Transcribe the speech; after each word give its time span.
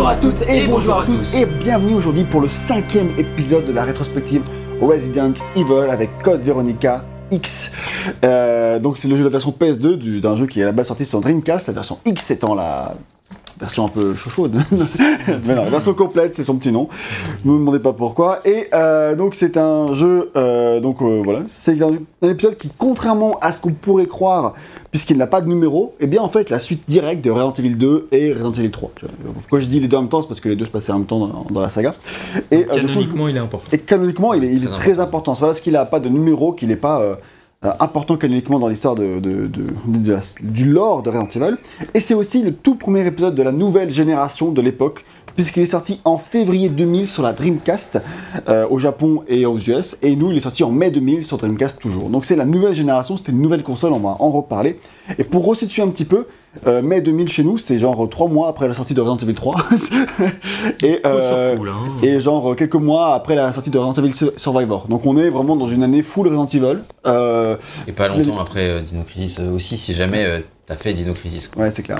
Bonjour 0.00 0.08
à 0.08 0.16
toutes 0.16 0.48
et 0.48 0.66
bonjour 0.66 0.96
à 0.96 1.04
tous 1.04 1.34
et 1.36 1.44
bienvenue 1.44 1.92
aujourd'hui 1.92 2.24
pour 2.24 2.40
le 2.40 2.48
cinquième 2.48 3.10
épisode 3.18 3.66
de 3.66 3.72
la 3.72 3.84
rétrospective 3.84 4.40
Resident 4.80 5.34
Evil 5.54 5.90
avec 5.90 6.22
Code 6.22 6.40
Veronica 6.40 7.04
X. 7.30 7.70
Euh, 8.24 8.78
donc 8.78 8.96
c'est 8.96 9.08
le 9.08 9.14
jeu 9.16 9.20
de 9.20 9.28
la 9.28 9.32
version 9.32 9.50
PS2 9.52 9.96
du- 9.98 10.20
d'un 10.22 10.34
jeu 10.36 10.46
qui 10.46 10.60
est 10.60 10.62
à 10.62 10.66
la 10.66 10.72
base 10.72 10.86
sorti 10.86 11.04
sur 11.04 11.20
Dreamcast, 11.20 11.66
la 11.66 11.74
version 11.74 11.98
X 12.06 12.30
étant 12.30 12.54
la 12.54 12.94
version 13.60 13.86
un 13.86 13.88
peu 13.88 14.14
chaude. 14.14 14.56
Mais 15.46 15.54
non, 15.54 15.68
version 15.70 15.94
complète, 15.94 16.34
c'est 16.34 16.44
son 16.44 16.56
petit 16.56 16.72
nom. 16.72 16.88
Ne 17.44 17.52
me 17.52 17.58
demandez 17.58 17.78
pas 17.78 17.92
pourquoi. 17.92 18.40
Et 18.44 18.68
euh, 18.72 19.14
donc 19.14 19.34
c'est 19.34 19.56
un 19.56 19.92
jeu, 19.92 20.30
euh, 20.36 20.80
donc 20.80 21.02
euh, 21.02 21.20
voilà, 21.22 21.42
c'est 21.46 21.80
un, 21.82 21.92
un 22.22 22.28
épisode 22.28 22.56
qui, 22.56 22.70
contrairement 22.76 23.38
à 23.40 23.52
ce 23.52 23.60
qu'on 23.60 23.72
pourrait 23.72 24.06
croire, 24.06 24.54
puisqu'il 24.90 25.18
n'a 25.18 25.26
pas 25.26 25.40
de 25.40 25.48
numéro, 25.48 25.94
et 26.00 26.06
bien 26.06 26.22
en 26.22 26.28
fait 26.28 26.50
la 26.50 26.58
suite 26.58 26.84
directe 26.88 27.22
de 27.24 27.30
Resident 27.30 27.52
Evil 27.52 27.76
2 27.76 28.08
et 28.12 28.32
Resident 28.32 28.52
Evil 28.52 28.70
3. 28.70 28.90
Tu 28.96 29.04
vois. 29.04 29.34
Pourquoi 29.34 29.60
je 29.60 29.66
dis 29.66 29.80
les 29.80 29.88
deux 29.88 29.96
en 29.96 30.02
même 30.02 30.08
temps, 30.08 30.22
c'est 30.22 30.28
parce 30.28 30.40
que 30.40 30.48
les 30.48 30.56
deux 30.56 30.64
se 30.64 30.70
passaient 30.70 30.92
en 30.92 30.98
même 30.98 31.06
temps 31.06 31.26
dans, 31.26 31.46
dans 31.50 31.60
la 31.60 31.68
saga. 31.68 31.94
Et, 32.50 32.64
coup, 32.64 32.74
Canoniquement, 32.74 33.28
il 33.28 33.36
est 33.36 33.40
important. 33.40 33.68
et 33.72 33.78
canoniquement, 33.78 34.32
il 34.34 34.44
est, 34.44 34.52
il 34.52 34.64
est 34.64 34.68
Très 34.68 34.92
très 34.92 35.00
important. 35.00 35.34
C'est 35.34 35.40
pas 35.40 35.48
parce 35.48 35.60
qu'il 35.60 35.74
n'a 35.74 35.84
pas 35.84 36.00
de 36.00 36.08
numéro 36.08 36.52
qu'il 36.52 36.68
n'est 36.68 36.76
pas 36.76 37.18
euh, 37.62 37.72
important 37.78 38.16
canoniquement 38.16 38.58
dans 38.58 38.68
l'histoire 38.68 38.94
du 38.94 40.72
lore 40.72 41.02
de 41.02 41.10
Resident 41.10 41.28
Evil. 41.28 41.56
Et 41.92 42.00
c'est 42.00 42.14
aussi 42.14 42.42
le 42.42 42.54
tout 42.54 42.74
premier 42.74 43.06
épisode 43.06 43.34
de 43.34 43.42
la 43.42 43.52
nouvelle 43.52 43.90
génération 43.90 44.50
de 44.50 44.62
l'époque, 44.62 45.04
puisqu'il 45.34 45.64
est 45.64 45.66
sorti 45.66 46.00
en 46.06 46.16
février 46.16 46.70
2000 46.70 47.06
sur 47.06 47.22
la 47.22 47.34
Dreamcast 47.34 48.00
euh, 48.48 48.66
au 48.70 48.78
Japon 48.78 49.24
et 49.28 49.44
aux 49.44 49.58
US. 49.58 49.98
Et 50.00 50.16
nous, 50.16 50.30
il 50.30 50.38
est 50.38 50.40
sorti 50.40 50.64
en 50.64 50.70
mai 50.70 50.90
2000 50.90 51.22
sur 51.22 51.36
Dreamcast 51.36 51.78
toujours. 51.78 52.08
Donc 52.08 52.24
c'est 52.24 52.34
la 52.34 52.46
nouvelle 52.46 52.74
génération, 52.74 53.18
c'était 53.18 53.32
une 53.32 53.42
nouvelle 53.42 53.62
console, 53.62 53.92
on 53.92 53.98
va 53.98 54.16
en 54.20 54.30
reparler. 54.30 54.78
Et 55.18 55.24
pour 55.24 55.44
resituer 55.44 55.82
un 55.82 55.88
petit 55.88 56.06
peu, 56.06 56.28
euh, 56.66 56.82
mai 56.82 57.00
2000 57.00 57.28
chez 57.28 57.44
nous, 57.44 57.58
c'est 57.58 57.78
genre 57.78 58.08
3 58.08 58.28
mois 58.28 58.48
après 58.48 58.66
la 58.68 58.74
sortie 58.74 58.94
de 58.94 59.00
Resident 59.00 59.24
Evil 59.24 59.34
3. 59.34 59.56
et, 60.82 61.00
euh, 61.06 61.56
cool, 61.56 61.68
hein. 61.68 61.74
et 62.02 62.20
genre 62.20 62.54
quelques 62.56 62.74
mois 62.74 63.14
après 63.14 63.34
la 63.34 63.52
sortie 63.52 63.70
de 63.70 63.78
Resident 63.78 64.04
Evil 64.04 64.14
Sur- 64.14 64.32
Survivor. 64.36 64.86
Donc 64.88 65.06
on 65.06 65.16
est 65.16 65.28
vraiment 65.30 65.56
dans 65.56 65.68
une 65.68 65.82
année 65.82 66.02
full 66.02 66.26
Resident 66.28 66.46
Evil. 66.46 66.78
Euh, 67.06 67.56
Et 67.86 67.92
pas 67.92 68.08
longtemps 68.08 68.38
après 68.38 68.68
euh, 68.68 68.80
Dino 68.80 69.02
Crisis 69.02 69.38
euh, 69.40 69.50
aussi, 69.54 69.76
si 69.76 69.94
jamais 69.94 70.24
euh, 70.24 70.40
t'as 70.66 70.76
fait 70.76 70.92
Dino 70.92 71.12
Crisis. 71.12 71.48
Quoi. 71.48 71.64
ouais, 71.64 71.70
c'est 71.70 71.82
clair. 71.82 71.98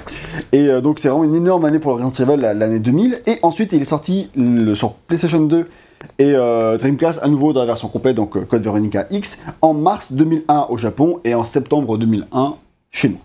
Et 0.53 0.67
euh, 0.69 0.81
donc 0.81 0.99
c'est 0.99 1.09
vraiment 1.09 1.25
une 1.25 1.35
énorme 1.35 1.65
année 1.65 1.79
pour 1.79 1.93
Resident 2.01 2.33
Evil, 2.33 2.41
la- 2.43 2.55
l'année 2.55 2.81
2000. 2.81 3.23
Et 3.27 3.39
ensuite 3.43 3.73
il 3.73 3.83
est 3.83 3.87
sorti 3.87 4.31
le- 4.37 4.75
sur 4.75 4.93
PlayStation 4.93 5.41
2 5.41 5.67
et 6.19 6.33
euh, 6.35 6.79
Dreamcast 6.79 7.21
à 7.23 7.29
nouveau 7.29 7.53
dans 7.53 7.61
la 7.61 7.67
version 7.67 7.89
complète, 7.89 8.17
donc 8.17 8.37
euh, 8.37 8.41
Code 8.43 8.63
Veronica 8.63 9.07
X, 9.11 9.39
en 9.63 9.75
mars 9.75 10.13
2001 10.13 10.67
au 10.71 10.79
Japon 10.79 11.21
et 11.25 11.35
en 11.35 11.45
septembre 11.45 11.99
2001 11.99 12.55
chez 12.91 13.11
nous. 13.11 13.19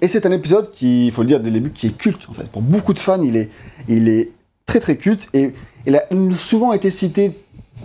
Et 0.00 0.08
c'est 0.08 0.26
un 0.26 0.32
épisode 0.32 0.70
qui, 0.70 1.06
il 1.06 1.12
faut 1.12 1.22
le 1.22 1.28
dire 1.28 1.40
dès 1.40 1.50
le 1.50 1.54
début, 1.54 1.70
qui 1.70 1.88
est 1.88 1.96
culte 1.96 2.26
en 2.28 2.32
fait. 2.32 2.48
Pour 2.48 2.62
beaucoup 2.62 2.92
de 2.92 2.98
fans, 2.98 3.22
il 3.22 3.36
est, 3.36 3.50
il 3.88 4.08
est 4.08 4.30
très 4.66 4.80
très 4.80 4.96
culte 4.96 5.28
et 5.34 5.52
il 5.86 5.96
a 5.96 6.04
souvent 6.36 6.72
été 6.72 6.90
cité 6.90 7.32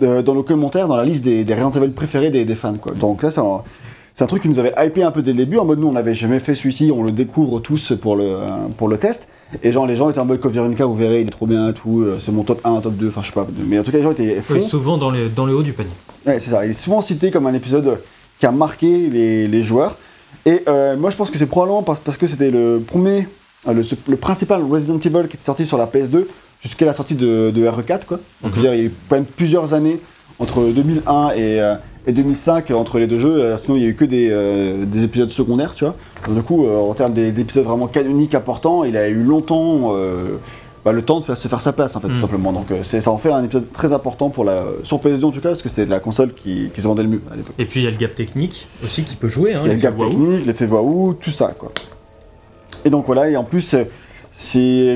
euh, 0.02 0.22
dans 0.22 0.34
nos 0.34 0.42
commentaires, 0.42 0.86
dans 0.88 0.96
la 0.96 1.04
liste 1.04 1.24
des, 1.24 1.44
des 1.44 1.56
préférés 1.94 2.30
des, 2.30 2.44
des 2.44 2.54
fans. 2.54 2.74
Quoi. 2.74 2.94
Donc 2.94 3.22
là, 3.22 3.30
c'est 3.30 3.40
un, 3.40 4.26
truc 4.26 4.42
qui 4.42 4.48
nous 4.48 4.58
avait 4.58 4.74
hypé 4.78 5.02
un 5.02 5.10
peu 5.10 5.22
dès 5.22 5.32
le 5.32 5.38
début, 5.38 5.58
en 5.58 5.64
mode 5.64 5.80
nous 5.80 5.88
on 5.88 5.92
n'avait 5.92 6.14
jamais 6.14 6.38
fait 6.38 6.54
celui-ci, 6.54 6.92
on 6.94 7.02
le 7.02 7.10
découvre 7.10 7.60
tous 7.60 7.92
pour 8.00 8.16
le, 8.16 8.24
euh, 8.24 8.46
pour 8.76 8.88
le 8.88 8.98
test. 8.98 9.28
Et 9.62 9.72
genre 9.72 9.86
les 9.86 9.96
gens 9.96 10.10
étaient 10.10 10.18
en 10.18 10.26
mode 10.26 10.44
Veronica, 10.44 10.84
vous 10.84 10.94
verrez, 10.94 11.22
il 11.22 11.26
est 11.26 11.30
trop 11.30 11.46
bien, 11.46 11.72
tout, 11.72 12.02
euh, 12.02 12.16
c'est 12.18 12.32
mon 12.32 12.44
top 12.44 12.60
1, 12.64 12.80
top 12.80 12.94
2, 12.94 13.08
enfin 13.08 13.22
je 13.22 13.28
sais 13.28 13.32
pas. 13.32 13.46
Mais 13.66 13.78
en 13.78 13.82
tout 13.82 13.90
cas, 13.90 13.96
les 13.96 14.04
gens 14.04 14.12
étaient 14.12 14.40
fonds. 14.42 14.54
Ouais, 14.54 14.60
souvent 14.60 14.98
dans, 14.98 15.10
les, 15.10 15.28
dans 15.28 15.46
le 15.46 15.54
haut 15.54 15.62
du 15.62 15.72
panier. 15.72 15.90
Ouais, 16.26 16.38
c'est 16.38 16.50
ça. 16.50 16.64
Il 16.66 16.70
est 16.70 16.74
souvent 16.74 17.00
cité 17.00 17.30
comme 17.30 17.46
un 17.46 17.54
épisode 17.54 17.98
qui 18.38 18.46
a 18.46 18.52
marqué 18.52 19.08
les, 19.08 19.48
les 19.48 19.62
joueurs. 19.62 19.96
Et 20.46 20.62
euh, 20.68 20.96
moi, 20.96 21.10
je 21.10 21.16
pense 21.16 21.30
que 21.30 21.38
c'est 21.38 21.46
probablement 21.46 21.82
parce, 21.82 22.00
parce 22.00 22.16
que 22.16 22.26
c'était 22.26 22.50
le 22.50 22.80
premier, 22.86 23.28
euh, 23.68 23.72
le, 23.72 23.82
le 24.08 24.16
principal 24.16 24.62
Resident 24.62 24.98
Evil 24.98 25.28
qui 25.28 25.36
était 25.36 25.44
sorti 25.44 25.66
sur 25.66 25.76
la 25.78 25.86
PS2 25.86 26.24
jusqu'à 26.62 26.86
la 26.86 26.92
sortie 26.92 27.14
de, 27.14 27.50
de 27.54 27.66
RE4. 27.66 28.04
Quoi. 28.06 28.18
Donc, 28.42 28.52
je 28.52 28.56
veux 28.56 28.62
dire, 28.62 28.74
il 28.74 28.78
y 28.80 28.82
a 28.82 28.86
eu 28.86 28.92
quand 29.08 29.16
même 29.16 29.24
plusieurs 29.26 29.74
années 29.74 29.98
entre 30.38 30.62
2001 30.62 31.30
et, 31.30 31.60
euh, 31.60 31.74
et 32.06 32.12
2005 32.12 32.70
entre 32.70 32.98
les 32.98 33.06
deux 33.06 33.18
jeux. 33.18 33.36
Euh, 33.42 33.56
sinon, 33.56 33.76
il 33.76 33.82
y 33.82 33.86
a 33.86 33.88
eu 33.88 33.94
que 33.94 34.04
des, 34.04 34.28
euh, 34.30 34.84
des 34.86 35.04
épisodes 35.04 35.30
secondaires, 35.30 35.74
tu 35.74 35.84
vois. 35.84 35.94
Donc, 36.26 36.36
du 36.36 36.42
coup, 36.42 36.66
euh, 36.66 36.78
en 36.78 36.94
termes 36.94 37.12
des- 37.12 37.32
d'épisodes 37.32 37.64
vraiment 37.64 37.86
canoniques 37.88 38.34
importants, 38.34 38.84
il 38.84 38.96
a 38.96 39.08
eu 39.08 39.20
longtemps 39.20 39.92
euh, 39.94 40.38
bah, 40.84 40.92
le 40.92 41.02
temps 41.02 41.20
de 41.20 41.24
faire, 41.24 41.36
se 41.36 41.48
faire 41.48 41.60
sa 41.60 41.72
place, 41.72 41.96
en 41.96 42.00
fait, 42.00 42.08
Mm. 42.08 42.12
tout 42.14 42.20
simplement. 42.20 42.52
Donc, 42.52 42.70
euh, 42.70 42.82
ça 42.82 43.10
en 43.10 43.18
fait 43.18 43.30
un 43.32 43.42
épisode 43.44 43.70
très 43.72 43.92
important 43.92 44.30
pour 44.30 44.44
la, 44.44 44.62
sur 44.84 44.98
PS2 44.98 45.24
en 45.24 45.30
tout 45.30 45.40
cas, 45.40 45.50
parce 45.50 45.62
que 45.62 45.68
c'est 45.68 45.86
la 45.86 46.00
console 46.00 46.32
qui, 46.32 46.70
qui 46.72 46.80
se 46.80 46.86
vendait 46.88 47.02
le 47.02 47.08
mieux 47.08 47.22
à 47.32 47.36
l'époque. 47.36 47.54
Et 47.58 47.64
puis 47.64 47.80
il 47.80 47.84
y 47.84 47.86
a 47.86 47.90
le 47.90 47.96
gap 47.96 48.14
technique 48.14 48.66
aussi 48.84 49.02
qui 49.02 49.16
peut 49.16 49.28
jouer. 49.28 49.54
Hein, 49.54 49.62
Il 49.64 49.68
y 49.68 49.70
a 49.70 49.74
le 49.74 49.80
gap 49.80 49.96
technique, 49.98 50.46
l'effet 50.46 50.66
waouh, 50.66 51.14
tout 51.14 51.30
ça, 51.30 51.54
quoi. 51.58 51.72
Et 52.84 52.90
donc 52.90 53.06
voilà, 53.06 53.28
et 53.28 53.36
en 53.36 53.44
plus, 53.44 53.74
euh, 53.74 53.84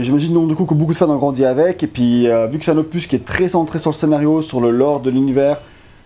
j'imagine 0.03 0.33
donc 0.35 0.49
du 0.49 0.55
coup 0.55 0.65
que 0.65 0.75
beaucoup 0.75 0.93
de 0.93 0.97
fans 0.99 1.11
ont 1.11 1.17
grandi 1.17 1.45
avec, 1.45 1.83
et 1.83 1.87
puis 1.87 2.29
euh, 2.29 2.47
vu 2.47 2.59
que 2.59 2.65
c'est 2.65 2.71
un 2.71 2.79
opus 2.79 3.07
qui 3.07 3.17
est 3.17 3.25
très 3.25 3.49
centré 3.49 3.79
sur 3.79 3.91
le 3.91 3.95
scénario, 3.97 4.41
sur 4.43 4.61
le 4.61 4.71
lore 4.71 5.01
de 5.01 5.11
l'univers 5.11 5.61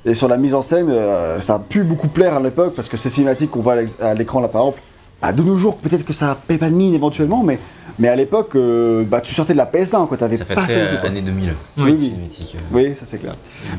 et 0.04 0.15
sur 0.15 0.28
la 0.28 0.36
mise 0.38 0.54
en 0.54 0.62
scène, 0.62 0.88
euh, 0.88 1.41
ça 1.41 1.56
a 1.56 1.59
pu 1.59 1.82
beaucoup 1.82 2.09
plaire 2.09 2.34
à 2.34 2.41
l'époque 2.41 2.75
parce 2.75 2.88
que 2.88 2.97
ces 2.97 3.10
cinématiques 3.10 3.50
qu'on 3.50 3.60
voit 3.60 3.76
à 4.00 4.15
l'écran 4.15 4.41
là 4.41 4.48
par 4.48 4.62
exemple, 4.62 4.81
bah, 5.26 5.32
de 5.32 5.42
nos 5.42 5.56
jours 5.56 5.76
peut-être 5.76 6.04
que 6.04 6.12
ça 6.12 6.37
paie 6.47 6.56
pas 6.59 6.70
de 6.70 6.75
mine 6.75 6.94
éventuellement, 6.94 7.42
mais, 7.42 7.59
mais 7.98 8.06
à 8.09 8.14
l'époque, 8.14 8.54
euh, 8.54 9.03
bah, 9.04 9.20
tu 9.20 9.34
sortais 9.34 9.54
de 9.54 9.59
la 9.59 9.66
PS1, 9.66 10.06
quoi, 10.06 10.16
t'avais 10.16 10.37
Ça 10.37 10.44
fait 10.44 10.54
pas 10.54 10.62
très 10.62 10.75
ça 10.75 10.78
euh, 10.78 11.06
année 11.06 11.20
2000. 11.22 11.53
Oui, 11.78 11.97
oui. 11.98 12.04
cinématique, 12.04 12.56
euh. 12.56 12.62
Oui, 12.72 12.92
ça 12.94 13.06
c'est 13.06 13.19
clair. 13.19 13.32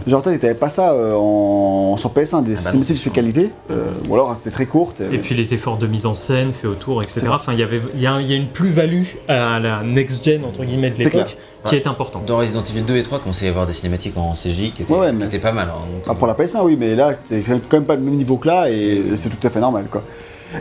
Genre, 0.06 0.22
toi, 0.22 0.38
t'avais 0.38 0.54
pas 0.56 0.70
ça 0.70 0.92
euh, 0.92 1.14
en... 1.16 1.96
sur 1.98 2.12
PS1, 2.12 2.44
des 2.44 2.54
Ah 2.54 2.62
bah 2.64 2.70
cinématiques 2.72 2.96
de 2.98 3.02
ces 3.02 3.10
qualités, 3.12 3.52
euh, 3.72 3.86
ou 4.10 4.14
alors 4.16 4.36
c'était 4.36 4.52
très 4.52 4.66
courte. 4.66 5.02
Et 5.12 5.20
puis 5.20 5.36
les 5.36 5.54
efforts 5.54 5.78
de 5.78 5.88
mise 5.88 6.06
en 6.06 6.14
scène 6.16 6.52
faits 6.52 6.70
autour, 6.70 7.02
etc. 7.02 7.28
Enfin, 7.32 7.54
il 7.54 7.60
y 7.60 7.64
avait, 7.64 7.80
il 7.96 8.02
y 8.02 8.08
a, 8.08 8.20
il 8.20 8.28
y 8.30 8.34
a 8.34 8.36
une 8.36 8.48
plus-value 8.50 9.04
à 9.30 9.60
la 9.60 9.84
next-gen 9.84 10.44
entre 10.44 10.66
guillemets 10.66 10.90
de 10.90 10.98
l'époque 10.98 11.38
qui 11.64 11.76
est 11.76 11.88
importante. 11.88 12.26
Dans 12.26 12.38
Resident 12.38 12.64
Evil 12.64 12.82
2 12.82 12.96
et 12.98 13.04
3, 13.04 13.20
commençait 13.20 13.46
à 13.46 13.48
y 13.48 13.52
avoir 13.52 13.66
des 13.68 13.74
cinématiques 13.74 14.16
en 14.18 14.34
CJ 14.34 14.72
qui 14.74 14.82
étaient, 14.84 14.94
Ouais, 14.94 15.10
qui 15.10 15.16
mais 15.16 15.26
étaient 15.26 15.40
pas 15.40 15.52
mal. 15.52 15.68
hein, 15.70 15.80
donc, 15.94 16.04
Ah, 16.08 16.16
pour 16.16 16.28
la 16.28 16.34
PS1, 16.34 16.62
oui, 16.64 16.78
mais 16.80 16.96
là, 16.96 17.14
c'est 17.26 17.42
quand 17.42 17.74
même 17.78 17.86
pas 17.86 17.96
le 17.96 18.02
même 18.02 18.16
niveau 18.16 18.38
que 18.38 18.48
là, 18.48 18.70
et 18.70 19.02
c'est 19.16 19.30
tout 19.30 19.46
à 19.46 19.50
fait 19.50 19.60
normal, 19.60 19.86
quoi. 19.92 20.02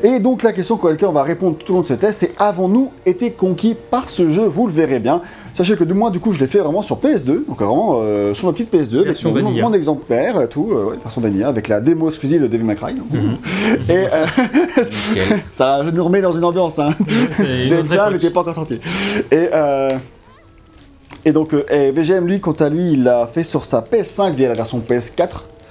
Et 0.02 0.18
donc, 0.18 0.42
la 0.42 0.52
question 0.52 0.78
à 0.84 0.90
laquelle 0.90 1.08
on 1.08 1.12
va 1.12 1.22
répondre 1.22 1.56
tout 1.56 1.72
au 1.72 1.76
long 1.76 1.82
de 1.82 1.86
ce 1.86 1.94
test, 1.94 2.20
c'est 2.20 2.32
avons-nous 2.38 2.90
été 3.04 3.30
conquis 3.32 3.74
par 3.90 4.08
ce 4.08 4.28
jeu? 4.28 4.44
Vous 4.46 4.66
le 4.66 4.72
verrez 4.72 4.98
bien. 4.98 5.20
Sachez 5.54 5.74
que 5.76 5.84
du 5.84 5.94
moins, 5.94 6.10
du 6.10 6.18
coup, 6.20 6.32
je 6.32 6.40
l'ai 6.40 6.46
fait 6.46 6.58
vraiment 6.58 6.82
sur 6.82 6.98
PS2, 6.98 7.46
donc 7.48 7.58
vraiment 7.62 8.00
euh, 8.02 8.34
sur 8.34 8.46
ma 8.46 8.52
petite 8.52 8.70
PS2, 8.74 9.00
avec 9.06 9.24
mon, 9.24 9.50
mon 9.50 9.72
exemplaire, 9.72 10.42
et 10.42 10.48
tout, 10.48 10.68
euh, 10.70 10.90
ouais, 10.90 10.96
version 11.02 11.22
vanilla, 11.22 11.48
avec 11.48 11.68
la 11.68 11.80
démo 11.80 12.08
exclusive 12.08 12.42
de 12.42 12.46
Devil 12.46 12.64
May 12.64 12.74
Cry. 12.74 12.92
Mhm. 12.94 13.36
Et 13.88 14.06
euh, 14.12 14.26
ça 15.52 15.80
nous 15.82 16.04
remet 16.04 16.20
dans 16.20 16.32
une 16.32 16.44
ambiance, 16.44 16.78
hein. 16.78 16.90
DMCA 17.38 17.44
époque. 17.94 18.12
n'était 18.12 18.30
pas 18.30 18.40
encore 18.40 18.54
sorti. 18.54 18.74
Et, 19.30 19.48
euh, 19.54 19.88
et 21.24 21.32
donc, 21.32 21.54
euh, 21.54 21.64
et 21.70 21.90
VGM, 21.90 22.26
lui, 22.26 22.38
quant 22.40 22.52
à 22.52 22.68
lui, 22.68 22.92
il 22.92 23.04
l'a 23.04 23.26
fait 23.26 23.42
sur 23.42 23.64
sa 23.64 23.80
PS5 23.80 24.34
via 24.34 24.48
la 24.48 24.54
version 24.54 24.78
PS4. 24.86 25.28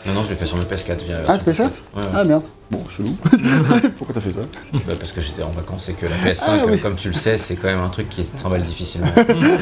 Non, 0.08 0.14
non, 0.16 0.24
je 0.24 0.30
l'ai 0.30 0.36
fait 0.36 0.46
sur 0.48 0.58
le 0.58 0.64
PS4. 0.64 0.98
Via 1.06 1.18
la 1.18 1.24
Ah, 1.28 1.38
version 1.38 1.46
c'est 1.46 1.62
PS4 1.62 1.66
Ouais, 1.66 2.02
ouais. 2.02 2.08
Ah 2.16 2.24
merde. 2.24 2.44
Bon, 2.72 2.80
chelou. 2.90 3.10
Pourquoi 3.98 4.14
t'as 4.16 4.20
fait 4.22 4.32
ça 4.32 4.40
Bah, 4.74 4.94
parce 5.00 5.12
que 5.12 5.22
j'étais 5.22 5.44
en 5.44 5.52
vacances 5.52 5.88
et 5.90 5.94
que 5.94 6.08
la 6.08 6.16
PS5, 6.34 6.44
Ah, 6.48 6.54
euh, 6.64 6.72
oui. 6.72 6.80
comme 6.80 6.96
tu 6.96 7.10
le 7.10 7.14
sais, 7.14 7.38
c'est 7.38 7.56
quand 7.56 7.68
même 7.68 7.80
un 7.80 7.90
truc 7.90 8.10
qui 8.10 8.24
se 8.24 8.36
trimballe 8.36 8.64
difficilement. 8.64 9.08
Donc, 9.16 9.28
euh, 9.30 9.56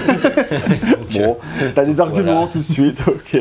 Bon, 1.14 1.38
t'as 1.76 1.84
des 1.86 2.00
arguments 2.00 2.32
voilà. 2.34 2.48
tout 2.48 2.60
de 2.60 2.64
suite, 2.64 2.98
ok. 3.08 3.40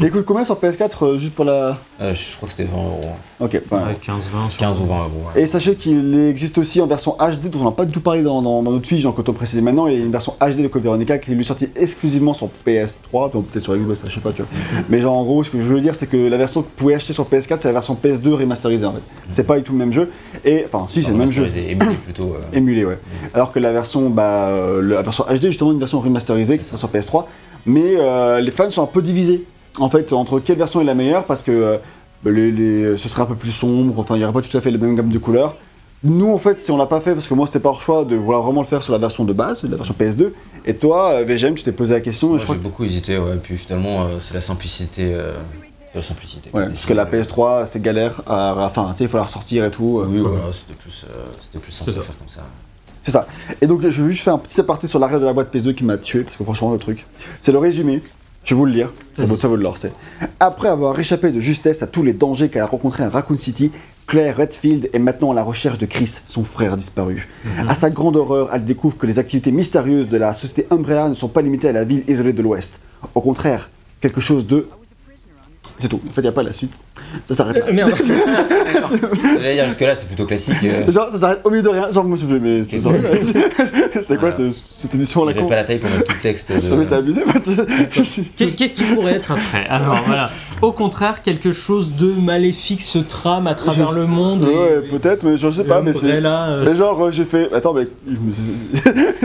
Il 0.00 0.10
coûte 0.10 0.24
combien 0.24 0.44
sur 0.44 0.56
PS4 0.56 0.90
euh, 1.04 1.18
juste 1.18 1.34
pour 1.34 1.44
la. 1.44 1.78
euh, 2.00 2.14
je 2.14 2.36
crois 2.36 2.48
que 2.48 2.54
c'était 2.56 2.64
20 2.70 2.76
euros. 2.76 3.10
Ok, 3.40 3.60
enfin, 3.70 3.84
Ouais, 3.86 3.96
15-20 4.02 4.48
sur 4.50 4.58
15 4.58 4.80
ou 4.80 4.86
20 4.86 4.94
euros. 4.98 5.10
ouais. 5.34 5.42
Et 5.42 5.46
sachez 5.46 5.74
qu'il 5.74 6.18
existe 6.18 6.56
aussi 6.58 6.80
en 6.80 6.86
version 6.86 7.16
HD, 7.18 7.50
dont 7.50 7.60
on 7.60 7.64
n'a 7.64 7.70
pas 7.72 7.84
du 7.84 7.92
tout 7.92 8.00
parlé 8.00 8.22
dans, 8.22 8.40
dans, 8.42 8.62
dans 8.62 8.70
notre 8.72 8.86
fiche, 8.88 9.02
donc 9.02 9.18
autant 9.18 9.32
préciser 9.34 9.60
maintenant, 9.60 9.86
il 9.88 9.92
y 9.98 10.00
a 10.00 10.04
une 10.04 10.10
version 10.10 10.34
HD 10.40 10.62
de 10.62 10.68
Code 10.68 10.82
Veronica 10.84 11.18
qui 11.18 11.32
est 11.32 11.34
lui 11.34 11.44
sortie 11.44 11.68
exclusivement 11.76 12.32
sur 12.32 12.48
PS3, 12.66 13.32
donc 13.32 13.46
peut-être 13.48 13.64
sur 13.64 13.76
Xbox, 13.76 14.02
je 14.06 14.14
sais 14.14 14.20
pas, 14.20 14.32
tu 14.32 14.42
vois. 14.42 14.50
Mais 14.88 15.00
genre 15.02 15.16
en 15.18 15.22
gros, 15.24 15.44
ce 15.44 15.50
que 15.50 15.58
je 15.60 15.66
veux 15.66 15.80
dire, 15.82 15.94
c'est 15.94 16.06
que 16.06 16.16
la 16.16 16.36
version 16.38 16.62
que 16.62 16.66
vous 16.68 16.74
pouvez 16.76 16.94
acheter 16.94 17.12
sur 17.12 17.24
PS4, 17.26 17.58
c'est 17.60 17.68
la 17.68 17.72
version 17.72 17.96
PS2 18.02 18.32
remasterisée 18.32 18.85
en 18.86 18.92
fait. 18.92 19.02
C'est 19.28 19.46
pas 19.46 19.56
du 19.56 19.62
tout 19.62 19.72
le 19.72 19.78
même 19.78 19.92
jeu, 19.92 20.10
et 20.44 20.64
enfin, 20.66 20.86
si, 20.88 21.02
c'est 21.02 21.10
le 21.10 21.16
même 21.16 21.32
jeu. 21.32 21.46
Émulé 21.46 21.94
plutôt. 22.04 22.34
euh, 22.34 22.38
Émulé, 22.56 22.84
ouais. 22.84 22.98
Alors 23.34 23.52
que 23.52 23.58
la 23.58 23.72
version, 23.72 24.08
bah, 24.10 24.48
euh, 24.48 24.80
la 24.82 25.02
version 25.02 25.24
HD, 25.28 25.46
justement, 25.46 25.72
une 25.72 25.78
version 25.78 26.00
remasterisée 26.00 26.58
qui 26.58 26.64
sort 26.64 26.78
sur 26.78 26.88
PS3. 26.88 27.24
Mais 27.66 27.96
euh, 27.98 28.40
les 28.40 28.50
fans 28.52 28.70
sont 28.70 28.82
un 28.82 28.86
peu 28.86 29.02
divisés, 29.02 29.44
en 29.78 29.88
fait, 29.88 30.12
entre 30.12 30.38
quelle 30.38 30.58
version 30.58 30.80
est 30.80 30.84
la 30.84 30.94
meilleure, 30.94 31.24
parce 31.24 31.42
que 31.42 31.50
euh, 31.50 31.76
bah, 32.22 32.30
les, 32.30 32.52
les- 32.52 32.96
ce 32.96 33.08
serait 33.08 33.22
un 33.22 33.26
peu 33.26 33.34
plus 33.34 33.50
sombre, 33.52 33.94
enfin, 33.98 34.14
il 34.14 34.18
n'y 34.18 34.24
aurait 34.24 34.32
pas 34.32 34.42
tout 34.42 34.56
à 34.56 34.60
fait 34.60 34.70
la 34.70 34.78
même 34.78 34.94
gamme 34.94 35.08
de 35.08 35.18
couleurs. 35.18 35.54
Nous, 36.04 36.30
en 36.32 36.38
fait, 36.38 36.60
si 36.60 36.70
on 36.70 36.76
l'a 36.76 36.86
pas 36.86 37.00
fait, 37.00 37.14
parce 37.14 37.26
que 37.26 37.34
moi, 37.34 37.46
c'était 37.46 37.58
par 37.58 37.80
choix 37.80 38.04
de 38.04 38.14
vouloir 38.14 38.42
vraiment 38.42 38.60
le 38.60 38.66
faire 38.66 38.82
sur 38.82 38.92
la 38.92 38.98
version 38.98 39.24
de 39.24 39.32
base, 39.32 39.64
la 39.64 39.76
version 39.76 39.94
PS2. 39.98 40.30
Et 40.66 40.74
toi, 40.74 41.22
VGM, 41.24 41.54
tu 41.54 41.64
t'es 41.64 41.72
posé 41.72 41.94
la 41.94 42.00
question, 42.00 42.28
et 42.28 42.30
Moi, 42.32 42.38
je 42.38 42.44
crois 42.44 42.54
j'ai 42.54 42.60
que. 42.60 42.64
beaucoup 42.64 42.84
hésité, 42.84 43.16
ouais. 43.18 43.36
Puis 43.42 43.56
finalement, 43.56 44.02
euh, 44.02 44.06
c'est 44.20 44.34
la 44.34 44.40
simplicité. 44.40 45.10
euh, 45.14 45.32
la 45.96 46.02
simplicité. 46.02 46.50
Ouais, 46.52 46.66
parce 46.66 46.86
que 46.86 46.92
la 46.92 47.04
PS3, 47.06 47.66
c'est 47.66 47.82
galère, 47.82 48.22
à, 48.26 48.54
enfin, 48.64 48.90
tu 48.92 48.98
sais, 48.98 49.04
il 49.04 49.10
faut 49.10 49.16
la 49.16 49.24
ressortir 49.24 49.64
et 49.64 49.70
tout. 49.70 50.00
euh, 50.00 50.06
Oui, 50.08 50.18
voilà, 50.18 50.36
c'était 50.52 50.74
plus, 50.78 51.04
euh, 51.10 51.14
c'était 51.42 51.58
plus 51.58 51.72
simple 51.72 51.90
C'est 51.90 51.96
de 51.96 52.00
ça. 52.00 52.06
faire 52.06 52.18
comme 52.18 52.28
ça. 52.28 52.42
C'est 53.02 53.10
ça. 53.12 53.26
Et 53.60 53.66
donc, 53.66 53.80
je 53.88 54.02
vais 54.02 54.10
juste 54.10 54.24
faire 54.24 54.34
un 54.34 54.38
petit 54.38 54.58
aparté 54.60 54.86
sur 54.86 54.98
l'arrière 54.98 55.20
de 55.20 55.26
la 55.26 55.32
boîte 55.32 55.54
PS2 55.54 55.74
qui 55.74 55.84
m'a 55.84 55.96
tué, 55.98 56.22
parce 56.24 56.36
que 56.36 56.44
franchement, 56.44 56.72
le 56.72 56.78
truc. 56.78 57.06
C'est 57.40 57.52
le 57.52 57.58
résumé. 57.58 58.02
Je 58.44 58.54
vais 58.54 58.58
vous 58.58 58.66
le 58.66 58.72
lire. 58.72 58.92
Ça 59.16 59.24
vaut, 59.24 59.36
ça 59.36 59.48
vaut 59.48 59.56
de 59.56 59.62
l'or. 59.62 59.76
C'est 59.76 59.92
après 60.38 60.68
avoir 60.68 60.98
échappé 61.00 61.32
de 61.32 61.40
justesse 61.40 61.82
à 61.82 61.86
tous 61.88 62.02
les 62.04 62.12
dangers 62.12 62.48
qu'elle 62.48 62.62
a 62.62 62.66
rencontrés 62.66 63.02
à 63.02 63.08
Raccoon 63.08 63.36
City, 63.36 63.72
Claire 64.06 64.36
Redfield 64.36 64.88
est 64.92 64.98
maintenant 65.00 65.32
à 65.32 65.34
la 65.34 65.42
recherche 65.42 65.78
de 65.78 65.86
Chris, 65.86 66.18
son 66.26 66.44
frère 66.44 66.76
disparu. 66.76 67.28
À 67.66 67.74
sa 67.74 67.90
grande 67.90 68.14
horreur, 68.14 68.50
elle 68.52 68.64
découvre 68.64 68.96
que 68.96 69.06
les 69.06 69.18
activités 69.18 69.50
mystérieuses 69.50 70.08
de 70.08 70.16
la 70.16 70.32
société 70.32 70.68
Umbrella 70.70 71.08
ne 71.08 71.14
sont 71.14 71.26
pas 71.26 71.42
limitées 71.42 71.68
à 71.68 71.72
la 71.72 71.82
ville 71.82 72.04
isolée 72.06 72.32
de 72.32 72.40
l'Ouest. 72.40 72.78
Au 73.16 73.20
contraire, 73.20 73.68
quelque 74.00 74.20
chose 74.20 74.46
de... 74.46 74.68
C'est 75.78 75.88
tout. 75.88 76.00
En 76.08 76.10
fait, 76.12 76.20
il 76.22 76.24
n'y 76.24 76.28
a 76.28 76.32
pas 76.32 76.42
la 76.42 76.52
suite. 76.52 76.72
Ça 77.26 77.34
s'arrête 77.34 77.58
là. 77.58 77.64
Euh, 77.68 77.72
merde. 77.72 77.92
J'allais 79.38 79.54
dire 79.54 79.68
jusque-là, 79.68 79.94
c'est 79.94 80.06
plutôt 80.06 80.24
classique. 80.26 80.56
euh, 80.64 80.90
Genre, 80.90 81.08
ça 81.12 81.18
s'arrête 81.18 81.40
au 81.44 81.50
milieu 81.50 81.62
de 81.62 81.68
rien. 81.68 81.90
Genre, 81.92 82.04
je 82.04 82.08
me 82.08 82.16
suis 82.16 82.26
fait, 82.26 82.38
mais 82.38 82.62
c'est 82.64 82.80
c'est 84.02 84.18
quoi 84.18 84.30
ce- 84.30 84.50
cette 84.76 84.94
édition 84.94 85.22
Il 85.24 85.26
là 85.28 85.32
n'y 85.34 85.38
avait 85.40 85.48
pas 85.48 85.56
la 85.56 85.64
taille 85.64 85.78
pour 85.78 85.90
mettre 85.90 86.04
tout 86.04 86.12
le 86.14 86.20
texte 86.20 86.52
de. 86.52 86.68
Non, 86.68 86.76
mais 86.76 86.84
c'est 86.84 86.94
abusé. 86.94 87.22
moi, 87.24 87.34
Qu'est- 88.36 88.46
Qu'est-ce 88.56 88.74
qui 88.74 88.84
pourrait 88.84 89.14
être 89.14 89.32
après? 89.32 89.66
Alors 89.68 89.98
voilà. 90.06 90.30
Au 90.62 90.72
contraire, 90.72 91.22
quelque 91.22 91.52
chose 91.52 91.92
de 91.92 92.06
maléfique 92.12 92.80
se 92.80 92.98
trame 92.98 93.46
à 93.46 93.54
travers 93.54 93.88
Je- 93.92 93.98
le 93.98 94.06
monde. 94.06 94.42
et- 94.42 94.46
Ouais, 94.56 94.80
peut-être, 94.98 95.22
mais 95.22 95.36
je 95.36 95.50
sais 95.50 95.64
pas, 95.64 95.82
mais 95.82 95.92
c'est. 95.92 96.06
Umbrella, 96.06 96.48
euh, 96.48 96.64
Mais 96.66 96.74
genre, 96.76 97.04
euh, 97.04 97.10
j'ai 97.10 97.24
fait. 97.24 97.52
Attends, 97.52 97.74
mais. 97.74 97.86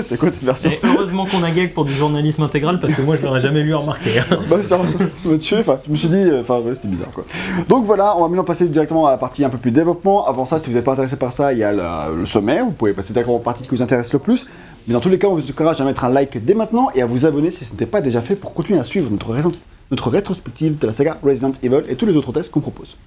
C'est 0.01 0.17
quoi 0.17 0.29
cette 0.29 0.43
version? 0.43 0.71
Et 0.71 0.79
heureusement 0.83 1.25
qu'on 1.25 1.43
a 1.43 1.51
gag 1.51 1.73
pour 1.73 1.85
du 1.85 1.93
journalisme 1.93 2.43
intégral 2.43 2.79
parce 2.79 2.93
que 2.93 3.01
moi 3.01 3.15
je 3.15 3.21
l'aurais 3.23 3.39
jamais 3.41 3.63
lu 3.63 3.73
remarquer. 3.73 4.19
hein. 4.19 4.39
Bah, 4.49 4.57
ça, 4.61 4.77
ça 5.15 5.29
m'a 5.29 5.37
tué. 5.37 5.57
Enfin, 5.59 5.79
je 5.85 5.91
me 5.91 5.95
suis 5.95 6.07
dit. 6.09 6.15
euh, 6.17 6.40
Enfin, 6.41 6.59
ouais, 6.59 6.75
c'était 6.75 6.87
bizarre 6.89 7.11
quoi. 7.13 7.23
Donc 7.67 7.85
voilà, 7.85 8.15
on 8.17 8.21
va 8.21 8.27
maintenant 8.27 8.43
passer 8.43 8.67
directement 8.67 9.07
à 9.07 9.11
la 9.11 9.17
partie 9.17 9.43
un 9.45 9.49
peu 9.49 9.57
plus 9.57 9.71
développement. 9.71 10.25
Avant 10.27 10.45
ça, 10.45 10.59
si 10.59 10.69
vous 10.69 10.75
n'êtes 10.75 10.83
pas 10.85 10.93
intéressé 10.93 11.15
par 11.15 11.31
ça, 11.33 11.53
il 11.53 11.59
y 11.59 11.63
a 11.63 11.71
la- 11.71 12.09
le 12.15 12.25
sommaire. 12.25 12.65
Vous 12.65 12.71
pouvez 12.71 12.93
passer 12.93 13.13
directement 13.13 13.37
aux 13.37 13.39
parties 13.39 13.63
qui 13.63 13.69
vous 13.69 13.81
intéressent 13.81 14.13
le 14.13 14.19
plus. 14.19 14.45
Mais 14.87 14.93
dans 14.93 14.99
tous 14.99 15.09
les 15.09 15.19
cas, 15.19 15.27
on 15.27 15.35
vous 15.35 15.49
encourage 15.49 15.79
à 15.79 15.83
mettre 15.85 16.03
un 16.05 16.09
like 16.09 16.43
dès 16.43 16.53
maintenant 16.55 16.89
et 16.95 17.01
à 17.01 17.05
vous 17.05 17.25
abonner 17.25 17.51
si 17.51 17.65
ce 17.65 17.71
n'était 17.71 17.85
pas 17.85 18.01
déjà 18.01 18.21
fait 18.21 18.35
pour 18.35 18.53
continuer 18.53 18.79
à 18.79 18.83
suivre 18.83 19.09
notre, 19.11 19.31
raison- 19.31 19.51
notre 19.91 20.09
rétrospective 20.09 20.77
de 20.79 20.87
la 20.87 20.93
saga 20.93 21.17
Resident 21.23 21.51
Evil 21.61 21.83
et 21.87 21.95
tous 21.95 22.05
les 22.07 22.17
autres 22.17 22.31
tests 22.31 22.49
qu'on 22.49 22.61
propose. 22.61 22.97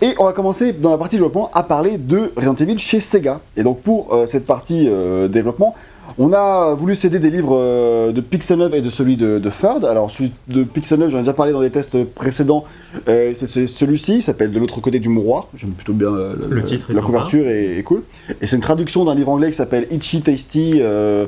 Et 0.00 0.14
on 0.18 0.24
va 0.24 0.32
commencer 0.32 0.72
dans 0.72 0.90
la 0.92 0.98
partie 0.98 1.16
développement 1.16 1.50
à 1.54 1.64
parler 1.64 1.98
de 1.98 2.32
Resident 2.36 2.54
Evil 2.54 2.78
chez 2.78 3.00
Sega. 3.00 3.40
Et 3.56 3.62
donc 3.64 3.80
pour 3.80 4.14
euh, 4.14 4.26
cette 4.26 4.46
partie 4.46 4.86
euh, 4.88 5.26
développement, 5.26 5.74
on 6.18 6.32
a 6.32 6.74
voulu 6.74 6.94
céder 6.94 7.18
des 7.18 7.30
livres 7.30 7.56
euh, 7.58 8.12
de 8.12 8.20
Pixel 8.20 8.58
9 8.58 8.74
et 8.74 8.80
de 8.80 8.90
celui 8.90 9.16
de, 9.16 9.38
de 9.38 9.50
Third. 9.50 9.84
Alors 9.84 10.10
celui 10.10 10.32
de 10.48 10.62
Pixel 10.64 10.98
9, 10.98 11.10
j'en 11.10 11.18
ai 11.18 11.20
déjà 11.22 11.32
parlé 11.32 11.52
dans 11.52 11.60
des 11.60 11.70
tests 11.70 12.04
précédents. 12.04 12.64
Euh, 13.08 13.32
c'est 13.34 13.66
celui-ci, 13.66 14.16
il 14.16 14.22
s'appelle 14.22 14.50
De 14.50 14.58
l'autre 14.58 14.80
côté 14.80 14.98
du 15.00 15.08
mouroir. 15.08 15.48
J'aime 15.54 15.70
plutôt 15.70 15.92
bien 15.94 16.08
euh, 16.08 16.34
Le 16.50 16.62
titre 16.64 16.92
La 16.92 17.00
couverture 17.02 17.46
est, 17.48 17.78
est 17.78 17.82
cool. 17.82 18.02
Et 18.40 18.46
c'est 18.46 18.56
une 18.56 18.62
traduction 18.62 19.04
d'un 19.04 19.14
livre 19.14 19.30
anglais 19.30 19.50
qui 19.50 19.56
s'appelle 19.56 19.86
Itchy 19.90 20.22
Tasty. 20.22 20.80
euh, 20.80 21.26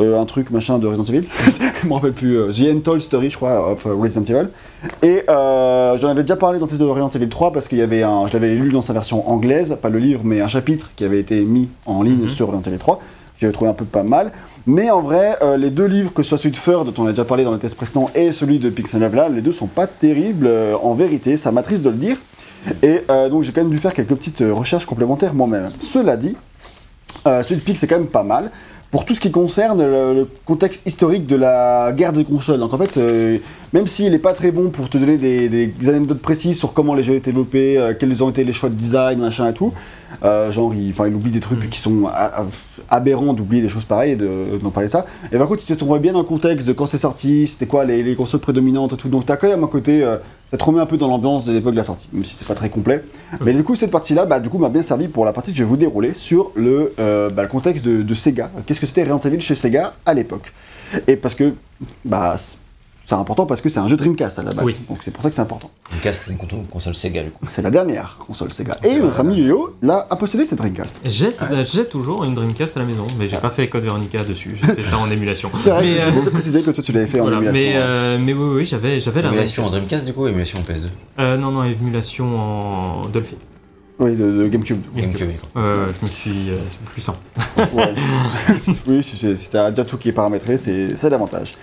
un 0.00 0.24
truc 0.24 0.50
machin 0.50 0.78
de 0.78 0.86
Resident 0.86 1.04
Evil, 1.04 1.26
je 1.82 1.86
me 1.86 1.92
rappelle 1.92 2.12
plus, 2.14 2.36
The 2.50 2.62
Untold 2.74 3.02
Story, 3.02 3.28
je 3.28 3.36
crois, 3.36 3.70
of 3.72 3.84
Resident 3.84 4.24
Evil. 4.24 4.48
Et 5.02 5.22
j'en 5.28 6.08
avais 6.08 6.22
déjà 6.22 6.36
parlé 6.36 6.58
dans 6.58 6.64
le 6.64 6.70
test 6.70 6.80
de 6.80 6.86
Resident 6.86 7.10
Evil 7.10 7.28
3 7.28 7.52
parce 7.52 7.68
qu'il 7.68 7.76
y 7.78 7.82
avait 7.82 8.02
un, 8.02 8.26
je 8.26 8.32
l'avais 8.32 8.54
lu 8.54 8.70
dans 8.72 8.80
sa 8.80 8.94
version 8.94 9.28
anglaise, 9.30 9.76
pas 9.82 9.90
le 9.90 9.98
livre, 9.98 10.22
mais 10.24 10.40
un 10.40 10.48
chapitre 10.48 10.90
qui 10.96 11.04
avait 11.04 11.20
été 11.20 11.42
mis 11.42 11.68
en 11.84 12.02
ligne 12.02 12.22
Mhm. 12.22 12.28
sur 12.30 12.46
Resident 12.48 12.62
Evil 12.70 12.78
3. 12.78 13.00
J'avais 13.42 13.52
trouvé 13.52 13.70
un 13.70 13.74
peu 13.74 13.84
pas 13.84 14.04
mal. 14.04 14.30
Mais 14.68 14.90
en 14.90 15.02
vrai, 15.02 15.36
euh, 15.42 15.56
les 15.56 15.70
deux 15.70 15.86
livres, 15.86 16.12
que 16.12 16.22
ce 16.22 16.28
soit 16.28 16.38
celui 16.38 16.52
de 16.52 16.56
Fur, 16.56 16.84
dont 16.84 16.94
on 17.02 17.06
a 17.06 17.10
déjà 17.10 17.24
parlé 17.24 17.42
dans 17.42 17.50
le 17.50 17.58
test 17.58 17.74
précédent, 17.74 18.08
et 18.14 18.30
celui 18.30 18.60
de 18.60 18.70
Pixel 18.70 19.00
9 19.00 19.14
là, 19.16 19.28
les 19.28 19.40
deux 19.40 19.50
sont 19.50 19.66
pas 19.66 19.88
terribles 19.88 20.46
euh, 20.46 20.76
en 20.80 20.94
vérité, 20.94 21.36
ça 21.36 21.50
m'attriste 21.50 21.82
de 21.82 21.90
le 21.90 21.96
dire. 21.96 22.16
Et 22.84 23.02
euh, 23.10 23.28
donc 23.28 23.42
j'ai 23.42 23.50
quand 23.50 23.62
même 23.62 23.72
dû 23.72 23.78
faire 23.78 23.92
quelques 23.92 24.14
petites 24.14 24.44
recherches 24.48 24.86
complémentaires 24.86 25.34
moi-même. 25.34 25.68
Cela 25.80 26.16
dit, 26.16 26.36
celui 27.24 27.56
de 27.56 27.60
Pix 27.60 27.80
c'est 27.80 27.88
quand 27.88 27.98
même 27.98 28.06
pas 28.06 28.22
mal. 28.22 28.52
Pour 28.92 29.06
tout 29.06 29.14
ce 29.14 29.20
qui 29.20 29.32
concerne 29.32 29.82
le, 29.82 30.28
contexte 30.44 30.86
historique 30.86 31.26
de 31.26 31.34
la 31.34 31.90
guerre 31.92 32.12
des 32.12 32.24
consoles. 32.24 32.60
Donc 32.60 32.74
en 32.74 32.76
fait, 32.76 33.00
même 33.72 33.88
s'il 33.88 34.12
n'est 34.12 34.18
pas 34.18 34.34
très 34.34 34.52
bon 34.52 34.68
pour 34.68 34.90
te 34.90 34.98
donner 34.98 35.16
des, 35.16 35.88
anecdotes 35.88 36.20
précises 36.20 36.58
sur 36.58 36.74
comment 36.74 36.94
les 36.94 37.02
jeux 37.02 37.14
été 37.14 37.32
développés, 37.32 37.94
quels 37.98 38.22
ont 38.22 38.30
été 38.30 38.44
les 38.44 38.52
choix 38.52 38.68
de 38.68 38.74
design, 38.74 39.18
machin 39.18 39.48
et 39.48 39.54
tout, 39.54 39.72
euh, 40.24 40.50
genre 40.50 40.74
il, 40.74 40.88
il 40.90 41.14
oublie 41.14 41.30
des 41.30 41.40
trucs 41.40 41.64
Mm. 41.64 41.68
qui 41.68 41.78
sont 41.78 42.06
a- 42.06 42.40
a- 42.42 42.46
aberrants 42.90 43.32
d'oublier 43.34 43.62
des 43.62 43.68
choses 43.68 43.84
pareilles 43.84 44.12
et 44.12 44.16
de- 44.16 44.58
d'en 44.62 44.70
parler 44.70 44.88
ça. 44.88 45.06
Et 45.32 45.38
par 45.38 45.46
contre, 45.48 45.64
tu 45.64 45.76
te 45.76 45.98
bien 45.98 46.12
dans 46.12 46.20
le 46.20 46.24
contexte 46.24 46.66
de 46.66 46.72
quand 46.72 46.86
c'est 46.86 46.98
sorti, 46.98 47.46
c'était 47.46 47.66
quoi 47.66 47.84
les, 47.84 48.02
les 48.02 48.14
consoles 48.14 48.40
prédominantes 48.40 48.92
et 48.94 48.96
tout. 48.96 49.08
Donc 49.08 49.26
t'as 49.26 49.36
quand 49.36 49.48
même 49.48 49.62
un 49.64 49.68
côté, 49.68 50.02
euh, 50.02 50.16
ça 50.50 50.56
te 50.56 50.64
remet 50.64 50.80
un 50.80 50.86
peu 50.86 50.96
dans 50.96 51.08
l'ambiance 51.08 51.44
de 51.44 51.52
l'époque 51.52 51.72
de 51.72 51.78
la 51.78 51.84
sortie, 51.84 52.08
même 52.12 52.24
si 52.24 52.34
c'est 52.38 52.46
pas 52.48 52.54
très 52.54 52.68
complet. 52.68 53.02
Mais 53.44 53.52
du 53.52 53.62
coup, 53.64 53.76
cette 53.76 53.90
partie-là, 53.90 54.26
bah, 54.26 54.40
du 54.40 54.48
coup, 54.48 54.58
m'a 54.58 54.68
bien 54.68 54.82
servi 54.82 55.08
pour 55.08 55.24
la 55.24 55.32
partie 55.32 55.50
que 55.52 55.56
je 55.56 55.62
vais 55.62 55.68
vous 55.68 55.76
dérouler 55.76 56.12
sur 56.14 56.50
le, 56.54 56.92
euh, 56.98 57.30
bah, 57.30 57.42
le 57.42 57.48
contexte 57.48 57.84
de, 57.84 58.02
de 58.02 58.14
Sega. 58.14 58.50
Qu'est-ce 58.66 58.80
que 58.80 58.86
c'était 58.86 59.02
Resident 59.02 59.20
Evil 59.20 59.40
chez 59.40 59.54
Sega 59.54 59.92
à 60.04 60.14
l'époque? 60.14 60.52
Et 61.06 61.16
parce 61.16 61.34
que, 61.34 61.54
bah, 62.04 62.36
c'est 63.14 63.20
important 63.20 63.44
parce 63.46 63.60
que 63.60 63.68
c'est 63.68 63.78
un 63.78 63.88
jeu 63.88 63.96
Dreamcast 63.96 64.38
à 64.38 64.42
la 64.42 64.52
base. 64.52 64.64
Oui. 64.64 64.74
Donc 64.88 64.98
c'est 65.02 65.10
pour 65.10 65.22
ça 65.22 65.28
que 65.28 65.34
c'est 65.34 65.42
important. 65.42 65.70
Une 65.92 66.00
casque, 66.00 66.22
c'est 66.24 66.32
une 66.32 66.38
con- 66.38 66.46
console 66.70 66.94
Sega, 66.94 67.22
du 67.22 67.30
coup. 67.30 67.44
C'est 67.48 67.60
la 67.62 67.70
dernière 67.70 68.16
console 68.26 68.52
Sega. 68.52 68.76
Et 68.82 68.98
notre 69.00 69.20
ami 69.20 69.36
Yo, 69.42 69.74
là, 69.82 70.06
a 70.08 70.16
possédé 70.16 70.44
cette 70.46 70.58
Dreamcast. 70.58 71.00
J'ai 71.04 71.30
j'ai 71.64 71.84
toujours 71.86 72.24
une 72.24 72.34
Dreamcast 72.34 72.76
à 72.76 72.80
la 72.80 72.86
maison, 72.86 73.04
mais 73.18 73.26
j'ai 73.26 73.36
pas 73.36 73.50
fait 73.50 73.66
Code 73.68 73.82
Veronica 73.84 74.24
dessus. 74.24 74.56
J'ai 74.60 74.74
fait 74.74 74.82
ça 74.82 74.96
en 74.98 75.10
émulation. 75.10 75.50
C'est 75.60 75.70
vrai, 75.70 75.82
Mais, 75.82 75.96
j'ai 76.12 76.18
euh, 76.26 76.30
préciser 76.30 76.62
que 76.62 76.70
toi 76.70 76.82
tu 76.82 76.92
l'avais 76.92 77.06
fait 77.06 77.20
en 77.20 77.26
émulation. 77.30 77.52
mais, 77.52 77.72
euh, 77.76 78.10
mais 78.18 78.32
oui, 78.32 78.54
oui, 78.56 78.64
j'avais 78.64 78.98
j'avais 78.98 79.20
la 79.22 79.28
Émulation 79.28 79.64
en 79.64 79.66
Dreamcast. 79.66 79.88
Dreamcast, 79.90 80.06
du 80.06 80.12
coup, 80.14 80.24
ou 80.24 80.28
émulation 80.28 80.58
en 80.60 80.62
PS2 80.62 80.86
Euh, 81.18 81.36
non, 81.36 81.50
non, 81.50 81.64
émulation 81.64 82.38
en 82.38 83.06
Dolphin. 83.08 83.36
Oui, 84.02 84.16
de, 84.16 84.32
de 84.32 84.48
GameCube. 84.48 84.80
GameCube. 84.96 85.30
Euh, 85.56 85.86
je 85.96 86.04
me 86.04 86.10
suis 86.10 86.50
euh, 86.50 86.56
c'est 86.70 86.80
plus 86.80 87.00
simple. 87.00 87.18
Ouais. 87.72 87.94
oui, 88.88 89.02
si, 89.02 89.36
t'as 89.50 89.70
déjà 89.70 89.84
tout 89.84 89.96
qui 89.96 90.08
est 90.08 90.12
paramétré, 90.12 90.56
c'est 90.56 91.08
l'avantage. 91.08 91.54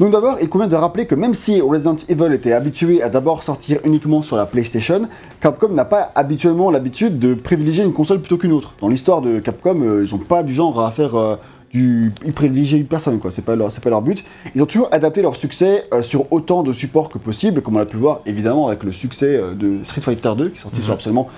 Donc 0.00 0.10
d'abord, 0.10 0.38
il 0.42 0.48
convient 0.48 0.66
de 0.66 0.74
rappeler 0.74 1.06
que 1.06 1.14
même 1.14 1.34
si 1.34 1.60
Resident 1.60 1.96
Evil 2.08 2.32
était 2.34 2.52
habitué 2.52 3.00
à 3.00 3.08
d'abord 3.08 3.44
sortir 3.44 3.78
uniquement 3.84 4.22
sur 4.22 4.36
la 4.36 4.46
PlayStation, 4.46 5.08
Capcom 5.40 5.68
n'a 5.68 5.84
pas 5.84 6.10
habituellement 6.16 6.70
l'habitude 6.72 7.18
de 7.20 7.34
privilégier 7.34 7.84
une 7.84 7.92
console 7.92 8.18
plutôt 8.20 8.38
qu'une 8.38 8.52
autre. 8.52 8.74
Dans 8.80 8.88
l'histoire 8.88 9.20
de 9.22 9.38
Capcom, 9.38 9.80
euh, 9.82 10.04
ils 10.04 10.14
ont 10.14 10.18
pas 10.18 10.42
du 10.42 10.52
genre 10.52 10.84
à 10.84 10.90
faire 10.90 11.14
euh, 11.14 11.36
du... 11.72 12.12
Ils 12.26 12.32
privilégient 12.32 12.78
une 12.78 12.86
personne, 12.86 13.18
quoi. 13.20 13.30
C'est 13.30 13.42
pas, 13.44 13.54
leur... 13.54 13.70
c'est 13.70 13.82
pas 13.82 13.90
leur 13.90 14.02
but. 14.02 14.24
Ils 14.56 14.62
ont 14.62 14.66
toujours 14.66 14.88
adapté 14.90 15.22
leur 15.22 15.36
succès 15.36 15.84
euh, 15.92 16.02
sur 16.02 16.32
autant 16.32 16.62
de 16.64 16.72
supports 16.72 17.08
que 17.08 17.18
possible, 17.18 17.62
comme 17.62 17.76
on 17.76 17.80
a 17.80 17.86
pu 17.86 17.94
le 17.94 18.00
voir 18.02 18.20
évidemment 18.26 18.66
avec 18.66 18.82
le 18.82 18.90
succès 18.92 19.36
euh, 19.36 19.54
de 19.54 19.84
Street 19.84 20.00
Fighter 20.00 20.32
2, 20.36 20.48
qui 20.48 20.58
est 20.58 20.62
sorti 20.62 20.78
Mhm. 20.78 20.84
sur 20.84 20.92
absolument 20.94 21.28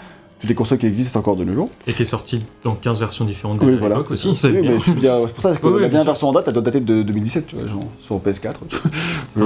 toutes 0.41 0.49
les 0.49 0.55
consoles 0.55 0.79
qui 0.79 0.87
existent 0.87 1.19
encore 1.21 1.37
de 1.37 1.44
nos 1.44 1.55
jours. 1.55 1.69
Et 1.87 1.93
qui 1.93 2.03
est 2.03 2.06
sorti 2.06 2.41
dans 2.62 2.75
15 2.75 3.00
versions 3.00 3.25
différentes 3.25 3.59
de 3.59 3.65
Oui, 3.65 3.73
l'époque 3.73 4.11
aussi. 4.11 4.35
C'est 4.37 4.49
Oui, 4.50 4.61
mais 4.62 4.79
je 4.79 4.85
c'est 4.85 5.33
pour 5.33 5.43
ça 5.43 5.56
que 5.56 5.67
Oui, 5.67 5.73
oui, 5.77 5.81
la 5.83 5.88
dernière 5.88 6.05
version 6.06 6.29
en 6.29 6.33
date, 6.33 6.44
elle 6.49 6.53
doit 6.55 6.62
dater 6.62 6.81
de 6.81 7.03
2017, 7.03 7.47
tu 7.47 7.56
vois, 7.56 7.67
genre, 7.67 7.85
sur 7.99 8.17
PS4. 8.19 8.53
tu 8.69 8.77
vois. 8.77 8.91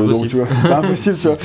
Donc, 0.01 0.05
Impossible. 0.11 0.29
tu 0.29 0.37
vois, 0.37 0.47
c'est 0.55 0.69
pas 0.69 0.79
impossible, 0.79 1.17
tu 1.17 1.29
vois. 1.29 1.37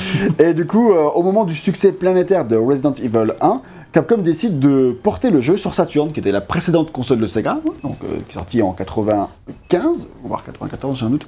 Et 0.46 0.54
du 0.54 0.66
coup, 0.66 0.92
euh, 0.92 1.04
au 1.14 1.22
moment 1.22 1.44
du 1.44 1.54
succès 1.54 1.92
planétaire 1.92 2.46
de 2.46 2.56
Resident 2.56 2.92
Evil 2.94 3.32
1, 3.40 3.60
Capcom 3.92 4.18
décide 4.18 4.58
de 4.58 4.94
porter 5.02 5.30
le 5.30 5.40
jeu 5.40 5.56
sur 5.56 5.74
Saturn, 5.74 6.12
qui 6.12 6.20
était 6.20 6.32
la 6.32 6.40
précédente 6.42 6.92
console 6.92 7.18
de 7.20 7.26
Sega, 7.26 7.58
donc, 7.82 7.96
euh, 8.04 8.16
qui 8.26 8.32
est 8.32 8.34
sortie 8.34 8.62
en 8.62 8.72
95, 8.72 10.08
voire 10.24 10.44
94, 10.44 10.98
j'ai 10.98 11.06
un 11.06 11.10
doute, 11.10 11.26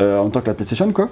euh, 0.00 0.18
en 0.18 0.28
temps 0.30 0.40
que 0.40 0.48
la 0.48 0.54
PlayStation, 0.54 0.90
quoi. 0.92 1.08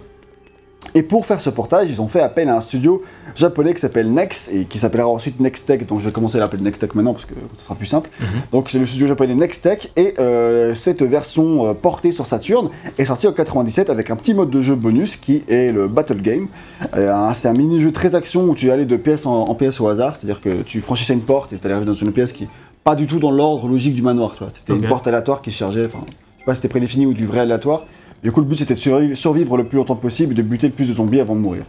Et 0.95 1.03
pour 1.03 1.27
faire 1.27 1.41
ce 1.41 1.51
portage, 1.51 1.89
ils 1.91 2.01
ont 2.01 2.09
fait 2.09 2.21
appel 2.21 2.49
à 2.49 2.57
un 2.57 2.61
studio 2.61 3.03
japonais 3.35 3.75
qui 3.75 3.81
s'appelle 3.81 4.11
Nex 4.11 4.49
et 4.53 4.65
qui 4.65 4.79
s'appellera 4.79 5.09
ensuite 5.09 5.39
Nextech. 5.39 5.87
Donc 5.87 6.01
je 6.01 6.07
vais 6.07 6.13
commencer 6.13 6.39
à 6.39 6.41
l'appeler 6.41 6.63
Nextech 6.63 6.95
maintenant 6.95 7.13
parce 7.13 7.27
que 7.27 7.35
ce 7.57 7.65
sera 7.65 7.75
plus 7.75 7.87
simple. 7.87 8.09
Mhm. 8.21 8.27
Donc 8.53 8.71
c'est 8.71 8.79
le 8.79 8.87
studio 8.87 9.07
japonais 9.07 9.35
Nextech 9.35 9.93
et 9.97 10.15
euh, 10.19 10.75
cette 10.75 11.03
version 11.03 11.67
euh, 11.67 11.75
portée 11.75 12.11
sur 12.11 12.27
Saturn 12.27 12.71
est 12.97 13.05
sortie 13.05 13.27
en 13.27 13.33
97 13.33 13.91
avec 13.91 14.11
un 14.11 14.17
petit 14.17 14.33
mode 14.35 14.51
de 14.51 14.61
jeu 14.61 14.77
bonus 14.77 15.17
qui 15.17 15.43
est 15.49 15.73
le 15.73 15.89
Battle 15.89 16.23
Game. 16.23 16.49
Euh, 16.97 17.13
un- 17.13 17.35
c'est 17.35 17.49
un 17.49 17.53
mini-jeu 17.55 17.93
très 17.93 18.15
action 18.15 18.45
où 18.45 18.55
tu 18.55 18.71
allais 18.71 18.87
de 18.87 18.97
pièce 18.97 19.27
en, 19.27 19.43
en 19.45 19.55
pièce 19.55 19.81
au 19.81 19.89
hasard, 19.89 20.17
c'est-à-dire 20.17 20.41
que 20.41 20.63
tu 20.63 20.81
franchissais 20.81 21.13
une 21.13 21.21
porte 21.21 21.53
et 21.53 21.59
tu 21.59 21.65
allais 21.67 21.75
arriver 21.75 21.89
dans 21.91 21.95
une 21.95 22.13
pièce 22.13 22.33
qui 22.33 22.49
pas 22.83 22.95
du 22.95 23.07
tout 23.07 23.19
dans 23.19 23.31
l'ordre 23.33 23.69
logique 23.69 23.95
du 23.95 24.03
manoir. 24.03 24.35
C'était 24.55 24.73
une 24.73 24.89
porte 24.89 25.07
aléatoire 25.07 25.43
qui 25.43 25.51
se 25.53 25.59
chargeait. 25.59 25.85
Enfin, 25.87 25.99
je 26.07 26.13
sais 26.41 26.45
pas 26.47 26.55
si 26.55 26.59
c'était 26.63 26.69
prédéfini 26.69 27.05
ou 27.05 27.13
du 27.13 27.27
vrai 27.27 27.41
aléatoire. 27.41 27.85
Du 28.23 28.33
coup, 28.33 28.41
le 28.41 28.47
but 28.47 28.57
c'était 28.57 28.75
de 28.75 28.79
survi- 28.79 29.15
survivre 29.15 29.57
le 29.57 29.65
plus 29.65 29.77
longtemps 29.77 29.97
possible 29.97 30.33
et 30.33 30.35
de 30.35 30.43
buter 30.43 30.67
le 30.67 30.73
plus 30.73 30.89
de 30.89 30.95
zombies 30.95 31.21
avant 31.21 31.35
de 31.37 31.41
mourir. 31.41 31.63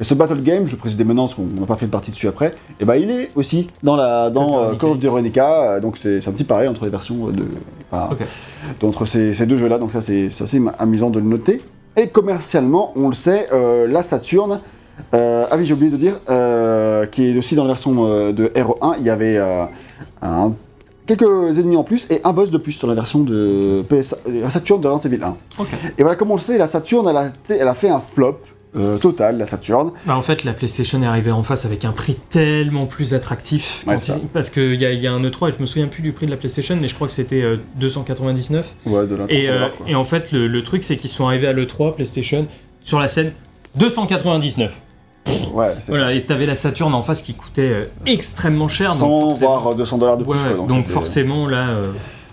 Et 0.00 0.04
ce 0.04 0.12
battle 0.14 0.42
game, 0.42 0.66
je 0.66 0.74
précise 0.76 0.98
maintenant 0.98 1.22
parce 1.26 1.34
qu'on 1.34 1.44
n'a 1.44 1.66
pas 1.66 1.76
fait 1.76 1.86
de 1.86 1.90
partie 1.92 2.10
dessus 2.10 2.26
après, 2.26 2.52
et 2.80 2.84
ben 2.84 2.96
il 2.96 3.10
est 3.10 3.30
aussi 3.36 3.68
dans 3.82 3.94
la 3.94 4.28
dans 4.28 4.58
euh, 4.60 4.74
Call 4.74 4.90
of 4.90 4.96
X. 4.96 5.04
Veronica, 5.04 5.62
euh, 5.74 5.80
donc 5.80 5.96
c'est 5.98 6.26
un 6.26 6.32
petit 6.32 6.42
pareil 6.44 6.68
entre 6.68 6.84
les 6.84 6.90
versions 6.90 7.28
de 7.28 7.44
enfin, 7.92 8.08
Ok. 8.10 8.18
entre 8.82 9.04
ces, 9.04 9.32
ces 9.32 9.46
deux 9.46 9.56
jeux-là, 9.56 9.78
donc 9.78 9.92
ça 9.92 10.00
c'est 10.00 10.26
assez 10.26 10.60
amusant 10.80 11.10
de 11.10 11.20
le 11.20 11.26
noter. 11.26 11.60
Et 11.96 12.08
commercialement, 12.08 12.92
on 12.96 13.08
le 13.08 13.14
sait, 13.14 13.46
euh, 13.52 13.86
la 13.86 14.02
Saturn, 14.02 14.58
euh, 15.14 15.44
ah 15.48 15.54
oui 15.56 15.64
j'ai 15.64 15.74
oublié 15.74 15.92
de 15.92 15.96
dire, 15.96 16.18
euh, 16.28 17.06
qui 17.06 17.26
est 17.30 17.38
aussi 17.38 17.54
dans 17.54 17.62
la 17.62 17.68
version 17.68 17.94
euh, 18.04 18.32
de 18.32 18.46
RE1, 18.48 18.96
il 18.98 19.06
y 19.06 19.10
avait 19.10 19.36
euh, 19.36 19.64
un- 20.22 20.54
quelques 21.06 21.58
ennemis 21.58 21.76
en 21.76 21.84
plus 21.84 22.06
et 22.10 22.20
un 22.24 22.32
boss 22.32 22.50
de 22.50 22.58
plus 22.58 22.72
sur 22.72 22.86
la 22.86 22.94
version 22.94 23.20
de 23.20 23.82
PS, 23.88 24.14
la 24.26 24.50
Saturn 24.50 24.80
de 24.80 24.88
Resident 24.88 25.10
Evil 25.12 25.22
1. 25.24 25.36
Ok. 25.60 25.68
Et 25.98 26.02
voilà, 26.02 26.16
comme 26.16 26.30
on 26.30 26.36
le 26.36 26.40
sait, 26.40 26.58
la 26.58 26.66
Saturn, 26.66 27.06
elle 27.08 27.16
a, 27.16 27.26
été- 27.28 27.54
elle 27.60 27.68
a 27.68 27.74
fait 27.74 27.88
un 27.90 28.00
flop 28.00 28.38
euh, 28.76 28.98
total, 28.98 29.38
la 29.38 29.46
Saturn. 29.46 29.92
Bah, 30.04 30.16
en 30.16 30.22
fait, 30.22 30.42
la 30.42 30.52
PlayStation 30.52 31.00
est 31.02 31.06
arrivée 31.06 31.30
en 31.30 31.44
face 31.44 31.64
avec 31.64 31.84
un 31.84 31.92
prix 31.92 32.16
tellement 32.28 32.86
plus 32.86 33.14
attractif. 33.14 33.84
Ouais, 33.86 33.94
il- 34.08 34.26
parce 34.32 34.50
qu'il 34.50 34.74
y, 34.80 34.84
a- 34.84 34.90
il 34.92 34.98
y 35.00 35.06
a 35.06 35.12
un 35.12 35.20
E3, 35.22 35.48
et 35.48 35.52
je 35.52 35.60
me 35.60 35.66
souviens 35.66 35.86
plus 35.86 36.02
du 36.02 36.10
prix 36.12 36.26
de 36.26 36.32
la 36.32 36.36
PlayStation, 36.36 36.76
mais 36.80 36.88
je 36.88 36.94
crois 36.96 37.06
que 37.06 37.12
c'était 37.12 37.42
euh, 37.42 37.56
299. 37.76 38.74
Ouais, 38.86 39.06
de 39.06 39.16
Et, 39.28 39.48
euh, 39.48 39.68
et 39.86 39.94
en 39.94 40.02
fait, 40.02 40.32
le, 40.32 40.48
le 40.48 40.62
truc, 40.64 40.82
c'est 40.82 40.96
qu'ils 40.96 41.10
sont 41.10 41.26
arrivés 41.26 41.46
à 41.46 41.52
l'E3, 41.52 41.94
PlayStation, 41.94 42.46
sur 42.82 42.98
la 42.98 43.06
scène, 43.06 43.32
299. 43.76 44.82
Ouais, 45.52 45.68
Voilà, 45.88 46.12
et 46.12 46.24
t'avais 46.24 46.46
la 46.46 46.54
Saturn 46.54 46.92
en 46.94 47.02
face 47.02 47.22
qui 47.22 47.34
coûtait 47.34 47.62
euh, 47.72 47.86
extrêmement 48.06 48.68
ça. 48.68 48.74
cher. 48.76 48.88
donc 48.96 48.98
100 48.98 49.20
forcément- 49.30 49.60
voire 49.60 49.74
200 49.74 49.98
dollars 49.98 50.16
de 50.18 50.24
plus. 50.24 50.32
Ouais, 50.32 50.54
quoi, 50.56 50.66
donc, 50.66 50.86
forcément 50.88 51.46
là, 51.48 51.68
euh, 51.68 51.80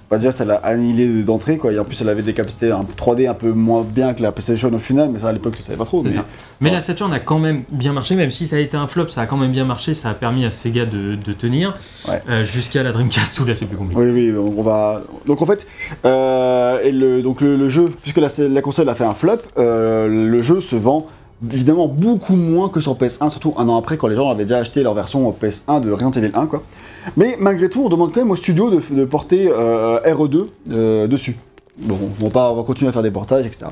Bah 0.09 0.17
déjà, 0.17 0.31
ça 0.31 0.43
l'a 0.43 0.55
annihilé 0.55 1.23
d'entrée, 1.23 1.57
quoi. 1.57 1.71
Et 1.71 1.79
en 1.79 1.85
plus, 1.85 2.01
elle 2.01 2.09
avait 2.09 2.21
des 2.21 2.33
capacités 2.33 2.69
un 2.69 2.83
3D 2.97 3.27
un 3.29 3.33
peu 3.33 3.53
moins 3.53 3.81
bien 3.83 4.13
que 4.13 4.21
la 4.21 4.33
PlayStation 4.33 4.69
au 4.73 4.77
final, 4.77 5.09
mais 5.09 5.19
ça 5.19 5.29
à 5.29 5.31
l'époque, 5.31 5.55
tu 5.55 5.63
savais 5.63 5.77
pas 5.77 5.85
trop. 5.85 6.01
mais- 6.03 6.09
ça. 6.09 6.25
La 6.59 6.81
Saturn 6.81 7.13
a 7.13 7.19
quand 7.19 7.39
même 7.39 7.63
bien 7.71 7.93
marché, 7.93 8.15
même 8.15 8.29
si 8.29 8.45
ça 8.45 8.57
a 8.57 8.59
été 8.59 8.75
un 8.75 8.87
flop, 8.87 9.07
ça 9.07 9.21
a 9.21 9.25
quand 9.25 9.37
même 9.37 9.53
bien 9.53 9.63
marché, 9.63 9.93
ça 9.93 10.09
a 10.09 10.13
permis 10.13 10.43
à 10.43 10.49
Sega 10.49 10.85
de, 10.85 11.15
de 11.15 11.31
tenir 11.33 11.73
Ouais. 12.09 12.21
euh, 12.29 12.43
jusqu'à 12.43 12.83
la 12.83 12.91
Dreamcast 12.91 13.39
où 13.39 13.45
là 13.45 13.55
c'est 13.55 13.67
plus 13.67 13.77
compliqué. 13.77 14.01
Oui, 14.01 14.09
oui, 14.11 14.33
on 14.37 14.61
va. 14.61 15.01
Donc 15.27 15.41
en 15.41 15.45
fait, 15.45 15.65
euh, 16.03 16.79
et 16.83 16.91
le, 16.91 17.21
donc 17.21 17.39
le, 17.39 17.55
le 17.55 17.69
jeu, 17.69 17.89
puisque 18.01 18.17
la, 18.17 18.27
la 18.49 18.61
console 18.61 18.89
a 18.89 18.95
fait 18.95 19.05
un 19.05 19.13
flop, 19.13 19.37
le 19.57 20.41
jeu 20.41 20.59
se 20.59 20.75
vend 20.75 21.07
évidemment 21.49 21.87
beaucoup 21.87 22.35
moins 22.35 22.69
que 22.69 22.79
sur 22.79 22.95
PS1, 22.95 23.29
surtout 23.29 23.53
un 23.57 23.67
an 23.69 23.77
après 23.77 23.97
quand 23.97 24.07
les 24.07 24.15
gens 24.15 24.29
avaient 24.29 24.43
déjà 24.43 24.57
acheté 24.57 24.83
leur 24.83 24.93
version 24.93 25.29
PS1 25.31 25.81
de 25.81 25.91
Resident 25.91 26.11
Evil 26.11 26.31
1, 26.33 26.45
quoi. 26.47 26.63
Mais 27.17 27.37
malgré 27.39 27.69
tout, 27.69 27.83
on 27.83 27.89
demande 27.89 28.11
quand 28.13 28.21
même 28.21 28.31
au 28.31 28.35
studio 28.35 28.69
de, 28.69 28.81
de 28.93 29.05
porter 29.05 29.49
euh, 29.49 29.99
RE2 30.01 30.47
euh, 30.71 31.07
dessus. 31.07 31.37
Bon, 31.79 31.97
on 32.19 32.25
va, 32.25 32.29
pas, 32.29 32.51
on 32.51 32.55
va 32.55 32.63
continuer 32.63 32.89
à 32.89 32.91
faire 32.91 33.03
des 33.03 33.11
portages, 33.11 33.45
etc. 33.45 33.65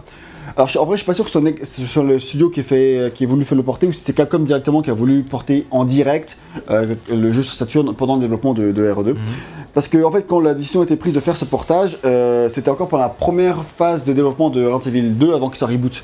Alors 0.57 0.69
en 0.79 0.85
vrai, 0.85 0.97
je 0.97 1.03
suis 1.03 1.05
pas 1.05 1.13
sûr 1.13 1.25
que 1.25 1.31
ce 1.63 1.85
soit, 1.85 2.03
le 2.03 2.17
studio 2.17 2.49
qui, 2.49 2.61
ait 2.61 2.63
fait, 2.63 3.13
qui 3.13 3.23
ait 3.23 3.27
voulu 3.27 3.45
faire 3.45 3.57
le 3.57 3.63
porter 3.63 3.87
ou 3.87 3.93
si 3.93 4.01
c'est 4.01 4.13
Capcom 4.13 4.39
directement 4.39 4.81
qui 4.81 4.89
a 4.89 4.93
voulu 4.93 5.21
porter 5.21 5.67
en 5.69 5.85
direct 5.85 6.37
euh, 6.69 6.95
le 7.11 7.31
jeu 7.31 7.43
sur 7.43 7.53
Saturn 7.53 7.93
pendant 7.93 8.15
le 8.15 8.21
développement 8.21 8.53
de, 8.53 8.71
de 8.71 8.91
RE2. 8.91 9.15
Parce 9.73 9.87
que 9.87 10.03
en 10.03 10.11
fait, 10.11 10.25
quand 10.27 10.39
la 10.39 10.53
décision 10.55 10.81
a 10.81 10.83
été 10.83 10.95
prise 10.95 11.13
de 11.13 11.19
faire 11.19 11.37
ce 11.37 11.45
portage, 11.45 11.97
euh, 12.03 12.49
c'était 12.49 12.69
encore 12.69 12.87
pendant 12.87 13.03
la 13.03 13.09
première 13.09 13.63
phase 13.63 14.03
de 14.05 14.13
développement 14.13 14.49
de 14.49 14.65
Resident 14.65 14.97
Evil 14.97 15.09
2 15.11 15.33
avant 15.33 15.49
qu'il 15.49 15.59
soit 15.59 15.67
reboot. 15.67 16.03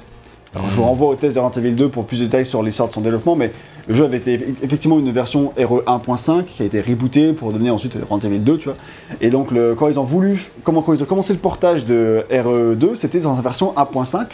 Je 0.70 0.76
vous 0.76 0.84
renvoie 0.84 1.10
au 1.10 1.16
test 1.16 1.36
de 1.36 1.40
Resident 1.40 1.62
Evil 1.62 1.76
2 1.76 1.90
pour 1.90 2.06
plus 2.06 2.20
de 2.20 2.26
détails 2.26 2.46
sur 2.46 2.64
l'histoire 2.64 2.88
de 2.88 2.94
son 2.94 3.02
développement, 3.02 3.36
mais 3.36 3.52
le 3.88 3.96
jeu 3.96 4.06
avait 4.06 4.18
été 4.18 4.34
effectivement 4.64 5.00
une 5.00 5.12
version 5.12 5.52
RE 5.58 5.84
1.5 5.86 6.46
qui 6.46 6.64
a 6.64 6.66
été 6.66 6.82
rebootée 6.82 7.34
pour 7.34 7.52
donner 7.52 7.70
ensuite 7.70 7.98
Resident 8.10 8.30
Evil 8.30 8.40
2, 8.40 8.58
tu 8.58 8.70
vois. 8.70 8.78
Et 9.22 9.30
donc, 9.30 9.50
quand 9.78 9.88
ils 9.90 10.00
ont 10.00 10.04
voulu, 10.04 10.50
comment, 10.64 10.82
quand 10.82 10.94
ils 10.94 11.04
ont 11.04 11.06
commencé 11.06 11.34
le 11.34 11.40
portage 11.40 11.86
de 11.86 12.26
RE 12.32 12.76
2, 12.76 12.96
c'était 12.96 13.20
dans 13.20 13.36
la 13.36 13.42
version 13.42 13.74
1.5. 13.76 14.28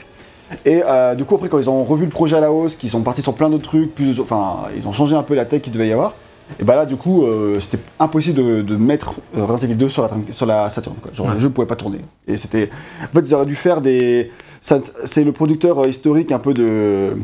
Et 0.65 0.81
euh, 0.85 1.15
du 1.15 1.25
coup, 1.25 1.35
après, 1.35 1.49
quand 1.49 1.59
ils 1.59 1.69
ont 1.69 1.83
revu 1.83 2.05
le 2.05 2.11
projet 2.11 2.35
à 2.35 2.39
la 2.39 2.51
hausse, 2.51 2.75
qu'ils 2.75 2.89
sont 2.89 3.01
partis 3.01 3.21
sur 3.21 3.33
plein 3.33 3.49
d'autres 3.49 3.63
trucs, 3.63 3.91
enfin, 4.19 4.63
ils 4.75 4.87
ont 4.87 4.91
changé 4.91 5.15
un 5.15 5.23
peu 5.23 5.35
la 5.35 5.45
tech 5.45 5.61
qu'il 5.61 5.73
devait 5.73 5.87
y 5.87 5.93
avoir. 5.93 6.13
Et 6.59 6.63
bah 6.63 6.75
là, 6.75 6.85
du 6.85 6.95
coup, 6.95 7.23
euh, 7.25 7.59
c'était 7.59 7.79
impossible 7.99 8.37
de, 8.37 8.61
de 8.61 8.75
mettre 8.75 9.13
euh, 9.37 9.45
Resident 9.45 9.69
Evil 9.71 9.77
2 9.77 9.87
sur 9.89 10.03
la, 10.03 10.09
sur 10.31 10.45
la 10.45 10.69
Saturn. 10.69 10.95
Quoi. 11.01 11.11
Genre, 11.13 11.27
Ouais. 11.27 11.33
le 11.33 11.39
jeu 11.39 11.49
pouvait 11.49 11.67
pas 11.67 11.75
tourner. 11.75 11.99
Et 12.27 12.37
c'était. 12.37 12.69
En 13.03 13.07
fait, 13.15 13.21
ils 13.21 13.33
auraient 13.33 13.45
dû 13.45 13.55
faire 13.55 13.81
des. 13.81 14.31
C'est 14.61 15.23
le 15.23 15.31
producteur 15.31 15.79
euh, 15.79 15.87
historique 15.87 16.31
un 16.31 16.39
peu 16.39 16.53
de, 16.53 17.15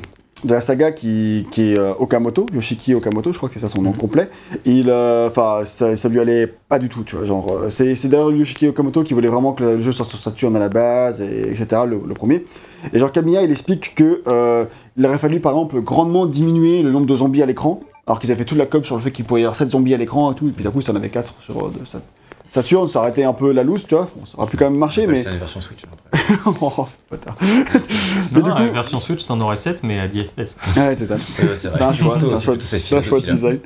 de 0.45 0.53
la 0.53 0.61
saga 0.61 0.91
qui, 0.91 1.45
qui 1.51 1.71
est 1.73 1.79
euh, 1.79 1.93
Okamoto, 1.99 2.45
Yoshiki 2.53 2.93
Okamoto, 2.95 3.31
je 3.31 3.37
crois 3.37 3.49
que 3.49 3.53
c'est 3.55 3.61
ça 3.61 3.67
son 3.67 3.81
nom 3.81 3.91
complet. 3.93 4.29
Il, 4.65 4.89
euh, 4.89 5.27
enfin, 5.27 5.61
ça, 5.65 5.95
ça 5.95 6.09
lui 6.09 6.19
allait 6.19 6.47
pas 6.47 6.79
du 6.79 6.89
tout, 6.89 7.03
tu 7.03 7.15
vois. 7.15 7.25
Genre, 7.25 7.47
euh, 7.51 7.69
c'est 7.69 7.95
c'est 7.95 8.07
d'ailleurs 8.07 8.31
Yoshiki 8.31 8.67
Okamoto 8.67 9.03
qui 9.03 9.13
voulait 9.13 9.27
vraiment 9.27 9.53
que 9.53 9.63
le 9.63 9.81
jeu 9.81 9.91
sorte 9.91 10.09
sur 10.09 10.19
Saturn 10.19 10.55
à 10.55 10.59
la 10.59 10.69
base, 10.69 11.21
et, 11.21 11.49
etc. 11.49 11.81
Le, 11.87 11.99
le 12.05 12.13
premier. 12.13 12.45
Et 12.93 12.99
genre 12.99 13.11
Kamiya, 13.11 13.43
il 13.43 13.51
explique 13.51 13.95
que 13.95 14.21
euh, 14.27 14.65
il 14.97 15.05
aurait 15.05 15.17
fallu 15.17 15.39
par 15.39 15.53
exemple 15.53 15.81
grandement 15.81 16.25
diminuer 16.25 16.83
le 16.83 16.91
nombre 16.91 17.05
de 17.07 17.15
zombies 17.15 17.41
à 17.41 17.45
l'écran, 17.45 17.81
alors 18.05 18.19
qu'ils 18.19 18.31
avaient 18.31 18.39
fait 18.39 18.45
toute 18.45 18.57
la 18.57 18.65
com 18.67 18.83
sur 18.83 18.95
le 18.95 19.01
fait 19.01 19.11
qu'il 19.11 19.25
pouvait 19.25 19.41
y 19.41 19.43
avoir 19.43 19.55
7 19.55 19.71
zombies 19.71 19.93
à 19.93 19.97
l'écran 19.97 20.31
et 20.31 20.35
tout, 20.35 20.47
et 20.47 20.51
puis 20.51 20.63
d'un 20.63 20.71
coup, 20.71 20.81
ça 20.81 20.91
en 20.91 20.95
avait 20.95 21.09
4 21.09 21.33
sur 21.41 21.71
ça- 21.85 22.01
Saturn, 22.49 22.87
ça 22.87 22.99
aurait 22.99 23.09
été 23.09 23.23
un 23.23 23.33
peu 23.33 23.51
la 23.51 23.63
loose, 23.63 23.85
tu 23.87 23.95
vois. 23.95 24.07
Bon, 24.15 24.25
ça 24.25 24.37
aurait 24.37 24.47
pu 24.49 24.57
quand 24.57 24.65
même 24.69 24.77
marcher, 24.79 25.05
mais. 25.07 25.21
C'est 25.23 25.31
une 25.31 25.37
version 25.37 25.61
Switch. 25.61 25.83
après. 25.83 26.23
oh. 26.61 26.87
Non, 28.31 28.41
du 28.41 28.49
la 28.49 28.55
coup- 28.67 28.73
version 28.73 28.99
Switch, 28.99 29.25
t'en 29.25 29.39
aurais 29.41 29.57
7, 29.57 29.83
mais 29.83 29.99
à 29.99 30.07
10 30.07 30.23
FPS. 30.25 30.55
Ouais, 30.77 30.95
c'est 30.95 31.05
ça. 31.07 31.17
C'est 31.17 31.43
un 31.81 31.91
choix, 31.93 32.17
c'est 32.19 32.33
un 32.33 32.39
choix, 32.39 32.55
un 32.97 33.01
choix 33.01 33.19
de 33.19 33.25
design. 33.31 33.59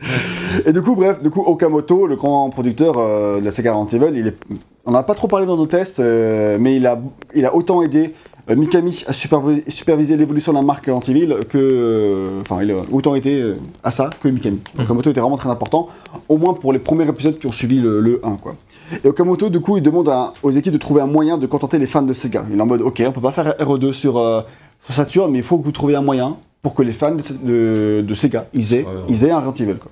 Et 0.65 0.73
du 0.73 0.81
coup, 0.81 0.95
bref, 0.95 1.21
du 1.21 1.29
coup, 1.29 1.41
Okamoto, 1.41 2.07
le 2.07 2.15
grand 2.15 2.49
producteur 2.49 2.95
euh, 2.97 3.39
de 3.39 3.45
la 3.45 3.51
Sega 3.51 3.73
Resident 3.73 4.05
Evil, 4.07 4.19
il 4.19 4.27
est... 4.27 4.37
on 4.85 4.91
n'a 4.91 5.03
pas 5.03 5.15
trop 5.15 5.27
parlé 5.27 5.45
dans 5.45 5.57
nos 5.57 5.67
tests, 5.67 5.99
euh, 5.99 6.57
mais 6.59 6.75
il 6.75 6.85
a, 6.87 6.99
il 7.35 7.45
a 7.45 7.55
autant 7.55 7.81
aidé 7.81 8.13
euh, 8.49 8.55
Mikami 8.55 9.03
à 9.07 9.13
superviser, 9.13 9.63
superviser 9.69 10.17
l'évolution 10.17 10.51
de 10.51 10.57
la 10.57 10.63
marque 10.63 10.87
Resident 10.87 11.15
Evil 11.15 11.35
que, 11.47 11.57
euh, 11.57 12.41
enfin, 12.41 12.61
il 12.63 12.71
a 12.71 12.75
autant 12.91 13.15
été 13.15 13.39
euh, 13.41 13.55
à 13.83 13.91
ça 13.91 14.09
que 14.19 14.27
Mikami. 14.27 14.59
Okamoto 14.79 15.11
était 15.11 15.21
vraiment 15.21 15.37
très 15.37 15.49
important, 15.49 15.87
au 16.29 16.37
moins 16.37 16.53
pour 16.53 16.73
les 16.73 16.79
premiers 16.79 17.07
épisodes 17.07 17.37
qui 17.37 17.47
ont 17.47 17.51
suivi 17.51 17.79
le, 17.79 17.99
le 18.01 18.19
1, 18.23 18.37
quoi. 18.37 18.55
Et 19.03 19.07
Okamoto, 19.07 19.49
du 19.49 19.59
coup, 19.59 19.77
il 19.77 19.83
demande 19.83 20.09
à- 20.09 20.33
aux 20.43 20.51
équipes 20.51 20.73
de 20.73 20.77
trouver 20.77 21.01
un 21.01 21.07
moyen 21.07 21.37
de 21.37 21.47
contenter 21.47 21.77
les 21.79 21.87
fans 21.87 22.01
de 22.01 22.13
Sega. 22.13 22.45
Il 22.51 22.57
est 22.57 22.61
en 22.61 22.65
mode, 22.65 22.81
ok, 22.81 23.01
on 23.07 23.11
peut 23.11 23.21
pas 23.21 23.31
faire 23.31 23.55
RE2 23.59 23.91
sur, 23.93 24.17
euh, 24.17 24.41
sur 24.83 24.93
Saturn, 24.93 25.31
mais 25.31 25.39
il 25.39 25.43
faut 25.43 25.57
que 25.57 25.63
vous 25.65 25.71
trouviez 25.71 25.95
un 25.95 26.01
moyen 26.01 26.37
pour 26.61 26.73
que 26.75 26.81
les 26.83 26.91
fans 26.91 27.15
de, 27.15 27.23
de- 27.43 28.01
de 28.07 28.13
Sega, 28.13 28.47
ils 28.53 28.73
aient, 28.73 28.83
Ouais, 28.83 28.87
ouais. 28.87 29.01
ils 29.09 29.23
aient 29.25 29.31
un 29.31 29.39
Resident 29.39 29.69
Evil, 29.71 29.79
quoi. 29.79 29.91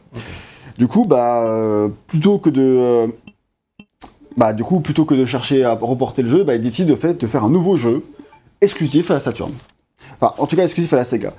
Du 0.78 0.88
coup, 0.88 1.06
bah, 1.06 1.44
euh, 1.46 1.90
plutôt 2.08 2.38
que 2.40 2.50
de... 2.50 2.62
euh, 2.62 3.08
bah, 4.38 4.54
du 4.54 4.64
coup, 4.64 4.80
plutôt 4.80 5.06
que 5.06 5.16
de 5.16 5.26
chercher 5.26 5.64
à 5.66 5.74
reporter 5.74 6.22
le 6.22 6.30
jeu, 6.30 6.44
bah, 6.44 6.56
il 6.56 6.62
décide 6.62 6.88
de, 6.88 6.96
fait, 6.96 7.20
de 7.20 7.28
faire 7.28 7.44
un 7.44 7.50
nouveau 7.50 7.76
jeu 7.76 8.04
exclusif 8.62 9.10
à 9.12 9.16
la 9.16 9.20
Saturn. 9.20 9.52
Enfin, 10.22 10.34
en 10.38 10.48
tout 10.48 10.56
cas, 10.56 10.64
exclusif 10.64 10.92
à 10.94 10.98
la 10.98 11.04
Sega. 11.04 11.34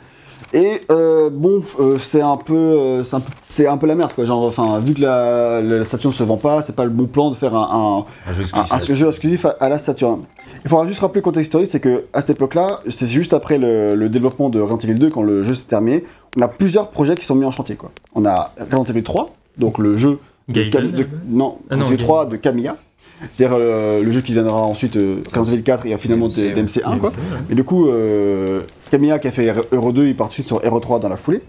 Et 0.53 0.83
euh, 0.91 1.31
bon, 1.31 1.63
euh, 1.79 1.97
c'est 1.99 2.21
un 2.23 2.37
peu, 2.37 2.55
euh, 2.57 3.03
c'est 3.05 3.17
un 3.17 3.21
peu, 3.21 3.31
c'est 3.49 3.67
un 3.69 3.77
peu 3.77 3.87
la 3.87 3.95
merde 3.95 4.13
quoi. 4.15 4.25
Genre, 4.25 4.43
enfin, 4.45 4.81
vu 4.81 4.95
que 4.95 5.01
la, 5.01 5.61
la 5.61 5.85
Saturn 5.85 6.13
se 6.13 6.25
vend 6.25 6.37
pas, 6.39 6.61
c'est 6.63 6.75
pas 6.75 6.85
le 6.85 6.91
bon 6.91 7.07
plan 7.07 7.31
de 7.31 7.37
faire 7.37 7.55
un, 7.55 8.05
Un 8.27 8.33
jeu 8.33 8.43
exclusif. 8.43 8.73
un 8.73 8.95
jeu 8.95 9.09
exclusif 9.09 9.45
à, 9.45 9.51
à 9.61 9.69
la 9.69 9.79
Saturn. 9.79 10.23
Il 10.65 10.69
faudra 10.69 10.87
juste 10.87 11.01
rappeler 11.01 11.21
le 11.21 11.25
contexte 11.25 11.49
historique, 11.49 11.69
c'est 11.69 11.79
que 11.81 12.05
à 12.13 12.21
cette 12.21 12.31
époque-là, 12.31 12.81
c'est 12.89 13.07
juste 13.07 13.33
après 13.33 13.59
le, 13.59 13.95
le 13.95 14.09
développement 14.09 14.51
de 14.51 14.61
Resident 14.61 14.79
Evil 14.91 14.99
2, 14.99 15.11
quand 15.11 15.23
le 15.23 15.45
jeu 15.45 15.55
s'est 15.55 15.67
terminé, 15.69 16.05
on 16.37 16.43
a 16.43 16.49
plusieurs 16.49 16.89
projets 16.89 17.15
qui 17.17 17.25
sont 17.25 17.37
mis 17.37 17.45
en 17.47 17.51
chantier 17.53 17.77
quoi. 17.77 17.93
On 18.17 18.25
a 18.27 18.53
Resident 18.59 18.85
Evil 18.85 19.03
3, 19.05 19.31
donc 19.57 19.79
le 19.79 19.97
jeu 19.97 20.19
de, 20.49 20.55
Gaiden, 20.55 20.91
de- 20.91 21.07
non, 21.29 21.59
Ah 21.71 21.77
non, 21.77 21.83
Resident 21.83 21.95
Evil 21.95 22.03
3 22.03 22.27
de 22.27 22.37
Kamiya. 22.37 22.77
C'est-à-dire 23.31 23.57
euh, 23.59 24.03
le 24.03 24.11
jeu 24.11 24.21
qui 24.21 24.33
viendra 24.33 24.63
ensuite 24.63 24.97
euh, 24.97 25.23
Resident 25.35 25.55
Evil 25.55 25.63
4 25.63 25.87
et 25.87 25.99
finalement 25.99 26.29
DMC, 26.29 26.55
DMC1 26.55 26.99
quoi. 26.99 27.11
DMC, 27.11 27.19
ouais. 27.19 27.39
Et 27.51 27.55
du 27.55 27.65
coup, 27.65 27.89
euh, 27.89 28.63
Kamiya 28.91 29.19
qui 29.19 29.29
a 29.29 29.31
fait 29.31 29.53
Euro 29.73 29.93
2, 29.93 30.07
il 30.07 30.17
part 30.17 30.29
tout 30.29 30.31
de 30.31 30.35
suite 30.35 30.47
sur 30.47 30.61
Euro 30.65 30.81
3 30.81 31.01
dans 31.01 31.09
la 31.09 31.17
foulée. 31.17 31.43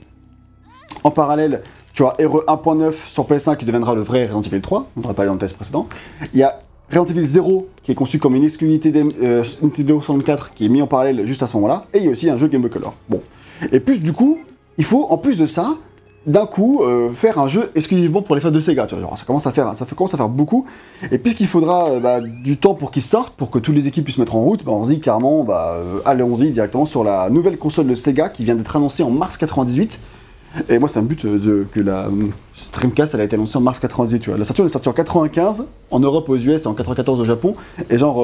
En 1.03 1.11
parallèle, 1.11 1.61
tu 1.93 2.03
as 2.03 2.15
Euro 2.19 2.41
1.9 2.47 2.93
sur 3.07 3.25
PS1 3.25 3.57
qui 3.57 3.65
deviendra 3.65 3.95
le 3.95 4.01
vrai 4.01 4.23
Resident 4.23 4.41
Evil 4.41 4.61
3, 4.61 4.87
on 4.97 5.07
en 5.07 5.09
a 5.09 5.13
parlé 5.13 5.27
dans 5.27 5.33
le 5.33 5.39
test 5.39 5.55
précédent. 5.55 5.87
Il 6.33 6.39
y 6.39 6.43
a 6.43 6.59
Resident 6.89 7.05
Evil 7.05 7.25
0 7.25 7.69
qui 7.83 7.91
est 7.91 7.95
conçu 7.95 8.19
comme 8.19 8.35
une 8.35 8.43
exclusivité 8.43 8.91
euh, 9.21 9.43
Nintendo 9.61 10.01
64 10.01 10.53
qui 10.53 10.65
est 10.65 10.69
mis 10.69 10.81
en 10.81 10.87
parallèle 10.87 11.25
juste 11.25 11.41
à 11.43 11.47
ce 11.47 11.55
moment-là. 11.55 11.85
Et 11.93 11.99
il 11.99 12.05
y 12.05 12.07
a 12.07 12.11
aussi 12.11 12.29
un 12.29 12.37
jeu 12.37 12.47
Game 12.47 12.61
Boy 12.61 12.69
Color. 12.69 12.93
Bon. 13.09 13.19
Et 13.71 13.79
plus 13.79 13.99
du 13.99 14.13
coup, 14.13 14.39
il 14.77 14.83
faut 14.83 15.07
en 15.09 15.17
plus 15.17 15.37
de 15.37 15.45
ça, 15.45 15.77
d'un 16.27 16.45
coup, 16.45 16.83
euh, 16.83 17.09
faire 17.09 17.39
un 17.39 17.47
jeu 17.47 17.71
exclusivement 17.73 18.21
pour 18.21 18.35
les 18.35 18.41
fans 18.41 18.51
de 18.51 18.59
Sega. 18.59 18.85
Tu 18.85 18.95
ça 19.17 19.25
commence 19.25 19.47
à 19.47 19.51
faire, 19.51 19.75
ça 19.75 19.85
à 20.13 20.17
faire 20.17 20.29
beaucoup. 20.29 20.65
Et 21.11 21.17
puisqu'il 21.17 21.47
faudra 21.47 21.89
euh, 21.89 21.99
bah, 21.99 22.19
du 22.21 22.57
temps 22.57 22.75
pour 22.75 22.91
qu'ils 22.91 23.01
sortent, 23.01 23.33
pour 23.35 23.49
que 23.49 23.57
toutes 23.59 23.73
les 23.75 23.87
équipes 23.87 24.03
puissent 24.03 24.17
se 24.17 24.21
mettre 24.21 24.35
en 24.35 24.41
route, 24.41 24.63
bah, 24.63 24.71
on 24.71 24.85
se 24.85 24.91
dit 24.91 24.99
carrément, 24.99 25.43
bah, 25.43 25.73
euh, 25.77 25.99
allons-y 26.05 26.51
directement 26.51 26.85
sur 26.85 27.03
la 27.03 27.29
nouvelle 27.29 27.57
console 27.57 27.87
de 27.87 27.95
Sega 27.95 28.29
qui 28.29 28.43
vient 28.43 28.55
d'être 28.55 28.75
annoncée 28.75 29.03
en 29.03 29.09
mars 29.09 29.37
98. 29.37 29.99
Et 30.69 30.77
moi, 30.79 30.89
bute 31.01 31.25
euh, 31.25 31.39
de- 31.39 31.65
que 31.71 31.79
la 31.79 32.07
Streamcast, 32.53 33.13
elle 33.15 33.21
a 33.21 33.23
été 33.23 33.35
annoncée 33.35 33.57
en 33.57 33.61
mars 33.61 33.79
98. 33.79 34.19
Tu 34.19 34.29
vois. 34.29 34.37
La 34.37 34.45
Saturn 34.45 34.67
est 34.67 34.71
sortie 34.71 34.89
en 34.89 34.93
95, 34.93 35.65
en 35.89 35.99
Europe, 35.99 36.29
aux 36.29 36.37
US 36.37 36.63
et 36.63 36.67
en 36.67 36.73
94 36.73 37.19
au 37.19 37.23
Japon. 37.23 37.55
Et 37.89 37.97
genre, 37.97 38.21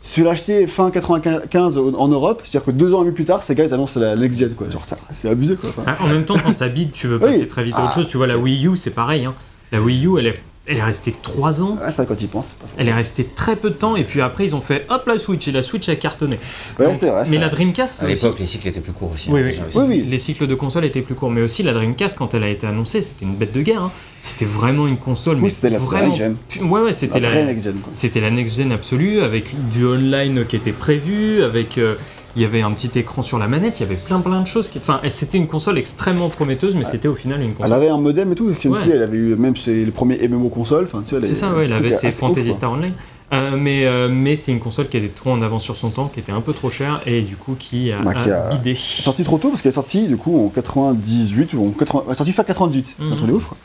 si 0.00 0.14
tu 0.14 0.24
l'as 0.24 0.30
acheté 0.32 0.66
fin 0.66 0.90
95 0.90 1.78
au- 1.78 1.94
en 1.96 2.08
Europe, 2.08 2.42
c'est-à-dire 2.44 2.64
que 2.66 2.70
deux 2.70 2.92
ans 2.94 3.00
et 3.02 3.04
demi 3.04 3.14
plus 3.14 3.24
tard, 3.24 3.42
Sega, 3.42 3.64
ils 3.64 3.72
annoncent 3.74 3.98
la 3.98 4.16
next 4.16 4.38
gen, 4.38 4.50
quoi. 4.54 4.68
Genre, 4.70 4.84
ça, 4.84 4.96
c'est 5.12 5.28
abusé, 5.28 5.56
quoi. 5.56 5.70
Enfin, 5.70 5.82
Ah, 5.86 5.96
en 6.04 6.08
même 6.08 6.24
temps, 6.24 6.36
quand 6.42 6.52
ça 6.52 6.68
bide, 6.68 6.92
tu 6.92 7.06
veux 7.06 7.16
Oui. 7.16 7.22
passer 7.32 7.46
très 7.48 7.64
vite 7.64 7.74
à 7.76 7.80
autre 7.84 7.90
Ah. 7.92 7.94
chose. 7.96 8.08
Tu 8.08 8.16
vois, 8.16 8.26
la 8.26 8.36
Wii 8.38 8.66
U, 8.66 8.76
c'est 8.76 8.90
pareil. 8.90 9.24
hein. 9.24 9.34
La 9.72 9.80
Wii 9.80 10.06
U, 10.06 10.18
elle 10.18 10.26
est, 10.28 10.34
elle 10.66 10.78
est 10.78 10.82
restée 10.82 11.12
3 11.12 11.60
ans. 11.62 11.76
ouais, 11.84 11.90
ça, 11.90 12.06
quand 12.06 12.20
ils 12.22 12.28
pensent, 12.28 12.46
c'est 12.48 12.58
pas 12.58 12.66
faux. 12.66 12.74
Elle 12.78 12.88
est 12.88 12.92
restée 12.94 13.24
très 13.24 13.54
peu 13.56 13.68
de 13.70 13.74
temps. 13.74 13.96
Et 13.96 14.04
puis 14.04 14.22
après, 14.22 14.44
ils 14.46 14.54
ont 14.54 14.60
fait 14.62 14.86
hop 14.88 15.06
la 15.06 15.18
Switch. 15.18 15.46
Et 15.48 15.52
la 15.52 15.62
Switch 15.62 15.88
a 15.90 15.96
cartonné. 15.96 16.38
Ouais, 16.78 16.86
Donc, 16.86 16.94
c'est 16.94 17.10
vrai. 17.10 17.24
mais 17.30 17.38
la. 17.38 17.48
Dreamcast, 17.48 18.02
À 18.02 18.06
aussi- 18.06 18.14
l'époque, 18.14 18.38
les 18.38 18.46
cycles 18.46 18.68
étaient 18.68 18.80
plus 18.80 18.92
courts 18.92 19.12
aussi. 19.12 19.30
Oui, 19.30 19.40
hein, 19.40 19.44
oui. 19.44 19.50
déjà. 19.50 19.62
Oui, 19.74 19.84
oui. 19.88 20.06
les 20.08 20.18
cycles 20.18 20.46
de 20.46 20.54
console 20.54 20.84
étaient 20.86 21.02
plus 21.02 21.14
courts. 21.14 21.30
Mais 21.30 21.42
aussi 21.42 21.62
la 21.62 21.72
Dreamcast, 21.74 22.16
quand 22.18 22.32
elle 22.34 22.44
a 22.44 22.48
été 22.48 22.66
annoncée, 22.66 23.00
c'était 23.02 23.24
une 23.26 23.34
bête 23.34 23.52
de 23.52 23.60
guerre. 23.62 23.82
hein. 23.82 23.92
C'était 24.20 24.46
vraiment 24.46 24.86
une 24.86 24.96
console. 24.96 25.36
mais 25.36 25.42
Oui, 25.44 25.50
c'était 25.50 25.68
la 25.70 25.78
vraiment... 25.78 26.06
next 26.06 26.18
gen. 26.18 26.36
Ouais, 26.70 26.80
ouais, 26.80 26.92
c'était 26.92 27.20
La 27.20 27.28
la, 27.28 27.34
vraie 27.34 27.44
next 27.46 27.64
gen, 27.64 27.74
quoi. 27.74 27.92
C'était 27.92 28.20
la 28.20 28.30
next-gen 28.30 28.72
absolue, 28.72 29.20
avec 29.20 29.44
du 29.68 29.84
online 29.86 30.46
qui 30.46 30.56
était 30.56 30.72
prévu, 30.72 31.42
avec... 31.42 31.76
euh, 31.78 31.94
il 32.36 32.42
y 32.42 32.44
avait 32.44 32.62
un 32.62 32.72
petit 32.72 32.98
écran 32.98 33.22
sur 33.22 33.38
la 33.38 33.46
manette, 33.48 33.78
il 33.78 33.82
y 33.82 33.86
avait 33.86 33.94
plein 33.96 34.20
plein 34.20 34.40
de 34.42 34.46
choses. 34.46 34.68
Qui... 34.68 34.78
Enfin, 34.78 35.00
c'était 35.10 35.38
une 35.38 35.46
console 35.46 35.78
extrêmement 35.78 36.28
prometteuse, 36.28 36.74
mais 36.76 36.84
c'était 36.84 37.08
au 37.08 37.14
final 37.14 37.40
une 37.40 37.48
Elle 37.50 37.54
console. 37.54 37.72
avait 37.72 37.88
un 37.88 37.98
modem 37.98 38.32
et 38.32 38.34
tout, 38.34 38.46
parce 38.48 38.58
que 38.58 38.68
Ouais. 38.68 38.80
elle 38.92 39.02
avait 39.02 39.16
eu 39.18 39.36
même 39.36 39.56
ses, 39.56 39.84
les 39.84 39.90
premiers 39.90 40.26
MMO 40.28 40.48
consoles. 40.48 40.84
Enfin, 40.84 40.98
tu 41.02 41.10
sais, 41.10 41.16
elle 41.16 41.26
C'est 41.26 41.34
ça, 41.34 41.52
ouais, 41.52 41.64
elle 41.66 41.72
avait 41.72 41.92
ses 41.92 42.10
Fantasy 42.10 42.48
ouf. 42.50 42.56
Star 42.56 42.72
Online. 42.72 42.92
Euh, 43.32 43.56
mais 43.56 43.86
euh, 43.86 44.08
mais 44.08 44.36
c'est 44.36 44.52
une 44.52 44.60
console 44.60 44.88
qui 44.88 44.98
était 44.98 45.08
trop 45.08 45.30
en 45.32 45.40
avance 45.42 45.64
sur 45.64 45.76
son 45.76 45.88
temps, 45.90 46.08
qui 46.12 46.20
était 46.20 46.30
un 46.30 46.42
peu 46.42 46.52
trop 46.52 46.68
chère, 46.70 47.00
et 47.06 47.22
du 47.22 47.36
coup 47.36 47.56
qui 47.58 47.90
a, 47.90 47.98
Bah, 48.02 48.12
qui 48.14 48.30
a 48.30 48.48
a- 48.48 48.50
bidé. 48.50 48.70
Elle 48.70 48.76
est 48.76 48.78
sortie 48.78 49.24
trop 49.24 49.38
tôt 49.38 49.48
parce 49.48 49.62
qu'elle 49.62 49.70
est 49.70 49.72
sortie 49.72 50.06
du 50.06 50.16
coup 50.18 50.44
en 50.44 50.48
98 50.50 51.54
ou 51.54 51.66
en 51.66 51.70
80. 51.70 52.02
Elle 52.06 52.12
est 52.12 52.16
sortie 52.16 52.32
fin 52.32 52.44
98. 52.44 52.96
C'est 52.98 53.12
un 53.12 53.16
truc 53.16 53.28
de 53.28 53.32
ouf 53.32 53.46
quoi. 53.46 53.56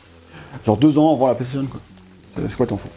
Genre 0.65 0.77
deux 0.77 0.97
ans 0.97 1.13
avant 1.13 1.27
la 1.27 1.35
PlayStation 1.35 1.67
quoi. 1.69 1.79
C'est- 2.35 2.49
C'est 2.49 2.55
quoi 2.57 2.65
ton 2.67 2.77
fou 2.77 2.89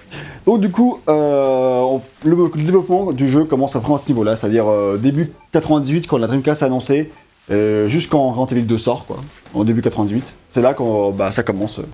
Donc 0.47 0.61
du 0.61 0.71
coup, 0.71 0.99
euh, 1.09 1.79
on- 1.81 2.01
le, 2.25 2.35
le 2.37 2.63
développement 2.63 3.13
du 3.13 3.29
jeu 3.29 3.45
commence 3.45 3.75
après 3.77 3.95
à 3.95 3.99
ce 3.99 4.09
niveau-là, 4.09 4.37
c'est-à-dire 4.37 4.67
euh, 4.69 4.97
début 4.97 5.31
98 5.53 6.07
quand 6.07 6.19
la 6.19 6.27
Dreamcast 6.27 6.63
a 6.63 6.67
annoncé 6.67 7.11
euh, 7.51 7.89
jusqu'en 7.89 8.31
Resident 8.31 8.47
Evil 8.59 8.63
2 8.67 8.79
sort, 8.79 9.05
quoi, 9.07 9.17
en 9.55 9.65
début 9.65 9.83
98. 9.83 10.35
C'est 10.51 10.63
là 10.63 10.75
qu'on 10.75 11.11
bah, 11.11 11.33
ça 11.33 11.43
commence. 11.43 11.79
euh, 11.81 11.87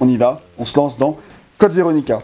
On 0.00 0.08
y 0.08 0.16
va, 0.16 0.40
on 0.58 0.64
se 0.64 0.76
lance 0.76 0.98
dans 0.98 1.16
Code 1.58 1.72
Veronica. 1.72 2.22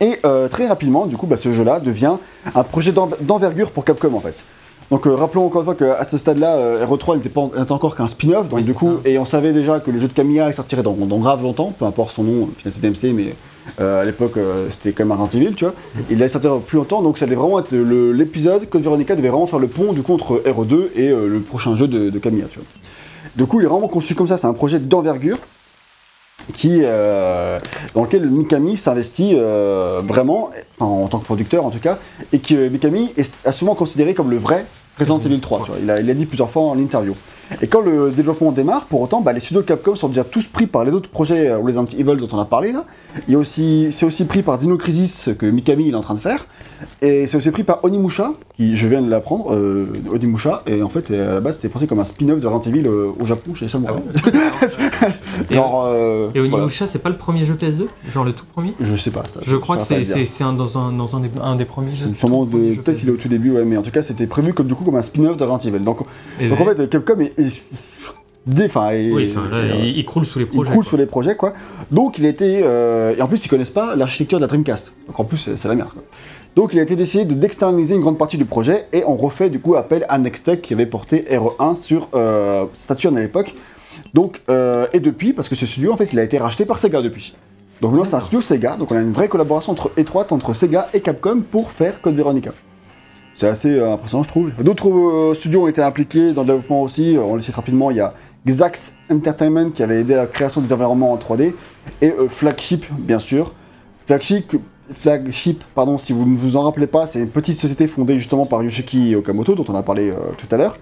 Et 0.00 0.18
euh, 0.24 0.48
très 0.48 0.66
rapidement, 0.66 1.06
du 1.06 1.16
coup, 1.16 1.26
bah, 1.26 1.36
ce 1.36 1.52
jeu-là 1.52 1.78
devient 1.80 2.14
un 2.54 2.62
projet 2.64 2.92
d'en- 2.92 3.10
d'envergure 3.20 3.70
pour 3.70 3.84
Capcom 3.84 4.12
en 4.14 4.20
fait. 4.20 4.42
Donc 4.90 5.06
euh, 5.06 5.14
rappelons 5.14 5.46
encore 5.46 5.60
une 5.62 5.64
fois 5.66 5.74
qu'à 5.74 6.04
ce 6.04 6.18
stade-là, 6.18 6.56
euh, 6.56 6.84
RE3 6.86 7.16
n'était 7.16 7.28
pas 7.28 7.48
n'était 7.56 7.72
encore 7.72 7.94
qu'un 7.94 8.08
spin-off, 8.08 8.48
donc 8.48 8.58
Oui, 8.58 8.64
du 8.64 8.74
coup, 8.74 8.94
ça. 9.02 9.08
et 9.08 9.18
on 9.18 9.24
savait 9.24 9.52
déjà 9.52 9.78
que 9.80 9.90
le 9.90 10.00
jeu 10.00 10.08
de 10.08 10.12
Camilla 10.12 10.52
sortirait 10.52 10.82
dans, 10.82 10.92
dans 10.92 11.18
grave 11.18 11.42
longtemps, 11.42 11.72
peu 11.78 11.84
importe 11.84 12.14
son 12.14 12.24
nom, 12.24 12.48
finalement, 12.58 12.94
c'est 12.94 13.06
DMC, 13.08 13.14
mais 13.14 13.34
euh, 13.80 14.02
à 14.02 14.04
l'époque 14.04 14.36
euh, 14.36 14.68
c'était 14.70 14.92
quand 14.92 15.04
même 15.04 15.18
un 15.18 15.26
Evil, 15.26 15.54
tu 15.54 15.64
vois. 15.64 15.74
Il 16.10 16.18
allait 16.18 16.28
sortir 16.28 16.58
plus 16.58 16.76
longtemps, 16.78 17.02
donc 17.02 17.18
ça 17.18 17.24
allait 17.24 17.34
vraiment 17.34 17.58
être 17.58 17.72
l'épisode, 17.74 18.68
Code 18.68 18.82
Veronica 18.82 19.14
devait 19.16 19.28
vraiment 19.28 19.46
faire 19.46 19.58
le 19.58 19.68
pont 19.68 19.92
du 19.92 20.02
coup 20.02 20.14
entre 20.14 20.42
RE2 20.44 20.88
et 20.96 21.08
euh, 21.08 21.26
le 21.28 21.40
prochain 21.40 21.74
jeu 21.74 21.88
de, 21.88 22.10
de 22.10 22.18
Camilla, 22.18 22.46
tu 22.50 22.58
vois. 22.58 22.68
Du 23.36 23.46
coup, 23.46 23.60
il 23.60 23.64
est 23.64 23.68
vraiment 23.68 23.88
conçu 23.88 24.14
comme 24.14 24.26
ça, 24.26 24.36
c'est 24.36 24.46
un 24.46 24.52
projet 24.52 24.78
d'envergure 24.78 25.38
qui, 26.52 26.80
dans 26.82 28.02
lequel 28.02 28.28
Mikami 28.28 28.76
s'investit 28.76 29.36
vraiment, 29.36 30.50
en 30.80 31.06
tant 31.06 31.18
que 31.18 31.24
producteur 31.24 31.64
en 31.64 31.70
tout 31.70 31.78
cas, 31.78 31.98
et 32.32 32.40
que 32.40 32.68
Mikami 32.68 33.12
est, 33.16 33.32
a 33.46 33.52
souvent 33.52 33.76
considéré 33.76 34.12
comme 34.12 34.28
le 34.28 34.38
vrai 34.38 34.66
Resident 34.98 35.20
Evil 35.20 35.40
3. 35.40 35.60
tu 35.64 35.70
vois. 35.70 35.80
Il, 35.82 35.90
a, 35.90 36.00
il 36.00 36.10
a 36.10 36.14
dit 36.14 36.26
plusieurs 36.26 36.50
fois 36.50 36.62
en 36.62 36.78
interview. 36.78 37.14
Et 37.60 37.66
quand 37.66 37.80
le 37.80 38.10
développement 38.10 38.52
démarre, 38.52 38.84
pour 38.84 39.00
autant, 39.02 39.20
bah, 39.20 39.32
les 39.32 39.40
studios 39.40 39.60
de 39.60 39.66
Capcom 39.66 39.94
sont 39.94 40.08
déjà 40.08 40.24
tous 40.24 40.46
pris 40.46 40.66
par 40.66 40.84
les 40.84 40.92
autres 40.92 41.10
projets 41.10 41.48
euh, 41.48 41.58
Resident 41.58 41.84
Evil 41.84 42.16
dont 42.16 42.28
on 42.32 42.38
a 42.38 42.44
parlé 42.44 42.72
là. 42.72 42.84
Il 43.28 43.32
y 43.32 43.36
a 43.36 43.38
aussi, 43.38 43.88
c'est 43.90 44.06
aussi 44.06 44.24
pris 44.24 44.42
par 44.42 44.58
Dino 44.58 44.76
Crisis 44.76 45.28
que 45.38 45.46
Mikami 45.46 45.88
il 45.88 45.92
est 45.92 45.96
en 45.96 46.00
train 46.00 46.14
de 46.14 46.20
faire, 46.20 46.46
et 47.00 47.26
c'est 47.26 47.36
aussi 47.36 47.50
pris 47.50 47.62
par 47.64 47.84
Onimusha, 47.84 48.32
qui 48.54 48.76
je 48.76 48.86
viens 48.86 49.02
de 49.02 49.10
l'apprendre, 49.10 49.54
euh, 49.54 49.86
Onimusha, 50.10 50.62
et 50.66 50.82
en 50.82 50.88
fait 50.88 51.10
à 51.10 51.34
la 51.34 51.40
base 51.40 51.56
c'était 51.56 51.68
pensé 51.68 51.86
comme 51.86 52.00
un 52.00 52.04
spin-off 52.04 52.40
de 52.40 52.46
Resident 52.46 52.72
Evil 52.76 52.86
euh, 52.88 53.10
au 53.18 53.26
Japon 53.26 53.54
chez 53.54 53.68
Samurai. 53.68 53.94
Genre, 55.50 55.84
euh, 55.86 56.28
Et 56.34 56.40
voilà. 56.40 56.56
Onimusha, 56.56 56.86
c'est 56.86 57.00
pas 57.00 57.10
le 57.10 57.16
premier 57.16 57.44
jeu 57.44 57.54
PS2 57.54 57.86
Genre 58.10 58.24
le 58.24 58.32
tout 58.32 58.44
premier? 58.52 58.74
Je 58.80 58.96
sais 58.96 59.10
pas 59.10 59.22
ça. 59.28 59.40
Je 59.42 59.56
crois 59.56 59.76
que 59.76 59.82
c'est 59.82 60.44
un, 60.44 60.52
dans, 60.52 60.78
un, 60.78 60.92
dans 60.92 61.16
un, 61.16 61.20
des, 61.20 61.30
un 61.42 61.56
des 61.56 61.64
premiers 61.64 61.92
jeux. 61.94 62.08
De. 62.08 62.74
Peut-être 62.76 62.98
qu'il 62.98 63.08
est 63.08 63.12
au 63.12 63.16
tout 63.16 63.28
début, 63.28 63.50
ouais, 63.52 63.64
mais 63.64 63.76
en 63.76 63.82
tout 63.82 63.90
cas 63.90 64.02
c'était 64.02 64.26
prévu 64.26 64.52
comme 64.54 64.66
du 64.66 64.74
coup 64.74 64.84
comme 64.84 64.96
un 64.96 65.02
spin-off 65.02 65.36
de 65.36 65.44
Resident 65.44 65.74
Evil. 65.74 65.84
Donc, 65.84 65.98
Et 66.40 66.48
donc 66.48 66.60
en 66.60 66.64
fait 66.66 66.88
Capcom 66.88 67.18
est. 67.20 67.38
est 67.38 67.62
oui, 69.12 69.32
là, 69.34 69.40
euh, 69.56 69.70
il, 69.78 69.98
il 69.98 70.04
croule 70.04 70.26
sous 70.26 70.40
les 70.40 70.44
il 70.46 70.48
projets. 70.48 70.70
croule 70.70 70.82
quoi. 70.82 70.88
sur 70.88 70.96
les 70.96 71.06
projets 71.06 71.36
quoi. 71.36 71.52
Donc 71.90 72.18
il 72.18 72.34
euh, 72.40 73.14
et 73.16 73.22
en 73.22 73.28
plus 73.28 73.44
ils 73.44 73.48
connaissent 73.48 73.70
pas 73.70 73.94
l'architecture 73.94 74.38
de 74.38 74.42
la 74.42 74.48
Dreamcast. 74.48 74.92
Donc 75.06 75.20
en 75.20 75.24
plus 75.24 75.38
c'est 75.38 75.56
c'est 75.56 75.68
la 75.68 75.74
merde. 75.76 75.90
quoi. 75.90 76.02
Donc 76.54 76.74
il 76.74 76.78
a 76.78 76.82
été 76.82 76.96
décidé 76.96 77.24
de 77.24 77.34
d'externaliser 77.34 77.94
une 77.94 78.02
grande 78.02 78.18
partie 78.18 78.36
du 78.36 78.44
projet 78.44 78.86
et 78.92 79.04
on 79.06 79.16
refait 79.16 79.48
du 79.48 79.58
coup 79.58 79.74
appel 79.74 80.04
à 80.08 80.18
Nextech 80.18 80.60
qui 80.60 80.74
avait 80.74 80.86
porté 80.86 81.24
RE1 81.30 81.74
sur 81.74 82.10
euh, 82.14 82.66
Saturn 82.74 83.16
à 83.16 83.20
l'époque. 83.20 83.54
Donc 84.12 84.42
euh, 84.50 84.86
et 84.92 85.00
depuis 85.00 85.32
parce 85.32 85.48
que 85.48 85.54
ce 85.54 85.64
studio 85.64 85.92
en 85.92 85.96
fait 85.96 86.12
il 86.12 86.18
a 86.18 86.22
été 86.22 86.36
racheté 86.36 86.66
par 86.66 86.78
Sega 86.78 87.00
depuis. 87.00 87.34
Donc 87.80 87.92
maintenant 87.92 88.04
c'est 88.04 88.16
un 88.16 88.20
studio 88.20 88.42
Sega, 88.42 88.76
donc 88.76 88.92
on 88.92 88.96
a 88.96 89.00
une 89.00 89.12
vraie 89.12 89.28
collaboration 89.28 89.72
entre, 89.72 89.92
étroite 89.96 90.30
entre 90.30 90.52
Sega 90.52 90.88
et 90.92 91.00
Capcom 91.00 91.40
pour 91.40 91.70
faire 91.70 92.02
Code 92.02 92.16
Veronica. 92.16 92.52
C'est 93.34 93.48
assez 93.48 93.70
euh, 93.70 93.94
impressionnant 93.94 94.22
je 94.22 94.28
trouve. 94.28 94.52
D'autres 94.62 94.90
euh, 94.90 95.32
studios 95.32 95.62
ont 95.62 95.68
été 95.68 95.80
impliqués 95.80 96.34
dans 96.34 96.42
le 96.42 96.48
développement 96.48 96.82
aussi, 96.82 97.16
on 97.18 97.34
le 97.34 97.40
cite 97.40 97.54
rapidement, 97.54 97.90
il 97.90 97.96
y 97.96 98.00
a 98.00 98.12
Xax 98.46 98.92
Entertainment 99.10 99.70
qui 99.70 99.82
avait 99.82 100.00
aidé 100.00 100.12
à 100.12 100.18
la 100.18 100.26
création 100.26 100.60
des 100.60 100.70
environnements 100.74 101.12
en 101.12 101.16
3D 101.16 101.54
et 102.02 102.12
Flagship 102.28 102.84
bien 102.90 103.18
sûr. 103.18 103.54
Flagship, 104.04 104.56
Flagship, 104.92 105.64
pardon, 105.74 105.98
si 105.98 106.12
vous 106.12 106.26
ne 106.26 106.36
vous 106.36 106.56
en 106.56 106.62
rappelez 106.62 106.86
pas, 106.86 107.06
c'est 107.06 107.20
une 107.20 107.28
petite 107.28 107.56
société 107.56 107.86
fondée 107.86 108.16
justement 108.16 108.46
par 108.46 108.62
Yoshiki 108.62 109.14
Okamoto, 109.16 109.54
dont 109.54 109.64
on 109.68 109.74
a 109.74 109.82
parlé 109.82 110.10
euh, 110.10 110.16
tout 110.36 110.46
à 110.50 110.56
l'heure, 110.56 110.76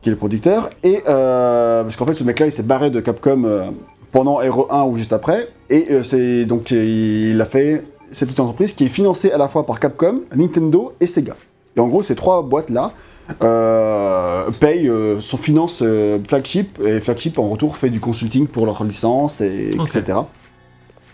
qui 0.00 0.08
est 0.08 0.12
le 0.12 0.18
producteur. 0.18 0.70
Et 0.82 1.02
euh, 1.08 1.82
parce 1.82 1.96
qu'en 1.96 2.06
fait, 2.06 2.14
ce 2.14 2.24
mec-là, 2.24 2.46
il 2.46 2.52
s'est 2.52 2.62
barré 2.62 2.90
de 2.90 3.00
Capcom 3.00 3.44
euh, 3.44 3.70
pendant 4.10 4.40
RE1 4.40 4.88
ou 4.88 4.96
juste 4.96 5.12
après. 5.12 5.48
Et 5.70 6.02
c'est 6.02 6.44
donc 6.44 6.70
il 6.70 7.40
a 7.40 7.46
fait 7.46 7.82
cette 8.10 8.28
petite 8.28 8.40
entreprise 8.40 8.74
qui 8.74 8.84
est 8.84 8.88
financée 8.88 9.32
à 9.32 9.38
la 9.38 9.48
fois 9.48 9.64
par 9.64 9.80
Capcom, 9.80 10.20
Nintendo 10.34 10.92
et 11.00 11.06
Sega. 11.06 11.34
Et 11.76 11.80
en 11.80 11.88
gros, 11.88 12.02
ces 12.02 12.14
trois 12.14 12.42
boîtes-là 12.42 12.92
payent, 14.60 14.92
son 15.20 15.36
finance 15.38 15.82
Flagship, 16.28 16.78
et 16.84 17.00
Flagship 17.00 17.38
en 17.38 17.48
retour 17.48 17.78
fait 17.78 17.88
du 17.88 18.00
consulting 18.00 18.46
pour 18.46 18.66
leur 18.66 18.84
licence, 18.84 19.40
et, 19.40 19.70
etc. 19.70 20.18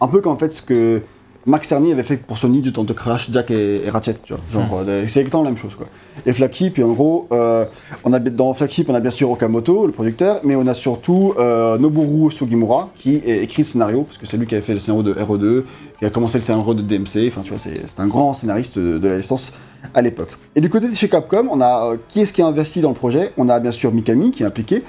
Un 0.00 0.08
peu 0.08 0.20
comme 0.20 0.32
en 0.32 0.36
fait 0.36 0.50
ce 0.50 0.62
que 0.62 1.02
Max 1.48 1.68
Cerny 1.68 1.92
avait 1.92 2.02
fait 2.02 2.16
pour 2.16 2.38
Sony 2.38 2.61
du 2.61 2.72
temps 2.72 2.84
de 2.84 2.92
Crash, 2.92 3.30
Jack 3.32 3.50
et, 3.50 3.87
et 3.87 3.90
Ratchet, 3.90 4.16
tu 4.22 4.34
vois. 4.34 4.42
Genre, 4.52 4.82
euh, 4.87 5.04
c'est 5.06 5.20
exactement 5.20 5.42
la 5.42 5.50
même 5.50 5.58
chose, 5.58 5.74
quoi. 5.74 5.87
Et 6.26 6.32
Flagship, 6.32 6.78
et 6.78 6.82
en 6.82 6.92
gros, 6.92 7.26
euh, 7.32 7.64
on 8.04 8.12
a, 8.12 8.18
dans 8.18 8.52
Flagship, 8.54 8.88
on 8.90 8.94
a 8.94 9.00
bien 9.00 9.11
sûr 9.11 9.30
Okamoto, 9.30 9.87
le 9.87 9.92
producteur, 9.92 10.40
mais 10.44 10.54
on 10.56 10.66
a 10.66 10.74
surtout 10.74 11.34
euh, 11.38 11.78
Noboru 11.78 12.30
Sugimura, 12.30 12.90
qui 12.96 13.22
a 13.26 13.37
écrit 13.37 13.62
le 13.62 13.66
scénario, 13.68 14.02
parce 14.02 14.18
que 14.18 14.26
c'est 14.26 14.37
lui 14.37 14.46
qui 14.46 14.54
avait 14.54 14.64
fait 14.64 14.74
le 14.74 14.80
scénario 14.80 15.02
de 15.02 15.14
RE2, 15.14 15.62
qui 15.98 16.04
a 16.04 16.11
commencé 16.11 16.38
le 16.38 16.42
scénario 16.42 16.74
de 16.74 16.82
DMC, 16.82 17.28
enfin, 17.28 17.40
tu 17.42 17.50
vois, 17.50 17.58
c'est 17.58 17.98
un 17.98 18.06
grand 18.06 18.34
scénariste 18.34 18.78
de, 18.78 18.98
de 18.98 19.08
la 19.08 19.16
licence 19.16 19.52
à 19.94 20.02
l'époque. 20.02 20.37
Et 20.54 20.61
du 20.61 20.68
côté 20.68 20.88
de 20.88 20.94
chez 20.94 21.08
Capcom, 21.08 21.48
on 21.50 21.61
a 21.61 21.92
euh, 21.92 21.96
qui 22.08 22.20
est-ce 22.20 22.32
qui 22.32 22.42
a 22.42 22.46
investi 22.46 22.80
dans 22.80 22.90
le 22.90 22.94
projet? 22.94 23.32
On 23.37 23.48
a 23.48 23.58
bien 23.61 23.70
sûr 23.70 23.92
Mikami 23.92 24.30
qui 24.30 24.42
est 24.42 24.46
impliqué. 24.46 24.82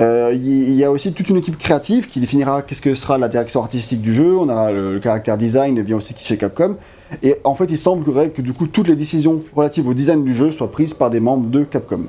Euh, 0.00 0.32
Il 0.34 0.74
y, 0.74 0.84
a 0.84 0.90
aussi 0.90 1.12
toute 1.12 1.28
une 1.28 1.36
équipe 1.36 1.58
créative 1.58 2.08
qui 2.08 2.20
définira 2.20 2.62
qu'est-ce 2.62 2.80
que 2.80 2.94
sera 2.94 3.18
la 3.18 3.28
direction 3.28 3.60
artistique 3.60 4.00
du 4.00 4.14
jeu. 4.14 4.36
On 4.36 4.48
a 4.48 4.70
le, 4.70 4.92
le 4.94 5.00
caractère 5.00 5.36
design 5.36 5.80
vient 5.82 5.96
aussi 5.96 6.14
chez 6.16 6.36
Capcom. 6.36 6.76
Et 7.22 7.36
en 7.44 7.54
fait, 7.54 7.66
il 7.66 7.78
semblerait 7.78 8.30
que 8.30 8.42
du 8.42 8.52
coup 8.52 8.66
toutes 8.66 8.88
les 8.88 8.96
décisions 8.96 9.42
relatives 9.54 9.86
au 9.86 9.94
design 9.94 10.24
du 10.24 10.34
jeu 10.34 10.50
soient 10.50 10.70
prises 10.70 10.94
par 10.94 11.10
des 11.10 11.20
membres 11.20 11.48
de 11.48 11.64
Capcom. 11.64 12.06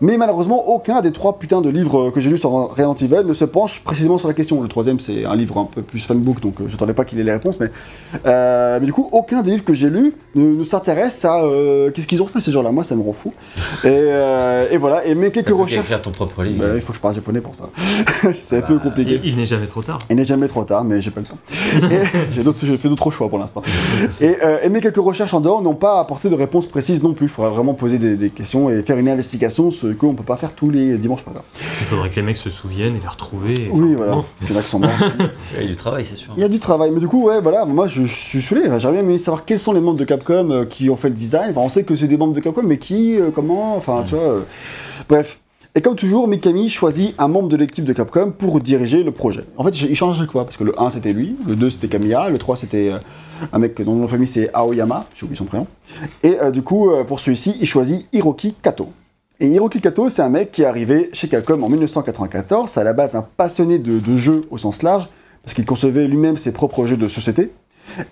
Mais 0.00 0.16
malheureusement, 0.18 0.68
aucun 0.68 1.00
des 1.00 1.10
trois 1.12 1.38
putains 1.38 1.60
de 1.62 1.70
livres 1.70 2.10
que 2.10 2.20
j'ai 2.20 2.30
lus 2.30 2.38
sur 2.38 2.50
Resident 2.50 2.94
Evil 2.94 3.22
ne 3.26 3.32
se 3.32 3.44
penche 3.44 3.80
précisément 3.82 4.18
sur 4.18 4.28
la 4.28 4.34
question. 4.34 4.62
Le 4.62 4.68
troisième, 4.68 5.00
c'est 5.00 5.24
un 5.24 5.34
livre 5.34 5.56
un 5.58 5.64
peu 5.64 5.82
plus 5.82 6.00
fanbook, 6.00 6.40
donc 6.40 6.60
euh, 6.60 6.64
je 6.66 6.72
n'attendais 6.72 6.92
pas 6.94 7.04
qu'il 7.04 7.18
ait 7.18 7.24
les 7.24 7.32
réponses. 7.32 7.58
Mais, 7.60 7.70
euh, 8.26 8.78
mais 8.80 8.86
du 8.86 8.92
coup, 8.92 9.08
aucun 9.12 9.42
des 9.42 9.52
livres 9.52 9.64
que 9.64 9.72
j'ai 9.74 9.88
lus 9.88 10.14
ne, 10.34 10.54
ne 10.56 10.64
s'intéresse 10.64 11.24
à 11.24 11.42
euh, 11.42 11.90
qu'est-ce 11.90 12.06
qu'ils 12.06 12.20
ont 12.22 12.26
fait 12.26 12.40
ces 12.40 12.52
gens-là. 12.52 12.72
Moi, 12.72 12.84
ça 12.84 12.94
me 12.94 13.02
rend 13.02 13.12
fou. 13.12 13.32
Et, 13.84 13.88
euh, 13.88 14.66
et 14.70 14.76
voilà. 14.76 15.06
Et 15.06 15.14
mes 15.14 15.30
quelques 15.30 15.48
recherches. 15.48 15.84
écrire 15.86 16.02
ton 16.02 16.10
propre 16.10 16.42
livre. 16.42 16.62
Bah, 16.66 16.72
il 16.74 16.80
faut 16.82 16.92
que 16.92 16.96
je 16.96 17.00
parle 17.02 17.14
japonais 17.14 17.40
pour 17.40 17.54
ça. 17.54 17.68
c'est 18.34 18.58
un 18.58 18.60
Bah, 18.60 18.66
peu 18.68 18.78
compliqué. 18.78 19.20
Il, 19.24 19.30
il 19.30 19.36
n'est 19.36 19.44
jamais 19.46 19.66
trop 19.66 19.82
tard. 19.82 19.98
Il 20.10 20.16
n'est 20.16 20.24
jamais 20.24 20.48
trop 20.48 20.64
tard, 20.64 20.84
mais 20.84 21.00
j'ai 21.00 21.10
pas 21.10 21.20
le 21.20 21.26
temps. 21.26 21.38
J'ai 22.30 22.76
fait 22.76 22.88
d'autres 22.88 23.10
choix 23.10 23.28
pour 23.28 23.38
l'instant. 23.38 23.62
Et, 24.20 24.36
euh, 24.42 24.58
et 24.62 24.68
mes 24.68 24.80
quelques 24.80 24.96
recherches 24.96 25.32
en 25.34 25.40
dehors 25.40 25.62
n'ont 25.62 25.74
pas 25.74 26.00
apporté 26.00 26.28
de 26.28 26.34
réponse 26.34 26.66
précise 26.66 27.02
non 27.02 27.12
plus. 27.14 27.26
Il 27.26 27.30
faudra 27.30 27.50
vraiment 27.50 27.74
poser 27.74 27.98
des, 27.98 28.16
des 28.16 28.30
questions 28.30 28.70
et 28.70 28.82
faire 28.82 28.98
une 28.98 29.08
investigation, 29.08 29.70
ce 29.92 29.96
qu'on 29.96 30.12
ne 30.12 30.16
peut 30.16 30.22
pas 30.24 30.36
faire 30.36 30.54
tous 30.54 30.70
les 30.70 30.96
dimanches 30.98 31.24
matin. 31.26 31.42
Il 31.80 31.86
faudrait 31.86 32.10
que 32.10 32.16
les 32.16 32.22
mecs 32.22 32.36
se 32.36 32.50
souviennent 32.50 32.96
et 32.96 33.00
les 33.00 33.08
retrouver. 33.08 33.52
et- 33.52 33.68
Oui, 33.72 33.94
enfin, 33.94 34.04
voilà. 34.06 34.22
Il 34.42 34.50
y 34.52 34.54
en 34.54 34.58
a 34.58 34.62
qui 34.62 34.68
sont 34.68 34.78
morts. 34.80 34.90
Il 35.56 35.62
y 35.62 35.64
a 35.64 35.68
du 35.68 35.76
travail, 35.76 36.04
c'est 36.08 36.16
sûr. 36.16 36.32
Il 36.36 36.40
y 36.40 36.44
a 36.44 36.48
du 36.48 36.58
travail, 36.58 36.90
mais 36.92 37.00
du 37.00 37.08
coup, 37.08 37.24
ouais, 37.26 37.40
voilà, 37.40 37.64
moi 37.64 37.86
je, 37.86 38.02
je 38.04 38.14
suis 38.14 38.42
saoulé. 38.42 38.62
J'aimerais 38.64 38.92
bien 38.92 39.00
aimé 39.00 39.18
savoir 39.18 39.44
quels 39.44 39.58
sont 39.58 39.72
les 39.72 39.80
membres 39.80 39.98
de 39.98 40.04
Capcom 40.04 40.50
euh, 40.50 40.64
qui 40.64 40.90
ont 40.90 40.96
fait 40.96 41.08
le 41.08 41.14
design. 41.14 41.50
Enfin, 41.50 41.60
on 41.62 41.68
sait 41.68 41.84
que 41.84 41.94
c'est 41.94 42.08
des 42.08 42.16
membres 42.16 42.32
de 42.34 42.40
Capcom, 42.40 42.62
mais 42.64 42.78
qui, 42.78 43.18
euh, 43.20 43.30
comment, 43.34 43.76
enfin, 43.76 44.04
tu 44.06 44.14
vois. 44.14 44.22
euh, 44.24 44.40
Bref. 45.08 45.38
Et 45.74 45.82
comme 45.82 45.94
toujours, 45.94 46.26
Mikami 46.26 46.70
choisit 46.70 47.14
un 47.18 47.28
membre 47.28 47.48
de 47.50 47.56
l'équipe 47.58 47.84
de 47.84 47.92
Capcom 47.92 48.30
pour 48.30 48.60
diriger 48.60 49.02
le 49.02 49.10
projet. 49.10 49.44
En 49.58 49.64
fait, 49.64 49.78
il 49.82 49.94
change 49.94 50.16
chaque 50.18 50.30
fois, 50.32 50.44
parce 50.46 50.56
que 50.56 50.64
le 50.64 50.72
1 50.80 50.88
c'était 50.88 51.12
lui, 51.12 51.36
le 51.46 51.54
2 51.54 51.68
c'était 51.68 51.88
Kamiya, 51.88 52.30
le 52.30 52.38
3 52.38 52.56
c'était 52.56 52.92
un 53.52 53.58
mec 53.58 53.76
dont 53.82 53.92
le 53.92 53.98
nom 53.98 54.04
de 54.04 54.10
famille 54.10 54.26
c'est 54.26 54.48
Aoyama, 54.54 55.04
j'ai 55.14 55.24
oublié 55.24 55.36
son 55.36 55.44
prénom. 55.44 55.66
Et 56.22 56.38
euh, 56.40 56.50
du 56.50 56.62
coup, 56.62 56.90
pour 57.06 57.20
celui-ci, 57.20 57.58
il 57.60 57.66
choisit 57.66 58.08
Hiroki 58.14 58.54
Kato. 58.62 58.88
Et 59.38 59.48
Hiroki 59.48 59.80
Kato, 59.80 60.08
c'est 60.08 60.22
un 60.22 60.30
mec 60.30 60.50
qui 60.50 60.62
est 60.62 60.66
arrivé 60.66 61.10
chez 61.12 61.28
Capcom 61.28 61.62
en 61.62 61.68
1994. 61.68 62.70
C'est 62.70 62.80
à 62.80 62.84
la 62.84 62.92
base 62.94 63.14
un 63.16 63.22
passionné 63.36 63.78
de, 63.78 63.98
de 63.98 64.16
jeux 64.16 64.42
au 64.50 64.56
sens 64.58 64.82
large, 64.82 65.08
parce 65.42 65.52
qu'il 65.54 65.66
concevait 65.66 66.08
lui-même 66.08 66.36
ses 66.38 66.52
propres 66.52 66.86
jeux 66.86 66.96
de 66.96 67.06
société. 67.06 67.52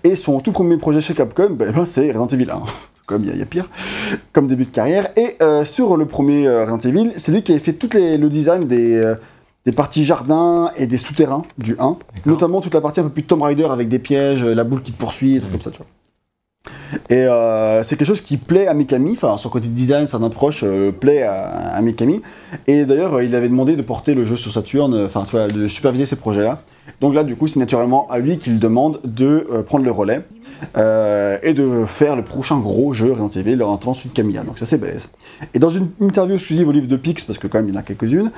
Et 0.03 0.15
son 0.15 0.39
tout 0.39 0.51
premier 0.51 0.77
projet 0.77 1.01
chez 1.01 1.13
Capcom, 1.15 1.49
ben, 1.51 1.71
ben, 1.71 1.85
c'est 1.85 2.07
Resident 2.11 2.27
Evil 2.27 2.49
1. 2.51 2.61
Comme 3.07 3.23
il 3.23 3.27
y, 3.27 3.31
a- 3.31 3.33
il 3.33 3.39
y 3.39 3.43
a 3.43 3.45
pire, 3.45 3.69
comme 4.33 4.47
début 4.47 4.65
de 4.65 4.71
carrière. 4.71 5.09
Et 5.15 5.35
euh, 5.43 5.63
sur 5.63 5.95
le 5.95 6.07
premier 6.07 6.47
euh, 6.47 6.65
Resident 6.65 6.89
Evil, 6.89 7.11
c'est 7.17 7.31
lui 7.31 7.43
qui 7.43 7.51
avait 7.51 7.61
fait 7.61 7.73
tout 7.73 7.87
le 7.93 8.27
design 8.29 8.63
des, 8.63 8.95
euh, 8.95 9.13
des 9.63 9.71
parties 9.71 10.03
jardins 10.03 10.71
et 10.75 10.87
des 10.87 10.97
souterrains 10.97 11.43
du 11.59 11.75
1. 11.77 11.97
Notamment 12.25 12.61
toute 12.61 12.73
la 12.73 12.81
partie 12.81 13.01
un 13.01 13.03
peu 13.03 13.09
plus 13.09 13.21
Tomb 13.21 13.43
Raider 13.43 13.67
avec 13.69 13.89
des 13.89 13.99
pièges, 13.99 14.43
la 14.43 14.63
boule 14.63 14.81
qui 14.81 14.91
te 14.91 14.97
poursuit, 14.97 15.33
des 15.35 15.39
trucs 15.41 15.51
comme 15.51 15.61
ça, 15.61 15.69
tu 15.69 15.77
vois. 15.77 16.73
Et 17.09 17.17
euh, 17.17 17.83
c'est 17.83 17.97
quelque 17.97 18.07
chose 18.07 18.21
qui 18.21 18.37
plaît 18.37 18.67
à 18.67 18.73
Mikami, 18.73 19.13
enfin 19.13 19.37
son 19.37 19.49
côté 19.49 19.67
design, 19.67 20.07
son 20.07 20.23
approche 20.23 20.63
euh, 20.63 20.91
plaît 20.91 21.23
à, 21.23 21.75
à 21.75 21.81
Mikami. 21.81 22.21
Et 22.67 22.85
d'ailleurs, 22.85 23.15
euh, 23.15 23.23
il 23.23 23.35
avait 23.35 23.49
demandé 23.49 23.75
de 23.75 23.81
porter 23.81 24.13
le 24.13 24.25
jeu 24.25 24.35
sur 24.35 24.51
Saturn, 24.51 24.93
euh, 24.93 25.07
enfin 25.07 25.47
de 25.47 25.67
superviser 25.67 26.05
ces 26.05 26.15
projets-là. 26.15 26.59
Donc 27.01 27.15
là, 27.15 27.23
du 27.23 27.35
coup, 27.35 27.47
c'est 27.47 27.59
naturellement 27.59 28.07
à 28.09 28.19
lui 28.19 28.37
qu'il 28.37 28.59
demande 28.59 28.99
de 29.03 29.47
euh, 29.51 29.63
prendre 29.63 29.85
le 29.85 29.91
relais 29.91 30.21
et 31.43 31.53
de 31.53 31.83
faire 31.85 32.15
le 32.15 32.23
prochain 32.23 32.57
gros 32.59 32.93
jeu 32.93 33.11
Resident 33.11 33.41
Evil 33.41 33.61
en 33.61 33.75
attendant 33.75 33.93
celui 33.93 34.09
de 34.09 34.13
Camilla. 34.15 34.41
Donc 34.41 34.57
ça, 34.57 34.65
c'est 34.65 34.77
balèze. 34.77 35.09
Et 35.53 35.59
dans 35.59 35.69
une 35.69 35.89
interview 35.99 36.35
exclusive 36.35 36.67
au 36.69 36.71
livre 36.71 36.87
de 36.87 36.95
Pix, 36.95 37.25
parce 37.25 37.37
que 37.37 37.47
quand 37.47 37.57
même 37.57 37.67
il 37.67 37.73
y 37.73 37.77
en 37.77 37.81
a 37.81 37.83
quelques-unes, 37.83 38.31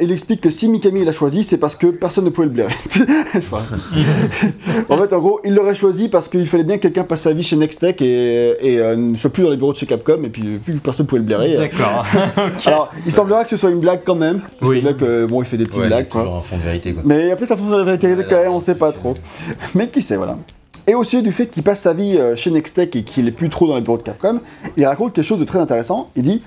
il 0.00 0.12
explique 0.12 0.40
que 0.40 0.50
si 0.50 0.68
Mikami 0.68 1.04
l'a 1.04 1.10
choisi, 1.10 1.42
c'est 1.42 1.56
parce 1.56 1.74
que 1.74 1.88
personne 1.88 2.24
ne 2.24 2.30
pouvait 2.30 2.46
le 2.46 2.52
blairer. 2.52 2.72
en 4.88 4.98
fait, 4.98 5.12
en 5.12 5.18
gros, 5.18 5.40
il 5.44 5.54
l'aurait 5.54 5.74
choisi 5.74 6.08
parce 6.08 6.28
qu'il 6.28 6.46
fallait 6.46 6.62
bien 6.62 6.76
que 6.76 6.82
quelqu'un 6.82 7.02
passe 7.02 7.22
sa 7.22 7.32
vie 7.32 7.42
chez 7.42 7.56
Nextech 7.56 7.85
Et, 8.02 8.56
et, 8.74 8.78
euh, 8.80 8.96
ne 8.96 9.14
soit 9.16 9.30
plus 9.30 9.42
dans 9.42 9.50
les 9.50 9.56
bureaux 9.56 9.72
de 9.72 9.78
chez 9.78 9.86
Capcom 9.86 10.22
et 10.24 10.28
puis 10.28 10.42
plus 10.58 10.74
personne 10.74 11.04
ne 11.04 11.08
pouvait 11.08 11.20
le 11.20 11.26
blairer. 11.26 11.56
D'accord. 11.56 12.04
Ok. 12.36 12.66
Alors, 12.66 12.90
il 13.04 13.12
semblera 13.12 13.44
que 13.44 13.50
ce 13.50 13.56
soit 13.56 13.70
une 13.70 13.80
blague 13.80 14.00
quand 14.04 14.14
même. 14.14 14.40
Parce 14.40 14.70
Oui. 14.70 14.80
que 14.80 14.86
le 14.86 14.92
mec, 14.92 15.02
euh, 15.02 15.26
bon, 15.26 15.42
il 15.42 15.46
fait 15.46 15.56
des 15.56 15.64
petites 15.64 15.80
Ouais, 15.80 15.86
il 15.86 15.90
y 15.90 15.92
a 15.92 15.96
blagues, 15.96 16.08
quoi. 16.08 16.22
toujours 16.22 16.36
un 16.36 16.40
fond 16.40 16.56
de 16.56 16.62
vérité 16.62 16.92
quoi. 16.92 17.02
Mais 17.04 17.20
il 17.22 17.28
y 17.28 17.30
a 17.30 17.36
peut-être 17.36 17.52
un 17.52 17.56
fond 17.56 17.76
de 17.76 17.82
vérité 17.82 18.14
Ouais, 18.14 18.24
quand 18.28 18.36
même, 18.36 18.52
on 18.52 18.60
sait 18.60 18.74
pas 18.74 18.92
trop. 18.92 19.14
Mais 19.74 19.88
qui 19.88 20.02
sait, 20.02 20.16
voilà. 20.16 20.36
Et 20.86 20.94
au 20.94 21.02
sujet 21.02 21.22
du 21.22 21.32
fait 21.32 21.46
qu'il 21.46 21.62
passe 21.64 21.80
sa 21.80 21.94
vie 21.94 22.16
euh, 22.16 22.36
chez 22.36 22.50
Nextech 22.50 22.94
et 22.94 23.02
qu'il 23.02 23.26
est 23.26 23.32
plus 23.32 23.48
trop 23.48 23.66
dans 23.66 23.74
les 23.76 23.82
bureaux 23.82 23.98
de 23.98 24.02
Capcom, 24.02 24.40
il 24.76 24.86
raconte 24.86 25.12
quelque 25.14 25.24
chose 25.24 25.40
de 25.40 25.44
très 25.44 25.58
intéressant. 25.58 26.10
Il 26.14 26.22
dit 26.22 26.42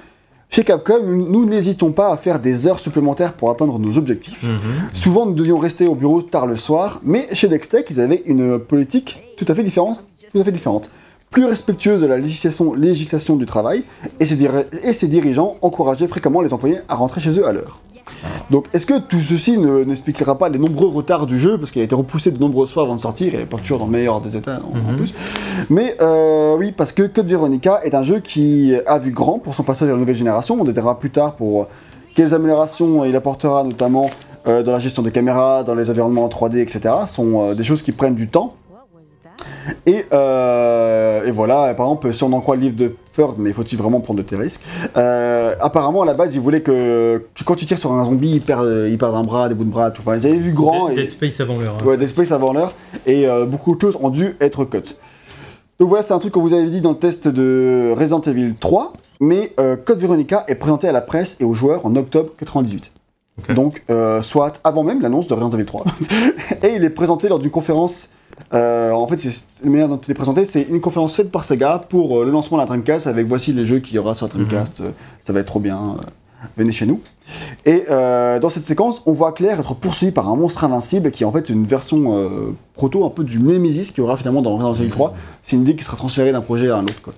Chez 0.50 0.64
Capcom, 0.64 1.02
nous 1.06 1.46
n'hésitons 1.46 1.92
pas 1.92 2.12
à 2.14 2.18
faire 2.18 2.40
des 2.40 2.66
heures 2.66 2.80
supplémentaires 2.80 3.34
pour 3.34 3.50
atteindre 3.52 3.78
nos 3.80 3.98
objectifs. 3.98 4.44
Mhm. 4.44 4.60
Souvent, 4.94 5.26
nous 5.26 5.34
devions 5.34 5.58
rester 5.58 5.88
au 5.88 5.96
bureau 5.96 6.22
tard 6.22 6.48
le 6.48 6.56
soir, 6.56 7.02
mais 7.04 7.28
chez 7.34 7.50
Nextech, 7.50 7.88
ils 7.90 8.00
avaient 8.00 8.24
une 8.26 8.60
politique 8.60 9.20
tout 9.38 9.46
à 9.50 9.54
fait 9.54 9.64
différente. 9.64 10.06
Tout 10.32 10.40
à 10.40 10.44
fait 10.44 10.52
différente. 10.54 10.90
Plus 11.32 11.46
respectueuse 11.46 12.02
de 12.02 12.08
la 12.08 12.18
législation, 12.18 12.74
législation 12.74 13.36
du 13.36 13.46
travail, 13.46 13.84
et 14.20 14.26
ses, 14.26 14.36
diri- 14.36 14.66
et 14.84 14.94
ses 14.94 15.08
dirigeants 15.08 15.58
encourageaient 15.62 16.08
fréquemment 16.08 16.42
les 16.42 16.54
employés 16.54 16.80
à 16.90 16.96
rentrer 16.96 17.22
chez 17.22 17.38
eux 17.40 17.48
à 17.48 17.54
l'heure. 17.54 17.80
Donc, 18.50 18.66
est-ce 18.74 18.88
que 18.88 18.98
tout 18.98 19.20
ceci 19.20 19.60
ne- 19.60 19.84
n'expliquera 19.84 20.36
pas 20.40 20.50
les 20.50 20.58
nombreux 20.58 20.88
retards 20.88 21.28
du 21.28 21.38
jeu, 21.38 21.60
parce 21.60 21.70
qu'il 21.70 21.82
a 21.82 21.86
été 21.86 21.94
repoussé 21.94 22.32
de 22.32 22.40
nombreuses 22.40 22.72
fois 22.72 22.82
avant 22.84 22.96
de 22.96 23.00
sortir, 23.00 23.36
et 23.36 23.46
pas 23.46 23.58
toujours 23.58 23.78
dans 23.78 23.86
le 23.86 23.92
meilleur 23.92 24.20
des 24.22 24.36
états 24.36 24.58
en, 24.58 24.76
Mhm. 24.92 24.96
plus. 24.98 25.14
Mais 25.70 25.96
euh, 26.02 26.56
oui, 26.58 26.72
parce 26.72 26.92
que 26.92 27.04
Code 27.04 27.28
Veronica 27.30 27.82
est 27.84 27.94
un 27.94 28.02
jeu 28.02 28.20
qui 28.20 28.74
a 28.88 28.98
vu 28.98 29.12
grand 29.12 29.38
pour 29.38 29.54
son 29.54 29.62
passage 29.62 29.88
à 29.90 29.92
la 29.92 29.98
nouvelle 30.00 30.16
génération. 30.16 30.58
On 30.60 30.64
détaillera 30.64 30.98
plus 31.00 31.12
tard 31.12 31.36
pour 31.36 31.68
quelles 32.16 32.34
améliorations 32.34 33.06
il 33.06 33.16
apportera, 33.16 33.64
notamment 33.64 34.10
euh, 34.48 34.64
dans 34.64 34.72
la 34.72 34.80
gestion 34.80 35.04
des 35.04 35.12
caméras, 35.12 35.64
dans 35.64 35.76
les 35.76 35.90
environnements 35.92 36.24
en 36.26 36.30
3D, 36.30 36.58
etc. 36.62 36.80
sont 37.08 37.50
euh, 37.52 37.54
des 37.54 37.64
choses 37.64 37.84
qui 37.84 37.92
prennent 37.92 38.16
du 38.16 38.28
temps. 38.30 38.56
Et, 39.86 40.06
euh, 40.12 41.26
et 41.26 41.32
voilà, 41.32 41.74
par 41.74 41.86
exemple, 41.88 42.14
si 42.14 42.24
on 42.24 42.34
en 42.34 42.42
croit 42.42 42.56
le 42.56 42.62
livre 42.62 42.76
de 42.76 42.96
Ford, 43.12 43.36
mais 43.38 43.54
faut-il 43.54 43.78
vraiment 43.78 44.00
prendre 44.02 44.20
de 44.22 44.26
tes 44.28 44.36
risques? 44.36 44.62
Euh, 44.98 45.56
Apparemment, 45.60 46.02
à 46.04 46.06
la 46.06 46.14
base, 46.14 46.36
ils 46.36 46.42
voulaient 46.42 46.62
que, 46.62 47.24
que 47.36 47.44
quand 47.44 47.56
tu 47.56 47.66
tires 47.66 47.78
sur 47.78 47.92
un 47.94 48.04
zombie, 48.06 48.32
il 48.32 48.42
perd, 48.42 48.66
il 48.90 48.98
perd 48.98 49.16
un 49.16 49.24
bras, 49.24 49.50
des 49.50 49.56
bouts 49.56 49.64
de 49.66 49.70
bras, 49.72 49.92
tout. 49.92 50.02
Enfin, 50.06 50.16
ils 50.18 50.26
avaient 50.28 50.36
vu 50.38 50.52
grand. 50.54 50.90
Dead, 50.90 50.98
et- 50.98 51.02
Dead 51.02 51.10
Space 51.10 51.40
avant 51.40 51.58
l'heure. 51.60 51.78
hein. 51.82 51.86
Ouais, 51.86 51.98
des 51.98 52.06
space 52.06 52.32
avant 52.32 52.54
l'heure, 52.54 52.74
et 53.06 53.28
euh, 53.28 53.46
beaucoup 53.46 53.76
de 53.76 53.82
choses 53.82 53.98
ont 54.02 54.10
dû 54.10 54.36
être 54.42 54.66
cut. 54.66 54.84
Donc 55.80 55.88
voilà, 55.90 56.02
c'est 56.04 56.14
un 56.14 56.20
truc 56.20 56.34
que 56.34 56.40
vous 56.40 56.54
avez 56.54 56.70
dit 56.70 56.82
dans 56.82 56.92
le 56.92 56.98
test 56.98 57.28
de 57.28 57.94
Resident 57.98 58.22
Evil 58.22 58.54
3, 58.60 58.92
mais 59.22 59.54
euh, 59.60 59.76
Code 59.78 60.00
Veronica 60.00 60.44
est 60.48 60.56
présenté 60.56 60.88
à 60.88 60.92
la 60.92 61.02
presse 61.02 61.38
et 61.40 61.46
aux 61.46 61.54
joueurs 61.54 61.86
en 61.86 61.96
octobre 61.96 62.32
98. 62.38 62.92
Ok. 63.40 63.54
Donc, 63.56 63.84
euh, 63.90 64.22
soit 64.22 64.54
avant 64.66 64.84
même 64.84 65.02
l'annonce 65.02 65.28
de 65.28 65.34
Resident 65.34 65.52
Evil 65.52 65.66
3. 65.66 65.86
et 66.64 66.74
il 66.76 66.84
est 66.84 66.90
présenté 66.90 67.30
lors 67.30 67.40
d'une 67.40 67.50
conférence. 67.52 68.10
Euh, 68.54 68.92
en 68.92 69.08
fait, 69.08 69.18
c'est 69.18 69.64
la 69.64 69.70
manière 69.70 69.90
dont 69.90 69.98
il 69.98 70.12
est 70.12 70.16
présenté, 70.16 70.46
c'est 70.46 70.64
une 70.64 70.82
conférence 70.82 71.16
faite 71.16 71.32
par 71.32 71.46
Sega 71.46 71.82
pour 71.90 72.22
euh, 72.22 72.26
le 72.26 72.32
lancement 72.32 72.58
de 72.58 72.64
la 72.64 72.68
Dreamcast 72.68 73.08
avec 73.08 73.28
voici 73.28 73.54
les 73.54 73.66
jeux 73.66 73.80
qu'il 73.80 73.96
y 73.96 74.00
aura 74.00 74.14
sur 74.14 74.28
la 74.28 74.34
Dreamcast, 74.34 74.82
euh, 74.82 74.92
ça 75.22 75.34
va 75.34 75.42
être 75.42 75.48
trop 75.48 75.60
bien, 75.60 75.96
venez 76.58 76.72
chez 76.72 76.86
nous. 76.86 77.00
Et 77.66 77.86
dans 77.88 78.50
cette 78.50 78.66
séquence, 78.66 79.02
on 79.06 79.12
voit 79.12 79.34
Claire 79.34 79.60
être 79.60 79.76
poursuivie 79.76 80.12
par 80.12 80.30
un 80.30 80.36
monstre 80.36 80.64
invincible 80.64 81.12
qui 81.12 81.24
est 81.24 81.26
en 81.26 81.32
fait 81.32 81.50
une 81.50 81.66
version 81.66 82.44
proto 82.74 83.06
un 83.06 83.10
peu 83.10 83.24
du 83.24 83.44
Nemesis 83.44 83.90
qu'il 83.90 84.00
y 84.00 84.02
aura 84.02 84.18
finalement 84.18 84.42
dans 84.42 84.56
Resident 84.56 84.74
Evil 84.74 84.90
3. 84.90 85.14
C'est 85.44 85.56
une 85.58 85.64
idée 85.64 85.76
qui 85.76 85.84
sera 85.84 85.98
transférée 85.98 86.32
d'un 86.32 86.42
projet 86.42 86.70
à 86.70 86.78
un 86.78 86.84
autre. 86.84 87.02
Quoi. 87.02 87.14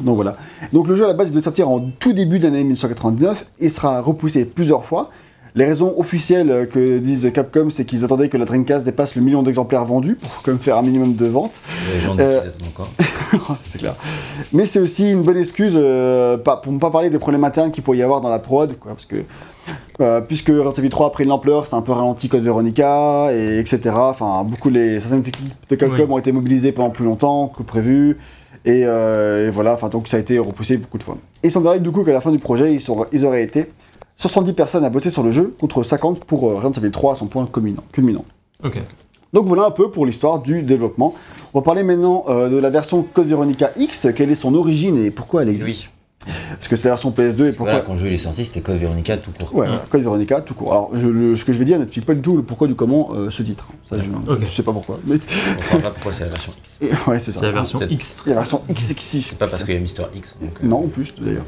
Donc 0.00 0.14
voilà. 0.14 0.36
Donc 0.72 0.88
le 0.88 0.96
jeu 0.96 1.04
à 1.04 1.08
la 1.08 1.14
base 1.14 1.28
il 1.28 1.32
devait 1.32 1.42
sortir 1.42 1.68
en 1.68 1.80
tout 1.80 2.12
début 2.12 2.38
de 2.38 2.44
l'année 2.44 2.62
1999 2.64 3.46
et 3.60 3.68
sera 3.68 4.00
repoussé 4.00 4.44
plusieurs 4.44 4.84
fois. 4.84 5.10
Les 5.54 5.66
raisons 5.66 5.92
officielles 5.98 6.50
euh, 6.50 6.64
que 6.64 6.98
disent 6.98 7.30
Capcom, 7.34 7.68
c'est 7.68 7.84
qu'ils 7.84 8.04
attendaient 8.04 8.30
que 8.30 8.38
la 8.38 8.46
Dreamcast 8.46 8.86
dépasse 8.86 9.16
le 9.16 9.22
million 9.22 9.42
d'exemplaires 9.42 9.84
vendus 9.84 10.14
pour 10.14 10.30
quand 10.42 10.50
même 10.52 10.60
faire 10.60 10.78
un 10.78 10.82
minimum 10.82 11.14
de 11.14 11.26
ventes. 11.26 11.60
Euh, 12.18 12.40
encore. 12.68 12.88
c'est 13.70 13.78
clair. 13.78 13.94
Mais 14.54 14.64
c'est 14.64 14.78
aussi 14.78 15.12
une 15.12 15.22
bonne 15.22 15.36
excuse 15.36 15.74
euh, 15.76 16.38
pour 16.38 16.72
ne 16.72 16.78
pas 16.78 16.90
parler 16.90 17.10
des 17.10 17.18
problèmes 17.18 17.44
internes 17.44 17.70
qu'il 17.70 17.82
pourrait 17.82 17.98
y 17.98 18.02
avoir 18.02 18.22
dans 18.22 18.30
la 18.30 18.38
prod, 18.38 18.78
quoi, 18.78 18.92
parce 18.92 19.04
que 19.04 19.16
euh, 20.00 20.20
puisque 20.22 20.48
Resident 20.48 20.72
Evil 20.72 20.88
3 20.88 21.06
a 21.08 21.10
pris 21.10 21.24
de 21.24 21.28
l'ampleur, 21.28 21.66
c'est 21.66 21.76
un 21.76 21.82
peu 21.82 21.92
ralenti 21.92 22.28
Code 22.30 22.42
Veronica, 22.42 23.28
et 23.34 23.58
etc. 23.58 23.94
Enfin, 23.94 24.42
beaucoup 24.44 24.70
les 24.70 25.00
certaines 25.00 25.20
équipes 25.20 25.52
de 25.68 25.76
Capcom 25.76 25.96
Oui. 26.06 26.12
ont 26.12 26.18
été 26.18 26.32
mobilisées 26.32 26.72
pendant 26.72 26.88
plus 26.90 27.04
longtemps 27.04 27.48
que 27.48 27.62
prévu, 27.62 28.16
et, 28.64 28.84
euh, 28.86 29.48
et 29.48 29.50
voilà. 29.50 29.74
Enfin, 29.74 29.90
donc 29.90 30.08
ça 30.08 30.16
a 30.16 30.20
été 30.20 30.38
repoussé 30.38 30.78
beaucoup 30.78 30.96
de 30.96 31.02
fois. 31.02 31.16
Et 31.42 31.48
il 31.48 31.50
semblerait 31.50 31.78
du 31.78 31.90
coup 31.90 32.04
qu'à 32.04 32.12
la 32.14 32.22
fin 32.22 32.32
du 32.32 32.38
projet, 32.38 32.72
ils, 32.72 32.80
sont- 32.80 33.04
ils 33.12 33.26
auraient 33.26 33.42
été 33.44 33.70
70 34.22 34.52
personnes 34.52 34.84
à 34.84 34.90
bosser 34.90 35.10
sur 35.10 35.24
le 35.24 35.32
jeu 35.32 35.52
contre 35.58 35.82
50 35.82 36.24
pour 36.24 36.48
euh, 36.48 36.54
Resident 36.54 36.70
Evil 36.80 36.92
3 36.92 37.12
à 37.12 37.14
son 37.16 37.26
point 37.26 37.44
culminant. 37.46 38.24
Donc 39.32 39.46
voilà 39.46 39.64
un 39.64 39.70
peu 39.72 39.90
pour 39.90 40.06
l'histoire 40.06 40.40
du 40.40 40.62
développement. 40.62 41.14
On 41.54 41.58
va 41.58 41.64
parler 41.64 41.82
maintenant 41.82 42.24
euh, 42.28 42.48
de 42.48 42.56
la 42.56 42.70
version 42.70 43.02
Code 43.02 43.26
Veronica 43.26 43.72
X, 43.76 44.08
quelle 44.14 44.30
est 44.30 44.36
son 44.36 44.54
origine 44.54 44.96
et 45.02 45.10
pourquoi 45.10 45.42
elle 45.42 45.48
existe? 45.48 45.84
Oui. 45.84 46.01
Parce 46.50 46.68
que 46.68 46.76
c'est 46.76 46.88
la 46.88 46.94
version 46.94 47.10
PS2 47.10 47.46
et 47.46 47.50
pourquoi. 47.50 47.72
Voilà, 47.72 47.80
quand 47.80 47.92
le 47.94 47.98
jeu 47.98 48.06
il 48.08 48.12
est 48.14 48.18
sorti, 48.18 48.44
c'était 48.44 48.60
Code 48.60 48.76
Veronica 48.78 49.16
tout 49.16 49.30
court. 49.32 49.54
Ouais, 49.54 49.66
voilà, 49.66 49.82
Code 49.90 50.02
Veronica 50.02 50.40
tout 50.40 50.54
court. 50.54 50.70
Alors 50.72 50.90
je- 50.94 51.08
le- 51.08 51.36
ce 51.36 51.44
que 51.44 51.52
je 51.52 51.58
vais 51.58 51.64
dire 51.64 51.78
n'explique 51.78 52.06
pas 52.06 52.14
du 52.14 52.20
tout 52.20 52.36
le 52.36 52.42
pourquoi 52.42 52.68
du 52.68 52.74
comment 52.74 53.10
euh, 53.14 53.30
ce 53.30 53.42
titre. 53.42 53.66
Ça, 53.88 53.96
je, 53.98 54.04
je 54.40 54.46
sais 54.46 54.62
pas 54.62 54.72
pourquoi. 54.72 54.98
Mais 55.06 55.16
On 55.16 55.62
saura 55.62 55.82
pas 55.82 55.90
pourquoi 55.90 56.12
c'est 56.12 56.24
la 56.24 56.30
version 56.30 56.52
X. 56.52 56.78
et- 56.80 57.10
ouais, 57.10 57.18
c'est 57.18 57.32
ça. 57.32 57.40
C'est 57.40 57.46
la 57.46 57.52
version. 57.52 57.80
X. 57.80 58.16
Il 58.26 58.28
y 58.28 58.32
a 58.32 58.34
la 58.36 58.40
version 58.42 58.62
XXX. 58.70 59.20
C'est 59.20 59.38
pas 59.38 59.46
parce 59.48 59.64
qu'il 59.64 59.74
y 59.74 59.76
a 59.76 59.80
Mister 59.80 60.04
X. 60.14 60.36
donc, 60.40 60.50
euh, 60.62 60.66
Non, 60.66 60.84
en 60.84 60.88
plus 60.88 61.14
d'ailleurs. 61.20 61.44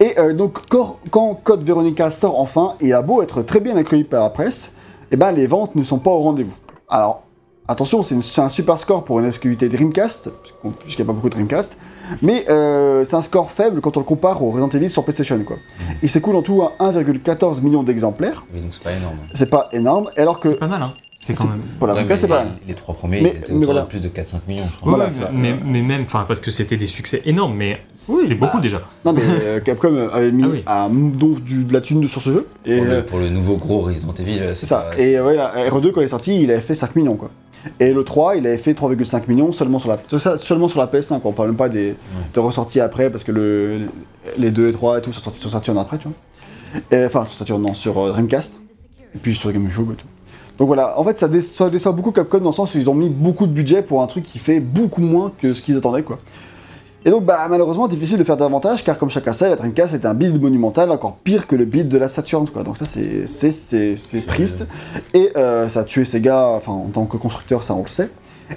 Et 0.00 0.18
euh, 0.18 0.32
donc 0.34 0.58
quand, 0.68 0.98
quand 1.10 1.34
Code 1.44 1.62
Veronica 1.62 2.10
sort 2.10 2.38
enfin, 2.40 2.74
il 2.80 2.92
a 2.92 3.02
beau 3.02 3.22
être 3.22 3.42
très 3.42 3.60
bien 3.60 3.76
accueilli 3.76 4.04
par 4.04 4.22
la 4.22 4.30
presse, 4.30 4.72
eh 5.10 5.16
ben 5.16 5.30
les 5.32 5.46
ventes 5.46 5.74
ne 5.76 5.82
sont 5.82 5.98
pas 5.98 6.10
au 6.10 6.18
rendez-vous. 6.20 6.54
Alors 6.88 7.22
attention, 7.68 8.02
c'est 8.02 8.40
un 8.40 8.48
super 8.48 8.78
score 8.78 9.04
pour 9.04 9.20
une 9.20 9.26
exclusivité 9.26 9.68
Dreamcast, 9.68 10.30
puisqu'il 10.80 11.02
n'y 11.04 11.06
a 11.10 11.12
pas 11.12 11.14
beaucoup 11.14 11.28
de 11.28 11.34
Dreamcast, 11.34 11.76
mais 12.22 12.44
euh, 12.48 13.04
c'est 13.04 13.16
un 13.16 13.22
score 13.22 13.50
faible 13.50 13.80
quand 13.80 13.96
on 13.96 14.00
le 14.00 14.04
compare 14.06 14.42
au 14.42 14.50
Resident 14.50 14.68
Evil 14.68 14.90
sur 14.90 15.04
PlayStation. 15.04 15.38
Quoi. 15.44 15.56
Il 16.02 16.08
s'écoule 16.08 16.36
en 16.36 16.42
tout 16.42 16.62
à 16.62 16.72
1,14 16.92 17.62
million 17.62 17.82
d'exemplaires, 17.82 18.44
Oui, 18.54 18.60
donc 18.60 18.70
c'est 18.74 18.82
pas 18.84 18.92
énorme. 18.92 19.16
c'est 19.34 19.50
pas 19.50 19.68
énorme, 19.72 20.10
alors 20.16 20.40
que 20.40 20.48
C'est 20.50 20.54
pas 20.56 20.66
mal, 20.66 20.82
hein. 20.82 20.92
C'est 21.20 21.34
quand 21.36 21.46
même. 21.48 21.58
pour 21.80 21.88
la 21.88 21.94
Ouais, 21.94 22.16
c'est 22.16 22.28
pas 22.28 22.44
les, 22.44 22.48
mal. 22.50 22.52
les 22.68 22.74
trois 22.74 22.94
premiers, 22.94 23.20
Mais- 23.20 23.30
ils 23.34 23.38
étaient 23.38 23.46
mais 23.52 23.56
autour 23.58 23.64
voilà. 23.72 23.80
de 23.82 23.86
plus 23.88 24.00
de 24.00 24.08
4-5 24.08 24.36
millions, 24.46 24.62
je 24.72 24.76
crois. 24.80 24.94
Voilà, 24.94 25.08
mais, 25.32 25.52
mais 25.64 25.82
même, 25.82 26.02
enfin, 26.02 26.24
parce 26.28 26.38
que 26.38 26.52
c'était 26.52 26.76
des 26.76 26.86
succès 26.86 27.22
énormes, 27.26 27.56
mais 27.56 27.80
Oui, 28.08 28.22
c'est 28.28 28.36
bah, 28.36 28.46
beaucoup 28.46 28.60
déjà. 28.62 28.82
Non 29.04 29.12
mais 29.12 29.22
euh, 29.24 29.58
Capcom 29.64 29.96
avait 30.12 30.30
mis 30.30 30.44
Ah 30.44 30.48
oui. 30.48 30.62
un 30.68 30.88
donc 30.90 31.42
du, 31.42 31.64
de 31.64 31.72
la 31.74 31.80
thune 31.80 32.06
sur 32.06 32.22
ce 32.22 32.30
jeu, 32.30 32.46
et 32.64 32.76
Pour, 32.76 32.86
le, 32.86 33.02
pour 33.02 33.18
le 33.18 33.28
nouveau 33.30 33.56
gros 33.56 33.80
Resident 33.80 34.14
Evil, 34.16 34.40
C'est 34.54 34.66
ça. 34.66 34.90
Et 34.96 35.18
ouais, 35.20 35.34
la 35.34 35.68
RE2, 35.68 35.90
quand 35.90 36.00
il 36.00 36.04
est 36.04 36.08
sorti, 36.08 36.40
il 36.40 36.52
avait 36.52 36.60
fait 36.60 36.76
5 36.76 36.94
millions, 36.94 37.16
quoi. 37.16 37.30
Et 37.80 37.92
le 37.92 38.04
3, 38.04 38.36
il 38.36 38.46
avait 38.46 38.58
fait 38.58 38.72
3,5 38.72 39.28
millions 39.28 39.52
seulement 39.52 39.78
sur 39.78 39.88
la, 39.88 40.38
seulement 40.38 40.68
sur 40.68 40.78
la 40.78 40.86
PS5, 40.86 41.20
quoi. 41.20 41.30
On 41.30 41.34
parle 41.34 41.48
même 41.48 41.56
pas 41.56 41.68
des, 41.68 41.96
ressorties 42.36 42.80
après, 42.80 43.10
parce 43.10 43.24
que 43.24 43.32
le, 43.32 43.80
les 44.36 44.50
2 44.50 44.68
et 44.68 44.72
3 44.72 44.98
et 44.98 45.02
tout 45.02 45.12
sont 45.12 45.20
sortis 45.20 45.40
sur 45.40 45.50
Saturn 45.50 45.78
après, 45.78 45.98
tu 45.98 46.08
vois. 46.08 46.16
Et, 46.90 47.04
enfin, 47.04 47.24
sur 47.24 47.34
Saturn, 47.34 47.60
non, 47.62 47.74
sur 47.74 47.98
euh, 47.98 48.10
Dreamcast. 48.10 48.60
Et 49.14 49.18
puis 49.18 49.34
sur 49.34 49.50
GameCube 49.52 49.92
et 49.92 49.94
tout. 49.94 50.06
Donc 50.58 50.66
voilà, 50.66 50.98
en 50.98 51.04
fait, 51.04 51.18
ça 51.18 51.28
déçoit, 51.28 51.70
déçoit 51.70 51.92
beaucoup 51.92 52.10
Capcom 52.10 52.38
dans 52.38 52.50
le 52.50 52.54
sens 52.54 52.74
où 52.74 52.78
ils 52.78 52.90
ont 52.90 52.94
mis 52.94 53.08
beaucoup 53.08 53.46
de 53.46 53.52
budget 53.52 53.82
pour 53.82 54.02
un 54.02 54.06
truc 54.06 54.24
qui 54.24 54.38
fait 54.38 54.60
beaucoup 54.60 55.00
moins 55.00 55.32
que 55.40 55.54
ce 55.54 55.62
qu'ils 55.62 55.76
attendaient, 55.76 56.02
quoi. 56.02 56.18
Et 57.04 57.10
donc, 57.10 57.24
bah, 57.24 57.46
malheureusement, 57.48 57.86
difficile 57.86 58.18
de 58.18 58.24
faire 58.24 58.36
davantage, 58.36 58.82
car 58.84 58.98
comme 58.98 59.08
chacun 59.08 59.32
sait, 59.32 59.48
la 59.48 59.56
Dreamcast 59.56 59.94
est 59.94 60.04
un 60.04 60.14
build 60.14 60.40
monumental, 60.42 60.90
encore 60.90 61.16
pire 61.22 61.46
que 61.46 61.54
le 61.56 61.64
build 61.64 61.88
de 61.88 61.96
la 61.96 62.08
Saturn, 62.08 62.48
quoi. 62.48 62.64
Donc 62.64 62.76
ça, 62.76 62.84
c'est 62.84 63.26
c'est- 63.28 63.50
c'est- 63.52 63.96
c'est 63.96 64.26
triste. 64.26 64.66
Et 65.14 65.30
euh, 65.36 65.68
ça 65.68 65.80
a 65.80 65.84
tué 65.84 66.04
Sega, 66.04 66.48
enfin, 66.48 66.72
en 66.72 66.88
tant 66.92 67.04
que 67.06 67.16
constructeur, 67.16 67.62
ça, 67.62 67.74
on 67.74 67.82
le 67.82 67.88
sait. 67.88 68.10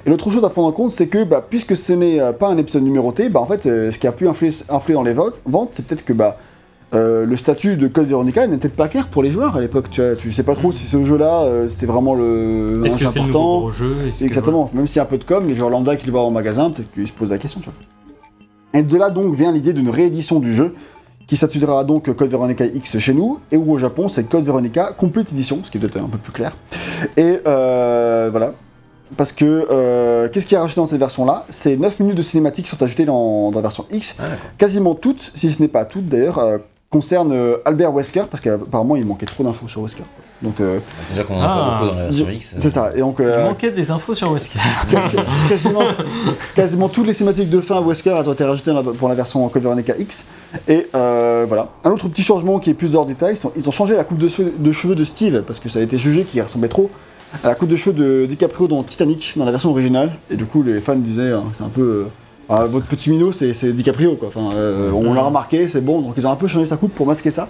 Et 0.06 0.10
l'autre 0.10 0.30
chose 0.32 0.44
à 0.44 0.50
prendre 0.50 0.68
en 0.70 0.72
compte, 0.72 0.90
c'est 0.90 1.08
que, 1.08 1.24
bah, 1.24 1.46
puisque 1.48 1.76
ce 1.76 1.94
n'est 1.94 2.20
euh, 2.20 2.32
pas 2.34 2.48
un 2.48 2.58
épisode 2.58 2.84
numéroté, 2.84 3.30
bah, 3.30 3.40
en 3.42 3.46
fait, 3.46 3.66
euh, 3.68 3.92
ce 3.92 4.00
qui 4.00 4.08
a 4.08 4.12
pu 4.12 4.28
influer, 4.28 4.52
influer 4.70 4.96
dans 4.96 5.04
les 5.04 5.14
votes- 5.14 5.42
ventes, 5.46 5.70
c'est 5.74 5.86
peut-être 5.86 6.04
que, 6.04 6.14
bah, 6.14 6.38
euh, 6.94 7.26
le 7.26 7.38
statut 7.38 7.78
de 7.78 7.88
Code 7.88 8.08
Veronica 8.08 8.48
n'était 8.48 8.70
pas 8.70 8.88
clair 8.88 9.08
pour 9.08 9.22
les 9.24 9.30
joueurs 9.32 9.56
à 9.56 9.62
l'époque. 9.62 9.90
Tu, 9.92 10.02
vois, 10.02 10.16
tu 10.16 10.32
sais 10.32 10.44
pas 10.44 10.56
trop 10.56 10.72
si 10.72 10.86
ce 10.88 11.02
jeu-là, 11.04 11.44
euh, 11.44 11.68
c'est 11.68 11.86
vraiment 11.86 12.16
le 12.16 12.82
Est-ce 12.86 12.96
que 12.96 13.08
c'est 13.08 13.20
le 13.20 13.28
nouveau 13.28 13.40
important. 13.40 13.60
gros 13.60 13.70
jeu 13.70 13.96
que- 14.12 14.26
Exactement, 14.26 14.70
même 14.74 14.88
s'il 14.88 14.98
y 14.98 15.00
a 15.00 15.04
un 15.04 15.06
peu 15.06 15.18
de 15.18 15.24
com, 15.24 15.48
les 15.48 15.54
joueurs 15.56 15.70
lambda 15.70 15.96
qui 15.96 16.06
le 16.08 16.12
voient 16.12 16.24
en 16.24 16.32
magasin, 16.32 16.70
peut-être 16.72 16.92
qu'ils 16.92 17.08
se 17.08 17.14
posent 17.14 17.30
la 17.32 17.38
question. 17.38 17.60
Tu 17.62 17.66
vois. 17.70 17.76
Et 18.74 18.84
de 18.84 18.98
là 18.98 19.10
donc 19.10 19.36
vient 19.36 19.52
l'idée 19.52 19.74
d'une 19.74 19.90
réédition 19.90 20.40
du 20.40 20.54
jeu 20.54 20.76
qui 21.32 21.38
s'intitulera 21.38 21.86
donc 21.86 22.14
Code 22.14 22.30
Veronica 22.30 22.66
X 22.66 22.98
chez 23.00 23.14
nous, 23.14 23.40
et 23.54 23.58
où 23.58 23.72
au 23.72 23.78
Japon 23.78 24.10
c'est 24.10 24.24
Code 24.26 24.44
Veronica 24.44 24.92
Complete 24.92 25.32
Edition, 25.32 25.60
ce 25.64 25.72
qui 25.72 25.80
doit 25.80 25.88
être 25.88 25.98
un 25.98 26.10
peu 26.10 26.18
plus 26.18 26.34
clair. 26.34 26.58
Et 27.16 27.40
euh, 27.48 28.28
voilà. 28.32 28.54
Parce 29.16 29.32
que, 29.32 29.46
euh, 29.46 30.28
qu'est-ce 30.28 30.46
qui 30.46 30.56
est 30.56 30.58
rajouté 30.58 30.82
dans 30.82 30.86
cette 30.86 31.00
version-là? 31.00 31.46
C'est 31.50 31.78
9 31.78 32.02
minutes 32.02 32.18
de 32.18 32.22
cinématiques 32.22 32.68
sont 32.68 32.82
ajoutées 32.84 33.06
dans, 33.06 33.52
dans 33.52 33.58
la 33.58 33.62
version 33.62 33.86
X. 33.92 34.16
Ah. 34.20 34.24
Quasiment 34.58 34.94
toutes, 34.94 35.32
si 35.34 35.52
ce 35.52 35.62
n'est 35.62 35.70
pas 35.70 35.86
toutes 35.86 36.10
d'ailleurs, 36.10 36.40
euh, 36.40 36.58
concernent 36.90 37.58
Albert 37.64 37.94
Wesker, 37.94 38.24
parce 38.30 38.42
qu'apparemment 38.42 38.98
il 38.98 39.06
manquait 39.06 39.26
trop 39.26 39.46
d'infos 39.46 39.70
sur 39.70 39.82
Wesker. 39.82 40.04
Donc, 40.42 40.60
euh, 40.60 40.80
Déjà 41.12 41.24
qu'on 41.24 41.36
en 41.36 41.42
a 41.42 41.46
Ah. 41.46 41.50
pas 41.50 41.72
beaucoup 41.80 41.92
dans 41.94 41.98
la 42.00 42.04
version 42.06 42.30
X. 42.30 42.56
c'est 42.58 42.70
ça. 42.72 42.90
Et 42.96 43.00
donc, 43.00 43.18
Il 43.20 43.26
euh, 43.26 43.46
manquait 43.46 43.70
des 43.72 43.92
infos 43.92 44.16
sur 44.16 44.32
Wesker. 44.32 44.60
quasiment, 45.50 45.82
quasiment 46.56 46.90
toutes 46.90 47.08
les 47.08 47.14
cinématiques 47.14 47.50
de 47.50 47.62
fin 47.62 47.76
à 47.78 47.82
Wesker 47.82 48.10
elles 48.20 48.30
ont 48.30 48.34
été 48.34 48.44
rajoutées 48.44 48.72
pour 48.98 49.10
la 49.10 49.16
version 49.16 49.48
Code 49.50 49.64
Veronica 49.64 49.94
X. 50.00 50.26
Et 50.68 50.88
euh, 50.96 51.46
voilà. 51.48 51.68
Un 51.84 51.92
autre 51.92 52.08
petit 52.08 52.24
changement 52.24 52.60
qui 52.60 52.70
est 52.70 52.74
plus 52.74 52.96
hors 52.96 53.06
détail, 53.06 53.36
ils, 53.40 53.48
ont- 53.48 53.52
ils 53.56 53.68
ont 53.70 53.72
changé 53.72 53.96
la 53.96 54.04
coupe 54.04 54.18
de, 54.18 54.28
cheveux- 54.28 54.54
de 54.58 54.72
cheveux 54.72 54.96
de 54.96 55.04
Steve, 55.04 55.44
parce 55.46 55.60
que 55.60 55.70
ça 55.70 55.80
a 55.80 55.82
été 55.82 55.98
jugé 55.98 56.24
qu'il 56.24 56.42
ressemblait 56.42 56.70
trop 56.70 56.90
à 57.44 57.48
la 57.48 57.56
coupe 57.56 57.70
de 57.70 57.76
cheveux 57.76 57.94
de 57.96 58.26
DiCaprio 58.26 58.68
dans 58.68 58.84
Titanic, 58.84 59.34
dans 59.38 59.46
la 59.46 59.52
version 59.52 59.70
originale. 59.70 60.12
Et 60.30 60.36
du 60.36 60.46
coup, 60.46 60.64
les 60.64 60.82
fans 60.82 60.96
disaient, 60.96 61.32
hein, 61.32 61.44
c'est 61.54 61.64
un 61.64 61.70
peu... 61.70 61.82
euh, 61.82 62.06
Ah, 62.50 62.66
votre 62.66 62.88
petit 62.88 63.10
minot, 63.12 63.32
c'est 63.32 63.54
c'est 63.54 63.72
DiCaprio, 63.72 64.16
quoi. 64.16 64.28
Enfin, 64.30 64.50
euh, 64.56 64.92
on 64.92 65.14
l'a 65.14 65.22
remarqué, 65.22 65.68
c'est 65.70 65.80
bon. 65.82 66.02
Donc 66.02 66.16
ils 66.18 66.26
ont 66.28 66.32
un 66.32 66.36
peu 66.36 66.48
changé 66.48 66.66
sa 66.66 66.76
coupe 66.78 66.94
pour 66.96 67.06
masquer 67.06 67.32
ça. 67.32 67.48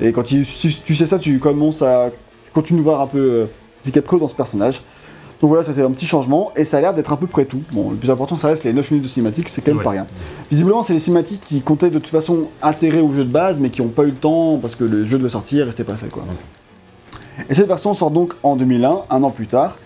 Et 0.00 0.12
quand 0.12 0.22
tu 0.22 0.44
sais 0.44 1.06
ça, 1.06 1.18
tu 1.18 1.38
commences 1.38 1.82
à, 1.82 2.10
tu 2.44 2.52
continues 2.52 2.80
de 2.80 2.84
voir 2.84 3.00
un 3.00 3.06
peu 3.06 3.18
euh, 3.18 3.44
DiCaprio 3.84 4.18
dans 4.18 4.28
ce 4.28 4.34
personnage. 4.34 4.82
Donc 5.42 5.48
voilà, 5.48 5.62
ça 5.64 5.74
c'est 5.74 5.82
un 5.82 5.90
petit 5.90 6.06
changement 6.06 6.50
et 6.56 6.64
ça 6.64 6.78
a 6.78 6.80
l'air 6.80 6.94
d'être 6.94 7.12
à 7.12 7.18
peu 7.18 7.26
près 7.26 7.44
tout. 7.44 7.60
Bon, 7.72 7.90
le 7.90 7.96
plus 7.96 8.10
important, 8.10 8.36
ça 8.36 8.48
reste 8.48 8.64
les 8.64 8.72
9 8.72 8.90
minutes 8.90 9.04
de 9.04 9.08
cinématique, 9.10 9.48
c'est 9.50 9.60
quand 9.60 9.70
même 9.72 9.78
Ouais. 9.78 9.84
pas 9.84 9.90
rien. 9.90 10.06
Visiblement, 10.50 10.82
c'est 10.82 10.94
les 10.94 10.98
cinématiques 10.98 11.42
qui 11.42 11.60
comptaient 11.60 11.90
de 11.90 11.98
toute 11.98 12.06
façon 12.10 12.44
intérêt 12.62 13.00
au 13.00 13.12
jeu 13.12 13.22
de 13.24 13.30
base, 13.30 13.60
mais 13.60 13.68
qui 13.68 13.82
n'ont 13.82 13.88
pas 13.88 14.04
eu 14.04 14.06
le 14.06 14.14
temps 14.14 14.56
parce 14.56 14.74
que 14.74 14.84
le 14.84 15.04
jeu 15.04 15.18
devait 15.18 15.28
sortir 15.28 15.68
et 15.68 15.70
c'était 15.72 15.84
pas 15.84 15.96
fait 15.96 16.08
quoi. 16.08 16.24
Et 17.50 17.54
cette 17.54 17.68
version 17.68 17.92
sort 17.92 18.10
donc 18.10 18.32
en 18.42 18.56
2001, 18.56 19.02
un 19.10 19.22
an 19.22 19.30
plus 19.30 19.46
tard, 19.46 19.76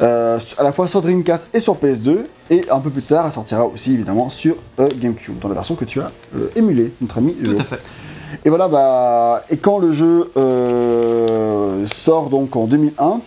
euh, 0.00 0.38
à 0.56 0.62
la 0.62 0.72
fois 0.72 0.86
sur 0.86 1.02
Dreamcast 1.02 1.48
et 1.52 1.58
sur 1.58 1.74
PS2, 1.76 2.18
et 2.50 2.64
un 2.70 2.78
peu 2.78 2.90
plus 2.90 3.02
tard, 3.02 3.26
elle 3.26 3.32
sortira 3.32 3.66
aussi 3.66 3.92
évidemment 3.94 4.28
sur 4.30 4.54
euh, 4.78 4.88
GameCube, 5.00 5.38
dans 5.40 5.48
la 5.48 5.54
version 5.54 5.74
que 5.74 5.84
tu 5.84 6.00
as 6.00 6.12
euh, 6.36 6.48
émulée, 6.54 6.92
notre 7.00 7.18
ami. 7.18 7.34
Tout 7.34 7.56
à 7.58 7.64
fait. 7.64 7.80
Et 8.44 8.48
voilà, 8.48 8.68
bah, 8.68 9.42
et 9.50 9.56
quand 9.56 9.78
le 9.78 9.92
jeu 9.92 10.30
euh, 10.36 11.86
sort 11.86 12.28
donc 12.30 12.54
en 12.56 12.66
2001, 12.66 13.20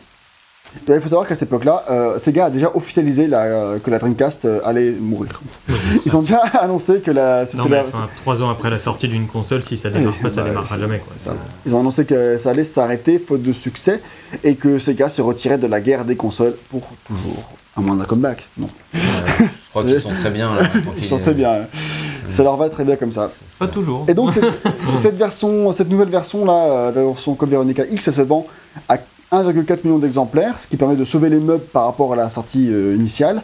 bah, 0.87 0.95
il 0.95 0.99
faut 1.01 1.07
savoir 1.07 1.25
qu'à 1.27 1.35
cette 1.35 1.47
époque-là, 1.49 1.85
euh, 1.89 2.19
Sega 2.19 2.45
a 2.45 2.49
déjà 2.49 2.69
officialisé 2.75 3.27
la- 3.27 3.43
euh, 3.43 3.79
que 3.79 3.89
la 3.89 3.97
Dreamcast 3.99 4.43
euh, 4.45 4.59
allait 4.65 4.91
mourir. 4.91 5.41
Ils 6.05 6.15
ont 6.17 6.21
déjà 6.21 6.39
annoncé 6.59 6.99
que 6.99 7.11
la, 7.11 7.45
c'était 7.45 7.59
Non, 7.59 7.65
mais 7.69 7.77
la- 7.77 7.83
enfin, 7.83 8.09
trois 8.17 8.43
ans 8.43 8.49
après 8.49 8.69
la 8.69 8.75
sortie 8.75 9.07
d'une 9.07 9.27
console, 9.27 9.63
si 9.63 9.77
ça 9.77 9.89
démarre 9.89 10.13
pas, 10.15 10.29
ça 10.29 10.41
bah, 10.41 10.49
démarrera 10.49 10.77
jamais. 10.77 10.99
Quoi. 10.99 11.13
ça. 11.17 11.31
Ils 11.65 11.73
ont 11.73 11.79
annoncé 11.79 12.03
que 12.05 12.37
ça 12.37 12.49
allait 12.49 12.63
s'arrêter 12.65 13.19
faute 13.19 13.41
de 13.43 13.53
succès 13.53 14.01
et 14.43 14.55
que 14.55 14.77
Sega 14.77 15.07
se 15.07 15.21
retirait 15.21 15.57
de 15.57 15.67
la 15.67 15.79
guerre 15.79 16.03
des 16.03 16.15
consoles 16.17 16.55
pour 16.69 16.81
toujours. 17.07 17.53
À 17.77 17.81
moins 17.81 17.95
d'un 17.97 18.05
comeback, 18.05 18.47
non. 18.57 18.69
Ouais, 18.93 18.99
je 19.39 19.69
crois 19.69 19.83
qu'ils 19.83 19.99
sont 20.01 20.13
très 20.13 20.29
bien 20.29 20.55
là. 20.55 20.61
Ils 20.97 21.03
sont 21.05 21.19
très 21.19 21.33
bien. 21.33 21.67
Ça 22.29 22.43
leur 22.43 22.57
va 22.57 22.69
très 22.69 22.83
bien 22.83 22.95
comme 22.95 23.11
ça. 23.11 23.29
Pas 23.59 23.67
toujours. 23.67 24.05
Et 24.07 24.13
donc 24.13 24.33
cette, 24.33 24.43
cette 25.01 25.17
version, 25.17 25.71
cette 25.73 25.89
nouvelle 25.89 26.09
version 26.09 26.45
là, 26.45 26.53
euh, 26.65 26.91
la 26.93 27.03
version 27.03 27.35
Code 27.35 27.49
Veronica 27.49 27.83
X, 27.89 28.07
elle 28.07 28.13
se 28.13 28.21
vend 28.21 28.45
à 28.89 28.97
1,4 29.31 29.79
million 29.83 29.97
d'exemplaires, 29.99 30.59
ce 30.59 30.67
qui 30.67 30.77
permet 30.77 30.95
de 30.95 31.03
sauver 31.05 31.29
les 31.29 31.39
meubles 31.39 31.63
par 31.63 31.85
rapport 31.85 32.13
à 32.13 32.15
la 32.15 32.29
sortie 32.29 32.69
euh, 32.71 32.95
initiale. 32.95 33.41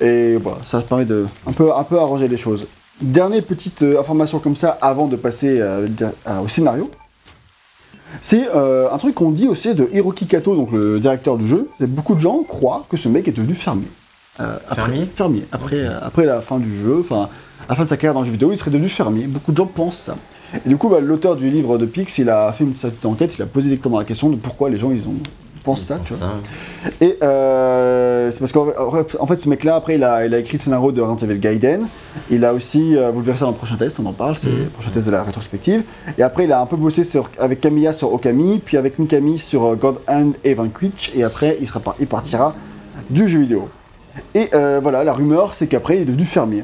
Et 0.00 0.36
voilà, 0.36 0.58
ça 0.64 0.80
permet 0.80 1.04
de 1.04 1.26
un 1.46 1.52
peu, 1.52 1.72
un 1.74 1.84
peu 1.84 1.98
arranger 1.98 2.28
les 2.28 2.36
choses. 2.36 2.66
Dernière 3.00 3.42
petite 3.44 3.82
euh, 3.82 3.98
information 4.00 4.38
comme 4.38 4.56
ça 4.56 4.76
avant 4.80 5.06
de 5.06 5.16
passer 5.16 5.56
euh, 5.60 5.88
au 6.42 6.48
scénario. 6.48 6.90
C'est 8.20 8.48
euh, 8.54 8.88
un 8.92 8.98
truc 8.98 9.14
qu'on 9.16 9.30
dit 9.30 9.48
aussi 9.48 9.74
de 9.74 9.88
Hiroki 9.92 10.26
Kato, 10.26 10.54
donc 10.54 10.70
le 10.72 11.00
directeur 11.00 11.36
du 11.36 11.46
jeu. 11.48 11.68
C'est 11.80 11.90
beaucoup 11.92 12.14
de 12.14 12.20
gens 12.20 12.42
croient 12.44 12.86
que 12.88 12.96
ce 12.96 13.08
mec 13.08 13.26
est 13.26 13.32
devenu 13.32 13.54
fermier. 13.54 13.88
Euh, 14.40 14.56
après- 14.68 14.82
Fermier? 14.86 15.08
Fermier. 15.14 15.44
Après, 15.52 15.76
euh, 15.80 15.98
après 16.02 16.24
la 16.26 16.40
fin 16.40 16.58
du 16.58 16.80
jeu, 16.80 16.98
enfin, 17.00 17.28
à 17.68 17.72
la 17.72 17.76
fin 17.76 17.82
de 17.84 17.88
sa 17.88 17.96
carrière 17.96 18.14
dans 18.14 18.20
le 18.20 18.26
jeu 18.26 18.32
vidéo, 18.32 18.50
il 18.52 18.58
serait 18.58 18.70
devenu 18.70 18.88
fermier. 18.88 19.26
Beaucoup 19.26 19.52
de 19.52 19.56
gens 19.56 19.66
pensent 19.66 19.98
ça. 19.98 20.16
Et 20.64 20.68
du 20.68 20.76
coup, 20.76 20.88
bah, 20.88 21.00
l'auteur 21.00 21.36
du 21.36 21.50
livre 21.50 21.78
de 21.78 21.86
Pix, 21.86 22.18
il 22.18 22.28
a 22.30 22.52
fait 22.52 22.64
une 22.64 22.72
petite 22.72 23.04
enquête, 23.06 23.34
il 23.36 23.42
a 23.42 23.46
posé 23.46 23.68
directement 23.68 23.98
la 23.98 24.04
question 24.04 24.28
de 24.30 24.36
pourquoi 24.36 24.70
les 24.70 24.78
gens 24.78 24.90
ils 24.92 25.08
ont 25.08 25.14
pensent 25.64 25.80
ça, 25.80 25.98
tu 26.04 26.12
vois. 26.12 26.26
Ça. 26.26 26.32
Et 27.00 27.16
euh, 27.22 28.30
c'est 28.30 28.38
parce 28.38 28.52
qu'en 28.52 28.66
en 29.18 29.26
fait, 29.26 29.40
ce 29.40 29.48
mec-là, 29.48 29.76
après, 29.76 29.94
il 29.94 30.04
a, 30.04 30.26
il 30.26 30.34
a 30.34 30.38
écrit 30.38 30.58
le 30.58 30.62
scénario 30.62 30.92
de 30.92 31.00
Resident 31.00 31.26
Evil 31.26 31.38
Gaiden. 31.40 31.86
Il 32.30 32.44
a 32.44 32.52
aussi, 32.52 32.98
euh, 32.98 33.10
vous 33.10 33.20
le 33.20 33.24
verrez 33.24 33.38
ça 33.38 33.46
dans 33.46 33.52
le 33.52 33.56
prochain 33.56 33.76
test, 33.76 33.98
on 33.98 34.04
en 34.04 34.12
parle, 34.12 34.36
c'est 34.36 34.50
Mhm. 34.50 34.58
le 34.58 34.64
prochain 34.66 34.90
test 34.90 35.06
de 35.06 35.10
la 35.12 35.22
rétrospective. 35.22 35.82
Et 36.18 36.22
après, 36.22 36.44
il 36.44 36.52
a 36.52 36.60
un 36.60 36.66
peu 36.66 36.76
bossé 36.76 37.02
sur, 37.02 37.30
avec 37.40 37.62
Camilla 37.62 37.94
sur 37.94 38.12
Okami, 38.12 38.60
puis 38.62 38.76
avec 38.76 38.98
Mikami 38.98 39.38
sur 39.38 39.64
euh, 39.64 39.74
God 39.74 40.00
Hand 40.06 40.34
et 40.44 40.52
Vanquish, 40.52 41.10
et 41.16 41.24
après, 41.24 41.56
il, 41.58 41.66
sera 41.66 41.80
il 41.98 42.06
partira 42.08 42.54
du 43.08 43.26
jeu 43.26 43.38
vidéo. 43.40 43.70
Et 44.34 44.50
euh, 44.52 44.80
voilà, 44.82 45.02
la 45.02 45.14
rumeur, 45.14 45.54
c'est 45.54 45.66
qu'après, 45.66 45.96
il 45.96 46.02
est 46.02 46.04
devenu 46.04 46.26
fermier. 46.26 46.62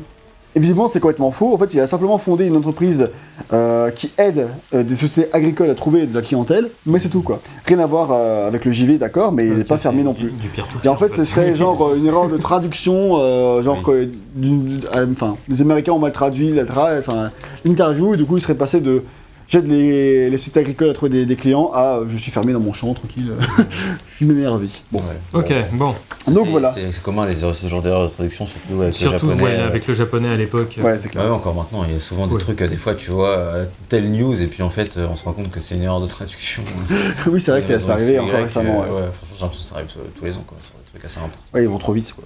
Visiblement, 0.56 0.88
c'est 0.88 0.98
complètement 1.00 1.30
faux. 1.30 1.54
En 1.54 1.58
fait, 1.58 1.72
il 1.74 1.80
a 1.80 1.86
simplement 1.86 2.18
fondé 2.18 2.44
une 2.46 2.56
entreprise 2.56 3.08
euh, 3.52 3.90
qui 3.90 4.10
aide 4.18 4.48
euh, 4.74 4.82
des 4.82 4.94
sociétés 4.96 5.28
agricoles 5.32 5.70
à 5.70 5.74
trouver 5.74 6.06
de 6.06 6.14
la 6.14 6.22
clientèle, 6.22 6.68
mais 6.86 6.98
c'est 6.98 7.08
tout 7.08 7.22
quoi. 7.22 7.40
Rien 7.66 7.78
à 7.78 7.86
voir 7.86 8.08
euh, 8.10 8.48
avec 8.48 8.64
le 8.64 8.72
JV, 8.72 8.98
d'accord, 8.98 9.30
mais 9.32 9.46
il 9.46 9.54
n'est 9.54 9.64
pas 9.64 9.78
c'est 9.78 9.92
non 9.92 10.12
plus. 10.12 10.30
Du 10.32 10.48
pire 10.48 10.66
tout 10.66 10.78
Et 10.84 10.88
en 10.88 10.96
fait, 10.96 11.08
ce 11.08 11.22
serait 11.24 11.54
genre 11.54 11.94
une 11.94 12.06
erreur 12.06 12.28
de 12.28 12.36
traduction, 12.36 13.16
genre 13.62 13.78
Oui. 13.86 14.10
que 14.34 15.02
enfin, 15.12 15.36
les 15.48 15.62
Américains 15.62 15.92
ont 15.92 15.98
mal 16.00 16.12
traduit 16.12 16.52
la 16.52 16.64
tra- 16.64 16.98
enfin, 16.98 17.30
l'interview, 17.64 18.14
et 18.14 18.16
du 18.16 18.24
coup, 18.24 18.36
il 18.36 18.42
serait 18.42 18.54
passé 18.54 18.80
de 18.80 19.04
j'aide 19.50 19.66
les, 19.66 20.30
les 20.30 20.38
sites 20.38 20.56
agricoles 20.56 20.88
à 20.88 20.94
trouver 20.94 21.10
des, 21.10 21.26
des 21.26 21.36
clients 21.36 21.70
à 21.74 21.98
euh, 21.98 22.06
je 22.08 22.16
suis 22.16 22.30
fermé 22.30 22.52
dans 22.54 22.60
mon 22.60 22.72
champ, 22.72 22.94
tranquille, 22.94 23.32
je 24.08 24.16
suis 24.16 24.24
ma 24.26 24.32
meilleure 24.32 24.56
vie. 24.58 24.80
Bon, 24.90 25.00
Ouais. 25.00 25.04
Ok, 25.40 25.52
bon. 25.72 25.94
donc 26.28 26.44
C'est- 26.46 26.50
voilà. 26.50 26.72
C'est 26.72 26.92
c'est 26.92 27.02
commun 27.02 27.26
les, 27.26 27.34
ce 27.34 27.66
genre 27.66 27.82
d'erreur 27.82 28.04
de 28.08 28.12
traduction, 28.14 28.46
surtout 28.46 28.80
avec 28.80 28.94
Surtout 28.94 29.26
le 29.26 29.32
japonais. 29.32 29.42
ouais, 29.42 29.58
euh, 29.60 29.66
avec 29.66 29.86
le 29.86 29.94
japonais 29.94 30.28
à 30.28 30.36
l'époque. 30.36 30.78
Ouais, 30.82 30.98
c'est 30.98 31.08
clair. 31.08 31.24
ouais, 31.24 31.30
encore 31.30 31.54
maintenant, 31.54 31.84
il 31.86 31.92
y 31.92 31.96
a 31.96 32.00
souvent 32.00 32.26
des 32.26 32.34
Ouais. 32.34 32.40
trucs, 32.40 32.62
euh, 32.62 32.68
des 32.68 32.76
fois 32.76 32.94
tu 32.94 33.10
vois 33.10 33.36
euh, 33.36 33.64
telle 33.88 34.10
news 34.10 34.40
et 34.40 34.46
puis 34.46 34.62
en 34.62 34.70
fait 34.70 34.96
on 34.98 35.16
se 35.16 35.24
rend 35.24 35.32
compte 35.32 35.50
que 35.50 35.60
c'est 35.60 35.74
une 35.74 35.82
erreur 35.82 36.00
de 36.00 36.06
traduction. 36.06 36.62
oui, 37.26 37.40
c'est 37.40 37.50
vrai 37.50 37.60
que 37.60 37.66
c'est 37.66 37.78
donc, 37.78 37.90
arrivé 37.90 38.12
c'est 38.14 38.18
encore 38.20 38.34
récemment. 38.40 38.78
ouais. 38.80 38.86
j'ai 39.36 39.40
l'impression 39.42 39.48
que 39.48 39.68
ça 39.68 39.74
arrive 39.76 39.88
tous 40.18 40.24
les 40.24 40.36
ans, 40.36 40.44
quoi, 40.46 40.56
sur 40.62 40.72
des 40.78 40.90
trucs 40.90 41.04
assez 41.04 41.18
importants. 41.18 41.38
Ouais, 41.54 41.62
ils 41.64 41.68
vont 41.68 41.78
trop 41.78 41.92
vite. 41.92 42.12
Quoi. 42.14 42.24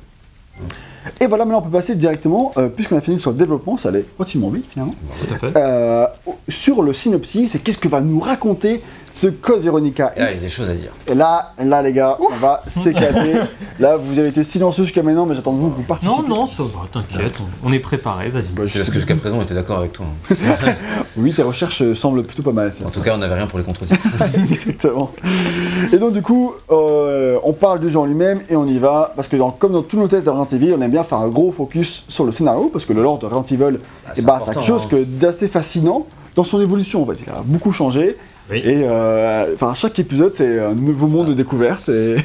Et 1.20 1.26
voilà, 1.26 1.44
maintenant 1.44 1.58
on 1.60 1.62
peut 1.62 1.70
passer 1.70 1.94
directement, 1.96 2.52
euh, 2.56 2.68
puisqu'on 2.68 2.96
a 2.96 3.00
fini 3.00 3.20
sur 3.20 3.30
le 3.32 3.36
développement, 3.36 3.76
ça 3.76 3.90
allait 3.90 4.04
relativement 4.18 4.48
vite 4.48 4.66
finalement, 4.70 4.94
Tout 5.26 5.34
à 5.34 5.38
fait. 5.38 5.52
euh, 5.56 6.06
sur 6.48 6.82
le 6.82 6.92
synopsis 6.92 7.54
et 7.54 7.58
qu'est-ce 7.58 7.76
que 7.78 7.88
va 7.88 8.00
nous 8.00 8.20
raconter 8.20 8.80
ce 9.14 9.28
Code 9.28 9.60
Veronica 9.62 10.12
Et 10.16 10.20
là, 10.20 10.26
il 10.26 10.32
y 10.32 10.32
a 10.32 10.32
X. 10.32 10.42
des 10.42 10.50
choses 10.50 10.68
à 10.68 10.72
dire. 10.72 10.90
Et 11.08 11.14
là, 11.14 11.52
là 11.62 11.82
les 11.82 11.92
gars, 11.92 12.18
on 12.20 12.34
va 12.34 12.64
s'éclater. 12.66 13.34
là, 13.78 13.96
vous 13.96 14.18
avez 14.18 14.26
été 14.28 14.42
silencieux 14.42 14.82
jusqu'à 14.82 15.04
maintenant, 15.04 15.24
mais 15.24 15.36
j'attends 15.36 15.52
de 15.52 15.58
vous 15.58 15.70
que 15.70 15.76
vous 15.76 15.82
participiez. 15.84 16.28
Non, 16.28 16.34
non, 16.40 16.46
ça 16.46 16.64
va, 16.64 16.80
t'inquiète, 16.92 17.38
on 17.62 17.70
est 17.72 17.78
préparé, 17.78 18.28
vas-y. 18.30 18.54
Bah, 18.54 18.62
je 18.66 18.76
Parce 18.78 18.88
que 18.90 18.94
jusqu'à 18.94 19.14
présent 19.14 19.38
on 19.38 19.42
était 19.42 19.54
d'accord 19.54 19.78
avec 19.78 19.92
toi. 19.92 20.04
hein. 20.32 20.34
Oui, 21.16 21.32
tes 21.32 21.44
recherches 21.44 21.80
euh, 21.82 21.94
semblent 21.94 22.24
plutôt 22.24 22.42
pas 22.42 22.50
mal. 22.50 22.72
En 22.84 22.90
tout 22.90 23.02
cas, 23.02 23.14
on 23.14 23.18
n'avait 23.18 23.34
rien 23.36 23.46
pour 23.46 23.60
les 23.60 23.64
contredire. 23.64 23.96
Exactement. 24.50 25.12
Et 25.92 25.96
donc 25.98 26.12
du 26.12 26.20
coup, 26.20 26.52
euh, 26.72 27.38
on 27.44 27.52
parle 27.52 27.78
du 27.78 27.90
jeu 27.90 28.00
en 28.00 28.06
lui-même 28.06 28.40
et 28.50 28.56
on 28.56 28.66
y 28.66 28.78
va, 28.80 29.12
parce 29.14 29.28
que 29.28 29.36
dans- 29.36 29.52
comme 29.52 29.72
dans 29.74 29.82
tous 29.82 29.96
nos 29.98 30.08
tests 30.08 30.26
de 30.26 30.30
Resident 30.30 30.56
Evil, 30.58 30.74
on 30.76 30.80
aime 30.80 30.90
bien 30.90 31.04
faire 31.04 31.18
un 31.18 31.28
gros 31.28 31.52
focus 31.52 32.04
sur 32.08 32.24
le 32.24 32.32
scénario, 32.32 32.68
parce 32.72 32.84
que 32.84 32.92
le 32.92 33.00
lore 33.02 33.18
de 33.20 33.26
Resident 33.26 33.64
Evil, 33.68 33.78
eh 33.78 34.10
c'est 34.16 34.24
ben, 34.24 34.40
c'est 34.40 34.54
quelque 34.54 34.66
chose 34.66 34.82
hein. 34.86 34.88
que 34.90 35.04
d'assez 35.04 35.46
fascinant 35.46 36.06
dans 36.34 36.42
son 36.42 36.60
évolution 36.60 37.02
en 37.02 37.06
fait. 37.06 37.22
Il 37.24 37.30
a 37.30 37.42
beaucoup 37.44 37.70
changé. 37.70 38.16
Oui. 38.50 38.58
Et 38.58 38.82
euh, 38.84 39.46
enfin, 39.54 39.72
chaque 39.74 39.98
épisode, 39.98 40.32
c'est 40.34 40.58
un 40.60 40.74
nouveau 40.74 41.06
monde 41.06 41.28
de 41.28 41.34
découverte. 41.34 41.88
Et, 41.88 42.16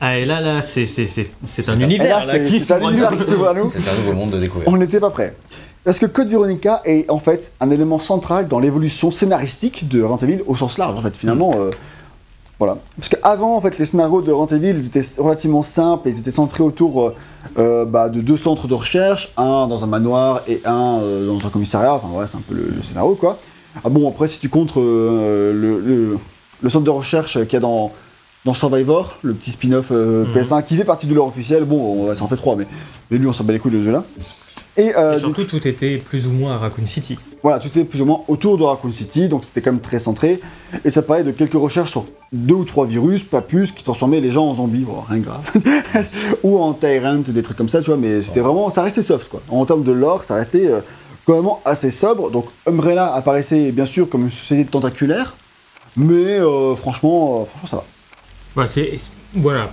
Ah, 0.00 0.16
et 0.16 0.24
là, 0.24 0.40
là, 0.40 0.62
c'est 0.62 0.86
c'est- 0.86 1.08
c'est- 1.08 1.28
c'est 1.42 1.68
un 1.68 1.80
univers 1.80 2.24
là, 2.24 2.34
c'est 2.34 2.42
qui 2.42 2.60
s'ouvre 2.60 2.86
à 2.86 2.90
univers 2.92 3.10
nous. 3.54 3.72
C'est 3.72 3.90
un 3.90 3.96
nouveau 3.96 4.12
monde 4.12 4.30
de 4.30 4.38
découverte. 4.38 4.70
On 4.72 4.76
n'était 4.76 5.00
pas 5.00 5.10
prêt. 5.10 5.34
Parce 5.82 5.98
que 5.98 6.06
Code 6.06 6.28
Veronica 6.28 6.82
est 6.84 7.10
en 7.10 7.18
fait 7.18 7.52
un 7.60 7.68
élément 7.70 7.98
central 7.98 8.46
dans 8.46 8.60
l'évolution 8.60 9.10
scénaristique 9.10 9.88
de 9.88 10.00
Resident 10.02 10.28
Evil 10.32 10.42
au 10.46 10.54
sens 10.54 10.78
large 10.78 10.96
en 10.96 11.02
fait 11.02 11.16
finalement. 11.16 11.52
euh, 11.58 11.70
voilà. 12.60 12.76
Parce 12.96 13.08
qu'avant 13.08 13.56
en 13.56 13.60
fait 13.60 13.76
les 13.78 13.86
scénarios 13.86 14.22
de 14.22 14.30
Resident 14.30 14.56
Evil 14.62 14.78
ils 14.78 14.86
étaient 14.86 15.04
relativement 15.20 15.62
simples 15.62 16.08
et 16.08 16.12
ils 16.12 16.18
étaient 16.20 16.30
centrés 16.30 16.62
autour 16.62 17.14
euh, 17.58 17.84
bah, 17.84 18.08
de 18.08 18.20
deux 18.20 18.36
centres 18.36 18.68
de 18.68 18.74
recherche, 18.74 19.32
un 19.36 19.66
dans 19.66 19.82
un 19.82 19.86
manoir 19.88 20.42
et 20.46 20.60
un 20.64 21.00
euh, 21.02 21.26
dans 21.26 21.44
un 21.44 21.50
commissariat. 21.50 21.94
Enfin 21.94 22.08
voilà 22.12 22.28
c'est 22.28 22.36
un 22.36 22.42
peu 22.48 22.54
le, 22.54 22.70
le 22.76 22.82
scénario 22.84 23.14
quoi. 23.16 23.36
Ah 23.84 23.88
bon 23.90 24.08
après 24.08 24.28
si 24.28 24.38
tu 24.40 24.48
comptes 24.48 24.76
euh, 24.76 25.52
le, 25.52 25.80
le- 25.80 26.18
le 26.60 26.68
centre 26.70 26.84
de 26.84 26.90
recherche 26.90 27.34
qu'il 27.44 27.52
y 27.52 27.56
a 27.56 27.60
dans 27.60 27.92
dans 28.44 28.52
Survivor, 28.54 29.16
le 29.22 29.34
petit 29.34 29.50
spin-off 29.50 29.88
euh, 29.90 30.24
Mhm. 30.24 30.34
PS1 30.42 30.62
qui 30.64 30.76
fait 30.76 30.84
partie 30.84 31.06
de 31.06 31.14
l'or 31.14 31.26
officiel, 31.28 31.64
bon, 31.64 32.08
on- 32.10 32.14
ça 32.14 32.22
en 32.24 32.28
fait 32.28 32.36
trois, 32.36 32.56
mais, 32.56 32.66
mais 33.10 33.18
lui 33.18 33.26
on 33.26 33.32
s'en 33.32 33.44
bat 33.44 33.52
les 33.52 33.58
couilles 33.58 33.72
de 33.72 33.78
ce 33.80 33.84
jeu-là. 33.84 34.04
Et, 34.76 34.94
euh, 34.96 35.16
Et 35.16 35.18
surtout, 35.18 35.42
tout 35.42 35.66
était 35.66 35.96
plus 35.98 36.28
ou 36.28 36.30
moins 36.30 36.54
à 36.54 36.58
Raccoon 36.58 36.86
City. 36.86 37.18
voilà, 37.42 37.58
tout 37.58 37.68
est 37.76 37.82
plus 37.82 38.00
ou 38.00 38.04
moins 38.04 38.20
autour 38.28 38.56
de 38.56 38.62
Raccoon 38.62 38.92
City, 38.92 39.28
donc 39.28 39.44
c'était 39.44 39.60
quand 39.60 39.72
même 39.72 39.80
très 39.80 39.98
centré. 39.98 40.38
Et 40.84 40.90
ça 40.90 41.02
parlait 41.02 41.24
de 41.24 41.32
quelques 41.32 41.54
recherches 41.54 41.90
sur 41.90 42.04
deux 42.32 42.54
ou 42.54 42.64
trois 42.64 42.86
virus, 42.86 43.24
pas 43.24 43.40
plus, 43.40 43.72
qui 43.72 43.82
transformaient 43.82 44.20
les 44.20 44.30
gens 44.30 44.46
en 44.46 44.54
zombies, 44.54 44.84
bon, 44.84 45.00
rien 45.08 45.18
de 45.18 45.24
grave. 45.24 45.50
ou 46.44 46.58
en 46.58 46.72
Tyrant, 46.74 47.22
des 47.26 47.42
trucs 47.42 47.56
comme 47.56 47.68
ça, 47.68 47.80
tu 47.80 47.86
vois, 47.86 47.96
mais 47.96 48.22
c'était 48.22 48.38
vraiment, 48.40 48.70
ça 48.70 48.82
restait 48.82 49.02
soft, 49.02 49.28
quoi. 49.28 49.42
En 49.48 49.64
termes 49.64 49.82
de 49.82 49.90
lore, 49.92 50.22
ça 50.22 50.36
restait 50.36 50.68
euh, 50.68 50.78
quand 51.28 51.42
même 51.42 51.52
assez 51.66 51.90
sobre. 51.90 52.30
Donc 52.30 52.46
Umbrella 52.66 53.14
apparaissait 53.14 53.70
bien 53.70 53.84
sûr 53.84 54.08
comme 54.08 54.24
une 54.24 54.30
société 54.30 54.64
tentaculaire, 54.64 55.34
mais 55.96 56.40
euh, 56.40 56.74
franchement, 56.74 57.42
euh, 57.42 57.44
franchement, 57.44 57.68
ça 57.68 57.76
va. 57.76 57.84
Bah, 58.56 58.66
c'est 58.66 58.94
voilà. 59.34 59.68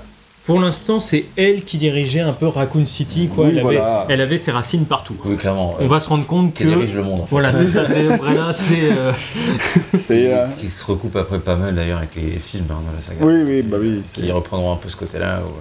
Pour 0.46 0.60
l'instant, 0.60 1.00
c'est 1.00 1.26
elle 1.38 1.63
qui 1.63 1.78
dirigeait 1.80 2.20
un 2.20 2.34
peu 2.34 2.46
Raccoon 2.46 2.86
City, 2.86 3.30
quoi. 3.34 3.46
Oui, 3.46 3.54
elle, 3.58 3.65
avait, 3.65 3.82
elle 4.10 4.22
avait 4.22 4.38
ses 4.38 4.52
racines 4.52 4.86
partout. 4.86 5.15
Oui, 5.26 5.38
clairement. 5.38 5.76
On 5.80 5.86
euh, 5.86 5.88
va 5.88 6.00
se 6.00 6.10
rendre 6.10 6.28
compte 6.28 6.54
qui 6.54 6.63
que 6.65 6.68
dirige 6.68 6.94
le 6.94 7.04
monde 7.04 7.22
en 7.22 7.26
fait. 7.26 7.32
voilà, 7.32 7.52
c'est 7.52 7.65
ça, 7.65 7.86
c'est 7.86 8.12
Umbrella, 8.12 8.54
c'est 8.54 8.91
euh, 8.91 9.12
C'est, 9.98 10.30
Ce 10.52 10.56
qui 10.60 10.70
se 10.70 10.86
recoupe 10.86 11.15
après 11.15 11.39
pas 11.39 11.56
mal 11.56 11.74
d'ailleurs 11.74 12.00
avec 12.00 12.13
les 12.15 12.32
films 12.38 12.68
hein, 12.70 12.82
dans 12.86 12.96
la 12.96 13.02
saga. 13.02 13.26
Oui, 13.26 13.44
oui, 13.48 13.62
bah 13.63 13.78
oui, 13.80 14.02
c'est- 14.04 14.22
Qui 14.22 14.32
reprendront 14.32 14.74
un 14.74 14.78
peu 14.78 14.89
ce 14.89 14.98
côté-là. 14.98 15.39
où, 15.41 15.52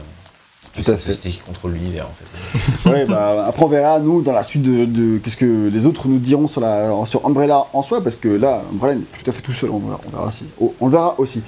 Tout 0.74 0.82
c'est 0.84 0.92
à 0.92 0.96
fait. 0.96 1.12
société 1.12 1.30
qui 1.30 1.38
contrôle 1.38 1.72
l'univers 1.72 2.06
en 2.06 2.14
fait. 2.18 2.88
Ouais, 2.90 3.04
bah, 3.06 3.44
après 3.48 3.64
on 3.64 3.68
verra 3.68 3.98
nous 4.00 4.22
dans 4.22 4.32
la 4.32 4.42
suite 4.42 4.62
de, 4.62 4.84
de- 4.84 5.18
qu'est-ce 5.18 5.36
que 5.36 5.68
les 5.72 5.86
autres 5.86 6.08
nous 6.08 6.18
diront 6.18 6.48
sur, 6.48 6.60
la, 6.60 6.90
sur 7.06 7.24
Umbrella 7.26 7.64
en 7.72 7.82
soi, 7.82 8.02
parce 8.02 8.16
que 8.16 8.28
là, 8.28 8.62
Umbrella 8.72 8.94
n'est 8.96 9.00
tout 9.22 9.30
à 9.30 9.32
fait 9.32 9.40
tout 9.42 9.52
seul, 9.52 9.70
on 9.70 9.78
verra, 9.78 10.00
on 10.06 10.16
verra 10.16 10.30
si- 10.30 10.44
oh, 10.60 10.74
on 10.80 10.86
le 10.86 10.92
verra 10.92 11.14
aussi. 11.18 11.42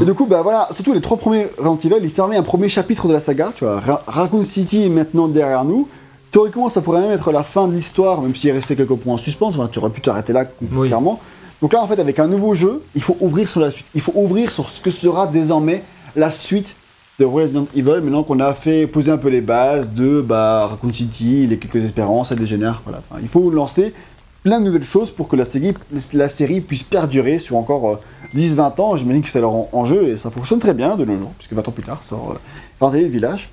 Et 0.00 0.04
du 0.04 0.14
coup, 0.14 0.26
bah 0.26 0.42
voilà, 0.42 0.68
surtout 0.70 0.92
les 0.92 1.00
trois 1.00 1.16
premiers 1.16 1.46
Resident 1.58 1.78
Evil, 1.96 2.04
ils 2.04 2.10
fermaient 2.10 2.36
un 2.36 2.42
premier 2.42 2.68
chapitre 2.68 3.08
de 3.08 3.12
la 3.12 3.20
saga, 3.20 3.52
tu 3.54 3.64
vois, 3.64 3.80
Ra- 3.80 4.02
Raccoon 4.06 4.42
City 4.44 4.84
est 4.84 4.88
maintenant 4.88 5.26
derrière 5.28 5.64
nous, 5.64 5.88
théoriquement, 6.30 6.68
ça 6.68 6.80
pourrait 6.80 7.00
même 7.00 7.10
être 7.12 7.32
la 7.32 7.42
fin 7.42 7.66
de 7.68 7.74
l'histoire, 7.74 8.20
même 8.22 8.34
s'il 8.34 8.50
restait 8.52 8.76
quelques 8.76 8.94
points 8.94 9.14
en 9.14 9.18
suspens. 9.18 9.48
Enfin, 9.48 9.68
tu 9.70 9.78
aurais 9.78 9.90
pu 9.90 10.00
t'arrêter 10.00 10.32
là, 10.32 10.44
Oui. 10.72 10.88
clairement. 10.88 11.20
Donc 11.62 11.72
là, 11.72 11.82
en 11.82 11.86
fait, 11.88 11.98
avec 12.00 12.18
un 12.18 12.26
nouveau 12.26 12.54
jeu, 12.54 12.82
il 12.94 13.02
faut 13.02 13.16
ouvrir 13.20 13.48
sur 13.48 13.60
la 13.60 13.70
suite. 13.70 13.86
Il 13.94 14.00
faut 14.00 14.12
ouvrir 14.16 14.50
sur 14.50 14.68
ce 14.68 14.80
que 14.80 14.90
sera 14.90 15.26
désormais 15.26 15.82
la 16.16 16.30
suite 16.30 16.74
de 17.18 17.24
Resident 17.24 17.66
Evil, 17.76 18.00
maintenant 18.02 18.24
qu'on 18.24 18.40
a 18.40 18.54
fait 18.54 18.86
poser 18.86 19.10
un 19.10 19.16
peu 19.18 19.28
les 19.28 19.40
bases 19.40 19.90
de 19.90 20.20
bah, 20.20 20.66
Raccoon 20.66 20.92
City, 20.92 21.46
les 21.46 21.58
quelques 21.58 21.84
espérances, 21.84 22.32
elle 22.32 22.38
dégénère. 22.40 22.82
Voilà. 22.84 23.02
Il 23.22 23.28
faut 23.28 23.50
lancer 23.50 23.94
plein 24.42 24.60
de 24.60 24.64
nouvelles 24.64 24.82
choses 24.84 25.10
pour 25.10 25.28
que 25.28 25.36
la 25.36 25.44
série, 25.44 26.60
puisse 26.60 26.82
perdurer 26.82 27.38
sur 27.38 27.56
encore 27.56 27.90
euh, 27.90 27.96
10-20 28.36 28.80
ans. 28.80 28.96
J'imagine 28.96 29.22
que 29.22 29.28
c'est 29.28 29.40
leur 29.40 29.52
en- 29.52 29.68
enjeu 29.72 30.08
et 30.08 30.16
ça 30.16 30.30
fonctionne 30.30 30.58
très 30.58 30.74
bien 30.74 30.96
de 30.96 31.04
nos 31.04 31.16
jours, 31.16 31.32
puisque 31.38 31.52
20 31.52 31.68
ans 31.68 31.72
plus 31.72 31.84
tard 31.84 32.02
sort 32.02 32.36
euh, 32.82 33.08
Village. 33.08 33.48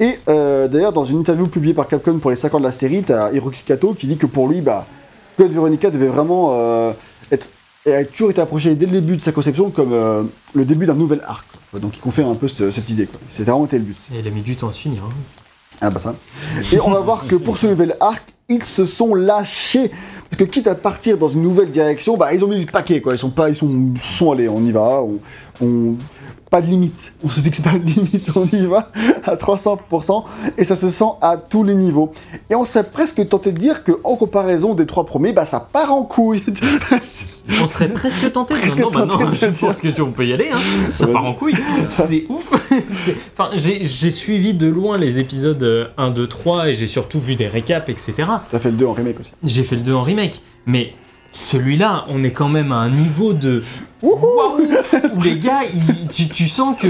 Et 0.00 0.18
euh, 0.28 0.66
d'ailleurs, 0.66 0.92
dans 0.94 1.04
une 1.04 1.18
interview 1.18 1.46
publiée 1.46 1.74
par 1.74 1.86
Capcom 1.86 2.18
pour 2.18 2.30
les 2.30 2.36
5 2.36 2.54
ans 2.54 2.58
de 2.58 2.64
la 2.64 2.72
série, 2.72 3.02
t'as 3.02 3.30
Hiroki 3.32 3.62
Kato 3.64 3.92
qui 3.92 4.06
dit 4.06 4.16
que 4.16 4.26
pour 4.26 4.48
lui, 4.48 4.62
bah, 4.62 4.86
Code 5.36 5.52
Veronica 5.52 5.90
devait 5.90 6.06
vraiment 6.08 6.50
euh, 6.52 6.92
être 7.30 7.48
et 7.86 7.94
a 7.94 8.04
toujours 8.04 8.30
été 8.30 8.40
approché 8.40 8.74
dès 8.74 8.86
le 8.86 8.92
début 8.92 9.16
de 9.18 9.22
sa 9.22 9.30
conception 9.30 9.68
comme 9.68 9.92
euh, 9.92 10.22
le 10.54 10.64
début 10.64 10.86
d'un 10.86 10.94
nouvel 10.94 11.20
arc. 11.26 11.46
Quoi. 11.74 11.80
Donc 11.80 11.96
il 11.96 12.00
confirme 12.00 12.30
un 12.30 12.34
peu 12.36 12.46
ce- 12.48 12.70
cette 12.70 12.88
idée. 12.90 13.08
C'était 13.28 13.50
vraiment 13.50 13.66
été 13.66 13.78
le 13.78 13.84
but. 13.84 13.96
Et 14.14 14.20
il 14.20 14.26
a 14.26 14.30
mis 14.30 14.42
du 14.42 14.54
temps 14.56 14.68
à 14.68 14.72
se 14.72 14.78
finir. 14.80 15.02
hein. 15.04 15.12
Ah 15.80 15.90
bah 15.90 15.98
ça. 15.98 16.14
Et 16.72 16.80
on 16.80 16.90
va 16.90 17.00
voir 17.00 17.26
que 17.26 17.34
pour 17.34 17.58
ce 17.58 17.66
nouvel 17.66 17.96
arc, 18.00 18.22
ils 18.48 18.62
se 18.62 18.84
sont 18.86 19.14
lâchés. 19.14 19.90
Parce 20.30 20.36
que 20.38 20.44
quitte 20.44 20.66
à 20.68 20.74
partir 20.76 21.18
dans 21.18 21.28
une 21.28 21.42
nouvelle 21.42 21.70
direction, 21.70 22.16
bah 22.16 22.32
ils 22.32 22.44
ont 22.44 22.48
mis 22.48 22.60
le 22.60 22.70
paquet 22.70 23.00
quoi. 23.00 23.12
Ils 23.14 23.18
sont 23.18 23.30
pas, 23.30 23.48
ils 23.50 23.56
sont, 23.56 24.30
allés, 24.32 24.48
on 24.48 24.64
y 24.64 24.70
va. 24.70 25.02
On, 25.02 25.18
on- 25.60 25.96
pas 26.54 26.62
de 26.62 26.66
limite. 26.68 27.14
On 27.24 27.28
se 27.28 27.40
fixe 27.40 27.60
pas 27.62 27.72
de 27.72 27.84
limite, 27.84 28.28
on 28.36 28.46
y 28.56 28.64
va 28.66 28.92
à 29.24 29.34
300%. 29.34 30.22
Et 30.56 30.64
ça 30.64 30.76
se 30.76 30.88
sent 30.88 31.04
à 31.20 31.36
tous 31.36 31.64
les 31.64 31.74
niveaux. 31.74 32.12
Et 32.48 32.54
on 32.54 32.64
serait 32.64 32.84
presque 32.84 33.28
tenté 33.28 33.50
de 33.50 33.58
dire 33.58 33.82
que 33.82 33.90
en 34.04 34.14
comparaison 34.14 34.74
des 34.74 34.86
trois 34.86 35.04
premiers, 35.04 35.32
bah 35.32 35.46
ça 35.46 35.58
part 35.72 35.92
en 35.92 36.04
couille. 36.04 36.44
On 37.60 37.66
serait 37.66 37.88
presque 37.92 38.32
tenté. 38.32 38.54
Presque 38.54 38.78
maintenant, 38.78 39.06
tenté 39.18 39.24
de 39.26 39.34
je 39.34 39.46
le 39.46 39.52
dire. 39.52 39.68
pense 39.68 39.80
que 39.80 39.88
tu- 39.88 40.00
on 40.00 40.12
peut 40.12 40.26
y 40.26 40.32
aller. 40.32 40.48
hein. 40.50 40.58
Ça 40.92 41.06
part 41.08 41.26
en 41.26 41.34
couille. 41.34 41.54
C'est 41.86 42.24
ouf. 42.30 42.50
Enfin, 43.36 43.50
j'ai 43.54 44.10
suivi 44.10 44.54
de 44.54 44.66
loin 44.66 44.96
les 44.96 45.18
épisodes 45.18 45.62
euh, 45.62 45.88
1, 45.98 46.10
2, 46.12 46.26
3 46.26 46.68
et 46.70 46.74
j'ai 46.74 46.86
surtout 46.86 47.18
vu 47.18 47.34
des 47.34 47.46
récaps, 47.46 47.88
etc. 47.90 48.12
T'as 48.50 48.58
fait 48.60 48.70
le 48.70 48.76
2 48.78 48.86
en 48.86 48.92
remake 48.94 49.20
aussi. 49.20 49.32
J'ai 49.42 49.62
fait 49.64 49.76
le 49.76 49.82
2 49.82 49.92
en 49.92 50.00
remake. 50.02 50.40
Mais 50.66 50.94
celui-là, 51.34 52.04
on 52.08 52.22
est 52.24 52.30
quand 52.30 52.48
même 52.48 52.70
à 52.72 52.76
un 52.76 52.88
niveau 52.90 53.32
de. 53.32 53.62
Waouh 54.02 54.62
Où 55.16 55.22
les 55.22 55.38
gars, 55.38 55.60
tu, 56.14 56.28
tu 56.28 56.48
sens 56.48 56.78
que. 56.80 56.88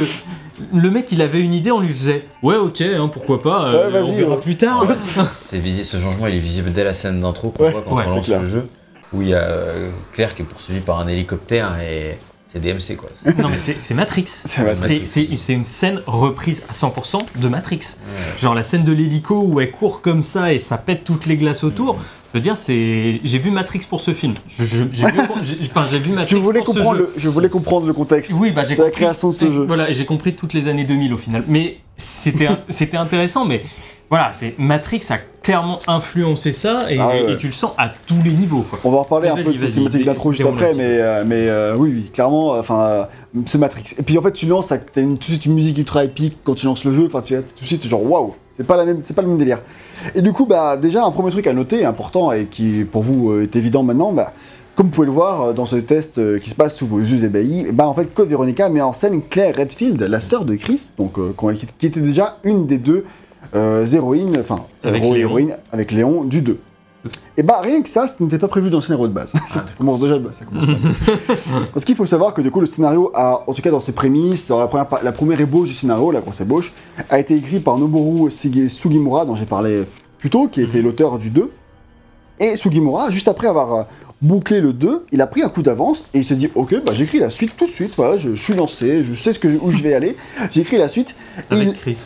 Le 0.72 0.88
mec, 0.90 1.11
il 1.11 1.20
avait 1.20 1.40
une 1.40 1.52
idée, 1.54 1.72
on 1.72 1.80
lui 1.80 1.88
faisait 1.92 2.26
Ouais, 2.42 2.54
ok, 2.57 2.80
hein, 2.83 3.09
pourquoi 3.12 3.42
pas, 3.42 3.66
euh, 3.66 3.90
Ouais, 3.90 4.00
on 4.04 4.12
verra 4.14 4.30
ouais. 4.37 4.40
plus 4.40 4.57
tard. 4.57 4.85
C'est 5.33 5.59
visible, 5.59 5.85
ce 5.85 5.98
changement 5.98 6.28
il 6.28 6.37
est 6.37 6.40
visible 6.40 6.72
dès 6.72 6.85
la 6.85 6.92
scène 6.92 7.20
d'intro 7.20 7.50
qu'on 7.50 7.64
Ouais. 7.64 7.72
voit 7.72 7.83
quand 7.83 7.96
Ouais, 7.96 8.04
on 8.07 8.16
lance 8.16 8.26
clair. 8.26 8.40
le 8.42 8.46
jeu, 8.46 8.68
où 9.12 9.22
il 9.22 9.30
y 9.30 9.35
a 9.35 9.42
euh, 9.42 9.90
Claire 10.12 10.35
qui 10.37 10.42
est 10.42 10.44
poursuivi 10.44 10.78
par 10.80 11.00
un 11.00 11.09
hélicoptère 11.09 11.76
et 11.80 12.18
c'est 12.54 12.60
DMC 12.60 12.96
quoi. 12.96 13.08
non, 13.42 13.48
mais 13.48 13.56
c'est 13.56 13.94
Matrix. 13.94 14.24
C'est 14.26 15.52
une 15.52 15.64
scène 15.64 16.00
reprise 16.06 16.62
à 16.68 16.72
100% 16.72 17.18
de 17.40 17.48
Matrix. 17.48 17.80
Ouais. 17.80 18.40
Genre 18.40 18.54
la 18.54 18.62
scène 18.62 18.84
de 18.84 18.92
l'hélico 18.92 19.42
où 19.42 19.60
elle 19.60 19.70
court 19.70 20.00
comme 20.00 20.22
ça 20.22 20.52
et 20.52 20.58
ça 20.58 20.78
pète 20.78 21.04
toutes 21.04 21.26
les 21.26 21.36
glaces 21.36 21.64
autour. 21.64 21.98
Je 22.32 22.38
veux 22.38 22.42
dire, 22.42 22.56
c'est. 22.56 23.20
J'ai 23.22 23.38
vu 23.38 23.52
Matrix 23.52 23.82
pour 23.88 24.00
ce 24.00 24.12
film. 24.12 24.34
J'ai 24.58 24.64
vu, 24.64 24.88
enfin, 25.70 25.86
Matrix 25.86 26.26
Je 26.26 26.36
voulais, 26.36 26.62
pour 26.62 26.74
ce 26.74 26.78
comprendre 26.80 26.98
jeu. 26.98 27.10
le, 27.14 27.20
je 27.20 27.28
voulais 27.28 27.48
comprendre 27.48 27.86
le 27.86 27.92
contexte 27.92 28.32
Oui, 28.34 28.50
bah 28.50 28.64
j'ai 28.64 28.74
de 28.74 28.80
la 28.80 28.86
compris. 28.86 29.02
création 29.02 29.28
de 29.30 29.34
ce 29.34 29.50
jeu. 29.50 29.64
Voilà, 29.66 29.92
j'ai 29.92 30.04
compris 30.04 30.34
toutes 30.34 30.52
les 30.52 30.66
années 30.66 30.84
2000 30.84 31.12
au 31.12 31.16
final. 31.16 31.44
Mais 31.46 31.78
c'était 31.96 32.48
c'était 32.68 32.96
intéressant, 32.96 33.44
mais 33.44 33.62
voilà, 34.10 34.32
c'est 34.32 34.54
Matrix 34.58 35.00
a 35.10 35.18
clairement 35.42 35.80
influencé 35.86 36.52
ça 36.52 36.90
et, 36.90 36.98
Ah 36.98 37.08
ouais. 37.08 37.32
et 37.32 37.36
tu 37.36 37.46
le 37.46 37.52
sens 37.52 37.72
à 37.78 37.88
tous 37.88 38.22
les 38.24 38.30
niveaux. 38.32 38.64
Quoi. 38.68 38.78
On 38.84 38.90
va 38.90 38.98
en 38.98 39.02
reparler 39.02 39.28
un 39.28 39.36
peu 39.36 39.52
de 39.52 39.58
cette 39.58 39.70
cinématique 39.72 40.04
d'intro 40.04 40.32
juste 40.32 40.46
après, 40.46 40.72
mais, 40.74 40.84
euh, 40.84 41.24
mais 41.26 41.48
euh, 41.48 41.76
oui, 41.76 41.90
oui, 41.94 42.10
clairement, 42.12 42.54
euh, 42.54 42.60
enfin, 42.60 42.80
euh, 42.84 43.04
c'est 43.46 43.58
Matrix. 43.58 43.94
Et 43.98 44.02
puis 44.02 44.16
en 44.18 44.22
fait, 44.22 44.32
tu 44.32 44.46
lances, 44.46 44.68
t'as 44.68 45.00
une, 45.00 45.18
tout 45.18 45.26
de 45.26 45.32
suite 45.32 45.46
une 45.46 45.54
musique 45.54 45.78
ultra 45.78 46.04
épique 46.04 46.38
quand 46.44 46.54
tu 46.54 46.66
lances 46.66 46.84
le 46.84 46.92
jeu, 46.92 47.06
enfin, 47.06 47.22
tu 47.22 47.34
as 47.34 47.42
tout 47.42 47.60
de 47.62 47.66
suite 47.66 47.86
genre 47.88 48.08
waouh, 48.08 48.34
c'est 48.56 48.66
pas 48.66 48.76
la 48.76 48.84
même, 48.84 49.00
c'est 49.04 49.14
pas 49.14 49.22
le 49.22 49.28
même 49.28 49.38
délire. 49.38 49.60
Et 50.14 50.22
du 50.22 50.32
coup, 50.32 50.46
bah, 50.46 50.76
déjà, 50.76 51.04
un 51.04 51.10
premier 51.10 51.30
truc 51.30 51.46
à 51.46 51.52
noter, 51.52 51.84
important 51.84 52.32
et 52.32 52.44
qui 52.46 52.84
pour 52.84 53.02
vous 53.02 53.40
est 53.40 53.56
évident 53.56 53.82
maintenant, 53.82 54.12
bah, 54.12 54.32
comme 54.76 54.86
vous 54.86 54.92
pouvez 54.92 55.06
le 55.06 55.12
voir 55.12 55.54
dans 55.54 55.66
ce 55.66 55.76
test 55.76 56.20
qui 56.40 56.50
se 56.50 56.54
passe 56.54 56.76
sous 56.76 56.86
vos 56.86 56.98
yeux 56.98 57.24
ébahis, 57.24 57.66
bah, 57.72 57.86
en 57.88 57.94
fait, 57.94 58.12
Code 58.14 58.28
Veronica 58.28 58.68
met 58.68 58.80
en 58.80 58.92
scène 58.92 59.22
Claire 59.22 59.56
Redfield, 59.56 60.00
la 60.02 60.20
sœur 60.20 60.44
de 60.44 60.54
Chris, 60.56 60.90
donc, 60.98 61.14
qui 61.78 61.86
était 61.86 62.00
déjà 62.00 62.38
une 62.44 62.66
des 62.66 62.78
deux 62.78 63.04
euh, 63.54 63.84
enfin, 64.40 64.64
héros 64.84 64.94
et 64.94 65.00
Léon. 65.00 65.14
héroïnes 65.14 65.56
avec 65.72 65.90
Léon 65.92 66.24
du 66.24 66.42
2. 66.42 66.56
Et 67.36 67.42
bah 67.42 67.60
rien 67.60 67.82
que 67.82 67.88
ça, 67.88 68.06
ce 68.08 68.22
n'était 68.22 68.38
pas 68.38 68.48
prévu 68.48 68.70
dans 68.70 68.78
le 68.78 68.82
scénario 68.82 69.06
de 69.08 69.12
base. 69.12 69.34
ça 69.48 69.64
commence 69.78 70.00
déjà 70.00 70.14
de 70.14 70.20
base. 70.24 70.36
ça 70.36 70.44
commence 70.46 70.66
mal. 70.66 70.78
Parce 71.74 71.84
qu'il 71.84 71.96
faut 71.96 72.06
savoir 72.06 72.32
que 72.32 72.40
du 72.40 72.50
coup 72.50 72.60
le 72.60 72.66
scénario 72.66 73.10
a, 73.14 73.42
en 73.46 73.52
tout 73.52 73.60
cas 73.60 73.70
dans 73.70 73.80
ses 73.80 73.92
prémices, 73.92 74.46
dans 74.46 74.58
la 74.58 74.68
première, 74.68 74.86
la 75.02 75.12
première 75.12 75.40
ébauche 75.40 75.68
du 75.68 75.74
scénario, 75.74 76.10
la 76.10 76.20
grosse 76.20 76.40
ébauche, 76.40 76.72
a 77.10 77.18
été 77.18 77.34
écrit 77.36 77.60
par 77.60 77.76
Noboru 77.78 78.30
Sugimura, 78.30 79.26
dont 79.26 79.34
j'ai 79.36 79.44
parlé 79.44 79.84
plus 80.18 80.30
tôt, 80.30 80.48
qui 80.48 80.62
était 80.62 80.80
l'auteur 80.80 81.18
du 81.18 81.28
2. 81.28 81.50
Et 82.40 82.56
Sugimura, 82.56 83.10
juste 83.10 83.28
après 83.28 83.48
avoir 83.48 83.74
euh, 83.74 83.82
bouclé 84.22 84.62
le 84.62 84.72
2, 84.72 85.04
il 85.12 85.20
a 85.20 85.26
pris 85.26 85.42
un 85.42 85.50
coup 85.50 85.62
d'avance 85.62 86.04
et 86.14 86.18
il 86.20 86.24
s'est 86.24 86.34
dit 86.36 86.48
ok 86.54 86.76
bah 86.86 86.92
j'écris 86.94 87.18
la 87.18 87.28
suite 87.28 87.54
tout 87.56 87.66
de 87.66 87.70
suite, 87.70 87.92
voilà, 87.96 88.16
je, 88.16 88.34
je 88.34 88.42
suis 88.42 88.54
lancé, 88.54 89.02
je 89.02 89.12
sais 89.12 89.34
ce 89.34 89.38
que, 89.38 89.48
où 89.60 89.70
je 89.70 89.82
vais 89.82 89.92
aller, 89.92 90.16
j'écris 90.50 90.78
la 90.78 90.88
suite. 90.88 91.14
Avec 91.50 91.68
il- 91.68 91.72
Chris. 91.74 91.98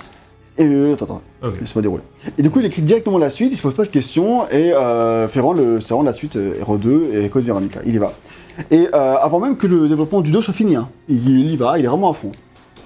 Et 0.58 0.66
euh, 0.66 0.94
attends, 0.94 1.04
attends, 1.04 1.22
laisse-moi 1.60 1.82
dérouler. 1.82 2.02
Et 2.36 2.42
du 2.42 2.50
coup, 2.50 2.58
il 2.58 2.66
écrit 2.66 2.82
directement 2.82 3.18
la 3.18 3.30
suite, 3.30 3.52
il 3.52 3.56
se 3.56 3.62
pose 3.62 3.74
pas 3.74 3.84
de 3.84 3.90
questions, 3.90 4.48
et 4.50 4.72
euh, 4.72 5.28
fait 5.28 5.40
rendre, 5.40 5.60
le, 5.60 5.78
vraiment 5.78 6.02
la 6.02 6.12
suite 6.12 6.36
euh, 6.36 6.58
Hero 6.60 6.76
2 6.76 7.10
et 7.14 7.28
Code 7.28 7.44
Veronica. 7.44 7.80
Il 7.86 7.94
y 7.94 7.98
va. 7.98 8.12
Et 8.72 8.88
euh, 8.92 9.14
avant 9.16 9.38
même 9.38 9.56
que 9.56 9.68
le 9.68 9.88
développement 9.88 10.20
du 10.20 10.32
2 10.32 10.42
soit 10.42 10.52
fini, 10.52 10.74
hein. 10.74 10.88
il, 11.08 11.28
il 11.28 11.52
y 11.52 11.56
va, 11.56 11.78
il 11.78 11.84
est 11.84 11.88
vraiment 11.88 12.10
à 12.10 12.12
fond. 12.12 12.32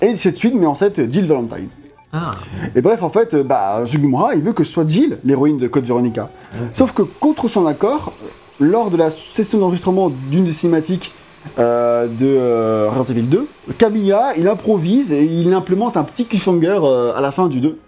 Et 0.02 0.16
cette 0.16 0.36
suite 0.36 0.54
met 0.54 0.66
en 0.66 0.74
scène 0.74 0.92
Jill 1.10 1.26
Valentine. 1.26 1.68
Ah, 2.12 2.30
Et 2.76 2.82
bref, 2.82 3.02
en 3.02 3.08
fait, 3.08 3.34
bah, 3.36 3.86
Sugimura, 3.86 4.34
il 4.34 4.42
veut 4.42 4.52
que 4.52 4.64
ce 4.64 4.72
soit 4.72 4.86
Jill, 4.86 5.18
l'héroïne 5.24 5.56
de 5.56 5.66
Code 5.66 5.84
Veronica. 5.84 6.28
Sauf 6.74 6.92
que, 6.92 7.00
contre 7.00 7.48
son 7.48 7.66
accord, 7.66 8.12
lors 8.60 8.90
de 8.90 8.98
la 8.98 9.10
session 9.10 9.58
d'enregistrement 9.58 10.12
d'une 10.30 10.44
des 10.44 10.52
cinématiques 10.52 11.12
euh, 11.58 12.06
de 12.06 12.26
euh, 12.26 12.88
Resident 12.90 13.18
Evil 13.18 13.28
2, 13.28 13.48
Camilla, 13.78 14.32
il 14.36 14.48
improvise 14.48 15.12
et 15.12 15.24
il 15.24 15.52
implémente 15.52 15.96
un 15.96 16.04
petit 16.04 16.24
cliffhanger 16.26 16.80
euh, 16.82 17.16
à 17.16 17.20
la 17.20 17.32
fin 17.32 17.48
du 17.48 17.60
2. 17.60 17.78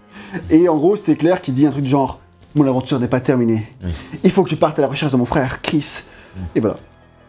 Et 0.49 0.69
en 0.69 0.75
gros, 0.75 0.95
c'est 0.95 1.15
Claire 1.15 1.41
qui 1.41 1.51
dit 1.51 1.65
un 1.65 1.71
truc 1.71 1.83
du 1.83 1.89
genre 1.89 2.19
Mon 2.55 2.67
aventure 2.67 2.99
n'est 2.99 3.07
pas 3.07 3.21
terminée. 3.21 3.65
Oui. 3.83 3.91
Il 4.23 4.31
faut 4.31 4.43
que 4.43 4.49
je 4.49 4.55
parte 4.55 4.77
à 4.79 4.81
la 4.81 4.87
recherche 4.87 5.11
de 5.11 5.17
mon 5.17 5.25
frère, 5.25 5.61
Chris. 5.61 6.03
Et 6.55 6.59
voilà. 6.59 6.75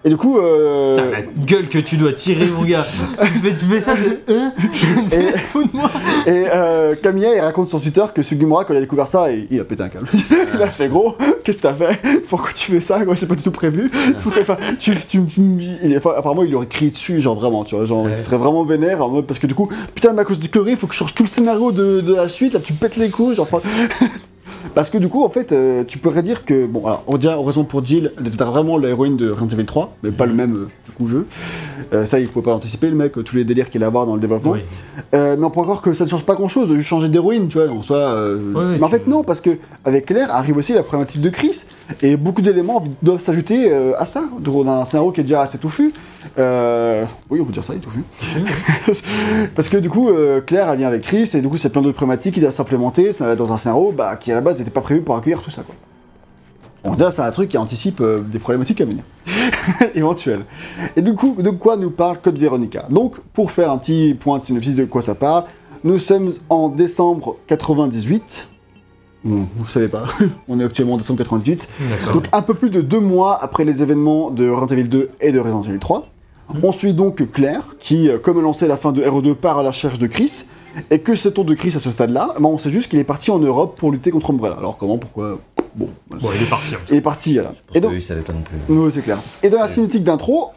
Et 0.06 0.08
du 0.08 0.16
coup. 0.16 0.38
euh, 0.38 0.94
putain, 0.94 1.10
la 1.10 1.22
gueule 1.44 1.68
que 1.68 1.78
tu 1.78 1.96
dois 1.96 2.12
tirer, 2.12 2.46
mon 2.46 2.64
gars. 2.64 2.86
tu, 3.20 3.26
fais, 3.40 3.54
tu 3.56 3.64
fais 3.66 3.80
ça 3.80 3.94
de. 3.96 4.32
Hein 4.32 4.52
Et- 5.12 5.38
Fous 5.50 5.64
de 5.64 5.76
moi. 5.76 5.90
Et 6.26 6.46
euh, 6.54 6.94
Camilla, 7.02 7.34
il 7.34 7.40
raconte 7.40 7.66
sur 7.66 7.80
Twitter 7.80 8.04
que 8.14 8.22
Sugimura, 8.22 8.64
quand 8.64 8.72
il 8.72 8.76
a 8.78 8.80
découvert 8.80 9.08
ça, 9.08 9.30
il, 9.32 9.46
il 9.50 9.60
a 9.60 9.64
pété 9.64 9.82
un 9.82 9.88
câble. 9.88 10.06
il 10.54 10.62
a 10.62 10.68
fait 10.68 10.88
gros, 10.88 11.16
qu'est-ce 11.44 11.58
que 11.58 11.62
t'as 11.62 11.74
fait? 11.74 12.20
Pourquoi 12.28 12.50
tu 12.54 12.70
fais 12.72 12.80
ça? 12.80 13.00
C'est 13.16 13.28
pas 13.28 13.34
du 13.34 13.42
tout 13.42 13.50
prévu. 13.50 13.90
Enfin, 14.40 14.56
tu, 14.78 14.94
tu, 15.08 15.20
il 15.36 15.96
enfin, 15.98 16.12
apparemment, 16.16 16.44
il 16.44 16.54
aurait 16.54 16.66
crié 16.66 16.90
dessus, 16.90 17.20
genre 17.20 17.34
vraiment, 17.36 17.64
tu 17.64 17.74
vois, 17.74 17.84
genre, 17.84 18.04
Ouais. 18.04 18.12
il 18.12 18.16
serait 18.22 18.36
vraiment 18.36 18.62
vénère, 18.64 19.02
en 19.02 19.08
mode, 19.08 19.26
parce 19.26 19.38
que 19.40 19.46
du 19.48 19.54
coup, 19.54 19.68
putain, 19.94 20.12
mais 20.12 20.22
à 20.22 20.24
cause 20.24 20.38
du 20.38 20.48
curry, 20.48 20.72
il 20.72 20.76
faut 20.76 20.86
que 20.86 20.92
je 20.92 20.98
change 20.98 21.14
tout 21.14 21.24
le 21.24 21.28
scénario 21.28 21.72
de, 21.72 22.00
de 22.00 22.14
la 22.14 22.28
suite, 22.28 22.52
là, 22.52 22.60
tu 22.60 22.72
pètes 22.74 22.96
les 22.96 23.10
couilles, 23.10 23.34
genre, 23.34 23.48
enfin, 23.50 23.66
Parce 24.74 24.90
que 24.90 24.98
du 24.98 25.08
coup, 25.08 25.24
en 25.24 25.28
fait, 25.28 25.52
euh, 25.52 25.84
tu 25.86 25.98
pourrais 25.98 26.22
dire 26.22 26.44
que, 26.44 26.66
bon, 26.66 26.84
alors, 26.86 27.02
on 27.06 27.16
déjà, 27.16 27.34
heureusement 27.34 27.64
pour 27.64 27.84
Jill, 27.84 28.12
elle 28.18 28.26
était 28.26 28.44
vraiment 28.44 28.78
l'héroïne 28.78 29.16
de 29.16 29.30
Resident 29.30 29.48
Evil 29.48 29.66
3, 29.66 29.96
mais 30.02 30.10
pas 30.10 30.26
le 30.26 30.34
même, 30.34 30.54
euh, 30.54 30.68
du 30.84 30.92
coup, 30.92 31.08
jeu. 31.08 31.26
Euh, 31.92 32.04
ça, 32.04 32.18
il 32.18 32.28
pouvait 32.28 32.44
pas 32.44 32.54
anticiper, 32.54 32.88
le 32.88 32.96
mec, 32.96 33.12
tous 33.12 33.36
les 33.36 33.44
délires 33.44 33.70
qu'il 33.70 33.82
allait 33.82 33.86
avoir 33.86 34.06
dans 34.06 34.14
le 34.14 34.20
développement. 34.20 34.52
Oui. 34.52 34.60
Mais 35.12 35.42
on 35.42 35.50
pourrait 35.50 35.66
croire 35.66 35.82
que 35.82 35.92
ça 35.92 36.04
ne 36.04 36.10
change 36.10 36.24
pas 36.24 36.34
grand 36.34 36.48
chose 36.48 36.68
de 36.68 36.80
changer 36.80 37.08
d'héroïne, 37.08 37.48
tu 37.48 37.58
vois, 37.58 37.70
en 37.70 37.82
soi. 37.82 38.14
mais 38.54 38.82
en 38.82 38.88
fait, 38.88 39.06
non, 39.06 39.22
parce 39.22 39.40
que 39.40 39.50
avec 39.84 40.06
Claire 40.06 40.30
arrive 40.30 40.56
aussi 40.56 40.72
la 40.72 40.82
problématique 40.82 41.20
de 41.20 41.30
Chris, 41.30 41.64
et 42.02 42.16
beaucoup 42.16 42.42
d'éléments 42.42 42.82
doivent 43.02 43.20
s'ajouter 43.20 43.72
à 43.72 44.06
ça, 44.06 44.24
dans 44.40 44.66
un 44.68 44.84
scénario 44.84 45.12
qui 45.12 45.20
est 45.20 45.24
déjà 45.24 45.42
assez 45.42 45.58
touffu. 45.58 45.92
Oui, 46.36 47.40
on 47.40 47.44
peut 47.44 47.52
dire 47.52 47.64
ça, 47.64 47.72
il 47.74 47.78
est 47.78 47.80
touffu. 47.80 48.02
parce 49.54 49.68
que 49.68 49.76
du 49.76 49.88
coup, 49.88 50.10
Claire, 50.46 50.68
elle 50.68 50.78
vient 50.78 50.88
avec 50.88 51.02
Chris, 51.02 51.30
et 51.34 51.40
du 51.40 51.48
coup, 51.48 51.56
c'est 51.56 51.70
plein 51.70 51.82
d'autres 51.82 51.96
problématiques 51.96 52.34
qui 52.34 52.40
doivent 52.40 52.54
s'implémenter 52.54 53.12
ça, 53.12 53.36
dans 53.36 53.52
un 53.52 53.56
scénario 53.56 53.92
bah, 53.96 54.16
qui 54.16 54.32
à 54.32 54.35
la 54.36 54.42
base 54.42 54.58
n'était 54.58 54.70
pas 54.70 54.82
prévu 54.82 55.00
pour 55.00 55.16
accueillir 55.16 55.40
tout 55.40 55.50
ça, 55.50 55.62
quoi. 55.62 55.74
On 56.84 56.94
dirait 56.94 57.10
c'est 57.10 57.22
un 57.22 57.30
truc 57.32 57.48
qui 57.48 57.58
anticipe 57.58 58.00
euh, 58.00 58.20
des 58.20 58.38
problématiques 58.38 58.80
à 58.80 58.84
venir, 58.84 59.02
éventuelles. 59.94 60.44
Et 60.94 61.02
du 61.02 61.14
coup, 61.14 61.36
de 61.38 61.50
quoi 61.50 61.76
nous 61.76 61.90
parle 61.90 62.18
Code 62.20 62.38
Veronica? 62.38 62.86
Donc, 62.90 63.18
pour 63.32 63.50
faire 63.50 63.72
un 63.72 63.78
petit 63.78 64.14
point 64.14 64.38
de 64.38 64.44
synopsis 64.44 64.76
de 64.76 64.84
quoi 64.84 65.02
ça 65.02 65.14
parle, 65.14 65.44
nous 65.84 65.98
sommes 65.98 66.30
en 66.48 66.68
décembre 66.68 67.36
98. 67.46 68.48
Bon, 69.24 69.48
vous 69.56 69.66
savez 69.66 69.88
pas, 69.88 70.04
on 70.48 70.60
est 70.60 70.64
actuellement 70.64 70.94
en 70.94 70.98
décembre 70.98 71.18
98. 71.18 71.68
D'accord. 71.90 72.14
Donc 72.14 72.28
un 72.32 72.42
peu 72.42 72.54
plus 72.54 72.70
de 72.70 72.82
deux 72.82 73.00
mois 73.00 73.42
après 73.42 73.64
les 73.64 73.82
événements 73.82 74.30
de 74.30 74.48
Resident 74.48 74.78
Evil 74.78 74.88
2 74.88 75.10
et 75.22 75.32
de 75.32 75.40
Resident 75.40 75.62
Evil 75.62 75.78
3. 75.78 76.06
On 76.62 76.70
suit 76.70 76.94
donc 76.94 77.28
Claire, 77.32 77.74
qui, 77.80 78.08
euh, 78.08 78.18
comme 78.18 78.36
elle 78.36 78.44
lançait 78.44 78.68
la 78.68 78.76
fin 78.76 78.92
de 78.92 79.02
RE2, 79.02 79.34
part 79.34 79.58
à 79.58 79.62
la 79.64 79.70
recherche 79.70 79.98
de 79.98 80.06
Chris. 80.06 80.44
Et 80.90 81.00
que 81.00 81.14
ce 81.16 81.28
tour 81.28 81.44
de 81.44 81.54
Chris 81.54 81.72
à 81.76 81.78
ce 81.78 81.90
stade-là, 81.90 82.34
ben, 82.38 82.44
on 82.46 82.58
sait 82.58 82.70
juste 82.70 82.88
qu'il 82.90 82.98
est 82.98 83.04
parti 83.04 83.30
en 83.30 83.38
Europe 83.38 83.76
pour 83.78 83.92
lutter 83.92 84.10
contre 84.10 84.30
Umbrella. 84.30 84.56
Alors 84.58 84.76
comment, 84.76 84.98
pourquoi 84.98 85.38
Bon, 85.74 85.86
ben, 86.10 86.18
Bon, 86.18 86.28
il 86.34 86.42
est 86.42 86.50
parti. 86.50 86.74
hein. 86.74 86.78
il 86.90 86.96
est 86.96 87.00
parti, 87.00 87.34
voilà. 87.34 87.52
Je 87.72 87.78
Et 87.78 87.80
donc, 87.80 87.90
que 87.90 87.96
lui, 87.96 88.02
il 88.02 88.06
savait 88.06 88.22
pas 88.22 88.32
non 88.32 88.42
plus. 88.42 88.56
oui, 88.74 88.90
c'est 88.92 89.02
clair. 89.02 89.18
Et 89.42 89.50
dans 89.50 89.58
la 89.60 89.68
cinématique 89.68 90.04
d'intro, 90.04 90.50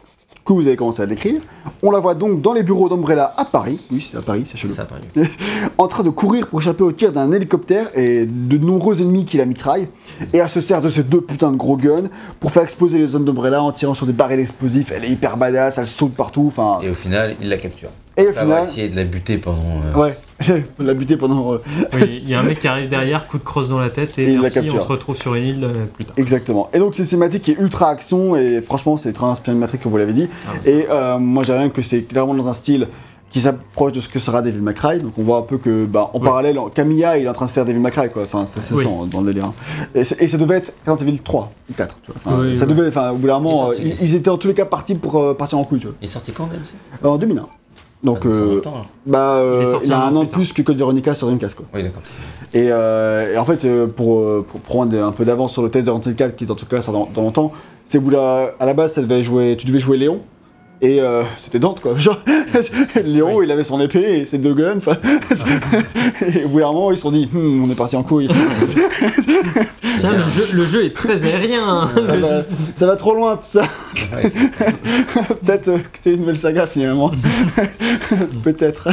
que 0.44 0.52
vous 0.52 0.66
avez 0.66 0.76
commencé 0.76 1.02
à 1.02 1.06
décrire, 1.06 1.40
on 1.82 1.90
la 1.90 1.98
voit 2.00 2.14
donc 2.14 2.40
dans 2.40 2.52
les 2.52 2.62
bureaux 2.62 2.88
d'Umbrella 2.88 3.32
à 3.36 3.44
Paris, 3.44 3.78
oui 3.90 4.06
c'est 4.10 4.16
à 4.16 4.22
Paris, 4.22 4.44
c'est 4.46 4.56
chelou, 4.56 4.74
en 5.78 5.86
train 5.86 6.02
de 6.02 6.10
courir 6.10 6.46
pour 6.46 6.60
échapper 6.60 6.82
au 6.82 6.92
tir 6.92 7.12
d'un 7.12 7.30
hélicoptère 7.32 7.90
et 7.96 8.26
de 8.26 8.58
nombreux 8.58 9.00
ennemis 9.02 9.24
qui 9.24 9.36
la 9.36 9.44
mitraillent, 9.44 9.88
et 10.32 10.38
elle 10.38 10.48
se 10.48 10.60
sert 10.60 10.80
de 10.80 10.88
ces 10.88 11.02
deux 11.02 11.20
putains 11.20 11.52
de 11.52 11.56
gros 11.56 11.76
guns 11.76 12.08
pour 12.40 12.52
faire 12.52 12.62
exploser 12.62 12.98
les 12.98 13.14
hommes 13.14 13.24
d'Umbrella 13.24 13.62
en 13.62 13.70
tirant 13.70 13.94
sur 13.94 14.06
des 14.06 14.12
barils 14.12 14.40
explosifs, 14.40 14.92
elle 14.92 15.04
est 15.04 15.10
hyper 15.10 15.36
badass, 15.36 15.78
elle 15.78 15.86
saute 15.86 16.14
partout, 16.14 16.44
enfin... 16.46 16.78
Et 16.82 16.90
au 16.90 16.94
final, 16.94 17.36
il 17.40 17.48
la 17.48 17.58
capture. 17.58 17.90
Et 18.16 18.26
au 18.26 18.32
final... 18.32 18.64
essayé 18.68 18.88
de 18.88 18.96
la 18.96 19.04
buter 19.04 19.38
pendant. 19.38 19.62
euh, 19.94 19.98
Ouais, 19.98 20.18
l'a 20.78 20.94
buté 20.94 21.16
pendant... 21.16 21.54
euh, 21.54 21.58
Oui, 21.94 22.20
il 22.22 22.28
y 22.28 22.34
a 22.34 22.40
un 22.40 22.42
mec 22.42 22.58
qui 22.60 22.68
arrive 22.68 22.88
derrière, 22.88 23.26
coup 23.26 23.38
de 23.38 23.44
crosse 23.44 23.68
dans 23.68 23.78
la 23.78 23.88
tête 23.90 24.18
et, 24.18 24.22
Et 24.22 24.26
il 24.30 24.34
la 24.36 24.42
merci, 24.42 24.54
capture. 24.56 24.76
on 24.76 24.80
se 24.80 24.86
retrouve 24.88 25.16
sur 25.16 25.34
une 25.34 25.44
île 25.46 25.64
euh, 25.64 25.84
plus 25.94 26.04
tard. 26.04 26.14
Exactement. 26.18 26.68
Et 26.74 26.78
donc 26.78 26.94
c'est 26.94 27.02
une 27.02 27.08
cinématique 27.08 27.42
qui 27.42 27.52
est 27.52 27.58
ultra 27.58 27.88
action, 27.88 28.36
et 28.36 28.60
franchement 28.62 28.96
c'est 28.96 29.12
très 29.12 29.26
inspiré 29.26 29.54
de 29.54 29.60
Matrix 29.60 29.78
comme 29.78 29.92
vous 29.92 29.98
l'avez 29.98 30.12
dit, 30.12 30.28
Ah, 30.46 30.52
ça- 30.60 30.70
Et 30.70 30.86
euh, 30.90 31.18
moi 31.18 31.42
j'ai 31.44 31.52
rien 31.54 31.68
que 31.70 31.82
c'est 31.82 32.02
clairement 32.02 32.34
dans 32.34 32.48
un 32.48 32.52
style 32.52 32.88
qui 33.30 33.38
s'approche 33.40 33.92
de 33.92 34.00
ce 34.00 34.08
que 34.08 34.18
sera 34.18 34.42
Devil 34.42 34.60
May 34.60 34.74
Cry. 34.74 34.98
Donc 34.98 35.12
on 35.16 35.22
voit 35.22 35.36
un 35.38 35.42
peu 35.42 35.56
que, 35.56 35.84
bah, 35.86 36.10
en 36.12 36.18
Oui. 36.18 36.24
parallèle, 36.24 36.58
Camilla 36.74 37.16
il 37.16 37.26
est 37.26 37.28
en 37.28 37.32
train 37.32 37.46
de 37.46 37.50
faire 37.52 37.64
Devil 37.64 37.78
May 37.78 37.92
Cry 37.92 38.08
quoi. 38.10 38.22
Enfin 38.22 38.44
ça 38.46 38.60
se 38.60 38.74
Oui. 38.74 38.82
sent 38.84 38.90
dans 39.12 39.20
le 39.20 39.26
délire. 39.32 39.46
hein. 39.46 39.54
Et, 39.94 40.02
c'est- 40.02 40.20
et 40.20 40.26
ça 40.26 40.36
devait 40.36 40.56
être 40.56 40.72
Resident 40.84 41.06
Evil 41.06 41.20
3 41.20 41.52
ou 41.70 41.74
4. 41.74 41.94
Tu 42.02 42.10
vois. 42.10 42.20
Enfin, 42.34 42.42
Oui, 42.42 42.56
ça 42.56 42.66
oui. 42.66 42.74
devait, 42.74 42.88
enfin 42.88 43.10
au 43.12 43.16
bout 43.18 43.28
d'un 43.28 43.38
moment, 43.38 43.70
euh, 43.70 43.74
ils, 43.80 44.02
ils 44.02 44.14
étaient 44.16 44.30
en 44.30 44.36
tous 44.36 44.48
les 44.48 44.54
cas 44.54 44.64
partis 44.64 44.96
pour 44.96 45.16
euh, 45.20 45.34
partir 45.34 45.58
en 45.58 45.64
couille. 45.64 45.78
Tu 45.78 45.86
vois. 45.86 45.94
Il 46.02 46.06
est 46.06 46.08
sorti 46.08 46.32
quand, 46.32 46.46
DMC 46.46 47.06
En 47.08 47.18
2001. 47.18 47.46
Donc 48.02 48.20
Ah, 48.24 48.28
euh, 48.28 48.60
bah, 49.06 49.36
euh, 49.36 49.58
Il 49.60 49.66
est 49.66 49.70
sorti 49.70 49.86
il 49.88 49.92
a 49.92 50.02
un 50.02 50.16
an 50.16 50.24
de 50.24 50.28
plus 50.28 50.52
que 50.52 50.62
Code 50.62 50.76
Veronica 50.78 51.14
sur 51.14 51.26
Dreamcast 51.26 51.54
quoi. 51.56 51.66
Oui, 51.74 51.82
d'accord. 51.82 52.02
Et, 52.52 52.68
euh, 52.70 53.34
et 53.34 53.38
en 53.38 53.44
fait, 53.44 53.64
euh, 53.64 53.86
pour, 53.86 54.20
euh, 54.20 54.44
pour 54.48 54.60
prendre 54.60 54.98
un 54.98 55.12
peu 55.12 55.24
d'avance 55.24 55.52
sur 55.52 55.62
le 55.62 55.70
test 55.70 55.86
de 55.86 55.90
Resident 55.90 56.10
Evil 56.10 56.16
4, 56.16 56.36
qui 56.36 56.50
en 56.50 56.54
tout 56.54 56.66
cas 56.66 56.80
dans, 56.80 57.08
dans 57.14 57.22
longtemps, 57.22 57.52
c'est 57.86 57.98
où 57.98 58.10
là, 58.10 58.52
à 58.58 58.66
la 58.66 58.74
base, 58.74 58.94
ça 58.94 59.02
devait 59.02 59.22
jouer, 59.22 59.56
tu 59.58 59.66
devais 59.66 59.78
jouer 59.78 59.98
Léon. 59.98 60.20
Et 60.82 61.00
euh, 61.00 61.22
c'était 61.36 61.58
Dante 61.58 61.80
quoi. 61.80 61.94
Genre, 61.98 62.18
Léon, 63.04 63.36
Oui. 63.36 63.44
il 63.46 63.50
avait 63.52 63.64
son 63.64 63.78
épée 63.80 64.20
et 64.20 64.26
ses 64.26 64.38
deux 64.38 64.54
guns. 64.54 64.78
et 66.34 66.44
au 66.44 66.48
bout 66.48 66.60
d'un 66.60 66.72
moment, 66.72 66.90
ils 66.90 66.96
se 66.96 67.02
sont 67.02 67.12
dit, 67.12 67.26
Hmm, 67.32 67.64
on 67.64 67.70
est 67.70 67.74
parti 67.74 67.96
en 67.96 68.02
couille. 68.02 68.28
Tiens, 69.98 70.12
le 70.16 70.26
jeu, 70.26 70.46
le 70.54 70.64
jeu 70.66 70.84
est 70.86 70.96
très 70.96 71.22
aérien. 71.24 71.68
hein. 71.68 71.90
ça, 71.94 72.00
va, 72.00 72.16
jeu- 72.18 72.46
ça 72.74 72.86
va 72.86 72.96
trop 72.96 73.14
loin 73.14 73.36
tout 73.36 73.42
ça. 73.44 73.64
Ouais, 74.14 74.30
Peut-être 75.44 75.68
euh, 75.68 75.78
que 75.78 75.98
c'est 76.02 76.12
une 76.14 76.20
nouvelle 76.20 76.38
saga 76.38 76.66
finalement. 76.66 77.10
Peut-être. 78.42 78.88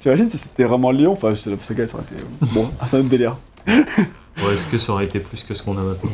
T'imagines 0.00 0.28
si 0.30 0.36
c'était 0.38 0.64
vraiment 0.64 0.90
Léon 0.90 1.12
Enfin, 1.12 1.30
la 1.30 1.56
saga, 1.60 1.86
ça 1.86 1.94
aurait 1.96 2.04
été. 2.04 2.22
Bon, 2.52 2.70
ah, 2.80 2.84
un 2.92 2.98
autre 2.98 3.08
délire. 3.08 3.36
Bon, 3.66 4.50
Est-ce 4.52 4.66
que 4.66 4.76
ça 4.76 4.92
aurait 4.92 5.04
été 5.06 5.20
plus 5.20 5.42
que 5.42 5.54
ce 5.54 5.62
qu'on 5.62 5.78
a 5.78 5.82
maintenant? 5.82 6.10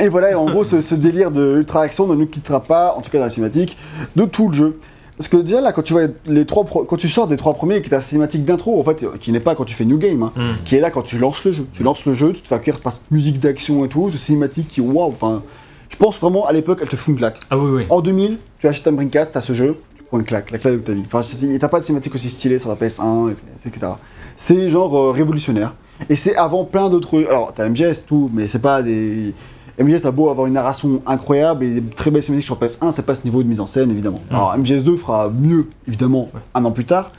Et 0.00 0.08
voilà, 0.08 0.38
en 0.38 0.46
gros, 0.50 0.64
ce, 0.64 0.80
ce 0.80 0.94
délire 0.94 1.30
de 1.30 1.56
ultra 1.58 1.82
action 1.82 2.06
ne 2.06 2.14
nous 2.14 2.26
quittera 2.26 2.60
pas, 2.60 2.94
en 2.96 3.00
tout 3.02 3.10
cas 3.10 3.18
dans 3.18 3.24
la 3.24 3.30
cinématique, 3.30 3.76
de 4.16 4.24
tout 4.24 4.48
le 4.48 4.54
jeu. 4.54 4.78
Parce 5.16 5.26
que 5.28 5.36
déjà 5.38 5.60
là, 5.60 5.72
quand 5.72 5.82
tu 5.82 5.92
vois 5.94 6.02
les 6.26 6.46
trois, 6.46 6.62
pro- 6.64 6.84
quand 6.84 6.96
tu 6.96 7.08
sors 7.08 7.26
des 7.26 7.36
trois 7.36 7.54
premiers, 7.54 7.80
qui 7.80 7.86
est 7.86 7.90
ta 7.90 8.00
cinématique 8.00 8.44
d'intro, 8.44 8.78
en 8.78 8.84
fait, 8.84 9.04
qui 9.18 9.32
n'est 9.32 9.40
pas 9.40 9.56
quand 9.56 9.64
tu 9.64 9.74
fais 9.74 9.84
New 9.84 9.98
Game, 9.98 10.22
hein, 10.22 10.32
Hmm. 10.36 10.64
qui 10.64 10.76
est 10.76 10.80
là 10.80 10.90
quand 10.90 11.02
tu 11.02 11.18
lances 11.18 11.42
le 11.44 11.50
jeu. 11.50 11.66
Tu 11.72 11.82
lances 11.82 12.04
le 12.06 12.12
jeu, 12.12 12.32
tu 12.32 12.40
te 12.42 12.46
fais 12.48 12.54
accueillir 12.54 12.80
par 12.80 12.92
cette 12.92 13.10
musique 13.10 13.40
d'action 13.40 13.84
et 13.84 13.88
tout, 13.88 14.10
cette 14.12 14.20
cinématique 14.20 14.68
qui, 14.68 14.80
waouh, 14.80 15.08
enfin, 15.08 15.42
je 15.88 15.96
pense 15.96 16.20
vraiment 16.20 16.46
à 16.46 16.52
l'époque, 16.52 16.78
elle 16.82 16.88
te 16.88 16.94
fout 16.94 17.08
une 17.12 17.16
claque. 17.18 17.40
Ah 17.50 17.58
oui, 17.58 17.68
oui. 17.68 17.86
En 17.90 18.00
2000, 18.00 18.38
tu 18.60 18.68
achètes 18.68 18.86
un 18.86 18.92
Dreamcast, 18.92 19.32
t'as 19.32 19.40
ce 19.40 19.52
jeu, 19.54 19.76
tu 19.96 20.04
prends 20.04 20.18
une 20.20 20.24
claque, 20.24 20.52
la 20.52 20.58
claque 20.58 20.74
de 20.74 20.78
ta 20.78 20.92
vie. 20.92 21.02
Enfin, 21.12 21.22
t'as 21.58 21.68
pas 21.68 21.80
de 21.80 21.84
cinématique 21.84 22.14
aussi 22.14 22.30
stylée 22.30 22.60
sur 22.60 22.68
la 22.68 22.76
PS1, 22.76 23.30
et- 23.30 23.66
etc. 23.68 23.88
C'est 24.36 24.70
genre 24.70 24.96
euh, 24.96 25.10
révolutionnaire. 25.10 25.74
Et 26.08 26.14
c'est 26.14 26.36
avant 26.36 26.64
plein 26.64 26.88
d'autres. 26.90 27.24
Alors, 27.28 27.52
t'as 27.52 27.68
MGS, 27.68 28.04
tout, 28.06 28.30
mais 28.32 28.46
c'est 28.46 28.60
pas 28.60 28.82
des. 28.82 29.34
MGS 29.80 30.06
a 30.06 30.10
beau 30.10 30.28
avoir 30.30 30.46
une 30.46 30.54
narration 30.54 31.00
incroyable 31.06 31.64
et 31.64 31.80
des 31.80 31.90
très 31.94 32.10
belles 32.10 32.22
cinématiques 32.22 32.46
sur 32.46 32.56
PS1, 32.58 32.90
c'est 32.90 33.06
pas 33.06 33.14
ce 33.14 33.24
niveau 33.24 33.42
de 33.42 33.48
mise 33.48 33.60
en 33.60 33.66
scène, 33.66 33.90
évidemment. 33.90 34.20
Mm. 34.30 34.34
Alors, 34.34 34.56
MGS2 34.58 34.96
fera 34.96 35.30
mieux, 35.30 35.66
évidemment, 35.86 36.30
un 36.54 36.64
an 36.64 36.70
plus 36.70 36.84
tard. 36.84 37.12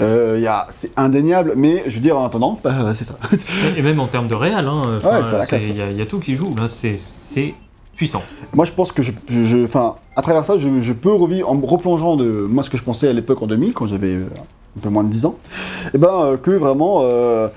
Euh, 0.00 0.40
c'est 0.70 0.96
indéniable, 0.96 1.54
mais 1.56 1.82
je 1.88 1.94
veux 1.96 2.00
dire, 2.00 2.16
en 2.18 2.24
attendant, 2.24 2.58
bah, 2.62 2.72
c'est 2.94 3.04
ça. 3.04 3.14
Et 3.76 3.82
même 3.82 3.98
en 4.00 4.06
termes 4.06 4.28
de 4.28 4.34
réel, 4.34 4.66
hein, 4.66 4.96
Ouais, 5.04 5.20
il 5.52 5.76
y, 5.76 5.82
a- 5.82 5.90
il 5.90 5.96
y 5.98 6.02
a 6.02 6.06
tout 6.06 6.20
qui 6.20 6.36
joue. 6.36 6.54
Là, 6.56 6.68
c'est- 6.68 6.96
puissant. 7.96 8.22
Moi, 8.54 8.64
je 8.64 8.72
pense 8.72 8.90
que 8.90 9.02
je, 9.02 9.12
à 10.16 10.22
travers 10.22 10.44
ça, 10.44 10.58
je, 10.58 10.80
je 10.80 10.92
peux 10.92 11.12
revivre 11.12 11.50
en 11.50 11.54
me 11.54 11.66
replongeant 11.66 12.16
de 12.16 12.46
moi 12.48 12.62
ce 12.62 12.70
que 12.70 12.76
je 12.78 12.82
pensais 12.82 13.08
à 13.08 13.12
l'époque 13.12 13.42
en 13.42 13.46
2000, 13.46 13.72
quand 13.74 13.86
j'avais 13.86 14.14
euh, 14.14 14.24
un 14.78 14.80
peu 14.80 14.88
moins 14.88 15.04
de 15.04 15.10
10 15.10 15.26
ans, 15.26 15.36
et 15.94 15.98
ben 15.98 16.08
euh, 16.20 16.36
que 16.36 16.50
vraiment, 16.52 17.00
euh, 17.02 17.48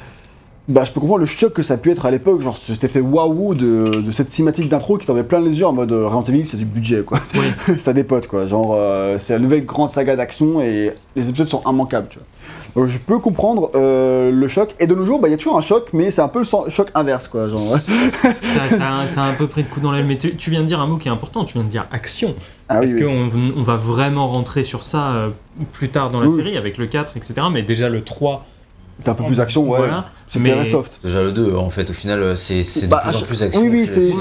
bah, 0.68 0.84
je 0.84 0.92
peux 0.92 1.00
comprendre 1.00 1.20
le 1.20 1.26
choc 1.28 1.54
que 1.54 1.62
ça 1.64 1.76
a 1.76 1.78
pu 1.78 1.92
être 1.92 2.06
à 2.06 2.12
l'époque, 2.12 2.42
genre 2.42 2.58
cet 2.58 2.84
effet 2.84 3.00
waouh 3.00 3.54
de, 3.54 4.02
de 4.04 4.12
cette 4.12 4.30
cinématique 4.30 4.68
d'intro 4.70 4.98
qui 4.98 5.06
t'en 5.06 5.14
met 5.14 5.24
plein 5.24 5.40
les 5.40 5.60
yeux 5.60 5.68
en 5.68 5.74
mode 5.74 5.92
euh, 5.92 6.08
Resident 6.08 6.36
Evil, 6.38 6.48
c'est 6.48 6.58
du 6.58 6.66
budget 6.66 7.04
quoi, 7.04 7.20
Oui. 7.36 7.76
ça 7.80 7.94
dépote 7.94 8.28
quoi, 8.28 8.46
genre 8.48 8.74
euh, 8.76 9.18
c'est 9.20 9.34
la 9.34 9.40
nouvelle 9.40 9.66
grande 9.66 9.90
saga 9.90 10.16
d'action 10.16 10.62
et 10.62 10.92
les 11.16 11.30
épisodes 11.30 11.48
sont 11.48 11.62
immanquables, 11.70 12.08
tu 12.10 12.18
vois. 12.20 12.26
Donc 12.76 12.88
je 12.88 12.98
peux 12.98 13.20
comprendre 13.20 13.72
euh, 13.76 14.32
le 14.32 14.48
choc, 14.50 14.76
et 14.82 14.88
de 14.88 14.94
nos 14.96 15.06
jours, 15.06 15.20
bah, 15.22 15.30
il 15.30 15.32
y 15.32 15.34
a 15.34 15.38
toujours 15.38 15.58
un 15.58 15.62
choc, 15.62 15.90
mais 15.94 16.10
c'est 16.10 16.22
un 16.22 16.28
peu 16.28 16.40
le 16.40 16.46
choc 16.70 16.90
inverse 16.94 17.28
quoi, 17.30 17.48
genre. 17.48 17.78
ça, 18.22 18.70
ça- 18.70 19.08
ça 19.08 19.22
a 19.24 19.30
un 19.30 19.34
peu 19.34 19.48
pris 19.48 19.64
de 19.64 19.70
coup 19.70 19.80
dans 19.80 19.92
l'aile. 19.94 20.06
Mais 20.06 20.18
tu, 20.18 20.36
tu 20.36 20.50
viens 20.50 20.60
de 20.62 20.66
dire 20.66 20.82
un 20.82 20.88
mot 20.88 20.98
qui 20.98 21.08
est 21.08 21.12
important. 21.12 21.46
Tu 21.46 21.54
viens 21.54 21.64
de 21.64 21.70
dire 21.70 21.86
action. 21.94 22.36
Ah 22.68 22.84
Est-ce 22.84 22.96
oui. 22.96 23.04
qu'on 23.04 23.30
on 23.58 23.64
va 23.64 23.78
vraiment 23.78 24.30
rentrer 24.32 24.64
sur 24.64 24.84
ça 24.84 25.12
euh, 25.14 25.30
plus 25.72 25.88
tard 25.88 26.12
dans 26.12 26.20
la 26.20 26.28
série 26.28 26.58
avec 26.58 26.78
le 26.78 26.86
4, 26.88 27.16
etc. 27.16 27.36
Mais 27.50 27.62
déjà 27.62 27.88
le 27.88 28.02
3. 28.04 28.46
T'as 29.04 29.12
un 29.12 29.16
peu 29.16 29.26
plus 29.26 29.38
d'action, 29.38 29.70
ouais. 29.70 29.78
Voilà. 29.78 30.06
C'est 30.28 30.40
Mais- 30.40 30.52
très 30.52 30.66
soft. 30.66 31.00
Déjà 31.04 31.22
le 31.22 31.32
2, 31.32 31.54
en 31.56 31.70
fait, 31.70 31.90
au 31.90 31.94
final, 31.94 32.24
euh, 32.24 32.36
c'est 32.36 32.64
de 32.64 32.88
Bah, 32.88 33.04
plus 33.06 33.18
en 33.18 33.22
plus 33.22 33.44
action. 33.44 33.62
Oui, 33.62 33.70
oui, 33.70 33.88
c'est 33.88 34.00
de 34.00 34.12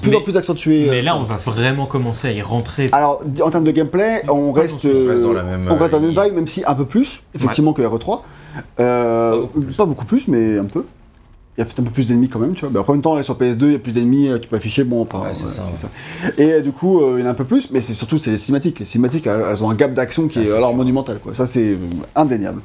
plus 0.00 0.14
en 0.14 0.18
Mais- 0.18 0.20
plus 0.24 0.36
accentué. 0.36 0.86
Mais 0.88 0.98
euh, 1.00 1.02
là, 1.02 1.16
on 1.16 1.24
va 1.24 1.36
vraiment 1.36 1.86
commencer 1.86 2.28
à 2.28 2.32
y 2.32 2.40
rentrer. 2.40 2.88
Alors, 2.92 3.22
en 3.42 3.50
termes 3.50 3.64
de 3.64 3.70
gameplay, 3.72 4.22
on 4.28 4.52
Pas 4.52 4.60
reste, 4.62 4.86
dans 4.86 4.92
euh, 4.92 5.32
la 5.34 5.42
même, 5.42 5.66
on 5.68 5.76
reste 5.76 5.92
dans 5.92 5.98
la 6.00 6.06
euh, 6.06 6.12
même 6.12 6.24
vibe, 6.24 6.34
même 6.34 6.46
si 6.46 6.62
un 6.66 6.74
peu 6.74 6.84
plus, 6.84 7.20
effectivement, 7.34 7.72
que 7.72 7.82
RE3. 7.82 8.20
Euh, 8.80 9.30
Pas 9.32 9.36
beaucoup 9.40 9.60
plus. 9.60 9.74
pas 9.76 9.84
beaucoup 9.86 10.04
plus, 10.06 10.28
mais 10.28 10.58
un 10.58 10.64
peu. 10.64 10.84
Il 11.56 11.60
y 11.60 11.62
a 11.62 11.64
peut-être 11.64 11.80
un 11.80 11.84
peu 11.84 11.90
plus 11.90 12.06
d'ennemis 12.06 12.28
quand 12.28 12.38
même, 12.38 12.52
tu 12.54 12.60
vois. 12.64 12.70
Mais 12.72 12.78
en 12.88 12.92
même 12.92 13.02
temps, 13.02 13.16
là, 13.16 13.24
sur 13.24 13.34
PS2, 13.36 13.66
il 13.66 13.72
y 13.72 13.76
a 13.76 13.78
plus 13.80 13.90
d'ennemis, 13.92 14.28
euh, 14.28 14.38
tu 14.38 14.48
peux 14.48 14.54
afficher, 14.56 14.84
bon, 14.84 15.02
enfin, 15.02 15.22
Ouais, 15.24 15.34
c'est 15.34 15.48
ça, 15.48 15.62
Et 16.38 16.52
euh, 16.52 16.60
du 16.60 16.70
coup, 16.70 17.00
euh, 17.02 17.16
il 17.18 17.20
y 17.20 17.24
en 17.24 17.26
a 17.26 17.30
un 17.30 17.34
peu 17.34 17.44
plus, 17.44 17.70
mais 17.72 17.80
c'est 17.80 17.94
surtout, 17.94 18.16
c'est 18.18 18.30
les 18.30 18.38
cinématiques. 18.38 18.78
Les 18.78 18.84
cinématiques, 18.84 19.26
elles, 19.26 19.44
elles 19.50 19.64
ont 19.64 19.68
un 19.70 19.74
gap 19.74 19.92
d'action 19.92 20.28
qui 20.28 20.34
Ça, 20.34 20.40
est 20.42 20.46
c'est 20.46 20.52
alors 20.54 20.68
sûr. 20.68 20.76
monumental, 20.78 21.18
quoi. 21.18 21.34
Ça, 21.34 21.46
c'est 21.46 21.70
euh, 21.72 21.76
indéniable. 22.14 22.60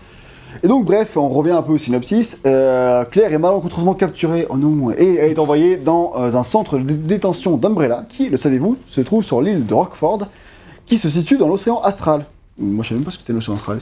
Et 0.62 0.68
donc, 0.68 0.86
bref, 0.86 1.18
on 1.18 1.30
revient 1.30 1.52
un 1.52 1.62
peu 1.62 1.74
au 1.74 1.78
synopsis. 1.78 2.38
Euh, 2.46 3.04
Claire 3.06 3.34
est 3.34 3.38
malencontreusement 3.38 3.94
capturée 3.94 4.46
oh 4.50 4.58
non, 4.58 4.92
et 4.92 5.16
elle 5.16 5.32
est 5.32 5.40
envoyée 5.40 5.78
dans 5.78 6.14
euh, 6.18 6.36
un 6.36 6.44
centre 6.44 6.78
de 6.78 6.94
détention 6.94 7.58
d'Umbrella, 7.58 8.06
qui, 8.10 8.30
le 8.30 8.38
savez-vous, 8.38 8.78
se 8.86 9.02
trouve 9.02 9.24
sur 9.24 9.42
l'île 9.42 9.66
de 9.66 9.74
Rockford, 9.74 10.28
qui 10.86 10.98
se 10.98 11.10
situe 11.10 11.38
dans 11.38 11.48
l'océan 11.48 11.80
astral. 11.82 12.26
Moi, 12.58 12.84
je 12.84 12.90
savais 12.90 13.00
même 13.00 13.06
pas 13.06 13.12
ce 13.12 13.18
que 13.18 13.24
c'était 13.24 13.34
l'océan 13.34 13.56
astral. 13.56 13.80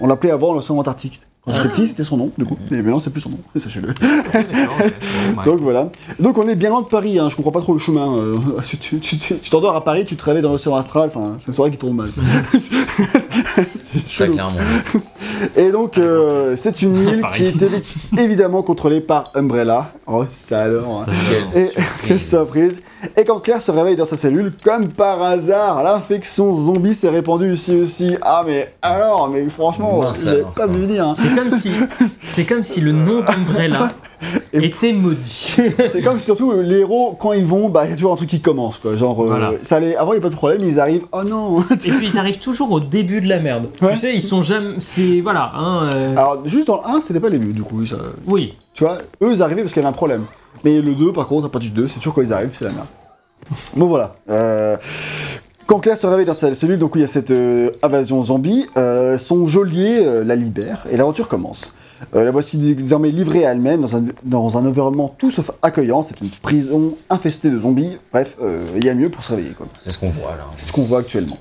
On 0.00 0.06
l'appelait 0.06 0.30
avant 0.30 0.52
l'océan 0.52 0.78
Antarctique. 0.78 1.20
Quand 1.46 1.52
j'étais 1.54 1.66
Ah. 1.68 1.70
petit, 1.70 1.86
c'était 1.86 2.02
son 2.02 2.16
nom, 2.16 2.30
du 2.36 2.44
coup. 2.44 2.56
Mais 2.70 2.78
maintenant, 2.82 2.98
c'est 3.00 3.10
plus 3.10 3.20
son 3.20 3.30
nom, 3.30 3.38
sachez-le. 3.56 3.88
Donc 5.44 5.60
voilà. 5.60 5.90
Donc 6.18 6.38
on 6.38 6.48
est 6.48 6.56
bien 6.56 6.70
loin 6.70 6.82
de 6.82 6.86
Paris, 6.88 7.18
hein. 7.18 7.28
je 7.28 7.36
comprends 7.36 7.52
pas 7.52 7.60
trop 7.60 7.72
le 7.72 7.78
chemin. 7.78 8.16
euh, 8.18 8.36
tu 8.68 8.76
tu- 8.76 8.98
tu- 9.00 9.16
tu 9.38 9.50
t'endors 9.50 9.76
à 9.76 9.84
Paris, 9.84 10.04
tu 10.04 10.16
te 10.16 10.24
réveilles 10.24 10.42
dans 10.42 10.50
l'océan 10.50 10.74
astral, 10.74 11.06
enfin, 11.08 11.34
c'est 11.38 11.48
une 11.48 11.54
soirée 11.54 11.70
qui 11.70 11.78
tourne 11.78 11.94
mal. 11.96 12.10
chelou. 14.08 14.32
clairement. 14.32 14.52
Et 15.56 15.70
donc, 15.70 15.98
euh, 15.98 16.56
c'est 16.58 16.82
une 16.82 16.96
île 16.96 17.22
qui 17.34 17.44
est 17.44 17.56
évi- 17.56 17.82
évidemment 18.18 18.62
contrôlée 18.62 19.00
par 19.00 19.30
Umbrella. 19.34 19.90
Oh, 20.06 20.24
ça 20.30 20.60
alors. 20.64 21.04
hein. 21.08 21.12
Et 21.54 21.70
quelle 22.06 22.20
surprise 22.20 22.80
Et 23.16 23.24
quand 23.24 23.40
Claire 23.40 23.60
se 23.62 23.70
réveille 23.70 23.96
dans 23.96 24.04
sa 24.04 24.16
cellule, 24.16 24.52
comme 24.64 24.88
par 24.88 25.22
hasard, 25.22 25.82
l'infection 25.82 26.54
zombie 26.54 26.94
s'est 26.94 27.08
répandue 27.10 27.52
ici 27.52 27.76
aussi. 27.76 28.16
Ah 28.22 28.42
mais 28.46 28.72
alors, 28.82 29.28
mais 29.28 29.48
franchement, 29.48 30.00
j'avais 30.24 30.44
pas 30.54 30.66
vu 30.66 30.80
venir. 30.82 31.06
hein. 31.08 31.12
C'est 31.36 31.50
comme 31.50 31.58
si, 31.58 31.70
c'est 32.24 32.44
comme 32.46 32.62
si 32.64 32.80
le 32.80 32.92
nom 32.92 33.20
d'Umbrella 33.20 33.92
était 34.52 34.92
maudit. 34.94 35.56
C'est 35.92 36.00
comme 36.00 36.18
surtout 36.18 36.50
euh, 36.52 36.62
les 36.62 36.78
héros, 36.80 37.14
quand 37.20 37.34
ils 37.34 37.44
vont, 37.44 37.68
bah 37.68 37.84
il 37.84 37.90
y 37.90 37.92
a 37.92 37.96
toujours 37.96 38.12
un 38.12 38.16
truc 38.16 38.30
qui 38.30 38.40
commence 38.40 38.78
quoi. 38.78 38.96
Genre, 38.96 39.20
euh, 39.22 39.26
Voilà. 39.26 39.52
ça 39.62 39.76
allait, 39.76 39.94
avant 39.96 40.12
il 40.12 40.16
n'y 40.16 40.20
a 40.20 40.22
pas 40.22 40.30
de 40.30 40.34
problème, 40.34 40.62
ils 40.64 40.80
arrivent, 40.80 41.04
oh 41.12 41.22
non 41.24 41.60
Et 41.70 41.90
puis 41.90 42.06
ils 42.06 42.18
arrivent 42.18 42.38
toujours 42.38 42.72
au 42.72 42.80
début 42.80 43.20
de 43.20 43.28
la 43.28 43.38
merde. 43.40 43.66
Ouais. 43.82 43.92
Tu 43.92 43.98
sais, 43.98 44.14
ils 44.14 44.22
sont 44.22 44.42
jamais. 44.42 44.76
C'est 44.78 45.20
voilà. 45.20 45.52
Hein, 45.54 45.90
euh, 45.94 46.12
Alors, 46.16 46.42
juste 46.48 46.66
dans 46.68 46.76
le 46.80 46.96
1, 46.96 47.00
c'était 47.02 47.20
pas 47.20 47.28
les 47.28 47.38
début 47.38 47.52
du 47.52 47.62
coup. 47.62 47.84
Ça, 47.84 47.96
Oui. 48.26 48.54
tu 48.72 48.84
vois, 48.84 48.98
eux 49.22 49.32
ils 49.34 49.42
arrivaient 49.42 49.60
parce 49.62 49.74
qu'il 49.74 49.82
y 49.82 49.84
avait 49.84 49.92
un 49.92 49.96
problème. 49.96 50.24
Mais 50.64 50.80
le 50.80 50.94
2, 50.94 51.12
par 51.12 51.26
contre, 51.26 51.46
à 51.46 51.50
partir 51.50 51.70
du 51.70 51.76
2, 51.82 51.88
c'est 51.88 51.98
toujours 51.98 52.14
quand 52.14 52.22
ils 52.22 52.32
arrivent, 52.32 52.54
c'est 52.58 52.64
la 52.64 52.72
merde. 52.72 52.86
Bon 53.76 53.86
voilà. 53.86 54.14
Euh, 54.30 54.76
Quand 55.66 55.80
Claire 55.80 55.98
se 55.98 56.06
réveille 56.06 56.26
dans 56.26 56.34
sa 56.34 56.54
cellule, 56.54 56.78
donc 56.78 56.94
où 56.94 56.98
il 56.98 57.00
y 57.00 57.04
a 57.04 57.08
cette 57.08 57.32
euh, 57.32 57.72
invasion 57.82 58.22
zombie, 58.22 58.66
euh, 58.76 59.18
son 59.18 59.48
geôlier 59.48 59.98
euh, 59.98 60.22
la 60.22 60.36
libère 60.36 60.86
et 60.88 60.96
l'aventure 60.96 61.26
commence. 61.26 61.72
La 62.12 62.30
voici 62.30 62.58
désormais 62.58 63.08
livrée 63.10 63.46
à 63.46 63.52
elle-même 63.52 63.80
dans 63.80 63.96
un, 63.96 64.04
dans 64.22 64.58
un 64.58 64.66
environnement 64.66 65.12
tout 65.18 65.30
sauf 65.30 65.50
accueillant. 65.62 66.02
C'est 66.02 66.20
une 66.20 66.28
prison 66.28 66.94
infestée 67.08 67.48
de 67.48 67.58
zombies. 67.58 67.96
Bref, 68.12 68.36
il 68.76 68.84
y 68.84 68.90
a 68.90 68.94
mieux 68.94 69.08
pour 69.08 69.24
se 69.24 69.30
réveiller. 69.30 69.52
C'est 69.80 69.92
ce 69.92 69.98
qu'on 69.98 70.10
voit 70.10 70.32
là. 70.32 70.44
C'est 70.56 70.66
ce 70.66 70.72
qu'on 70.72 70.82
voit 70.82 70.98
actuellement. 70.98 71.38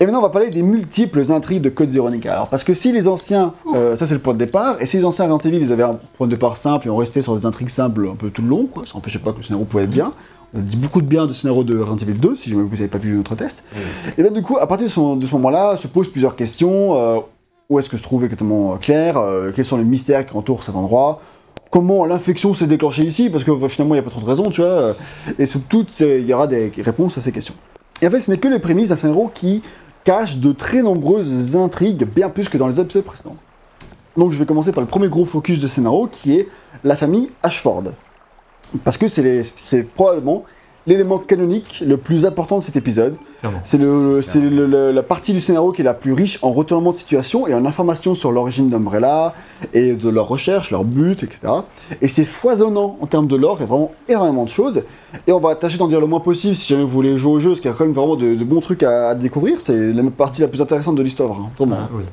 Et 0.00 0.04
maintenant, 0.04 0.18
on 0.18 0.22
va 0.22 0.30
parler 0.30 0.50
des 0.50 0.64
multiples 0.64 1.30
intrigues 1.30 1.62
de 1.62 1.68
Code 1.68 1.90
Veronica. 1.90 2.32
Alors, 2.32 2.48
parce 2.48 2.64
que 2.64 2.74
si 2.74 2.90
les 2.90 3.06
anciens, 3.06 3.54
ça 3.94 4.06
c'est 4.06 4.14
le 4.14 4.18
point 4.18 4.34
de 4.34 4.40
départ, 4.40 4.76
et 4.80 4.86
si 4.86 4.96
les 4.96 5.04
anciens 5.04 5.26
Resident 5.26 5.38
Evil, 5.48 5.64
ils 5.64 5.72
avaient 5.72 5.84
un 5.84 6.00
point 6.16 6.26
de 6.26 6.32
départ 6.32 6.56
simple 6.56 6.88
et 6.88 6.90
on 6.90 6.96
restait 6.96 7.22
sur 7.22 7.36
des 7.36 7.46
intrigues 7.46 7.70
simples 7.70 8.08
un 8.10 8.16
peu 8.16 8.30
tout 8.30 8.42
le 8.42 8.48
long, 8.48 8.66
quoi, 8.66 8.82
ça 8.82 8.94
n'empêchait 8.94 9.20
pas 9.20 9.30
que 9.30 9.38
le 9.38 9.44
scénario 9.44 9.66
pouvait 9.66 9.84
être 9.84 9.90
bien. 9.90 10.10
Dit 10.54 10.76
beaucoup 10.76 11.02
de 11.02 11.06
bien 11.06 11.26
de 11.26 11.32
scénario 11.32 11.64
de 11.64 11.78
Resident 11.78 12.10
Evil 12.10 12.20
2, 12.20 12.34
si 12.36 12.50
jamais 12.50 12.62
vous 12.62 12.70
n'avez 12.76 12.88
pas 12.88 12.98
vu 12.98 13.16
notre 13.16 13.34
test. 13.34 13.64
Et 14.16 14.22
bien 14.22 14.30
du 14.30 14.42
coup, 14.42 14.56
à 14.58 14.66
partir 14.66 14.86
de 14.86 14.90
ce, 15.26 15.32
moment-là, 15.32 15.76
se 15.76 15.86
posent 15.86 16.08
plusieurs 16.10 16.36
questions. 16.36 16.96
euh, 16.98 17.20
où 17.68 17.78
est-ce 17.80 17.90
que 17.90 17.96
se 17.96 18.02
trouve 18.02 18.22
exactement 18.24 18.74
euh, 18.74 18.76
Claire 18.76 19.16
euh, 19.18 19.50
Quels 19.54 19.64
sont 19.64 19.76
les 19.76 19.84
mystères 19.84 20.24
qui 20.24 20.36
entourent 20.36 20.62
cet 20.62 20.76
endroit? 20.76 21.20
Comment 21.70 22.06
l'infection 22.06 22.54
s'est 22.54 22.68
déclenchée 22.68 23.02
ici? 23.02 23.28
Parce 23.28 23.42
que 23.42 23.50
euh, 23.50 23.68
finalement, 23.68 23.94
il 23.94 23.98
n'y 23.98 24.00
a 24.00 24.04
pas 24.04 24.10
trop 24.10 24.20
de 24.20 24.26
raisons, 24.26 24.44
tu 24.50 24.60
vois. 24.60 24.94
Et 25.38 25.46
ces- 25.46 25.58
il 26.20 26.26
y 26.26 26.32
aura 26.32 26.46
des 26.46 26.70
réponses 26.78 27.18
à 27.18 27.20
ces 27.20 27.32
questions. 27.32 27.54
Et 28.00 28.06
en 28.06 28.10
fait, 28.10 28.20
ce 28.20 28.30
n'est 28.30 28.38
que 28.38 28.46
les 28.48 28.60
prémices 28.60 28.90
d'un 28.90 28.96
scénario 28.96 29.30
qui 29.34 29.62
cache 30.04 30.36
de 30.38 30.52
très 30.52 30.82
nombreuses 30.82 31.56
intrigues, 31.56 32.04
bien 32.06 32.28
plus 32.30 32.48
que 32.48 32.56
dans 32.56 32.68
les 32.68 32.78
épisodes 32.78 33.02
précédents. 33.04 33.36
Donc 34.16 34.30
je 34.30 34.38
vais 34.38 34.46
commencer 34.46 34.70
par 34.70 34.80
le 34.80 34.86
premier 34.86 35.08
gros 35.08 35.24
focus 35.24 35.58
de 35.58 35.66
scénario, 35.66 36.08
qui 36.10 36.36
est 36.38 36.48
la 36.84 36.94
famille 36.94 37.30
Ashford. 37.42 37.82
Parce 38.84 38.96
que 38.96 39.08
c'est 39.08 39.82
probablement 39.94 40.44
l'élément 40.88 41.18
canonique 41.18 41.82
le 41.84 41.96
plus 41.96 42.24
important 42.24 42.58
de 42.58 42.62
cet 42.62 42.76
épisode. 42.76 43.16
C'est 43.64 43.78
la 43.78 45.02
partie 45.02 45.32
du 45.32 45.40
scénario 45.40 45.72
qui 45.72 45.80
est 45.80 45.84
la 45.84 45.94
plus 45.94 46.12
riche 46.12 46.38
en 46.42 46.52
retournement 46.52 46.92
de 46.92 46.96
situation 46.96 47.48
et 47.48 47.54
en 47.54 47.64
informations 47.66 48.14
sur 48.14 48.30
l'origine 48.30 48.68
d'Umbrella 48.68 49.34
et 49.74 49.94
de 49.94 50.08
leurs 50.08 50.28
recherches, 50.28 50.70
leur 50.70 50.84
but, 50.84 51.24
etc. 51.24 51.52
Et 52.00 52.06
c'est 52.06 52.24
foisonnant 52.24 52.98
en 53.00 53.06
termes 53.06 53.26
de 53.26 53.34
lore, 53.34 53.56
il 53.58 53.62
y 53.62 53.64
a 53.64 53.66
vraiment 53.66 53.92
énormément 54.08 54.44
de 54.44 54.48
choses. 54.48 54.82
Et 55.26 55.32
on 55.32 55.40
va 55.40 55.56
tâcher 55.56 55.76
d'en 55.76 55.88
dire 55.88 56.00
le 56.00 56.06
moins 56.06 56.20
possible 56.20 56.54
si 56.54 56.68
jamais 56.68 56.84
vous 56.84 56.88
voulez 56.90 57.18
jouer 57.18 57.32
au 57.32 57.40
jeu, 57.40 57.50
parce 57.50 57.60
qu'il 57.60 57.70
y 57.70 57.74
a 57.74 57.76
quand 57.76 57.84
même 57.84 57.92
vraiment 57.92 58.14
de, 58.16 58.34
de 58.36 58.44
bons 58.44 58.60
trucs 58.60 58.84
à, 58.84 59.08
à 59.08 59.14
découvrir. 59.16 59.60
C'est 59.60 59.92
la 59.92 60.02
partie 60.10 60.42
la 60.42 60.48
plus 60.48 60.62
intéressante 60.62 60.94
de 60.94 61.02
l'histoire, 61.02 61.32
hein, 61.32 61.50
vraiment. 61.58 61.76
Ah, 61.80 61.88
oui. 61.92 62.04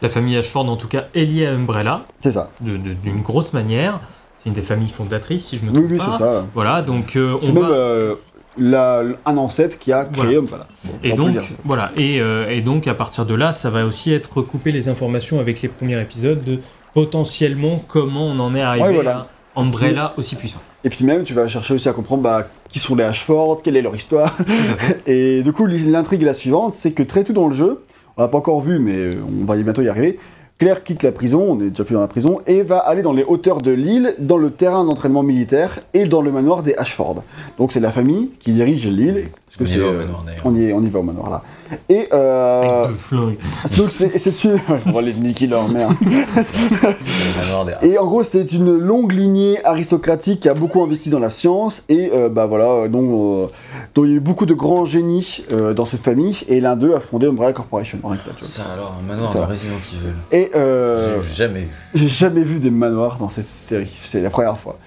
La 0.00 0.08
famille 0.08 0.36
Ashford, 0.38 0.68
en 0.68 0.76
tout 0.76 0.88
cas, 0.88 1.04
est 1.14 1.24
liée 1.26 1.46
à 1.46 1.52
Umbrella, 1.52 2.06
C'est 2.22 2.32
ça. 2.32 2.50
d'une 2.60 3.20
grosse 3.22 3.52
manière. 3.52 4.00
C'est 4.42 4.48
une 4.48 4.54
des 4.54 4.62
familles 4.62 4.88
fondatrices, 4.88 5.46
si 5.48 5.56
je 5.56 5.64
me 5.64 5.72
trompe 5.72 5.86
oui, 5.90 5.98
pas. 5.98 6.08
c'est 6.12 6.18
ça. 6.18 6.46
Voilà, 6.54 6.82
donc 6.82 7.16
euh, 7.16 7.36
on 7.42 7.52
même 7.52 7.62
va... 7.62 7.70
euh, 7.70 8.14
la- 8.58 9.02
un 9.24 9.36
ancêtre 9.36 9.78
qui 9.78 9.92
a 9.92 10.04
créé 10.04 10.36
Voilà. 10.38 10.66
Bon, 10.84 10.92
Et 11.04 11.12
donc, 11.12 11.36
voilà, 11.64 11.92
et, 11.96 12.20
euh, 12.20 12.48
et 12.48 12.60
donc 12.60 12.86
à 12.88 12.94
partir 12.94 13.24
de 13.24 13.34
là, 13.34 13.52
ça 13.52 13.70
va 13.70 13.86
aussi 13.86 14.12
être 14.12 14.36
recoupé 14.38 14.72
les 14.72 14.88
informations 14.88 15.38
avec 15.40 15.62
les 15.62 15.68
premiers 15.68 16.00
épisodes 16.00 16.42
de 16.42 16.58
potentiellement 16.92 17.82
comment 17.88 18.26
on 18.26 18.38
en 18.40 18.54
est 18.54 18.60
arrivé 18.60 18.84
Ouais, 18.86 18.94
voilà. 18.94 19.26
à 19.56 19.60
Umbrella 19.60 20.12
aussi 20.16 20.34
puissant. 20.36 20.60
Et 20.84 20.88
puis 20.90 21.04
même, 21.04 21.22
tu 21.24 21.32
vas 21.34 21.46
chercher 21.46 21.74
aussi 21.74 21.88
à 21.88 21.92
comprendre 21.92 22.22
bah, 22.22 22.48
qui 22.68 22.78
sont 22.80 22.94
les 22.96 23.04
Ashford, 23.04 23.62
quelle 23.62 23.76
est 23.76 23.82
leur 23.82 23.94
histoire. 23.94 24.36
Et 25.06 25.42
du 25.42 25.52
coup, 25.52 25.66
l'intrigue 25.66 26.22
est 26.22 26.26
la 26.26 26.34
suivante, 26.34 26.72
c'est 26.72 26.92
que 26.92 27.02
très 27.04 27.22
tôt 27.24 27.32
dans 27.32 27.48
le 27.48 27.54
jeu, 27.54 27.82
on 28.16 28.22
l'a 28.22 28.28
pas 28.28 28.38
encore 28.38 28.60
vu, 28.60 28.78
mais 28.78 28.96
euh, 28.98 29.10
on 29.40 29.44
va 29.44 29.56
y 29.56 29.62
bientôt 29.62 29.82
y 29.82 29.88
arriver, 29.88 30.18
Claire 30.62 30.84
quitte 30.84 31.02
la 31.02 31.10
prison, 31.10 31.44
on 31.48 31.60
est 31.60 31.70
déjà 31.70 31.82
plus 31.82 31.94
dans 31.94 32.02
la 32.02 32.06
prison, 32.06 32.40
et 32.46 32.62
va 32.62 32.78
aller 32.78 33.02
dans 33.02 33.12
les 33.12 33.24
hauteurs 33.24 33.60
de 33.62 33.72
l'île, 33.72 34.14
dans 34.20 34.36
le 34.36 34.52
terrain 34.52 34.84
d'entraînement 34.84 35.24
militaire 35.24 35.80
et 35.92 36.04
dans 36.04 36.22
le 36.22 36.30
manoir 36.30 36.62
des 36.62 36.76
Ashford. 36.76 37.24
Donc 37.58 37.72
c'est 37.72 37.80
la 37.80 37.90
famille 37.90 38.30
qui 38.38 38.52
dirige 38.52 38.86
l'île, 38.86 39.26
parce 39.58 39.58
que 39.58 39.64
On 39.64 39.66
y 39.66 39.70
c'est... 39.70 39.78
va 39.78 39.86
au 39.86 39.88
euh, 39.90 39.98
manoir, 40.06 40.22
d'ailleurs. 40.24 40.40
on, 40.44 40.54
y, 40.54 40.72
on 40.72 40.82
y 40.82 40.88
va 40.88 40.98
au 40.98 41.02
manoir 41.02 41.30
là. 41.30 41.42
Et 41.88 42.08
euh, 42.12 42.84
Avec 42.84 42.90
deux 42.90 42.96
flingues. 42.98 43.38
donc 43.76 43.90
c'est 43.92 44.44
une... 44.44 44.60
on 44.86 44.92
va 44.92 45.02
les 45.02 45.14
niquer 45.14 45.46
leur 45.46 45.68
mère. 45.68 45.88
Et 47.82 47.98
en 47.98 48.06
gros, 48.06 48.22
c'est 48.22 48.52
une 48.52 48.78
longue 48.78 49.12
lignée 49.12 49.64
aristocratique 49.64 50.40
qui 50.40 50.48
a 50.48 50.54
beaucoup 50.54 50.82
investi 50.82 51.10
dans 51.10 51.18
la 51.18 51.30
science 51.30 51.84
et 51.88 52.10
euh, 52.12 52.28
bah 52.28 52.46
voilà, 52.46 52.88
dont, 52.88 53.44
euh, 53.44 53.46
dont 53.94 54.04
il 54.04 54.10
y 54.10 54.14
a 54.14 54.16
eu 54.16 54.20
beaucoup 54.20 54.46
de 54.46 54.54
grands 54.54 54.84
génies 54.84 55.44
euh, 55.52 55.74
dans 55.74 55.84
cette 55.84 56.00
famille 56.00 56.40
et 56.48 56.60
l'un 56.60 56.76
d'eux 56.76 56.94
a 56.94 57.00
fondé 57.00 57.26
Umbrella 57.26 57.52
Corporation. 57.52 57.98
rien 58.04 58.16
que 58.16 58.22
ça, 58.22 58.30
tu 58.36 58.44
vois. 58.44 58.48
Ça 58.48 58.62
alors, 58.72 58.96
un 59.02 59.06
manoir 59.06 59.32
de 59.32 59.38
Resident 59.40 59.74
Evil. 59.76 60.12
Et 60.32 60.50
euh, 60.54 61.20
J'ai 61.28 61.34
jamais 61.34 61.60
vu. 61.60 61.68
j'ai 61.94 62.08
jamais 62.08 62.42
vu 62.42 62.60
des 62.60 62.70
manoirs 62.70 63.16
dans 63.18 63.30
cette 63.30 63.46
série, 63.46 63.92
c'est 64.04 64.20
la 64.20 64.30
première 64.30 64.58
fois. 64.58 64.78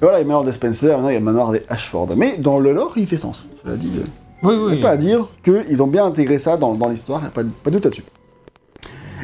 Voilà, 0.00 0.18
il 0.18 0.20
y 0.20 0.22
a 0.22 0.24
le 0.24 0.28
manoir 0.28 0.44
des 0.44 0.52
Spencer, 0.52 0.88
maintenant 0.96 1.08
il 1.08 1.12
y 1.12 1.16
a 1.16 1.18
le 1.18 1.24
manoir 1.24 1.52
des 1.52 1.62
Ashford. 1.68 2.08
Mais 2.16 2.36
dans 2.38 2.58
le 2.58 2.72
lore, 2.72 2.92
il 2.96 3.06
fait 3.06 3.16
sens. 3.18 3.46
Cela 3.62 3.76
dit, 3.76 3.90
euh, 3.98 4.04
Oui, 4.42 4.54
il 4.70 4.74
n'y 4.76 4.78
a 4.80 4.82
pas 4.82 4.90
à 4.92 4.96
dire 4.96 5.28
qu'ils 5.44 5.82
ont 5.82 5.86
bien 5.86 6.04
intégré 6.04 6.38
ça 6.38 6.56
dans, 6.56 6.74
dans 6.74 6.88
l'histoire, 6.88 7.20
il 7.20 7.24
n'y 7.24 7.28
a 7.28 7.32
pas, 7.32 7.42
de- 7.42 7.52
pas 7.52 7.70
de 7.70 7.74
doute 7.76 7.84
là-dessus. 7.84 8.04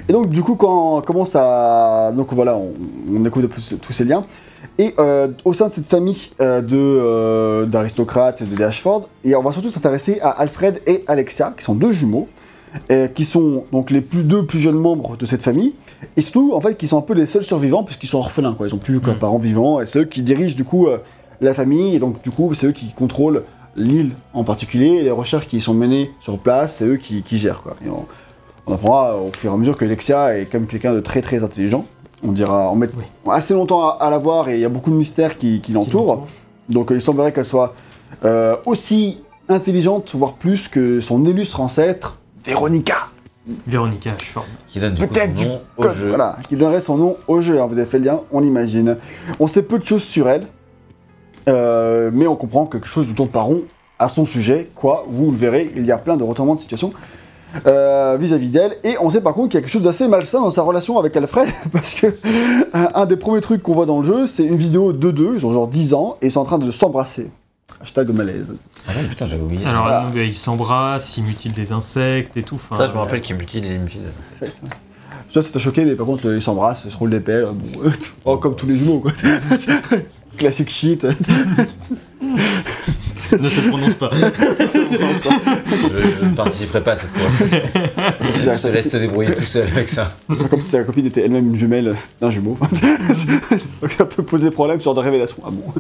Et 0.09 0.13
donc, 0.13 0.29
du 0.29 0.43
coup, 0.43 0.55
quand 0.57 0.99
on 0.99 1.01
commence 1.03 1.35
à. 1.35 2.13
Donc 2.15 2.33
voilà, 2.33 2.55
on, 2.57 2.73
on 3.15 3.21
découvre 3.21 3.47
de 3.47 3.51
plus 3.53 3.77
tous 3.81 3.93
ces 3.93 4.05
liens. 4.05 4.23
Et 4.79 4.95
euh, 4.99 5.29
au 5.45 5.53
sein 5.55 5.69
de 5.69 5.73
cette 5.73 5.87
famille 5.87 6.31
euh, 6.41 6.61
de, 6.61 6.77
euh, 6.77 7.67
d'aristocrates 7.67 8.43
de 8.43 8.63
Ashford, 8.65 9.09
et 9.25 9.35
on 9.35 9.43
va 9.43 9.53
surtout 9.53 9.71
s'intéresser 9.71 10.19
à 10.21 10.31
Alfred 10.31 10.83
et 10.87 11.03
Alexia, 11.07 11.55
qui 11.57 11.65
sont 11.65 11.75
deux 11.75 11.93
jumeaux, 11.93 12.29
et 12.91 13.09
qui 13.15 13.25
sont 13.25 13.65
donc 13.73 13.91
les 13.91 14.01
plus, 14.01 14.23
deux 14.23 14.45
plus 14.45 14.61
jeunes 14.61 14.79
membres 14.79 15.17
de 15.17 15.27
cette 15.27 15.43
famille, 15.43 15.75
et 16.17 16.21
surtout, 16.21 16.53
en 16.55 16.61
fait, 16.61 16.77
qui 16.77 16.87
sont 16.87 16.99
un 16.99 17.03
peu 17.03 17.15
les 17.15 17.27
seuls 17.27 17.43
survivants, 17.45 17.85
puisqu'ils 17.85 18.07
sont 18.09 18.19
orphelins, 18.19 18.55
quoi. 18.55 18.69
Ils 18.69 18.73
n'ont 18.73 18.79
plus 18.79 19.01
qu'un 19.01 19.13
Mm. 19.15 19.19
parent 19.19 19.39
vivant, 19.39 19.81
et 19.81 19.87
c'est 19.87 20.01
eux 20.01 20.05
qui 20.05 20.23
dirigent, 20.23 20.57
du 20.57 20.65
coup, 20.65 20.87
euh, 20.89 20.99
la 21.41 21.55
famille, 21.55 21.95
et 21.95 21.99
donc, 21.99 22.23
du 22.23 22.31
coup, 22.31 22.53
c'est 22.55 22.67
eux 22.67 22.73
qui 22.73 22.93
contrôlent 22.93 23.43
l'île 23.77 24.11
en 24.35 24.45
particulier, 24.45 24.89
et 24.97 25.03
les 25.03 25.11
recherches 25.11 25.47
qui 25.47 25.61
sont 25.61 25.75
menées 25.75 26.11
sur 26.21 26.39
place, 26.39 26.77
c'est 26.77 26.87
eux 26.87 26.97
qui, 26.97 27.23
qui 27.23 27.39
gèrent, 27.39 27.63
quoi. 27.63 27.77
Et 27.85 27.89
on, 27.89 28.07
on 28.67 28.75
apprendra 28.75 29.17
au 29.17 29.31
fur 29.33 29.51
et 29.51 29.55
à 29.55 29.57
mesure 29.57 29.77
que 29.77 29.85
Alexia 29.85 30.39
est 30.39 30.47
comme 30.47 30.67
quelqu'un 30.67 30.93
de 30.93 31.01
très 31.01 31.21
très 31.21 31.45
intelligent. 31.45 31.85
On 32.27 32.33
dira, 32.33 32.73
on 32.73 32.77
met 32.77 32.89
Oui. 32.97 33.05
assez 33.31 33.53
longtemps 33.55 33.87
à, 33.87 33.99
à 34.01 34.11
la 34.11 34.19
voir 34.19 34.49
et 34.49 34.55
il 34.55 34.61
y 34.61 34.65
a 34.65 34.69
beaucoup 34.69 34.91
de 34.91 34.97
mystères 34.97 35.37
qui, 35.39 35.61
qui 35.61 35.71
l'entourent. 35.73 36.27
Donc 36.69 36.91
euh, 36.91 36.95
il 36.97 37.01
semblerait 37.01 37.31
qu'elle 37.33 37.45
soit 37.45 37.75
euh, 38.25 38.57
aussi 38.65 39.21
intelligente, 39.49 40.13
voire 40.15 40.33
plus 40.33 40.67
que 40.67 40.99
son 40.99 41.25
illustre 41.27 41.61
ancêtre, 41.61 42.19
Véronica. 42.47 43.09
Véronica 43.67 44.11
Ashford. 44.15 44.45
Qui 44.69 44.81
donne 44.81 44.95
du 44.95 45.01
coup 45.07 45.13
Peut-être 45.13 45.33
son 45.33 45.37
du 45.37 45.47
nom 45.47 45.61
au 45.77 45.83
code, 45.83 45.97
jeu. 45.97 46.09
Voilà, 46.09 46.37
qui 46.49 46.57
donnerait 46.57 46.81
son 46.81 46.97
nom 46.97 47.17
au 47.29 47.41
jeu. 47.41 47.61
hein, 47.61 47.67
vous 47.67 47.79
avez 47.79 47.87
fait 47.87 47.99
le 47.99 48.05
lien, 48.07 48.21
on 48.33 48.41
l'imagine. 48.41 48.97
On 49.39 49.47
sait 49.47 49.63
peu 49.63 49.79
de 49.79 49.85
choses 49.85 50.03
sur 50.03 50.29
elle, 50.29 50.47
euh, 51.49 52.11
mais 52.13 52.27
on 52.27 52.35
comprend 52.37 52.67
que 52.67 52.79
quelque 52.79 52.89
chose 52.89 53.07
nous 53.09 53.15
tourne 53.15 53.29
par 53.29 53.47
rond 53.47 53.63
à 53.99 54.09
son 54.09 54.25
sujet. 54.25 54.71
Quoi, 54.75 55.05
vous 55.09 55.31
le 55.31 55.37
verrez, 55.37 55.71
il 55.77 55.87
y 55.87 55.93
a 55.93 55.99
plein 55.99 56.17
de 56.17 56.25
retournements 56.25 56.55
de 56.55 56.59
situation 56.61 56.93
euh, 57.67 58.17
vis-à-vis 58.19 58.49
d'elle. 58.51 58.77
Et 58.83 58.97
on 59.01 59.11
sait 59.11 59.21
par 59.21 59.33
contre 59.35 59.51
qu'il 59.51 59.59
y 59.59 59.59
a 59.59 59.63
quelque 59.63 59.73
chose 59.73 59.85
d'assez 59.85 60.09
malsain 60.09 60.41
dans 60.41 60.51
sa 60.51 60.63
relation 60.63 60.99
avec 60.99 61.17
Alfred, 61.17 61.49
parce 61.73 61.95
que 61.95 62.17
un, 62.75 62.89
un 62.95 63.07
des 63.07 63.17
premiers 63.17 63.41
trucs 63.41 63.63
qu'on 63.63 63.75
voit 63.75 63.87
dans 63.87 64.01
le 64.01 64.07
jeu, 64.07 64.27
c'est 64.27 64.45
une 64.45 64.57
vidéo 64.57 64.93
de 64.93 65.11
deux, 65.13 65.35
ils 65.37 65.47
ont 65.47 65.53
genre 65.53 65.69
10 65.69 65.95
ans, 65.95 66.17
et 66.21 66.27
ils 66.27 66.31
sont 66.33 66.41
en 66.41 66.45
train 66.45 66.59
de 66.59 66.71
s'embrasser. 66.71 67.31
Hashtag 67.83 68.09
malaise. 68.11 68.55
Ah 68.89 68.93
non, 68.95 69.09
putain, 69.09 69.27
j'avais 69.27 69.43
oublié. 69.43 69.65
Alors, 69.67 69.87
Ah. 69.87 70.05
donc, 70.07 70.15
ils 70.17 70.35
s'embrassent, 70.35 71.17
ils 71.19 71.25
mutilent 71.25 71.53
des 71.53 71.73
insectes 71.73 72.37
et 72.37 72.43
tout. 72.43 72.55
enfin, 72.57 72.77
ça, 72.77 72.89
je 72.89 72.93
me 72.93 72.99
rappelle 72.99 73.21
qu'il 73.21 73.37
mutile 73.37 73.65
et 73.67 73.79
mutile. 73.79 74.01
Ça, 75.29 75.43
ça 75.43 75.51
t'a 75.53 75.59
choqué, 75.59 75.85
mais 75.85 75.97
par 75.97 76.07
contre, 76.07 76.33
ils 76.33 76.41
s'embrassent, 76.41 76.83
ils 76.87 76.93
se 76.93 76.97
roulent 76.97 77.11
des 77.11 77.19
pelles, 77.21 77.47
bon, 77.53 77.91
oh, 78.25 78.37
comme 78.39 78.55
tous 78.55 78.67
les 78.67 78.79
jumeaux, 78.79 79.01
quoi. 79.01 79.11
Classique 80.39 80.71
shit. 80.71 81.05
ne 83.41 83.49
se 83.49 83.61
prononce 83.61 83.95
pas. 83.95 84.11
Je, 84.13 84.27
je 86.21 86.25
ne 86.25 86.35
participerai 86.35 86.83
pas 86.83 86.93
à 86.93 86.97
cette 86.97 87.13
conversation. 87.13 87.61
Je 88.35 88.63
te 88.63 88.69
laisse 88.69 88.89
te 88.89 88.97
débrouiller 88.97 89.35
tout 89.35 89.45
seul 89.45 89.69
avec 89.69 89.89
ça. 89.89 90.13
Comme 90.51 90.61
si 90.61 90.71
sa 90.71 90.83
copine 90.83 91.07
était 91.07 91.23
elle-même 91.23 91.49
une 91.49 91.57
jumelle 91.57 91.95
d'un 92.21 92.31
jumeau. 92.31 92.57
Donc 93.81 93.91
ça 93.91 94.05
peut 94.05 94.23
poser 94.23 94.51
problème 94.51 94.81
sur 94.81 94.95
des 94.95 95.01
révélations. 95.01 95.43
Ah 95.45 95.51
bon 95.51 95.73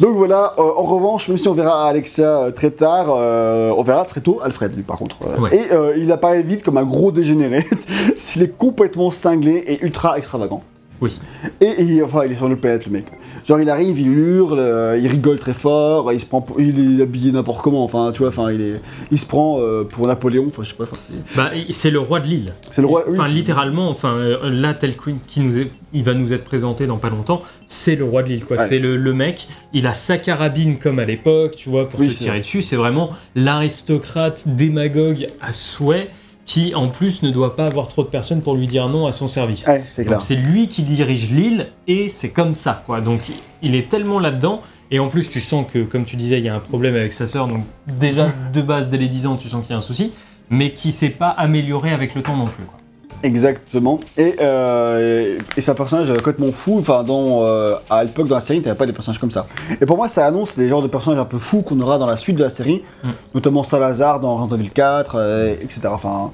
Donc 0.00 0.16
voilà, 0.16 0.54
euh, 0.58 0.62
en 0.62 0.82
revanche, 0.82 1.28
même 1.28 1.38
si 1.38 1.48
on 1.48 1.54
verra 1.54 1.88
Alexia 1.88 2.42
euh, 2.42 2.50
très 2.50 2.70
tard, 2.70 3.06
euh, 3.10 3.72
on 3.76 3.82
verra 3.82 4.04
très 4.04 4.20
tôt 4.20 4.40
Alfred, 4.42 4.74
lui, 4.74 4.82
par 4.82 4.96
contre. 4.96 5.16
Ouais. 5.40 5.54
Et 5.54 5.72
euh, 5.72 5.94
il 5.96 6.10
apparaît 6.12 6.42
vite 6.42 6.62
comme 6.62 6.76
un 6.76 6.84
gros 6.84 7.12
dégénéré. 7.12 7.64
il 8.36 8.42
est 8.42 8.56
complètement 8.56 9.10
cinglé 9.10 9.64
et 9.66 9.84
ultra 9.84 10.18
extravagant. 10.18 10.62
Oui. 11.02 11.18
Et, 11.60 11.96
et, 11.96 12.02
enfin, 12.02 12.22
il 12.24 12.32
est 12.32 12.36
sur 12.36 12.48
le 12.48 12.56
planète, 12.56 12.86
le 12.86 12.92
mec. 12.92 13.04
Genre, 13.44 13.60
il 13.60 13.68
arrive, 13.68 13.98
il 14.00 14.06
hurle, 14.08 14.58
euh, 14.58 14.96
il 14.98 15.06
rigole 15.08 15.38
très 15.38 15.52
fort, 15.52 16.12
il 16.12 16.20
se 16.20 16.26
prend, 16.26 16.40
pour- 16.40 16.60
il 16.60 17.00
est 17.00 17.02
habillé 17.02 17.32
n'importe 17.32 17.60
comment. 17.60 17.82
Enfin, 17.84 18.10
tu 18.12 18.20
vois, 18.20 18.28
enfin, 18.28 18.50
il 18.52 18.60
est, 18.60 18.80
il 19.10 19.18
se 19.18 19.26
prend 19.26 19.58
euh, 19.60 19.82
pour 19.84 20.06
Napoléon. 20.06 20.46
Enfin, 20.48 20.62
je 20.62 20.68
sais 20.70 20.74
pas. 20.76 20.84
Enfin, 20.84 20.96
c'est, 21.00 21.36
Bah, 21.36 21.50
c'est 21.70 21.90
le 21.90 21.98
roi 21.98 22.20
de 22.20 22.28
l'île. 22.28 22.52
c'est 22.70 22.80
le 22.80 22.86
roi. 22.86 23.04
Enfin, 23.10 23.28
littéralement, 23.28 23.90
enfin, 23.90 24.14
euh, 24.14 24.48
là, 24.48 24.72
tel 24.74 24.96
qu'il 24.96 25.16
qui 25.26 25.40
nous 25.40 25.58
est, 25.58 25.68
il 25.92 26.04
va 26.04 26.14
nous 26.14 26.32
être 26.32 26.44
présenté 26.44 26.86
dans 26.86 26.98
pas 26.98 27.10
longtemps, 27.10 27.42
c'est 27.66 27.96
le 27.96 28.04
roi 28.04 28.22
de 28.22 28.28
l'île, 28.28 28.44
quoi. 28.44 28.56
Ouais. 28.56 28.66
C'est 28.66 28.78
le, 28.78 28.96
le 28.96 29.12
mec, 29.12 29.48
il 29.72 29.86
a 29.88 29.94
sa 29.94 30.16
carabine 30.18 30.78
comme 30.78 31.00
à 31.00 31.04
l'époque, 31.04 31.56
tu 31.56 31.68
vois, 31.68 31.88
pour 31.88 31.98
Oui, 32.00 32.08
te 32.08 32.14
tirer 32.14 32.38
dessus. 32.38 32.62
C'est 32.62 32.76
vraiment 32.76 33.10
l'aristocrate 33.34 34.44
démagogue 34.46 35.26
à 35.40 35.52
souhait 35.52 36.10
qui, 36.44 36.74
en 36.74 36.88
plus, 36.88 37.22
ne 37.22 37.30
doit 37.30 37.56
pas 37.56 37.66
avoir 37.66 37.88
trop 37.88 38.02
de 38.02 38.08
personnes 38.08 38.42
pour 38.42 38.56
lui 38.56 38.66
dire 38.66 38.88
non 38.88 39.06
à 39.06 39.12
son 39.12 39.28
service. 39.28 39.66
Ouais, 39.66 39.82
c'est 39.94 40.04
clair. 40.04 40.18
Donc 40.18 40.26
c'est 40.26 40.34
lui 40.34 40.68
qui 40.68 40.82
dirige 40.82 41.30
l'île 41.30 41.68
et 41.86 42.08
c'est 42.08 42.30
comme 42.30 42.54
ça, 42.54 42.82
quoi. 42.86 43.00
Donc 43.00 43.20
il 43.62 43.74
est 43.74 43.88
tellement 43.88 44.18
là-dedans. 44.18 44.60
Et 44.90 44.98
en 44.98 45.08
plus, 45.08 45.30
tu 45.30 45.40
sens 45.40 45.64
que, 45.72 45.82
comme 45.84 46.04
tu 46.04 46.16
disais, 46.16 46.38
il 46.38 46.44
y 46.44 46.50
a 46.50 46.54
un 46.54 46.60
problème 46.60 46.94
avec 46.94 47.14
sa 47.14 47.26
sœur. 47.26 47.48
Donc, 47.48 47.64
déjà, 47.86 48.30
de 48.52 48.60
base, 48.60 48.90
dès 48.90 48.98
les 48.98 49.08
10 49.08 49.26
ans, 49.26 49.36
tu 49.36 49.48
sens 49.48 49.62
qu'il 49.62 49.70
y 49.70 49.74
a 49.74 49.78
un 49.78 49.80
souci. 49.80 50.12
Mais 50.50 50.74
qui 50.74 50.92
s'est 50.92 51.08
pas 51.08 51.30
amélioré 51.30 51.92
avec 51.92 52.14
le 52.14 52.22
temps 52.22 52.36
non 52.36 52.44
plus. 52.44 52.64
Quoi. 52.64 52.76
Exactement. 53.22 54.00
Et, 54.16 54.36
euh, 54.40 55.38
et 55.56 55.60
c'est 55.60 55.70
un 55.70 55.74
personnage 55.74 56.12
complètement 56.14 56.50
fou. 56.52 56.78
Enfin, 56.80 57.04
dans, 57.04 57.44
euh, 57.44 57.74
à 57.88 58.04
l'époque, 58.04 58.28
dans 58.28 58.34
la 58.34 58.40
série, 58.40 58.60
t'avais 58.60 58.76
pas 58.76 58.86
des 58.86 58.92
personnages 58.92 59.18
comme 59.18 59.30
ça. 59.30 59.46
Et 59.80 59.86
pour 59.86 59.96
moi, 59.96 60.08
ça 60.08 60.26
annonce 60.26 60.56
les 60.56 60.68
genres 60.68 60.82
de 60.82 60.88
personnages 60.88 61.20
un 61.20 61.24
peu 61.24 61.38
fous 61.38 61.62
qu'on 61.62 61.80
aura 61.80 61.98
dans 61.98 62.06
la 62.06 62.16
suite 62.16 62.36
de 62.36 62.44
la 62.44 62.50
série. 62.50 62.82
Mm. 63.04 63.08
Notamment 63.34 63.62
Salazar 63.62 64.20
dans 64.20 64.36
Resident 64.36 64.56
Evil 64.58 64.70
4, 64.70 65.16
euh, 65.16 65.54
etc. 65.54 65.80
Enfin. 65.90 66.30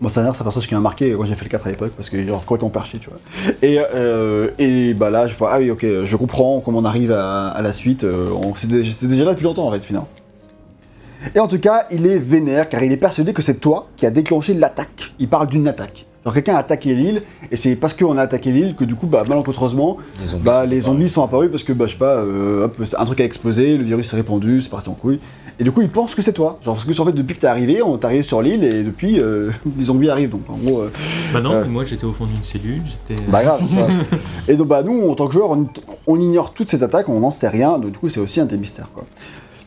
Moi, 0.00 0.08
Salazar, 0.10 0.36
c'est 0.36 0.42
un 0.42 0.44
personnage 0.44 0.68
qui 0.68 0.74
m'a 0.74 0.80
marqué 0.80 1.12
quand 1.12 1.24
j'ai 1.24 1.34
fait 1.34 1.44
le 1.44 1.50
4 1.50 1.66
à 1.66 1.70
l'époque, 1.70 1.92
parce 1.96 2.08
que 2.08 2.24
genre 2.24 2.44
complètement 2.44 2.70
perché, 2.70 2.98
tu 2.98 3.10
vois. 3.10 3.18
Et, 3.62 3.80
euh, 3.80 4.50
et 4.56 4.94
bah 4.94 5.10
là, 5.10 5.26
je 5.26 5.34
vois, 5.34 5.50
ah 5.52 5.58
oui, 5.58 5.72
ok, 5.72 5.84
je 6.04 6.16
comprends 6.16 6.60
comment 6.60 6.78
on 6.78 6.84
arrive 6.84 7.10
à, 7.10 7.48
à 7.48 7.62
la 7.62 7.72
suite. 7.72 8.06
J'étais 8.56 9.06
déjà 9.06 9.24
là 9.24 9.32
depuis 9.32 9.42
longtemps, 9.42 9.66
en 9.66 9.72
fait, 9.72 9.80
finalement. 9.80 10.08
Et 11.34 11.40
en 11.40 11.48
tout 11.48 11.58
cas, 11.58 11.86
il 11.90 12.06
est 12.06 12.18
vénère 12.18 12.68
car 12.68 12.82
il 12.82 12.92
est 12.92 12.96
persuadé 12.96 13.32
que 13.32 13.42
c'est 13.42 13.60
toi 13.60 13.88
qui 13.96 14.06
a 14.06 14.10
déclenché 14.10 14.54
l'attaque. 14.54 15.12
Il 15.18 15.28
parle 15.28 15.48
d'une 15.48 15.66
attaque. 15.68 16.04
Genre 16.24 16.34
quelqu'un 16.34 16.56
a 16.56 16.58
attaqué 16.58 16.94
l'île 16.94 17.22
et 17.50 17.56
c'est 17.56 17.76
parce 17.76 17.94
qu'on 17.94 18.16
a 18.18 18.22
attaqué 18.22 18.50
l'île 18.50 18.74
que 18.74 18.84
du 18.84 18.94
coup, 18.96 19.06
bah, 19.06 19.24
malencontreusement, 19.26 19.98
Les 20.20 20.26
zombies. 20.28 20.42
bah, 20.44 20.62
sont 20.64 20.68
les 20.70 20.76
pas- 20.78 20.84
zombies 20.84 21.08
sont 21.08 21.22
apparus 21.22 21.50
parce 21.50 21.62
que, 21.62 21.72
bah, 21.72 21.86
je 21.86 21.92
sais 21.92 21.98
pas, 21.98 22.16
euh, 22.16 22.64
hop, 22.64 22.76
un 22.98 23.04
truc 23.04 23.20
a 23.20 23.24
explosé, 23.24 23.76
le 23.76 23.84
virus 23.84 24.10
s'est 24.10 24.16
répandu, 24.16 24.60
c'est 24.60 24.68
parti 24.70 24.88
en 24.88 24.94
couille. 24.94 25.20
Et 25.60 25.64
du 25.64 25.72
coup, 25.72 25.80
il 25.80 25.88
pense 25.88 26.14
que 26.14 26.22
c'est 26.22 26.32
toi. 26.32 26.58
Genre 26.64 26.74
parce 26.76 26.86
que 26.86 27.00
en 27.00 27.04
fait, 27.04 27.12
depuis 27.12 27.34
que 27.34 27.40
t'es 27.40 27.46
arrivé, 27.46 27.82
on 27.82 27.96
t'est 27.98 28.04
arrivé 28.06 28.22
sur 28.22 28.42
l'île 28.42 28.62
et 28.64 28.82
depuis, 28.82 29.18
euh, 29.20 29.50
les 29.78 29.84
zombies 29.84 30.10
arrivent. 30.10 30.30
Donc 30.30 30.42
en 30.50 30.56
gros, 30.56 30.80
euh, 30.82 30.90
Bah 31.32 31.40
non, 31.40 31.60
mais 31.62 31.66
moi 31.68 31.84
j'étais 31.84 32.04
au 32.04 32.12
fond 32.12 32.26
d'une 32.26 32.42
cellule, 32.44 32.82
j'étais. 32.84 33.20
bah 33.28 33.42
grave. 33.42 33.62
Et 34.48 34.56
donc 34.56 34.68
bah 34.68 34.82
nous, 34.82 35.08
en 35.08 35.14
tant 35.14 35.26
que 35.28 35.32
joueurs, 35.34 35.50
on, 35.52 35.66
on 36.06 36.20
ignore 36.20 36.52
toute 36.52 36.68
cette 36.68 36.82
attaque, 36.82 37.08
on 37.08 37.20
n'en 37.20 37.30
sait 37.30 37.48
rien, 37.48 37.78
donc 37.78 37.92
du 37.92 37.98
coup 37.98 38.08
c'est 38.08 38.20
aussi 38.20 38.40
un 38.40 38.44
des 38.46 38.56
mystères 38.56 38.90
quoi. 38.94 39.04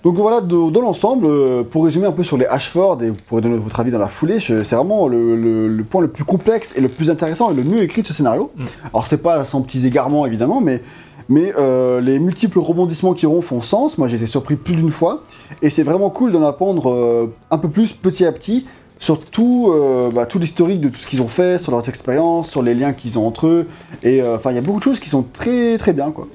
Donc 0.04 0.16
voilà, 0.16 0.42
de- 0.42 0.72
dans 0.72 0.82
l'ensemble, 0.82 1.28
euh, 1.28 1.64
pour 1.64 1.86
résumer 1.86 2.08
un 2.08 2.12
peu 2.12 2.24
sur 2.24 2.36
les 2.38 2.46
Ashford, 2.46 3.04
et 3.04 3.10
vous 3.10 3.18
pourrez 3.28 3.42
donner 3.42 3.58
votre 3.58 3.80
avis 3.80 3.92
dans 3.92 4.00
la 4.00 4.08
foulée, 4.08 4.40
c'est 4.40 4.64
vraiment 4.76 5.08
le, 5.08 5.36
le- 5.36 5.68
le 5.68 5.84
point 5.84 6.02
le 6.02 6.08
plus 6.08 6.24
complexe 6.24 6.74
et 6.76 6.82
le 6.82 6.90
plus 6.90 7.10
intéressant 7.12 7.52
et 7.52 7.54
le 7.54 7.64
mieux 7.64 7.84
écrit 7.84 8.02
de 8.02 8.08
ce 8.08 8.14
scénario. 8.14 8.52
Mm. 8.56 8.64
Alors 8.94 9.06
c'est 9.08 9.22
pas 9.22 9.44
sans 9.46 9.62
petits 9.62 9.86
égarements 9.86 10.26
évidemment, 10.26 10.60
mais, 10.60 10.82
mais 11.30 11.54
euh, 11.58 12.02
les 12.02 12.18
multiples 12.18 12.58
rebondissements 12.60 13.14
qui 13.14 13.28
auront 13.28 13.42
font 13.42 13.62
sens, 13.62 14.00
moi 14.00 14.08
j'ai 14.08 14.16
été 14.16 14.26
surpris 14.26 14.56
plus 14.56 14.76
d'une 14.76 14.90
fois, 14.90 15.22
et 15.62 15.70
c'est 15.70 15.84
vraiment 15.84 16.10
cool 16.10 16.32
d'en 16.32 16.42
apprendre 16.44 16.92
euh, 16.92 17.32
un 17.52 17.60
peu 17.60 17.70
plus 17.70 17.94
petit 17.94 18.26
à 18.26 18.32
petit 18.32 18.66
sur 18.98 19.20
tout, 19.20 19.74
bah, 20.14 20.28
tout 20.28 20.38
l'historique 20.38 20.80
de 20.80 20.88
tout 20.90 20.98
ce 21.00 21.08
qu'ils 21.08 21.24
ont 21.24 21.28
fait, 21.28 21.58
sur 21.60 21.72
leurs 21.72 21.90
expériences, 21.90 22.52
sur 22.52 22.62
les 22.62 22.76
liens 22.76 22.94
qu'ils 22.94 23.18
ont 23.18 23.26
entre 23.26 23.48
eux. 23.48 23.68
Et 24.04 24.22
enfin, 24.22 24.52
il 24.52 24.56
y 24.56 24.60
a 24.60 24.62
beaucoup 24.62 24.78
de 24.78 24.84
choses 24.84 25.00
qui 25.00 25.10
sont 25.10 25.24
très 25.24 25.80
très 25.80 25.92
bien, 25.92 26.12
quoi. 26.12 26.28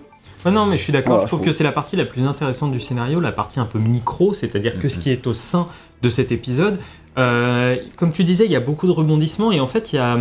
Ouais, 0.46 0.52
non, 0.52 0.66
mais 0.66 0.78
je 0.78 0.82
suis 0.82 0.92
d'accord. 0.92 1.14
Voilà, 1.14 1.24
je 1.24 1.28
trouve 1.28 1.40
je 1.40 1.46
que 1.46 1.52
c'est 1.52 1.64
la 1.64 1.72
partie 1.72 1.96
la 1.96 2.04
plus 2.04 2.22
intéressante 2.22 2.72
du 2.72 2.80
scénario, 2.80 3.20
la 3.20 3.32
partie 3.32 3.60
un 3.60 3.64
peu 3.64 3.78
micro, 3.78 4.32
c'est-à-dire 4.32 4.78
que 4.78 4.88
ce 4.88 4.98
qui 4.98 5.10
est 5.10 5.26
au 5.26 5.32
sein 5.32 5.68
de 6.02 6.08
cet 6.08 6.30
épisode. 6.32 6.78
Euh, 7.18 7.76
comme 7.96 8.12
tu 8.12 8.24
disais, 8.24 8.44
il 8.44 8.52
y 8.52 8.56
a 8.56 8.60
beaucoup 8.60 8.86
de 8.86 8.92
rebondissements 8.92 9.50
et 9.50 9.60
en 9.60 9.66
fait, 9.66 9.92
il 9.92 9.96
y 9.96 9.98
a, 9.98 10.18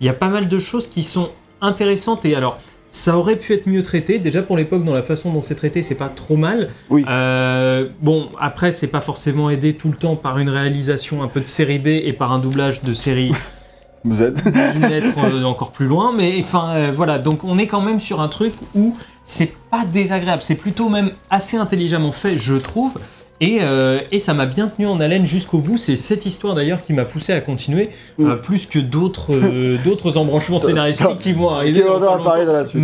il 0.00 0.06
y 0.06 0.08
a 0.08 0.14
pas 0.14 0.28
mal 0.28 0.48
de 0.48 0.58
choses 0.58 0.86
qui 0.86 1.02
sont 1.02 1.30
intéressantes. 1.60 2.24
Et 2.24 2.36
alors, 2.36 2.58
ça 2.88 3.16
aurait 3.16 3.36
pu 3.36 3.54
être 3.54 3.66
mieux 3.66 3.82
traité. 3.82 4.18
Déjà 4.18 4.42
pour 4.42 4.56
l'époque, 4.56 4.84
dans 4.84 4.94
la 4.94 5.02
façon 5.02 5.32
dont 5.32 5.42
c'est 5.42 5.54
traité, 5.54 5.82
c'est 5.82 5.94
pas 5.94 6.08
trop 6.08 6.36
mal. 6.36 6.68
Oui. 6.90 7.04
Euh, 7.08 7.88
bon, 8.00 8.28
après, 8.40 8.72
c'est 8.72 8.86
pas 8.86 9.00
forcément 9.00 9.50
aidé 9.50 9.74
tout 9.74 9.88
le 9.88 9.96
temps 9.96 10.16
par 10.16 10.38
une 10.38 10.48
réalisation 10.48 11.22
un 11.22 11.28
peu 11.28 11.40
de 11.40 11.46
série 11.46 11.78
B 11.78 11.88
et 11.88 12.12
par 12.12 12.32
un 12.32 12.38
doublage 12.38 12.82
de 12.82 12.92
série 12.94 13.32
Vous 14.04 14.22
êtes. 14.22 14.44
d'une 14.44 14.86
lettre 14.86 15.18
euh, 15.24 15.42
encore 15.42 15.72
plus 15.72 15.86
loin, 15.86 16.12
mais 16.16 16.38
enfin 16.40 16.70
euh, 16.76 16.92
voilà, 16.94 17.18
donc 17.18 17.42
on 17.42 17.58
est 17.58 17.66
quand 17.66 17.80
même 17.80 17.98
sur 17.98 18.20
un 18.20 18.28
truc 18.28 18.52
où 18.76 18.96
c'est 19.26 19.52
pas 19.70 19.84
désagréable, 19.84 20.40
c'est 20.42 20.54
plutôt 20.54 20.88
même 20.88 21.10
assez 21.28 21.58
intelligemment 21.58 22.12
fait, 22.12 22.38
je 22.38 22.54
trouve. 22.54 22.98
Et, 23.42 23.58
euh, 23.60 24.00
et 24.12 24.18
ça 24.18 24.32
m'a 24.32 24.46
bien 24.46 24.66
tenu 24.68 24.86
en 24.86 24.98
haleine 24.98 25.26
jusqu'au 25.26 25.58
bout. 25.58 25.76
C'est 25.76 25.94
cette 25.94 26.24
histoire 26.24 26.54
d'ailleurs 26.54 26.80
qui 26.80 26.94
m'a 26.94 27.04
poussé 27.04 27.34
à 27.34 27.42
continuer, 27.42 27.90
Mm. 28.16 28.26
euh, 28.30 28.36
plus 28.36 28.64
que 28.64 28.78
d'autres 28.78 29.34
euh, 29.34 29.76
d'autres 29.84 30.16
embranchements 30.16 30.58
scénaristiques 30.58 31.18
qui 31.18 31.34
vont 31.34 31.50
arriver. 31.50 31.82
Dans 31.82 32.22
parler 32.24 32.46
la 32.46 32.64
suite. 32.64 32.80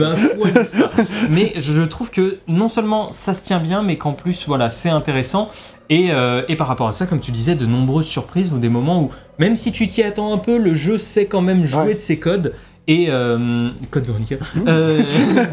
Mais 1.30 1.54
je 1.56 1.80
trouve 1.82 2.10
que 2.10 2.36
non 2.48 2.68
seulement 2.68 3.10
ça 3.12 3.32
se 3.32 3.42
tient 3.42 3.60
bien, 3.60 3.82
mais 3.82 3.96
qu'en 3.96 4.12
plus, 4.12 4.44
voilà, 4.46 4.68
c'est 4.68 4.90
intéressant. 4.90 5.48
Et, 5.88 6.10
et 6.48 6.56
par 6.56 6.68
rapport 6.68 6.88
à 6.88 6.92
ça, 6.92 7.06
comme 7.06 7.20
tu 7.20 7.32
disais, 7.32 7.54
de 7.54 7.66
nombreuses 7.66 8.06
surprises 8.06 8.50
ou 8.52 8.58
des 8.58 8.70
moments 8.70 9.02
où, 9.02 9.10
même 9.38 9.56
si 9.56 9.72
tu 9.72 9.88
t'y 9.88 10.02
attends 10.02 10.32
un 10.32 10.38
peu, 10.38 10.56
le 10.56 10.72
jeu 10.74 10.96
sait 10.96 11.26
quand 11.26 11.42
même 11.42 11.64
jouer 11.66 11.82
Ouais. 11.88 11.94
de 11.94 11.98
ses 11.98 12.18
codes. 12.18 12.54
Et 12.88 13.06
euh, 13.10 13.68
code 13.90 14.04
Veronica. 14.04 14.36
Euh, 14.66 15.02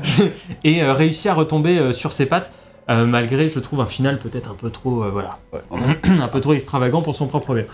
et 0.64 0.82
euh, 0.82 0.94
réussir 0.94 1.34
à 1.34 1.36
retomber 1.36 1.78
euh, 1.78 1.92
sur 1.94 2.12
ses 2.12 2.26
pattes. 2.26 2.52
euh, 2.90 3.06
malgré, 3.06 3.48
je 3.48 3.60
trouve, 3.60 3.82
un 3.82 3.86
final 3.86 4.18
peut-être 4.18 4.50
un 4.52 4.56
peu 4.56 4.70
trop, 4.72 5.04
euh, 5.04 5.10
voilà, 5.12 5.38
un 6.24 6.28
peu 6.28 6.42
trop 6.42 6.54
extravagant 6.54 7.02
pour 7.02 7.16
son 7.16 7.28
propre 7.28 7.54
bien. 7.54 7.66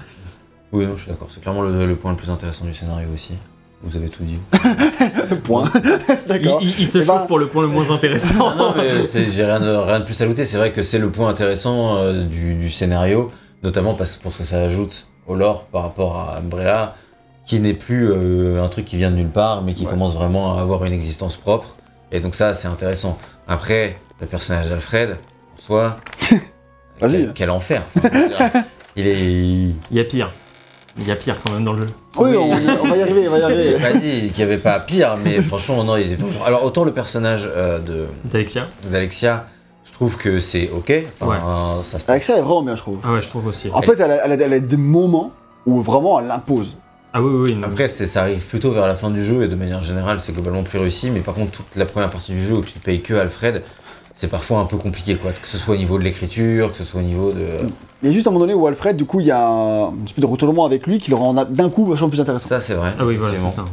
Oui, 0.73 0.85
non, 0.85 0.97
je 0.97 1.03
suis 1.03 1.11
d'accord. 1.11 1.27
C'est 1.31 1.41
clairement 1.41 1.61
le, 1.61 1.85
le 1.85 1.95
point 1.95 2.11
le 2.11 2.17
plus 2.17 2.29
intéressant 2.29 2.65
du 2.65 2.73
scénario 2.73 3.07
aussi. 3.13 3.33
Vous 3.83 3.95
avez 3.95 4.09
tout 4.09 4.23
dit. 4.23 4.39
Point. 5.43 5.69
Il, 5.75 6.27
D'accord. 6.27 6.59
il- 6.61 6.73
il 6.79 6.87
se 6.87 6.97
Eh 6.97 7.05
chauffe 7.05 7.19
ben- 7.21 7.25
pour 7.27 7.37
le 7.39 7.47
point 7.49 7.61
le 7.61 7.67
moins 7.67 7.91
intéressant. 7.91 8.55
Non, 8.55 8.73
mais 8.75 9.03
j'ai 9.29 9.45
rien 9.45 9.59
de, 9.59 9.67
rien 9.69 9.99
de 9.99 10.05
plus 10.05 10.19
à 10.21 10.23
ajouter. 10.25 10.43
C'est 10.43 10.57
vrai 10.57 10.71
que 10.71 10.81
c'est 10.81 10.97
le 10.97 11.09
point 11.11 11.29
intéressant 11.29 11.97
euh, 11.97 12.23
du, 12.25 12.55
du 12.55 12.69
scénario, 12.71 13.31
notamment 13.63 13.93
parce, 13.93 14.15
parce 14.15 14.37
que 14.37 14.43
ça 14.43 14.61
ajoute 14.63 15.07
au 15.27 15.35
lore 15.35 15.65
par 15.65 15.83
rapport 15.83 16.17
à 16.17 16.37
Umbrella, 16.39 16.95
qui 17.45 17.59
n'est 17.59 17.73
plus 17.73 18.09
euh, 18.11 18.63
un 18.63 18.67
truc 18.69 18.85
qui 18.85 18.97
vient 18.97 19.11
de 19.11 19.15
nulle 19.15 19.29
part, 19.29 19.61
mais 19.61 19.73
qui 19.73 19.83
Ouais. 19.85 19.89
commence 19.91 20.15
vraiment 20.15 20.57
à 20.57 20.61
avoir 20.61 20.83
une 20.85 20.93
existence 20.93 21.35
propre. 21.37 21.75
Et 22.11 22.19
donc 22.19 22.35
ça, 22.35 22.53
c'est 22.53 22.67
intéressant. 22.67 23.17
Après, 23.47 23.97
le 24.21 24.27
personnage 24.27 24.69
d'Alfred, 24.69 25.11
en 25.57 25.61
soi, 25.61 25.97
Vas-y. 27.01 27.11
quel, 27.11 27.31
quel 27.33 27.49
enfer. 27.51 27.81
Enfin, 27.97 28.49
il 28.95 29.07
est... 29.07 29.19
Il 29.19 29.75
y 29.91 29.99
a 29.99 30.03
pire. 30.03 30.31
Il 30.97 31.05
y 31.05 31.11
a 31.11 31.15
pire 31.17 31.35
quand 31.45 31.53
même 31.53 31.65
dans 31.65 31.73
le 31.73 31.83
jeu. 31.83 31.89
Oui, 32.17 32.35
on, 32.37 32.51
on 32.51 32.87
va 32.87 32.95
y 32.97 33.01
arriver, 33.01 33.27
on 33.27 33.31
va 33.31 33.37
y 33.37 33.41
J'ai 33.41 33.45
arriver. 33.45 33.79
pas 33.81 33.93
dit 33.93 34.29
qu'il 34.31 34.45
n'y 34.45 34.51
avait 34.53 34.61
pas 34.61 34.79
pire, 34.79 35.17
mais 35.23 35.41
franchement, 35.41 35.83
non, 35.83 35.97
il 35.97 36.13
était 36.13 36.23
pas 36.23 36.45
Alors, 36.45 36.63
autant 36.63 36.85
le 36.85 36.93
personnage 36.93 37.41
euh, 37.45 37.79
de 37.79 38.05
D'Alexia 38.23 38.67
d'Alexia, 38.89 39.47
je 39.83 39.91
trouve 39.91 40.15
que 40.17 40.39
c'est 40.39 40.69
ok. 40.71 40.93
Enfin, 41.19 41.81
ça 41.83 41.99
se 41.99 42.09
Alexia 42.09 42.37
est 42.37 42.41
vraiment 42.41 42.63
bien, 42.63 42.75
je 42.77 42.81
trouve. 42.81 42.99
Ah 43.03 43.11
ouais, 43.11 43.21
je 43.21 43.27
trouve 43.29 43.45
aussi. 43.47 43.69
En 43.73 43.81
fait, 43.81 43.99
elle 43.99 44.11
a, 44.11 44.25
elle 44.25 44.31
a- 44.41 44.45
elle 44.45 44.53
a 44.53 44.59
des 44.59 44.77
moments 44.77 45.31
où 45.65 45.81
vraiment 45.81 46.19
elle 46.21 46.27
l'impose. 46.27 46.77
Ah 47.17 47.21
oui, 47.21 47.31
oui, 47.33 47.55
non. 47.55 47.67
Après, 47.67 47.87
ça 47.87 48.23
arrive 48.23 48.45
plutôt 48.45 48.71
vers 48.71 48.85
la 48.87 48.95
fin 48.95 49.09
du 49.09 49.23
jeu 49.23 49.41
et 49.43 49.47
de 49.47 49.55
manière 49.55 49.81
générale, 49.81 50.19
c'est 50.19 50.33
globalement 50.33 50.63
plus 50.63 50.79
réussi. 50.79 51.11
Mais 51.11 51.21
par 51.21 51.33
contre, 51.33 51.51
toute 51.51 51.75
la 51.77 51.85
première 51.85 52.09
partie 52.09 52.33
du 52.33 52.43
jeu 52.43 52.55
où 52.55 52.61
tu 52.61 52.77
ne 52.77 52.83
payes 52.83 52.99
que 53.01 53.13
Alfred, 53.13 53.63
c'est 54.17 54.29
parfois 54.29 54.59
un 54.59 54.65
peu 54.65 54.75
compliqué, 54.75 55.15
quoi. 55.15 55.31
Que 55.31 55.47
ce 55.47 55.57
soit 55.57 55.75
au 55.75 55.77
niveau 55.77 55.97
de 55.97 56.03
l'écriture, 56.03 56.73
que 56.73 56.77
ce 56.77 56.83
soit 56.83 56.99
au 56.99 57.03
niveau 57.03 57.31
de. 57.31 57.39
Il 58.03 58.09
y 58.09 58.11
a 58.11 58.13
juste 58.13 58.27
un 58.27 58.31
moment 58.31 58.41
donné 58.43 58.53
où 58.53 58.67
Alfred, 58.67 58.97
du 58.97 59.05
coup, 59.05 59.21
il 59.21 59.27
y 59.27 59.31
a 59.31 59.47
un, 59.47 59.91
une 59.91 60.03
espèce 60.03 60.21
de 60.21 60.25
retournement 60.25 60.65
avec 60.65 60.85
lui 60.85 60.99
qui 60.99 61.09
le 61.09 61.15
rend 61.15 61.33
d'un 61.33 61.69
coup 61.69 61.85
vachement 61.85 62.09
plus 62.09 62.19
intéressant. 62.19 62.49
Ça, 62.49 62.59
c'est 62.59 62.73
vrai. 62.73 62.91
Ah 62.99 63.05
oui, 63.05 63.15
voilà, 63.15 63.37
c'est 63.37 63.47
ça. 63.47 63.63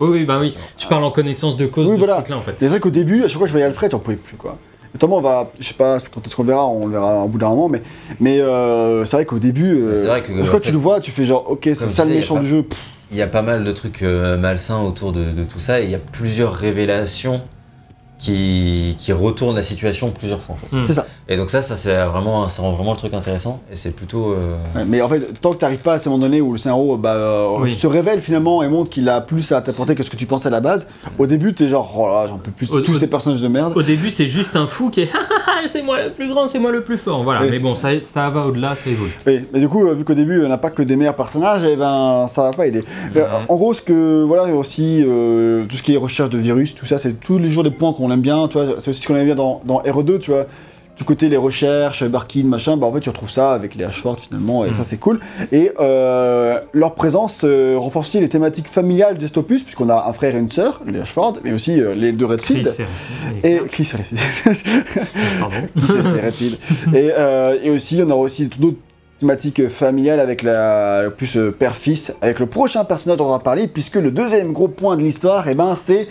Oui, 0.00 0.08
oui, 0.10 0.24
bah 0.24 0.38
oui. 0.40 0.54
Je 0.78 0.86
parle 0.86 1.04
en 1.04 1.10
connaissance 1.10 1.58
de 1.58 1.66
cause 1.66 1.88
Oui, 1.88 1.92
de 1.92 1.98
voilà. 1.98 2.14
ce 2.14 2.20
truc-là, 2.20 2.38
en 2.38 2.42
fait. 2.42 2.54
C'est 2.58 2.68
vrai 2.68 2.80
qu'au 2.80 2.88
début, 2.90 3.24
à 3.24 3.28
chaque 3.28 3.36
fois 3.36 3.42
que 3.42 3.48
je 3.48 3.52
voyais 3.52 3.66
Alfred, 3.66 3.90
j'en 3.90 3.98
pouvais 3.98 4.16
plus, 4.16 4.36
quoi. 4.38 4.56
Notamment, 4.94 5.18
on 5.18 5.20
va, 5.20 5.50
je 5.60 5.66
sais 5.68 5.74
pas 5.74 5.98
quand 6.12 6.26
est-ce 6.26 6.34
qu'on 6.34 6.42
le 6.42 6.48
verra, 6.48 6.66
on 6.66 6.86
le 6.86 6.92
verra 6.92 7.24
au 7.24 7.28
bout 7.28 7.38
d'un 7.38 7.48
moment, 7.48 7.68
mais, 7.68 7.82
mais 8.20 8.40
euh, 8.40 9.04
c'est 9.04 9.16
vrai 9.16 9.24
qu'au 9.26 9.38
début, 9.38 9.82
euh, 9.82 9.94
C'est 9.94 10.06
vrai 10.06 10.22
que, 10.22 10.32
quand 10.32 10.46
fait, 10.46 10.60
tu 10.60 10.72
le 10.72 10.78
vois, 10.78 11.00
tu 11.00 11.10
fais 11.10 11.24
genre, 11.24 11.50
ok, 11.50 11.60
c'est 11.64 11.90
ça 11.90 12.04
le 12.04 12.14
méchant 12.14 12.40
du 12.40 12.48
jeu. 12.48 12.64
Il 13.10 13.16
y 13.16 13.22
a 13.22 13.26
pas 13.26 13.42
mal 13.42 13.64
de 13.64 13.72
trucs 13.72 14.02
euh, 14.02 14.36
malsains 14.36 14.80
autour 14.82 15.12
de, 15.12 15.24
de 15.24 15.44
tout 15.44 15.60
ça 15.60 15.80
et 15.80 15.84
il 15.84 15.90
y 15.90 15.94
a 15.94 15.98
plusieurs 15.98 16.52
révélations 16.54 17.40
qui, 18.18 18.96
qui 18.98 19.12
retournent 19.12 19.56
la 19.56 19.62
situation 19.62 20.10
plusieurs 20.10 20.42
fois. 20.42 20.56
En 20.56 20.66
fait. 20.66 20.76
Hmm. 20.76 20.86
C'est 20.86 20.94
ça. 20.94 21.06
Et 21.30 21.36
donc 21.36 21.50
ça, 21.50 21.60
ça, 21.60 21.76
c'est 21.76 21.94
vraiment, 22.06 22.48
ça 22.48 22.62
rend 22.62 22.70
vraiment 22.72 22.92
le 22.92 22.96
truc 22.96 23.12
intéressant 23.12 23.60
et 23.70 23.76
c'est 23.76 23.90
plutôt... 23.94 24.32
euh, 24.32 24.54
Ouais, 24.74 24.86
mais 24.86 25.02
en 25.02 25.10
fait, 25.10 25.20
tant 25.42 25.52
que 25.52 25.58
tu 25.58 25.64
n'arrives 25.66 25.80
pas 25.80 25.92
à 25.94 25.98
ce 25.98 26.08
moment 26.08 26.22
donné 26.22 26.40
où 26.40 26.52
le 26.52 26.58
scénario 26.58 26.96
bah, 26.96 27.12
euh, 27.16 27.46
Oui. 27.58 27.74
se 27.74 27.86
révèle 27.86 28.22
finalement 28.22 28.62
et 28.62 28.68
montre 28.68 28.88
qu'il 28.88 29.06
a 29.10 29.20
plus 29.20 29.52
à 29.52 29.60
t'apporter 29.60 29.94
que 29.94 30.02
ce 30.02 30.08
que 30.08 30.16
tu 30.16 30.24
pensais 30.24 30.46
à 30.46 30.50
la 30.50 30.60
base, 30.60 30.88
au 31.18 31.26
début, 31.26 31.52
t'es 31.52 31.68
genre, 31.68 31.92
oh 31.98 32.08
là, 32.08 32.26
j'en 32.28 32.38
peux 32.38 32.50
plus, 32.50 32.70
Au- 32.72 32.80
tous 32.80 32.96
au- 32.96 32.98
ces 32.98 33.08
personnages 33.08 33.42
de 33.42 33.48
merde. 33.48 33.74
Au 33.76 33.82
début, 33.82 34.10
c'est 34.10 34.26
juste 34.26 34.56
un 34.56 34.66
fou 34.66 34.88
qui 34.88 35.02
est 35.02 35.10
c'est 35.66 35.82
moi 35.82 36.02
le 36.02 36.10
plus 36.10 36.28
grand, 36.30 36.46
c'est 36.46 36.58
moi 36.58 36.72
le 36.72 36.80
plus 36.80 36.96
fort. 36.96 37.22
Voilà, 37.22 37.42
Oui. 37.42 37.48
mais 37.50 37.58
bon, 37.58 37.74
ça, 37.74 38.00
ça 38.00 38.30
va 38.30 38.46
au-delà, 38.46 38.74
ça 38.74 38.88
évolue. 38.88 39.12
Oui, 39.26 39.40
mais 39.52 39.60
du 39.60 39.68
coup, 39.68 39.86
euh, 39.86 39.92
vu 39.92 40.04
qu'au 40.04 40.14
début, 40.14 40.42
on 40.42 40.48
n'a 40.48 40.56
pas 40.56 40.70
que 40.70 40.80
des 40.82 40.96
meilleurs 40.96 41.14
personnages, 41.16 41.62
et 41.62 41.76
ben, 41.76 42.26
ça 42.28 42.44
va 42.44 42.50
pas 42.52 42.66
aider. 42.66 42.80
Mhm. 43.14 43.22
en 43.50 43.56
gros, 43.56 43.74
ce 43.74 43.82
que, 43.82 44.22
voilà, 44.22 44.44
il 44.46 44.50
y 44.50 44.52
a 44.54 44.56
aussi 44.56 45.04
euh, 45.06 45.66
tout 45.68 45.76
ce 45.76 45.82
qui 45.82 45.92
est 45.92 45.98
recherche 45.98 46.30
de 46.30 46.38
virus, 46.38 46.74
tout 46.74 46.86
ça, 46.86 46.98
c'est 46.98 47.20
tous 47.20 47.36
les 47.36 47.50
jours 47.50 47.64
des 47.64 47.70
points 47.70 47.92
qu'on 47.92 48.10
aime 48.10 48.22
bien, 48.22 48.48
tu 48.48 48.56
vois, 48.56 48.76
c'est 48.78 48.92
aussi 48.92 49.02
ce 49.02 49.06
qu'on 49.06 49.16
aime 49.16 49.26
bien 49.26 49.34
dans, 49.34 49.60
dans 49.66 49.82
RE2, 49.82 50.20
tu 50.20 50.30
vois. 50.30 50.46
Du 50.98 51.04
côté 51.04 51.28
les 51.28 51.36
recherches, 51.36 52.02
Barkin, 52.04 52.42
machin, 52.44 52.76
bah 52.76 52.86
en 52.88 52.92
fait 52.92 53.00
tu 53.00 53.08
retrouves 53.08 53.30
ça 53.30 53.52
avec 53.52 53.76
les 53.76 53.84
Ashford 53.84 54.18
finalement, 54.18 54.64
et 54.64 54.70
Mhm. 54.70 54.74
ça 54.74 54.82
c'est 54.84 54.96
cool. 54.98 55.20
Et 55.52 55.70
euh, 55.78 56.58
leur 56.72 56.94
présence 56.94 57.42
euh, 57.44 57.76
renforce 57.78 58.08
aussi 58.08 58.20
les 58.20 58.28
thématiques 58.28 58.66
familiales 58.66 59.16
d'Estopus, 59.16 59.62
puisqu'on 59.62 59.88
a 59.90 60.06
un 60.08 60.12
frère 60.12 60.34
et 60.34 60.38
une 60.38 60.50
sœur, 60.50 60.80
les 60.86 61.00
Ashford, 61.00 61.38
mais 61.44 61.52
aussi 61.52 61.80
euh, 61.80 61.94
les 61.94 62.10
deux 62.12 62.26
Chris, 62.36 62.56
Redfield. 62.64 62.86
Et 63.44 63.60
Chris 63.70 63.88
Redfield. 63.96 64.56
Pardon. 65.40 65.56
C'est 65.86 66.20
Redfield. 66.20 66.58
et, 66.94 67.66
et 67.66 67.70
aussi, 67.70 68.00
on 68.04 68.10
aura 68.10 68.22
aussi 68.22 68.46
d'autres 68.58 68.76
thématique 69.20 69.68
familiale 69.68 70.20
avec 70.20 70.42
la 70.42 71.04
plus 71.16 71.36
euh, 71.36 71.50
père-fils, 71.50 72.12
avec 72.22 72.38
le 72.38 72.46
prochain 72.46 72.84
personnage 72.84 73.18
dont 73.18 73.26
on 73.26 73.30
va 73.30 73.38
parler, 73.40 73.66
puisque 73.66 73.96
le 73.96 74.10
deuxième 74.10 74.52
gros 74.52 74.68
point 74.68 74.96
de 74.96 75.02
l'histoire, 75.02 75.48
eh 75.48 75.54
ben, 75.54 75.74
c'est 75.74 76.08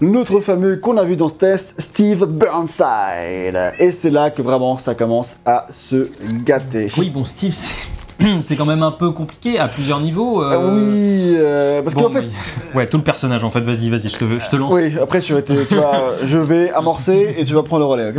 notre 0.00 0.40
fameux 0.40 0.76
qu'on 0.76 0.96
a 0.98 1.04
vu 1.04 1.16
dans 1.16 1.28
ce 1.28 1.34
test, 1.34 1.74
Steve 1.78 2.26
Burnside. 2.26 3.58
Et 3.78 3.90
c'est 3.90 4.10
là 4.10 4.30
que 4.30 4.42
vraiment 4.42 4.76
ça 4.78 4.94
commence 4.94 5.38
à 5.46 5.66
se 5.70 6.10
gâter. 6.44 6.88
Oui, 6.98 7.10
bon, 7.10 7.24
Steve, 7.24 7.52
c'est- 7.52 7.70
c'est 8.40 8.56
quand 8.56 8.66
même 8.66 8.82
un 8.82 8.90
peu 8.90 9.10
compliqué 9.10 9.58
à 9.58 9.68
plusieurs 9.68 10.00
niveaux. 10.00 10.42
Ah 10.42 10.54
euh, 10.54 10.74
oui, 10.74 11.34
euh, 11.38 11.82
parce 11.82 11.94
bon, 11.94 12.02
qu'en 12.04 12.10
fait, 12.10 12.22
mais- 12.22 12.76
Ouais, 12.78 12.86
tout 12.86 12.96
le 12.96 13.02
personnage 13.02 13.44
en 13.44 13.50
fait, 13.50 13.60
vas-y, 13.60 13.90
vas-y, 13.90 14.08
je 14.08 14.16
te, 14.16 14.24
je 14.38 14.48
te 14.50 14.56
lance. 14.56 14.72
oui, 14.74 14.94
après 15.00 15.20
tu, 15.20 15.32
vas 15.34 15.42
tu 15.42 15.52
vas, 15.54 16.02
je 16.22 16.38
vais 16.38 16.70
amorcer 16.70 17.34
et 17.38 17.44
tu 17.44 17.54
vas 17.54 17.62
prendre 17.62 17.84
le 17.84 17.86
relais. 18.10 18.12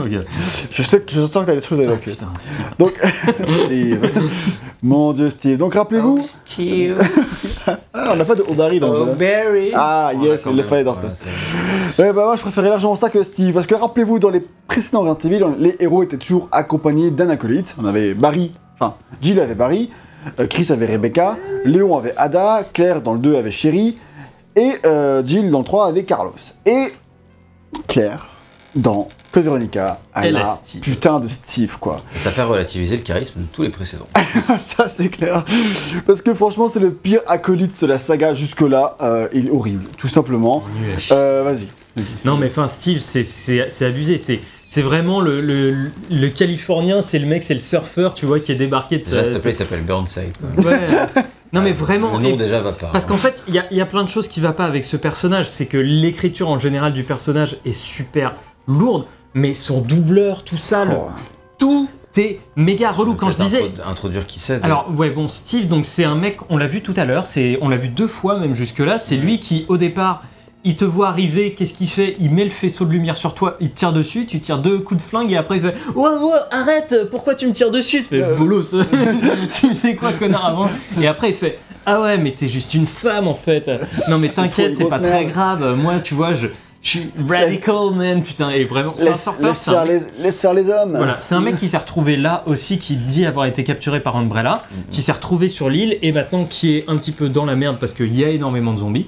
Je 0.71 0.83
sais 0.83 0.99
que 0.99 1.11
je 1.11 1.21
sens 1.25 1.31
que 1.45 1.45
t'as 1.51 1.55
des 1.55 1.61
choses 1.61 1.79
à 1.79 1.83
Ah, 1.83 1.91
évoquer. 1.91 2.11
putain, 2.11 2.27
Steve. 2.41 2.65
Donc, 2.79 2.93
Steve. 3.65 4.11
Mon 4.81 5.13
dieu, 5.13 5.29
Steve. 5.29 5.57
Donc, 5.57 5.75
rappelez-vous, 5.75 6.21
Steve. 6.23 6.99
ah, 7.93 8.11
on 8.11 8.15
n'a 8.15 8.25
pas 8.25 8.35
de 8.35 8.43
Obari 8.43 8.79
dans 8.79 8.89
Oh, 8.89 9.05
le 9.05 9.13
Barry. 9.13 9.71
Ah, 9.73 10.11
yes, 10.21 10.41
il 10.49 10.57
le 10.57 10.63
fallait 10.63 10.83
dans 10.83 10.93
ça. 10.93 11.07
Eh 11.99 12.01
ben, 12.01 12.13
moi, 12.13 12.35
je 12.35 12.41
préférais 12.41 12.69
largement 12.69 12.95
ça 12.95 13.09
que 13.09 13.23
Steve. 13.23 13.53
Parce 13.53 13.65
que 13.67 13.75
rappelez-vous, 13.75 14.19
dans 14.19 14.29
les 14.29 14.43
précédents 14.67 15.01
Resident 15.01 15.17
Evil, 15.29 15.45
les 15.59 15.75
héros 15.79 16.03
étaient 16.03 16.17
toujours 16.17 16.49
accompagnés 16.51 17.11
d'un 17.11 17.29
acolyte. 17.29 17.75
On 17.81 17.85
avait 17.85 18.13
Barry, 18.13 18.51
enfin, 18.75 18.95
Jill 19.21 19.39
avait 19.39 19.55
Barry, 19.55 19.89
euh, 20.39 20.47
Chris 20.47 20.67
avait 20.71 20.85
Rebecca, 20.85 21.37
Léon 21.65 21.97
avait 21.97 22.13
Ada, 22.17 22.65
Claire 22.73 23.01
dans 23.01 23.13
le 23.13 23.19
2 23.19 23.35
avait 23.35 23.51
Sherry, 23.51 23.97
et 24.55 24.71
euh, 24.85 25.23
Jill 25.25 25.49
dans 25.49 25.59
le 25.59 25.65
3 25.65 25.87
avait 25.87 26.03
Carlos. 26.03 26.33
Et 26.65 26.87
Claire, 27.87 28.27
dans 28.75 29.09
Code 29.31 29.45
Veronica, 29.45 29.99
Elle 30.13 30.35
a 30.37 30.41
a 30.51 30.55
Steve. 30.55 30.81
putain 30.81 31.19
de 31.19 31.27
Steve, 31.27 31.77
quoi. 31.79 32.03
Ça 32.17 32.29
fait 32.29 32.43
relativiser 32.43 32.97
le 32.97 33.01
charisme 33.03 33.41
de 33.41 33.45
tous 33.47 33.63
les 33.63 33.69
précédents. 33.69 34.07
Ça, 34.59 34.89
c'est 34.89 35.09
clair. 35.09 35.43
Parce 36.05 36.21
que 36.21 36.35
franchement, 36.35 36.69
c'est 36.69 36.79
le 36.79 36.91
pire 36.93 37.21
acolyte 37.25 37.81
de 37.81 37.87
la 37.87 37.97
saga 37.97 38.35
jusque-là. 38.35 38.95
Euh, 39.01 39.27
il 39.33 39.47
est 39.47 39.51
horrible, 39.51 39.85
tout 39.97 40.07
simplement. 40.07 40.63
Nul 40.79 40.93
à 40.95 40.97
chier. 40.99 41.15
Euh, 41.15 41.41
vas-y. 41.43 41.67
Non 42.25 42.37
mais 42.37 42.47
enfin 42.47 42.67
Steve 42.67 42.97
c'est- 43.01 43.21
c'est 43.21 43.67
c'est 43.69 43.85
abusé, 43.85 44.17
c'est 44.17 44.39
c'est 44.73 44.81
vraiment 44.81 45.21
le, 45.21 45.39
le, 45.39 45.75
le 46.09 46.29
Californien, 46.29 47.01
c'est 47.01 47.19
le 47.19 47.27
mec, 47.27 47.43
c'est 47.43 47.53
le 47.53 47.59
surfeur, 47.59 48.15
tu 48.15 48.25
vois, 48.25 48.39
qui 48.39 48.51
est 48.51 48.55
débarqué 48.55 48.97
de 48.97 49.03
Déjà, 49.03 49.17
sa... 49.17 49.25
s'il 49.25 49.33
te 49.35 49.39
plaît, 49.39 49.51
il 49.51 49.55
s'appelle 49.55 49.83
Burnside. 49.83 50.33
quoi. 50.39 50.63
Ouais. 50.71 51.21
Non 51.53 51.61
mais 51.61 51.73
vraiment... 51.73 52.17
Le 52.17 52.23
nom 52.23 52.29
et- 52.29 52.37
déjà 52.37 52.59
va 52.59 52.71
pas. 52.71 52.87
Parce 52.91 53.05
hein. 53.05 53.09
qu'en 53.09 53.17
fait, 53.17 53.43
il 53.47 53.53
y 53.53 53.59
a, 53.59 53.65
il 53.69 53.77
y 53.77 53.81
a 53.81 53.85
plein 53.85 54.03
de 54.03 54.09
choses 54.09 54.27
qui 54.27 54.39
va 54.41 54.51
pas 54.51 54.65
avec 54.65 54.83
ce 54.83 54.97
personnage. 54.97 55.47
C'est 55.47 55.67
que 55.67 55.77
l'écriture 55.77 56.49
en 56.49 56.57
général 56.57 56.93
du 56.93 57.03
personnage 57.03 57.57
est 57.65 57.71
super 57.77 58.33
lourde, 58.67 59.05
mais 59.35 59.53
son 59.53 59.79
doubleur, 59.81 60.43
tout 60.43 60.57
ça, 60.57 60.85
le- 60.85 60.95
Oh. 60.97 61.09
tout 61.59 61.87
est 62.17 62.39
méga 62.55 62.89
relou. 62.89 63.13
Quand 63.13 63.29
je 63.29 63.35
Peut-être 63.37 63.49
disais, 63.49 63.63
intro- 63.65 63.87
Introduire 63.91 64.25
qui 64.25 64.39
c'est. 64.39 64.63
alors 64.63 64.89
ouais 64.97 65.11
bon 65.11 65.27
Steve 65.27 65.67
donc 65.67 65.85
c'est 65.85 66.03
un 66.03 66.15
mec 66.15 66.37
on 66.49 66.57
l'a 66.57 66.67
vu 66.67 66.81
tout 66.81 66.93
à 66.97 67.05
l'heure 67.05 67.25
c'est 67.27 67.57
on 67.61 67.69
l'a 67.69 67.77
vu 67.77 67.89
deux 67.89 68.05
fois 68.07 68.37
même 68.39 68.53
jusque 68.53 68.77
là 68.79 68.97
c'est 68.99 69.15
lui 69.17 69.39
qui 69.39 69.65
au 69.67 69.77
départ 69.77 70.23
il 70.65 70.75
te 70.75 70.85
voit 70.85 71.09
arriver, 71.09 71.53
qu'est-ce 71.53 71.73
qu'il 71.73 71.89
fait? 71.89 72.15
Il 72.19 72.31
met 72.31 72.43
le 72.45 72.49
faisceau 72.49 72.85
de 72.85 72.91
lumière 72.91 73.17
sur 73.17 73.33
toi, 73.33 73.57
il 73.59 73.71
tire 73.71 73.91
dessus, 73.93 74.25
tu 74.25 74.39
tires 74.39 74.59
deux 74.59 74.79
coups 74.79 75.03
de 75.03 75.07
flingue 75.07 75.31
et 75.31 75.37
après 75.37 75.57
il 75.57 75.61
fait 75.61 75.75
Ouais, 75.95 76.09
ouais, 76.09 76.39
arrête, 76.51 77.09
pourquoi 77.11 77.35
tu 77.35 77.47
me 77.47 77.51
tires 77.53 77.71
dessus 77.71 77.99
Tu 78.03 78.05
fais 78.09 78.23
Euh. 78.23 78.35
bolos, 78.37 78.73
tu 79.59 79.67
me 79.69 79.73
sais 79.73 79.95
quoi, 79.95 80.13
connard, 80.13 80.45
avant? 80.45 80.69
Et 81.01 81.07
après 81.07 81.29
il 81.29 81.35
fait 81.35 81.59
Ah 81.85 82.01
ouais, 82.01 82.17
mais 82.17 82.31
t'es 82.31 82.47
juste 82.47 82.73
une 82.73 82.87
femme 82.87 83.27
en 83.27 83.33
fait. 83.33 83.69
Non, 84.09 84.17
mais 84.19 84.29
t'inquiète, 84.29 84.75
c'est 84.75 84.85
pas 84.85 84.99
très 84.99 85.25
grave. 85.25 85.75
Moi, 85.75 85.99
tu 85.99 86.13
vois, 86.13 86.33
je, 86.33 86.47
je 86.81 86.89
suis 86.89 87.09
radical 87.29 87.91
man, 87.95 88.21
putain, 88.23 88.49
et 88.51 88.63
vraiment, 88.63 88.93
c'est 88.95 89.09
un 89.09 89.15
surfeur, 89.15 89.47
laisse 89.49 89.67
un 89.67 89.71
faire 89.71 89.85
les, 89.85 89.99
laisse 90.19 90.39
faire 90.39 90.53
les 90.53 90.69
hommes. 90.69 90.95
voilà, 90.95 91.19
c'est 91.19 91.35
un 91.35 91.41
mec 91.41 91.55
qui 91.57 91.67
s'est 91.67 91.77
retrouvé 91.77 92.15
là 92.15 92.43
aussi, 92.45 92.77
qui 92.77 92.95
dit 92.95 93.25
avoir 93.25 93.45
été 93.47 93.65
capturé 93.65 93.99
par 93.99 94.15
Umbrella, 94.15 94.61
qui 94.91 95.01
s'est 95.01 95.11
retrouvé 95.11 95.49
sur 95.49 95.69
l'île 95.69 95.97
et 96.01 96.13
maintenant 96.13 96.45
qui 96.45 96.77
est 96.77 96.85
un 96.87 96.95
petit 96.97 97.11
peu 97.11 97.27
dans 97.27 97.43
la 97.45 97.55
merde 97.57 97.77
parce 97.79 97.91
qu'il 97.93 98.17
y 98.17 98.23
a 98.23 98.29
énormément 98.29 98.73
de 98.73 98.79
zombies, 98.79 99.07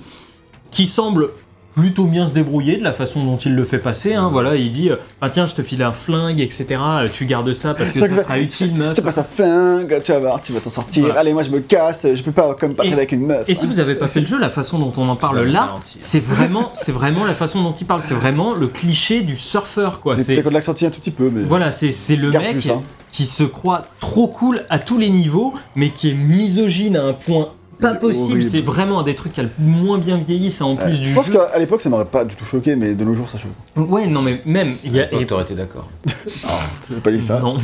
qui 0.72 0.86
semble 0.88 1.30
plutôt 1.76 2.05
bien 2.05 2.26
se 2.26 2.32
débrouiller 2.34 2.78
de 2.78 2.84
la 2.84 2.93
façon 2.93 3.23
dont 3.23 3.38
il 3.38 3.53
le 3.53 3.63
fait 3.65 3.80
passer. 3.80 4.13
Hein, 4.13 4.30
voilà, 4.32 4.55
il 4.55 4.71
dit 4.71 4.89
euh, 4.89 4.95
ah 5.21 5.30
tiens, 5.30 5.45
je 5.45 5.55
te 5.55 5.61
file 5.61 5.84
un 5.84 5.91
flingue, 5.91 6.39
etc. 6.39 6.65
euh, 6.69 7.07
Tu 7.11 7.26
gardes 7.26 7.51
ça 7.53 7.73
parce 7.73 7.91
que 7.91 7.99
ça 7.99 8.23
sera 8.23 8.39
utile, 8.39 8.71
Je 8.76 8.80
meuf. 8.82 8.93
te 8.95 9.01
passe 9.01 9.17
un 9.17 9.23
flingue, 9.23 10.01
tu 10.03 10.11
vas 10.13 10.19
voir, 10.19 10.41
tu 10.41 10.53
vas 10.53 10.59
t'en 10.61 10.69
sortir. 10.69 11.05
Voilà. 11.05 11.19
Allez, 11.19 11.34
moi 11.34 11.43
je 11.43 11.49
me 11.49 11.59
casse, 11.59 12.05
je 12.13 12.23
peux 12.23 12.32
pas 12.32 12.55
comme 12.59 12.73
traîner 12.76 12.93
avec 12.93 13.11
une 13.11 13.26
meuf. 13.26 13.43
Et 13.47 13.55
si 13.55 13.67
vous 13.67 13.80
avez 13.80 13.95
pas 13.95 14.07
fait 14.07 14.21
le 14.21 14.26
jeu, 14.26 14.39
la 14.39 14.49
façon 14.49 14.80
dont 14.80 14.93
on 14.97 15.07
en 15.09 15.15
parle 15.15 15.41
là, 15.45 15.76
c'est 15.97 16.19
vraiment, 16.19 16.71
c'est 16.73 16.91
vraiment 16.91 17.26
la 17.26 17.36
façon 17.36 17.61
dont 17.61 17.73
il 17.73 17.86
parle. 17.86 18.01
C'est 18.01 18.13
vraiment 18.13 18.53
le 18.53 18.67
cliché 18.67 19.21
du 19.21 19.36
surfeur, 19.36 19.99
quoi. 19.99 20.15
C'est 20.17 20.23
C'est 20.23 20.34
peut-être 20.36 20.45
qu'on 20.45 20.51
l'accentue 20.51 20.84
un 20.86 20.89
tout 20.89 20.99
petit 20.99 21.11
peu, 21.11 21.30
mais. 21.34 21.43
Voilà, 21.43 21.71
c'est 21.71 21.91
c'est 21.91 22.15
le 22.15 22.32
mec 22.32 22.57
plus, 22.59 22.69
hein. 22.69 22.82
qui 23.11 23.26
se 23.26 23.43
croit 23.43 23.82
trop 23.99 24.28
cool 24.28 24.63
à 24.69 24.80
tous 24.80 24.97
les 24.97 25.09
niveaux, 25.09 25.53
mais 25.76 25.89
qui 25.89 26.09
est 26.09 26.15
misogyne 26.15 26.97
à 26.97 27.03
un 27.03 27.13
point 27.13 27.49
pas 27.80 27.93
Mais 27.93 27.99
possible. 27.99 28.43
C'est 28.43 28.61
vraiment 28.61 28.99
un 28.99 29.03
des 29.03 29.15
trucs 29.15 29.34
qui 29.34 29.39
a 29.39 29.43
le 29.43 29.49
moins 29.59 29.97
bien 29.97 30.17
vieilli, 30.17 30.49
c'est 30.51 30.63
en 30.63 30.76
Ouais. 30.76 30.84
plus 30.86 30.99
du 30.99 31.09
Je 31.09 31.15
pense 31.15 31.28
jeu. 31.28 31.34
qu'à 31.34 31.57
l'époque 31.59 31.82
ça 31.82 31.89
m'aurait 31.89 32.05
pas 32.05 32.26
du 32.26 32.36
tout 32.36 32.45
choqué, 32.45 32.76
mais 32.76 32.93
de 32.93 33.03
nos 33.03 33.13
jours 33.13 33.30
ça 33.30 33.38
choque. 33.38 33.51
Ouais, 33.89 34.07
non, 34.07 34.21
mais 34.21 34.41
même. 34.45 34.76
Il 34.84 34.93
y 34.93 34.99
a, 34.99 35.13
et- 35.13 35.26
t'aurais 35.26 35.43
été 35.43 35.55
d'accord. 35.55 35.88
J'ai 36.89 36.99
pas 37.01 37.11
dit 37.11 37.21
ça. 37.21 37.39
Non. 37.39 37.55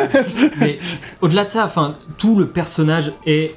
mais 0.60 0.78
au-delà 1.20 1.44
de 1.44 1.48
ça, 1.48 1.64
enfin, 1.64 1.96
tout 2.18 2.36
le 2.36 2.48
personnage 2.48 3.12
est 3.26 3.54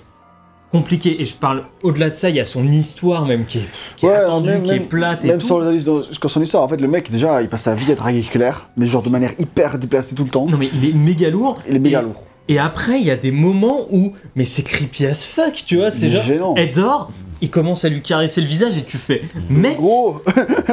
compliqué. 0.71 1.21
Et 1.21 1.25
je 1.25 1.33
parle 1.33 1.63
au-delà 1.83 2.09
de 2.09 2.15
ça, 2.15 2.29
il 2.29 2.35
y 2.35 2.39
a 2.39 2.45
son 2.45 2.67
histoire 2.67 3.25
même 3.25 3.45
qui 3.45 3.59
est, 3.59 3.65
qui 3.95 4.05
est 4.05 4.09
Ouais, 4.09 4.15
attendue, 4.15 4.49
même- 4.49 4.63
qui 4.63 4.71
est 4.71 4.79
même- 4.79 4.87
plate 4.87 5.23
et 5.23 5.27
Même 5.29 5.37
tout. 5.37 5.47
sans 5.47 5.59
les 5.59 5.65
analyses 5.67 5.85
dans 5.85 6.01
sur 6.01 6.29
son 6.29 6.41
histoire, 6.41 6.63
en 6.63 6.67
fait, 6.67 6.81
le 6.81 6.87
mec 6.87 7.09
déjà 7.11 7.41
il 7.41 7.47
passe 7.47 7.61
sa 7.63 7.75
vie 7.75 7.91
à 7.91 7.95
draguer 7.95 8.21
Claire, 8.23 8.67
mais 8.75 8.85
genre 8.85 9.03
de 9.03 9.09
manière 9.09 9.31
hyper 9.39 9.77
déplacée 9.77 10.15
tout 10.15 10.23
le 10.25 10.29
temps. 10.29 10.45
Non, 10.47 10.57
mais 10.57 10.69
il 10.73 10.85
est 10.89 10.93
méga 10.93 11.29
lourd. 11.29 11.55
Il 11.69 11.75
est 11.75 11.79
méga 11.79 11.99
Et- 12.01 12.03
lourd. 12.03 12.23
Et 12.47 12.59
après, 12.59 12.99
il 12.99 13.05
y 13.05 13.11
a 13.11 13.15
des 13.15 13.31
moments 13.31 13.87
où, 13.91 14.13
mais 14.35 14.45
c'est 14.45 14.61
creepy 14.63 15.05
as 15.07 15.23
fuck, 15.25 15.63
tu 15.65 15.77
vois, 15.77 15.89
c'est 15.91 16.09
genre, 16.09 16.21
gênant. 16.23 16.53
elle 16.57 16.71
dort, 16.71 17.11
il 17.41 17.49
commence 17.49 17.85
à 17.85 17.89
lui 17.89 18.01
caresser 18.01 18.39
le 18.41 18.47
visage 18.47 18.77
et 18.77 18.83
tu 18.83 18.97
fais, 18.97 19.23
mec, 19.49 19.77
Gros 19.77 20.21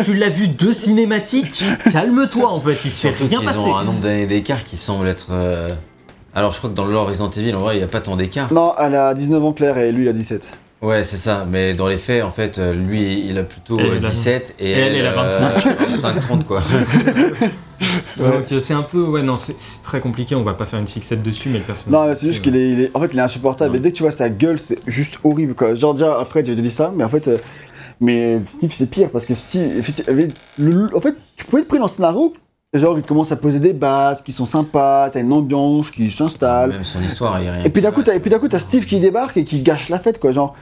tu 0.05 0.15
l'as 0.15 0.29
vu 0.29 0.49
deux 0.49 0.75
cinématiques, 0.75 1.65
calme-toi 1.91 2.51
en 2.53 2.61
fait, 2.61 2.79
il 2.85 2.91
s'est 2.91 3.09
rien 3.11 3.39
qu'ils 3.39 3.47
passé. 3.47 3.59
ont 3.59 3.77
un 3.77 3.85
nombre 3.85 4.01
d'années 4.01 4.27
d'écart 4.27 4.65
qui 4.65 4.77
semble 4.77 5.09
être. 5.09 5.29
euh, 5.31 5.71
Alors, 6.35 6.53
je 6.53 6.59
crois 6.59 6.69
que 6.71 6.75
dans 6.75 6.85
le 6.85 6.93
lore 6.93 7.09
Resident 7.09 7.31
Evil, 7.31 7.55
en 7.55 7.59
vrai, 7.61 7.77
il 7.77 7.79
n'y 7.79 7.85
a 7.85 7.89
pas 7.89 8.01
tant 8.01 8.17
d'écart. 8.17 8.53
Non, 8.53 8.75
elle 8.79 8.95
a 8.95 9.15
19 9.15 9.43
ans 9.45 9.53
Claire 9.53 9.79
et 9.79 9.93
lui 9.93 10.05
il 10.05 10.09
a 10.09 10.13
17. 10.13 10.59
Ouais, 10.83 11.05
c'est 11.05 11.17
ça. 11.17 11.47
Mais 11.49 11.75
dans 11.75 11.87
les 11.87 11.97
faits, 11.97 12.23
en 12.25 12.33
fait, 12.33 12.59
euh, 12.59 12.75
lui, 12.75 13.25
il 13.29 13.39
a 13.39 13.45
plutôt 13.45 13.79
euh, 13.79 13.97
a- 13.99 14.11
17 14.11 14.57
et 14.59 14.71
et 14.71 14.73
elle, 14.73 14.95
elle 14.97 15.07
a 15.07 15.29
25-30, 15.29 16.45
quoi. 16.47 16.61
Donc 18.19 18.53
euh, 18.53 18.61
c'est 18.61 18.75
un 18.75 18.83
peu, 18.83 19.03
ouais, 19.03 19.23
non, 19.23 19.37
c'est 19.37 19.57
très 19.83 20.01
compliqué, 20.01 20.35
on 20.35 20.43
va 20.43 20.55
pas 20.55 20.67
faire 20.67 20.79
une 20.79 20.87
fixette 20.87 21.23
dessus, 21.23 21.49
mais 21.49 21.59
le 21.59 21.65
personnage. 21.65 22.09
Non, 22.09 22.15
c'est 22.15 22.27
juste 22.27 22.43
qu'il 22.43 22.55
est, 22.57 22.71
il 22.73 22.81
est- 22.83 22.91
En 22.95 23.01
fait, 23.01 23.11
il 23.13 23.19
est 23.19 23.23
insupportable. 23.23 23.73
Ouais. 23.73 23.79
Et 23.79 23.81
dès 23.81 23.91
que 23.93 23.97
tu 23.97 24.03
vois 24.03 24.13
sa 24.13 24.29
gueule, 24.29 24.59
c'est 24.59 24.79
juste 24.87 25.19
horrible 25.25 25.55
quoi. 25.55 25.75
Genre, 25.75 25.95
déjà, 25.95 26.19
Alfred, 26.19 26.45
j'ai 26.47 26.53
déjà 26.55 26.63
dit 26.69 26.75
ça, 26.75 26.93
mais 26.95 27.05
en 27.05 27.09
fait. 27.09 27.29
euh, 27.29 27.39
Mais 28.01 28.41
Steve, 28.45 28.73
c'est 28.73 28.91
pire 28.91 29.11
parce 29.11 29.25
que 29.27 29.35
Steve. 29.35 29.79
En 29.79 31.01
fait, 31.01 31.15
tu 31.37 31.45
pouvais 31.45 31.63
être 31.63 31.69
pris 31.69 31.79
dans 31.79 31.85
le 31.87 31.91
scénario. 31.91 32.33
Genre, 32.75 32.97
il 32.99 33.05
commence 33.05 33.31
à 33.31 33.37
poser 33.37 33.61
des 33.61 33.75
bases 33.75 34.23
qui 34.23 34.33
sont 34.33 34.47
sympas, 34.47 35.11
t'as 35.11 35.21
une 35.21 35.33
ambiance 35.33 35.91
qui 35.91 36.11
s'installe. 36.11 36.71
Même 36.71 36.85
son 36.85 37.03
histoire, 37.03 37.39
il 37.41 37.45
y 37.45 37.49
a 37.49 37.53
rien. 37.53 37.65
Et 37.65 37.69
puis 37.69 37.83
qui 37.83 37.83
d'un 37.83 37.91
coup, 37.93 38.01
va. 38.01 38.05
t'as, 38.07 38.15
et 38.15 38.21
puis 38.21 38.31
d'un 38.31 38.39
coup, 38.39 38.49
t'as 38.49 38.61
Steve 38.61 38.87
qui 38.87 38.99
débarque 38.99 39.37
et 39.37 39.45
qui 39.45 39.61
gâche 39.61 39.89
la 39.91 39.99
fête, 39.99 40.19
quoi. 40.19 40.33
Genre, 40.33 40.55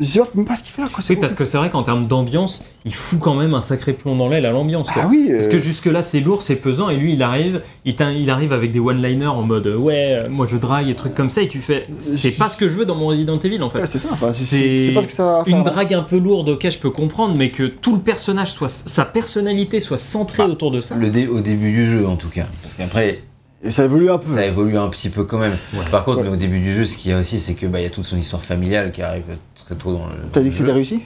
je 0.00 0.06
sais 0.06 0.20
même 0.34 0.46
pas 0.46 0.56
ce 0.56 0.62
qu'il 0.62 0.72
fait 0.72 0.82
là, 0.82 0.88
quoi. 0.92 1.02
Oui, 1.08 1.16
parce 1.16 1.34
que 1.34 1.44
c'est 1.44 1.58
vrai 1.58 1.70
qu'en 1.70 1.82
termes 1.82 2.06
d'ambiance, 2.06 2.64
il 2.84 2.94
fout 2.94 3.18
quand 3.18 3.34
même 3.34 3.54
un 3.54 3.62
sacré 3.62 3.92
plomb 3.92 4.14
dans 4.14 4.28
l'aile 4.28 4.46
à 4.46 4.52
l'ambiance. 4.52 4.88
Ah 4.94 5.06
oui. 5.08 5.30
Parce 5.32 5.46
euh, 5.46 5.50
que 5.50 5.58
jusque-là, 5.58 6.02
c'est 6.02 6.20
lourd, 6.20 6.42
c'est 6.42 6.56
pesant, 6.56 6.88
et 6.88 6.96
lui, 6.96 7.14
il 7.14 7.22
arrive, 7.22 7.62
il, 7.84 8.30
arrive 8.30 8.52
avec 8.52 8.70
des 8.70 8.78
one-liners 8.78 9.26
en 9.26 9.42
mode 9.42 9.66
euh, 9.66 9.76
ouais, 9.76 10.18
euh, 10.20 10.28
moi 10.30 10.46
je 10.48 10.56
drague 10.56 10.88
et 10.88 10.94
trucs 10.94 11.14
comme 11.14 11.30
ça, 11.30 11.42
et 11.42 11.48
tu 11.48 11.58
fais 11.58 11.86
c'est 12.00 12.30
pas 12.30 12.48
ce 12.48 12.56
que 12.56 12.68
je 12.68 12.74
veux 12.74 12.86
dans 12.86 12.94
mon 12.94 13.08
Resident 13.08 13.38
Evil 13.38 13.62
en 13.62 13.70
fait. 13.70 13.80
ouais, 13.80 13.86
c'est 13.86 13.98
ça. 13.98 14.08
Enfin, 14.12 14.32
c'est, 14.32 14.92
pas 14.94 15.02
ce 15.02 15.06
que 15.06 15.12
ça. 15.12 15.42
Une 15.46 15.56
hein. 15.56 15.62
drague 15.62 15.94
un 15.94 16.02
peu 16.02 16.18
lourde, 16.18 16.48
ok, 16.50 16.68
je 16.70 16.78
peux 16.78 16.90
comprendre, 16.90 17.34
mais 17.36 17.50
que 17.50 17.64
tout 17.64 17.94
le 17.94 18.00
personnage 18.00 18.52
soit, 18.52 18.68
sa 18.68 19.04
personnalité 19.04 19.80
soit 19.80 19.98
centrée 19.98 20.44
Bah, 20.44 20.48
autour 20.48 20.70
de 20.70 20.80
ça. 20.80 20.94
Le 20.94 21.10
dé- 21.10 21.26
au 21.26 21.40
début 21.40 21.72
du 21.72 21.86
jeu, 21.86 22.06
en 22.06 22.16
tout 22.16 22.28
cas. 22.28 22.46
Parce 22.62 22.74
qu'après, 22.74 23.20
Et 23.62 23.70
ça 23.72 23.84
évolue 23.84 24.10
un 24.10 24.18
peu. 24.18 24.26
ça 24.28 24.44
évolue 24.46 24.76
un 24.78 24.88
petit 24.88 25.10
peu 25.10 25.24
quand 25.24 25.38
même. 25.38 25.56
Par 25.90 26.04
contre, 26.04 26.18
Ouais. 26.18 26.24
mais 26.24 26.30
au 26.30 26.36
début 26.36 26.60
du 26.60 26.72
jeu, 26.74 26.84
ce 26.84 26.96
qu'il 26.96 27.10
y 27.10 27.14
a 27.14 27.18
aussi, 27.18 27.38
c'est 27.40 27.54
que 27.54 27.66
bah, 27.66 27.80
il 27.80 27.82
y 27.82 27.86
a 27.86 27.90
toute 27.90 28.04
son 28.04 28.16
histoire 28.16 28.42
familiale 28.42 28.92
qui 28.92 29.02
arrive 29.02 29.24
très 29.54 29.74
tôt 29.74 29.92
dans 29.92 30.06
le. 30.06 30.14
T'as 30.32 30.40
dit 30.40 30.50
que 30.50 30.54
c'était 30.54 30.72
réussi? 30.72 31.02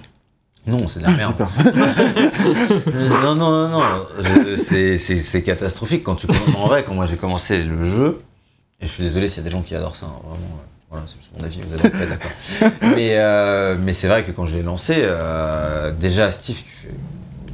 Non, 0.66 0.86
c'est 0.86 1.00
de 1.00 1.04
la 1.06 1.10
merde. 1.12 1.34
Super. 1.34 1.48
non, 3.24 3.34
non, 3.34 3.50
non, 3.50 3.68
non. 3.68 3.82
C'est, 4.56 5.42
catastrophique 5.42 6.04
quand 6.04 6.14
tu 6.14 6.26
commences. 6.26 6.54
En 6.56 6.66
vrai, 6.68 6.84
quand 6.84 6.94
moi 6.94 7.06
j'ai 7.06 7.16
commencé 7.16 7.62
le 7.62 7.84
jeu, 7.84 8.20
et 8.80 8.86
je 8.86 8.92
suis 8.92 9.02
désolé 9.02 9.28
s'il 9.28 9.38
y 9.38 9.40
a 9.40 9.48
des 9.48 9.50
gens 9.50 9.62
qui 9.62 9.74
adorent 9.74 9.96
ça, 9.96 10.06
hein, 10.06 10.20
vraiment. 10.22 10.58
euh, 10.60 10.66
Voilà, 10.90 11.04
c'est 11.08 11.16
juste 11.16 11.30
mon 11.36 11.44
avis, 11.44 11.60
vous 11.66 11.74
allez 11.74 11.86
être 11.86 12.08
d'accord. 12.08 12.72
Mais, 12.96 13.16
euh, 13.16 13.76
mais 13.80 13.92
c'est 13.92 14.08
vrai 14.08 14.24
que 14.24 14.30
quand 14.30 14.44
je 14.46 14.56
l'ai 14.56 14.62
lancé, 14.62 14.94
euh, 14.98 15.90
déjà, 15.92 16.30
Steve, 16.30 16.56
tu 16.56 16.70
fais. 16.82 16.94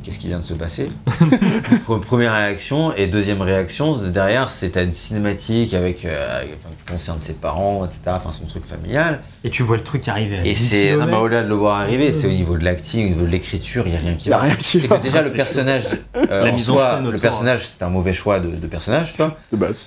Qu'est-ce 0.09 0.20
qui 0.20 0.28
vient 0.28 0.38
de 0.38 0.44
se 0.44 0.54
passer 0.54 0.88
Pre- 1.86 2.00
Première 2.00 2.32
réaction, 2.32 2.94
et 2.94 3.09
deuxième 3.09 3.42
réaction, 3.42 3.92
derrière, 4.09 4.50
c'est 4.50 4.78
une 4.78 4.94
cinématique 4.94 5.74
avec, 5.74 6.06
euh, 6.06 6.44
qui 6.86 6.90
concerne 6.92 7.20
ses 7.20 7.34
parents, 7.34 7.84
etc., 7.84 8.00
enfin 8.16 8.32
son 8.32 8.46
truc 8.46 8.64
familial. 8.64 9.20
Et 9.44 9.50
tu 9.50 9.62
vois 9.62 9.76
le 9.76 9.82
truc 9.82 10.09
arriver. 10.09 10.38
à 10.38 10.40
Et 10.40 10.54
10 10.54 10.54
c'est, 10.54 10.94
au-delà 10.94 11.42
de 11.42 11.48
le 11.48 11.54
voir 11.54 11.80
arriver, 11.80 12.11
c'est 12.11 12.26
au 12.26 12.30
niveau 12.30 12.56
de 12.56 12.64
l'acting, 12.64 13.04
au 13.04 13.09
niveau 13.11 13.26
de 13.26 13.30
l'écriture, 13.30 13.86
il 13.86 13.90
n'y 13.90 13.96
a 13.96 14.00
rien 14.00 14.14
qui 14.14 14.28
Il 14.28 14.30
y 14.30 14.32
a 14.32 14.38
va. 14.38 14.42
rien 14.44 14.54
qui 14.56 14.78
va 14.78 14.96
que 14.96 15.02
déjà 15.02 15.20
le 15.20 15.28
C'est 15.30 15.36
personnage, 15.36 15.84
euh, 16.16 16.44
La 16.44 16.50
en 16.50 16.54
mise 16.54 16.70
en 16.70 16.74
soi, 16.74 16.94
scène 16.96 17.11
le 17.11 17.18
personnage 17.18 17.66
c'est 17.66 17.82
un 17.82 17.90
mauvais 17.90 18.14
choix 18.14 18.40
de, 18.40 18.48
de 18.48 18.66
personnage, 18.66 19.11
tu 19.12 19.18
vois. 19.18 19.36
de 19.52 19.59
base. 19.59 19.84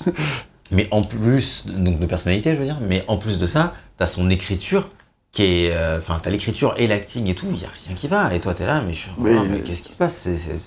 Mais 0.69 0.88
en 0.91 1.01
plus, 1.01 1.65
donc 1.65 1.97
de 1.99 2.05
personnalité, 2.05 2.53
je 2.53 2.59
veux 2.59 2.65
dire, 2.65 2.78
mais 2.88 3.03
en 3.07 3.17
plus 3.17 3.39
de 3.39 3.47
ça, 3.47 3.74
t'as 3.97 4.05
son 4.07 4.30
écriture 4.30 4.89
qui 5.32 5.43
est. 5.43 5.71
euh, 5.75 5.97
Enfin, 5.99 6.17
t'as 6.21 6.29
l'écriture 6.29 6.73
et 6.77 6.88
l'acting 6.88 7.27
et 7.27 7.36
tout, 7.36 7.47
il 7.53 7.61
y 7.61 7.65
a 7.65 7.69
rien 7.88 7.95
qui 7.95 8.07
va. 8.07 8.34
Et 8.34 8.39
toi, 8.39 8.53
t'es 8.53 8.65
là, 8.65 8.82
mais, 8.86 8.93
je 8.93 8.99
suis, 8.99 9.11
Mais- 9.17 9.32
Ah, 9.38 9.43
mais 9.49 9.59
qu'est-ce 9.59 9.82
qui 9.84 9.91
se 9.91 9.97
passe? 9.97 10.15
C'est- 10.15 10.38
c'est- 10.38 10.59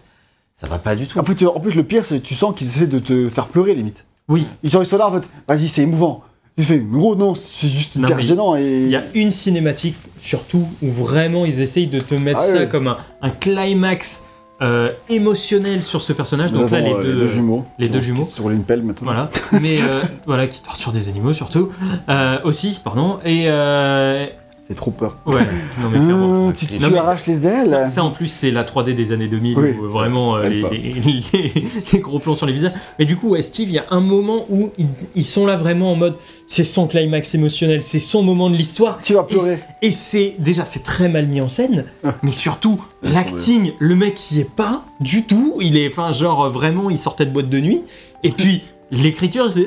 Ça 0.57 0.69
va 0.69 0.79
pas 0.79 0.95
du 0.95 1.07
tout. 1.09 1.19
En 1.19 1.25
plus, 1.25 1.35
tu- 1.35 1.47
en 1.47 1.59
plus, 1.61 1.75
le 1.75 1.83
pire, 1.83 2.05
c'est 2.05 2.21
que 2.21 2.25
tu 2.27 2.35
sens 2.37 2.55
qu'ils 2.57 2.69
essaient 2.69 2.87
de 2.87 3.01
te 3.01 3.29
faire 3.29 3.47
pleurer, 3.49 3.75
limite. 3.75 4.05
Oui, 4.29 4.47
Ils 4.63 4.71
sont, 4.71 4.81
ils 4.81 4.87
sont 4.87 4.97
là, 4.97 5.09
en 5.09 5.13
fait, 5.21 5.29
vas-y, 5.49 5.67
c'est 5.69 5.83
émouvant. 5.83 6.23
Tu 6.57 6.63
fais, 6.63 6.79
gros, 6.79 7.17
non, 7.17 7.35
c'est 7.35 7.67
juste 7.67 7.97
hyper 7.97 8.21
gênant. 8.21 8.55
Et... 8.55 8.63
il 8.85 8.89
y 8.89 8.95
a 8.97 9.03
une 9.15 9.33
cinématique 9.33 9.97
surtout 10.17 10.69
où 10.81 10.89
vraiment 10.91 11.45
ils 11.45 11.61
essayent 11.61 11.89
de 11.89 11.99
te 11.99 12.15
mettre 12.15 12.39
Ah 12.43 12.47
ça 12.47 12.67
comme 12.67 12.87
un, 12.87 12.97
un 13.21 13.31
climax 13.31 14.25
euh, 14.63 14.91
émotionnel 15.09 15.83
sur 15.83 16.01
ce 16.01 16.13
personnage. 16.13 16.53
Nous 16.53 16.61
Donc 16.61 16.71
là, 16.71 16.81
les 16.81 16.91
avons, 16.91 16.99
euh, 17.01 17.03
deux, 17.19 17.27
jumeaux. 17.27 17.65
les 17.81 17.89
deux 17.89 18.01
jumeaux. 18.01 18.25
Sur 18.25 18.49
une 18.51 18.63
pelle 18.63 18.83
maintenant. 18.85 19.07
Voilà, 19.13 19.31
mais 19.61 19.83
euh, 19.83 20.01
voilà, 20.27 20.47
qui 20.47 20.63
torturent 20.63 20.93
des 20.93 21.09
animaux 21.09 21.33
surtout. 21.33 21.71
Euh, 22.09 22.39
aussi, 22.45 22.79
pardon. 22.83 23.19
Et 23.25 23.47
euh, 23.49 24.27
C'est 24.67 24.75
trop 24.77 24.91
peur. 24.91 25.19
ouais, 25.27 25.43
non 25.83 25.91
mais 25.93 25.99
clairement. 25.99 26.49
Ah, 26.49 26.53
tu 26.55 26.65
Non, 26.79 26.87
tu 26.89 26.93
mais 26.95 26.99
arraches 26.99 27.23
ça- 27.25 27.31
les 27.33 27.47
ailes. 27.47 27.69
Ça, 27.69 27.85
ça, 27.87 28.03
en 28.03 28.11
plus, 28.11 28.29
c'est 28.29 28.51
la 28.51 28.65
3D 28.65 28.95
des 28.95 29.13
années 29.13 29.29
2000 29.29 29.59
Oui, 29.59 29.73
où 29.79 29.85
euh, 29.85 29.89
ça- 29.89 29.93
vraiment 29.95 30.35
ça 30.37 30.41
euh, 30.41 30.49
les, 30.49 30.63
pas. 30.63 30.71
les- 30.71 30.81
les- 31.35 31.53
les 31.93 31.99
gros 31.99 32.19
plans 32.19 32.35
sur 32.35 32.47
les 32.47 32.55
visages. 32.55 32.73
Mais 32.99 33.05
du 33.05 33.17
coup, 33.17 33.29
ouais, 33.29 33.43
Steve, 33.43 33.69
il 33.69 33.75
y 33.75 33.79
a 33.79 33.85
un 33.91 34.01
moment 34.01 34.47
où 34.49 34.71
ils, 34.79 34.87
ils 35.15 35.25
sont 35.25 35.45
là 35.45 35.57
vraiment 35.59 35.93
en 35.93 35.97
mode 35.97 36.17
c'est 36.47 36.65
son 36.65 36.87
climax 36.87 37.35
émotionnel, 37.35 37.83
c'est 37.83 37.99
son 37.99 38.23
moment 38.23 38.49
de 38.49 38.57
l'histoire. 38.57 39.01
Tu 39.03 39.13
vas 39.13 39.25
pleurer. 39.25 39.59
Et 39.83 39.91
c'est 39.91 40.35
déjà 40.39 40.65
c'est 40.65 40.83
très 40.83 41.11
mal 41.11 41.27
mis 41.27 41.43
en 41.43 41.49
scène, 41.49 41.85
mais 42.23 42.31
surtout 42.31 42.83
l'acting, 43.03 43.73
le 43.79 43.97
mec 43.97 44.15
qui 44.15 44.41
est 44.41 44.51
pas 44.51 44.85
du 45.01 45.25
tout, 45.25 45.59
il 45.61 45.77
est 45.77 45.89
enfin 45.89 46.13
genre 46.13 46.49
vraiment 46.49 46.89
il 46.89 46.97
sortait 46.99 47.27
de 47.27 47.31
boîte 47.33 47.51
de 47.51 47.61
nuit 47.61 47.83
et 48.23 48.31
puis 48.31 48.63
l'écriture 48.91 49.51
c'est 49.53 49.67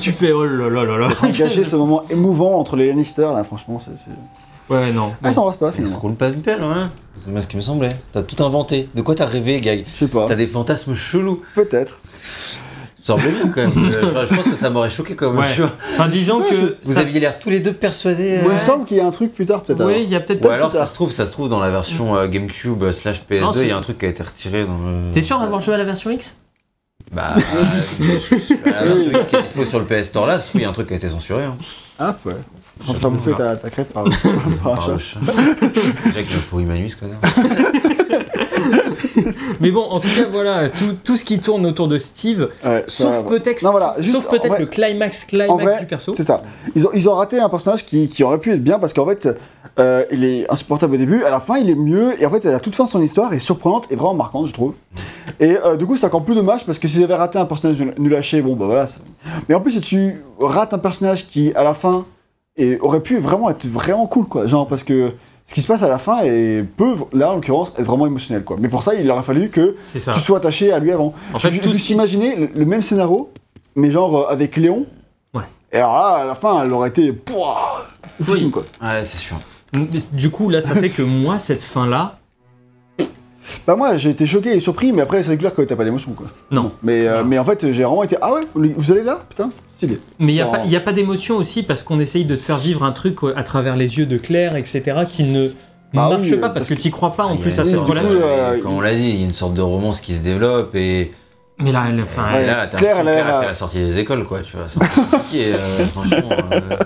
tu 0.00 0.12
fais 0.12 0.32
oh 0.32 0.44
là 0.44 0.68
là 0.68 0.84
là 0.84 0.96
là. 0.98 1.08
Gâcher 1.30 1.64
ce 1.64 1.76
moment 1.76 2.02
émouvant 2.10 2.58
entre 2.58 2.76
les 2.76 2.88
Lannister, 2.88 3.28
là, 3.34 3.44
franchement, 3.44 3.78
c'est. 3.78 3.98
c'est- 3.98 4.10
Ouais 4.70 4.92
non. 4.92 5.12
Ah, 5.22 5.30
ça 5.32 5.40
embrasse 5.40 5.56
pas, 5.56 5.72
finalement. 5.72 5.98
roulent 5.98 6.14
pas 6.14 6.28
une 6.28 6.40
pelle, 6.40 6.60
voilà. 6.62 6.88
C'est 7.18 7.30
bien 7.30 7.42
ce 7.42 7.46
qui 7.46 7.56
me 7.56 7.60
semblait. 7.60 7.96
T'as 8.12 8.22
tout 8.22 8.42
inventé. 8.42 8.88
De 8.94 9.02
quoi 9.02 9.14
t'as 9.14 9.26
rêvé, 9.26 9.60
Gag 9.60 9.84
Je 9.92 9.98
sais 9.98 10.08
pas. 10.08 10.24
T'as 10.26 10.36
des 10.36 10.46
fantasmes 10.46 10.94
chelous. 10.94 11.42
Peut-être. 11.54 12.00
Ça 13.02 13.12
semblait 13.14 13.30
bien 13.32 13.48
quand 13.54 13.60
même. 13.60 13.92
Euh, 13.94 14.26
je 14.26 14.34
pense 14.34 14.44
que 14.46 14.56
ça 14.56 14.70
m'aurait 14.70 14.88
choqué 14.88 15.14
quand 15.14 15.32
même. 15.32 15.40
Ouais. 15.40 15.68
Enfin 15.92 16.08
disons 16.08 16.40
Ouais, 16.40 16.48
que 16.48 16.76
Vous 16.82 16.94
ça- 16.94 17.00
aviez 17.00 17.20
l'air 17.20 17.38
tous 17.38 17.50
les 17.50 17.60
deux 17.60 17.74
persuadés. 17.74 18.40
Il 18.42 18.48
euh, 18.50 18.54
me 18.54 18.58
semble 18.60 18.86
qu'il 18.86 18.96
y 18.96 19.00
a 19.00 19.06
un 19.06 19.10
truc 19.10 19.34
plus 19.34 19.44
tard, 19.44 19.62
peut-être. 19.64 19.84
Oui, 19.84 19.92
alors. 19.92 20.04
il 20.04 20.10
y 20.10 20.16
a 20.16 20.20
peut-être 20.20 20.42
Ou 20.46 20.48
alors 20.48 20.68
plus 20.70 20.78
ça 20.78 20.84
tard. 20.84 20.88
se 20.88 20.94
trouve, 20.94 21.10
ça 21.10 21.26
se 21.26 21.32
trouve 21.32 21.50
dans 21.50 21.60
la 21.60 21.68
version 21.68 22.16
euh, 22.16 22.26
GameCube 22.26 22.82
euh, 22.84 22.92
slash 22.92 23.20
PS2, 23.30 23.40
Non, 23.42 23.52
il 23.52 23.68
y 23.68 23.70
a 23.70 23.76
un 23.76 23.82
truc 23.82 23.98
qui 23.98 24.06
a 24.06 24.08
été 24.08 24.22
retiré 24.22 24.64
dans 24.64 24.78
le. 24.78 25.12
T'es 25.12 25.20
sûr 25.20 25.38
d'avoir 25.38 25.60
joué 25.60 25.74
à 25.74 25.76
la 25.76 25.84
version 25.84 26.10
X? 26.10 26.38
Bah, 27.12 27.34
euh, 27.36 28.70
la 28.70 28.82
version 28.84 29.20
X 29.20 29.26
qui 29.28 29.36
est 29.36 29.42
dispo 29.42 29.64
sur 29.64 29.78
le 29.78 29.84
PS 29.84 30.08
Store 30.08 30.26
là, 30.26 30.40
il 30.54 30.60
y 30.60 30.64
a 30.64 30.68
un 30.68 30.72
truc 30.72 30.88
qui 30.88 30.94
a 30.94 30.96
été 30.96 31.08
censuré. 31.08 31.44
Hein. 31.44 31.56
Ah, 31.98 32.16
ouais. 32.24 32.34
En 32.80 32.84
train 32.84 32.94
de 32.94 32.98
faire 32.98 33.10
mousser 33.10 33.32
ta, 33.34 33.56
ta 33.56 33.70
crêpe 33.70 33.92
par, 33.92 34.04
un 34.06 34.10
chat. 34.98 35.20
Déjà 36.06 36.22
qu'il 36.24 36.36
a 36.36 36.40
pourri 36.48 36.64
ma 36.64 36.74
nuit, 36.74 36.90
ce 36.90 36.96
connard. 36.96 37.20
Mais 39.60 39.70
bon, 39.70 39.82
en 39.82 40.00
tout 40.00 40.08
cas, 40.08 40.26
voilà, 40.30 40.68
tout, 40.70 40.96
tout 41.04 41.16
ce 41.16 41.24
qui 41.24 41.38
tourne 41.38 41.64
autour 41.66 41.86
de 41.86 41.98
Steve, 41.98 42.48
Ouais, 42.64 42.84
ça, 42.88 43.04
sauf 43.04 43.26
peut-être 43.26 43.62
Non, 43.62 43.70
voilà, 43.70 43.96
vrai- 43.98 44.58
le 44.58 44.66
climax, 44.66 45.24
En 45.24 45.26
climax 45.28 45.62
vrai, 45.62 45.80
du 45.80 45.86
perso. 45.86 46.14
C'est 46.16 46.24
ça. 46.24 46.42
Ils 46.74 46.86
ont, 46.86 46.90
ils 46.94 47.08
ont 47.08 47.14
raté 47.14 47.38
un 47.38 47.48
personnage 47.48 47.86
qui, 47.86 48.08
qui 48.08 48.24
aurait 48.24 48.38
pu 48.38 48.52
être 48.52 48.62
bien 48.62 48.78
parce 48.78 48.92
qu'en 48.92 49.06
fait, 49.06 49.28
euh, 49.78 50.04
il 50.12 50.24
est 50.24 50.50
insupportable 50.50 50.94
au 50.94 50.98
début, 50.98 51.24
à 51.24 51.30
la 51.30 51.40
fin, 51.40 51.56
il 51.58 51.68
est 51.70 51.74
mieux, 51.74 52.20
et 52.20 52.26
en 52.26 52.30
fait, 52.30 52.46
à 52.46 52.52
la 52.52 52.60
toute 52.60 52.76
fin, 52.76 52.86
son 52.86 53.02
histoire 53.02 53.32
est 53.32 53.38
surprenante 53.40 53.86
et 53.90 53.96
vraiment 53.96 54.14
marquante, 54.14 54.46
je 54.46 54.52
trouve. 54.52 54.74
Et 55.40 55.56
euh, 55.64 55.76
du 55.76 55.84
coup, 55.86 55.96
c'est 55.96 56.06
encore 56.06 56.22
plus 56.24 56.34
dommage 56.34 56.64
parce 56.64 56.78
que 56.78 56.86
s'ils 56.88 57.02
avaient 57.02 57.14
raté 57.16 57.38
un 57.38 57.44
personnage 57.46 57.78
nul- 57.98 58.14
à 58.14 58.22
chier, 58.22 58.40
bon, 58.42 58.54
bah 58.54 58.66
voilà. 58.66 58.86
Mais 59.48 59.54
en 59.54 59.60
plus, 59.60 59.72
si 59.72 59.80
tu 59.80 60.22
rates 60.40 60.72
un 60.74 60.78
personnage 60.78 61.26
qui, 61.26 61.52
à 61.54 61.64
la 61.64 61.74
fin, 61.74 62.04
et 62.56 62.78
aurait 62.80 63.00
pu 63.00 63.18
vraiment 63.18 63.50
être 63.50 63.66
vraiment 63.66 64.06
cool, 64.06 64.26
quoi. 64.26 64.46
Genre, 64.46 64.68
parce 64.68 64.84
que 64.84 65.10
ce 65.44 65.54
qui 65.54 65.60
se 65.60 65.66
passe 65.66 65.82
à 65.82 65.88
la 65.88 65.98
fin 65.98 66.20
est, 66.22 66.62
peut, 66.76 66.94
là, 67.12 67.32
en 67.32 67.34
l'occurrence, 67.34 67.72
être 67.76 67.84
vraiment 67.84 68.06
émotionnel, 68.06 68.44
quoi. 68.44 68.56
Mais 68.60 68.68
pour 68.68 68.84
ça, 68.84 68.94
il 68.94 69.10
aurait 69.10 69.24
fallu 69.24 69.48
que 69.50 69.74
tu 70.14 70.20
sois 70.20 70.38
attaché 70.38 70.72
à 70.72 70.78
lui 70.78 70.92
avant. 70.92 71.14
En 71.32 71.38
fait, 71.38 71.48
qui- 71.60 71.68
imaginez 71.94 72.36
le, 72.36 72.48
le 72.54 72.64
même 72.64 72.80
scénario, 72.82 73.28
mais 73.74 73.90
genre 73.90 74.16
euh, 74.16 74.26
avec 74.32 74.56
Léon. 74.56 74.86
Ouais. 75.34 75.42
Et 75.72 75.78
alors 75.78 75.96
là, 75.96 76.06
à 76.22 76.24
la 76.24 76.34
fin, 76.36 76.62
elle 76.62 76.72
aurait 76.72 76.90
été. 76.90 77.12
Pouah, 77.12 77.86
quoi. 78.52 78.62
Ouais, 78.80 79.04
c'est 79.04 79.18
sûr. 79.18 79.36
Mais 79.74 79.86
Du 80.12 80.30
coup, 80.30 80.48
là, 80.50 80.60
ça 80.60 80.74
fait 80.74 80.90
que 80.90 81.02
moi, 81.24 81.38
cette 81.38 81.62
fin-là, 81.62 82.18
Bah, 83.66 83.76
moi, 83.76 83.96
j'ai 83.96 84.10
été 84.10 84.24
choqué 84.26 84.54
et 84.56 84.60
surpris, 84.60 84.92
mais 84.92 85.02
après, 85.02 85.22
c'est 85.22 85.36
clair 85.36 85.52
que 85.54 85.62
t'as 85.62 85.76
pas 85.76 85.84
d'émotion, 85.84 86.12
quoi. 86.12 86.26
non. 86.50 86.72
Mais, 86.82 87.06
euh, 87.06 87.22
Non. 87.22 87.28
mais 87.28 87.38
en 87.38 87.44
fait, 87.44 87.70
j'ai 87.72 87.84
vraiment 87.84 88.02
été. 88.02 88.16
Ah 88.22 88.32
ouais, 88.34 88.40
vous 88.54 88.92
allez 88.92 89.02
là 89.02 89.20
Putain, 89.28 89.48
stylé. 89.76 89.98
Mais 90.18 90.32
il 90.32 90.34
n'y 90.36 90.40
a, 90.40 90.44
Genre- 90.44 90.52
pas- 90.52 90.64
y 90.64 90.76
a 90.76 90.80
pas 90.80 90.92
d'émotion 90.92 91.36
aussi 91.36 91.62
parce 91.62 91.82
qu'on 91.82 92.00
essaye 92.00 92.24
de 92.24 92.36
te 92.36 92.42
faire 92.42 92.56
vivre 92.58 92.84
un 92.84 92.92
truc 92.92 93.18
à 93.36 93.42
travers 93.42 93.76
les 93.76 93.98
yeux 93.98 94.06
de 94.06 94.16
Claire, 94.16 94.56
etc., 94.56 94.82
qui 95.08 95.24
ne 95.24 95.48
Bah 95.92 96.08
marche 96.08 96.22
oui, 96.22 96.32
pas 96.36 96.48
parce 96.48 96.54
parce 96.54 96.66
que 96.66 96.74
tu 96.74 96.90
crois 96.90 97.12
pas 97.14 97.24
en 97.24 97.34
Il 97.34 97.36
y 97.36 97.38
a 97.38 97.42
plus 97.42 97.58
à 97.60 97.64
cette 97.64 97.78
relation. 97.80 98.18
euh, 98.20 98.60
Comme 98.60 98.72
on 98.74 98.80
l'a 98.80 98.94
dit, 98.94 99.08
il 99.10 99.16
y 99.20 99.22
a 99.22 99.24
une 99.26 99.34
sorte 99.34 99.54
de 99.54 99.60
romance 99.62 100.00
qui 100.00 100.14
se 100.14 100.20
développe 100.22 100.74
et. 100.74 101.12
Mais 101.60 101.70
là, 101.70 101.84
elle, 101.88 102.00
enfin, 102.00 102.32
Ouais, 102.32 102.42
et 102.42 102.46
là, 102.48 102.66
t'as 102.66 102.78
Claire, 102.78 103.00
Claire, 103.02 103.16
elle 103.16 103.30
a 103.32 103.40
fait 103.40 103.46
la 103.46 103.54
sortie 103.54 103.78
des 103.78 103.98
écoles, 104.00 104.24
quoi, 104.24 104.40
tu 104.40 104.56
vois. 104.56 104.66
C'est 104.68 104.82
un 104.82 104.86
peu 104.88 105.02
compliqué, 105.02 105.52
euh, 105.54 105.84
franchement. 105.92 106.30
euh. 106.50 106.76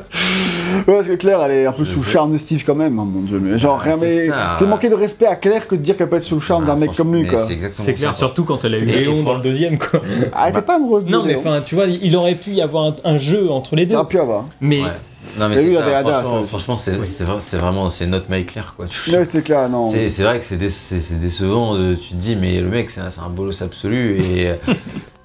Ouais, 0.86 0.94
parce 0.94 1.08
que 1.08 1.14
Claire, 1.14 1.42
elle 1.42 1.50
est 1.52 1.66
un 1.66 1.72
peu 1.72 1.84
Je 1.84 1.90
sous 1.92 2.00
le 2.00 2.04
charme 2.06 2.32
de 2.32 2.38
Steve 2.38 2.62
quand 2.64 2.74
même, 2.74 2.98
hein, 2.98 3.06
mon 3.10 3.22
dieu. 3.22 3.40
Mais 3.42 3.58
genre, 3.58 3.78
Ah, 3.80 3.84
rien, 3.84 3.96
c'est 3.98 4.28
mais. 4.28 4.34
C'est 4.58 4.66
manquer 4.66 4.88
de 4.88 4.94
respect 4.94 5.26
à 5.26 5.36
Claire 5.36 5.66
que 5.66 5.74
de 5.74 5.80
dire 5.82 5.96
qu'elle 5.96 6.08
peut 6.08 6.16
être 6.16 6.22
sous 6.22 6.36
le 6.36 6.40
charme 6.40 6.64
d'un 6.66 6.72
Ah, 6.72 6.76
mec 6.76 6.92
comme 6.96 7.14
lui, 7.14 7.26
quoi. 7.26 7.46
C'est 7.72 7.94
clair, 7.94 8.14
surtout 8.14 8.44
quand 8.44 8.64
elle 8.64 8.74
a 8.74 8.78
eu 8.78 8.84
Léon 8.84 9.22
dans 9.22 9.34
le 9.34 9.40
deuxième, 9.42 9.78
quoi. 9.78 10.00
Ah, 10.32 10.44
elle 10.46 10.50
était 10.52 10.62
pas 10.62 10.76
amoureuse 10.76 11.04
de 11.04 11.10
Non, 11.10 11.24
mais 11.24 11.34
enfin, 11.36 11.60
tu 11.64 11.74
vois, 11.74 11.86
il 11.86 12.14
aurait 12.16 12.34
pu 12.36 12.50
y 12.52 12.62
avoir 12.62 12.86
un, 12.86 12.94
un 13.04 13.16
jeu 13.18 13.50
entre 13.50 13.76
les 13.76 13.82
Il 13.82 13.88
deux. 13.88 13.96
aurait 13.96 14.08
pu 14.08 14.18
avoir. 14.18 14.44
Mais 14.60 14.82
Ouais. 14.82 14.90
Non, 15.38 15.48
mais 15.48 15.56
c'est 15.56 15.64
il 15.66 15.72
franchement, 15.74 16.44
franchement, 16.46 16.76
c'est 16.76 16.92
Oui. 16.96 17.58
vraiment, 17.58 17.90
c'est 17.90 18.06
notre 18.06 18.30
Mike 18.30 18.52
Claire, 18.52 18.74
quoi. 18.76 18.86
Ouais, 19.12 19.24
c'est 19.24 19.42
clair, 19.42 19.68
non. 19.68 19.88
C'est 19.90 20.08
c'est 20.08 20.22
vrai 20.22 20.38
que 20.38 20.44
c'est 20.44 20.56
dé- 20.56 20.70
c'est- 20.70 21.00
c'est 21.00 21.20
décevant, 21.20 21.74
de- 21.76 21.94
tu 21.94 22.10
te 22.10 22.14
dis, 22.14 22.34
mais 22.34 22.60
le 22.60 22.68
mec, 22.68 22.90
c'est 22.90 23.00
un, 23.02 23.10
c'est 23.10 23.20
un 23.20 23.28
bolos 23.28 23.60
absolu. 23.62 24.18
Et, 24.22 24.48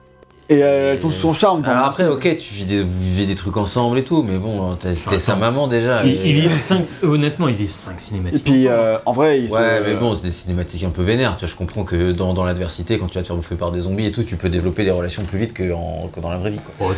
Et 0.50 0.62
euh, 0.62 0.94
elle 0.94 1.00
tombe 1.00 1.14
sous 1.14 1.22
son 1.22 1.34
charme. 1.34 1.64
alors 1.66 1.86
après, 1.86 2.06
ok, 2.06 2.22
tu 2.38 2.54
vis 2.54 2.66
des, 2.66 2.82
vous 2.82 2.90
vivez 3.00 3.26
des 3.26 3.36
trucs 3.36 3.56
ensemble 3.56 3.98
et 3.98 4.04
tout, 4.04 4.24
mais 4.28 4.38
bon, 4.38 4.76
t'es 4.76 4.90
t'es 4.94 5.18
sa 5.20 5.36
maman 5.36 5.68
déjà. 5.68 6.04
ils, 6.06 6.12
et- 6.16 6.30
ils 6.30 6.34
vivent 6.42 6.60
cinq- 6.60 6.86
honnêtement, 7.02 7.48
ils 7.48 7.56
vivent 7.56 7.70
5 7.70 7.96
Et 7.96 8.00
cinématiques. 8.00 8.44
puis, 8.44 8.54
ensemble. 8.68 8.70
euh, 8.72 8.98
en 9.06 9.14
vrai, 9.14 9.40
il 9.42 9.50
se- 9.50 9.54
Ouais, 9.56 9.82
mais 9.86 9.96
bon, 9.96 10.14
c'est 10.16 10.24
des 10.24 10.32
cinématiques 10.34 10.84
un 10.84 10.90
peu 10.90 11.02
vénères. 11.02 11.38
Tu 11.38 11.46
vois, 11.46 11.52
je 11.52 11.56
comprends 11.56 11.84
que 11.86 12.12
dans, 12.12 12.34
dans 12.34 12.44
l'adversité, 12.44 12.98
quand 12.98 13.08
tu 13.08 13.16
vas 13.16 13.22
te 13.22 13.28
faire 13.28 13.38
bouffer 13.38 13.56
par 13.56 13.72
des 13.72 13.80
zombies 13.82 14.08
et 14.08 14.12
tout, 14.12 14.24
tu 14.24 14.36
peux 14.36 14.50
développer 14.50 14.84
des 14.84 14.92
relations 14.92 15.24
plus 15.24 15.40
vite 15.40 15.54
que, 15.54 15.72
en- 15.72 16.10
que 16.14 16.20
dans 16.20 16.30
la 16.30 16.38
vraie 16.38 16.52
vie. 16.52 16.60
Quoi. 16.78 16.88
Oh. 16.90 16.94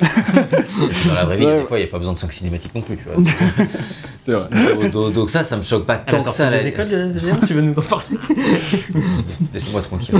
Dans 1.08 1.14
la 1.14 1.24
vraie 1.24 1.36
vie, 1.38 1.46
Ouais. 1.46 1.56
des 1.58 1.64
fois, 1.64 1.76
il 1.78 1.82
n'y 1.82 1.88
a 1.88 1.90
pas 1.90 1.98
besoin 1.98 2.12
de 2.12 2.18
5 2.18 2.32
cinématiques 2.32 2.72
non 2.72 2.82
plus. 2.82 2.96
Tu 2.96 3.04
vois. 3.04 3.16
C'est 4.24 4.30
vrai. 4.32 4.88
donc, 4.90 5.12
donc- 5.12 5.30
ça, 5.30 5.42
ça 5.42 5.56
me 5.56 5.62
choque 5.64 5.86
pas 5.86 5.96
tant 5.96 6.18
que 6.18 6.30
ça. 6.30 6.50
des 6.50 6.56
la- 6.56 6.66
écoles, 6.66 6.86
euh, 6.92 7.12
tu 7.46 7.54
veux 7.54 7.62
nous 7.62 7.76
en 7.76 7.82
parler? 7.82 8.04
Laissez-moi 9.54 9.82
tranquille. 9.82 10.14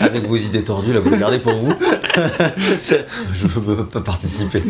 Avec 0.00 0.26
vos 0.26 0.36
idées 0.36 0.62
tordues, 0.62 0.92
là, 0.92 1.00
vous 1.00 1.08
les 1.10 1.16
gardez 1.18 1.38
pour 1.38 1.54
vous. 1.54 1.67
je 3.32 3.44
ne 3.44 3.74
peux 3.74 3.84
pas 3.86 4.00
participer. 4.00 4.62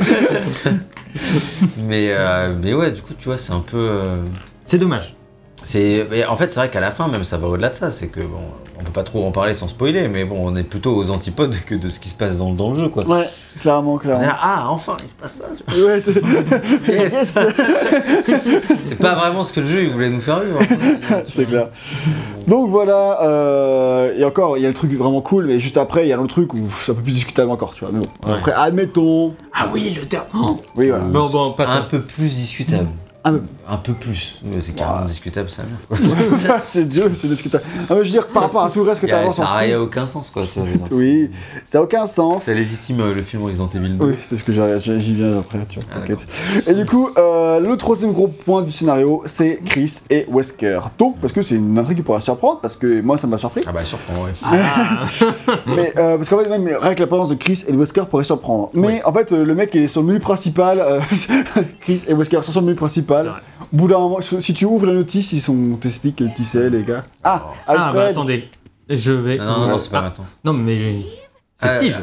mais, 1.85 2.09
euh, 2.13 2.55
mais 2.63 2.75
ouais, 2.75 2.91
du 2.91 3.03
coup, 3.03 3.15
tu 3.19 3.27
vois, 3.27 3.39
c'est 3.39 3.53
un 3.53 3.61
peu. 3.61 3.77
euh, 3.79 4.23
C'est 4.65 4.79
dommage. 4.79 5.15
c'est, 5.65 6.07
mais 6.11 6.25
en 6.25 6.37
fait, 6.37 6.51
c'est 6.53 6.61
vrai 6.61 6.71
qu'à 6.71 6.81
la 6.81 6.91
fin, 6.93 7.09
même, 7.09 7.25
ça 7.25 7.37
va 7.39 7.49
au-delà 7.49 7.71
de 7.71 7.75
ça. 7.77 7.91
C'est 7.93 8.09
que, 8.09 8.21
bon, 8.21 8.41
on 8.81 8.85
peut 8.85 8.93
pas 8.93 9.03
trop 9.03 9.25
en 9.27 9.31
parler 9.33 9.55
sans 9.55 9.67
spoiler, 9.69 10.07
mais 10.09 10.25
bon, 10.25 10.37
on 10.41 10.55
est 10.57 10.63
plutôt 10.63 10.95
aux 10.97 11.11
antipodes 11.11 11.57
que 11.67 11.75
de 11.75 11.89
ce 11.89 11.99
qui 11.99 12.09
se 12.09 12.15
passe 12.15 12.39
dans, 12.39 12.53
dans 12.53 12.71
le 12.71 12.79
jeu, 12.79 12.89
quoi. 12.89 13.05
Ouais, 13.07 13.25
clairement, 13.61 13.97
clairement. 13.99 14.23
là, 14.25 14.37
ah, 14.41 14.67
enfin, 14.71 14.97
il 15.03 15.09
se 15.09 15.15
passe 15.15 15.33
ça. 15.35 15.47
tu 15.75 15.83
Ouais, 15.85 16.01
c'est. 16.01 16.15
Yes. 16.89 17.39
c'est 18.83 18.99
pas 18.99 19.15
vraiment 19.15 19.43
ce 19.45 19.53
que 19.53 19.61
le 19.61 19.67
jeu 19.67 19.83
il 19.85 19.91
voulait 19.91 20.11
nous 20.11 20.21
faire 20.21 20.41
vivre. 20.41 20.59
C'est 21.29 21.47
clair. 21.47 21.69
Donc 22.47 22.71
voilà, 22.71 23.23
euh, 23.23 24.15
et 24.17 24.25
encore, 24.25 24.57
il 24.57 24.63
y 24.63 24.65
a 24.65 24.69
le 24.69 24.75
truc 24.75 24.93
vraiment 24.93 25.21
cool, 25.21 25.47
mais 25.47 25.59
juste 25.59 25.77
après, 25.77 26.07
il 26.07 26.09
y 26.09 26.13
a 26.13 26.17
l'autre 26.17 26.29
truc 26.35 26.55
où 26.55 26.59
c'est 26.85 26.93
un 26.93 26.95
peu 26.95 27.03
plus 27.03 27.13
discutable 27.13 27.51
encore, 27.51 27.75
tu 27.75 27.85
vois. 27.85 27.91
Mais 27.93 28.01
bon, 28.01 28.31
Ouais. 28.31 28.39
après, 28.39 28.53
admettons. 28.53 29.35
Ah 29.53 29.69
oui, 29.73 29.95
le 30.01 30.07
terme. 30.07 30.25
Oh. 30.35 30.57
Oui, 30.77 30.89
voilà. 30.89 31.05
Bon, 31.05 31.27
bon, 31.29 31.49
Un 31.51 31.53
passons. 31.53 31.83
peu 31.91 32.01
plus 32.01 32.35
discutable. 32.35 32.89
Un 33.29 33.33
peu- 33.35 33.43
Un 33.71 33.77
peu 33.77 33.93
plus. 33.93 34.41
C'est 34.63 34.75
carrément 34.75 35.01
Ouais. 35.03 35.07
discutable, 35.09 35.49
ça. 35.51 35.63
c'est 36.73 36.89
Dieu, 36.89 37.11
c'est 37.15 37.29
discutable. 37.29 37.63
Ah, 37.89 37.95
mais 37.95 37.97
je 37.99 38.05
veux 38.05 38.11
dire, 38.11 38.27
par 38.29 38.45
rapport 38.45 38.65
à 38.65 38.71
tout 38.71 38.83
le 38.83 38.89
reste 38.89 39.01
que 39.03 39.07
tu 39.07 39.13
a- 39.13 39.21
avances 39.21 39.37
Ça 39.37 39.67
n'a 39.67 39.81
aucun 39.81 40.07
sens, 40.07 40.31
quoi. 40.31 40.45
tu 40.53 40.59
vois. 40.61 40.69
Oui, 40.93 41.31
ça 41.65 41.79
n'a 41.79 41.85
aucun 41.85 42.07
sens. 42.07 42.45
C'est 42.45 42.55
légitime 42.55 43.01
euh, 43.01 43.15
le 43.15 43.23
film 43.23 43.43
Resident 43.45 43.69
Evil 43.75 43.91
2. 43.99 44.05
Oui, 44.07 44.15
c'est 44.21 44.37
ce 44.37 44.45
que 44.45 44.53
j'y 44.53 45.15
viens 45.15 45.39
après, 45.41 45.59
tu 45.69 45.79
vois, 45.81 45.89
Ah, 45.93 45.99
t'inquiète. 46.01 46.27
Et 46.67 46.75
du 46.75 46.87
coup, 46.87 47.11
euh, 47.19 47.61
le 47.61 47.77
troisième 47.77 48.13
gros 48.13 48.29
point 48.29 48.63
du 48.63 48.73
scénario, 48.73 49.23
c'est 49.27 49.61
Chris 49.65 49.99
et 50.11 50.27
Wesker. 50.31 50.81
Donc, 50.99 51.19
parce 51.21 51.33
que 51.33 51.43
c'est 51.43 51.57
une 51.57 51.79
intrigue 51.79 51.99
qui 51.99 52.03
pourrait 52.03 52.21
surprendre, 52.21 52.61
parce 52.61 52.77
que 52.77 53.01
moi 53.03 53.17
ça 53.19 53.27
m'a 53.27 53.39
surpris. 53.39 53.61
Ah 53.67 53.73
bah 53.73 53.83
surprend, 53.85 54.25
ouais. 54.25 54.31
Ah. 54.43 55.03
Mais 55.67 55.93
euh, 55.97 56.17
parce 56.17 56.29
qu'en 56.29 56.39
fait, 56.39 56.49
même 56.49 56.69
rien 56.81 56.95
que 56.95 57.01
la 57.01 57.07
présence 57.07 57.29
de 57.29 57.35
Chris 57.35 57.65
et 57.69 57.73
de 57.73 57.77
Wesker 57.77 58.05
pourrait 58.09 58.25
surprendre. 58.25 58.71
Mais 58.75 58.87
Oui. 58.87 58.95
en 59.05 59.13
fait, 59.13 59.33
le 59.33 59.55
mec 59.55 59.71
il 59.75 59.83
est 59.83 59.89
sur 59.89 60.01
le 60.01 60.07
menu 60.07 60.21
principal. 60.21 60.83
Chris 61.81 62.03
et 62.09 62.15
Wesker 62.15 62.41
sont 62.43 62.53
sur 62.53 62.61
le 62.61 62.67
menu 62.67 62.77
principal. 62.77 63.18
Vrai. 63.27 63.41
Au 63.73 63.77
bout 63.77 63.89
d'un 63.89 63.99
moment, 63.99 64.19
si 64.41 64.55
tu 64.55 64.65
ouvres 64.65 64.87
la 64.87 64.95
notice, 64.95 65.33
ils 65.33 65.41
sont 65.41 65.57
t'expliquent 65.81 66.23
qui 66.35 66.45
c'est, 66.45 66.71
les 66.71 66.83
gars. 66.83 67.05
Ah, 67.25 67.47
Ah, 67.67 67.75
bah 67.75 67.85
Alfred. 67.87 68.09
attendez. 68.11 68.49
Je 68.89 69.13
vais. 69.13 69.37
Non, 69.37 69.45
non, 69.45 69.69
non, 69.69 69.79
c'est 69.79 69.91
pas 69.91 69.99
Ah, 69.99 70.03
maintenant. 70.03 70.25
Non, 70.45 70.53
mais. 70.53 71.03
C'est 71.57 71.69
Euh, 71.69 71.77
Steve. 71.77 71.97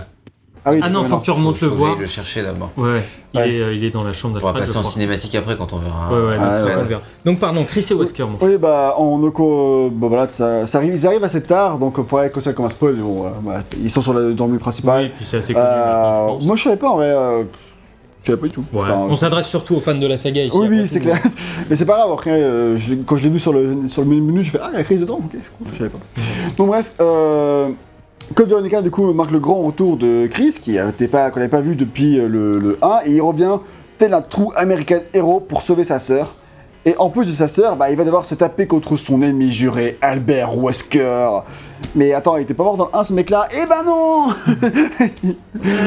Ah 0.68 0.72
oui, 0.72 0.80
Ah 0.82 0.90
non, 0.90 1.04
faut 1.04 1.18
que 1.20 1.24
tu 1.26 1.30
remontes 1.30 1.62
le 1.62 1.68
voir. 1.68 1.96
le 1.96 2.08
chercher 2.08 2.42
d'abord. 2.42 2.72
Ouais, 2.76 2.94
ouais. 2.94 3.04
Il, 3.36 3.40
Ouais. 3.40 3.50
Est, 3.50 3.60
euh, 3.62 3.74
il 3.76 3.84
est 3.84 3.92
dans 3.92 4.04
la 4.04 4.14
chambre 4.14 4.36
On 4.38 4.40
pourra 4.40 4.54
d'Alfred. 4.54 4.68
passer 4.68 4.78
en 4.80 4.82
crois. 4.82 4.94
cinématique 4.94 5.36
après 5.36 5.56
quand 5.58 5.72
on 5.74 5.78
verra. 5.78 6.10
Ouais, 6.12 6.26
ouais, 6.26 6.32
donc, 6.32 6.42
Ah, 6.42 6.64
ouais. 6.64 6.84
verra. 6.88 7.02
donc 7.24 7.40
pardon, 7.40 7.64
Chris 7.66 7.86
et 7.92 7.94
Wesker. 7.94 8.24
mon 8.28 8.38
Oui, 8.42 8.58
bah, 8.58 8.96
on, 8.98 9.20
donc, 9.20 9.40
euh, 9.40 9.90
bah, 9.92 10.08
voilà, 10.08 10.28
ça, 10.28 10.66
ça 10.66 10.80
arrive, 10.80 10.96
ils 10.96 11.06
arrivent 11.06 11.24
assez 11.24 11.44
tard, 11.44 11.78
donc 11.78 12.02
pour 12.04 12.20
que 12.34 12.42
ça 12.42 12.54
commence 12.54 12.72
spoil, 12.72 12.96
bon, 12.96 13.26
euh, 13.28 13.30
voilà, 13.44 13.60
ils 13.80 13.92
sont 13.92 14.02
sur 14.02 14.14
le, 14.14 14.34
dans 14.34 14.46
le 14.46 14.52
menu 14.54 14.60
principal. 14.60 15.04
Oui, 15.04 15.10
puis 15.16 15.24
c'est 15.24 15.38
assez 15.38 15.54
connu 15.54 15.64
Euh, 15.66 15.70
maintenant, 15.70 16.28
je 16.30 16.34
pense. 16.38 16.46
moi, 16.46 16.56
je 16.56 16.64
savais 16.64 16.78
pas 16.78 16.90
en 16.90 16.96
vrai. 16.96 17.12
euh, 17.12 17.44
je 18.26 18.32
savais 18.32 18.42
pas 18.42 18.48
du 18.48 18.54
tout. 18.54 18.64
Ouais. 18.74 18.82
Enfin, 18.82 19.08
On 19.10 19.16
s'adresse 19.16 19.48
surtout 19.48 19.76
aux 19.76 19.80
fans 19.80 19.96
de 19.96 20.08
la 20.08 20.18
saga 20.18 20.44
ici. 20.44 20.58
oui, 20.60 20.68
oui, 20.70 20.88
c'est 20.88 21.00
clair. 21.00 21.20
Mais 21.70 21.76
c'est 21.76 21.86
pas 21.86 21.98
grave, 21.98 22.12
après, 22.12 22.32
euh, 22.32 22.78
je- 22.78 22.96
quand 22.96 23.16
je 23.18 23.24
l'ai 23.24 23.30
vu 23.30 23.40
sur 23.40 23.54
le, 23.54 23.88
sur 23.88 24.02
le 24.02 24.08
menu, 24.08 24.44
je 24.44 24.50
fais 24.52 24.60
Ah, 24.62 24.70
il 24.74 24.78
y 24.78 24.82
a 24.82 24.84
Chris 24.84 24.98
dedans 24.98 25.20
Ok, 25.24 25.32
cool, 25.60 25.68
je 25.72 25.78
savais 25.78 25.90
pas. 25.90 26.00
Donc, 26.58 26.68
bref, 26.68 26.94
euh, 27.00 27.70
Code 28.34 28.50
Veronica, 28.50 28.82
du 28.82 28.90
coup, 28.92 29.14
marque 29.14 29.32
le 29.32 29.40
grand 29.40 29.62
retour 29.62 29.98
de 29.98 30.26
Chris, 30.28 30.56
qui 30.62 30.72
n'était 30.72 31.08
pas, 31.08 31.30
qu'on 31.30 31.40
n'avait 31.40 31.50
pas 31.50 31.62
vu 31.62 31.76
depuis 31.76 32.18
euh, 32.20 32.28
le, 32.28 32.58
le 32.60 32.78
1, 32.82 33.02
et 33.06 33.12
il 33.12 33.22
revient 33.22 33.58
tel 34.00 34.14
un 34.14 34.22
true 34.22 34.48
American 34.56 35.00
héros 35.14 35.40
pour 35.40 35.62
sauver 35.62 35.84
sa 35.84 36.00
sœur. 36.00 36.34
Et 36.88 36.96
en 37.00 37.10
plus 37.10 37.28
de 37.28 37.34
sa 37.34 37.48
sœur, 37.48 37.76
bah, 37.76 37.90
il 37.90 37.98
va 37.98 38.06
devoir 38.06 38.26
se 38.26 38.36
taper 38.36 38.68
contre 38.68 38.96
son 38.96 39.24
ennemi 39.24 39.52
juré, 39.52 39.98
Albert 40.02 40.56
Wesker. 40.56 41.30
Mais 41.96 42.14
attends, 42.14 42.38
il 42.38 42.44
était 42.44 42.54
pas 42.54 42.64
mort 42.64 42.78
dans 42.78 42.90
le 42.94 42.96
1 42.96 43.04
ce 43.06 43.14
mec-là? 43.14 43.48
Eh 43.52 43.66
ben 43.68 43.84
non 43.84 44.28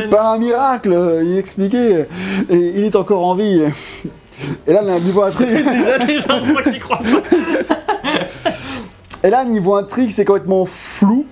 Par 0.11 0.33
un 0.33 0.39
miracle, 0.39 1.23
il 1.25 1.39
expliquait, 1.39 2.09
et 2.51 2.57
il 2.57 2.83
est 2.83 2.97
encore 2.97 3.25
en 3.25 3.37
vie. 3.37 3.63
Et 4.67 4.73
là, 4.73 4.83
niveau 4.99 5.23
intrigue, 5.23 5.49
déjà, 5.71 5.99
déjà, 5.99 6.35
on 6.35 6.55
que 6.55 6.71
t'y 6.71 6.79
crois 6.79 6.99
pas. 6.99 7.23
et 9.23 9.31
là, 9.31 9.45
niveau 9.45 9.75
intrigue, 9.75 10.11
c'est 10.11 10.25
complètement 10.25 10.65
flou. 10.65 11.27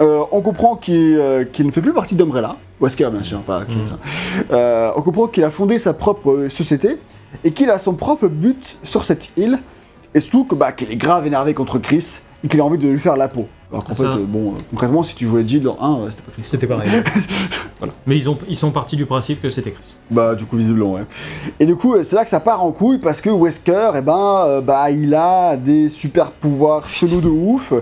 Euh, 0.00 0.24
on 0.32 0.40
comprend 0.40 0.74
qu'il 0.74 1.16
euh, 1.18 1.44
qu'il 1.44 1.66
ne 1.66 1.70
fait 1.70 1.80
plus 1.80 1.92
partie 1.92 2.16
d'Umbrella, 2.16 2.56
Wesker 2.80 3.08
bien 3.10 3.22
sûr, 3.22 3.40
pas. 3.40 3.60
Mm. 3.60 3.64
hein. 3.64 3.98
Euh, 4.50 4.90
on 4.96 5.02
comprend 5.02 5.28
qu'il 5.28 5.44
a 5.44 5.50
fondé 5.50 5.78
sa 5.78 5.92
propre 5.92 6.30
euh, 6.30 6.48
société 6.48 6.98
et 7.44 7.50
qu'il 7.50 7.70
a 7.70 7.78
son 7.78 7.94
propre 7.94 8.28
but 8.28 8.76
sur 8.82 9.04
cette 9.04 9.30
île, 9.36 9.58
et 10.14 10.20
surtout 10.20 10.44
que, 10.44 10.54
bah, 10.54 10.72
qu'il 10.72 10.90
est 10.90 10.96
grave 10.96 11.26
énervé 11.26 11.54
contre 11.54 11.78
Chris 11.78 12.18
et 12.44 12.48
qu'il 12.48 12.60
a 12.60 12.64
envie 12.64 12.78
de 12.78 12.88
lui 12.88 12.98
faire 12.98 13.16
la 13.16 13.28
peau. 13.28 13.46
Alors 13.70 13.84
qu'en 13.84 13.94
Ça. 13.94 14.12
fait, 14.12 14.18
euh, 14.18 14.24
bon, 14.26 14.50
euh, 14.50 14.58
concrètement, 14.70 15.02
si 15.02 15.14
tu 15.14 15.26
jouais 15.26 15.46
Jill 15.46 15.62
dans 15.62 15.78
1, 15.80 16.00
euh, 16.00 16.10
c'était 16.10 16.22
pas 16.22 16.32
Chris. 16.32 16.42
C'était 16.44 16.66
pareil. 16.66 16.90
Mais 18.06 18.16
ils, 18.16 18.28
ont, 18.28 18.36
ils 18.48 18.56
sont 18.56 18.70
partis 18.70 18.96
du 18.96 19.06
principe 19.06 19.40
que 19.40 19.48
c'était 19.50 19.70
Chris. 19.70 19.96
Bah 20.10 20.34
du 20.34 20.44
coup 20.44 20.56
visiblement 20.56 20.92
ouais. 20.94 21.04
Et 21.58 21.66
du 21.66 21.74
coup 21.74 21.94
euh, 21.94 22.04
c'est 22.04 22.14
là 22.14 22.22
que 22.22 22.30
ça 22.30 22.38
part 22.38 22.64
en 22.64 22.70
couille 22.70 22.98
parce 22.98 23.20
que 23.20 23.30
Wesker 23.30 23.92
eh 23.96 24.00
ben 24.02 24.60
bah 24.62 24.90
il 24.90 25.12
a 25.14 25.56
des 25.56 25.88
super 25.88 26.30
pouvoirs 26.30 26.88
chelous 26.88 27.20
de 27.20 27.28
ouf. 27.28 27.72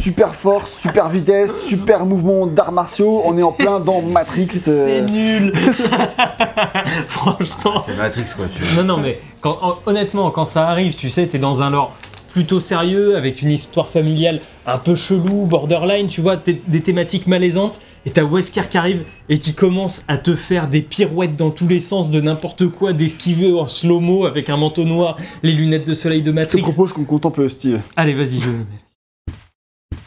Super 0.00 0.34
force, 0.34 0.72
super 0.80 1.08
vitesse, 1.08 1.62
super 1.66 2.04
mouvement 2.04 2.46
d'arts 2.46 2.72
martiaux, 2.72 3.22
on 3.24 3.38
est 3.38 3.42
en 3.42 3.52
plein 3.52 3.80
dans 3.80 4.02
Matrix. 4.02 4.48
euh, 4.68 5.00
nul 5.06 5.52
Franchement. 7.08 7.80
C'est 7.80 7.96
Matrix 7.96 8.26
quoi. 8.36 8.46
Tu... 8.54 8.62
Non, 8.76 8.84
non, 8.84 8.96
mais 8.98 9.20
quand, 9.40 9.58
honnêtement, 9.86 10.30
quand 10.30 10.44
ça 10.44 10.68
arrive, 10.68 10.94
tu 10.94 11.08
sais, 11.10 11.26
t'es 11.26 11.38
dans 11.38 11.62
un 11.62 11.70
lore 11.70 11.92
plutôt 12.32 12.58
sérieux, 12.58 13.16
avec 13.16 13.42
une 13.42 13.52
histoire 13.52 13.86
familiale 13.86 14.40
un 14.66 14.78
peu 14.78 14.96
chelou, 14.96 15.46
borderline, 15.46 16.08
tu 16.08 16.20
vois, 16.20 16.36
des 16.36 16.80
thématiques 16.82 17.28
malaisantes, 17.28 17.78
et 18.06 18.10
t'as 18.10 18.24
Wesker 18.24 18.62
qui 18.68 18.76
arrive 18.76 19.04
et 19.28 19.38
qui 19.38 19.54
commence 19.54 20.02
à 20.08 20.18
te 20.18 20.34
faire 20.34 20.66
des 20.66 20.82
pirouettes 20.82 21.36
dans 21.36 21.50
tous 21.50 21.68
les 21.68 21.78
sens 21.78 22.10
de 22.10 22.20
n'importe 22.20 22.66
quoi, 22.68 22.92
d'esquiver 22.92 23.52
en 23.58 23.68
slow-mo 23.68 24.24
avec 24.26 24.50
un 24.50 24.56
manteau 24.56 24.82
noir, 24.84 25.16
les 25.44 25.52
lunettes 25.52 25.86
de 25.86 25.94
soleil 25.94 26.22
de 26.22 26.30
Je 26.30 26.34
te 26.34 26.40
Matrix. 26.40 26.62
propose 26.62 26.92
qu'on 26.92 27.04
contemple 27.04 27.42
le 27.42 27.48
style. 27.48 27.80
Allez, 27.96 28.14
vas-y, 28.14 28.38
je. 28.40 28.48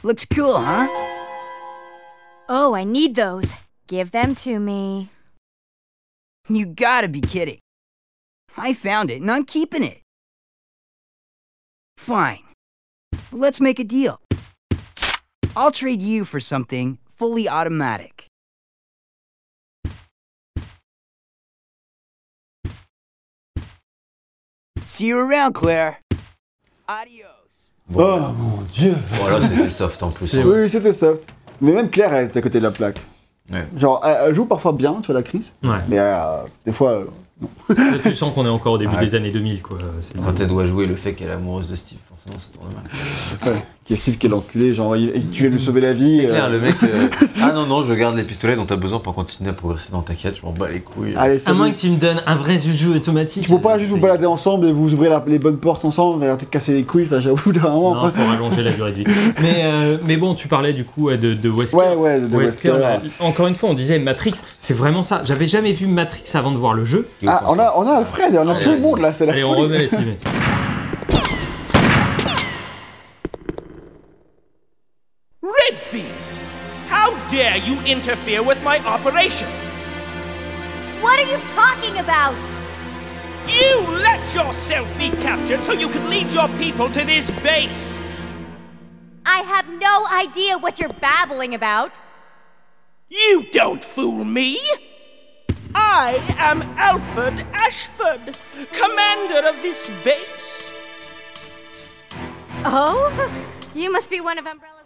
Looks 0.07 0.23
cool, 0.23 0.57
huh? 0.57 0.87
Oh, 2.47 2.73
I 2.73 2.85
need 2.85 3.15
those. 3.15 3.55
Give 3.87 4.11
them 4.11 4.35
to 4.35 4.57
me. 4.57 5.09
You 6.47 6.65
gotta 6.65 7.09
be 7.09 7.19
kidding. 7.19 7.59
I 8.55 8.71
found 8.71 9.11
it 9.11 9.19
and 9.19 9.29
I'm 9.29 9.43
keeping 9.43 9.83
it. 9.83 9.99
Fine. 11.97 12.39
Let's 13.33 13.59
make 13.59 13.81
a 13.81 13.83
deal. 13.83 14.21
I'll 15.57 15.71
trade 15.71 16.01
you 16.01 16.23
for 16.23 16.39
something 16.39 16.99
fully 17.09 17.49
automatic. 17.49 18.27
See 24.85 25.07
you 25.07 25.19
around, 25.19 25.51
Claire. 25.51 25.99
Adios. 26.87 27.36
Bon, 27.89 28.03
Oh 28.03 28.33
mon 28.37 28.61
dieu 28.73 28.93
voilà, 29.13 29.41
c'était 29.47 29.69
soft 29.69 30.03
en 30.03 30.09
plus. 30.09 30.27
C'est- 30.27 30.41
hein. 30.41 30.45
Oui 30.45 30.69
c'était 30.69 30.93
soft. 30.93 31.23
Mais 31.61 31.71
même 31.71 31.89
Claire 31.89 32.13
elle 32.13 32.25
est 32.25 32.37
à 32.37 32.41
côté 32.41 32.59
de 32.59 32.63
la 32.63 32.71
plaque. 32.71 32.99
Ouais. 33.51 33.65
Genre 33.77 34.01
elle, 34.05 34.17
elle 34.27 34.35
joue 34.35 34.45
parfois 34.45 34.73
bien 34.73 35.01
sur 35.03 35.13
la 35.13 35.23
crise, 35.23 35.53
Ouais. 35.63 35.77
mais 35.87 35.97
euh, 35.99 36.41
des 36.65 36.71
fois... 36.73 36.91
euh, 36.91 37.05
Là, 37.69 37.99
tu 38.03 38.13
sens 38.13 38.33
qu'on 38.33 38.45
est 38.45 38.49
encore 38.49 38.73
au 38.73 38.77
début 38.77 38.93
Ouais. 38.95 38.99
des 39.01 39.13
années 39.15 39.31
2000, 39.31 39.61
quoi. 39.61 39.77
C'est- 40.01 40.19
Quand 40.21 40.39
elle 40.39 40.47
doit 40.47 40.65
jouer 40.65 40.85
le 40.87 40.95
fait 40.95 41.13
qu'elle 41.13 41.29
est 41.29 41.33
amoureuse 41.33 41.69
de 41.69 41.75
Steve, 41.75 41.99
tourne 42.25 42.73
mal. 42.73 43.53
ouais. 43.53 43.61
Qui 43.85 43.93
est 43.93 43.95
Steve 43.95 44.17
qui 44.17 44.25
est 44.25 44.29
l'enculé, 44.29 44.73
genre 44.73 44.97
il, 44.97 45.13
il- 45.15 45.29
tu 45.29 45.43
viens 45.43 45.49
de 45.49 45.55
lui 45.55 45.61
sauver 45.61 45.79
la 45.79 45.93
vie. 45.93 46.17
C'est 46.21 46.27
clair, 46.27 46.45
euh, 46.45 46.49
le 46.49 46.59
mec. 46.59 46.75
euh, 46.83 47.07
ah 47.41 47.53
non, 47.53 47.65
non, 47.65 47.83
je 47.85 47.93
garde 47.93 48.17
les 48.17 48.23
pistolets 48.23 48.57
dont 48.57 48.65
t'as 48.65 48.75
besoin 48.75 48.99
pour 48.99 49.15
continuer 49.15 49.49
à 49.49 49.53
progresser 49.53 49.93
dans 49.93 50.01
ta 50.01 50.13
quête, 50.13 50.35
je 50.35 50.45
m'en 50.45 50.51
bats 50.51 50.67
les 50.69 50.81
couilles. 50.81 51.13
Allez, 51.15 51.39
À 51.45 51.53
moins 51.53 51.71
que 51.71 51.77
tu 51.77 51.89
me 51.89 51.95
donnes 51.97 52.21
un 52.25 52.35
vrai 52.35 52.57
juju 52.57 52.89
automatique. 52.89 53.43
Tu 53.43 53.49
peux 53.49 53.61
pas 53.61 53.77
juste 53.77 53.89
vous 53.89 53.95
c'est- 53.95 54.01
balader 54.01 54.25
ensemble 54.25 54.67
et 54.67 54.73
vous 54.73 54.93
ouvrez 54.93 55.07
la- 55.07 55.23
les 55.25 55.39
bonnes 55.39 55.55
portes 55.57 55.85
ensemble 55.85 56.21
et 56.25 56.27
arrêter 56.27 56.45
de 56.47 56.49
casser 56.51 56.73
les 56.73 56.83
couilles, 56.83 57.05
enfin 57.05 57.19
j'avoue 57.19 57.53
d'un 57.53 57.61
moment 57.69 57.95
Non, 57.95 58.01
après. 58.07 58.21
faut 58.21 58.27
rallonger 58.27 58.61
la 58.63 58.73
durée 58.73 58.91
de 58.91 58.97
vie. 58.97 59.03
Mais, 59.41 59.61
euh, 59.63 59.97
mais 60.05 60.17
bon, 60.17 60.33
tu 60.35 60.49
parlais 60.49 60.73
du 60.73 60.83
coup 60.83 61.09
de, 61.09 61.33
de 61.33 61.49
Wesker. 61.49 61.77
Ouais, 61.77 61.95
ouais, 61.95 62.19
de 62.19 62.35
Wesker, 62.35 62.71
Wesker. 62.71 62.79
bah, 62.81 63.01
encore 63.21 63.47
une 63.47 63.55
fois, 63.55 63.69
on 63.69 63.73
disait 63.73 63.99
Matrix, 63.99 64.33
c'est 64.59 64.73
vraiment 64.73 65.01
ça. 65.03 65.21
J'avais 65.23 65.47
jamais 65.47 65.71
vu 65.71 65.87
Matrix 65.87 66.23
avant 66.33 66.51
de 66.51 66.57
voir 66.57 66.73
le 66.73 66.83
jeu. 66.83 67.07
Ah, 67.25 67.43
on 67.47 67.57
a, 67.57 67.73
on 67.77 67.87
a 67.87 67.93
Alfred 67.99 68.33
et 68.33 68.37
on 68.37 68.49
a 68.49 68.55
Allez, 68.55 68.65
tout 68.65 68.71
le 68.71 68.79
monde 68.79 68.99
là, 68.99 69.13
c'est 69.13 69.25
la 69.25 69.31
Allez, 69.31 69.43
on 69.45 69.51
remet 69.55 69.77
les 69.79 69.87
cinématiques. 69.87 70.27
dare 77.29 77.57
you 77.57 77.79
interfere 77.81 78.43
with 78.43 78.61
my 78.63 78.79
operation? 78.85 79.49
What 81.01 81.19
are 81.19 81.31
you 81.31 81.37
talking 81.47 81.99
about? 81.99 82.37
You 83.47 83.81
let 83.87 84.33
yourself 84.33 84.87
be 84.97 85.09
captured 85.11 85.63
so 85.63 85.73
you 85.73 85.89
could 85.89 86.03
lead 86.03 86.33
your 86.33 86.47
people 86.57 86.89
to 86.89 87.05
this 87.05 87.31
base! 87.41 87.99
I 89.25 89.41
have 89.41 89.69
no 89.79 90.05
idea 90.11 90.57
what 90.57 90.79
you're 90.79 90.89
babbling 90.89 91.53
about. 91.53 91.99
You 93.09 93.45
don't 93.51 93.83
fool 93.83 94.23
me! 94.25 94.59
I 95.75 96.21
am 96.37 96.61
Alfred 96.77 97.45
Ashford, 97.53 98.37
commander 98.73 99.47
of 99.47 99.55
this 99.61 99.89
base. 100.03 100.73
Oh? 102.65 103.43
You 103.75 103.91
must 103.91 104.09
be 104.09 104.21
one 104.21 104.39
of 104.39 104.47
Umbrella's. 104.47 104.76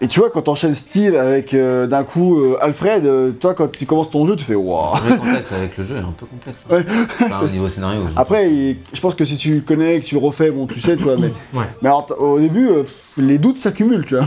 Et 0.00 0.08
tu 0.08 0.20
vois, 0.20 0.30
quand 0.30 0.42
t'enchaînes 0.42 0.74
style 0.74 1.16
avec 1.16 1.54
euh, 1.54 1.86
d'un 1.86 2.04
coup 2.04 2.40
euh, 2.40 2.58
Alfred, 2.60 3.04
euh, 3.06 3.30
toi 3.32 3.54
quand 3.54 3.70
tu 3.70 3.86
commences 3.86 4.10
ton 4.10 4.26
jeu, 4.26 4.36
tu 4.36 4.44
fais 4.44 4.54
waouh. 4.54 4.94
Le 5.08 5.16
contact 5.16 5.52
avec 5.52 5.76
le 5.78 5.84
jeu 5.84 5.96
est 5.96 6.00
un 6.00 6.14
peu 6.16 6.26
complexe. 6.26 6.64
hein. 6.70 6.74
Ouais. 6.76 6.84
Enfin, 7.30 7.44
au 7.44 7.48
niveau 7.48 7.68
scénario. 7.68 8.00
je- 8.08 8.18
Après, 8.20 8.50
il- 8.50 8.76
je 8.92 9.00
pense 9.00 9.14
que 9.14 9.24
si 9.24 9.36
tu 9.36 9.54
le 9.56 9.60
connais, 9.60 10.00
que 10.00 10.06
tu 10.06 10.14
le 10.16 10.20
refais, 10.20 10.50
bon, 10.50 10.66
tu 10.66 10.80
sais, 10.80 10.96
tu 10.96 11.02
vois, 11.04 11.16
mais. 11.16 11.32
Ouais. 11.52 11.64
Mais 11.82 11.88
alors, 11.88 12.06
au 12.18 12.38
début, 12.38 12.68
les 13.16 13.38
doutes 13.38 13.58
s'accumulent, 13.58 14.04
tu 14.04 14.16
vois. 14.16 14.24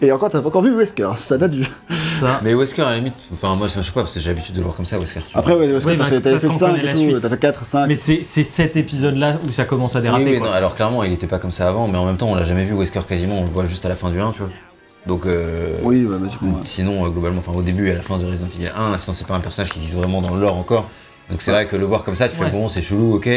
Et 0.00 0.12
encore, 0.12 0.30
t'as 0.30 0.40
pas 0.40 0.46
encore 0.48 0.62
vu 0.62 0.74
Wesker, 0.76 1.08
ça 1.16 1.36
date 1.38 1.50
du. 1.52 1.64
Ça. 2.20 2.40
Mais 2.44 2.54
Wesker, 2.54 2.82
à 2.82 2.90
la 2.90 2.96
limite, 2.98 3.14
enfin, 3.32 3.56
moi, 3.56 3.68
ça 3.68 3.78
me 3.80 3.84
choque 3.84 3.94
pas 3.94 4.02
parce 4.02 4.14
que 4.14 4.20
j'ai 4.20 4.28
l'habitude 4.30 4.54
de 4.54 4.58
le 4.60 4.64
voir 4.64 4.76
comme 4.76 4.86
ça, 4.86 4.96
Wesker. 4.98 5.20
tu 5.26 5.32
vois. 5.32 5.40
Après, 5.40 5.54
ouais, 5.54 5.66
Wesker, 5.72 5.90
Oui, 5.90 5.96
t'as 5.96 6.04
bah, 6.04 6.10
fait, 6.10 6.20
t'avais 6.20 6.36
parce 6.36 6.42
fait 6.42 6.46
le 6.46 6.52
qu'on 6.52 6.58
5 6.58 6.66
connaît 6.70 6.82
la 6.84 6.90
et 6.90 6.94
tout, 6.94 7.00
suite. 7.00 7.20
t'as 7.20 7.28
fait 7.28 7.38
4, 7.38 7.66
5. 7.66 7.86
Mais 7.88 7.96
c'est 7.96 8.22
c'est 8.22 8.44
cet 8.44 8.76
épisode-là 8.76 9.38
où 9.48 9.50
ça 9.52 9.64
commence 9.64 9.96
à 9.96 10.00
déraper. 10.00 10.24
oui, 10.24 10.38
quoi. 10.38 10.48
non, 10.48 10.52
alors 10.54 10.74
clairement, 10.74 11.02
il 11.02 11.12
était 11.12 11.26
pas 11.26 11.38
comme 11.40 11.50
ça 11.50 11.68
avant, 11.68 11.88
mais 11.88 11.98
en 11.98 12.04
même 12.06 12.16
temps, 12.16 12.28
on 12.30 12.34
l'a 12.36 12.44
jamais 12.44 12.64
vu 12.64 12.74
Wesker 12.74 13.00
quasiment, 13.08 13.40
on 13.40 13.44
le 13.44 13.50
voit 13.50 13.66
juste 13.66 13.84
à 13.84 13.88
la 13.88 13.96
fin 13.96 14.10
du 14.10 14.20
1, 14.20 14.32
tu 14.32 14.38
vois. 14.40 14.50
Donc, 15.08 15.26
euh, 15.26 15.70
Oui, 15.82 16.04
bah, 16.08 16.16
moi. 16.40 16.60
sinon, 16.62 17.04
euh, 17.04 17.08
globalement, 17.08 17.40
enfin, 17.44 17.52
au 17.58 17.62
début 17.62 17.88
et 17.88 17.90
à 17.90 17.94
la 17.96 18.02
fin 18.02 18.18
de 18.18 18.24
Resident 18.24 18.46
Evil 18.54 18.68
1, 18.76 18.98
sinon, 18.98 19.14
c'est 19.14 19.26
pas 19.26 19.34
un 19.34 19.40
personnage 19.40 19.70
qui 19.70 19.80
existe 19.80 19.96
vraiment 19.98 20.22
dans 20.22 20.32
le 20.32 20.40
lore 20.40 20.56
encore. 20.56 20.88
Donc, 21.28 21.42
c'est 21.42 21.50
vrai 21.50 21.66
que 21.66 21.74
le 21.74 21.86
voir 21.86 22.04
comme 22.04 22.14
ça, 22.14 22.28
tu 22.28 22.36
fais 22.36 22.44
Ouais. 22.44 22.50
bon, 22.50 22.68
c'est 22.68 22.82
chelou, 22.82 23.14
ok. 23.16 23.28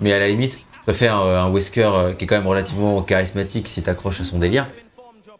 Mais 0.00 0.12
à 0.12 0.18
la 0.18 0.28
limite, 0.28 0.58
je 0.72 0.82
préfère 0.82 1.20
euh, 1.22 1.38
un 1.38 1.50
Wesker 1.50 1.88
euh, 1.94 2.12
qui 2.12 2.24
est 2.24 2.26
quand 2.26 2.36
même 2.36 2.46
relativement 2.46 3.00
charismatique 3.00 3.66
si 3.68 3.82
t'accroches 3.82 4.20
à 4.20 4.24
son 4.24 4.38
délire 4.38 4.66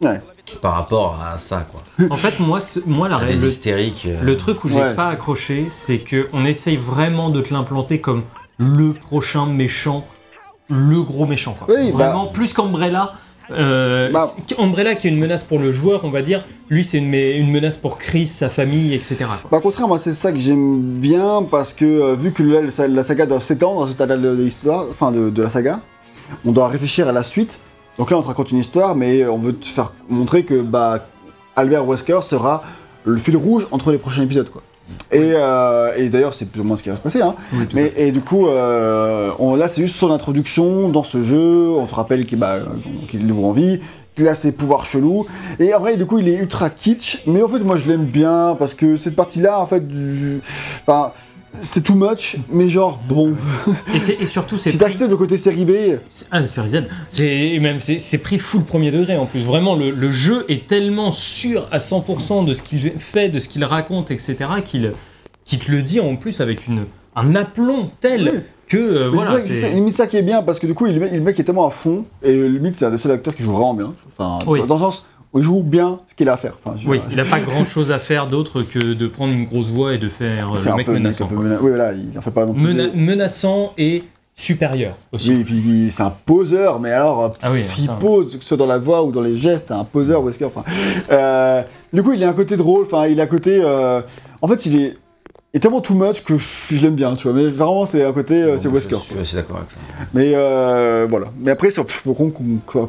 Ouais. 0.03 0.21
par 0.63 0.75
rapport 0.75 1.21
à 1.23 1.37
ça, 1.39 1.67
quoi. 1.71 1.83
En 2.11 2.17
fait, 2.17 2.41
moi, 2.41 2.61
ce- 2.61 2.81
moi 2.87 3.09
la 3.09 3.17
À 3.17 3.19
ré- 3.19 3.35
des 3.35 3.41
le, 3.41 3.49
hystériques. 3.49 4.05
euh, 4.07 4.17
le 4.23 4.37
truc 4.37 4.65
où 4.65 4.69
j'ai 4.69 4.81
Ouais. 4.81 4.95
pas 4.95 5.09
accroché, 5.09 5.67
c'est 5.69 5.99
que 5.99 6.29
on 6.33 6.45
essaye 6.45 6.77
vraiment 6.77 7.29
de 7.31 7.41
te 7.43 7.53
l'implanter 7.53 8.01
comme 8.01 8.23
le 8.59 8.93
prochain 8.93 9.47
méchant, 9.47 10.07
le 10.71 11.03
gros 11.03 11.27
méchant. 11.27 11.55
Quoi. 11.59 11.75
Oui, 11.77 11.93
bah- 11.93 12.07
vraiment, 12.07 12.27
plus 12.27 12.53
qu'Umbrella. 12.55 13.13
Euh, 13.53 14.11
Bah- 14.13 14.29
c'est- 14.49 14.59
Umbrella 14.61 14.95
qui 14.95 15.09
est 15.09 15.11
une 15.11 15.19
menace 15.19 15.43
pour 15.43 15.59
le 15.59 15.73
joueur, 15.73 16.05
on 16.05 16.11
va 16.11 16.23
dire, 16.23 16.45
lui 16.69 16.85
c'est 16.85 16.99
une, 16.99 17.51
menace 17.51 17.77
pour 17.77 17.99
Chris, 17.99 18.27
sa 18.29 18.49
famille, 18.49 18.95
etc. 18.95 19.17
quoi. 19.43 19.51
Bah, 19.51 19.57
au 19.59 19.61
contraire, 19.61 19.89
moi, 19.89 19.99
c'est 19.99 20.13
ça 20.15 20.31
que 20.33 20.39
j'aime 20.39 20.81
bien 20.81 21.43
parce 21.51 21.73
que 21.75 21.85
euh, 21.85 22.15
vu 22.15 22.31
que 22.33 22.43
la, 22.45 23.03
saga 23.03 23.27
doit 23.27 23.41
s'étendre 23.41 23.81
dans 23.81 23.87
ce 23.89 23.93
stade 23.93 24.11
de, 24.11 24.37
de 24.37 24.43
l'histoire, 24.43 24.87
enfin 24.91 25.11
de, 25.11 25.31
de 25.31 25.43
la 25.43 25.49
saga, 25.49 25.81
on 26.47 26.53
doit 26.53 26.69
réfléchir 26.69 27.09
à 27.09 27.13
la 27.13 27.25
suite. 27.25 27.59
Donc 27.99 28.11
là, 28.11 28.17
on 28.19 28.23
te 28.23 28.27
raconte 28.29 28.51
une 28.53 28.59
histoire, 28.59 28.95
mais 28.95 29.27
on 29.27 29.37
veut 29.39 29.55
te 29.55 29.67
faire 29.67 29.93
montrer 30.09 30.45
que 30.45 30.61
bah, 30.61 31.07
Albert 31.57 31.87
Wesker 31.87 32.21
sera 32.23 32.63
le 33.05 33.17
fil 33.17 33.37
rouge 33.37 33.67
entre 33.71 33.91
les 33.93 33.99
prochains 33.99 34.23
épisodes, 34.23 34.49
quoi. 34.51 34.63
Et, 35.13 35.33
euh, 35.35 35.93
et 35.97 36.09
d'ailleurs, 36.09 36.35
c'est 36.35 36.47
plus 36.47 36.61
ou 36.61 36.65
moins 36.65 36.77
ce 36.77 36.83
qui 36.83 36.89
va 36.89 36.97
se 36.97 37.01
passer. 37.01 37.23
Hein. 37.23 37.35
Oui, 37.53 37.67
Mais, 37.75 37.93
et 37.97 38.11
du 38.11 38.21
coup, 38.21 38.49
euh, 38.49 39.31
on- 39.39 39.55
là, 39.55 39.69
c'est 39.69 39.83
juste 39.83 39.97
son 39.97 40.11
introduction 40.11 40.89
dans 40.89 41.05
ce 41.05 41.23
jeu. 41.23 41.71
On 41.71 41.87
te 41.87 41.95
rappelle 41.95 42.27
qu'il 42.27 42.39
bah, 42.39 42.59
qu'il 43.07 43.21
est 43.21 43.25
nouveau 43.25 43.45
en 43.47 43.53
vie, 43.53 43.81
qu'il 44.17 44.27
a 44.27 44.35
ses 44.35 44.51
pouvoirs 44.51 44.85
chelous. 44.85 45.27
Et 45.61 45.73
après, 45.73 45.97
du 45.97 46.07
coup, 46.07 46.19
il 46.19 46.29
est 46.29 46.35
ultra 46.37 46.71
kitsch. 46.71 47.23
Mais 47.29 47.41
en 47.43 47.49
fait, 47.49 47.61
moi, 47.61 47.77
je 47.77 47.89
l'aime 47.89 48.05
bien 48.05 48.57
parce 48.59 48.75
que 48.75 48.97
cette 48.97 49.15
partie-là, 49.15 49.61
en 49.61 49.67
fait, 49.67 49.87
du... 49.87 50.41
enfin, 50.83 51.13
c'est 51.61 51.83
too 51.83 51.95
much. 51.95 52.37
Mais 52.53 52.69
genre, 52.69 53.01
bon, 53.09 53.35
Et, 54.21 54.27
surtout, 54.27 54.57
c'est 54.57 54.71
si 54.71 54.79
t'acceptes 54.79 55.11
le 55.11 55.17
côté 55.17 55.37
série 55.37 55.65
B, 55.65 55.73
C'est- 56.09 56.27
Ah, 56.31 56.45
série 56.45 56.69
Z. 56.69 56.83
C'est 57.11 57.59
même 57.61 57.81
c'est 57.81 58.19
pris 58.19 58.39
full 58.39 58.63
premier 58.63 58.91
degré 58.91 59.17
en 59.17 59.27
plus. 59.27 59.41
Vraiment, 59.41 59.75
le, 59.75 59.91
le 59.91 60.11
jeu 60.11 60.45
est 60.49 60.67
tellement 60.67 61.13
sûr 61.13 61.67
à 61.73 61.79
100% 61.79 62.45
de 62.45 62.55
ce 62.55 62.63
qu'il 62.63 62.93
fait, 62.99 63.29
de 63.29 63.39
ce 63.39 63.49
qu'il 63.49 63.65
raconte, 63.65 64.11
etc. 64.11 64.37
qu'il 64.65 64.93
te 65.59 65.71
le 65.71 65.83
dit 65.83 66.01
en 66.01 66.17
plus 66.17 66.41
avec 66.41 66.67
une 66.67 66.85
un 67.17 67.35
aplomb 67.35 67.91
tel 68.01 68.31
Oui. 68.33 68.41
que 68.69 68.77
euh, 68.77 69.09
voilà. 69.09 69.41
c'est 69.41 69.69
limite 69.71 69.95
ça 69.95 70.07
qui 70.07 70.17
est 70.17 70.23
bien 70.23 70.43
parce 70.43 70.61
que 70.61 70.67
du 70.69 70.75
coup, 70.75 70.87
il, 70.87 70.97
le 70.97 71.21
mec- 71.21 71.39
est 71.41 71.43
tellement 71.43 71.67
à 71.67 71.73
fond 71.73 72.05
et 72.23 72.33
limite, 72.49 72.77
c'est 72.77 72.85
un 72.87 72.91
des 72.91 72.99
seuls 72.99 73.11
acteurs 73.11 73.35
qui 73.35 73.43
joue 73.43 73.51
vraiment 73.51 73.75
bien. 73.75 73.93
Enfin, 74.17 74.39
Oui. 74.47 74.61
dans 74.67 74.77
le 74.77 74.81
sens 74.81 74.99
où 75.01 75.03
il 75.37 75.43
joue 75.43 75.63
bien 75.63 76.01
ce 76.07 76.15
qu'il 76.15 76.29
a 76.29 76.33
à 76.33 76.37
faire. 76.37 76.55
Enfin, 76.65 76.77
je- 76.77 76.89
Oui, 76.89 77.01
il 77.11 77.17
n'a 77.17 77.25
pas 77.25 77.41
grand 77.41 77.65
chose 77.65 77.91
à 77.93 77.99
faire 77.99 78.27
d'autre 78.27 78.63
que 78.63 78.79
de 78.95 79.07
prendre 79.07 79.33
une 79.33 79.45
grosse 79.45 79.69
voix 79.69 79.95
et 79.95 79.99
de 79.99 80.09
faire 80.09 80.53
euh, 80.55 80.59
le 80.65 80.75
mec 80.77 80.87
peu 80.87 80.93
le 80.93 80.99
mec 80.99 81.05
menaçant. 81.05 81.29
mena- 81.31 81.59
Oui, 81.63 81.71
voilà, 81.71 81.93
il 81.93 82.19
en 82.19 82.21
fait 82.21 82.31
pas 82.31 82.47
non 82.47 82.53
plus. 82.55 82.63
Mena- 82.63 82.89
des- 82.89 82.97
menaçant 82.97 83.73
et 83.79 84.03
supérieur 84.35 84.95
aussi. 85.13 85.33
Oui, 85.35 85.41
et 85.41 85.45
puis 85.45 85.89
c'est 85.93 86.03
un 86.03 86.13
poseur, 86.25 86.81
mais 86.81 86.91
alors, 86.93 87.35
Ah 87.43 87.51
oui, 87.53 87.61
il 87.79 87.85
ça. 87.87 87.93
pose, 88.01 88.37
que 88.37 88.43
ce 88.43 88.49
soit 88.49 88.57
dans 88.57 88.67
la 88.67 88.79
voix 88.79 89.05
ou 89.05 89.13
dans 89.13 89.21
les 89.21 89.37
gestes, 89.37 89.67
c'est 89.69 89.75
un 89.75 89.85
poseur, 89.85 90.23
Wesker. 90.23 90.47
Enfin, 90.47 90.65
euh, 91.11 91.63
du 91.93 92.03
coup, 92.03 92.13
il 92.13 92.25
a 92.25 92.29
un 92.31 92.33
côté 92.33 92.57
drôle, 92.57 92.85
enfin, 92.87 93.07
il 93.07 93.21
a 93.21 93.25
un 93.25 93.27
côté. 93.27 93.61
euh, 93.63 94.01
en 94.41 94.49
fait, 94.49 94.65
il 94.67 94.81
est, 94.81 94.97
est 95.53 95.59
tellement 95.61 95.81
too 95.81 95.95
much 95.95 96.23
que 96.23 96.35
je 96.39 96.77
l'aime 96.83 96.95
bien, 96.95 97.15
tu 97.17 97.25
vois. 97.29 97.33
Mais 97.37 97.49
vraiment, 97.49 97.85
c'est 97.87 98.05
un 98.05 98.13
côté, 98.13 98.35
euh, 98.35 98.57
c'est 98.57 98.65
Donc, 98.65 98.75
Wesker. 98.75 98.97
Je 98.97 99.01
suis 99.13 99.19
assez 99.19 99.37
d'accord 99.37 99.57
avec 99.59 99.71
ça. 99.71 99.79
Mais 100.15 100.33
euh, 100.35 101.07
voilà. 101.11 101.27
Mais 101.41 101.51
après, 101.51 101.71
c'est 101.71 101.83
qu'on 101.85 102.89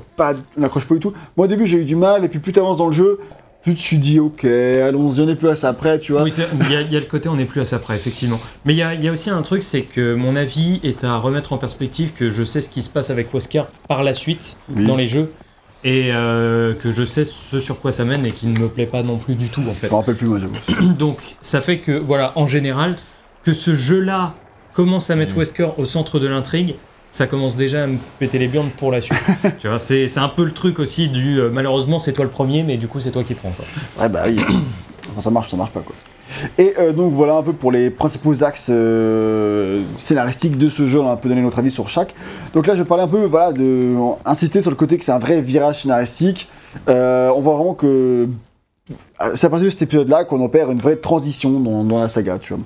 n'accroche 0.57 0.85
pas 0.85 0.93
du 0.95 0.99
tout. 0.99 1.13
Moi, 1.37 1.45
au 1.45 1.47
début, 1.47 1.65
j'ai 1.67 1.77
eu 1.77 1.85
du 1.85 1.95
mal, 1.95 2.23
et 2.23 2.27
puis 2.27 2.39
plus 2.39 2.51
t'avances 2.53 2.77
dans 2.77 2.87
le 2.87 2.93
jeu, 2.93 3.19
plus 3.63 3.75
tu 3.75 3.97
dis, 3.97 4.19
ok, 4.19 4.43
allons-y, 4.45 5.21
on 5.21 5.29
est 5.29 5.35
plus 5.35 5.49
à 5.49 5.55
ça 5.55 5.69
après, 5.69 5.99
tu 5.99 6.13
vois. 6.13 6.23
Oui, 6.23 6.33
il 6.35 6.71
y, 6.71 6.75
a- 6.75 6.81
il 6.81 6.91
y 6.91 6.95
a 6.97 6.99
le 6.99 7.05
côté 7.05 7.29
on 7.29 7.35
n'est 7.35 7.45
plus 7.45 7.61
à 7.61 7.65
ça 7.65 7.77
près, 7.79 7.95
effectivement. 7.95 8.39
Mais 8.65 8.73
il 8.73 8.77
y 8.77 8.81
a, 8.83 8.93
il 8.95 9.03
y 9.03 9.07
a 9.07 9.11
aussi 9.11 9.29
un 9.29 9.41
truc, 9.43 9.61
c'est 9.63 9.81
que 9.83 10.15
mon 10.15 10.35
avis 10.35 10.79
est 10.83 11.03
à 11.03 11.17
remettre 11.17 11.53
en 11.53 11.57
perspective 11.57 12.11
que 12.13 12.29
je 12.31 12.43
sais 12.43 12.61
ce 12.61 12.69
qui 12.69 12.81
se 12.81 12.89
passe 12.89 13.09
avec 13.11 13.31
Wesker 13.33 13.63
par 13.87 14.03
la 14.03 14.13
suite 14.15 14.57
Oui. 14.75 14.87
dans 14.87 14.95
les 14.95 15.07
jeux 15.07 15.31
et 15.83 16.09
euh, 16.11 16.73
que 16.73 16.91
je 16.91 17.03
sais 17.03 17.25
ce 17.25 17.59
sur 17.59 17.79
quoi 17.79 17.91
ça 17.91 18.05
mène 18.05 18.25
et 18.25 18.31
qui 18.31 18.47
ne 18.47 18.57
me 18.59 18.67
plaît 18.67 18.85
pas 18.85 19.03
non 19.03 19.17
plus 19.17 19.35
du 19.35 19.49
tout 19.49 19.63
en 19.69 19.73
fait. 19.73 19.87
Je 19.87 19.91
me 19.91 19.97
rappelle 19.97 20.15
plus, 20.15 20.27
moi, 20.27 20.39
j'avoue. 20.39 20.93
Donc 20.97 21.17
ça 21.41 21.61
fait 21.61 21.79
que, 21.79 21.91
voilà, 21.91 22.33
en 22.35 22.47
général, 22.47 22.95
que 23.43 23.53
ce 23.53 23.73
jeu-là 23.73 24.33
commence 24.73 25.09
à 25.09 25.15
mettre 25.15 25.33
Mhm. 25.33 25.39
Wesker 25.39 25.69
au 25.77 25.85
centre 25.85 26.19
de 26.19 26.27
l'intrigue, 26.27 26.75
ça 27.09 27.27
commence 27.27 27.55
déjà 27.55 27.83
à 27.83 27.87
me 27.87 27.97
péter 28.19 28.37
les 28.39 28.47
burnes 28.47 28.69
pour 28.77 28.91
la 28.91 29.01
suite. 29.01 29.17
tu 29.59 29.67
vois, 29.67 29.79
c'est 29.79 30.07
c'est 30.07 30.19
un 30.19 30.29
peu 30.29 30.45
le 30.45 30.53
truc 30.53 30.79
aussi 30.79 31.09
du 31.09 31.39
euh, 31.39 31.49
malheureusement 31.51 31.99
c'est 31.99 32.13
toi 32.13 32.23
le 32.25 32.31
premier, 32.31 32.63
mais 32.63 32.77
du 32.77 32.87
coup 32.87 32.99
c'est 32.99 33.11
toi 33.11 33.23
qui 33.23 33.33
prends. 33.33 33.51
Quoi. 33.51 33.65
Ouais, 34.03 34.09
bah 34.09 34.23
oui. 34.27 34.37
Enfin, 35.11 35.21
ça 35.21 35.31
marche, 35.31 35.49
ça 35.51 35.57
marche 35.57 35.71
pas, 35.71 35.81
quoi. 35.81 35.93
Et 36.57 36.73
euh, 36.79 36.93
donc 36.93 37.13
voilà 37.13 37.35
un 37.35 37.43
peu 37.43 37.53
pour 37.53 37.71
les 37.71 37.89
principaux 37.89 38.43
axes 38.43 38.67
euh, 38.69 39.81
scénaristiques 39.97 40.57
de 40.57 40.69
ce 40.69 40.85
jeu, 40.85 40.99
on 40.99 41.09
a 41.09 41.13
un 41.13 41.17
peu 41.17 41.29
donné 41.29 41.41
notre 41.41 41.59
avis 41.59 41.71
sur 41.71 41.89
chaque. 41.89 42.13
Donc 42.53 42.67
là 42.67 42.75
je 42.75 42.79
vais 42.79 42.87
parler 42.87 43.03
un 43.03 43.07
peu, 43.07 43.25
voilà, 43.25 43.53
de 43.53 43.95
insister 44.25 44.61
sur 44.61 44.71
le 44.71 44.77
côté 44.77 44.97
que 44.97 45.03
c'est 45.03 45.11
un 45.11 45.19
vrai 45.19 45.41
virage 45.41 45.81
scénaristique. 45.81 46.47
Euh, 46.89 47.31
on 47.35 47.41
voit 47.41 47.55
vraiment 47.55 47.73
que 47.73 48.27
c'est 49.35 49.47
à 49.47 49.49
partir 49.49 49.65
de 49.65 49.69
cet 49.69 49.83
épisode-là 49.83 50.25
qu'on 50.25 50.43
opère 50.43 50.69
une 50.71 50.79
vraie 50.79 50.97
transition 50.97 51.59
dans, 51.59 51.99
la 51.99 52.09
saga, 52.09 52.39
tu 52.39 52.53
vois. 52.53 52.63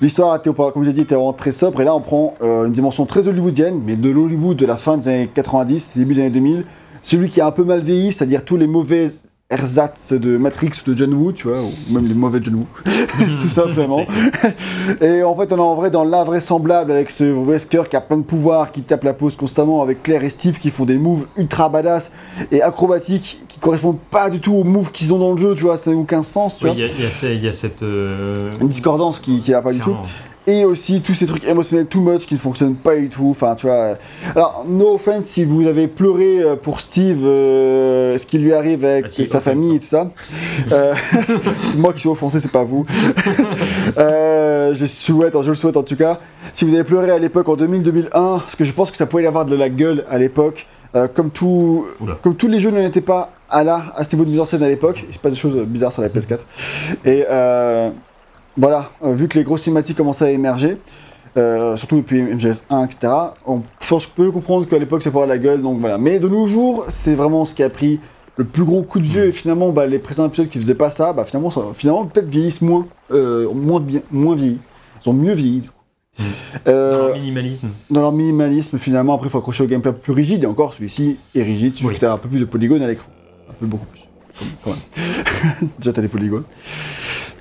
L'histoire, 0.00 0.40
comme 0.40 0.82
je 0.82 0.88
l'ai 0.88 0.94
dit, 0.94 1.02
était 1.02 1.16
vraiment 1.16 1.34
très 1.34 1.52
sobre, 1.52 1.82
et 1.82 1.84
là 1.84 1.94
on 1.94 2.00
prend 2.00 2.34
une 2.40 2.72
dimension 2.72 3.04
très 3.04 3.28
hollywoodienne, 3.28 3.82
mais 3.84 3.96
de 3.96 4.08
l'Hollywood 4.08 4.56
de 4.56 4.64
la 4.64 4.76
fin 4.76 4.96
des 4.96 5.08
années 5.08 5.30
90, 5.34 5.92
début 5.96 6.14
des 6.14 6.20
années 6.22 6.30
2000, 6.30 6.64
celui 7.02 7.28
qui 7.28 7.40
a 7.40 7.46
un 7.46 7.50
peu 7.50 7.64
mal 7.64 7.80
vieilli, 7.80 8.12
c'est-à-dire 8.12 8.44
tous 8.44 8.56
les 8.56 8.66
mauvais 8.66 9.10
ersatz 9.48 10.12
de 10.12 10.36
Matrix 10.36 10.70
ou 10.86 10.92
de 10.92 10.98
John 10.98 11.14
Woo, 11.14 11.32
tu 11.32 11.46
vois, 11.46 11.60
ou 11.62 11.70
même 11.92 12.06
les 12.08 12.14
mauvais 12.14 12.40
John 12.42 12.56
Woo, 12.56 12.66
tout 13.40 13.48
simplement. 13.48 14.04
Et 15.00 15.22
en 15.22 15.34
fait, 15.36 15.52
on 15.52 15.56
est 15.56 15.60
en 15.60 15.74
vrai 15.76 15.90
dans 15.90 16.02
l'invraisemblable 16.04 16.90
avec 16.90 17.10
ce 17.10 17.22
Wesker 17.24 17.82
qui 17.88 17.94
a 17.96 18.00
plein 18.00 18.16
de 18.16 18.22
pouvoirs, 18.24 18.72
qui 18.72 18.82
tape 18.82 19.04
la 19.04 19.12
pose 19.14 19.36
constamment 19.36 19.82
avec 19.82 20.02
Claire 20.02 20.24
et 20.24 20.30
Steve 20.30 20.58
qui 20.58 20.70
font 20.70 20.84
des 20.84 20.98
moves 20.98 21.26
ultra 21.36 21.68
badass 21.68 22.10
et 22.50 22.60
acrobatiques 22.60 23.40
qui 23.46 23.60
correspondent 23.60 24.00
pas 24.10 24.30
du 24.30 24.40
tout 24.40 24.52
aux 24.54 24.64
moves 24.64 24.90
qu'ils 24.90 25.14
ont 25.14 25.18
dans 25.18 25.30
le 25.32 25.38
jeu, 25.38 25.54
tu 25.54 25.62
vois, 25.62 25.76
ça 25.76 25.90
n'a 25.92 25.96
aucun 25.96 26.22
sens, 26.24 26.58
tu 26.58 26.64
Oui, 26.66 26.70
vois. 26.70 26.78
Il 26.80 26.82
y, 26.82 27.04
a- 27.06 27.30
y 27.30 27.32
a 27.32 27.34
y 27.44 27.48
a 27.48 27.52
cette. 27.52 27.82
euh, 27.84 28.50
Une 28.60 28.68
discordance 28.68 29.20
qui, 29.20 29.40
qui 29.40 29.52
va 29.52 29.62
pas 29.62 29.72
du 29.72 29.78
tout. 29.80 29.94
Et 30.46 30.64
aussi 30.64 31.00
tous 31.00 31.14
ces 31.14 31.26
trucs 31.26 31.44
émotionnels 31.44 31.86
too 31.86 32.00
much 32.00 32.26
qui 32.26 32.34
ne 32.34 32.38
fonctionnent 32.38 32.76
pas 32.76 32.96
du 32.96 33.08
tout. 33.08 33.28
Enfin, 33.30 33.54
tu 33.56 33.66
vois. 33.66 33.94
Alors, 34.34 34.64
no 34.68 34.94
offense 34.94 35.24
si 35.24 35.44
vous 35.44 35.66
avez 35.66 35.88
pleuré 35.88 36.40
euh, 36.40 36.56
pour 36.56 36.80
Steve, 36.80 37.24
euh, 37.24 38.16
ce 38.16 38.26
qui 38.26 38.38
lui 38.38 38.52
arrive 38.54 38.84
avec 38.84 39.06
Ah, 39.06 39.08
si, 39.08 39.26
sa 39.26 39.40
famille 39.40 39.76
et 39.76 39.80
tout 39.80 39.86
ça. 39.86 40.10
Euh, 40.72 40.94
c'est 41.64 41.78
moi 41.78 41.92
qui 41.92 42.00
suis 42.00 42.08
offensé, 42.08 42.40
c'est 42.40 42.52
pas 42.52 42.64
vous. 42.64 42.86
Euh, 43.98 44.74
je 44.74 44.84
souhaite, 44.84 45.40
je 45.42 45.48
le 45.48 45.54
souhaite 45.54 45.76
en 45.76 45.82
tout 45.82 45.96
cas. 45.96 46.18
Si 46.52 46.64
vous 46.64 46.74
avez 46.74 46.84
pleuré 46.84 47.10
à 47.10 47.18
l'époque 47.18 47.48
en 47.48 47.56
2000-2001, 47.56 48.10
parce 48.10 48.56
que 48.56 48.64
je 48.64 48.72
pense 48.72 48.90
que 48.90 48.96
ça 48.96 49.06
pouvait 49.06 49.22
y 49.22 49.26
avoir 49.26 49.46
de 49.46 49.54
la 49.56 49.68
gueule 49.68 50.04
à 50.10 50.18
l'époque, 50.18 50.66
euh, 50.94 51.08
comme 51.08 51.30
tout, 51.30 51.86
Oula. 52.00 52.18
comme 52.22 52.36
tous 52.36 52.48
les 52.48 52.60
jeux 52.60 52.70
ne 52.70 52.80
l'étaient 52.80 53.00
pas 53.00 53.30
à 53.50 53.64
là, 53.64 53.86
à 53.94 54.04
ce 54.04 54.14
niveau 54.14 54.24
de 54.24 54.30
mise 54.30 54.40
en 54.40 54.44
scène 54.44 54.62
à 54.62 54.68
l'époque, 54.68 55.04
il 55.06 55.14
se 55.14 55.18
passe 55.18 55.32
des 55.32 55.38
choses 55.38 55.56
bizarres 55.66 55.92
sur 55.92 56.02
la 56.02 56.08
PS4. 56.08 56.38
Et 57.04 57.24
euh, 57.30 57.90
voilà, 58.56 58.90
euh, 59.04 59.12
vu 59.12 59.28
que 59.28 59.38
les 59.38 59.44
grosses 59.44 59.62
cinématiques 59.62 59.96
commençaient 59.96 60.24
à 60.26 60.30
émerger, 60.30 60.78
euh, 61.36 61.76
surtout 61.76 61.96
depuis 61.96 62.22
MGS1, 62.22 62.84
etc., 62.86 63.12
on, 63.46 63.60
je 63.80 64.06
peux 64.14 64.30
comprendre 64.30 64.66
qu'à 64.66 64.78
l'époque 64.78 65.02
ça 65.02 65.10
pourrait 65.10 65.26
la 65.26 65.38
gueule, 65.38 65.60
donc 65.62 65.80
voilà. 65.80 65.98
Mais 65.98 66.18
de 66.18 66.28
nos 66.28 66.46
jours, 66.46 66.86
c'est 66.88 67.14
vraiment 67.14 67.44
ce 67.44 67.54
qui 67.54 67.62
a 67.62 67.68
pris 67.70 68.00
le 68.38 68.44
plus 68.44 68.64
gros 68.64 68.82
coup 68.82 69.00
de 69.00 69.06
vieux, 69.06 69.26
et 69.26 69.32
finalement, 69.32 69.70
bah, 69.70 69.86
les 69.86 69.98
précédents 69.98 70.28
épisodes 70.28 70.48
qui 70.48 70.58
faisaient 70.58 70.74
pas 70.74 70.90
ça, 70.90 71.12
bah, 71.12 71.24
finalement, 71.24 71.50
ça- 71.50 71.60
finalement 71.72 72.04
peut-être 72.06 72.28
vieillissent 72.28 72.62
moins, 72.62 72.86
euh, 73.10 73.48
moins, 73.52 73.80
bien, 73.80 74.00
moins 74.10 74.34
vieilli. 74.36 74.58
Ils 75.04 75.08
ont 75.08 75.12
mieux 75.14 75.32
vieilli. 75.32 75.62
Euh, 76.66 76.92
Dans 76.94 77.06
le 77.08 77.12
minimalisme. 77.14 77.68
dans 77.90 78.00
leur 78.00 78.12
minimalisme, 78.12 78.78
finalement, 78.78 79.14
après, 79.14 79.26
il 79.28 79.30
faut 79.30 79.38
accrocher 79.38 79.64
au 79.64 79.66
gameplay 79.66 79.92
plus 79.92 80.12
rigide, 80.12 80.44
et 80.44 80.46
encore, 80.46 80.72
celui-ci 80.74 81.18
est 81.34 81.42
rigide, 81.42 81.74
celui 81.74 81.88
Oui. 81.88 81.98
qui 81.98 82.04
a 82.06 82.12
un 82.12 82.16
peu 82.18 82.28
plus 82.28 82.40
de 82.40 82.44
polygones 82.46 82.80
à 82.82 82.86
l'écran. 82.88 83.08
Un 83.50 83.52
peu 83.54 83.66
beaucoup 83.66 83.84
plus. 83.86 84.00
Quand 84.64 84.70
même. 84.70 85.68
déjà, 85.78 85.92
t'as 85.92 86.00
des 86.02 86.08
polygones. 86.08 86.44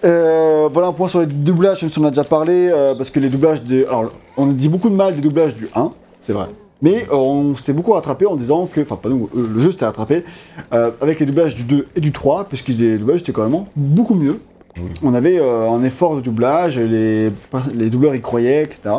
Euh, 0.06 0.70
voilà 0.72 0.90
un 0.90 0.94
point 0.94 1.08
sur 1.08 1.20
les 1.20 1.26
doublages, 1.26 1.82
même 1.82 1.90
si 1.90 2.00
on 2.00 2.04
a 2.04 2.10
déjà 2.10 2.24
parlé, 2.24 2.70
euh, 2.72 2.94
parce 2.96 3.10
que 3.10 3.20
les 3.20 3.30
doublages 3.30 3.64
des. 3.64 3.86
Alors, 3.86 4.12
on 4.38 4.48
dit 4.48 4.70
beaucoup 4.70 4.90
de 4.90 4.96
mal 4.96 5.14
des 5.14 5.22
doublages 5.22 5.56
du 5.56 5.68
1, 5.76 5.92
c'est 6.24 6.34
vrai. 6.34 6.48
Mais 6.82 7.08
euh, 7.10 7.16
on 7.16 7.56
s'était 7.56 7.74
beaucoup 7.74 7.94
rattrapé 7.94 8.26
en 8.26 8.36
disant 8.36 8.68
que. 8.68 8.82
Enfin, 8.82 8.98
pas 8.98 9.10
nous, 9.10 9.30
le 9.34 9.60
jeu 9.60 9.72
s'était 9.72 9.86
rattrapé 9.86 10.24
avec 10.72 11.20
les 11.20 11.26
doublages 11.26 11.56
du 11.56 11.64
2 11.64 11.88
et 11.96 12.02
du 12.02 12.12
3, 12.12 12.46
puisque 12.46 12.68
les 12.68 12.98
doublages 12.98 13.22
étaient 13.22 13.32
quand 13.32 13.50
même 13.50 13.66
beaucoup 13.76 14.16
mieux. 14.16 14.40
On 15.02 15.14
avait 15.14 15.40
un 15.40 15.82
effort 15.84 16.18
de 16.18 16.22
doublage, 16.22 16.78
les, 16.78 17.32
les 17.74 17.90
doubleurs 17.90 18.14
y 18.14 18.22
croyaient, 18.22 18.64
etc. 18.64 18.90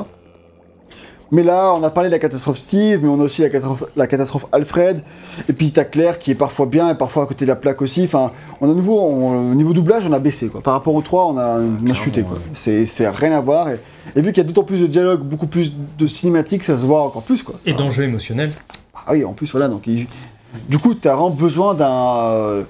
Mais 1.33 1.43
là, 1.43 1.75
on 1.75 1.83
a 1.83 1.91
parlé 1.91 2.09
de 2.09 2.13
la 2.15 2.21
catastrophe 2.21 2.57
Steve, 2.59 3.01
mais 3.03 3.09
on 3.09 3.21
a 3.21 3.25
aussi 3.25 3.43
la 3.43 3.49
catastrophe, 3.49 3.85
la 3.97 4.07
catastrophe 4.07 4.47
Alfred. 4.53 5.03
Et 5.49 5.53
puis 5.53 5.73
t'as 5.73 5.83
Claire 5.85 6.19
qui 6.21 6.31
est 6.31 6.35
parfois 6.37 6.67
bien 6.67 6.89
et 6.89 6.95
parfois 6.95 7.25
à 7.25 7.27
côté 7.27 7.45
de 7.45 7.51
la 7.51 7.57
plaque 7.57 7.83
aussi. 7.83 8.05
Enfin, 8.05 8.31
on 8.61 8.71
a 8.71 8.75
nouveau, 8.75 9.01
on- 9.01 9.51
au 9.51 9.55
niveau 9.55 9.73
doublage, 9.73 10.05
on 10.09 10.13
a 10.13 10.19
baissé 10.21 10.47
quoi. 10.49 10.61
Par 10.63 10.75
rapport 10.75 10.95
au 10.95 11.03
3, 11.03 11.27
on 11.27 11.37
a, 11.39 11.59
on 11.59 11.91
a 11.91 11.95
chuté 11.95 12.23
quoi. 12.23 12.37
C'est 12.55 12.87
c'est 12.87 13.09
rien 13.09 13.33
à 13.33 13.41
voir. 13.41 13.69
Et, 13.71 13.81
et 14.15 14.21
vu 14.21 14.33
qu'il 14.33 14.39
y 14.43 14.47
a 14.47 14.49
d'autant 14.49 14.63
plus 14.65 14.81
de 14.81 14.87
dialogue, 14.87 15.21
beaucoup 15.23 15.49
plus 15.49 15.73
de 15.99 16.07
cinématiques, 16.07 16.63
ça 16.63 16.77
se 16.77 16.83
voit 16.87 17.03
encore 17.03 17.23
plus 17.23 17.43
quoi. 17.43 17.57
Et 17.67 17.73
d'enjeux 17.73 18.05
émotionnels. 18.05 18.53
Ah 18.95 19.13
oui, 19.13 19.25
en 19.25 19.33
plus 19.33 19.51
voilà. 19.51 19.67
Donc, 19.69 19.87
il- 19.89 20.07
du 20.69 20.79
coup, 20.79 20.95
t'as 20.95 21.13
vraiment 21.15 21.31
besoin 21.31 21.75
d'un 21.75 22.65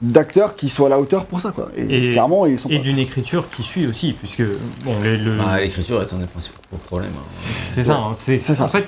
d'acteurs 0.00 0.54
qui 0.54 0.68
soient 0.68 0.86
à 0.86 0.90
la 0.90 0.98
hauteur 1.00 1.24
pour 1.26 1.40
ça 1.40 1.50
quoi. 1.50 1.68
Et, 1.76 2.08
Et- 2.08 2.10
clairement, 2.12 2.46
ils 2.46 2.58
sont 2.58 2.68
Et 2.68 2.76
pas. 2.76 2.82
d'une 2.82 2.98
écriture 2.98 3.48
qui 3.50 3.62
suit 3.62 3.86
aussi, 3.86 4.12
puisque 4.12 4.42
bon, 4.84 4.94
le- 5.02 5.38
Ah, 5.44 5.60
l'écriture 5.60 6.00
est 6.02 6.12
un 6.12 6.18
des 6.18 6.26
principaux 6.26 6.58
problèmes. 6.86 7.10
hein. 7.16 7.22
c'est 7.68 7.82
ça. 7.84 7.96
hein, 7.96 8.12
c'est 8.14 8.38
C'est 8.38 8.54
ça. 8.54 8.64
En 8.64 8.68
fait, 8.68 8.86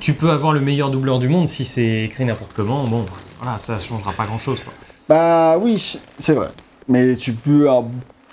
tu 0.00 0.14
peux 0.14 0.30
avoir 0.30 0.52
le 0.52 0.60
meilleur 0.60 0.90
doubleur 0.90 1.18
du 1.20 1.28
monde 1.28 1.46
si 1.48 1.64
c'est 1.64 2.02
écrit 2.04 2.24
n'importe 2.24 2.52
comment. 2.54 2.84
Bon, 2.84 3.06
voilà, 3.40 3.58
ça 3.58 3.78
changera 3.80 4.12
pas 4.12 4.24
grand-chose. 4.24 4.58
quoi. 4.60 4.72
Bah 5.08 5.58
oui, 5.62 5.98
c'est 6.18 6.32
vrai. 6.34 6.48
Mais 6.88 7.16
tu 7.16 7.32
peux. 7.32 7.70
Un 7.70 7.84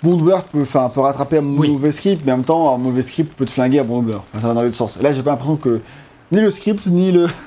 bon 0.02 0.16
doubleur 0.16 0.44
peut, 0.44 0.62
enfin, 0.62 0.90
peut 0.92 1.00
rattraper 1.00 1.38
un 1.38 1.56
Oui. 1.56 1.70
mauvais 1.70 1.92
script, 1.92 2.22
mais 2.26 2.32
en 2.32 2.36
même 2.38 2.44
temps, 2.44 2.74
un 2.74 2.78
mauvais 2.78 3.02
script 3.02 3.34
peut 3.36 3.46
te 3.46 3.50
flinguer 3.50 3.78
un 3.80 3.84
bon 3.84 4.00
doubleur. 4.00 4.24
Enfin, 4.32 4.42
ça 4.42 4.48
va 4.48 4.54
dans 4.54 4.62
les 4.62 4.68
deux 4.68 4.74
sens. 4.74 4.96
Et 4.98 5.02
là, 5.02 5.12
j'ai 5.12 5.22
pas 5.22 5.30
l'impression 5.30 5.56
que 5.56 5.80
ni 6.32 6.40
le 6.40 6.50
script, 6.50 6.86
ni 6.86 7.12
le. 7.12 7.28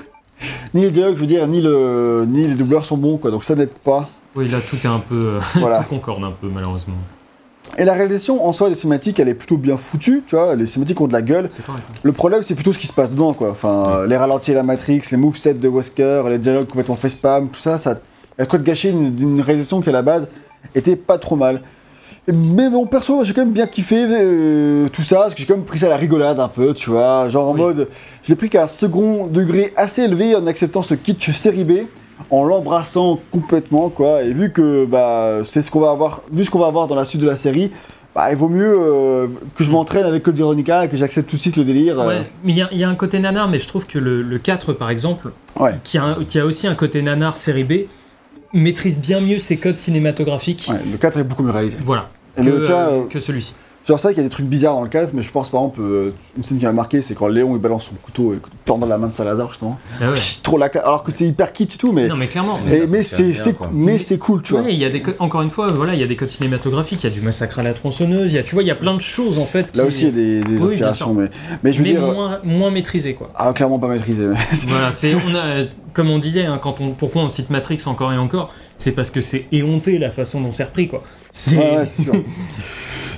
Ni 0.72 0.82
le 0.84 0.90
dialogue, 0.90 1.16
je 1.16 1.20
veux 1.20 1.26
dire, 1.26 1.46
ni, 1.46 1.60
le, 1.60 2.24
ni 2.26 2.46
les 2.46 2.54
doubleurs 2.54 2.86
sont 2.86 2.96
bons, 2.96 3.18
quoi. 3.18 3.30
Donc 3.30 3.44
ça 3.44 3.54
n'aide 3.54 3.74
pas. 3.84 4.08
Oui, 4.36 4.48
là, 4.48 4.58
tout 4.60 4.76
est 4.76 4.86
un 4.88 4.98
peu. 5.00 5.14
euh, 5.14 5.40
Voilà. 5.60 5.78
tout 5.82 5.88
concorde 5.88 6.22
un 6.24 6.30
peu, 6.32 6.48
malheureusement. 6.52 6.94
Et 7.78 7.84
la 7.84 7.92
réalisation, 7.92 8.44
en 8.46 8.52
soi, 8.52 8.68
des 8.68 8.74
cinématiques, 8.74 9.20
elle 9.20 9.28
est 9.28 9.34
plutôt 9.34 9.56
bien 9.56 9.76
foutue, 9.76 10.22
tu 10.26 10.34
vois. 10.34 10.56
Les 10.56 10.66
cinématiques 10.66 11.00
ont 11.00 11.06
de 11.06 11.12
la 11.12 11.22
gueule. 11.22 11.48
Le 12.02 12.12
problème, 12.12 12.42
c'est 12.42 12.54
plutôt 12.54 12.72
ce 12.72 12.78
qui 12.78 12.86
se 12.88 12.92
passe 12.92 13.10
dedans, 13.12 13.32
quoi. 13.32 13.50
Enfin, 13.50 13.84
euh, 13.88 14.06
les 14.06 14.16
ralentis 14.16 14.50
à 14.52 14.54
la 14.54 14.62
Matrix, 14.62 15.02
les 15.10 15.16
movesets 15.16 15.54
de 15.54 15.68
Wesker, 15.68 16.22
les 16.28 16.38
dialogues 16.38 16.66
complètement 16.66 16.96
fait 16.96 17.08
spam, 17.10 17.48
tout 17.48 17.60
ça, 17.60 17.78
ça 17.78 18.00
a 18.38 18.46
quoi 18.46 18.58
de 18.58 18.64
gâcher 18.64 18.90
une, 18.90 19.16
une 19.20 19.40
réalisation 19.40 19.80
qui, 19.80 19.88
à 19.88 19.92
la 19.92 20.02
base, 20.02 20.26
était 20.74 20.96
pas 20.96 21.18
trop 21.18 21.36
mal. 21.36 21.62
Mais 22.32 22.68
bon, 22.70 22.86
perso, 22.86 23.24
j'ai 23.24 23.32
quand 23.34 23.42
même 23.44 23.52
bien 23.52 23.66
kiffé 23.66 24.04
euh, 24.08 24.88
tout 24.88 25.02
ça, 25.02 25.16
parce 25.22 25.34
que 25.34 25.40
j'ai 25.40 25.46
quand 25.46 25.56
même 25.56 25.64
pris 25.64 25.78
ça 25.78 25.86
à 25.86 25.90
la 25.90 25.96
rigolade 25.96 26.38
un 26.40 26.48
peu, 26.48 26.74
tu 26.74 26.90
vois. 26.90 27.28
Genre 27.28 27.48
en 27.48 27.54
Oui. 27.54 27.60
mode, 27.60 27.88
je 28.24 28.28
l'ai 28.28 28.36
pris 28.36 28.48
qu'à 28.48 28.64
un 28.64 28.68
second 28.68 29.26
degré 29.26 29.72
assez 29.76 30.02
élevé 30.02 30.34
en 30.34 30.46
acceptant 30.46 30.82
ce 30.82 30.94
kitsch 30.94 31.30
série 31.32 31.64
B, 31.64 31.72
en 32.30 32.44
l'embrassant 32.44 33.20
complètement, 33.30 33.88
quoi. 33.88 34.22
Et 34.22 34.32
vu 34.32 34.52
que 34.52 34.84
bah, 34.84 35.38
c'est 35.44 35.62
ce 35.62 35.70
qu'on 35.70 35.80
va 35.80 35.90
avoir, 35.90 36.22
vu 36.32 36.44
ce 36.44 36.50
qu'on 36.50 36.58
va 36.58 36.66
avoir 36.66 36.86
dans 36.86 36.94
la 36.94 37.04
suite 37.04 37.20
de 37.20 37.26
la 37.28 37.36
série, 37.36 37.70
bah, 38.14 38.30
il 38.30 38.36
vaut 38.36 38.48
mieux 38.48 38.76
euh, 38.78 39.28
que 39.54 39.62
je 39.64 39.70
m'entraîne 39.70 40.04
avec 40.04 40.22
Code 40.24 40.36
Veronica 40.36 40.84
et 40.84 40.88
que 40.88 40.96
j'accepte 40.96 41.30
tout 41.30 41.36
de 41.36 41.40
suite 41.40 41.56
le 41.56 41.64
délire. 41.64 42.00
euh. 42.00 42.06
Ouais, 42.08 42.22
mais 42.44 42.52
il 42.52 42.58
y, 42.58 42.62
a- 42.62 42.68
il 42.72 42.78
y 42.78 42.84
a 42.84 42.88
un 42.88 42.94
côté 42.96 43.18
nanar, 43.20 43.48
mais 43.48 43.58
je 43.58 43.68
trouve 43.68 43.86
que 43.86 43.98
le, 43.98 44.22
le 44.22 44.38
4, 44.38 44.72
par 44.72 44.90
exemple, 44.90 45.28
Ouais. 45.58 45.74
qui, 45.84 45.96
a, 45.98 46.04
un- 46.04 46.24
qui 46.24 46.38
a 46.38 46.44
aussi 46.44 46.66
un 46.66 46.74
côté 46.74 47.02
nanar 47.02 47.36
série 47.36 47.64
B, 47.64 47.72
maîtrise 48.52 48.98
bien 48.98 49.20
mieux 49.20 49.38
ses 49.38 49.56
codes 49.56 49.78
cinématographiques. 49.78 50.68
Ouais, 50.70 50.78
le 50.90 50.98
4 50.98 51.18
est 51.20 51.24
beaucoup 51.24 51.42
mieux 51.44 51.52
réalisé. 51.52 51.76
Voilà. 51.82 52.08
Et 52.36 52.42
que, 52.42 52.48
euh, 52.48 53.02
que 53.08 53.20
celui-ci. 53.20 53.54
Genre, 53.86 53.98
c'est 53.98 54.08
vrai 54.08 54.14
qu'il 54.14 54.22
y 54.22 54.26
a 54.26 54.28
des 54.28 54.32
trucs 54.32 54.46
bizarres 54.46 54.74
dans 54.74 54.82
le 54.82 54.90
4, 54.90 55.14
mais 55.14 55.22
je 55.22 55.30
pense 55.30 55.48
par 55.48 55.62
exemple, 55.62 55.80
euh, 55.80 56.12
une 56.36 56.44
scène 56.44 56.58
qui 56.58 56.66
m'a 56.66 56.72
marqué, 56.72 57.00
c'est 57.00 57.14
quand 57.14 57.28
Léon 57.28 57.56
il 57.56 57.58
balance 57.60 57.84
son 57.86 57.94
couteau 57.94 58.34
et 58.34 58.38
tord 58.66 58.76
dans 58.78 58.86
la 58.86 58.98
main 58.98 59.06
de 59.06 59.12
Salazar, 59.12 59.48
justement. 59.48 59.78
Ah 60.00 60.10
ouais. 60.10 60.16
Trop 60.42 60.58
la 60.58 60.68
classe. 60.68 60.84
Alors 60.84 61.02
que 61.02 61.10
c'est 61.10 61.24
hyper 61.26 61.52
kitsch 61.54 61.76
et 61.76 61.78
tout, 61.78 61.90
mais. 61.90 62.06
Non, 62.06 62.16
mais 62.16 62.26
clairement. 62.26 62.58
Mais 62.66 63.02
c'est 63.02 63.32
mais 63.72 63.96
c'est 63.96 64.18
cool, 64.18 64.42
tu 64.42 64.52
vois. 64.52 64.62
Il 64.68 64.76
y 64.76 64.84
a 64.84 64.90
des 64.90 65.02
encore 65.18 65.40
une 65.42 65.48
fois, 65.50 65.70
voilà, 65.72 65.94
il 65.94 66.00
y 66.00 66.04
a 66.04 66.06
des 66.06 66.14
codes 66.14 66.28
cinématographiques, 66.30 67.02
il 67.04 67.06
y 67.08 67.10
a 67.10 67.14
du 67.14 67.22
massacre 67.22 67.58
à 67.58 67.62
la 67.62 67.72
tronçonneuse, 67.72 68.32
il 68.32 68.36
y 68.36 68.38
a, 68.38 68.42
tu 68.42 68.54
vois, 68.54 68.62
il 68.62 68.66
y 68.66 68.70
a 68.70 68.74
plein 68.76 68.94
de 68.94 69.00
choses 69.00 69.38
en 69.38 69.46
fait. 69.46 69.74
Là 69.74 69.82
qui- 69.84 69.88
aussi, 69.88 70.00
il 70.02 70.04
y 70.04 70.08
a 70.08 70.10
des, 70.10 70.40
des 70.42 70.50
Oui, 70.50 70.56
bien 70.58 70.66
inspirations, 70.88 71.14
mais, 71.14 71.30
mais 71.62 71.72
je 71.72 71.78
veux 71.78 71.84
mais 71.84 71.92
dire. 71.92 72.02
moins, 72.02 72.38
moins 72.44 72.70
maîtrisées, 72.70 73.14
quoi. 73.14 73.28
Ah, 73.34 73.50
clairement 73.54 73.78
pas 73.78 73.88
maîtrisé. 73.88 74.26
mais- 74.26 74.36
Voilà, 74.68 74.92
c'est 74.92 75.14
on 75.14 75.34
a, 75.34 75.64
comme 75.94 76.10
on 76.10 76.18
disait, 76.18 76.44
hein, 76.44 76.58
quand 76.62 76.82
on, 76.82 76.90
pourquoi 76.90 77.22
on 77.22 77.28
cite 77.30 77.48
Matrix 77.48 77.78
encore 77.86 78.12
et 78.12 78.18
encore, 78.18 78.52
c'est 78.76 78.92
parce 78.92 79.10
que 79.10 79.22
c'est 79.22 79.46
éhonté 79.52 79.98
la 79.98 80.10
façon 80.10 80.40
dont 80.42 80.52
c'est 80.52 80.64
repris, 80.64 80.86
quoi. 80.86 81.00
C'est 81.32 81.56
Ouais, 81.56 81.76
ouais, 81.78 81.86
c'est 81.86 82.02
sûr. 82.02 82.12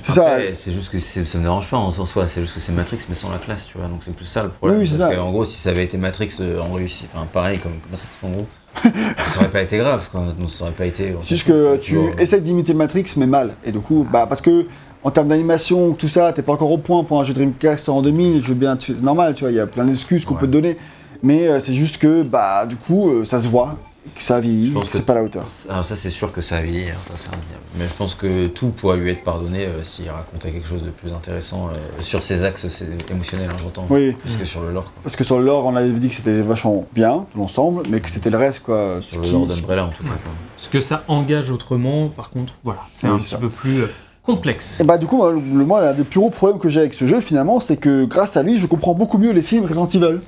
c'est 0.03 0.11
ça. 0.13 0.37
C'est 0.53 0.71
juste 0.71 0.91
que 0.91 0.99
ça 0.99 1.19
me 1.37 1.43
dérange 1.43 1.67
pas 1.67 1.77
en 1.77 1.89
soi, 1.91 2.27
c'est 2.27 2.41
juste 2.41 2.53
que 2.53 2.59
c'est 2.59 2.71
Matrix 2.71 2.99
mais 3.09 3.15
sans 3.15 3.31
la 3.31 3.37
classe, 3.39 3.65
tu 3.67 3.77
vois, 3.77 3.87
donc 3.87 4.01
c'est 4.05 4.15
plus 4.15 4.25
ça 4.25 4.43
le 4.43 4.49
problème. 4.49 4.77
Oui, 4.79 4.83
oui, 4.85 4.89
c'est 4.91 4.97
Parce 4.99 5.09
ça. 5.11 5.15
que, 5.15 5.21
en 5.21 5.31
gros, 5.31 5.45
si 5.45 5.57
ça 5.59 5.69
avait 5.71 5.83
été 5.83 5.97
Matrix 5.97 6.29
euh, 6.41 6.59
en 6.61 6.73
réussi, 6.73 7.05
enfin 7.13 7.25
pareil 7.31 7.57
comme 7.59 7.73
Matrix 7.89 8.07
en 8.23 8.29
gros, 8.29 8.47
ça 9.27 9.39
aurait 9.39 9.49
pas 9.49 9.61
été 9.63 9.77
grave, 9.77 10.07
quoi. 10.11 10.21
Donc 10.39 10.51
ça 10.51 10.65
aurait 10.65 10.73
pas 10.73 10.85
été. 10.85 11.15
C'est 11.21 11.35
juste 11.35 11.47
que 11.47 11.77
tu 11.77 11.95
vois. 11.95 12.11
essaies 12.21 12.41
d'imiter 12.41 12.73
Matrix, 12.73 13.05
mais 13.17 13.27
mal. 13.27 13.55
Et 13.65 13.71
du 13.71 13.79
coup, 13.79 14.05
bah, 14.11 14.25
parce 14.27 14.41
que. 14.41 14.65
En 15.05 15.11
termes 15.11 15.27
d'animation, 15.27 15.91
tout 15.91 16.07
ça, 16.07 16.31
t'es 16.31 16.41
pas 16.41 16.53
encore 16.53 16.71
au 16.71 16.77
point 16.77 17.03
pour 17.03 17.19
un 17.19 17.25
jeu 17.25 17.33
Dreamcast 17.33 17.89
en 17.89 18.01
2000, 18.01 18.41
je 18.41 18.47
veux 18.47 18.53
bien, 18.53 18.77
c'est 18.79 18.97
normal, 19.01 19.33
tu 19.35 19.43
vois, 19.43 19.51
il 19.51 19.55
y 19.55 19.59
a 19.59 19.67
plein 19.67 19.83
d'excuses 19.83 20.23
qu'on 20.23 20.35
Ouais. 20.35 20.39
peut 20.39 20.47
te 20.47 20.51
donner, 20.53 20.77
mais 21.21 21.45
euh, 21.45 21.59
c'est 21.59 21.73
juste 21.73 21.97
que, 21.97 22.23
bah, 22.23 22.65
du 22.65 22.77
coup, 22.77 23.09
euh, 23.09 23.25
ça 23.25 23.41
se 23.41 23.49
voit, 23.49 23.75
que 24.15 24.21
ça 24.21 24.39
vieillit, 24.39 24.67
Je 24.67 24.73
pense 24.73 24.85
que 24.85 24.91
que- 24.91 24.97
c'est 24.97 25.05
pas 25.05 25.13
la 25.15 25.23
hauteur. 25.23 25.45
Alors 25.69 25.85
ça 25.85 25.95
c'est 25.95 26.09
sûr 26.09 26.31
que 26.31 26.41
ça 26.41 26.57
a 26.57 26.61
vieilli, 26.61 26.89
hein, 26.89 26.95
ça 27.07 27.13
c'est 27.15 27.27
indéniable. 27.29 27.63
Mais 27.77 27.85
je 27.85 27.93
pense 27.93 28.15
que 28.15 28.47
tout 28.47 28.67
pourrait 28.69 28.97
lui 28.97 29.09
être 29.11 29.23
pardonné 29.23 29.65
euh, 29.65 29.83
s'il 29.83 30.09
racontait 30.09 30.51
quelque 30.51 30.67
chose 30.67 30.83
de 30.83 30.89
plus 30.89 31.11
intéressant 31.13 31.69
euh, 31.69 32.01
sur 32.01 32.21
ses 32.21 32.43
axes 32.43 32.65
émotionnels, 33.09 33.49
hein, 33.51 33.57
j'entends. 33.61 33.87
Oui, 33.89 34.11
Plus 34.13 34.35
que 34.37 34.45
sur 34.45 34.61
le 34.61 34.71
lore, 34.71 34.83
quoi. 34.85 34.93
parce 35.03 35.15
que 35.15 35.23
sur 35.23 35.39
le 35.39 35.45
lore, 35.45 35.65
on 35.65 35.75
avait 35.75 35.89
dit 35.91 36.09
que 36.09 36.15
c'était 36.15 36.41
vachement 36.41 36.85
bien, 36.93 37.25
l'ensemble, 37.35 37.83
mais 37.89 37.99
que 38.01 38.09
c'était 38.09 38.29
le 38.29 38.37
reste, 38.37 38.59
quoi. 38.63 38.97
Sur 39.01 39.19
le 39.21 39.29
lore 39.31 39.47
d'Umbrella 39.47 39.85
en 39.85 39.89
tout 39.89 40.03
cas. 40.03 40.09
quoi. 40.09 40.31
ce 40.57 40.69
que 40.69 40.81
ça 40.81 41.03
engage 41.07 41.49
autrement, 41.49 42.09
par 42.09 42.29
contre, 42.29 42.53
voilà, 42.63 42.81
c'est 42.91 43.07
Oui, 43.07 43.13
un 43.13 43.17
petit 43.17 43.29
ça. 43.29 43.37
peu 43.37 43.49
plus 43.49 43.81
euh, 43.81 43.87
complexe. 44.21 44.79
Et 44.81 44.83
bah 44.83 44.97
du 44.97 45.05
coup, 45.07 45.17
moi, 45.17 45.31
le, 45.31 45.39
moi, 45.39 45.81
l'un 45.81 45.93
des 45.93 46.03
plus 46.03 46.19
gros 46.19 46.29
problèmes 46.29 46.59
que 46.59 46.69
j'ai 46.69 46.79
avec 46.81 46.93
ce 46.93 47.05
jeu, 47.07 47.19
finalement, 47.21 47.59
c'est 47.59 47.77
que 47.77 48.05
grâce 48.05 48.37
à 48.37 48.43
lui, 48.43 48.57
je 48.57 48.67
comprends 48.67 48.93
beaucoup 48.93 49.17
mieux 49.17 49.31
les 49.31 49.41
films 49.41 49.65
Resident 49.65 49.87
Evil. 49.87 50.19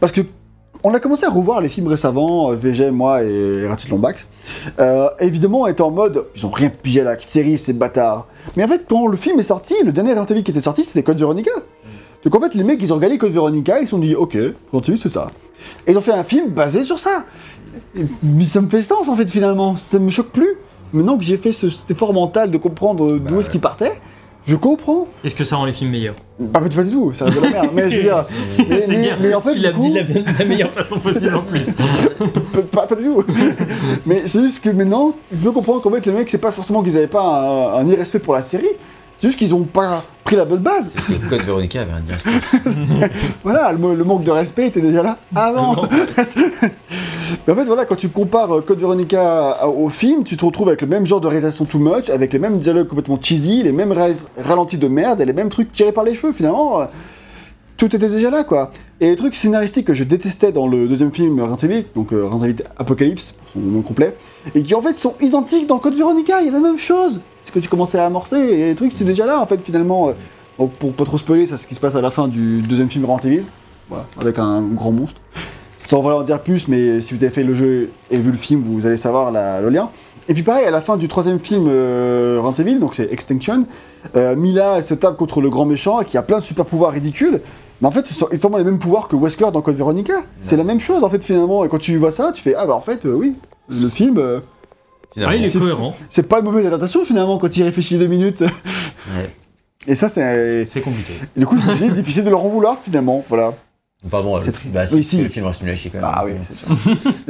Parce 0.00 0.12
que 0.12 0.20
on 0.86 0.94
a 0.94 1.00
commencé 1.00 1.24
à 1.24 1.30
revoir 1.30 1.60
les 1.60 1.68
films 1.68 1.88
récemment, 1.88 2.52
euh, 2.52 2.54
VG, 2.54 2.92
moi 2.92 3.24
et 3.24 3.66
Ratchet 3.66 3.88
Lombax. 3.88 4.28
Euh, 4.78 5.08
évidemment, 5.18 5.62
on 5.62 5.66
était 5.66 5.82
en 5.82 5.90
mode, 5.90 6.26
ils 6.36 6.46
ont 6.46 6.50
rien 6.50 6.70
pigé 6.70 7.00
à 7.00 7.04
la 7.04 7.18
série, 7.18 7.58
ces 7.58 7.72
bâtards. 7.72 8.28
Mais 8.56 8.62
en 8.62 8.68
fait, 8.68 8.84
quand 8.88 9.08
le 9.08 9.16
film 9.16 9.40
est 9.40 9.44
sorti, 9.44 9.74
le 9.84 9.90
dernier 9.90 10.12
Evil 10.12 10.44
qui 10.44 10.52
était 10.52 10.60
sorti, 10.60 10.84
c'était 10.84 11.02
Code 11.02 11.18
Veronica. 11.18 11.50
Donc 12.22 12.34
en 12.36 12.40
fait, 12.40 12.54
les 12.54 12.62
mecs, 12.62 12.80
ils 12.80 12.92
ont 12.92 12.96
regardé 12.96 13.18
Code 13.18 13.32
Veronica, 13.32 13.80
ils 13.80 13.86
se 13.86 13.90
sont 13.90 13.98
dit, 13.98 14.14
ok, 14.14 14.36
Evil, 14.36 14.96
c'est 14.96 15.08
ça. 15.08 15.26
Et 15.88 15.90
ils 15.90 15.98
ont 15.98 16.02
fait 16.02 16.12
un 16.12 16.22
film 16.22 16.50
basé 16.50 16.84
sur 16.84 17.00
ça. 17.00 17.24
Mais 18.22 18.44
ça 18.44 18.60
me 18.60 18.68
fait 18.68 18.82
sens, 18.82 19.08
en 19.08 19.16
fait, 19.16 19.28
finalement. 19.28 19.74
Ça 19.74 19.98
me 19.98 20.10
choque 20.10 20.30
plus. 20.30 20.56
Maintenant 20.92 21.18
que 21.18 21.24
j'ai 21.24 21.36
fait 21.36 21.50
ce, 21.50 21.68
cet 21.68 21.90
effort 21.90 22.12
mental 22.12 22.52
de 22.52 22.58
comprendre 22.58 23.18
d'où 23.18 23.34
Bah 23.34 23.40
est-ce 23.40 23.50
qu'il 23.50 23.60
partait, 23.60 24.00
je 24.46 24.56
comprends. 24.56 25.06
Est-ce 25.24 25.34
que 25.34 25.44
ça 25.44 25.56
rend 25.56 25.64
les 25.64 25.72
films 25.72 25.90
meilleurs 25.90 26.14
Pas, 26.52 26.60
pas 26.60 26.68
du 26.68 26.90
tout, 26.90 27.12
ça 27.14 27.24
reste 27.26 27.36
de 27.38 27.42
la 27.42 27.50
merde. 27.50 27.68
mais 27.74 27.90
je 27.90 27.96
veux 27.96 28.02
dire, 28.02 28.26
mais, 28.68 29.16
mais- 29.20 29.34
en 29.34 29.40
fait, 29.40 29.54
tu 29.54 29.58
l'as 29.60 29.72
dit 29.72 29.90
de 29.90 29.94
la, 29.94 30.32
la 30.38 30.44
meilleure 30.44 30.72
façon 30.72 30.98
possible 31.00 31.34
en 31.34 31.42
plus. 31.42 31.66
pas, 32.72 32.86
pas 32.86 32.94
du 32.96 33.04
tout. 33.04 33.24
mais 34.06 34.22
c'est 34.26 34.40
juste 34.40 34.60
que 34.60 34.70
maintenant, 34.70 35.12
je 35.32 35.38
peux 35.38 35.52
comprendre 35.52 35.80
qu'en 35.82 35.90
fait, 35.90 36.06
les 36.06 36.12
mecs, 36.12 36.30
c'est 36.30 36.38
pas 36.38 36.52
forcément 36.52 36.82
qu'ils 36.82 36.96
avaient 36.96 37.06
pas 37.06 37.22
un, 37.22 37.74
un 37.80 37.88
irrespect 37.88 38.20
pour 38.20 38.34
la 38.34 38.42
série, 38.42 38.68
c'est 39.16 39.28
juste 39.28 39.38
qu'ils 39.38 39.54
ont 39.54 39.62
pas 39.64 40.04
pris 40.24 40.36
la 40.36 40.44
bonne 40.44 40.60
base. 40.60 40.90
Code 41.30 41.42
Veronica 41.42 41.82
avait 41.82 41.92
un 41.92 42.00
directeur. 42.00 42.32
Voilà, 43.44 43.72
le, 43.72 43.94
le 43.94 44.04
manque 44.04 44.24
de 44.24 44.30
respect 44.30 44.66
était 44.66 44.80
déjà 44.80 45.02
là 45.02 45.18
avant. 45.34 45.76
Mais 47.46 47.52
en 47.52 47.56
fait, 47.56 47.64
voilà, 47.64 47.84
quand 47.84 47.96
tu 47.96 48.08
compares 48.08 48.52
euh, 48.56 48.60
Code 48.60 48.80
Veronica 48.80 49.66
au 49.68 49.88
film, 49.88 50.24
tu 50.24 50.36
te 50.36 50.44
retrouves 50.44 50.68
avec 50.68 50.82
le 50.82 50.88
même 50.88 51.06
genre 51.06 51.20
de 51.20 51.28
réalisation 51.28 51.64
too 51.64 51.78
much, 51.78 52.10
avec 52.10 52.32
les 52.32 52.38
mêmes 52.38 52.58
dialogues 52.58 52.88
complètement 52.88 53.18
cheesy, 53.20 53.62
les 53.62 53.72
mêmes 53.72 53.94
ralentis 54.38 54.78
de 54.78 54.88
merde 54.88 55.20
et 55.20 55.24
les 55.24 55.32
mêmes 55.32 55.48
trucs 55.48 55.70
tirés 55.72 55.92
par 55.92 56.04
les 56.04 56.14
cheveux 56.14 56.32
finalement. 56.32 56.88
Tout 57.76 57.94
était 57.94 58.08
déjà 58.08 58.30
là, 58.30 58.42
quoi. 58.42 58.70
Et 59.00 59.10
les 59.10 59.16
trucs 59.16 59.34
scénaristiques 59.34 59.86
que 59.86 59.94
je 59.94 60.04
détestais 60.04 60.50
dans 60.50 60.66
le 60.66 60.88
deuxième 60.88 61.12
film 61.12 61.38
Evil, 61.62 61.84
donc 61.94 62.12
euh, 62.12 62.30
Apocalypse, 62.78 63.32
pour 63.32 63.48
son 63.50 63.60
nom 63.60 63.82
complet, 63.82 64.16
et 64.54 64.62
qui 64.62 64.74
en 64.74 64.80
fait 64.80 64.98
sont 64.98 65.14
identiques 65.20 65.66
dans 65.66 65.78
Code 65.78 65.94
Veronica, 65.94 66.40
il 66.40 66.46
y 66.46 66.48
a 66.48 66.52
la 66.52 66.60
même 66.60 66.78
chose. 66.78 67.20
C'est 67.42 67.52
que 67.52 67.58
tu 67.58 67.68
commençais 67.68 67.98
à 67.98 68.06
amorcer, 68.06 68.36
et 68.36 68.66
les 68.68 68.74
trucs 68.74 68.92
c'était 68.92 69.04
déjà 69.04 69.26
là, 69.26 69.40
en 69.40 69.46
fait, 69.46 69.60
finalement. 69.60 70.08
euh, 70.08 70.12
donc, 70.58 70.72
pour 70.72 70.92
pas 70.94 71.04
trop 71.04 71.18
spoiler, 71.18 71.46
c'est 71.46 71.58
ce 71.58 71.66
qui 71.66 71.74
se 71.74 71.80
passe 71.80 71.96
à 71.96 72.00
la 72.00 72.10
fin 72.10 72.28
du 72.28 72.62
deuxième 72.62 72.88
film 72.88 73.06
Evil, 73.22 73.44
voilà, 73.90 74.06
avec 74.18 74.38
un 74.38 74.62
grand 74.62 74.92
monstre. 74.92 75.20
Sans 75.76 76.00
vraiment 76.00 76.20
en 76.20 76.22
dire 76.22 76.40
plus, 76.40 76.66
mais 76.66 77.00
si 77.00 77.14
vous 77.14 77.22
avez 77.22 77.32
fait 77.32 77.44
le 77.44 77.54
jeu 77.54 77.90
et 78.10 78.16
vu 78.16 78.32
le 78.32 78.36
film, 78.38 78.62
vous 78.66 78.86
allez 78.86 78.96
savoir 78.96 79.30
le 79.30 79.68
lien. 79.68 79.88
Et 80.28 80.34
puis 80.34 80.42
pareil, 80.42 80.66
à 80.66 80.72
la 80.72 80.80
fin 80.80 80.96
du 80.96 81.06
troisième 81.06 81.38
film 81.38 81.66
euh, 81.68 82.40
donc 82.80 82.96
c'est 82.96 83.12
Extinction, 83.12 83.66
euh, 84.16 84.34
Mila, 84.34 84.78
elle 84.78 84.84
se 84.84 84.94
tape 84.94 85.16
contre 85.16 85.40
le 85.40 85.50
grand 85.50 85.64
méchant 85.64 86.02
qui 86.02 86.16
a 86.16 86.22
plein 86.22 86.38
de 86.38 86.42
super 86.42 86.64
pouvoirs 86.64 86.90
ridicules. 86.90 87.40
Mais 87.80 87.88
en 87.88 87.90
fait, 87.90 88.06
ce 88.06 88.14
sont 88.14 88.26
exactement 88.28 88.56
les 88.58 88.64
mêmes 88.64 88.78
pouvoirs 88.78 89.08
que 89.08 89.16
Wesker 89.16 89.50
dans 89.52 89.60
Code 89.62 89.76
Veronica. 89.76 90.14
C'est 90.40 90.56
la 90.56 90.64
même 90.64 90.80
chose 90.80 91.04
en 91.04 91.10
fait 91.10 91.22
finalement. 91.22 91.64
Et 91.64 91.68
quand 91.68 91.78
tu 91.78 91.96
vois 91.96 92.10
ça, 92.12 92.32
tu 92.34 92.42
fais 92.42 92.54
ah 92.54 92.66
bah 92.66 92.74
en 92.74 92.80
fait 92.80 93.04
euh, 93.06 93.12
oui, 93.12 93.34
le 93.68 93.88
film, 93.88 94.18
euh, 94.18 94.40
Finalement. 95.14 95.32
Ah, 95.32 95.36
il 95.36 95.44
est 95.46 95.50
c'est 95.50 95.58
cohérent, 95.58 95.96
c'est 96.10 96.28
pas 96.28 96.38
une 96.40 96.44
mauvaise 96.44 96.66
adaptation 96.66 97.04
finalement 97.04 97.38
quand 97.38 97.54
il 97.56 97.62
réfléchit 97.62 97.96
deux 97.98 98.06
minutes. 98.06 98.40
Ouais. 98.40 99.30
Et 99.86 99.94
ça 99.94 100.08
c'est 100.08 100.64
c'est 100.66 100.80
compliqué. 100.80 101.12
et 101.36 101.40
du 101.40 101.46
coup 101.46 101.56
je 101.58 101.70
me 101.70 101.76
dis 101.88 101.90
difficile 101.92 102.24
de 102.24 102.30
leur 102.30 102.44
en 102.44 102.48
vouloir 102.48 102.78
finalement. 102.82 103.24
Voilà. 103.28 103.54
Enfin 104.06 104.20
bon, 104.22 104.38
C'est 104.38 104.48
le, 104.48 104.52
triste. 104.52 104.74
bah, 104.74 104.86
si, 104.86 104.94
Oui, 104.94 105.04
si. 105.04 105.16
le 105.22 105.28
film 105.28 105.46
reste 105.46 105.62
nul 105.62 105.70
à 105.72 105.76
chier 105.76 105.90
quand 105.90 105.98
même. 106.00 106.10
Ah 106.12 106.24
oui, 106.26 106.32
c'est 106.46 106.56
sûr. 106.56 106.68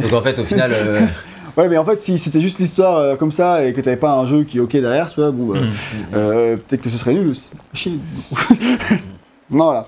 Donc 0.02 0.12
en 0.12 0.20
fait, 0.23 0.39
au 0.39 0.44
final, 0.44 0.73
euh, 0.74 1.01
Ouais, 1.56 1.68
mais 1.68 1.78
en 1.78 1.85
fait, 1.86 2.01
si 2.02 2.18
c'était 2.18 2.40
juste 2.40 2.59
l'histoire 2.59 2.98
euh, 2.98 3.16
comme 3.16 3.32
ça 3.32 3.64
et 3.64 3.73
que 3.73 3.81
t'avais 3.81 3.97
pas 3.97 4.12
un 4.12 4.27
jeu 4.27 4.43
qui 4.44 4.59
est 4.59 4.60
ok 4.60 4.73
derrière, 4.73 5.09
tu 5.09 5.20
vois, 5.20 5.31
bon, 5.31 5.47
bah, 5.55 5.60
Mm. 5.60 5.70
euh, 6.14 6.56
peut-être 6.56 6.82
que 6.82 6.90
ce 6.90 6.98
serait 6.98 7.14
nul 7.14 7.31
aussi. 7.31 7.48
Chier, 7.73 7.98
voilà. 9.51 9.86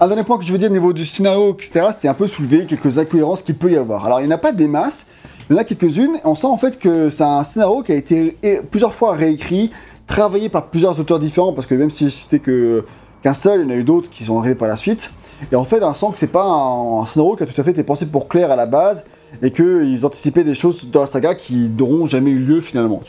Un 0.00 0.06
dernier 0.06 0.22
point 0.22 0.38
que 0.38 0.44
je 0.44 0.52
veux 0.52 0.58
dire 0.58 0.70
au 0.70 0.72
niveau 0.72 0.92
du 0.92 1.04
scénario, 1.04 1.52
etc., 1.54 1.88
c'était 1.92 2.08
un 2.08 2.14
peu 2.14 2.26
soulever 2.26 2.66
quelques 2.66 2.98
incohérences 2.98 3.42
qu'il 3.42 3.56
peut 3.56 3.70
y 3.70 3.76
avoir. 3.76 4.06
Alors, 4.06 4.20
il 4.20 4.26
n'y 4.26 4.32
en 4.32 4.36
a 4.36 4.38
pas 4.38 4.52
des 4.52 4.68
masses, 4.68 5.06
il 5.48 5.54
y 5.54 5.56
en 5.56 5.58
a 5.60 5.64
quelques-unes, 5.64 6.18
on 6.24 6.34
sent 6.34 6.46
en 6.46 6.56
fait 6.56 6.78
que 6.78 7.10
c'est 7.10 7.24
un 7.24 7.42
scénario 7.42 7.82
qui 7.82 7.92
a 7.92 7.96
été 7.96 8.36
plusieurs 8.70 8.94
fois 8.94 9.14
réécrit, 9.14 9.72
travaillé 10.06 10.48
par 10.48 10.66
plusieurs 10.66 10.98
auteurs 11.00 11.18
différents, 11.18 11.52
parce 11.52 11.66
que 11.66 11.74
même 11.74 11.90
si 11.90 12.10
c'était 12.10 12.38
que 12.38 12.84
qu'un 13.22 13.34
seul, 13.34 13.60
il 13.60 13.64
y 13.64 13.66
en 13.66 13.70
a 13.70 13.76
eu 13.76 13.84
d'autres 13.84 14.08
qui 14.08 14.24
sont 14.24 14.38
arrivés 14.38 14.54
par 14.54 14.68
la 14.68 14.76
suite. 14.76 15.12
Et 15.52 15.56
en 15.56 15.64
fait, 15.64 15.82
on 15.82 15.92
sent 15.92 16.06
que 16.12 16.18
c'est 16.18 16.26
pas 16.26 16.44
un, 16.44 17.04
scénario 17.06 17.36
qui 17.36 17.42
a 17.42 17.46
tout 17.46 17.60
à 17.60 17.64
fait 17.64 17.72
été 17.72 17.82
pensé 17.82 18.06
pour 18.06 18.28
Claire 18.28 18.50
à 18.50 18.56
la 18.56 18.66
base, 18.66 19.04
et 19.42 19.50
qu'ils 19.50 20.06
anticipaient 20.06 20.44
des 20.44 20.54
choses 20.54 20.88
dans 20.90 21.00
la 21.00 21.06
saga 21.06 21.34
qui 21.34 21.70
n'auront 21.76 22.06
jamais 22.06 22.30
eu 22.30 22.38
lieu 22.38 22.60
finalement. 22.60 23.00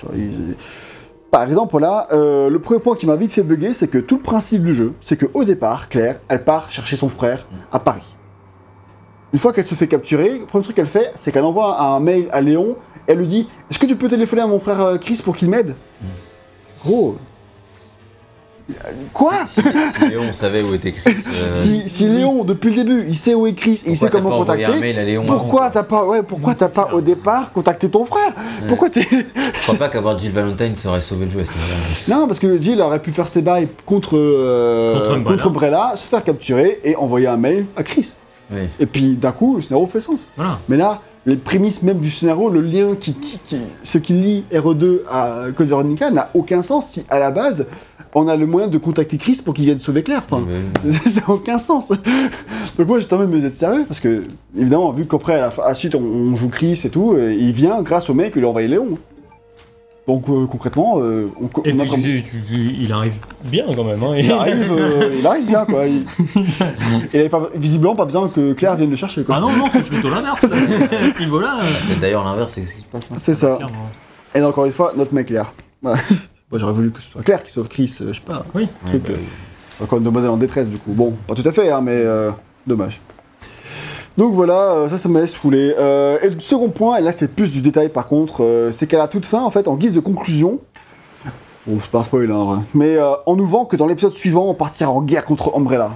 Par 1.32 1.44
exemple, 1.44 1.80
là, 1.80 2.08
euh, 2.12 2.50
le 2.50 2.60
premier 2.60 2.82
point 2.82 2.96
qui 2.96 3.08
m'a 3.08 3.16
vite 3.16 3.32
fait 3.32 3.42
bugger, 3.42 3.74
c'est 3.74 3.88
que 3.88 3.98
tout 3.98 4.18
le 4.18 4.22
principe 4.22 4.64
du 4.64 4.74
jeu, 4.74 4.94
c'est 5.00 5.18
qu'au 5.18 5.46
départ, 5.46 5.88
Claire, 5.88 6.20
elle 6.28 6.44
part 6.44 6.70
chercher 6.72 6.98
son 6.98 7.08
frère 7.08 7.48
à 7.72 7.80
Paris. 7.80 8.16
Une 9.32 9.40
fois 9.40 9.54
qu'elle 9.54 9.64
se 9.64 9.76
fait 9.76 9.88
capturer, 9.88 10.40
le 10.40 10.46
premier 10.46 10.66
truc 10.66 10.76
qu'elle 10.76 10.86
fait, 10.86 11.14
c'est 11.16 11.32
qu'elle 11.32 11.46
envoie 11.46 11.82
un 11.82 12.02
mail 12.02 12.28
à 12.34 12.42
Léon, 12.42 12.76
elle 13.08 13.20
lui 13.20 13.28
dit 13.28 13.48
Est-ce 13.70 13.80
que 13.80 13.86
tu 13.86 13.96
peux 13.96 14.10
téléphoner 14.10 14.42
à 14.42 14.48
mon 14.48 14.60
frère 14.60 14.82
euh, 14.82 14.98
Chris 14.98 15.22
pour 15.24 15.38
qu'il 15.38 15.50
m'aide? 15.50 15.74
Gros. 16.84 17.16
Quoi 19.14 19.34
si, 19.48 19.62
si 19.62 20.10
Léon 20.10 20.34
savait 20.34 20.62
où 20.62 20.74
était 20.74 20.92
Chris, 20.92 21.16
euh, 21.28 21.54
si, 21.54 21.90
si 21.90 22.08
Léon, 22.08 22.44
depuis 22.44 22.70
le 22.70 22.84
début, 22.84 23.06
il 23.08 23.16
sait 23.16 23.34
où 23.34 23.48
est 23.48 23.54
Chris 23.54 23.82
et 23.86 23.92
il 23.92 23.98
sait 23.98 24.10
comment 24.10 24.30
contacter, 24.30 24.80
mail 24.80 24.98
à 24.98 25.04
Léon 25.04 25.26
pourquoi 25.26 25.70
t'as 25.70 25.84
pas, 25.84 26.06
ouais, 26.06 26.24
pourquoi 26.24 26.54
t'as 26.56 26.70
pas 26.70 26.90
au 26.94 27.02
départ 27.02 27.52
contacté 27.52 27.90
ton 27.90 28.06
frère 28.06 28.34
Pourquoi 28.68 28.90
t'es. 28.90 29.08
Je 29.12 29.62
crois 29.64 29.76
pas 29.76 29.90
qu'avoir 29.90 30.18
Jill 30.20 30.32
Valentine 30.32 30.76
serait 30.76 31.02
sauvé 31.02 31.26
le 31.26 31.32
jeu 31.32 31.40
à 31.42 31.46
ce 31.46 31.52
niveau-là. 31.52 32.18
Non, 32.20 32.28
parce 32.28 32.40
que 32.40 32.62
Jill 32.62 32.82
aurait 32.82 33.00
pu 33.02 33.12
faire 33.12 33.28
ses 33.28 33.42
bails 33.42 33.68
contre, 33.86 34.18
euh, 34.18 34.94
Contre 34.98 35.12
Umbrella. 35.12 35.32
contre 35.32 35.48
Umbrella, 35.48 35.94
se 35.96 36.04
faire 36.08 36.24
capturer 36.24 36.80
et 36.84 36.96
envoyer 36.96 37.28
un 37.28 37.38
mail 37.38 37.66
à 37.76 37.84
Chris. 37.84 38.14
Oui. 38.52 38.62
Et 38.80 38.86
puis 38.86 39.16
d'un 39.16 39.32
coup, 39.32 39.58
le 39.58 39.62
scénario 39.62 39.88
fait 39.88 40.02
sens. 40.02 40.28
Voilà. 40.36 40.60
Mais 40.68 40.78
là, 40.78 41.02
les 41.26 41.36
prémices 41.36 41.84
même 41.84 42.00
du 42.00 42.10
scénario, 42.10 42.50
le 42.50 42.62
lien 42.62 42.96
qui, 43.00 43.14
qui 43.14 43.58
ce 43.84 43.98
qui 44.00 44.14
lie 44.14 44.44
RE2 44.52 45.02
à 45.10 45.44
Code 45.56 45.68
Veronica 45.68 46.10
n'a 46.10 46.32
aucun 46.34 46.62
sens 46.64 46.88
si 46.90 47.06
à 47.10 47.20
la 47.20 47.30
base 47.32 47.68
on 48.14 48.28
a 48.28 48.36
le 48.36 48.46
moyen 48.46 48.68
de 48.68 48.78
contacter 48.78 49.18
Chris 49.18 49.42
pour 49.44 49.54
qu'il 49.54 49.66
vienne 49.66 49.80
sauver 49.80 50.04
Claire. 50.04 50.24
Enfin, 50.30 50.46
Mais- 50.84 50.92
ça 51.10 51.22
n'a 51.22 51.30
aucun 51.30 51.58
sens. 51.60 51.90
Donc 52.78 52.88
moi 52.88 53.00
j'étais 53.00 53.14
en 53.14 53.18
train 53.18 53.26
de 53.28 53.32
me 53.32 53.40
dire 53.40 53.50
sérieux 53.50 53.86
parce 53.88 54.00
que 54.00 54.24
évidemment 54.58 54.92
vu 54.92 55.06
qu'après 55.06 55.40
à 55.40 55.52
la, 55.68 55.74
suite 55.74 55.96
on, 55.96 56.00
on 56.02 56.36
joue 56.36 56.50
Chris 56.50 56.80
et 56.84 56.90
tout, 56.90 57.14
euh, 57.14 57.34
il 57.34 57.52
vient 57.54 57.82
grâce 57.82 58.10
au 58.10 58.14
mec 58.14 58.34
qui 58.34 58.40
lui 58.40 58.46
a 58.46 58.50
envoyé 58.50 58.68
Léon. 58.68 58.98
Donc 60.08 60.28
euh, 60.30 60.48
concrètement, 60.48 60.96
euh, 61.00 61.30
on, 61.40 61.46
Et 61.64 61.74
on 61.74 61.80
a 61.80 61.86
tu- 61.86 62.24
tu- 62.24 62.76
il 62.80 62.92
arrive 62.92 63.14
bien 63.46 63.66
quand 63.76 63.84
même. 63.84 64.02
Hein, 64.04 64.14
il 64.18 64.32
arrive, 64.32 64.68
euh, 64.72 65.16
il 65.20 65.26
arrive 65.28 65.46
bien 65.46 65.64
quoi. 65.64 65.86
Il, 65.86 66.04
il 67.14 67.20
avait 67.20 67.30
pas, 67.30 67.50
visiblement 67.56 67.96
pas 67.96 68.06
besoin 68.06 68.28
que 68.28 68.54
Claire 68.54 68.76
vienne 68.76 68.90
le 68.90 68.96
chercher 68.96 69.24
quoi. 69.24 69.36
Ah 69.38 69.42
non, 69.42 69.52
non, 69.56 69.66
c'est 69.72 69.84
plutôt 69.88 70.10
l'inverse. 70.10 70.44
là. 70.44 70.58
C'est 71.88 72.00
d'ailleurs 72.00 72.24
l'inverse, 72.26 72.54
c'est 72.54 72.66
ce 72.66 72.76
qui 72.76 72.82
se 72.82 72.86
passe. 72.86 73.12
hein. 73.12 73.16
C'est 73.18 73.36
ça. 73.36 73.60
Et 74.34 74.42
encore 74.42 74.66
une 74.66 74.72
fois, 74.72 74.92
notre 74.98 75.14
mec 75.14 75.28
Claire. 75.28 75.54
Moi 76.52 76.60
j'aurais 76.60 76.74
voulu 76.74 76.92
que 76.92 77.02
ce 77.02 77.10
soit 77.12 77.24
Claire 77.24 77.44
qui 77.44 77.52
sauve 77.52 77.70
Chris, 77.70 77.96
euh, 78.02 78.12
je 78.12 78.20
sais 78.20 78.26
pas. 78.26 78.46
Oui. 78.54 78.64
Ouais, 78.64 78.70
truc, 78.86 79.04
bah 79.04 79.10
euh, 79.12 79.18
oui. 79.18 79.26
C'est 79.78 79.84
encore 79.84 80.00
une 80.00 80.04
demoiselle 80.04 80.30
en 80.32 80.38
détresse 80.38 80.68
du 80.68 80.78
coup. 80.78 80.92
Bon, 80.92 81.16
pas 81.28 81.34
tout 81.34 81.48
à 81.48 81.52
fait, 81.52 81.72
hein, 81.72 81.82
mais 81.82 81.94
euh, 81.94 82.32
dommage. 82.68 83.00
Donc 84.18 84.34
voilà, 84.34 84.74
euh, 84.74 84.90
ça, 84.90 84.98
ça 84.98 85.08
m'a 85.08 85.26
saoulé. 85.26 85.74
Euh, 85.80 86.18
et 86.22 86.30
le 86.30 86.40
second 86.42 86.70
point, 86.70 86.98
et 86.98 87.02
là 87.02 87.14
c'est 87.14 87.34
plus 87.34 87.52
du 87.52 87.62
détail 87.62 87.88
par 87.90 88.08
contre, 88.08 88.44
euh, 88.44 88.72
c'est 88.72 88.86
qu'à 88.86 88.98
la 88.98 89.08
toute 89.08 89.26
fin, 89.26 89.42
en 89.42 89.50
fait, 89.52 89.70
en 89.70 89.76
guise 89.76 89.94
de 89.94 90.02
conclusion, 90.02 90.60
bon, 91.66 91.78
c'est 91.82 91.90
pas 91.90 92.00
un 92.00 92.04
spoiler, 92.04 92.34
hein, 92.34 92.64
mais 92.74 92.98
euh, 92.98 93.14
on 93.26 93.38
nous 93.38 93.46
vend 93.46 93.64
que 93.64 93.78
dans 93.78 93.88
l'épisode 93.88 94.14
suivant, 94.14 94.50
on 94.50 94.54
partira 94.54 94.92
en 94.92 95.02
guerre 95.02 95.24
contre 95.24 95.56
Umbrella. 95.56 95.92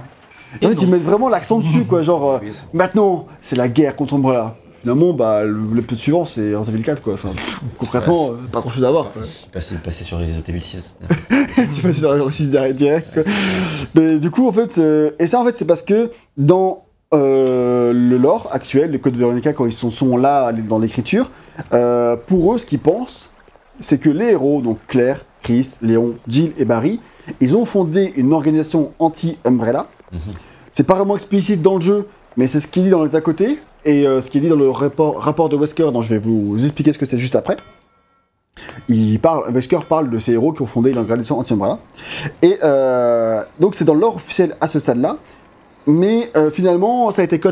Et 0.62 0.66
en 0.66 0.70
fait, 0.70 0.80
ils 0.80 0.88
mettent 0.88 1.02
vraiment 1.02 1.28
l'accent 1.28 1.58
dessus, 1.58 1.84
quoi, 1.84 2.02
genre, 2.02 2.30
euh, 2.30 2.38
maintenant, 2.72 3.26
c'est 3.42 3.56
la 3.56 3.68
guerre 3.68 3.94
contre 3.94 4.14
Umbrella. 4.14 4.56
Finalement, 4.86 5.14
bah, 5.14 5.42
le- 5.42 5.74
l'épisode 5.74 5.98
suivant, 5.98 6.24
c'est 6.24 6.54
Resident 6.54 6.76
Evil 6.76 6.84
4, 6.84 7.02
quoi. 7.02 7.14
Enfin, 7.14 7.30
concrètement, 7.78 8.30
euh, 8.30 8.34
pas 8.52 8.60
grand 8.60 8.70
chose 8.70 8.84
à 8.84 8.90
voir, 8.92 9.10
quoi. 9.12 9.22
Il 9.72 9.78
passait 9.80 10.04
sur 10.04 10.20
Resident 10.20 10.44
Evil 10.46 10.62
6. 10.62 10.96
tu 11.74 11.80
passes 11.82 11.96
sur 11.98 12.14
le 12.14 12.30
6 12.30 12.52
direct, 12.74 13.12
quoi. 13.12 13.24
Mais 13.96 14.18
du 14.20 14.30
coup, 14.30 14.46
en 14.46 14.52
fait, 14.52 14.78
euh, 14.78 15.10
et 15.18 15.26
ça, 15.26 15.40
en 15.40 15.44
fait, 15.44 15.56
c'est 15.56 15.64
parce 15.64 15.82
que 15.82 16.12
dans 16.36 16.84
euh, 17.14 17.92
le 17.92 18.16
lore 18.16 18.48
actuel, 18.52 18.92
le 18.92 18.98
code 18.98 19.16
Veronica, 19.16 19.52
quand 19.52 19.66
ils 19.66 19.72
sont, 19.72 19.90
sont 19.90 20.16
là 20.16 20.52
dans 20.52 20.78
l'écriture, 20.78 21.32
euh, 21.72 22.14
pour 22.14 22.54
eux, 22.54 22.58
ce 22.58 22.64
qu'ils 22.64 22.78
pensent, 22.78 23.32
c'est 23.80 23.98
que 23.98 24.08
les 24.08 24.26
héros, 24.26 24.62
donc 24.62 24.78
Claire, 24.86 25.24
Chris, 25.42 25.72
Léon, 25.82 26.14
Jill 26.28 26.52
et 26.58 26.64
Barry, 26.64 27.00
ils 27.40 27.56
ont 27.56 27.64
fondé 27.64 28.12
une 28.14 28.32
organisation 28.32 28.92
anti-Umbrella. 29.00 29.88
Mhm. 30.12 30.20
C'est 30.70 30.86
pas 30.86 30.94
vraiment 30.94 31.16
explicite 31.16 31.60
dans 31.60 31.74
le 31.74 31.80
jeu, 31.80 32.06
mais 32.36 32.46
c'est 32.46 32.60
ce 32.60 32.68
qui 32.68 32.78
est 32.78 32.82
dit 32.84 32.90
dans 32.90 33.02
les 33.02 33.16
à 33.16 33.20
côté, 33.20 33.58
et 33.86 34.06
euh, 34.06 34.20
ce 34.20 34.28
qui 34.28 34.38
est 34.38 34.40
dit 34.42 34.48
dans 34.48 34.56
le 34.56 34.68
rapport, 34.70 35.18
rapport 35.22 35.48
de 35.48 35.56
Wesker, 35.56 35.90
dont 35.92 36.02
je 36.02 36.10
vais 36.10 36.18
vous 36.18 36.62
expliquer 36.62 36.92
ce 36.92 36.98
que 36.98 37.06
c'est 37.06 37.18
juste 37.18 37.36
après. 37.36 37.56
Il 38.88 39.18
parle, 39.20 39.50
Wesker 39.52 39.80
parle 39.88 40.08
de 40.10 40.18
ces 40.18 40.32
héros 40.32 40.52
qui 40.52 40.62
ont 40.62 40.66
fondé 40.66 40.92
l'organisation 40.92 41.38
anti-Umbrella. 41.38 41.78
Et 42.42 42.58
euh, 42.62 43.42
donc 43.60 43.74
c'est 43.74 43.84
dans 43.84 43.94
l'ordre 43.94 44.16
officiel 44.16 44.56
à 44.60 44.68
ce 44.68 44.78
stade-là, 44.78 45.18
mais 45.86 46.30
euh, 46.36 46.50
finalement 46.50 47.10
ça 47.10 47.22
a 47.22 47.24
été 47.24 47.38
cut 47.38 47.50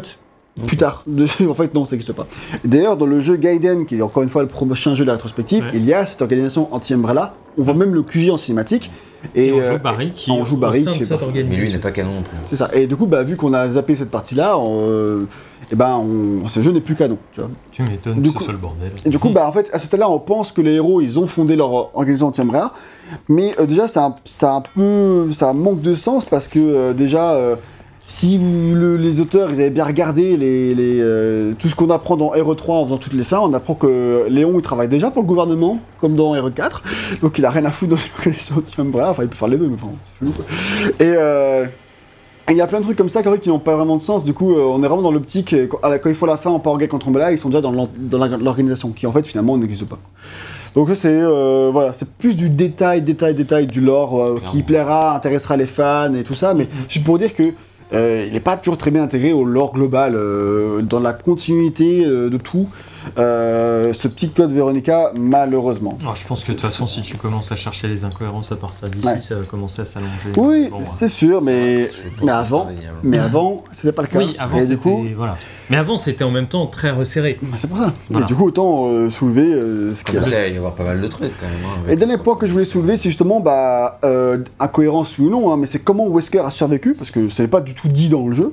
plus 0.67 0.77
tard. 0.77 1.03
De- 1.07 1.27
en 1.49 1.55
fait 1.55 1.75
non, 1.75 1.85
ça 1.85 1.93
n'existe 1.97 2.13
pas. 2.15 2.27
D'ailleurs 2.65 2.97
dans 2.97 3.07
le 3.07 3.21
jeu 3.21 3.37
Gaiden, 3.37 3.85
qui 3.87 3.97
est 3.97 4.03
encore 4.03 4.23
une 4.23 4.29
fois 4.29 4.43
le 4.43 4.49
prochain 4.49 4.95
jeu 4.95 5.05
de 5.05 5.09
la 5.09 5.15
rétrospective, 5.15 5.65
Ouais. 5.65 5.71
il 5.75 5.85
y 5.85 5.93
a 5.93 6.07
cette 6.07 6.23
organisation 6.23 6.73
anti-Umbrella. 6.75 7.35
On 7.59 7.63
voit 7.63 7.75
même 7.75 7.95
le 7.95 8.03
QG 8.03 8.31
en 8.31 8.37
cinématique. 8.37 8.91
Et, 9.35 9.53
on 9.53 9.59
euh, 9.61 9.73
joue 9.73 9.79
Barry 9.83 10.11
qui 10.13 10.31
on 10.31 10.45
joue 10.45 10.55
au 10.55 10.59
Barry 10.59 10.83
sein 10.83 10.93
qui 10.93 10.99
de 11.01 11.05
fait 11.05 11.09
cette. 11.19 11.23
Mais 11.27 11.27
lui, 11.33 11.39
il 11.41 11.45
organisation. 11.45 11.77
n'est 11.77 11.83
pas 11.83 11.91
canon 11.93 12.13
non 12.15 12.23
plus. 12.23 12.37
c'est 12.47 12.57
ça. 12.57 12.69
Et 12.73 12.87
du 12.87 12.97
coup, 12.97 13.07
bah, 13.07 13.23
vu 13.23 13.37
qu'on 13.37 13.53
a 13.55 13.69
zappé 13.71 13.95
cette 13.97 14.11
partie-là, 14.11 14.59
on, 14.59 14.81
euh, 14.89 15.27
eh 15.73 15.77
ben, 15.77 15.97
on- 15.97 16.47
ce 16.49 16.61
jeu 16.63 16.73
n'est 16.73 16.81
plus 16.81 16.95
canon. 16.95 17.17
Tu 17.33 17.41
vois. 17.41 17.51
Tu 17.73 17.83
m'étonnes 17.83 18.21
Du 18.21 18.29
que 18.31 18.35
coup- 18.35 18.39
ce 18.41 18.45
soit 18.45 18.53
le 18.53 18.59
bordel. 18.61 18.91
Et 19.05 19.09
du 19.09 19.19
coup, 19.19 19.31
bah, 19.31 19.47
en 19.49 19.53
fait, 19.53 19.71
à 19.73 19.79
ce 19.79 19.87
stade-là, 19.87 20.11
on 20.11 20.19
pense 20.19 20.53
que 20.53 20.61
les 20.61 20.73
héros, 20.73 21.01
ils 21.01 21.19
ont 21.19 21.27
fondé 21.27 21.57
leur 21.57 21.71
euh, 21.79 21.85
organisation 21.95 22.29
anti-Umbrella. 22.29 22.71
Mais 23.29 23.55
euh, 23.59 23.67
déjà, 23.67 23.89
ça, 23.89 24.05
a- 24.07 24.17
ça, 24.25 24.55
un 24.55 24.61
peu, 24.63 25.31
ça 25.33 25.53
manque 25.53 25.81
de 25.81 25.95
sens 25.95 26.25
parce 26.25 26.49
que 26.49 26.59
euh, 26.59 26.93
déjà, 26.93 27.33
euh, 27.35 27.57
si 28.07 28.37
vous- 28.39 28.75
le- 28.75 28.97
les 28.97 29.21
auteurs, 29.21 29.49
ils 29.51 29.61
avaient 29.61 29.71
bien 29.71 29.85
regardé 29.85 30.37
les, 30.37 30.75
les, 30.75 30.99
euh, 31.01 31.53
tout 31.59 31.69
ce 31.69 31.75
qu'on 31.75 31.89
apprend 31.91 32.17
dans 32.17 32.31
RE3 32.33 32.71
en 32.73 32.85
faisant 32.85 32.99
toutes 32.99 33.15
les 33.15 33.23
fins, 33.25 33.41
on 33.41 33.53
apprend 33.55 33.75
que 33.75 34.27
Léon, 34.29 34.53
il 34.57 34.63
travaille 34.63 34.89
déjà 34.89 35.11
pour 35.11 35.23
le 35.23 35.27
gouvernement, 35.29 35.79
comme 36.01 36.15
dans 36.15 36.35
RE4. 36.35 36.83
Donc, 37.23 37.39
il 37.39 37.45
a 37.47 37.51
rien 37.51 37.65
à 37.65 37.71
foutre 37.71 37.93
dans 37.93 38.01
l'organisation 38.17 38.57
anti-Umbrella. 38.59 39.11
Enfin, 39.11 39.23
il 39.23 39.29
peut 39.29 39.37
faire 39.37 39.49
les 39.49 39.57
deux, 39.57 39.69
mais 39.69 39.75
enfin, 39.75 39.89
c'est 40.05 40.19
chelou, 40.21 40.33
quoi. 40.33 40.45
Et... 41.01 41.15
euh, 41.17 41.65
et 42.47 42.53
il 42.53 42.59
y 42.59 42.61
a 42.61 42.67
plein 42.67 42.81
de 42.81 42.85
trucs 42.85 42.99
comme 42.99 43.09
ça 43.09 43.23
quand 43.23 43.41
qui 43.41 43.49
n'ont 43.49 43.59
pas 43.59 43.75
vraiment 43.75 43.97
de 43.97 44.03
sens. 44.03 44.23
Du 44.23 44.35
coup, 44.35 44.53
euh, 44.53 44.59
on 44.61 44.83
est 44.83 44.87
vraiment 44.87 45.01
dans 45.01 45.11
l'optique, 45.11 45.55
quand, 45.71 45.79
il 46.05 46.15
faut 46.15 46.27
la 46.27 46.37
fin 46.37 46.51
en 46.51 46.59
Power 46.59 46.87
contre 46.89 47.09
Umbrella, 47.09 47.33
ils 47.33 47.39
sont 47.39 47.49
déjà 47.49 47.63
dans 47.63 47.73
l'organisation, 48.39 48.91
qui 48.91 49.07
en 49.07 49.13
fait 49.13 49.27
finalement 49.27 49.57
n'existe 49.57 49.87
pas. 49.87 49.97
Donc 50.77 50.89
ça, 50.89 50.95
c'est 50.95 51.09
euh, 51.09 51.71
voilà, 51.73 51.95
c'est 51.95 52.07
plus 52.19 52.35
du 52.37 52.51
détail, 52.51 53.01
détail, 53.01 53.33
détail 53.33 53.67
du 53.67 53.81
lore 53.81 54.23
euh, 54.23 54.35
qui 54.51 54.63
plaira, 54.63 55.17
intéressera 55.17 55.57
les 55.57 55.65
fans 55.65 56.13
et 56.13 56.23
tout 56.23 56.35
ça, 56.35 56.53
mais 56.53 56.69
juste 56.87 57.07
pour 57.07 57.17
dire 57.19 57.33
que 57.35 57.45
il 57.95 58.33
n'est 58.33 58.41
pas 58.41 58.57
toujours 58.57 58.77
très 58.77 58.91
bien 58.91 59.03
intégré 59.03 59.33
au 59.33 59.45
lore 59.45 59.73
global, 59.73 60.15
euh, 60.17 60.83
dans 60.83 61.01
la 61.01 61.13
continuité 61.13 62.05
euh, 62.05 62.29
de 62.31 62.37
tout. 62.37 62.69
Euh, 63.19 63.93
ce 63.93 64.09
petit 64.09 64.31
code 64.31 64.53
Veronica, 64.53 65.13
malheureusement. 65.15 65.97
Alors, 66.01 66.17
je 66.17 66.27
pense 66.27 66.43
que 66.45 66.49
de 66.49 66.53
toute 66.57 66.63
façon, 66.63 66.87
si 66.87 67.03
tu 67.03 67.17
commences 67.17 67.53
à 67.53 67.57
chercher 67.57 67.89
les 67.89 68.05
incohérences 68.05 68.51
à 68.53 68.57
partir 68.57 68.89
d'ici, 68.89 69.07
Ouais. 69.07 69.21
ça 69.21 69.35
va 69.37 69.43
commencer 69.43 69.83
à 69.83 69.85
s'allonger. 69.85 70.11
Oui, 70.37 70.69
Bon, 70.71 70.79
c'est 70.83 71.09
sûr, 71.09 71.43
mais, 71.43 71.91
mais 72.23 72.33
avant, 72.33 72.69
mais 73.03 73.19
avant, 73.19 73.63
c'était 73.73 73.93
pas 73.93 74.03
le 74.03 74.09
cas. 74.09 74.19
Oui, 74.19 74.37
avant 74.39 74.57
c'était 74.61 74.69
du 74.69 74.79
coup, 74.79 75.05
voilà. 75.17 75.37
Mais 75.71 75.77
avant 75.77 75.97
c'était 75.97 76.25
en 76.25 76.31
même 76.31 76.47
temps 76.49 76.67
très 76.67 76.91
resserré. 76.91 77.39
Bah, 77.43 77.57
C'est 77.57 77.69
pour 77.69 77.79
ça. 77.79 77.93
Voilà. 78.11 78.25
Et 78.25 78.29
du 78.29 78.35
coup, 78.35 78.47
autant 78.47 78.89
euh, 78.89 79.11
soulever 79.11 79.53
euh, 79.53 79.95
ce 79.95 80.01
Il 80.03 80.05
qu'il 80.21 80.31
y 80.31 80.35
a. 80.35 80.39
à 80.41 80.47
y 80.49 80.57
avoir 80.57 80.75
pas 80.75 80.85
mal 80.85 81.01
de 81.01 81.07
trucs 81.09 81.33
quand 81.41 81.47
même. 81.47 81.55
hein, 81.65 81.91
Et 81.91 81.97
dernier 81.97 82.19
point 82.19 82.37
que 82.37 82.47
je 82.47 82.53
voulais 82.53 82.65
soulever, 82.65 82.97
c'est 82.97 83.09
justement, 83.09 83.41
bah, 83.41 83.99
euh, 84.05 84.39
incohérence 84.61 85.19
ou 85.19 85.29
non, 85.31 85.53
hein, 85.53 85.57
mais 85.57 85.67
c'est 85.67 85.79
comment 85.79 86.07
Wesker 86.09 86.41
a 86.41 86.51
survécu, 86.51 86.95
parce 86.95 87.11
que 87.11 87.29
c'est 87.29 87.49
pas 87.49 87.61
du 87.61 87.75
tout 87.75 87.89
dit 87.89 88.09
dans 88.09 88.27
le 88.27 88.33
jeu. 88.33 88.53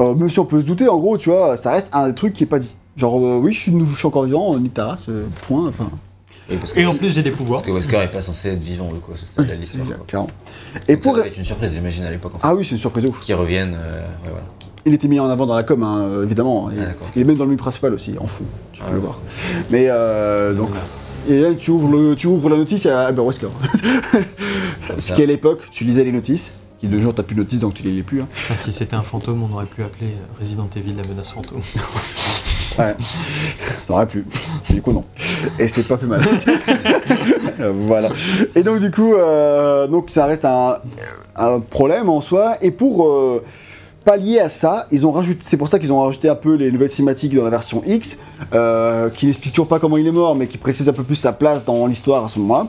Euh, 0.00 0.14
même 0.14 0.28
si 0.30 0.40
on 0.40 0.44
peut 0.44 0.60
se 0.60 0.66
douter, 0.66 0.88
en 0.88 0.98
gros, 0.98 1.16
tu 1.16 1.30
vois, 1.30 1.56
ça 1.56 1.72
reste 1.72 1.88
un 1.92 2.08
des 2.08 2.14
trucs 2.14 2.32
qui 2.32 2.42
est 2.44 2.46
pas 2.46 2.58
dit. 2.58 2.74
Genre, 2.96 3.18
euh, 3.18 3.38
oui, 3.42 3.52
je 3.52 3.60
suis, 3.60 3.72
je 3.90 3.94
suis 3.94 4.06
encore 4.06 4.24
vivant, 4.24 4.54
euh, 4.54 4.58
nique 4.58 4.74
ta 4.74 4.86
race, 4.86 5.06
euh, 5.08 5.26
point, 5.46 5.66
enfin. 5.68 5.90
Oui, 6.50 6.56
parce 6.58 6.72
que 6.72 6.78
Et 6.80 6.86
en 6.86 6.94
plus 6.94 7.10
j'ai 7.12 7.22
des 7.24 7.32
pouvoirs. 7.32 7.60
Parce 7.60 7.66
que 7.66 7.72
Wesker 7.76 7.96
est 8.04 8.12
pas 8.12 8.20
censé 8.22 8.50
être 8.50 8.60
vivant 8.62 8.88
coup, 9.02 9.12
à 9.12 9.16
ce 9.16 9.26
stade 9.26 9.48
de 9.48 9.52
l'histoire. 9.54 9.84
quoi. 9.86 9.96
Clairement. 10.06 10.30
Et 10.88 10.94
Donc 10.94 11.02
pour. 11.02 11.12
Ça 11.12 11.18
devait 11.18 11.30
être 11.30 11.38
une 11.38 11.44
surprise, 11.44 11.74
j'imagine, 11.74 12.04
à 12.04 12.10
l'époque. 12.10 12.32
Ah 12.42 12.54
oui, 12.54 12.64
c'est 12.64 12.72
une 12.72 12.78
surprise 12.80 13.04
de 13.04 13.08
ouf. 13.08 13.20
Qui 13.20 13.34
reviennent. 13.34 13.74
euh, 13.74 14.00
ouais, 14.02 14.30
voilà. 14.30 14.44
Il 14.88 14.94
était 14.94 15.08
mis 15.08 15.18
en 15.18 15.28
avant 15.28 15.46
dans 15.46 15.56
la 15.56 15.64
com, 15.64 15.82
hein, 15.82 16.22
évidemment. 16.22 16.68
Ah, 16.70 16.84
il 17.16 17.22
est 17.22 17.24
même 17.24 17.34
dans 17.36 17.42
le 17.42 17.48
menu 17.48 17.58
principal 17.58 17.92
aussi, 17.92 18.14
en 18.20 18.28
fond, 18.28 18.44
tu 18.72 18.80
peux 18.80 18.86
Ah 18.88 18.92
le 18.94 19.00
voir. 19.00 19.20
Mais 19.70 19.86
euh, 19.88 20.54
donc. 20.54 20.68
Et 21.28 21.40
là, 21.40 21.48
tu 21.58 21.72
ouvres, 21.72 21.88
le, 21.88 22.14
tu 22.14 22.28
ouvres 22.28 22.48
la 22.50 22.56
notice, 22.56 22.84
il 22.84 22.88
y 22.88 22.90
a 22.90 23.08
ah, 23.08 23.12
Wesker. 23.12 23.48
Ce 24.96 25.00
ça. 25.00 25.14
qui 25.16 25.22
à 25.22 25.26
l'époque, 25.26 25.64
tu 25.72 25.82
lisais 25.82 26.04
les 26.04 26.12
notices, 26.12 26.54
qui 26.78 26.86
de 26.86 27.00
jour 27.00 27.12
t'as 27.12 27.24
plus 27.24 27.34
de 27.34 27.40
notices 27.40 27.58
donc 27.58 27.74
tu 27.74 27.82
les 27.82 27.90
lis 27.90 28.04
plus. 28.04 28.20
hein. 28.20 28.28
Enfin, 28.32 28.54
si 28.56 28.70
c'était 28.70 28.94
un 28.94 29.02
fantôme, 29.02 29.42
on 29.42 29.52
aurait 29.52 29.66
pu 29.66 29.82
appeler 29.82 30.12
euh, 30.12 30.38
Resident 30.38 30.68
Evil 30.76 30.94
la 31.02 31.08
menace 31.08 31.30
fantôme. 31.30 31.60
Ouais, 32.78 32.94
ça 33.82 33.92
aurait 33.92 34.06
plu. 34.06 34.24
Du 34.70 34.82
coup, 34.82 34.92
non. 34.92 35.04
Et 35.58 35.68
c'est 35.68 35.82
pas 35.82 35.96
plus 35.96 36.06
mal. 36.06 36.22
Voilà. 37.58 38.10
Et 38.54 38.62
donc, 38.62 38.80
du 38.80 38.90
coup, 38.90 39.14
euh, 39.14 39.86
donc 39.86 40.10
ça 40.10 40.26
reste 40.26 40.44
un, 40.44 40.76
un 41.36 41.58
problème 41.60 42.10
en 42.10 42.20
soi. 42.20 42.58
Et 42.60 42.70
pour 42.70 43.08
euh, 43.08 43.42
pallier 44.06 44.38
à 44.38 44.48
ça, 44.48 44.86
ils 44.90 45.06
ont 45.06 45.10
rajouté. 45.10 45.40
C'est 45.42 45.56
pour 45.56 45.68
ça 45.68 45.78
qu'ils 45.78 45.92
ont 45.92 46.00
rajouté 46.00 46.28
un 46.28 46.34
peu 46.34 46.54
les 46.54 46.70
nouvelles 46.70 46.90
cinématiques 46.90 47.34
dans 47.34 47.44
la 47.44 47.50
version 47.50 47.82
X, 47.86 48.18
euh, 48.54 49.10
qui 49.10 49.26
n'expliquent 49.26 49.54
toujours 49.54 49.68
pas 49.68 49.78
comment 49.78 49.96
il 49.96 50.06
est 50.06 50.12
mort, 50.12 50.34
mais 50.34 50.46
qui 50.46 50.58
précisent 50.58 50.88
un 50.88 50.94
peu 50.94 51.02
plus 51.02 51.16
sa 51.16 51.32
place 51.32 51.64
dans 51.64 51.86
l'histoire 51.86 52.24
à 52.24 52.28
ce 52.28 52.38
moment-là. 52.38 52.68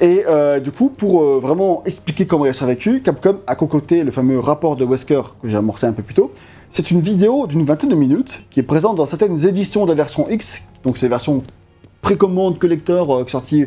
Et 0.00 0.24
euh, 0.26 0.60
du 0.60 0.70
coup, 0.70 0.88
pour 0.88 1.22
euh, 1.22 1.40
vraiment 1.40 1.82
expliquer 1.84 2.26
comment 2.26 2.44
il 2.46 2.50
a 2.50 2.52
survécu, 2.52 3.02
Capcom 3.02 3.38
a 3.46 3.54
concocté 3.56 4.04
le 4.04 4.10
fameux 4.10 4.38
rapport 4.38 4.76
de 4.76 4.84
Wesker 4.84 5.22
que 5.42 5.48
j'ai 5.48 5.56
amorcé 5.56 5.86
un 5.86 5.92
peu 5.92 6.02
plus 6.02 6.14
tôt. 6.14 6.32
C'est 6.74 6.90
une 6.90 7.00
vidéo 7.00 7.46
d'une 7.46 7.64
vingtaine 7.64 7.90
de 7.90 7.94
minutes 7.94 8.44
qui 8.48 8.58
est 8.58 8.62
présente 8.62 8.96
dans 8.96 9.04
certaines 9.04 9.46
éditions 9.46 9.84
de 9.84 9.90
la 9.90 9.94
version 9.94 10.26
X, 10.30 10.62
donc 10.84 10.96
c'est 10.96 11.04
la 11.04 11.10
version 11.10 11.42
précommande 12.00 12.58
collector 12.58 13.14
euh, 13.14 13.26
sortie 13.28 13.66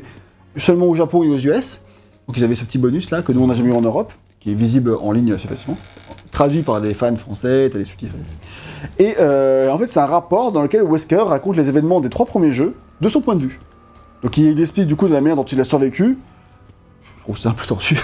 seulement 0.57 0.87
au 0.87 0.95
Japon 0.95 1.21
et 1.21 1.27
aux 1.27 1.37
US. 1.37 1.81
Donc 2.27 2.35
ils 2.35 2.43
avaient 2.43 2.55
ce 2.55 2.65
petit 2.65 2.79
bonus 2.79 3.11
là 3.11 3.21
que 3.21 3.31
nous 3.31 3.43
on 3.43 3.45
n'a 3.45 3.53
jamais 3.53 3.69
eu 3.69 3.75
en 3.75 3.81
Europe, 3.81 4.11
qui 4.39 4.49
est 4.49 4.55
visible 4.55 4.97
en 4.99 5.11
ligne 5.11 5.33
assez 5.33 5.47
facilement, 5.47 5.77
traduit 6.31 6.63
par 6.63 6.81
des 6.81 6.95
fans 6.95 7.15
français, 7.15 7.69
t'as 7.71 7.77
des 7.77 7.85
sous-titres. 7.85 8.15
Et 8.97 9.13
euh, 9.19 9.69
en 9.69 9.77
fait 9.77 9.85
c'est 9.85 9.99
un 9.99 10.07
rapport 10.07 10.51
dans 10.51 10.63
lequel 10.63 10.81
Wesker 10.81 11.27
raconte 11.27 11.57
les 11.57 11.69
événements 11.69 12.01
des 12.01 12.09
trois 12.09 12.25
premiers 12.25 12.53
jeux 12.53 12.75
de 13.01 13.07
son 13.07 13.21
point 13.21 13.35
de 13.35 13.43
vue. 13.43 13.59
Donc 14.23 14.35
il 14.39 14.59
explique 14.59 14.87
du 14.87 14.95
coup 14.95 15.07
de 15.07 15.13
la 15.13 15.21
manière 15.21 15.35
dont 15.35 15.43
il 15.43 15.61
a 15.61 15.63
survécu. 15.63 16.17
Trouve 17.25 17.37
c'est 17.39 17.47
un 17.47 17.53
peu 17.53 17.65
tordu. 17.65 17.97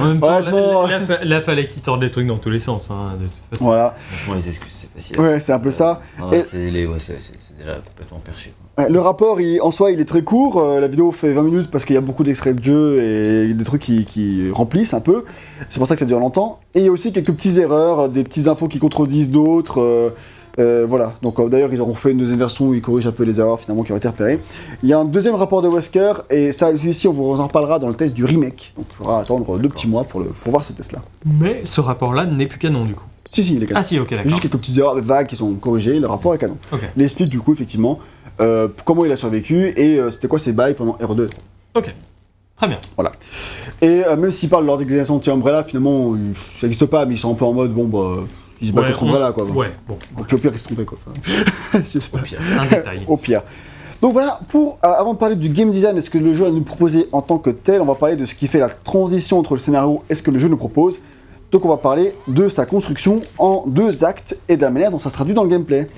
En 0.00 0.04
même 0.06 0.20
temps, 0.20 0.40
là, 0.40 0.50
là, 0.88 1.00
fa- 1.00 1.24
là, 1.24 1.40
fallait 1.40 1.68
qu'il 1.68 1.82
torde 1.82 2.02
les 2.02 2.10
trucs 2.10 2.26
dans 2.26 2.36
tous 2.38 2.50
les 2.50 2.58
sens, 2.58 2.90
hein, 2.90 3.12
de 3.20 3.26
toute 3.26 3.36
façon. 3.52 3.64
voilà. 3.66 3.94
Franchement, 4.10 4.34
les 4.34 4.48
excuses, 4.48 4.72
c'est 4.72 4.90
facile. 4.92 5.20
Ouais, 5.20 5.38
c'est 5.38 5.52
un 5.52 5.60
peu 5.60 5.70
ça. 5.70 6.02
Non, 6.18 6.32
Et- 6.32 6.42
c'est 6.44 6.68
les- 6.70 6.86
ouais, 6.86 6.98
c'est- 6.98 7.20
c'est- 7.20 7.34
c'est 7.38 7.56
déjà 7.56 7.76
complètement 7.76 8.18
perché. 8.24 8.52
Le 8.88 8.98
rapport, 9.00 9.40
il- 9.40 9.60
en 9.60 9.70
soi, 9.70 9.92
il 9.92 10.00
est 10.00 10.04
très 10.04 10.22
court. 10.22 10.60
euh, 10.60 10.80
la 10.80 10.88
vidéo 10.88 11.10
fait 11.12 11.32
20 11.32 11.42
minutes 11.42 11.70
parce 11.70 11.84
qu'il 11.84 11.94
y 11.94 11.98
a 11.98 12.00
beaucoup 12.00 12.24
d'extraits 12.24 12.56
de 12.56 12.62
jeu 12.64 13.02
et 13.02 13.54
des 13.54 13.64
trucs 13.64 13.82
qui, 13.82 14.04
qui 14.04 14.50
remplissent 14.52 14.94
un 14.94 15.00
peu. 15.00 15.24
C'est 15.68 15.78
pour 15.78 15.86
ça 15.86 15.94
que 15.94 16.00
ça 16.00 16.06
dure 16.06 16.18
longtemps. 16.20 16.58
Et 16.74 16.80
il 16.80 16.84
y 16.86 16.88
a 16.88 16.92
aussi 16.92 17.12
quelques 17.12 17.32
petites 17.32 17.56
erreurs, 17.56 18.08
des 18.08 18.24
petites 18.24 18.48
infos 18.48 18.66
qui 18.68 18.78
contredisent 18.80 19.30
d'autres. 19.30 19.80
euh, 19.80 20.10
Euh, 20.58 20.84
voilà, 20.86 21.14
donc 21.22 21.38
euh, 21.38 21.48
d'ailleurs 21.48 21.72
ils 21.72 21.80
auront 21.80 21.94
fait 21.94 22.10
une 22.10 22.18
deuxième 22.18 22.38
version 22.38 22.66
où 22.66 22.74
ils 22.74 22.82
corrigent 22.82 23.06
un 23.06 23.12
peu 23.12 23.24
les 23.24 23.38
erreurs 23.38 23.60
finalement 23.60 23.84
qui 23.84 23.92
ont 23.92 23.96
été 23.96 24.08
repérées. 24.08 24.40
Il 24.82 24.88
y 24.88 24.92
a 24.92 24.98
un 24.98 25.04
deuxième 25.04 25.34
rapport 25.34 25.62
de 25.62 25.68
Wesker 25.68 26.12
et 26.30 26.52
ça 26.52 26.76
celui-ci 26.76 27.06
on 27.06 27.12
vous 27.12 27.40
en 27.40 27.46
reparlera 27.46 27.78
dans 27.78 27.88
le 27.88 27.94
test 27.94 28.14
du 28.14 28.24
remake. 28.24 28.72
Donc 28.76 28.86
il 28.90 28.96
faudra 28.96 29.20
attendre 29.20 29.58
deux 29.58 29.68
petits 29.68 29.86
mois 29.86 30.04
pour, 30.04 30.20
le, 30.20 30.26
pour 30.26 30.50
voir 30.50 30.64
ce 30.64 30.72
test-là. 30.72 31.00
Mais 31.24 31.64
ce 31.64 31.80
rapport-là 31.80 32.26
n'est 32.26 32.46
plus 32.46 32.58
canon 32.58 32.84
du 32.84 32.94
coup. 32.94 33.04
Si 33.30 33.44
si, 33.44 33.54
il 33.54 33.62
est 33.62 33.66
canon. 33.66 33.80
Ah 33.80 33.82
si, 33.82 33.98
ok, 33.98 34.10
d'accord. 34.10 34.28
Juste 34.28 34.40
quelques 34.40 34.56
petites 34.56 34.78
erreurs 34.78 35.00
vagues 35.00 35.26
qui 35.26 35.36
sont 35.36 35.52
corrigées, 35.54 36.00
le 36.00 36.06
rapport 36.06 36.34
est 36.34 36.38
canon. 36.38 36.56
Ok. 36.72 36.80
Il 36.96 37.02
explique 37.02 37.28
du 37.28 37.38
coup 37.38 37.52
effectivement 37.52 38.00
euh, 38.40 38.68
comment 38.84 39.04
il 39.04 39.12
a 39.12 39.16
survécu 39.16 39.68
et 39.76 40.00
c'était 40.10 40.28
quoi 40.28 40.38
ses 40.38 40.52
bails 40.52 40.74
pendant 40.74 40.96
R2. 41.00 41.28
Ok. 41.74 41.94
Très 42.58 42.66
bien. 42.66 42.78
Et 43.80 44.04
euh, 44.04 44.16
même 44.16 44.32
s'il 44.32 44.48
parle 44.48 44.66
lors 44.66 44.76
d'organisation 44.76 45.14
anti-Umbrella, 45.14 45.62
finalement 45.62 46.14
euh, 46.14 46.18
ça 46.60 46.66
n'existe 46.66 46.86
pas, 46.86 47.06
mais 47.06 47.14
ils 47.14 47.18
sont 47.18 47.30
un 47.30 47.36
peu 47.36 47.44
en 47.44 47.52
mode 47.52 47.72
bon 47.72 47.84
bah 47.84 48.24
ils 48.60 48.68
se 48.68 48.72
battent 48.72 48.86
Ouais, 48.86 48.92
contre 48.92 49.20
on- 49.20 49.32
quoi. 49.32 49.44
Ouais, 49.56 49.70
bon, 49.88 49.96
Au 50.18 50.24
pire, 50.24 50.38
au 50.38 50.40
pire, 50.40 50.50
ils 50.54 50.58
se 50.58 50.64
trompaient 50.64 50.84
quoi. 50.84 50.98
Enfin. 51.74 51.80
Au 52.12 52.18
pire. 52.18 52.38
un 52.60 52.64
détail. 52.66 53.04
au 53.06 53.16
pire. 53.16 53.42
Donc 54.00 54.12
voilà, 54.12 54.38
pour, 54.48 54.78
euh, 54.84 54.88
avant 54.88 55.14
de 55.14 55.18
parler 55.18 55.34
du 55.36 55.48
game 55.48 55.70
design 55.70 55.96
et 55.98 56.00
ce 56.00 56.08
que 56.10 56.18
le 56.18 56.32
jeu 56.32 56.46
a 56.46 56.50
nous 56.50 56.62
proposé 56.62 57.08
en 57.12 57.20
tant 57.20 57.38
que 57.38 57.50
tel, 57.50 57.80
on 57.80 57.84
va 57.84 57.94
parler 57.96 58.14
de 58.16 58.26
ce 58.26 58.34
qui 58.34 58.46
fait 58.46 58.60
la 58.60 58.68
transition 58.68 59.38
entre 59.38 59.54
le 59.54 59.60
scénario 59.60 60.02
et 60.08 60.14
ce 60.14 60.22
que 60.22 60.30
le 60.30 60.38
jeu 60.38 60.48
nous 60.48 60.56
propose. 60.56 61.00
Donc 61.50 61.64
on 61.64 61.68
va 61.68 61.78
parler 61.78 62.14
de 62.28 62.48
sa 62.48 62.66
construction 62.66 63.20
en 63.38 63.64
deux 63.66 64.04
actes 64.04 64.36
et 64.48 64.56
de 64.58 64.62
la 64.62 64.70
manière 64.70 64.90
dont 64.90 64.98
ça 64.98 65.08
se 65.08 65.14
traduit 65.14 65.34
dans 65.34 65.42
le 65.44 65.48
gameplay. 65.48 65.88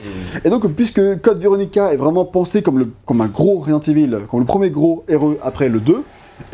Et 0.45 0.49
donc 0.49 0.66
puisque 0.69 1.20
Code 1.20 1.41
Veronica 1.41 1.93
est 1.93 1.97
vraiment 1.97 2.24
pensé 2.24 2.62
comme, 2.62 2.78
le, 2.78 2.89
comme 3.05 3.20
un 3.20 3.27
gros 3.27 3.57
Resident 3.59 3.81
Evil, 3.81 4.16
comme 4.31 4.41
le 4.41 4.47
premier 4.47 4.70
gros 4.70 5.05
héros 5.09 5.35
après 5.43 5.69
le 5.69 5.81
2, 5.81 6.03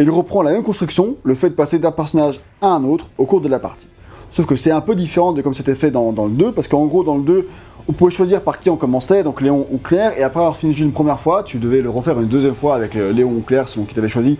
il 0.00 0.10
reprend 0.10 0.42
la 0.42 0.52
même 0.52 0.62
construction, 0.62 1.14
le 1.22 1.34
fait 1.34 1.50
de 1.50 1.54
passer 1.54 1.78
d'un 1.78 1.92
personnage 1.92 2.40
à 2.62 2.68
un 2.68 2.82
autre 2.84 3.08
au 3.18 3.26
cours 3.26 3.40
de 3.42 3.48
la 3.48 3.58
partie. 3.58 3.86
Sauf 4.36 4.44
que 4.44 4.54
c'est 4.54 4.70
un 4.70 4.82
peu 4.82 4.94
différent 4.94 5.32
de 5.32 5.40
comme 5.40 5.54
c'était 5.54 5.74
fait 5.74 5.90
dans, 5.90 6.12
dans 6.12 6.26
le 6.26 6.32
2, 6.32 6.52
parce 6.52 6.68
qu'en 6.68 6.84
gros 6.84 7.02
dans 7.02 7.16
le 7.16 7.22
2, 7.22 7.48
on 7.88 7.92
pouvait 7.94 8.10
choisir 8.12 8.42
par 8.42 8.60
qui 8.60 8.68
on 8.68 8.76
commençait, 8.76 9.22
donc 9.22 9.40
Léon 9.40 9.66
ou 9.72 9.78
Claire, 9.78 10.12
et 10.18 10.22
après 10.22 10.40
avoir 10.40 10.58
fini 10.58 10.76
une 10.76 10.92
première 10.92 11.18
fois, 11.18 11.42
tu 11.42 11.56
devais 11.56 11.80
le 11.80 11.88
refaire 11.88 12.20
une 12.20 12.28
deuxième 12.28 12.54
fois 12.54 12.74
avec 12.74 12.96
euh, 12.96 13.14
Léon 13.14 13.30
ou 13.30 13.40
Claire, 13.40 13.66
selon 13.66 13.86
qui 13.86 13.94
t'avais 13.94 14.10
choisi 14.10 14.36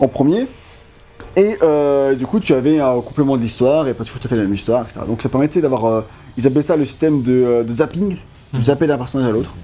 en 0.00 0.08
premier. 0.08 0.48
Et 1.36 1.56
euh, 1.62 2.16
du 2.16 2.26
coup, 2.26 2.40
tu 2.40 2.54
avais 2.54 2.80
un 2.80 3.00
complément 3.02 3.36
de 3.36 3.42
l'histoire, 3.42 3.86
et 3.86 3.94
pas 3.94 4.02
tout 4.02 4.18
à 4.24 4.26
fait 4.26 4.34
la 4.34 4.42
même 4.42 4.54
histoire, 4.54 4.82
etc. 4.82 5.02
Donc 5.06 5.22
ça 5.22 5.28
permettait 5.28 5.60
d'avoir. 5.60 5.84
euh, 5.84 6.00
ils 6.36 6.44
appelaient 6.48 6.62
ça 6.62 6.76
le 6.76 6.84
système 6.84 7.22
de, 7.22 7.32
euh, 7.32 7.62
de 7.62 7.72
zapping, 7.72 8.16
tu 8.52 8.62
zappais 8.62 8.88
d'un 8.88 8.98
personnage 8.98 9.28
à 9.28 9.32
l'autre. 9.32 9.54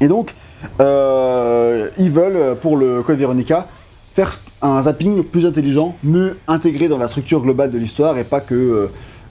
Et 0.00 0.08
donc, 0.08 0.34
euh, 0.80 1.90
ils 1.98 2.10
veulent, 2.10 2.56
pour 2.56 2.78
le 2.78 3.02
Code 3.02 3.18
Veronica, 3.18 3.68
faire 4.16 4.40
un 4.62 4.80
zapping 4.82 5.22
plus 5.22 5.44
intelligent, 5.44 5.94
mieux 6.02 6.36
intégré 6.48 6.88
dans 6.88 6.96
la 6.96 7.06
structure 7.06 7.42
globale 7.42 7.70
de 7.70 7.76
l'histoire, 7.78 8.16
et 8.16 8.24
pas 8.24 8.40
que 8.40 8.54
euh, 8.54 8.86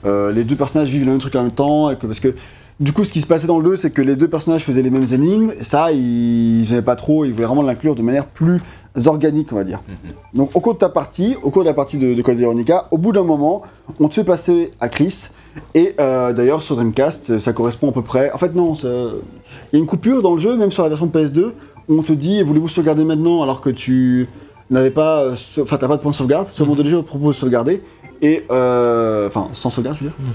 euh, 0.06 0.30
les 0.32 0.44
deux 0.44 0.54
personnages 0.54 0.88
vivent 0.88 1.04
le 1.04 1.10
même 1.10 1.18
truc 1.20 1.34
en 1.34 1.42
même 1.42 1.50
temps, 1.50 1.90
et 1.90 1.96
que, 1.96 2.06
parce 2.06 2.20
que 2.20 2.34
du 2.78 2.92
coup, 2.92 3.02
ce 3.04 3.10
qui 3.10 3.20
se 3.20 3.26
passait 3.26 3.48
dans 3.48 3.58
le 3.58 3.64
2, 3.64 3.74
c'est 3.76 3.90
que 3.90 4.00
les 4.02 4.14
deux 4.14 4.28
personnages 4.28 4.62
faisaient 4.62 4.82
les 4.82 4.90
mêmes 4.90 5.06
énigmes, 5.12 5.50
et 5.58 5.64
ça, 5.64 5.90
ils 5.90 6.64
faisaient 6.68 6.82
pas 6.82 6.94
trop, 6.94 7.24
ils 7.24 7.32
voulaient 7.32 7.46
vraiment 7.46 7.62
l'inclure 7.62 7.96
de 7.96 8.02
manière 8.02 8.26
plus 8.26 8.60
organique, 9.06 9.48
on 9.52 9.56
va 9.56 9.64
dire. 9.64 9.80
Donc, 10.34 10.50
au 10.54 10.60
cours 10.60 10.74
de 10.74 10.78
ta 10.78 10.88
partie, 10.88 11.34
au 11.42 11.50
cours 11.50 11.62
de 11.62 11.68
la 11.68 11.74
partie 11.74 11.98
de, 11.98 12.14
de 12.14 12.22
Code 12.22 12.36
Veronica, 12.38 12.86
au 12.92 12.98
bout 12.98 13.10
d'un 13.12 13.24
moment, 13.24 13.62
on 13.98 14.06
te 14.08 14.14
fait 14.14 14.24
passer 14.24 14.70
à 14.78 14.88
Chris, 14.88 15.28
et 15.74 15.94
euh, 15.98 16.32
d'ailleurs, 16.32 16.62
sur 16.62 16.76
Dreamcast, 16.76 17.38
ça 17.40 17.52
correspond 17.52 17.88
à 17.88 17.92
peu 17.92 18.02
près. 18.02 18.30
En 18.30 18.38
fait, 18.38 18.54
non, 18.54 18.76
ça- 18.76 18.86
il 19.72 19.76
y 19.76 19.76
a 19.76 19.78
une 19.80 19.86
coupure 19.86 20.22
dans 20.22 20.32
le 20.34 20.38
jeu, 20.38 20.54
même 20.56 20.70
sur 20.70 20.82
la 20.84 20.90
version 20.90 21.08
PS2, 21.08 21.52
où 21.88 21.98
on 21.98 22.02
te 22.02 22.12
dit 22.12 22.42
voulez-vous 22.42 22.68
sauvegarder 22.68 23.04
maintenant 23.04 23.42
alors 23.42 23.60
que 23.60 23.70
tu 23.70 24.26
n'avais 24.70 24.90
pas. 24.90 25.22
euh, 25.22 25.36
Enfin, 25.60 25.76
t'as 25.76 25.88
pas 25.88 25.96
de 25.96 26.02
point 26.02 26.10
de 26.10 26.16
sauvegarde. 26.16 26.46
Moment 26.60 26.74
donné, 26.74 26.88
le 26.90 26.96
jeu 26.96 27.02
te 27.02 27.06
propose 27.06 27.34
de 27.36 27.40
sauvegarder. 27.40 27.82
Et. 28.22 28.44
euh, 28.50 29.26
Enfin, 29.28 29.48
sans 29.52 29.70
sauvegarde, 29.70 29.96
je 29.98 30.04
veux 30.04 30.10
dire. 30.10 30.18
Mhm. 30.20 30.32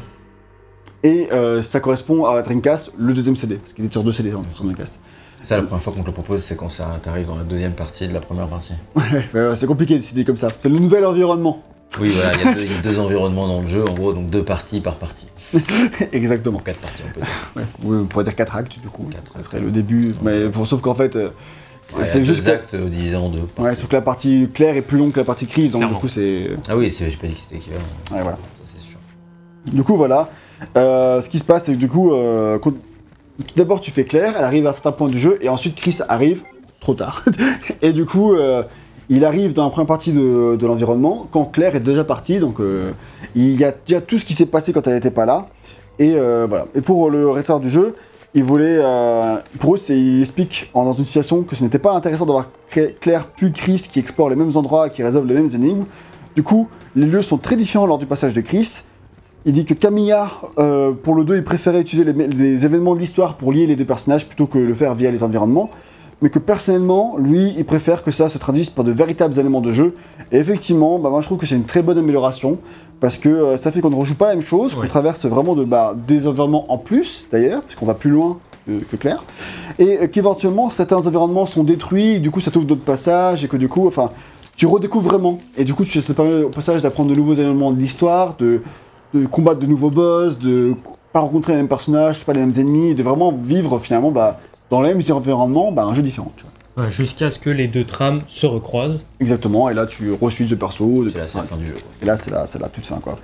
Et 1.04 1.30
euh, 1.32 1.62
ça 1.64 1.80
correspond 1.80 2.26
à 2.26 2.42
Dreamcast, 2.44 2.94
le 3.00 3.14
deuxième 3.14 3.36
CD, 3.36 3.56
parce 3.56 3.74
qu'il 3.74 3.84
est 3.86 3.92
sur 3.92 4.04
deux 4.04 4.12
CD 4.12 4.32
sur 4.48 4.64
Dreamcast. 4.64 5.00
Ça, 5.42 5.56
la 5.58 5.64
première 5.64 5.82
fois 5.82 5.92
qu'on 5.94 6.02
te 6.04 6.08
le 6.08 6.14
propose, 6.14 6.44
c'est 6.44 6.56
quand 6.56 6.70
ça 6.70 7.00
t'arrive 7.02 7.26
dans 7.26 7.36
la 7.38 7.44
deuxième 7.44 7.72
partie 7.74 8.08
de 8.08 8.14
la 8.14 8.20
première 8.20 8.48
partie. 8.48 8.74
Ouais, 9.34 9.56
c'est 9.56 9.66
compliqué 9.66 9.96
de 9.96 10.00
décider 10.00 10.24
comme 10.24 10.38
ça. 10.38 10.50
C'est 10.60 10.70
le 10.70 10.78
nouvel 10.78 11.04
environnement. 11.04 11.64
Oui, 12.00 12.10
voilà, 12.10 12.36
il 12.38 12.46
y, 12.46 12.48
a 12.48 12.54
deux- 12.54 12.64
il 12.66 12.72
y 12.72 12.76
a 12.76 12.82
deux 12.82 13.00
environnements 13.06 13.48
dans 13.48 13.62
le 13.62 13.68
jeu, 13.68 13.84
en 13.90 13.94
gros, 13.94 14.14
donc 14.14 14.30
deux 14.30 14.44
parties 14.44 14.80
par 14.80 14.94
partie. 14.96 15.26
Exactement. 16.12 16.60
Quatre 16.60 16.80
parties, 16.80 17.02
on 17.10 17.14
peut 17.14 17.22
dire. 17.22 17.30
Ouais. 17.56 17.64
Oui, 17.84 17.98
on 18.04 18.06
pourrait 18.06 18.24
dire 18.24 18.36
4 18.36 18.56
actes 18.56 18.80
du 18.80 18.88
coup. 18.88 19.08
Quatre 19.12 19.34
Ça 19.36 19.44
serait 19.44 19.60
le 19.60 19.72
début. 19.72 20.14
Mais 20.22 20.46
bon, 20.50 20.64
sauf 20.66 20.82
qu'en 20.82 20.94
fait. 20.94 21.18
Ouais, 21.98 22.06
c'est 22.06 22.24
juste 22.24 22.46
deux 22.46 22.50
actes 22.50 22.74
euh, 22.74 22.90
divisés 22.90 23.16
en 23.18 23.30
deux. 23.30 23.42
Ouais, 23.60 23.76
sauf 23.76 23.88
que 23.90 23.96
la 23.96 24.02
partie 24.02 24.48
claire 24.54 24.76
est 24.76 24.82
plus 24.82 24.98
longue 24.98 25.12
que 25.12 25.20
la 25.20 25.26
partie 25.26 25.46
crise, 25.46 25.72
donc 25.72 25.82
Clairement. 25.82 25.98
du 25.98 26.02
coup 26.02 26.08
c'est. 26.08 26.52
Ah 26.70 26.78
oui, 26.78 26.92
c'est- 26.92 27.10
j'ai 27.10 27.18
pas 27.18 27.28
dit 27.28 27.34
que 27.34 27.40
c'était 27.40 27.56
équivalent. 27.58 27.82
Ouais, 28.12 28.22
voilà. 28.22 28.38
Ça, 28.38 28.72
c'est 28.74 28.80
sûr. 28.82 28.98
Du 29.66 29.84
coup, 29.84 29.96
voilà. 29.98 30.30
Euh, 30.78 31.22
ce 31.22 31.30
qui 31.30 31.40
se 31.40 31.44
passe, 31.44 31.66
c'est 31.66 31.74
que 31.74 31.78
du 31.78 31.88
coup, 31.88 32.14
euh, 32.14 32.58
quand- 32.60 32.74
d'abord 33.56 33.82
tu 33.82 33.92
fais 33.92 34.04
Claire, 34.06 34.36
elle 34.38 34.44
arrive 34.46 34.68
à 34.68 34.70
un 34.70 34.74
certain 34.74 34.92
point 34.92 35.10
du 35.10 35.20
jeu, 35.20 35.38
et 35.42 35.50
ensuite 35.50 35.76
Chris 35.76 35.98
arrive, 36.08 36.44
trop 36.80 36.94
tard. 36.94 37.24
et 37.82 37.92
du 37.92 38.06
coup, 38.06 38.34
euh, 38.36 38.64
il 39.10 39.26
arrive 39.26 39.54
dans 39.54 39.66
la 39.66 39.70
première 39.72 39.88
partie 39.88 40.14
de, 40.14 40.56
de 40.56 40.68
l'environnement, 40.68 41.28
quand 41.32 41.46
Claire 41.46 41.76
est 41.76 41.80
déjà 41.82 42.04
partie, 42.06 42.40
donc 42.40 42.60
euh, 42.62 42.92
il 43.36 43.60
y 43.60 43.66
a 43.66 43.74
déjà 43.86 44.00
tout 44.02 44.18
ce 44.18 44.24
qui 44.26 44.34
s'est 44.34 44.46
passé 44.46 44.72
quand 44.72 44.88
elle 44.88 44.94
n'était 44.94 45.12
pas 45.12 45.26
là. 45.26 45.50
Et 46.00 46.14
euh, 46.16 46.46
voilà. 46.48 46.66
Et 46.74 46.82
pour 46.82 47.10
le 47.10 47.30
restant 47.30 47.60
du 47.60 47.70
jeu, 47.70 47.96
ils 48.34 48.44
voulaient. 48.44 48.80
euh, 48.80 49.38
pour 49.60 49.76
eux, 49.76 49.80
ils 49.90 50.22
expliquent 50.22 50.70
en- 50.74 50.86
dans 50.86 50.94
une 50.94 51.06
situation 51.06 51.44
que 51.44 51.56
ce 51.56 51.64
n'était 51.64 51.80
pas 51.80 51.94
intéressant 51.94 52.26
d'avoir 52.26 52.48
Cla- 52.72 52.94
Claire 53.00 53.28
puis 53.28 53.52
Chris 53.52 53.88
qui 53.92 54.00
explorent 54.00 54.30
les 54.30 54.36
mêmes 54.36 54.56
endroits, 54.56 54.90
qui 54.90 55.04
résolvent 55.04 55.28
les 55.28 55.36
mêmes 55.36 55.50
énigmes. 55.54 55.86
Du 56.36 56.44
coup, 56.44 56.68
les 56.96 57.06
lieux 57.06 57.22
sont 57.22 57.38
très 57.38 57.56
différents 57.56 57.86
lors 57.86 57.98
du 57.98 58.06
passage 58.06 58.34
de 58.34 58.42
Chris. 58.42 58.82
Il 59.44 59.54
dit 59.54 59.66
que 59.66 59.74
Camilla, 59.74 60.30
euh, 60.60 60.92
pour 60.94 61.16
le 61.16 61.24
2, 61.24 61.38
il 61.38 61.44
préférait 61.44 61.82
utiliser 61.82 62.12
les, 62.14 62.28
les 62.28 62.64
événements 62.66 62.94
de 62.94 63.00
l'histoire 63.00 63.36
pour 63.38 63.52
lier 63.52 63.66
les 63.66 63.76
deux 63.76 63.86
personnages 63.86 64.26
plutôt 64.28 64.46
que 64.46 64.60
le 64.60 64.74
faire 64.74 64.94
via 64.94 65.10
les 65.12 65.24
environnements. 65.24 65.70
Mais 66.22 66.30
que 66.30 66.40
personnellement, 66.40 67.16
lui, 67.18 67.54
il 67.58 67.66
préfère 67.66 68.04
que 68.04 68.12
ça 68.12 68.30
se 68.30 68.38
traduise 68.38 68.70
par 68.70 68.86
de 68.86 68.92
véritables 68.92 69.40
éléments 69.40 69.62
de 69.62 69.72
jeu. 69.74 69.96
Et 70.32 70.38
effectivement, 70.38 71.00
bah, 71.00 71.10
moi 71.10 71.22
je 71.22 71.26
trouve 71.26 71.38
que 71.40 71.46
c'est 71.48 71.56
une 71.56 71.64
très 71.66 71.82
bonne 71.82 71.98
amélioration. 71.98 72.58
Parce 73.00 73.18
que 73.18 73.30
euh, 73.30 73.58
ça 73.58 73.72
fait 73.72 73.82
qu'on 73.82 73.90
ne 73.90 73.96
rejoue 73.96 74.14
pas 74.14 74.28
la 74.28 74.36
même 74.36 74.44
chose, 74.46 74.76
qu'on 74.76 74.82
Ouais. 74.82 74.88
traverse 74.88 75.26
vraiment 75.26 75.56
de, 75.56 75.64
bah, 75.64 75.96
des 76.08 76.28
environnements 76.28 76.72
en 76.72 76.78
plus, 76.78 77.26
d'ailleurs, 77.32 77.62
puisqu'on 77.62 77.88
va 77.88 77.96
plus 77.96 78.12
loin 78.12 78.38
que, 78.68 78.74
que 78.84 78.96
Claire. 78.96 79.24
Et 79.80 80.04
euh, 80.04 80.08
qu'éventuellement, 80.08 80.70
certains 80.70 81.08
environnements 81.08 81.48
sont 81.48 81.64
détruits, 81.64 82.18
et 82.18 82.20
du 82.20 82.30
coup 82.30 82.42
ça 82.42 82.52
t'ouvre 82.52 82.68
d'autres 82.68 82.86
passages, 82.86 83.44
et 83.44 83.48
que 83.48 83.58
du 83.58 83.68
coup, 83.68 83.88
enfin, 83.88 84.10
tu 84.56 84.68
redécouvres 84.68 85.10
vraiment. 85.10 85.40
Et 85.58 85.64
du 85.64 85.74
coup, 85.74 85.84
tu, 85.84 86.00
ça 86.00 86.08
te 86.08 86.14
permet 86.14 86.44
au 86.44 86.50
passage 86.50 86.84
d'apprendre 86.84 87.10
de 87.10 87.16
nouveaux 87.16 87.34
éléments 87.34 87.72
de 87.72 87.80
l'histoire, 87.80 88.36
de, 88.38 88.62
de 89.16 89.26
combattre 89.26 89.60
de 89.62 89.66
nouveaux 89.66 89.90
boss, 89.90 90.38
de 90.38 90.76
pas 91.12 91.22
rencontrer 91.22 91.54
les 91.54 91.58
mêmes 91.58 91.68
personnages, 91.68 92.20
pas 92.24 92.34
les 92.34 92.40
mêmes 92.42 92.54
ennemis, 92.56 92.94
de 92.94 93.02
vraiment 93.02 93.32
vivre 93.32 93.80
finalement 93.80 94.12
bah, 94.12 94.40
dans 94.72 94.82
les 94.82 94.94
mêmes 94.96 95.04
environnements 95.12 95.72
bah, 95.72 95.84
un 95.84 95.94
jeu 95.94 96.02
différent. 96.02 96.32
Tu 96.38 96.44
vois. 96.76 96.86
Ouais, 96.86 96.92
Jusqu'à 96.92 97.30
ce 97.30 97.38
que 97.38 97.50
les 97.50 97.68
deux 97.68 97.84
trames 97.84 98.20
se 98.28 98.48
recroisent. 98.48 99.06
Exactement, 99.20 99.70
et 99.70 99.74
là 99.74 99.86
tu 99.86 100.12
re-switches 100.14 100.50
de 100.50 100.56
perso, 100.56 101.04
de 101.04 101.10
C'est 101.12 101.18
là, 101.20 101.28
c'est 101.28 101.38
la 101.38 101.44
fin 101.44 101.58
du 101.58 101.66
jeu. 101.68 101.76
et 102.02 102.06
là 102.06 102.18
c'est 102.18 102.32
la, 102.32 102.48
c'est 102.48 102.60
la 102.60 102.70
toute 102.70 102.86
fin 102.86 102.96
quoi. 102.98 103.18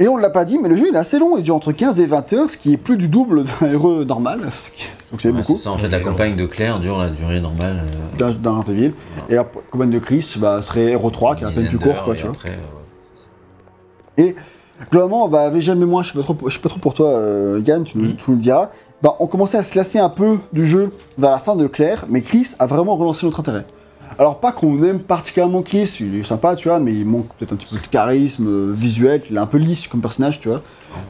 Et 0.00 0.06
on 0.06 0.16
l'a 0.16 0.30
pas 0.30 0.44
dit, 0.44 0.58
mais 0.58 0.68
le 0.68 0.76
jeu 0.76 0.86
il 0.88 0.94
est 0.94 0.98
assez 0.98 1.18
long, 1.18 1.36
il 1.36 1.42
dure 1.42 1.56
entre 1.56 1.72
15 1.72 1.98
et 1.98 2.06
20 2.06 2.32
heures, 2.34 2.48
ce 2.48 2.56
qui 2.56 2.72
est 2.72 2.76
plus 2.76 2.96
du 2.96 3.08
double 3.08 3.42
d'un 3.42 3.66
héros 3.72 4.04
normal, 4.04 4.42
ce 4.62 4.70
qui- 4.70 4.86
donc 5.10 5.20
c'est 5.20 5.30
Ouais, 5.30 5.38
beaucoup, 5.38 5.56
c'est 5.56 5.64
ça, 5.64 5.70
en 5.72 5.78
fait, 5.78 5.88
la 5.88 5.98
campagne 6.00 6.36
de 6.36 6.46
Claire 6.46 6.78
dure 6.78 6.98
la 6.98 7.08
durée 7.08 7.40
normale. 7.40 7.82
euh, 8.20 8.32
d'un 8.34 8.50
Resident. 8.60 8.92
Et 9.28 9.34
la 9.34 9.44
campagne 9.70 9.90
de 9.90 9.98
Chris 9.98 10.34
bah, 10.36 10.60
serait 10.62 10.92
Hero 10.92 11.10
3, 11.10 11.34
qui 11.34 11.42
est 11.44 11.46
à 11.46 11.50
peine 11.50 11.66
plus 11.66 11.78
court 11.78 12.04
quoi, 12.04 12.14
et 12.14 12.18
tu 12.18 12.22
vois. 12.26 12.32
après, 12.32 12.50
euh, 14.18 14.32
Globalement, 14.92 15.28
bah, 15.28 15.42
avec 15.42 15.60
jamais 15.62 15.86
moi, 15.86 16.02
je 16.04 16.08
sais 16.12 16.14
pas 16.14 16.22
trop, 16.22 16.36
je 16.46 16.54
sais 16.54 16.60
pas 16.60 16.68
trop 16.68 16.78
pour 16.78 16.94
toi, 16.94 17.08
euh, 17.08 17.60
Yann, 17.66 17.82
tu 17.82 17.98
nous, 17.98 18.04
Mhm. 18.04 18.14
tu 18.16 18.24
nous 18.30 18.36
le 18.36 18.42
diras. 18.42 18.70
Bah, 19.02 19.14
on 19.20 19.26
commençait 19.26 19.58
à 19.58 19.62
se 19.64 19.76
lasser 19.76 19.98
un 19.98 20.08
peu 20.08 20.38
du 20.52 20.66
jeu 20.66 20.92
vers 21.18 21.30
la 21.30 21.38
fin 21.38 21.54
de 21.54 21.66
Claire, 21.68 22.06
mais 22.08 22.22
Chris 22.22 22.48
a 22.58 22.66
vraiment 22.66 22.96
relancé 22.96 23.26
notre 23.26 23.40
intérêt. 23.40 23.64
Alors 24.18 24.40
pas 24.40 24.50
qu'on 24.50 24.82
aime 24.82 24.98
particulièrement 24.98 25.62
Chris, 25.62 25.96
il 26.00 26.16
est 26.16 26.22
sympa, 26.24 26.56
tu 26.56 26.66
vois, 26.68 26.80
mais 26.80 26.92
il 26.92 27.04
manque 27.06 27.28
peut-être 27.38 27.52
un 27.52 27.56
petit 27.56 27.72
peu 27.72 27.76
de 27.80 27.86
charisme 27.86 28.46
euh, 28.48 28.72
visuel, 28.74 29.22
il 29.30 29.36
est 29.36 29.38
un 29.38 29.46
peu 29.46 29.58
lisse 29.58 29.86
comme 29.86 30.00
personnage, 30.00 30.40
tu 30.40 30.48
vois. 30.48 30.60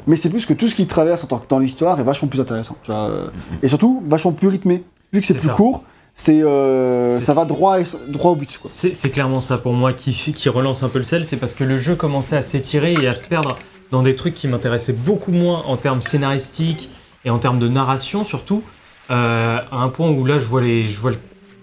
Mais 0.06 0.16
c'est 0.16 0.28
plus 0.28 0.44
que 0.44 0.52
tout 0.52 0.68
ce 0.68 0.74
qu'il 0.74 0.86
traverse 0.86 1.24
en 1.24 1.26
tant 1.28 1.38
que 1.38 1.48
dans 1.48 1.58
l'histoire 1.60 1.98
est 1.98 2.02
vachement 2.02 2.28
plus 2.28 2.40
intéressant, 2.40 2.76
tu 2.82 2.90
vois. 2.90 3.08
euh, 3.08 3.28
Et 3.62 3.68
surtout, 3.68 4.02
vachement 4.04 4.32
plus 4.32 4.48
rythmé. 4.48 4.84
Vu 5.14 5.20
que 5.22 5.26
c'est 5.26 5.32
plus 5.34 5.46
ça. 5.46 5.54
court, 5.54 5.84
c'est 6.14 6.42
euh, 6.42 7.18
ça 7.20 7.32
va 7.32 7.46
droit, 7.46 7.80
et- 7.80 7.84
droit 8.08 8.32
au 8.32 8.34
but, 8.34 8.50
c'est 8.72 9.10
clairement 9.10 9.40
ça 9.40 9.56
pour 9.56 9.72
moi 9.72 9.94
qui, 9.94 10.12
qui 10.12 10.48
relance 10.50 10.82
un 10.82 10.88
peu 10.90 10.98
le 10.98 11.04
sel, 11.04 11.24
c'est 11.24 11.36
parce 11.38 11.54
que 11.54 11.64
le 11.64 11.78
jeu 11.78 11.94
commençait 11.94 12.36
à 12.36 12.42
s'étirer 12.42 12.92
et 13.00 13.06
à 13.08 13.14
se 13.14 13.22
perdre 13.26 13.56
dans 13.90 14.02
des 14.02 14.14
trucs 14.16 14.34
qui 14.34 14.48
m'intéressaient 14.48 14.92
beaucoup 14.92 15.32
moins 15.32 15.62
en 15.66 15.78
termes 15.78 16.02
scénaristiques 16.02 16.90
et 17.28 17.30
en 17.30 17.38
termes 17.38 17.58
de 17.58 17.68
narration 17.68 18.24
surtout, 18.24 18.62
euh, 19.10 19.58
à 19.70 19.76
un 19.76 19.88
point 19.90 20.08
où 20.08 20.24
là 20.24 20.38
je 20.38 20.46
vois, 20.46 20.62
les, 20.62 20.86
je 20.86 20.98
vois 20.98 21.12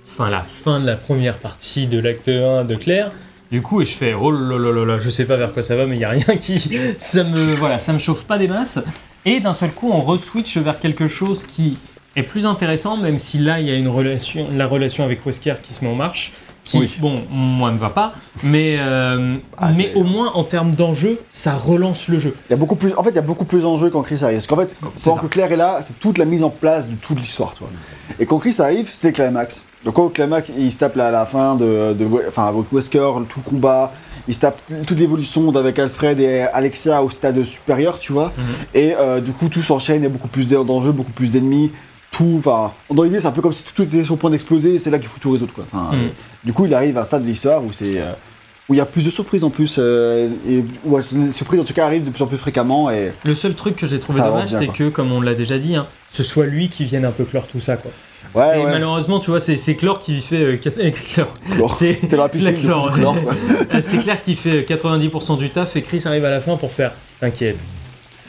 enfin, 0.08 0.30
la 0.30 0.44
fin 0.44 0.80
de 0.80 0.86
la 0.86 0.96
première 0.96 1.40
partie 1.40 1.88
de 1.88 2.00
l'acte 2.00 2.30
1 2.30 2.66
de 2.66 2.76
Claire, 2.76 3.10
du 3.52 3.62
coup 3.62 3.82
et 3.82 3.86
je 3.86 3.94
fais 3.94 4.14
oh 4.14 4.32
là 4.32 4.58
là 4.58 4.72
là 4.72 4.86
là, 4.86 5.00
je 5.00 5.10
sais 5.10 5.26
pas 5.26 5.38
vers 5.38 5.54
quoi 5.54 5.64
ça 5.64 5.76
va 5.76 5.88
mais 5.88 5.98
il 5.98 6.02
y 6.02 6.06
a 6.06 6.10
rien 6.10 6.38
qui... 6.38 6.60
ça 7.00 7.24
me, 7.24 7.56
voilà, 7.56 7.80
ça 7.80 7.94
me 7.94 7.98
chauffe 7.98 8.26
pas 8.26 8.38
des 8.38 8.48
masses, 8.48 8.80
et 9.26 9.40
d'un 9.40 9.56
seul 9.56 9.72
coup 9.72 9.90
on 9.92 10.02
re-switch 10.02 10.58
vers 10.58 10.80
quelque 10.80 11.08
chose 11.08 11.44
qui 11.44 11.78
est 12.16 12.24
plus 12.24 12.46
intéressant, 12.46 12.96
même 12.96 13.18
si 13.18 13.40
là 13.40 13.60
il 13.60 13.68
y 13.68 13.72
a 13.72 13.76
une 13.76 13.90
relation, 13.90 14.48
la 14.56 14.68
relation 14.68 15.04
avec 15.04 15.26
Wesker 15.26 15.56
qui 15.64 15.74
se 15.74 15.84
met 15.84 15.90
en 15.90 15.96
marche, 15.96 16.34
qui, 16.66 16.80
Oui. 16.80 16.96
bon, 17.00 17.22
moi 17.32 17.72
me 17.72 17.78
va 17.78 17.90
pas, 17.90 18.14
mais, 18.44 18.76
euh, 18.80 19.38
Ah, 19.58 19.72
mais 19.78 19.94
au 19.96 20.04
moins 20.04 20.32
en 20.34 20.44
termes 20.44 20.74
d'enjeu, 20.76 21.20
ça 21.30 21.54
relance 21.54 22.08
le 22.08 22.18
jeu. 22.20 22.36
Il 22.50 22.52
y 22.52 22.54
a 22.54 22.58
beaucoup 22.58 22.76
plus, 22.76 22.94
en 22.98 23.04
fait, 23.04 23.12
il 23.12 23.16
y 23.16 23.20
a 23.20 23.22
beaucoup 23.22 23.46
plus 23.46 23.62
d'enjeux 23.62 23.90
quand 23.92 24.02
Chris 24.02 24.20
arrive. 24.24 24.38
Parce 24.38 24.48
qu'en 24.48 24.58
fait, 24.58 24.76
pendant 25.04 25.18
que 25.18 25.28
Claire 25.28 25.52
est 25.52 25.56
là, 25.58 25.80
c'est 25.84 25.98
toute 26.00 26.18
la 26.18 26.26
mise 26.26 26.44
en 26.44 26.50
place 26.50 26.88
de 26.88 26.96
toute 26.96 27.20
l'histoire. 27.20 27.54
Et 28.20 28.26
quand 28.26 28.40
Chris 28.40 28.56
arrive, 28.60 28.90
c'est 28.92 29.12
climax. 29.14 29.64
Donc 29.86 29.94
quand 29.96 30.10
climax, 30.10 30.50
il 30.58 30.72
se 30.72 30.78
tape 30.78 30.96
la, 30.96 31.12
la 31.12 31.26
fin 31.28 31.54
de, 31.56 31.94
de, 31.94 32.08
enfin, 32.28 32.48
avec 32.48 32.72
Wesker, 32.74 33.12
tout 33.30 33.40
le 33.46 33.50
combat. 33.50 33.94
Il 34.28 34.34
se 34.34 34.40
tape 34.40 34.60
toute 34.88 34.98
l'évolution 35.00 35.56
avec 35.56 35.78
Alfred 35.78 36.20
et 36.20 36.42
Alexia 36.42 37.04
au 37.04 37.12
stade 37.12 37.44
supérieur, 37.44 38.00
tu 38.00 38.12
vois. 38.12 38.32
Mhm. 38.36 38.44
Et 38.74 38.96
euh, 39.00 39.22
du 39.22 39.32
coup, 39.34 39.48
tout 39.50 39.62
s'enchaîne, 39.62 39.98
il 39.98 40.04
y 40.04 40.08
a 40.08 40.10
beaucoup 40.10 40.28
plus 40.28 40.48
d'enjeux, 40.48 40.92
beaucoup 40.92 41.12
plus 41.12 41.28
d'ennemis. 41.28 41.72
Tout, 42.10 42.36
enfin, 42.38 42.72
dans 42.92 43.04
l'idée, 43.04 43.20
c'est 43.20 43.28
un 43.28 43.32
peu 43.32 43.42
comme 43.44 43.54
si 43.54 43.64
tout 43.64 43.84
était 43.84 44.04
sur 44.04 44.16
le 44.16 44.20
point 44.20 44.30
d'exploser 44.32 44.74
et 44.76 44.80
c'est 44.80 44.90
là 44.90 44.98
qu'il 44.98 45.10
faut 45.10 45.20
tout 45.20 45.30
résoudre, 45.32 45.54
quoi. 45.54 45.66
Enfin, 45.72 45.96
Mhm. 45.96 46.10
Du 46.46 46.54
coup, 46.54 46.66
il 46.66 46.74
arrive 46.74 46.98
à 46.98 47.02
un 47.02 47.06
stade 47.06 47.24
de 47.24 47.28
l'histoire 47.28 47.64
où 47.64 47.74
c'est. 47.74 48.00
euh, 48.00 48.12
où 48.68 48.74
il 48.74 48.78
y 48.78 48.82
a 48.82 48.86
plus 48.88 49.06
de 49.06 49.12
surprises 49.12 49.44
en 49.44 49.52
plus, 49.52 49.76
euh, 49.78 50.28
et 50.50 50.64
où 50.86 50.98
les 50.98 51.32
surprises 51.32 51.60
en 51.60 51.64
tout 51.64 51.74
cas 51.76 51.86
arrivent 51.86 52.04
de 52.04 52.10
plus 52.10 52.24
en 52.24 52.26
plus 52.28 52.38
fréquemment, 52.38 52.90
et 52.90 53.12
Le 53.24 53.36
seul 53.36 53.54
truc 53.54 53.76
que 53.76 53.86
j'ai 53.86 54.00
trouvé 54.00 54.22
dommage, 54.22 54.50
c'est 54.50 54.68
que, 54.70 54.90
comme 54.90 55.12
on 55.12 55.22
l'a 55.22 55.36
déjà 55.36 55.60
dit, 55.60 55.76
hein, 55.76 55.86
ce 56.10 56.24
soit 56.24 56.48
lui 56.48 56.68
qui 56.68 56.84
vienne 56.84 57.06
un 57.06 57.12
peu 57.12 57.26
clore 57.26 57.46
tout 57.46 57.60
ça. 57.60 57.78
Quoi. 57.78 57.92
Ouais, 58.34 58.50
C'est- 58.54 58.58
ouais. 58.64 58.72
Malheureusement, 58.72 59.20
tu 59.20 59.30
vois, 59.30 59.40
c'est 59.40 59.56
c'est 59.56 59.76
Clore 59.76 60.00
qui 60.00 60.20
fait. 60.20 60.38
euh, 60.38 60.58
euh, 60.80 60.92
Clore. 61.14 61.78
C'est 61.78 62.00
T'es 62.10 62.16
dans 62.18 62.24
la 62.24 62.30
piscine, 62.30 62.54
la 62.54 62.60
chlore. 62.60 62.90
du 62.90 62.96
chlore, 63.00 63.16
quoi. 63.22 63.34
Euh, 63.76 63.82
c'est 63.82 63.98
clair 64.00 64.20
qu'il 64.20 64.36
fait 64.36 64.62
90% 64.68 65.38
du 65.38 65.50
taf 65.52 65.76
et 65.76 65.82
Chris 65.84 66.02
arrive 66.06 66.26
à 66.26 66.32
la 66.32 66.40
fin 66.42 66.58
pour 66.58 66.72
faire 66.72 66.92
T'inquiète, 67.20 67.68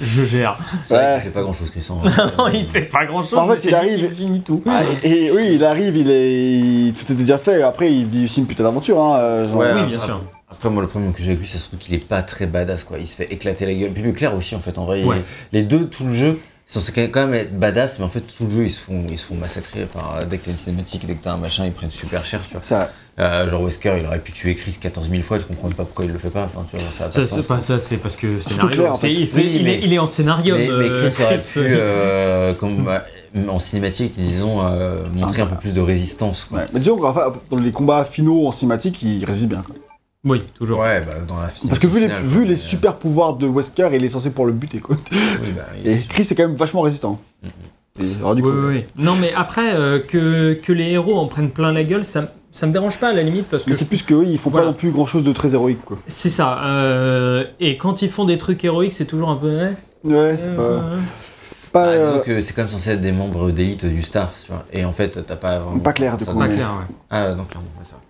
je 0.00 0.24
gère. 0.24 0.58
C'est 0.84 0.94
vrai 0.94 1.14
qu'il 1.14 1.22
fait 1.24 1.30
pas 1.34 1.42
grand 1.42 1.52
chose, 1.52 1.70
Chris. 1.70 1.86
hein. 1.90 2.30
Non, 2.38 2.48
il 2.48 2.66
fait 2.66 2.82
pas 2.82 3.04
grand 3.06 3.22
chose. 3.22 3.38
En 3.38 3.48
fait, 3.48 3.64
il 3.68 3.74
arrive- 3.74 4.08
qui 4.10 4.14
finit 4.16 4.40
tout. 4.42 4.62
Ah, 4.68 4.82
et, 5.02 5.26
et 5.26 5.30
oui, 5.32 5.50
il 5.54 5.64
arrive, 5.64 5.96
il 5.96 6.10
est, 6.10 6.58
il- 6.58 6.94
tout 6.94 7.04
était 7.04 7.14
déjà 7.14 7.38
fait. 7.38 7.62
Après, 7.62 7.92
il 7.92 8.06
vit 8.06 8.24
aussi 8.24 8.40
une 8.40 8.46
putain 8.46 8.64
d'aventure. 8.64 9.00
Hein, 9.00 9.18
euh, 9.18 9.48
genre- 9.48 9.56
Ouais, 9.58 9.66
oui, 9.66 9.70
après- 9.72 9.86
bien 9.86 9.98
sûr. 9.98 10.20
Après, 10.50 10.70
moi, 10.70 10.80
le 10.82 10.88
problème 10.88 11.12
que 11.12 11.20
j'ai 11.22 11.30
avec 11.30 11.40
lui, 11.40 11.46
c'est 11.48 11.58
surtout 11.58 11.76
qu'il 11.76 11.94
est 11.94 12.06
pas 12.06 12.22
très 12.22 12.46
badass, 12.46 12.84
quoi. 12.84 12.98
Il 12.98 13.06
se 13.06 13.16
fait 13.16 13.32
éclater 13.32 13.66
la 13.66 13.74
gueule. 13.74 13.90
Puis 13.90 14.12
Claire 14.12 14.34
aussi, 14.36 14.54
en 14.54 14.60
fait, 14.60 14.78
en 14.78 14.84
vrai. 14.84 15.02
Ouais. 15.04 15.22
Les 15.52 15.62
deux, 15.64 15.86
tout 15.86 16.04
le 16.04 16.12
jeu, 16.12 16.38
sont 16.66 16.80
censés 16.80 17.10
quand 17.10 17.20
même 17.26 17.34
être 17.34 17.56
badass, 17.58 17.98
mais 18.00 18.04
en 18.04 18.08
fait, 18.08 18.20
tout 18.22 18.44
le 18.44 18.50
jeu, 18.50 18.64
ils 18.64 18.70
se 18.70 18.80
font, 18.80 19.04
ils 19.10 19.18
se 19.18 19.24
font 19.26 19.36
massacrer 19.36 19.86
par. 19.86 20.18
Dès 20.28 20.38
que 20.38 20.46
t'as 20.46 20.50
une 20.50 20.56
cinématique, 20.56 21.06
dès 21.06 21.14
que 21.14 21.22
t'as 21.22 21.32
un 21.32 21.36
machin, 21.36 21.64
ils 21.64 21.72
prennent 21.72 21.90
super 21.90 22.24
cher, 22.24 22.40
tu 22.50 22.56
vois. 22.58 22.88
Euh, 23.18 23.48
genre 23.48 23.62
Wesker, 23.62 23.94
il 23.98 24.04
aurait 24.06 24.18
pu 24.18 24.32
tuer 24.32 24.54
Chris 24.56 24.76
14 24.78 25.08
000 25.08 25.22
fois, 25.22 25.38
tu 25.38 25.44
comprends 25.46 25.68
pas 25.70 25.84
pourquoi 25.84 26.04
il 26.04 26.12
le 26.12 26.18
fait 26.18 26.28
pas. 26.30 26.42
Enfin, 26.44 26.66
tu 26.70 26.76
vois, 26.76 26.90
ça 26.90 27.08
c'est 27.08 27.46
pas 27.46 27.60
ça, 27.60 27.78
c'est 27.78 27.96
parce 27.96 28.16
que 28.16 28.40
scénario. 28.40 28.68
clair, 28.70 28.92
en 28.92 28.96
fait. 28.96 29.06
Oui, 29.06 29.28
il, 29.34 29.64
mais- 29.64 29.74
est, 29.76 29.80
il 29.84 29.92
est 29.94 29.98
en 29.98 30.06
scénario. 30.06 30.54
Mais, 30.56 30.66
mais 30.68 30.90
euh, 30.90 31.08
Chris 31.10 31.22
aurait 31.24 31.38
pu, 31.38 31.42
euh, 31.56 32.52
comme, 32.54 32.88
euh, 32.88 33.48
en 33.48 33.58
cinématique, 33.58 34.12
disons, 34.18 34.60
euh, 34.66 35.04
montrer 35.14 35.42
un 35.42 35.46
peu 35.46 35.56
plus 35.56 35.72
de 35.72 35.80
résistance. 35.80 36.44
Quoi. 36.44 36.58
Ouais. 36.58 36.64
Mais 36.74 36.80
disons 36.80 36.96
qu'enfin, 36.98 37.32
dans 37.50 37.56
les 37.58 37.72
combats 37.72 38.04
finaux 38.04 38.46
en 38.46 38.52
cinématique, 38.52 39.00
il 39.02 39.24
résiste 39.24 39.48
bien. 39.48 39.62
quoi. 39.66 39.76
Oui, 40.26 40.42
toujours. 40.54 40.80
Ouais, 40.80 41.00
bah, 41.00 41.12
dans 41.26 41.36
la 41.38 41.48
Parce 41.68 41.78
que 41.78 41.86
vu 41.86 42.00
les, 42.00 42.08
vu 42.24 42.56
super 42.56 42.96
pouvoirs 42.96 43.34
de 43.36 43.46
Wesker, 43.46 43.88
il 43.94 44.04
est 44.04 44.08
censé 44.08 44.32
pour 44.32 44.44
le 44.44 44.52
buter. 44.52 44.80
Quoi. 44.80 44.96
oui, 45.12 45.52
bah, 45.56 45.62
Et 45.84 45.98
Chris 46.00 46.26
est 46.30 46.34
quand 46.34 46.46
même 46.48 46.56
vachement 46.56 46.80
résistant. 46.82 47.20
Et 47.98 48.04
alors, 48.18 48.34
du 48.34 48.42
coup, 48.42 48.50
Oui, 48.50 48.56
oui, 48.58 48.84
oui. 48.96 49.02
Non, 49.04 49.14
mais 49.20 49.32
après, 49.34 49.74
euh, 49.74 50.00
que, 50.00 50.54
que 50.54 50.72
les 50.72 50.90
héros 50.90 51.16
en 51.18 51.26
prennent 51.28 51.50
plein 51.50 51.72
la 51.72 51.84
gueule, 51.84 52.04
ça, 52.04 52.32
ça 52.50 52.66
me 52.66 52.72
dérange 52.72 52.98
pas 52.98 53.08
à 53.08 53.12
la 53.12 53.22
limite 53.22 53.46
parce 53.46 53.62
que 53.64 53.70
Mais 53.70 53.76
c'est 53.76 53.86
plus 53.86 54.02
que 54.02 54.12
oui, 54.14 54.26
ils 54.30 54.38
font 54.38 54.50
Voilà. 54.50 54.66
pas 54.66 54.72
non 54.72 54.76
plus 54.76 54.90
grand 54.90 55.06
chose 55.06 55.24
de 55.24 55.32
très 55.32 55.54
héroïque. 55.54 55.84
Quoi. 55.84 55.96
c'est 56.08 56.28
ça. 56.30 56.58
euh, 56.64 57.44
et 57.60 57.76
quand 57.78 58.02
ils 58.02 58.10
font 58.10 58.24
des 58.24 58.36
trucs 58.36 58.62
héroïques, 58.64 58.92
c'est 58.92 59.06
toujours 59.06 59.30
un 59.30 59.36
peu. 59.36 59.56
ouais, 59.56 59.74
Ouais, 60.04 60.36
c'est 60.38 60.48
euh, 60.48 60.56
pas. 60.56 60.62
ça- 60.62 60.84
C'est 61.58 61.70
pas. 61.70 61.96
Disons 61.96 62.20
que 62.20 62.40
c'est 62.40 62.52
quand 62.52 62.62
même 62.62 62.70
censé 62.70 62.90
être 62.90 63.00
des 63.00 63.12
membres 63.12 63.50
d'élite 63.50 63.86
du 63.86 64.02
Star, 64.02 64.30
tu 64.34 64.50
vois. 64.52 64.64
Et 64.72 64.84
en 64.84 64.92
fait, 64.92 65.24
t'as 65.24 65.36
pas 65.36 65.60
vraiment. 65.60 65.78
Pas 65.78 65.92
clair, 65.92 66.16
du 66.18 66.24
ça 66.24 66.32
coup, 66.32 66.38
Pas 66.38 66.48
clair, 66.48 66.68
ouais. 66.78 66.94
Ah, 67.10 67.34
non, 67.34 67.44
clairement, 67.44 67.68
ouais, 67.78 67.84
c'est 67.84 67.92
vrai. 67.92 68.00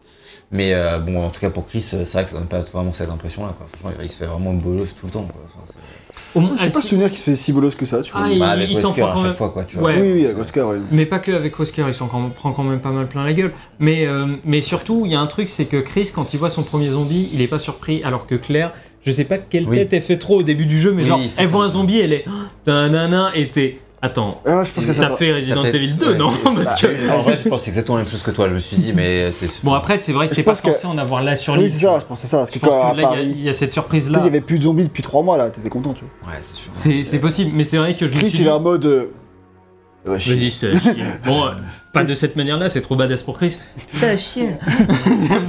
Mais 0.52 0.74
euh, 0.74 0.98
bon, 1.00 1.24
en 1.24 1.30
tout 1.30 1.40
cas, 1.40 1.50
pour 1.50 1.66
Chris, 1.66 1.84
euh, 1.94 2.04
c'est 2.04 2.12
vrai 2.18 2.24
que 2.24 2.30
ça 2.30 2.36
donne 2.38 2.46
pas 2.46 2.60
vraiment 2.60 2.92
cette 2.92 3.10
impression-là, 3.10 3.54
quoi. 3.58 3.66
Franchement, 3.78 3.98
il 4.02 4.08
se 4.10 4.16
fait 4.16 4.26
vraiment 4.26 4.52
bolos 4.54 4.94
tout 4.98 5.06
le 5.06 5.12
temps, 5.12 5.22
quoi. 5.30 5.40
Enfin, 5.46 5.64
c'est- 5.66 6.38
Au 6.38 6.40
moins, 6.40 6.52
Je 6.56 6.62
sais 6.64 6.70
pas 6.70 6.82
si- 6.82 6.88
souvenir 6.88 7.08
qu'il 7.08 7.18
se 7.18 7.24
fait 7.24 7.34
si 7.34 7.52
bolos 7.52 7.74
que 7.76 7.86
ça, 7.86 8.00
tu 8.02 8.12
vois. 8.12 8.22
Ah, 8.24 8.28
il- 8.30 8.38
bah, 8.38 8.50
avec 8.50 8.68
il 8.70 8.76
s'en 8.76 8.88
Wesker 8.88 9.00
prend 9.02 9.10
à 9.12 9.16
chaque 9.16 9.24
même. 9.24 9.34
fois, 9.34 9.48
quoi, 9.50 9.64
tu 9.64 9.76
vois. 9.78 9.88
Ouais. 9.88 9.98
Oui, 10.00 10.12
oui, 10.14 10.24
avec 10.26 10.36
Wesker, 10.38 10.60
oui. 10.68 10.76
Mais 10.92 11.06
pas 11.06 11.18
que 11.18 11.32
avec 11.32 11.58
Wesker, 11.58 11.84
il 11.88 11.94
s'en 11.94 12.06
prend 12.06 12.52
quand 12.52 12.62
même 12.62 12.78
pas 12.80 12.90
mal 12.90 13.06
plein 13.06 13.24
la 13.24 13.32
gueule. 13.32 13.52
Mais, 13.80 14.06
euh, 14.06 14.26
mais 14.44 14.60
surtout, 14.62 15.02
il 15.06 15.12
y 15.12 15.14
a 15.14 15.20
un 15.20 15.26
truc, 15.26 15.48
c'est 15.48 15.64
que 15.64 15.78
Chris, 15.78 16.10
quand 16.14 16.32
il 16.34 16.38
voit 16.38 16.50
son 16.50 16.62
premier 16.62 16.90
zombie, 16.90 17.28
il 17.32 17.40
est 17.40 17.48
pas 17.48 17.58
surpris, 17.58 18.02
alors 18.04 18.26
que 18.26 18.34
Claire, 18.34 18.72
je 19.02 19.10
sais 19.12 19.24
pas 19.24 19.38
quelle 19.38 19.66
Oui. 19.68 19.76
tête 19.78 19.92
elle 19.94 20.02
fait 20.02 20.18
trop 20.18 20.40
au 20.40 20.42
début 20.42 20.66
du 20.66 20.78
jeu, 20.78 20.92
mais 20.92 21.02
Oui, 21.02 21.08
genre, 21.08 21.20
elle 21.22 21.30
ça. 21.30 21.44
voit 21.46 21.64
un 21.64 21.68
zombie, 21.70 21.98
elle 21.98 22.12
est. 22.12 22.24
Nanana, 22.66 23.30
et 23.34 23.48
t'es. 23.50 23.78
Attends, 24.02 24.42
Ouais, 24.44 24.64
je 24.64 24.70
pense 24.72 24.84
que 24.84 24.92
ça. 24.92 25.06
t'as 25.08 25.16
fait 25.16 25.32
Resident 25.32 25.62
fait- 25.62 25.74
Evil 25.74 25.94
2, 25.94 26.10
ouais, 26.12 26.18
non 26.18 26.30
c'est- 26.30 26.62
Parce 26.64 26.80
que- 26.82 27.06
bah, 27.08 27.14
En 27.16 27.22
vrai, 27.22 27.36
je 27.42 27.48
pense 27.48 27.66
exactement 27.66 27.96
la 27.96 28.02
même 28.04 28.10
chose 28.12 28.22
que 28.22 28.30
toi. 28.30 28.46
Je 28.48 28.52
me 28.54 28.58
suis 28.58 28.76
dit, 28.76 28.92
mais. 28.94 29.32
t'es- 29.40 29.48
Bon, 29.64 29.72
après, 29.72 29.98
c'est 30.00 30.12
vrai 30.12 30.28
que 30.28 30.34
t'es 30.34 30.42
pas 30.42 30.54
que- 30.54 30.60
censé 30.60 30.86
en 30.86 30.98
avoir 30.98 31.22
là 31.22 31.34
sur 31.34 31.54
Oui, 31.54 31.70
c'est 31.70 31.80
ça, 31.84 31.98
je 32.00 32.04
pensais 32.04 32.26
ça. 32.26 32.36
Parce 32.38 32.50
que 32.50 32.56
Je 32.60 32.64
pense 32.66 32.74
que 32.74 32.78
là, 32.78 32.92
il 32.94 33.00
y 33.00 33.04
a- 33.04 33.08
Paris, 33.08 33.32
il 33.36 33.40
y, 33.42 33.48
a 33.48 33.52
cette 33.54 33.70
tu 33.70 33.74
sais, 33.74 33.80
surprise-là. 33.80 34.18
il 34.20 34.24
y 34.26 34.28
avait 34.28 34.42
plus 34.42 34.58
de 34.58 34.64
zombies 34.64 34.84
depuis 34.84 35.02
3 35.02 35.22
mois 35.22 35.38
là, 35.38 35.48
t'étais 35.48 35.70
content, 35.70 35.94
tu 35.94 36.04
vois. 36.22 36.32
Ouais, 36.32 36.38
c'est 36.42 36.56
sûr. 36.56 36.70
C'est 36.72 37.02
c'est 37.04 37.18
possible, 37.20 37.52
mais 37.54 37.64
c'est 37.64 37.78
vrai 37.78 37.94
que 37.94 38.06
je 38.06 38.12
me 38.12 38.18
Chris, 38.18 38.28
suis 38.30 38.38
il 38.40 38.42
dit- 38.42 38.48
est 38.48 38.52
en 38.52 38.60
mode. 38.60 38.84
euh. 38.84 39.06
Vas-y, 40.04 40.50
chie. 40.50 40.66
Bon, 41.24 41.46
euh, 41.46 41.50
pas 42.00 42.04
de 42.04 42.14
cette 42.14 42.36
manière-là, 42.36 42.68
c'est 42.68 42.80
trop 42.82 42.96
badass 42.96 43.22
pour 43.22 43.36
Chris. 43.36 43.58
Ça 43.92 44.16
chie. 44.16 44.44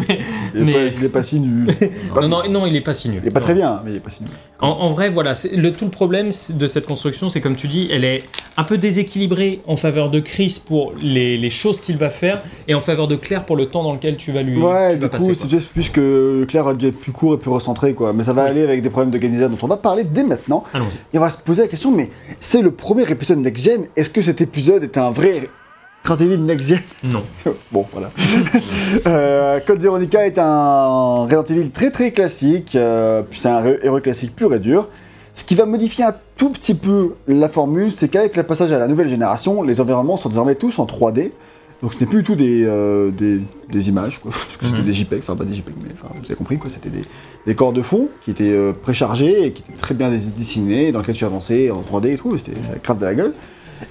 mais, 0.08 0.20
Il 0.56 0.62
est 0.62 0.64
mais- 0.64 0.74
pas- 0.74 0.96
il 1.00 1.06
est 1.06 1.10
pas 1.10 1.24
si 1.24 1.40
nul. 1.40 1.68
non, 2.22 2.28
non, 2.28 2.50
non, 2.50 2.66
il 2.66 2.76
est 2.76 2.82
pas 2.82 2.94
si 2.94 3.10
nul. 3.10 3.20
Il 3.24 3.28
est 3.28 3.32
pas 3.32 3.40
Non. 3.40 3.46
très 3.46 3.54
bien, 3.54 3.82
mais 3.86 3.92
il 3.92 3.98
est 3.98 4.02
pas 4.02 4.10
si 4.10 4.24
nul. 4.24 4.32
En, 4.60 4.70
en 4.70 4.90
vrai, 4.90 5.10
voilà, 5.10 5.34
le, 5.56 5.72
tout 5.72 5.86
le 5.86 5.92
problème 5.92 6.30
de 6.50 6.68
cette 6.68 6.86
construction, 6.86 7.30
c'est 7.30 7.42
comme 7.42 7.56
tu 7.56 7.68
dis, 7.68 7.88
elle 7.92 8.04
est 8.06 8.24
un 8.58 8.64
peu 8.64 8.78
déséquilibrée 8.78 9.62
en 9.68 9.76
faveur 9.76 10.10
de 10.10 10.20
Chris 10.20 10.60
pour 10.66 10.94
les, 11.02 11.38
les 11.38 11.50
choses 11.50 11.80
qu'il 11.80 11.98
va 11.98 12.10
faire 12.10 12.42
et 12.68 12.74
en 12.74 12.82
faveur 12.82 13.08
de 13.08 13.16
Claire 13.16 13.46
pour 13.46 13.56
le 13.56 13.68
temps 13.68 13.84
dans 13.84 13.94
lequel 13.94 14.18
tu 14.18 14.32
vas 14.32 14.42
lui. 14.42 14.58
Ouais, 14.60 14.98
du 14.98 15.08
coup, 15.08 15.34
c'est 15.34 15.50
juste 15.50 15.70
plus 15.70 15.90
que 15.90 16.46
Claire 16.48 16.68
a 16.68 16.74
dû 16.74 16.88
être 16.88 17.00
plus 17.00 17.12
court 17.12 17.36
et 17.36 17.38
plus 17.38 17.52
recentré, 17.52 17.94
quoi. 17.94 18.14
Mais 18.14 18.24
ça 18.24 18.34
va 18.34 18.46
Oui. 18.46 18.50
aller 18.50 18.64
avec 18.64 18.82
des 18.82 18.90
problèmes 18.90 19.12
de 19.12 19.18
game 19.18 19.32
design 19.32 19.52
dont 19.52 19.58
on 19.62 19.68
va 19.68 19.78
parler 19.78 20.04
dès 20.04 20.24
maintenant. 20.24 20.64
Allons-y. 20.74 20.98
Et 21.16 21.18
on 21.20 21.22
va 21.22 21.30
se 21.30 21.38
poser 21.38 21.62
la 21.64 21.68
question, 21.68 21.92
mais 21.92 22.10
c'est 22.40 22.62
le 22.62 22.72
premier 22.72 23.04
épisode 23.12 23.38
Next 23.40 23.64
Gen. 23.64 23.86
Est-ce 23.96 24.10
que 24.10 24.22
cet 24.22 24.42
épisode 24.42 24.84
est 24.84 24.98
un 24.98 25.12
vrai 25.12 25.50
Resident 26.08 26.32
Evil 26.32 26.44
Next 26.44 26.66
Gen 26.68 26.80
Non. 27.04 27.24
Bon, 27.72 27.86
voilà. 27.92 28.10
euh, 29.08 29.60
Code 29.66 29.82
Veronica 29.82 30.26
est 30.26 30.38
un 30.38 31.24
Resident 31.24 31.44
Evil 31.44 31.70
très 31.72 31.92
très 31.92 32.12
classique. 32.12 32.76
euh, 32.76 33.22
puis 33.30 33.40
c'est 33.40 33.50
un 33.50 33.64
héros 33.84 34.00
classique 34.00 34.36
pur 34.36 34.54
et 34.54 34.60
dur. 34.60 34.88
Ce 35.34 35.44
qui 35.44 35.54
va 35.56 35.66
modifier 35.66 36.04
un 36.04 36.16
tout 36.36 36.50
petit 36.50 36.74
peu 36.74 37.14
la 37.28 37.48
formule, 37.50 37.92
c'est 37.92 38.08
qu'avec 38.08 38.36
le 38.36 38.44
passage 38.44 38.72
à 38.72 38.80
la 38.80 38.88
nouvelle 38.88 39.10
génération, 39.10 39.62
les 39.62 39.80
environnements 39.82 40.18
sont 40.18 40.30
désormais 40.30 40.56
tous 40.56 40.80
en 40.80 40.86
3D. 40.86 41.32
Donc 41.84 41.94
ce 41.94 42.00
n'est 42.00 42.08
plus 42.08 42.18
du 42.20 42.24
tout 42.24 42.34
des, 42.36 42.64
euh, 42.66 43.12
des, 43.12 43.40
des 43.70 43.90
images, 43.90 44.18
quoi, 44.20 44.32
parce 44.32 44.58
que 44.58 44.66
c'était 44.66 44.80
Mhm. 44.80 44.86
des 44.86 44.94
JPEG, 44.94 45.20
enfin 45.20 45.36
pas 45.36 45.44
des 45.44 45.54
JPEG, 45.54 45.76
mais 45.84 45.90
vous 46.20 46.26
avez 46.26 46.34
compris, 46.36 46.58
quoi, 46.58 46.72
c'était 46.72 46.90
des, 46.90 47.02
des 47.46 47.54
corps 47.54 47.72
de 47.72 47.84
fond 47.84 48.08
qui 48.26 48.32
étaient 48.32 48.58
préchargés 48.82 49.46
et 49.46 49.52
qui 49.52 49.62
étaient 49.62 49.80
très 49.80 49.94
bien 49.94 50.10
dess- 50.10 50.36
dessinés, 50.36 50.92
dans 50.92 51.00
lesquels 51.00 51.14
tu 51.16 51.24
avançais 51.26 51.70
en 51.70 51.84
3D 51.84 52.14
et 52.14 52.18
tout, 52.18 52.36
c'était 52.40 52.60
ça 52.64 52.80
crave 52.82 52.98
de 53.00 53.06
la 53.06 53.14
gueule. 53.14 53.34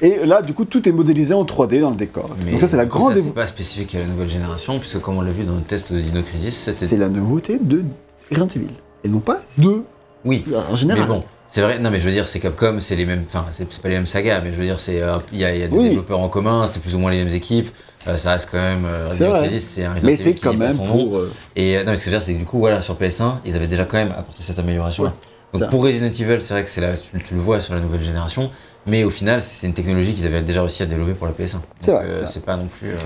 Et 0.02 0.24
là, 0.26 0.42
du 0.42 0.52
coup, 0.54 0.64
tout 0.64 0.88
est 0.88 0.92
modélisé 0.92 1.34
en 1.34 1.44
3D 1.44 1.80
dans 1.80 1.90
le 1.90 1.96
décor. 1.96 2.30
Mais 2.44 2.52
Donc 2.52 2.60
ça, 2.60 2.66
c'est 2.66 2.76
la 2.76 2.86
grande 2.86 3.14
C'est 3.16 3.34
pas 3.34 3.46
spécifique 3.46 3.94
à 3.94 4.00
la 4.00 4.06
nouvelle 4.06 4.28
génération, 4.28 4.78
puisque 4.78 5.00
comme 5.00 5.16
on 5.16 5.22
l'a 5.22 5.30
vu 5.32 5.44
dans 5.44 5.54
le 5.54 5.60
test 5.62 5.92
de 5.92 6.00
Dino 6.00 6.22
Crisis, 6.22 6.70
C'est 6.72 6.96
la 6.96 7.08
nouveauté 7.08 7.58
de 7.60 7.82
Resident 8.30 8.48
Evil. 8.56 8.68
Et 9.04 9.08
non 9.08 9.20
pas 9.20 9.42
de. 9.58 9.82
Oui, 10.24 10.44
En 10.70 10.74
général. 10.74 11.02
mais 11.02 11.08
bon. 11.08 11.20
C'est 11.48 11.60
vrai, 11.62 11.78
non 11.78 11.90
mais 11.92 12.00
je 12.00 12.04
veux 12.06 12.10
dire, 12.10 12.26
c'est 12.26 12.40
Capcom, 12.40 12.78
c'est 12.80 12.96
les 12.96 13.06
mêmes, 13.06 13.22
enfin 13.28 13.46
c'est 13.52 13.68
pas 13.80 13.88
les 13.88 13.94
mêmes 13.94 14.04
sagas, 14.06 14.40
mais 14.42 14.50
je 14.50 14.56
veux 14.56 14.64
dire, 14.64 14.80
c'est 14.80 15.00
euh, 15.00 15.14
il 15.32 15.38
y 15.38 15.44
a, 15.44 15.54
il 15.54 15.60
y 15.60 15.62
a 15.62 15.68
des 15.68 15.76
Oui. 15.76 15.88
développeurs 15.90 16.18
en 16.18 16.28
commun, 16.28 16.66
c'est 16.66 16.80
plus 16.82 16.96
ou 16.96 16.98
moins 16.98 17.12
les 17.12 17.18
mêmes 17.24 17.32
équipes, 17.32 17.68
euh, 18.08 18.16
ça 18.16 18.32
reste 18.32 18.48
quand 18.50 18.58
même 18.58 18.84
euh, 18.84 19.14
C'est 19.14 19.24
un 19.26 19.94
Resident 19.94 20.00
Mais 20.02 20.14
Evil 20.14 20.34
qui 20.34 20.40
quand 20.40 20.54
même 20.54 20.70
son 20.72 20.86
nom. 20.86 21.04
pour. 21.08 21.18
euh, 21.18 21.32
Et 21.54 21.76
non, 21.84 21.92
mais 21.92 21.96
ce 21.96 22.00
que 22.04 22.10
je 22.10 22.16
veux 22.16 22.18
dire, 22.18 22.22
c'est 22.22 22.34
que 22.34 22.38
du 22.40 22.44
coup, 22.44 22.58
voilà, 22.58 22.80
sur 22.82 22.96
PS1, 22.96 23.34
ils 23.44 23.54
avaient 23.54 23.68
déjà 23.68 23.84
quand 23.84 23.96
même 23.96 24.10
apporté 24.10 24.42
cette 24.42 24.58
amélioration. 24.58 25.04
Ouais, 25.04 25.10
Donc 25.52 25.62
ça. 25.62 25.68
pour 25.68 25.84
Resident 25.84 26.06
Evil, 26.06 26.42
c'est 26.42 26.54
vrai 26.54 26.64
que 26.64 26.70
c'est 26.70 26.80
la, 26.80 26.96
tu, 26.96 27.22
tu 27.24 27.34
le 27.34 27.40
vois 27.40 27.60
sur 27.60 27.74
la 27.74 27.80
nouvelle 27.80 28.02
génération, 28.02 28.50
mais 28.86 29.04
au 29.04 29.10
final, 29.10 29.42
c'est 29.42 29.66
une 29.66 29.72
technologie 29.74 30.12
qu'ils 30.14 30.26
avaient 30.26 30.42
déjà 30.42 30.60
réussi 30.62 30.82
à 30.82 30.86
développer 30.86 31.12
pour 31.14 31.26
la 31.26 31.32
PS1. 31.32 31.56
C'est 31.78 31.90
Donc, 31.92 32.00
vrai, 32.00 32.06
euh, 32.06 32.10
c'est 32.12 32.18
vrai. 32.22 32.30
c'est 32.32 32.44
pas 32.44 32.56
non 32.56 32.66
plus. 32.66 32.88
euh, 32.90 32.96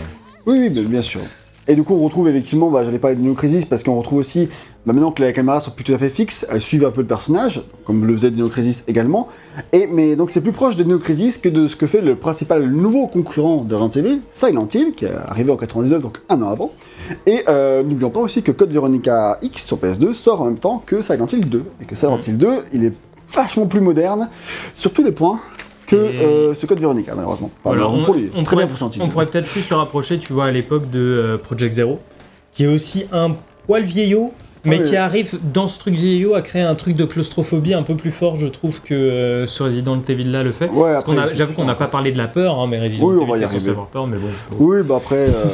Oui, 0.47 0.59
oui, 0.59 0.71
bien 0.87 1.03
sûr. 1.03 1.21
Et 1.69 1.75
du 1.75 1.85
coup, 1.85 1.95
on 1.95 2.03
retrouve 2.03 2.29
effectivement, 2.29 2.69
bah, 2.69 2.83
j'allais 2.83 2.99
parler 2.99 3.15
de 3.15 3.21
Dino 3.21 3.35
Crisis, 3.35 3.65
parce 3.65 3.85
qu'on 3.85 3.95
retrouve 3.97 4.19
aussi, 4.19 4.49
bah, 4.87 4.93
maintenant 4.93 5.13
que 5.13 5.23
les 5.23 5.33
caméras 5.33 5.61
sont 5.61 5.71
plus 5.71 5.85
tout 5.85 5.93
à 5.95 5.99
fait 5.99 6.09
fixes, 6.09 6.45
elles 6.51 6.61
suivent 6.61 6.85
un 6.85 6.91
peu 6.91 7.03
le 7.03 7.07
personnage, 7.07 7.63
comme 7.85 8.07
le 8.07 8.13
faisait 8.15 8.33
Dino 8.33 8.49
Crisis 8.49 8.83
également. 8.89 9.29
Et, 9.73 9.87
mais 9.87 10.17
donc 10.17 10.31
c'est 10.31 10.41
plus 10.41 10.51
proche 10.51 10.75
de 10.75 10.83
Dino 10.83 10.99
Crisis 10.99 11.39
que 11.39 11.49
de 11.49 11.69
ce 11.69 11.77
que 11.77 11.87
fait 11.87 12.01
le 12.01 12.17
principal 12.17 12.69
nouveau 12.69 13.07
concurrent 13.07 13.63
de 13.63 13.75
Resident 13.77 14.05
Evil, 14.09 14.21
Silent 14.31 14.69
Hill, 14.75 14.95
qui 14.97 15.05
est 15.05 15.13
arrivé 15.29 15.53
en 15.53 15.57
99, 15.57 16.03
donc 16.03 16.19
un 16.29 16.43
an 16.43 16.49
avant. 16.49 16.73
Et 17.27 17.45
euh, 17.49 17.85
n'oublions 17.85 18.11
pas 18.11 18.21
aussi 18.21 18.43
que 18.43 18.51
Code 18.53 18.73
Veronica 18.73 19.39
X 19.43 19.65
sur 19.65 19.77
PS2 19.79 20.13
sort 20.13 20.43
en 20.43 20.47
même 20.47 20.59
temps 20.59 20.83
que 20.85 21.03
Silent 21.03 21.27
Hill 21.33 21.49
2. 21.49 21.65
Et 21.83 21.85
que 21.85 21.95
Silent 21.95 22.19
Hill 22.27 22.37
2, 22.39 22.49
il 22.73 22.85
est 22.85 22.95
vachement 23.33 23.67
plus 23.67 23.81
moderne, 23.81 24.29
sur 24.75 24.93
tous 24.93 25.05
les 25.05 25.13
points, 25.13 25.39
que 25.91 25.97
euh, 25.97 26.55
ce 26.55 26.67
Code 26.67 26.79
Veronica, 26.81 27.15
malheureusement. 27.15 27.51
Enfin, 27.65 27.75
Voilà, 27.77 27.81
malheureusement 27.83 28.03
on, 28.03 28.05
pourrait, 28.05 28.31
on 29.01 29.07
2. 29.07 29.11
pourrait 29.11 29.27
peut-être 29.27 29.49
plus 29.49 29.69
le 29.69 29.77
rapprocher, 29.77 30.19
tu 30.19 30.33
vois, 30.33 30.47
à 30.47 30.51
l'époque 30.51 30.89
de 30.91 30.99
euh, 31.01 31.39
Project 31.39 31.73
Zero, 31.75 31.99
qui 32.53 32.65
est 32.65 32.69
aussi 32.69 33.07
un 33.13 33.31
poil 33.67 33.83
vieillot, 33.83 34.33
mais 34.65 34.83
qui 34.83 34.97
arrive 34.97 35.39
dans 35.53 35.67
ce 35.67 35.79
truc 35.79 35.95
vieillot 35.95 36.35
à 36.35 36.43
créer 36.43 36.63
un 36.63 36.75
truc 36.75 36.97
de 36.97 37.05
claustrophobie 37.05 37.75
un 37.75 37.83
peu 37.83 37.95
plus 37.95 38.11
fort, 38.11 38.37
je 38.37 38.47
trouve, 38.47 38.83
que 38.83 38.95
euh, 38.95 39.47
ce 39.47 39.63
Resident 39.63 40.01
Evil 40.09 40.25
là 40.25 40.43
le 40.43 40.53
fait. 40.53 40.69
Ouais, 40.71 40.95
c'est- 41.29 41.37
J'avoue 41.37 41.55
qu'on 41.55 41.65
n'a 41.65 41.75
pas 41.75 41.89
parlé 41.89 42.13
de 42.13 42.19
la 42.19 42.29
peur, 42.29 42.59
hein, 42.59 42.67
mais 42.69 42.79
Resident 42.81 43.07
Oui, 43.07 43.17
on 43.19 43.23
Evil 43.23 43.31
va 43.31 43.37
y 43.37 43.41
t'es 43.41 43.47
censé 43.47 43.57
arriver. 43.57 43.71
avoir 43.71 43.87
peur, 43.87 44.07
mais 44.07 44.17
bon. 44.19 44.27
Oui, 44.59 44.79
bah 44.85 44.97
après. 44.99 45.17
euh, 45.29 45.45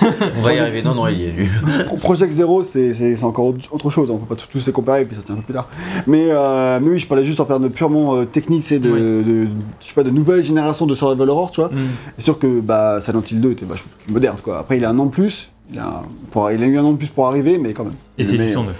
On 0.38 0.40
va 0.40 0.54
y 0.54 0.58
arriver. 0.58 0.82
Non, 0.82 0.94
non, 0.94 1.08
il 1.08 1.20
y 1.20 1.24
est 1.24 1.30
lui. 1.30 1.46
Pro- 1.86 1.96
Project 1.96 2.32
Zero, 2.32 2.64
c'est 2.64 2.94
c'est- 2.94 3.16
c'est 3.16 3.24
encore 3.24 3.46
autre- 3.72 3.90
chose, 3.90 4.10
on 4.10 4.16
peut 4.16 4.34
pas 4.34 4.40
tous 4.50 4.66
les 4.66 4.72
comparer, 4.72 5.04
puis 5.04 5.14
ça 5.16 5.22
tient 5.22 5.34
un 5.34 5.38
peu 5.38 5.44
plus 5.44 5.52
tard. 5.54 5.68
Mais, 6.06 6.26
euh, 6.30 6.78
mais 6.80 6.90
oui, 6.92 6.98
je 6.98 7.06
parlais 7.06 7.24
juste 7.24 7.40
en 7.40 7.44
termes 7.44 7.68
purement 7.70 8.16
euh, 8.16 8.24
technique, 8.24 8.64
c'est 8.64 8.78
de, 8.78 8.90
Oui. 8.90 9.00
de, 9.00 9.48
je 9.80 9.86
sais 9.88 9.94
pas, 9.94 10.02
de 10.04 10.10
nouvelle 10.10 10.42
génération 10.42 10.86
de 10.86 10.94
Survival 10.94 11.28
Horror, 11.28 11.50
tu 11.50 11.60
vois. 11.60 11.68
Mm. 11.70 11.76
C'est 12.16 12.24
sûr 12.24 12.38
que 12.38 12.60
bah, 12.60 12.98
Silent 13.00 13.22
Hill 13.30 13.40
2 13.42 13.50
était 13.52 13.66
vachement 13.66 13.90
plus 14.04 14.12
moderne, 14.14 14.36
quoi. 14.42 14.58
Après, 14.58 14.78
il 14.78 14.84
a 14.86 14.90
un 14.90 14.98
an 14.98 15.06
de 15.06 15.10
plus, 15.10 15.50
il 15.72 15.78
a, 15.78 15.86
un- 15.86 16.02
pour- 16.30 16.50
il 16.50 16.62
a 16.62 16.66
eu 16.66 16.78
un 16.78 16.84
an 16.84 16.92
de 16.92 16.96
plus 16.98 17.08
pour 17.08 17.26
arriver, 17.26 17.58
mais 17.58 17.72
quand 17.72 17.84
même. 17.84 17.94
Et 18.16 18.24
c'est 18.24 18.36
du 18.38 18.52
109. 18.52 18.76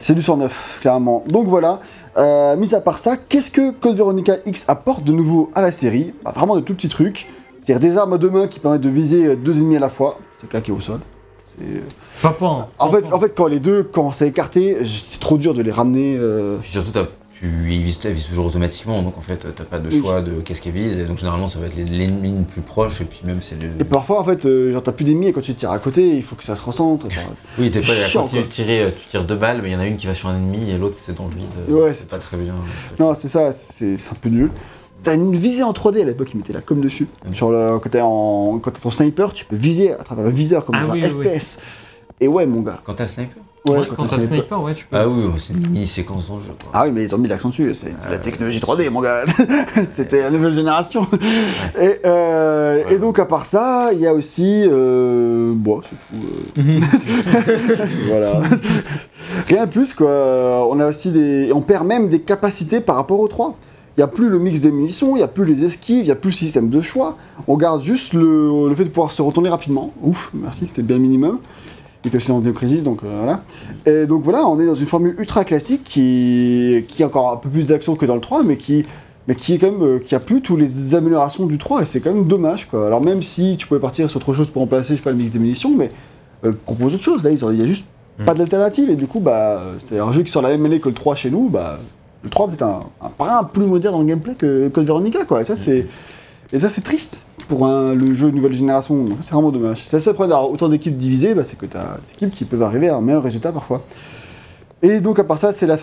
C'est 0.00 0.14
du 0.14 0.22
109, 0.22 0.78
clairement. 0.80 1.24
Donc 1.28 1.46
voilà. 1.46 1.80
Euh, 2.16 2.56
mis 2.56 2.74
à 2.74 2.80
part 2.80 2.98
ça, 2.98 3.16
qu'est-ce 3.16 3.50
que 3.50 3.70
Code 3.72 3.96
Veronica 3.96 4.36
X 4.46 4.64
apporte 4.68 5.04
de 5.04 5.12
nouveau 5.12 5.50
à 5.54 5.60
la 5.62 5.70
série? 5.70 6.14
Bah, 6.24 6.32
Vraiment 6.34 6.56
de 6.56 6.60
tout 6.60 6.74
petits 6.74 6.88
trucs. 6.88 7.26
C'est-à-dire 7.62 7.90
des 7.90 7.96
armes 7.98 8.12
à 8.14 8.18
deux 8.18 8.30
mains 8.30 8.46
qui 8.48 8.58
permettent 8.60 8.80
de 8.80 8.88
viser 8.88 9.26
euh, 9.26 9.36
deux 9.36 9.56
ennemis 9.58 9.76
à 9.76 9.80
la 9.80 9.88
fois. 9.90 10.18
C'est 10.38 10.48
claqué 10.48 10.72
au 10.72 10.80
sol. 10.80 11.00
C'est- 11.44 11.82
Papa. 12.22 12.46
hein. 12.46 12.66
En 12.78 12.90
fait, 12.90 13.04
en 13.12 13.18
fait, 13.20 13.34
quand 13.34 13.46
les 13.46 13.60
deux 13.60 13.82
commencent 13.82 14.22
à 14.22 14.26
écarter, 14.26 14.78
c'est 15.08 15.20
trop 15.20 15.36
dur 15.36 15.52
de 15.54 15.62
les 15.62 15.70
ramener. 15.72 16.16
euh, 16.18 16.56
surtout, 16.62 16.90
t'as- 16.92 17.06
tu 17.38 17.46
visent 17.48 17.98
toujours 17.98 18.46
automatiquement, 18.46 19.02
donc 19.02 19.18
en 19.18 19.20
fait, 19.20 19.46
t'as 19.54 19.64
pas 19.64 19.78
de 19.78 19.90
choix 19.90 20.22
de 20.22 20.32
qu'est-ce 20.40 20.62
qu'ils 20.62 20.72
visent. 20.72 20.98
Et 20.98 21.04
donc 21.04 21.18
généralement, 21.18 21.48
ça 21.48 21.58
va 21.58 21.66
être 21.66 21.76
les- 21.76 21.84
l'ennemi 21.84 22.34
le 22.38 22.44
plus 22.44 22.62
proche, 22.62 23.00
et 23.00 23.04
puis 23.04 23.20
même 23.24 23.42
c'est 23.42 23.60
le. 23.60 23.68
Et 23.78 23.84
parfois, 23.84 24.20
en 24.20 24.24
fait, 24.24 24.46
euh, 24.46 24.72
genre 24.72 24.82
t'as 24.82 24.92
plus 24.92 25.04
d'ennemis 25.04 25.28
et 25.28 25.32
quand 25.32 25.40
tu 25.42 25.54
tires 25.54 25.70
à 25.70 25.78
côté, 25.78 26.16
il 26.16 26.22
faut 26.22 26.36
que 26.36 26.44
ça 26.44 26.56
se 26.56 26.64
recentre. 26.64 27.06
Enfin, 27.06 27.20
Oui, 27.58 27.70
des 27.70 27.82
fois, 27.82 27.94
il 27.94 28.00
y 28.00 28.04
a 28.04 28.06
chiant, 28.06 28.22
quand 28.22 28.28
tu 28.28 28.46
tires, 28.46 28.94
tu 28.94 29.06
tires 29.08 29.24
deux 29.24 29.36
balles, 29.36 29.60
mais 29.62 29.70
il 29.70 29.72
y 29.72 29.76
en 29.76 29.80
a 29.80 29.86
une 29.86 29.96
qui 29.96 30.06
va 30.06 30.14
sur 30.14 30.28
un 30.28 30.36
ennemi 30.36 30.70
et 30.70 30.78
l'autre 30.78 30.96
c'est 31.00 31.16
dans 31.16 31.26
le 31.28 31.34
vide. 31.34 31.74
Ouais, 31.76 31.92
c'est 31.94 32.08
pas 32.08 32.18
très 32.18 32.36
bien. 32.36 32.54
Non, 32.98 33.14
c'est 33.14 33.28
ça, 33.28 33.52
c'est 33.52 33.94
un 33.94 34.14
peu 34.20 34.28
nul. 34.28 34.50
T'as 35.02 35.14
une 35.14 35.36
visée 35.36 35.62
en 35.62 35.72
3D 35.72 36.00
à 36.00 36.04
l'époque, 36.04 36.30
ils 36.32 36.38
mettaient 36.38 36.54
la 36.54 36.62
com 36.62 36.80
dessus. 36.80 37.06
Mm. 37.28 37.32
Sur 37.34 37.50
le, 37.50 37.78
quand 37.78 37.90
t'es 37.90 38.00
en, 38.00 38.58
quand 38.60 38.70
t'as 38.70 38.80
ton 38.80 38.90
sniper, 38.90 39.32
tu 39.34 39.44
peux 39.44 39.54
viser 39.54 39.92
à 39.92 40.02
travers 40.02 40.24
le 40.24 40.30
viseur 40.30 40.64
comme 40.64 40.76
Ah 40.80 40.86
dans 40.86 40.92
oui, 40.94 41.04
un 41.04 41.08
oui, 41.10 41.26
oui. 41.32 41.38
FPS. 41.38 41.58
Et 42.20 42.28
ouais, 42.28 42.46
mon 42.46 42.62
gars. 42.62 42.80
Quand 42.82 42.94
t'as 42.94 43.04
le 43.04 43.10
sniper? 43.10 43.36
Ouais, 43.66 43.78
Ouais, 43.80 43.86
quand 43.96 44.04
t'as 44.06 44.20
sniper, 44.20 44.62
ouais, 44.62 44.74
tu 44.74 44.84
peux. 44.86 44.96
Ah 44.96 45.08
oui, 45.08 45.24
c'est 45.38 45.52
une 45.54 45.68
mini-séquence 45.68 46.28
dans 46.28 46.36
le 46.36 46.42
jeu. 46.42 46.48
Quoi. 46.62 46.70
Ah 46.74 46.82
oui, 46.86 46.90
mais 46.94 47.04
ils 47.04 47.14
ont 47.14 47.18
mis 47.18 47.28
l'accent 47.28 47.48
dessus, 47.48 47.72
c'est 47.74 47.90
de 47.90 48.10
la 48.10 48.18
technologie 48.18 48.58
3D, 48.60 48.90
mon 48.90 49.00
gars. 49.00 49.24
C'était 49.90 50.22
la 50.22 50.30
nouvelle 50.30 50.52
génération. 50.54 51.06
Et, 51.80 52.00
euh, 52.04 52.76
Ouais. 52.76 52.94
et 52.94 52.98
donc, 52.98 53.18
à 53.18 53.24
part 53.24 53.46
ça, 53.46 53.90
il 53.92 54.00
y 54.00 54.06
a 54.06 54.12
aussi. 54.14 54.64
Euh, 54.66 55.52
bon, 55.54 55.80
c'est 55.82 55.90
tout. 55.90 56.60
euh, 56.60 56.80
voilà. 58.08 58.42
Rien 59.48 59.66
de 59.66 59.70
plus, 59.70 59.94
quoi. 59.94 60.66
On 60.68 60.78
a 60.80 60.86
aussi 60.88 61.10
des. 61.10 61.50
On 61.54 61.60
perd 61.62 61.86
même 61.86 62.08
des 62.08 62.20
capacités 62.20 62.80
par 62.80 62.96
rapport 62.96 63.20
au 63.20 63.28
3. 63.28 63.56
Il 63.96 64.00
n'y 64.00 64.04
a 64.04 64.08
plus 64.08 64.28
le 64.28 64.38
mix 64.38 64.60
des 64.60 64.70
munitions, 64.70 65.16
il 65.16 65.20
n'y 65.20 65.22
a 65.24 65.28
plus 65.28 65.46
les 65.46 65.64
esquives, 65.64 66.00
il 66.00 66.04
n'y 66.04 66.10
a 66.10 66.16
plus 66.16 66.28
le 66.30 66.36
système 66.36 66.68
de 66.68 66.80
choix. 66.82 67.16
On 67.48 67.56
garde 67.56 67.82
juste 67.82 68.12
le, 68.12 68.68
le 68.68 68.74
fait 68.74 68.84
de 68.84 68.90
pouvoir 68.90 69.10
se 69.10 69.22
retourner 69.22 69.48
rapidement. 69.48 69.90
Ouf, 70.02 70.30
merci, 70.34 70.66
c'était 70.66 70.82
bien 70.82 70.98
minimum. 70.98 71.38
Il 72.06 72.08
était 72.08 72.18
aussi 72.18 72.28
dans 72.28 72.40
Crisis, 72.52 72.84
donc 72.84 73.02
euh, 73.02 73.18
voilà. 73.18 73.42
Et 73.84 74.06
donc 74.06 74.22
voilà, 74.22 74.46
on 74.48 74.60
est 74.60 74.66
dans 74.66 74.74
une 74.74 74.86
formule 74.86 75.16
ultra 75.18 75.44
classique 75.44 75.82
qui, 75.84 76.84
qui 76.86 77.02
a 77.02 77.06
encore 77.06 77.32
un 77.32 77.36
peu 77.36 77.48
plus 77.48 77.66
d'action 77.66 77.96
que 77.96 78.06
dans 78.06 78.14
le 78.14 78.20
3, 78.20 78.44
mais 78.44 78.56
qui, 78.56 78.86
mais 79.26 79.34
qui 79.34 79.54
est 79.54 79.58
quand 79.58 79.72
même, 79.72 79.82
euh, 79.82 79.98
qui 79.98 80.14
a 80.14 80.20
plus 80.20 80.40
toutes 80.40 80.60
les 80.60 80.94
améliorations 80.94 81.46
du 81.46 81.58
3, 81.58 81.82
et 81.82 81.84
c'est 81.84 82.00
quand 82.00 82.12
même 82.12 82.26
dommage, 82.26 82.68
quoi. 82.68 82.86
Alors 82.86 83.02
même 83.02 83.22
si 83.22 83.56
tu 83.58 83.66
pouvais 83.66 83.80
partir 83.80 84.08
sur 84.08 84.18
autre 84.18 84.34
chose 84.34 84.48
pour 84.48 84.62
remplacer, 84.62 84.90
je 84.94 84.98
sais 84.98 85.02
pas, 85.02 85.10
le 85.10 85.16
mix 85.16 85.32
des 85.32 85.40
munitions, 85.40 85.74
mais 85.76 85.90
euh, 86.44 86.52
propose 86.64 86.94
autre 86.94 87.04
chose, 87.04 87.22
là, 87.24 87.30
il 87.30 87.58
y 87.58 87.62
a 87.62 87.66
juste 87.66 87.86
Mm. 88.18 88.24
pas 88.24 88.34
d'alternative, 88.34 88.90
et 88.90 88.96
du 88.96 89.06
coup, 89.06 89.20
bah, 89.20 89.60
c'est 89.78 89.98
un 89.98 90.12
jeu 90.12 90.22
qui 90.22 90.32
sort 90.32 90.42
la 90.42 90.48
même 90.48 90.64
année 90.64 90.80
que 90.80 90.88
le 90.88 90.94
3 90.94 91.14
chez 91.14 91.30
nous, 91.30 91.48
bah, 91.48 91.78
le 92.22 92.30
3 92.30 92.48
peut-être 92.48 92.62
un, 92.62 92.80
un 93.02 93.10
brin 93.18 93.44
plus 93.44 93.66
moderne 93.66 93.94
dans 93.94 94.00
le 94.00 94.06
gameplay 94.06 94.34
que 94.34 94.68
Code 94.68 94.86
Veronica, 94.86 95.24
quoi, 95.24 95.40
et 95.42 95.44
ça, 95.44 95.56
c'est... 95.56 95.86
Et 96.52 96.60
ça, 96.60 96.68
c'est 96.68 96.82
triste 96.82 97.20
pour 97.48 97.66
un- 97.66 97.94
le 97.94 98.12
jeu 98.14 98.30
nouvelle 98.30 98.52
génération. 98.54 99.04
C'est 99.20 99.32
vraiment 99.32 99.50
dommage. 99.50 99.82
C'est 99.84 99.96
le 99.96 100.02
seul 100.02 100.14
problème 100.14 100.30
d'avoir 100.30 100.50
autant 100.50 100.68
d'équipes 100.68 100.96
divisées, 100.96 101.34
bah, 101.34 101.44
c'est 101.44 101.58
que 101.58 101.66
tu 101.66 101.76
as 101.76 101.98
des 102.04 102.12
équipes 102.12 102.30
qui 102.36 102.44
peuvent 102.44 102.62
arriver 102.62 102.88
à 102.88 102.96
un 102.96 103.00
meilleur 103.00 103.22
résultat 103.22 103.52
parfois. 103.52 103.82
Et 104.82 105.00
donc, 105.00 105.18
à 105.18 105.24
part 105.24 105.38
ça, 105.38 105.52
c'est 105.52 105.66
la 105.66 105.76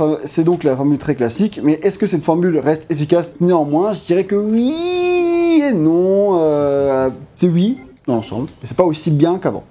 donc 0.44 0.64
la 0.64 0.76
formule 0.76 0.98
très 1.00 1.16
classique. 1.16 1.60
Mais 1.64 1.80
est-ce 1.84 1.98
que 1.98 2.06
cette 2.08 2.24
formule 2.24 2.58
reste 2.60 2.92
efficace? 2.92 3.34
Néanmoins 3.42 3.92
Je 3.94 4.00
dirais 4.02 4.24
que 4.26 4.36
oui 4.36 5.62
et 5.68 5.74
non. 5.74 6.38
Euh, 6.40 7.10
c'est 7.36 7.48
oui 7.48 7.78
dans 8.08 8.16
l'ensemble, 8.16 8.48
mais 8.62 8.68
c'est 8.68 8.78
pas 8.78 8.84
aussi 8.84 9.10
bien 9.12 9.40
qu'avant. 9.40 9.64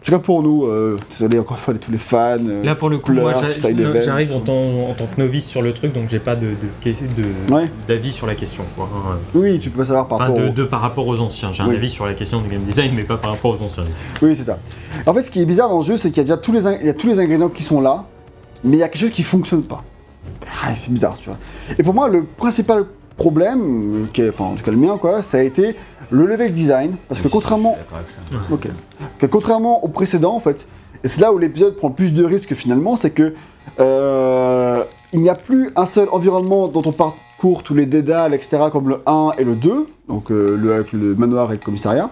En 0.00 0.02
tout 0.02 0.12
cas 0.12 0.18
pour 0.18 0.42
nous, 0.42 0.64
euh, 0.64 0.98
désolé 1.10 1.38
encore 1.38 1.58
une 1.58 1.62
fois 1.62 1.74
tous 1.74 1.90
les 1.92 1.98
fans. 1.98 2.38
euh, 2.40 2.64
Là, 2.64 2.74
pour 2.74 2.88
le 2.88 2.96
coup, 2.96 3.12
moi, 3.12 3.34
j'arrive 3.98 4.32
en 4.34 4.40
tant, 4.40 4.54
en 4.54 4.94
tant 4.94 5.04
que 5.04 5.20
novice 5.20 5.44
sur 5.46 5.60
le 5.60 5.74
truc, 5.74 5.92
donc 5.92 6.04
j'ai 6.08 6.18
pas 6.18 6.36
de, 6.36 6.46
de, 6.46 6.90
de- 6.90 7.54
Ouais. 7.54 7.70
d'avis 7.86 8.10
sur 8.10 8.26
la 8.26 8.34
question. 8.34 8.62
Quoi, 8.76 8.88
hein. 8.94 9.18
Oui, 9.34 9.58
tu 9.58 9.68
peux 9.68 9.80
pas 9.80 9.84
savoir 9.84 10.08
par 10.08 10.16
Enfin, 10.16 10.28
rapport 10.30 10.40
de, 10.42 10.48
au- 10.48 10.52
de 10.52 10.64
par 10.64 10.80
rapport 10.80 11.06
aux 11.06 11.20
anciens. 11.20 11.52
J'ai 11.52 11.62
un 11.62 11.68
avis 11.68 11.90
sur 11.90 12.06
la 12.06 12.14
question 12.14 12.40
du 12.40 12.48
game 12.48 12.62
design, 12.62 12.92
mais 12.96 13.02
pas 13.02 13.18
par 13.18 13.32
rapport 13.32 13.50
aux 13.50 13.60
anciens. 13.62 13.84
Oui, 14.22 14.34
c'est 14.34 14.44
ça. 14.44 14.58
En 15.04 15.12
fait, 15.12 15.22
ce 15.22 15.30
qui 15.30 15.42
est 15.42 15.44
bizarre 15.44 15.68
dans 15.68 15.80
le 15.80 15.84
jeu, 15.84 15.98
c'est 15.98 16.08
qu'il 16.08 16.16
y 16.16 16.20
a 16.20 16.24
déjà 16.24 16.38
tous 16.38 16.52
les, 16.52 16.62
il 16.80 16.86
y 16.86 16.90
a 16.90 16.94
tous 16.94 17.08
les 17.08 17.18
ingrédients 17.18 17.50
qui 17.50 17.62
sont 17.62 17.82
là, 17.82 18.04
mais 18.64 18.78
il 18.78 18.80
y 18.80 18.82
a 18.82 18.88
quelque 18.88 19.02
chose 19.02 19.10
qui 19.10 19.22
fonctionne 19.22 19.62
pas. 19.64 19.84
Ah, 20.64 20.74
c'est 20.74 20.90
bizarre, 20.90 21.18
tu 21.18 21.28
vois. 21.28 21.38
Et 21.78 21.82
pour 21.82 21.92
moi, 21.92 22.08
le 22.08 22.24
principal 22.24 22.86
problème, 23.18 24.06
qui 24.14 24.22
est- 24.22 24.30
enfin 24.30 24.44
en 24.44 24.54
tout 24.54 24.64
cas 24.64 24.70
le 24.70 24.78
mien, 24.78 24.96
quoi, 24.98 25.20
ça 25.22 25.36
a 25.36 25.42
été 25.42 25.76
le 26.10 26.26
level 26.26 26.52
design, 26.52 26.96
parce 27.08 27.20
que 27.20 27.28
contrairement, 27.28 27.76
que 29.18 29.26
contrairement 29.26 29.84
au 29.84 29.88
précédent, 29.88 30.34
en 30.34 30.40
fait, 30.40 30.66
et 31.02 31.08
c'est 31.08 31.20
là 31.20 31.32
où 31.32 31.38
l'épisode 31.38 31.76
prend 31.76 31.90
plus 31.90 32.12
de 32.12 32.24
risques 32.24 32.54
finalement, 32.54 32.96
c'est 32.96 33.10
que 33.10 33.34
euh, 33.78 34.84
il 35.12 35.20
n'y 35.20 35.30
a 35.30 35.34
plus 35.34 35.70
un 35.76 35.86
seul 35.86 36.08
environnement 36.10 36.68
dont 36.68 36.82
on 36.84 36.92
parcourt 36.92 37.62
tous 37.62 37.74
les 37.74 37.86
dédales, 37.86 38.34
etc., 38.34 38.64
comme 38.70 38.88
le 38.88 39.02
1 39.06 39.32
et 39.38 39.44
le 39.44 39.54
2, 39.54 39.86
donc 40.08 40.30
euh, 40.30 40.56
le, 40.56 40.74
avec 40.74 40.92
le 40.92 41.14
manoir 41.14 41.50
et 41.52 41.54
le 41.56 41.60
commissariat. 41.60 42.10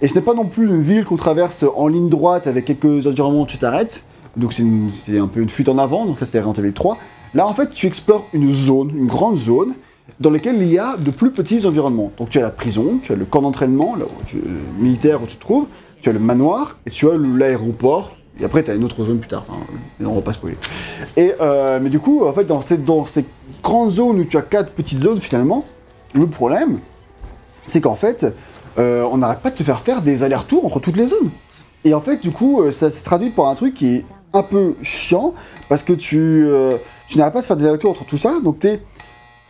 Et 0.00 0.08
ce 0.08 0.14
n'est 0.14 0.22
pas 0.22 0.34
non 0.34 0.46
plus 0.46 0.66
une 0.66 0.80
ville 0.80 1.04
qu'on 1.04 1.16
traverse 1.16 1.64
en 1.74 1.88
ligne 1.88 2.08
droite 2.08 2.46
avec 2.46 2.64
quelques 2.64 3.06
environnements 3.06 3.42
où 3.42 3.46
tu 3.46 3.58
t'arrêtes. 3.58 4.04
Donc 4.36 4.54
c'est 4.54 5.18
un 5.18 5.28
peu 5.28 5.40
une 5.40 5.50
fuite 5.50 5.68
en 5.68 5.76
avant, 5.76 6.06
donc 6.06 6.18
ça 6.18 6.24
c'était 6.24 6.40
Resident 6.40 6.62
Evil 6.62 6.72
3. 6.72 6.96
Là 7.34 7.46
en 7.46 7.52
fait 7.52 7.70
tu 7.70 7.86
explores 7.86 8.26
une 8.32 8.50
zone, 8.50 8.92
une 8.96 9.06
grande 9.06 9.36
zone, 9.36 9.74
dans 10.22 10.30
laquelle 10.30 10.56
il 10.62 10.72
y 10.72 10.78
a 10.78 10.96
de 10.96 11.10
plus 11.10 11.32
petits 11.32 11.66
environnements. 11.66 12.12
Donc 12.16 12.30
tu 12.30 12.38
as 12.38 12.42
la 12.42 12.50
prison, 12.50 13.00
tu 13.02 13.12
as 13.12 13.16
le 13.16 13.24
camp 13.24 13.42
d'entraînement, 13.42 13.96
tu, 14.24 14.36
le 14.36 14.82
militaire 14.82 15.20
où 15.22 15.26
tu 15.26 15.34
te 15.36 15.40
trouves, 15.40 15.66
tu 16.00 16.08
as 16.08 16.12
le 16.12 16.20
manoir, 16.20 16.78
et 16.86 16.90
tu 16.90 17.10
as 17.10 17.14
l'aéroport, 17.18 18.16
et 18.40 18.44
après 18.44 18.62
tu 18.62 18.70
as 18.70 18.74
une 18.74 18.84
autre 18.84 19.04
zone 19.04 19.18
plus 19.18 19.28
tard, 19.28 19.44
enfin, 19.48 19.60
on 20.04 20.14
va 20.14 20.20
pas 20.20 20.32
spoiler. 20.32 20.56
Et, 21.16 21.32
euh, 21.40 21.80
mais 21.82 21.90
du 21.90 21.98
coup, 21.98 22.24
en 22.24 22.32
fait, 22.32 22.44
dans 22.44 22.60
ces, 22.60 22.78
grandes 23.62 23.90
zones 23.90 24.20
où 24.20 24.24
tu 24.24 24.36
as 24.36 24.42
quatre 24.42 24.70
petites 24.72 25.00
zones 25.00 25.18
finalement, 25.18 25.64
le 26.14 26.26
problème, 26.28 26.78
c'est 27.66 27.80
qu'en 27.80 27.96
fait, 27.96 28.26
euh, 28.78 29.02
on 29.10 29.18
n'arrête 29.18 29.40
pas 29.40 29.50
de 29.50 29.56
te 29.56 29.62
faire 29.64 29.80
faire 29.80 30.02
des 30.02 30.22
allers-retours 30.22 30.64
entre 30.64 30.78
toutes 30.78 30.96
les 30.96 31.08
zones. 31.08 31.30
Et 31.84 31.94
en 31.94 32.00
fait, 32.00 32.18
du 32.18 32.30
coup, 32.30 32.62
euh, 32.62 32.70
ça 32.70 32.90
se 32.90 33.02
traduit 33.04 33.30
par 33.30 33.46
un 33.46 33.56
truc 33.56 33.74
qui 33.74 33.96
est 33.96 34.06
un 34.32 34.44
peu 34.44 34.76
chiant, 34.82 35.34
parce 35.68 35.82
que 35.82 35.92
tu, 35.92 36.46
tu 37.08 37.18
n'arrêtes 37.18 37.34
pas 37.34 37.40
de 37.40 37.46
faire 37.46 37.56
des 37.56 37.64
allers-retours 37.64 37.90
entre 37.90 38.06
tout 38.06 38.16
ça, 38.16 38.40
donc 38.42 38.60
t'es- 38.60 38.80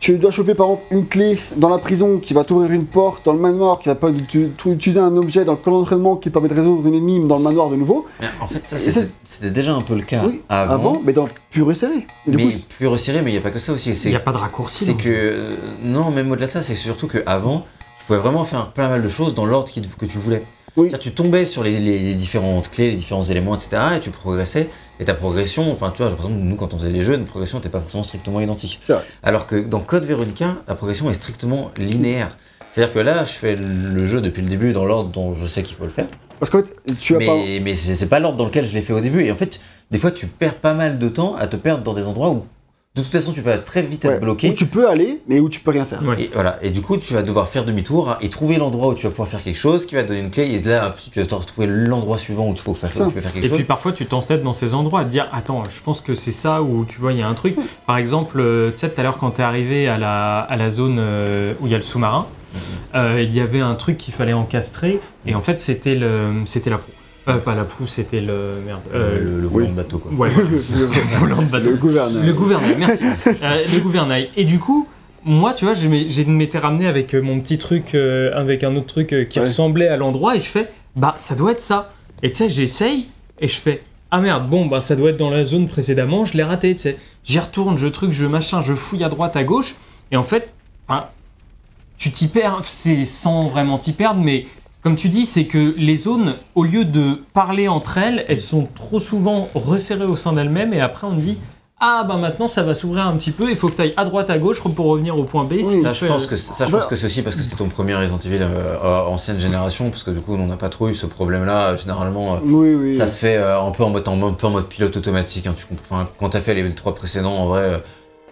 tu 0.02 0.18
dois 0.18 0.32
choper 0.32 0.54
par 0.54 0.66
exemple 0.66 0.82
une 0.90 1.06
clé 1.06 1.38
dans 1.56 1.68
la 1.68 1.78
prison 1.78 2.18
qui 2.18 2.34
va 2.34 2.42
t'ouvrir 2.42 2.72
une 2.72 2.86
porte 2.86 3.24
dans 3.24 3.32
le 3.32 3.38
manoir, 3.38 3.78
qui 3.78 3.88
va 3.88 3.94
pas 3.94 4.10
tu- 4.10 4.50
tu- 4.58 4.70
utiliser 4.72 4.98
un 4.98 5.16
objet 5.16 5.44
dans 5.44 5.52
le 5.52 5.58
camp 5.58 5.70
d'entraînement 5.70 6.16
qui 6.16 6.28
permet 6.28 6.48
de 6.48 6.54
résoudre 6.54 6.84
une 6.88 6.94
énigme 6.94 7.28
dans 7.28 7.36
le 7.36 7.42
manoir 7.44 7.70
de 7.70 7.76
nouveau. 7.76 8.04
Mais 8.20 8.26
en 8.40 8.48
fait, 8.48 8.62
ça, 8.66 9.00
c'était 9.24 9.50
déjà 9.50 9.72
un 9.72 9.80
peu 9.82 9.94
le 9.94 10.02
cas 10.02 10.22
Oui, 10.26 10.40
avant. 10.48 10.72
Avant, 10.74 11.02
mais 11.04 11.12
dans 11.12 11.28
pur 11.50 11.70
et 11.70 11.76
serré. 11.76 12.04
Et 12.26 12.30
du 12.32 12.36
mais 12.36 12.46
coup, 12.46 12.50
c'est- 12.50 12.68
plus 12.68 12.88
resserré, 12.88 13.22
mais 13.22 13.30
il 13.30 13.34
n'y 13.34 13.38
a 13.38 13.42
pas 13.42 13.52
que 13.52 13.60
ça 13.60 13.72
aussi. 13.72 13.92
Il 13.92 14.10
n'y 14.10 14.16
a 14.16 14.20
pas 14.20 14.32
de 14.32 14.38
raccourci. 14.38 14.84
c'est 14.86 14.94
que. 14.94 15.08
euh, 15.08 15.54
non, 15.84 16.10
même 16.10 16.32
au-delà 16.32 16.48
de 16.48 16.52
ça, 16.52 16.62
c'est 16.64 16.74
surtout 16.74 17.06
qu'avant, 17.06 17.64
tu 18.00 18.04
pouvais 18.06 18.18
vraiment 18.18 18.44
faire 18.44 18.72
plein 18.72 18.88
mal 18.88 19.04
de 19.04 19.08
choses 19.08 19.36
dans 19.36 19.46
l'ordre 19.46 19.70
que 19.72 20.06
tu 20.06 20.18
voulais. 20.18 20.42
Oui. 20.76 20.90
Tu 21.00 21.12
tombais 21.12 21.44
sur 21.44 21.62
les, 21.62 21.78
les- 21.78 22.00
les 22.00 22.14
différentes 22.14 22.70
clés, 22.70 22.90
les 22.90 22.96
différents 22.96 23.22
éléments, 23.22 23.54
etc. 23.54 23.70
Et 23.96 24.00
tu 24.00 24.10
progressais. 24.10 24.68
Et 25.02 25.04
ta 25.04 25.14
progression, 25.14 25.72
enfin, 25.72 25.90
tu 25.90 26.00
vois, 26.00 26.12
par 26.14 26.26
exemple, 26.26 26.44
nous, 26.44 26.54
quand 26.54 26.74
on 26.74 26.78
faisait 26.78 26.92
les 26.92 27.02
jeux, 27.02 27.16
notre 27.16 27.30
progression 27.30 27.58
n'était 27.58 27.70
pas 27.70 27.80
forcément 27.80 28.04
strictement 28.04 28.40
identique. 28.40 28.78
vrai. 28.86 29.02
Alors 29.24 29.48
que 29.48 29.56
dans 29.56 29.80
Code 29.80 30.04
Veronica, 30.04 30.58
la 30.68 30.76
progression 30.76 31.10
est 31.10 31.14
strictement 31.14 31.72
linéaire. 31.76 32.36
C'est-à-dire 32.70 32.94
que 32.94 33.00
là, 33.00 33.24
je 33.24 33.32
fais 33.32 33.56
le 33.56 34.06
jeu 34.06 34.20
depuis 34.20 34.42
le 34.42 34.48
début 34.48 34.72
dans 34.72 34.84
l'ordre 34.84 35.10
dont 35.10 35.34
je 35.34 35.44
sais 35.44 35.64
qu'il 35.64 35.74
faut 35.74 35.82
le 35.82 35.90
faire. 35.90 36.06
Parce 36.38 36.50
qu'en 36.50 36.62
fait, 36.62 36.96
tu 37.00 37.16
as 37.16 37.18
mais 37.18 37.26
pas. 37.26 37.34
mais 37.64 37.74
c'est 37.74 37.96
c'est 37.96 38.06
pas 38.06 38.20
l'ordre 38.20 38.36
dans 38.36 38.44
lequel 38.44 38.64
je 38.64 38.72
l'ai 38.74 38.80
fait 38.80 38.92
au 38.92 39.00
début. 39.00 39.24
Et 39.24 39.32
en 39.32 39.34
fait, 39.34 39.58
des 39.90 39.98
fois, 39.98 40.12
tu 40.12 40.28
perds 40.28 40.54
pas 40.54 40.72
mal 40.72 41.00
de 41.00 41.08
temps 41.08 41.34
à 41.34 41.48
te 41.48 41.56
perdre 41.56 41.82
dans 41.82 41.94
des 41.94 42.06
endroits 42.06 42.30
où, 42.30 42.44
de 42.94 43.00
toute 43.02 43.10
façon, 43.12 43.32
tu 43.32 43.40
vas 43.40 43.56
très 43.56 43.80
vite 43.80 44.04
Ouais, 44.04 44.12
être 44.14 44.20
bloqué. 44.20 44.50
Où 44.50 44.52
tu 44.52 44.66
peux 44.66 44.86
aller, 44.86 45.22
mais 45.26 45.40
où 45.40 45.48
tu 45.48 45.60
peux 45.60 45.70
rien 45.70 45.86
faire. 45.86 46.02
Ouais. 46.04 46.24
Et 46.24 46.30
voilà. 46.34 46.58
Et 46.60 46.68
du 46.68 46.82
coup, 46.82 46.98
tu 46.98 47.14
vas 47.14 47.22
devoir 47.22 47.48
faire 47.48 47.64
demi-tour 47.64 48.16
et 48.20 48.28
trouver 48.28 48.56
l'endroit 48.58 48.88
où 48.88 48.94
tu 48.94 49.04
vas 49.04 49.10
pouvoir 49.10 49.28
faire 49.28 49.42
quelque 49.42 49.58
chose, 49.58 49.86
qui 49.86 49.94
va 49.94 50.02
te 50.02 50.08
donner 50.08 50.20
une 50.20 50.30
clé. 50.30 50.44
Et 50.50 50.60
là, 50.62 50.94
tu 51.10 51.18
vas 51.18 51.24
te 51.24 51.34
retrouver 51.34 51.66
l'endroit 51.66 52.18
suivant 52.18 52.48
où 52.48 52.52
tu 52.54 52.60
faut 52.60 52.74
faire, 52.74 52.92
Ça. 52.92 53.04
où 53.04 53.08
tu 53.08 53.14
peux 53.14 53.20
faire 53.22 53.32
quelque 53.32 53.44
Et 53.46 53.48
chose. 53.48 53.56
puis 53.56 53.64
parfois 53.64 53.92
tu 53.92 54.04
t'entêtes 54.04 54.42
dans 54.42 54.52
ces 54.52 54.74
endroits 54.74 55.00
à 55.00 55.04
te 55.04 55.08
dire 55.10 55.26
attends 55.32 55.62
je 55.74 55.80
pense 55.82 56.00
que 56.02 56.12
c'est 56.14 56.32
ça 56.32 56.62
où 56.62 56.84
tu 56.84 56.98
vois 57.00 57.12
il 57.12 57.18
y 57.18 57.22
a 57.22 57.28
un 57.28 57.34
truc 57.34 57.56
par 57.86 57.96
exemple 57.96 58.38
euh, 58.40 58.70
tu 58.72 58.76
sais 58.78 58.90
tout 58.90 59.00
à 59.00 59.04
l'heure 59.04 59.16
quand 59.18 59.30
t'es 59.30 59.42
arrivé 59.42 59.88
à 59.88 59.96
la, 59.96 60.36
à 60.36 60.56
la 60.56 60.68
zone 60.70 60.96
euh, 60.98 61.54
où 61.60 61.66
il 61.66 61.70
y 61.72 61.74
a 61.74 61.78
le 61.78 61.82
sous-marin 61.82 62.26
euh, 62.94 63.22
il 63.22 63.34
y 63.34 63.40
avait 63.40 63.60
un 63.60 63.74
truc 63.74 63.96
qu'il 63.96 64.12
fallait 64.12 64.32
encastrer 64.34 65.00
et 65.26 65.34
en 65.34 65.40
fait 65.40 65.58
c'était 65.60 65.94
le 65.94 66.42
c'était 66.44 66.70
la 66.70 66.78
proue 66.78 66.90
Euh, 67.28 67.38
pas 67.38 67.54
la 67.54 67.62
proue 67.64 67.86
c'était 67.86 68.20
le 68.20 68.54
merde 68.66 68.80
euh, 68.96 69.20
le, 69.22 69.40
le 69.42 69.46
volant 69.46 69.68
de 69.68 69.74
bateau, 69.74 69.98
quoi. 69.98 70.10
ouais 70.12 70.28
le 70.28 70.86
volant 71.20 71.42
de 71.42 71.46
bateau 71.46 71.70
Le 71.70 71.76
gouverneur. 71.76 72.24
le 72.24 72.32
gouvernail, 72.32 72.76
merci. 72.78 73.04
Euh, 73.42 73.64
le 73.72 73.78
gouvernail. 73.78 74.30
Et 74.36 74.44
du 74.44 74.58
coup, 74.58 74.88
moi, 75.24 75.52
tu 75.52 75.64
vois, 75.64 75.74
je 75.74 75.86
m'étais 75.86 76.58
ramené 76.58 76.88
avec 76.88 77.14
euh, 77.14 77.22
mon 77.22 77.38
petit 77.40 77.58
truc, 77.58 77.94
euh, 77.94 78.32
avec 78.34 78.64
un 78.64 78.74
autre 78.74 78.86
truc 78.86 79.28
qui 79.28 79.38
Ouais. 79.38 79.46
ressemblait 79.46 79.86
à 79.86 79.96
l'endroit, 79.96 80.34
et 80.34 80.40
je 80.40 80.46
fais, 80.46 80.68
bah, 80.96 81.14
ça 81.16 81.36
doit 81.36 81.52
être 81.52 81.60
ça. 81.60 81.92
Et 82.24 82.30
tu 82.32 82.38
sais, 82.38 82.50
j'essaye 82.50 83.06
et 83.38 83.46
je 83.46 83.54
fais 83.56 83.82
Ah 84.10 84.20
merde, 84.20 84.48
bon, 84.50 84.66
bah 84.66 84.80
ça 84.80 84.96
doit 84.96 85.10
être 85.10 85.16
dans 85.16 85.30
la 85.30 85.44
zone 85.44 85.68
précédemment, 85.68 86.24
je 86.24 86.36
l'ai 86.36 86.42
raté, 86.42 86.74
tu 86.74 86.80
sais. 86.80 86.96
J'y 87.24 87.38
retourne, 87.38 87.78
je 87.78 87.86
truc, 87.86 88.12
je 88.12 88.26
machin, 88.26 88.62
je 88.62 88.74
fouille 88.74 89.04
à 89.04 89.08
droite, 89.08 89.36
à 89.36 89.44
gauche. 89.44 89.76
Et 90.10 90.16
en 90.16 90.24
fait, 90.24 90.52
tu 91.98 92.10
t'y 92.10 92.26
perds, 92.26 92.60
c'est 92.64 93.04
sans 93.06 93.46
vraiment 93.46 93.78
t'y 93.78 93.92
perdre, 93.92 94.20
mais 94.20 94.46
comme 94.82 94.96
tu 94.96 95.08
dis, 95.08 95.26
c'est 95.26 95.44
que 95.44 95.74
les 95.76 95.96
zones, 95.96 96.34
au 96.54 96.64
lieu 96.64 96.84
de 96.84 97.22
parler 97.34 97.68
entre 97.68 97.98
elles, 97.98 98.24
elles 98.28 98.38
sont 98.40 98.66
trop 98.74 98.98
souvent 98.98 99.48
resserrées 99.54 100.04
au 100.06 100.16
sein 100.16 100.32
d'elles-mêmes 100.32 100.72
et 100.74 100.80
après 100.80 101.06
on 101.06 101.12
dit 101.14 101.38
ah 101.84 102.04
bah 102.06 102.16
maintenant 102.16 102.46
ça 102.46 102.62
va 102.62 102.76
s'ouvrir 102.76 103.06
un 103.08 103.16
petit 103.16 103.32
peu, 103.32 103.50
il 103.50 103.56
faut 103.56 103.66
que 103.68 103.74
tu 103.74 103.82
ailles 103.82 103.94
à 103.96 104.04
droite 104.04 104.30
à 104.30 104.38
gauche 104.38 104.60
pour 104.62 104.86
revenir 104.86 105.16
au 105.18 105.24
point 105.24 105.44
B. 105.44 105.54
Oui. 105.54 105.64
si 105.64 105.80
Ça, 105.82 105.92
je 105.92 106.06
pense 106.06 106.26
que, 106.26 106.36
ça, 106.36 106.66
je 106.66 106.70
Bah- 106.70 106.78
pense 106.78 106.86
que 106.86 106.94
c'est 106.94 107.06
aussi 107.06 107.22
parce 107.22 107.34
que 107.34 107.42
c'était 107.42 107.56
ton 107.56 107.66
premier 107.68 107.96
Resident 107.96 108.20
Evil 108.24 108.38
euh, 108.42 108.46
euh, 108.84 109.00
ancienne 109.06 109.40
génération, 109.40 109.90
parce 109.90 110.04
que 110.04 110.12
du 110.12 110.20
coup, 110.20 110.34
on 110.36 110.46
n'a 110.46 110.56
pas 110.56 110.68
trop 110.68 110.88
eu 110.88 110.94
ce 110.94 111.06
problème-là. 111.06 111.74
Généralement, 111.74 112.34
euh, 112.34 112.38
Oui, 112.44 112.74
oui. 112.76 112.94
ça 112.96 113.08
se 113.08 113.16
fait 113.18 113.34
euh, 113.34 113.60
un, 113.60 113.72
peu 113.72 113.82
en 113.82 113.90
mode, 113.90 114.06
en 114.06 114.14
mode- 114.14 114.30
un 114.30 114.34
peu 114.34 114.46
en 114.46 114.50
mode 114.52 114.68
pilote 114.68 114.96
automatique. 114.96 115.48
hein, 115.48 115.54
tu 115.58 115.66
comprends, 115.66 116.04
quand 116.20 116.28
tu 116.30 116.36
as 116.36 116.40
fait 116.40 116.54
les 116.54 116.70
trois 116.72 116.94
précédents, 116.94 117.34
en 117.36 117.46
vrai, 117.46 117.62
euh, 117.62 117.78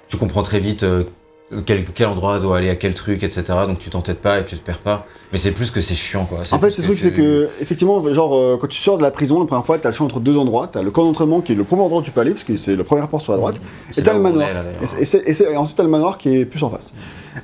tu 0.06 0.16
comprends 0.16 0.44
très 0.44 0.60
vite 0.60 0.84
euh, 0.84 1.02
quel, 1.66 1.84
quel 1.84 2.06
endroit 2.06 2.38
doit 2.38 2.58
aller 2.58 2.70
à 2.70 2.76
quel 2.76 2.94
truc, 2.94 3.22
etc. 3.22 3.44
Donc 3.68 3.78
tu 3.78 3.90
t'entêtes 3.90 4.20
pas 4.20 4.40
et 4.40 4.44
tu 4.44 4.56
te 4.56 4.64
perds 4.64 4.78
pas. 4.78 5.06
Mais 5.32 5.38
c'est 5.38 5.52
plus 5.52 5.70
que 5.70 5.80
c'est 5.80 5.94
chiant, 5.94 6.24
quoi. 6.24 6.38
En 6.50 6.58
fait, 6.58 6.76
le 6.76 6.82
truc, 6.82 6.98
c'est 6.98 7.12
que, 7.12 7.48
effectivement, 7.60 8.12
genre, 8.12 8.34
euh, 8.34 8.58
quand 8.60 8.66
tu 8.66 8.80
sors 8.80 8.98
de 8.98 9.02
la 9.02 9.12
prison 9.12 9.38
la 9.38 9.46
première 9.46 9.64
fois, 9.64 9.78
t'as 9.78 9.90
le 9.90 9.94
choix 9.94 10.04
entre 10.06 10.18
deux 10.18 10.36
endroits. 10.36 10.66
T'as 10.66 10.82
le 10.82 10.90
camp 10.90 11.04
d'entraînement 11.04 11.40
qui 11.40 11.52
est 11.52 11.54
le 11.54 11.62
premier 11.62 11.82
endroit 11.82 12.00
où 12.00 12.02
tu 12.02 12.10
peux 12.10 12.20
aller, 12.20 12.32
parce 12.32 12.42
que 12.42 12.56
c'est 12.56 12.74
le 12.74 12.82
premier 12.82 13.06
porte 13.06 13.22
sur 13.22 13.32
la 13.32 13.38
droite. 13.38 13.60
Et 13.96 14.02
t'as 14.02 14.12
le 14.12 14.18
manoir. 14.18 14.48
est, 14.48 14.54
là, 14.54 14.64
d'ailleurs. 14.64 15.14
Et, 15.14 15.30
et 15.30 15.52
et 15.52 15.56
ensuite, 15.56 15.76
t'as 15.76 15.84
le 15.84 15.88
manoir 15.88 16.18
qui 16.18 16.36
est 16.36 16.44
plus 16.44 16.62
en 16.64 16.70
face. 16.70 16.92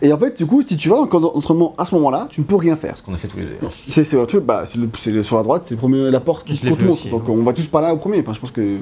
Et 0.02 0.12
en 0.12 0.18
fait, 0.18 0.36
du 0.36 0.46
coup, 0.46 0.62
si 0.62 0.76
tu 0.76 0.88
vas 0.88 0.96
dans 0.96 1.02
le 1.02 1.08
camp 1.08 1.20
d'entraînement 1.20 1.74
à 1.78 1.84
ce 1.84 1.94
moment-là, 1.94 2.26
tu 2.28 2.40
ne 2.40 2.46
peux 2.46 2.56
rien 2.56 2.74
faire. 2.74 2.96
Ce 2.96 3.02
qu'on 3.04 3.14
a 3.14 3.16
fait 3.16 3.28
tous 3.28 3.38
les 3.38 3.44
deux. 3.44 3.56
C'est 3.88 4.12
le 4.12 4.26
truc, 4.26 4.44
bah, 4.44 4.64
c'est 4.66 5.22
sur 5.22 5.36
la 5.36 5.44
droite, 5.44 5.62
c'est 5.64 5.74
le 5.74 5.78
premier, 5.78 6.10
la 6.10 6.20
porte 6.20 6.44
qui 6.44 6.66
monde. 6.66 6.82
aussi, 6.90 7.08
Donc 7.08 7.28
ouais. 7.28 7.34
on 7.36 7.44
va 7.44 7.52
tous 7.52 7.66
par 7.66 7.82
là 7.82 7.94
au 7.94 7.98
premier. 7.98 8.18
Enfin, 8.18 8.32
je 8.32 8.40
pense 8.40 8.50
que. 8.50 8.78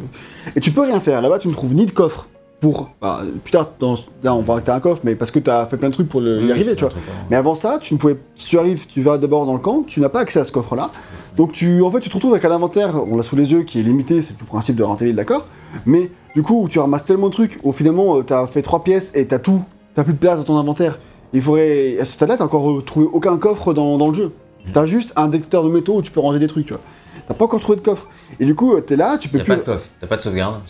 Et 0.56 0.60
tu 0.60 0.70
peux 0.70 0.80
rien 0.80 0.98
faire. 1.00 1.20
Là-bas, 1.20 1.38
tu 1.38 1.48
ne 1.48 1.52
trouves 1.52 1.74
ni 1.74 1.84
de 1.84 1.90
coffre 1.90 2.28
pour. 2.72 2.90
bah, 3.00 3.20
plus 3.44 3.50
tard, 3.52 3.70
dans- 3.78 3.94
là, 4.22 4.34
on 4.34 4.40
voit 4.40 4.60
que 4.60 4.66
t'as 4.66 4.74
un 4.76 4.80
coffre, 4.80 5.02
mais 5.04 5.14
parce 5.14 5.30
que 5.30 5.38
t'as 5.38 5.66
fait 5.66 5.76
plein 5.76 5.88
de 5.88 5.92
trucs 5.94 6.08
pour 6.08 6.20
le- 6.20 6.42
y 6.42 6.50
arriver, 6.50 6.74
tu 6.76 6.84
vois. 6.84 6.92
Mais 7.30 7.36
avant 7.36 7.54
ça, 7.54 7.78
tu 7.80 7.92
ne 7.94 7.98
pouvais. 7.98 8.16
Si 8.34 8.46
tu 8.46 8.58
arrives, 8.58 8.86
tu 8.86 9.00
vas 9.02 9.18
d'abord 9.18 9.44
dans 9.46 9.52
le 9.54 9.58
camp, 9.60 9.82
tu 9.86 10.00
n'as 10.00 10.08
pas 10.08 10.20
accès 10.20 10.40
à 10.40 10.44
ce 10.44 10.52
coffre-là. 10.52 10.90
Donc 11.36 11.52
tu, 11.52 11.82
en 11.82 11.90
fait, 11.90 12.00
tu 12.00 12.08
te 12.08 12.14
retrouves 12.14 12.32
avec 12.32 12.44
un 12.44 12.50
inventaire, 12.52 12.94
on 13.10 13.16
l'a 13.16 13.22
sous 13.22 13.36
les 13.36 13.52
yeux, 13.52 13.62
qui 13.64 13.80
est 13.80 13.82
limité, 13.82 14.22
c'est 14.22 14.34
le 14.40 14.46
principe 14.46 14.76
de 14.76 14.82
la 14.82 14.88
rentabilité, 14.88 15.16
d'accord. 15.16 15.46
Mais 15.84 16.10
du 16.34 16.42
coup, 16.42 16.66
tu 16.70 16.78
ramasses 16.78 17.04
tellement 17.04 17.26
de 17.28 17.32
trucs, 17.32 17.58
où 17.64 17.72
finalement, 17.72 18.22
tu 18.22 18.32
as 18.32 18.46
fait 18.46 18.62
trois 18.62 18.82
pièces 18.84 19.12
et 19.14 19.26
t'as 19.26 19.38
tout, 19.38 19.62
t'as 19.94 20.04
plus 20.04 20.12
de 20.14 20.18
place 20.18 20.38
dans 20.38 20.44
ton 20.44 20.56
inventaire. 20.56 20.98
Il 21.32 21.42
faudrait. 21.42 21.98
À 22.00 22.04
ce 22.04 22.12
stade-là, 22.12 22.36
t'as 22.36 22.44
encore 22.44 22.82
trouvé 22.84 23.06
aucun 23.12 23.36
coffre 23.38 23.74
dans, 23.74 23.98
dans 23.98 24.08
le 24.08 24.14
jeu. 24.14 24.32
T'as 24.72 24.86
juste 24.86 25.12
un 25.16 25.26
détecteur 25.28 25.64
de 25.64 25.68
métaux 25.68 25.96
où 25.96 26.02
tu 26.02 26.10
peux 26.12 26.20
ranger 26.20 26.38
des 26.38 26.46
trucs, 26.46 26.66
tu 26.66 26.72
vois. 26.72 26.82
T'as 27.26 27.34
pas 27.34 27.44
encore 27.46 27.60
trouvé 27.60 27.76
de 27.76 27.82
coffre. 27.84 28.06
Et 28.38 28.44
du 28.44 28.54
coup, 28.54 28.78
t'es 28.80 28.96
là, 28.96 29.18
tu 29.18 29.28
peux 29.28 29.38
plus. 29.38 29.48
pas 29.48 29.56
de 29.56 29.60
coffre, 29.62 29.86
t'as 30.00 30.06
pas 30.06 30.16
de 30.16 30.22
sauvegarde. 30.22 30.60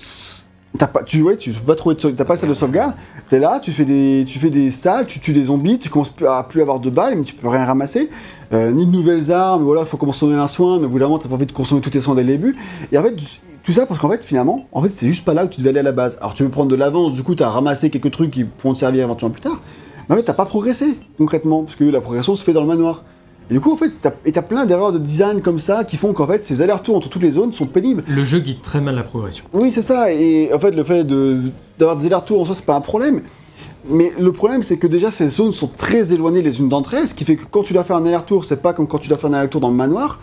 T'as 0.77 0.89
pas, 0.89 1.05
tu, 1.05 1.23
ouais, 1.23 1.37
tu 1.37 1.53
peux 1.53 1.61
pas 1.61 1.77
trouver 1.77 1.95
de, 1.95 2.11
t'as 2.11 2.25
pas 2.25 2.37
celle 2.37 2.49
de 2.49 2.55
sauvegarde. 2.55 2.95
T'es 3.29 3.39
là, 3.39 3.61
tu 3.61 3.71
fais 3.71 3.85
des, 3.85 4.25
tu 4.27 4.41
fais 4.41 4.51
des 4.51 4.73
salles, 4.73 5.07
tu 5.07 5.21
tues 5.21 5.33
des 5.33 5.45
zombies, 5.45 5.79
tu 5.79 5.89
commences 5.89 6.13
à 6.29 6.43
plus 6.43 6.63
avoir 6.63 6.81
de 6.81 6.91
balles, 6.91 7.15
mais 7.17 7.23
tu 7.23 7.33
peux 7.35 7.47
rien 7.47 7.65
ramasser, 7.65 8.11
euh, 8.53 8.73
ni 8.73 8.85
de 8.85 8.91
nouvelles 8.91 9.31
armes. 9.31 9.63
Voilà, 9.63 9.85
faut 9.85 9.97
consommer 9.99 10.35
un 10.35 10.49
soin, 10.49 10.81
mais 10.81 10.87
au 10.87 10.89
bout 10.89 10.99
d'un 10.99 11.07
moment, 11.07 11.19
t'as 11.19 11.29
pas 11.29 11.37
envie 11.37 11.47
de 11.47 11.53
consommer 11.53 11.81
tous 11.81 11.91
tes 11.91 12.01
soins 12.01 12.17
dès 12.17 12.23
le 12.23 12.29
début. 12.29 12.57
Et 12.91 12.99
en 12.99 13.05
fait, 13.05 13.15
tout 13.63 13.73
ça 13.73 13.87
parce 13.87 14.01
qu'en 14.01 14.11
fait, 14.11 14.25
finalement, 14.25 14.67
en 14.73 14.83
fait, 14.83 14.89
c'est 14.89 15.07
juste 15.07 15.25
pas 15.25 15.33
là 15.33 15.45
où 15.45 15.49
tu 15.49 15.59
devais 15.59 15.71
aller 15.71 15.79
à 15.79 15.85
la 15.85 15.93
base. 15.93 16.19
Alors, 16.21 16.35
tu 16.35 16.43
veux 16.43 16.49
prendre 16.49 16.71
de 16.71 16.77
l'avance, 16.77 17.13
du 17.13 17.23
coup, 17.23 17.37
t'as 17.37 17.51
ramassé 17.51 17.89
quelques 17.89 18.11
trucs 18.11 18.33
qui 18.33 18.43
pourront 18.43 18.75
te 18.75 18.81
servir 18.81 19.05
éventuellement 19.05 19.33
plus 19.33 19.43
tard. 19.43 19.61
Mais 20.09 20.17
en 20.17 20.19
fait, 20.19 20.25
t'as 20.25 20.35
pas 20.35 20.45
progressé 20.45 20.99
concrètement, 21.19 21.63
parce 21.63 21.77
que 21.77 21.85
la 21.85 22.01
progression 22.01 22.35
se 22.35 22.43
fait 22.43 22.53
dans 22.53 22.63
le 22.63 22.67
manoir. 22.67 23.05
Et 23.51 23.55
du 23.55 23.61
coup, 23.61 23.73
en 23.73 23.77
fait, 23.77 23.91
t'as, 24.01 24.11
t'as 24.11 24.43
plein 24.43 24.65
d'erreurs 24.65 24.93
de 24.93 24.99
design 24.99 25.43
comme 25.43 25.59
ça 25.59 25.85
qui 25.85 25.97
font 25.99 26.13
qu'en 26.15 26.27
fait, 26.27 26.43
ces 26.43 26.63
allers-retours 26.63 26.97
entre 26.97 27.09
toutes 27.11 27.23
les 27.23 27.33
zones 27.33 27.53
sont 27.53 27.67
pénibles. 27.67 28.03
Le 28.09 28.25
jeu 28.25 28.39
guide 28.39 28.63
très 28.63 28.81
mal 28.81 28.95
la 28.95 29.03
progression. 29.03 29.45
Oui, 29.53 29.71
c'est 29.71 29.83
ça. 29.83 30.13
Et 30.13 30.51
en 30.53 30.59
fait, 30.59 30.71
le 30.71 30.83
fait 30.83 31.05
de- 31.05 31.41
d'avoir 31.79 31.97
des 31.99 32.07
allers-retours 32.07 32.41
en 32.41 32.45
soi, 32.47 32.55
c'est 32.55 32.65
pas 32.65 32.75
un 32.77 32.81
problème. 32.81 33.21
Mais 33.91 34.13
le 34.19 34.33
problème, 34.33 34.63
c'est 34.63 34.79
que 34.79 34.87
déjà, 34.87 35.11
ces 35.11 35.29
zones 35.29 35.53
sont 35.53 35.67
très 35.69 36.13
éloignées 36.15 36.41
les 36.41 36.59
unes 36.59 36.71
d'entre 36.71 36.95
elles, 36.95 37.07
ce 37.07 37.13
qui 37.15 37.25
fait 37.27 37.37
que 37.37 37.45
quand 37.51 37.63
tu 37.63 37.75
dois 37.75 37.85
faire 37.85 37.97
un 37.97 38.07
aller-retour, 38.07 38.47
c'est 38.47 38.63
pas 38.63 38.73
comme 38.73 38.87
quand 38.87 38.99
tu 38.99 39.09
dois 39.09 39.19
faire 39.19 39.29
un 39.29 39.35
aller-retour 39.35 39.61
dans 39.61 39.69
le 39.69 39.75
manoir 39.75 40.21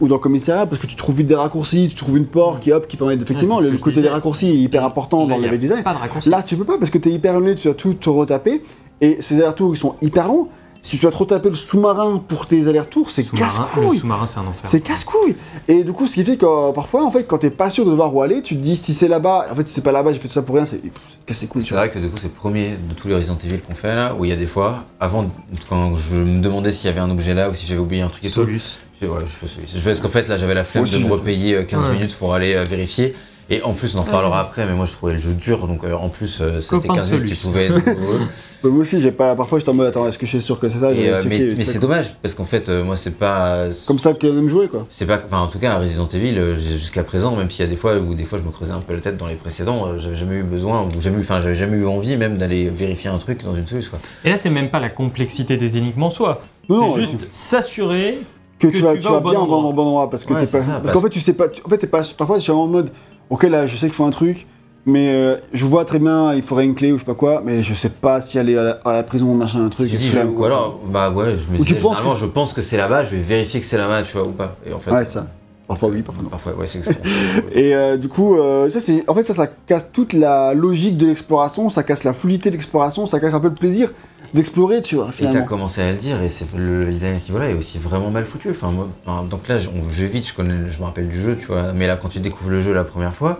ou 0.00 0.06
dans 0.06 0.14
le 0.14 0.20
commissariat, 0.20 0.66
parce 0.66 0.80
que 0.80 0.86
tu 0.86 0.94
trouves 0.94 1.16
vite 1.16 1.26
des 1.26 1.34
raccourcis, 1.34 1.88
tu 1.88 1.96
trouves 1.96 2.16
une 2.18 2.26
porte 2.26 2.62
qui, 2.62 2.70
hop, 2.70 2.86
qui 2.86 2.96
permet 2.96 3.14
effectivement, 3.16 3.58
le 3.58 3.70
côté 3.78 3.90
disais. 3.90 4.02
des 4.02 4.08
raccourcis 4.08 4.46
est 4.46 4.54
hyper 4.58 4.84
important 4.84 5.26
dans 5.26 5.36
le 5.38 5.58
design. 5.58 5.82
Pas 5.82 5.94
de. 5.94 6.30
Là, 6.30 6.44
tu 6.44 6.56
peux 6.56 6.64
pas 6.64 6.78
parce 6.78 6.90
que 6.90 6.98
t'es 6.98 7.10
hyper 7.10 7.34
éloigné, 7.34 7.56
tu 7.56 7.66
dois 7.66 7.74
tout 7.74 7.94
te 7.94 8.08
retaper, 8.08 8.62
et 9.00 9.18
ces 9.20 9.34
allers-retours, 9.38 9.74
ils 9.74 9.78
sont 9.78 9.96
hyper 10.00 10.28
longs. 10.28 10.46
Si 10.80 10.90
tu 10.96 10.96
dois 11.02 11.10
te 11.10 11.16
retaper 11.18 11.50
le 11.50 11.54
sous-marin 11.54 12.22
pour 12.26 12.46
tes 12.46 12.66
allers-retours, 12.66 13.10
c'est 13.10 13.22
Sous-marin- 13.22 13.46
le 13.52 13.74
casse-couille. 13.74 13.98
sous-marin, 13.98 14.26
c'est 14.26 14.38
un 14.38 14.46
enfer. 14.46 14.60
C'est 14.62 14.80
casse-couille. 14.80 15.36
Et 15.68 15.84
du 15.84 15.92
coup, 15.92 16.06
ce 16.06 16.14
qui 16.14 16.24
fait 16.24 16.38
que 16.38 16.46
euh, 16.46 16.72
parfois, 16.72 17.04
en 17.04 17.10
fait, 17.10 17.24
quand 17.24 17.36
t'es 17.38 17.50
pas 17.50 17.68
sûr 17.68 17.84
de 17.84 17.90
voir 17.90 18.14
où 18.14 18.22
aller, 18.22 18.40
tu 18.40 18.56
te 18.56 18.60
dis 18.60 18.76
si 18.76 18.94
c'est 18.94 19.06
là-bas, 19.08 19.46
en 19.52 19.54
fait, 19.54 19.68
si 19.68 19.74
c'est 19.74 19.82
pas 19.82 19.92
là-bas, 19.92 20.12
j'ai 20.12 20.18
fait 20.18 20.28
tout 20.28 20.34
ça 20.34 20.42
pour 20.42 20.54
rien, 20.54 20.64
c'est 20.64 20.78
pff, 20.78 20.92
c'est 21.34 21.46
vrai 21.74 21.90
que 21.90 21.98
du 21.98 22.08
coup, 22.08 22.16
c'est 22.16 22.28
le 22.28 22.32
premier 22.32 22.70
de 22.70 22.94
tous 22.96 23.08
les 23.08 23.14
Resident 23.14 23.36
Evil 23.44 23.58
qu'on 23.60 23.74
fait 23.74 23.94
là, 23.94 24.14
où 24.18 24.24
il 24.24 24.30
y 24.30 24.32
a 24.32 24.36
des 24.36 24.46
fois, 24.46 24.84
avant, 24.98 25.30
quand 25.68 25.94
je 25.96 26.16
me 26.16 26.40
demandais 26.40 26.72
s'il 26.72 26.86
y 26.86 26.90
avait 26.92 27.00
un 27.00 27.10
objet 27.10 27.34
là 27.34 27.50
ou 27.50 27.54
si 27.54 27.66
j'avais 27.66 27.80
oublié 27.80 28.02
un 28.02 28.08
truc 28.08 28.24
et 28.24 28.28
tout, 28.28 28.34
Solus. 28.40 28.78
je, 29.00 29.06
ouais, 29.06 29.20
je 29.20 29.26
fais 29.26 29.46
fais 29.46 29.90
parce 29.90 30.00
qu'en 30.00 30.08
fait, 30.08 30.28
là, 30.28 30.38
j'avais 30.38 30.54
la 30.54 30.64
flemme 30.64 30.84
aussi, 30.84 30.98
de 30.98 31.04
me 31.06 31.12
repayer 31.12 31.56
euh, 31.56 31.62
15 31.64 31.84
Ouais. 31.86 31.92
minutes 31.92 32.16
pour 32.16 32.32
aller 32.34 32.54
euh, 32.54 32.64
vérifier. 32.64 33.14
Et 33.52 33.62
en 33.64 33.72
plus, 33.72 33.96
on 33.96 33.98
en 33.98 34.02
reparlera 34.04 34.40
après, 34.40 34.64
mais 34.64 34.72
moi 34.74 34.86
je 34.86 34.92
trouvais 34.92 35.14
le 35.14 35.18
jeu 35.18 35.32
dur, 35.32 35.66
donc 35.66 35.82
euh, 35.84 35.92
en 35.94 36.08
plus, 36.08 36.38
euh, 36.40 36.60
c'était 36.60 36.86
15 36.86 37.10
minutes 37.12 37.28
qui 37.28 37.34
Solus. 37.34 37.52
pouvaient 37.52 37.66
être 37.66 37.98
moi 38.64 38.80
aussi, 38.82 39.00
j'ai 39.00 39.10
pas. 39.10 39.34
Parfois, 39.34 39.58
j'étais 39.58 39.70
en 39.70 39.74
mode, 39.74 39.88
attends, 39.88 40.06
est-ce 40.06 40.18
que 40.18 40.26
je 40.26 40.30
suis 40.30 40.40
sûr 40.42 40.60
que 40.60 40.68
c'est 40.68 40.78
ça 40.78 40.92
Et, 40.92 41.10
euh, 41.10 41.20
checké, 41.20 41.54
mais 41.56 41.64
c'est 41.64 41.80
dommage, 41.80 42.14
parce 42.22 42.34
qu'en 42.34 42.44
fait, 42.44 42.68
euh, 42.68 42.84
moi, 42.84 42.96
c'est 42.96 43.18
pas. 43.18 43.64
Comme 43.86 43.98
ça 43.98 44.12
qu'on 44.14 44.28
aime 44.28 44.48
jouer, 44.48 44.68
quoi. 44.68 44.86
C'est 44.90 45.06
pas, 45.06 45.20
enfin, 45.26 45.40
en 45.42 45.48
tout 45.48 45.58
cas, 45.58 45.72
à 45.72 45.78
Resident 45.78 46.06
Evil, 46.08 46.54
jusqu'à 46.54 47.02
présent, 47.02 47.34
même 47.34 47.50
s'il 47.50 47.64
y 47.64 47.68
a 47.68 47.70
des 47.70 47.76
fois 47.76 47.96
où 47.96 48.14
des 48.14 48.22
fois 48.24 48.38
je 48.38 48.44
me 48.44 48.50
creusais 48.52 48.72
un 48.72 48.80
peu 48.80 48.94
la 48.94 49.00
tête 49.00 49.16
dans 49.16 49.26
les 49.26 49.34
précédents, 49.34 49.98
j'avais 49.98 50.14
jamais 50.14 50.36
eu 50.36 50.42
besoin, 50.44 50.84
ou 50.96 51.00
jamais, 51.00 51.18
eu- 51.18 51.22
enfin, 51.22 51.40
j'avais 51.40 51.54
jamais 51.56 51.76
eu 51.78 51.86
envie 51.86 52.16
même 52.16 52.38
d'aller 52.38 52.68
vérifier 52.68 53.10
un 53.10 53.18
truc 53.18 53.42
dans 53.42 53.56
une 53.56 53.66
soluce, 53.66 53.88
quoi. 53.88 53.98
Et 54.24 54.30
là, 54.30 54.36
c'est 54.36 54.50
même 54.50 54.70
pas 54.70 54.78
la 54.78 54.90
complexité 54.90 55.56
des 55.56 55.76
énigmes 55.76 56.04
en 56.04 56.10
soi. 56.10 56.40
C'est 56.68 56.94
juste 57.00 57.26
s'assurer. 57.32 58.18
Que, 58.60 58.66
Que 58.68 58.72
tu 58.76 58.82
vas, 58.82 58.92
tu 58.94 59.00
tu 59.00 59.08
vas 59.08 59.20
bien 59.20 59.30
au 59.40 59.46
bon, 59.46 59.54
endroit. 59.54 59.70
au 59.70 59.72
bon 59.72 59.82
endroit, 59.86 60.10
parce 60.10 60.24
que 60.24 60.34
Ouais, 60.34 60.40
t'es 60.40 60.46
pas. 60.46 60.60
ça, 60.60 60.66
parce 60.72 60.80
parce- 60.82 60.92
qu'en 60.92 61.00
fait, 61.00 61.08
tu 61.08 61.20
sais 61.20 61.32
pas. 61.32 61.48
tu- 61.48 61.62
En 61.64 61.68
fait, 61.70 61.78
t'es 61.78 61.86
pas. 61.86 62.02
Parfois, 62.18 62.36
je 62.36 62.42
suis 62.42 62.52
en 62.52 62.66
mode, 62.66 62.90
ok, 63.30 63.44
là, 63.44 63.66
je 63.66 63.74
sais 63.76 63.86
qu'il 63.86 63.94
faut 63.94 64.04
un 64.04 64.10
truc, 64.10 64.46
mais 64.86 65.10
euh, 65.12 65.36
je 65.52 65.64
vois 65.64 65.84
très 65.84 65.98
bien, 65.98 66.34
il 66.34 66.42
faudrait 66.42 66.64
une 66.64 66.74
clé 66.74 66.92
ou 66.92 66.96
je 66.96 67.00
sais 67.00 67.06
pas 67.06 67.14
quoi, 67.14 67.42
mais 67.44 67.62
je 67.62 67.74
sais 67.74 67.88
pas 67.90 68.20
si 68.20 68.38
aller 68.38 68.56
à 68.56 68.62
la, 68.62 68.70
à 68.84 68.92
la 68.92 69.02
prison, 69.02 69.34
machin, 69.34 69.64
un 69.64 69.68
truc. 69.68 69.88
Dis, 69.90 70.08
flemme, 70.08 70.32
je- 70.34 70.38
ou 70.40 70.44
alors, 70.44 70.80
bah 70.86 71.10
ouais, 71.10 71.34
je 71.36 71.52
me 71.52 71.58
penses 71.58 71.66
généralement, 71.68 72.12
que- 72.14 72.18
je 72.20 72.26
pense 72.26 72.52
que 72.52 72.62
c'est 72.62 72.76
là-bas, 72.76 73.04
je 73.04 73.10
vais 73.16 73.22
vérifier 73.22 73.60
que 73.60 73.66
c'est 73.66 73.78
là-bas, 73.78 74.02
tu 74.02 74.16
vois, 74.16 74.26
ou 74.26 74.32
pas. 74.32 74.52
Et 74.68 74.72
en 74.72 74.78
fait, 74.78 74.90
Ouais, 74.90 75.04
c'est 75.04 75.12
ça. 75.12 75.26
Parfois 75.68 75.88
oui, 75.90 76.02
parfois 76.02 76.24
non. 76.24 76.30
parfois, 76.30 76.52
ouais, 76.54 76.66
c'est. 76.66 76.80
Et 77.54 77.74
euh, 77.76 77.96
du 77.96 78.08
coup, 78.08 78.36
euh, 78.36 78.68
ça 78.70 78.80
c'est, 78.80 79.08
en 79.08 79.14
fait, 79.14 79.22
ça, 79.22 79.34
ça 79.34 79.46
casse 79.46 79.92
toute 79.92 80.14
la 80.14 80.52
logique 80.52 80.96
de 80.96 81.06
l'exploration, 81.06 81.70
ça 81.70 81.84
casse 81.84 82.02
la 82.02 82.12
fluidité 82.12 82.50
de 82.50 82.54
l'exploration, 82.56 83.06
ça 83.06 83.20
casse 83.20 83.34
un 83.34 83.38
peu 83.40 83.48
le 83.48 83.54
plaisir 83.54 83.92
d'explorer, 84.34 84.82
tu 84.82 84.96
vois, 84.96 85.08
Et 85.08 85.30
t'as 85.32 85.40
commencé 85.42 85.80
à 85.82 85.90
le 85.92 85.98
dire, 85.98 86.22
et 86.22 86.28
c'est 86.28 86.46
le 86.56 86.84
le 86.84 86.92
design 86.92 87.14
à 87.16 87.18
ce 87.18 87.26
niveau-là 87.32 87.50
est 87.50 87.54
aussi 87.54 87.78
vraiment 87.78 88.10
mal 88.10 88.24
foutu. 88.24 88.50
Enfin, 88.50 88.70
moi, 88.70 88.88
donc 89.28 89.48
là, 89.48 89.58
je, 89.58 89.68
on- 89.68 89.90
je 89.90 90.02
vais 90.02 90.08
vite, 90.08 90.26
je 90.28 90.34
connais, 90.34 90.70
je 90.70 90.78
me 90.78 90.84
rappelle 90.84 91.08
du 91.08 91.20
jeu, 91.20 91.36
tu 91.38 91.46
vois. 91.46 91.72
Mais 91.72 91.86
là, 91.86 91.96
quand 91.96 92.08
tu 92.08 92.20
découvres 92.20 92.50
le 92.50 92.60
jeu 92.60 92.72
la 92.72 92.84
première 92.84 93.14
fois, 93.14 93.38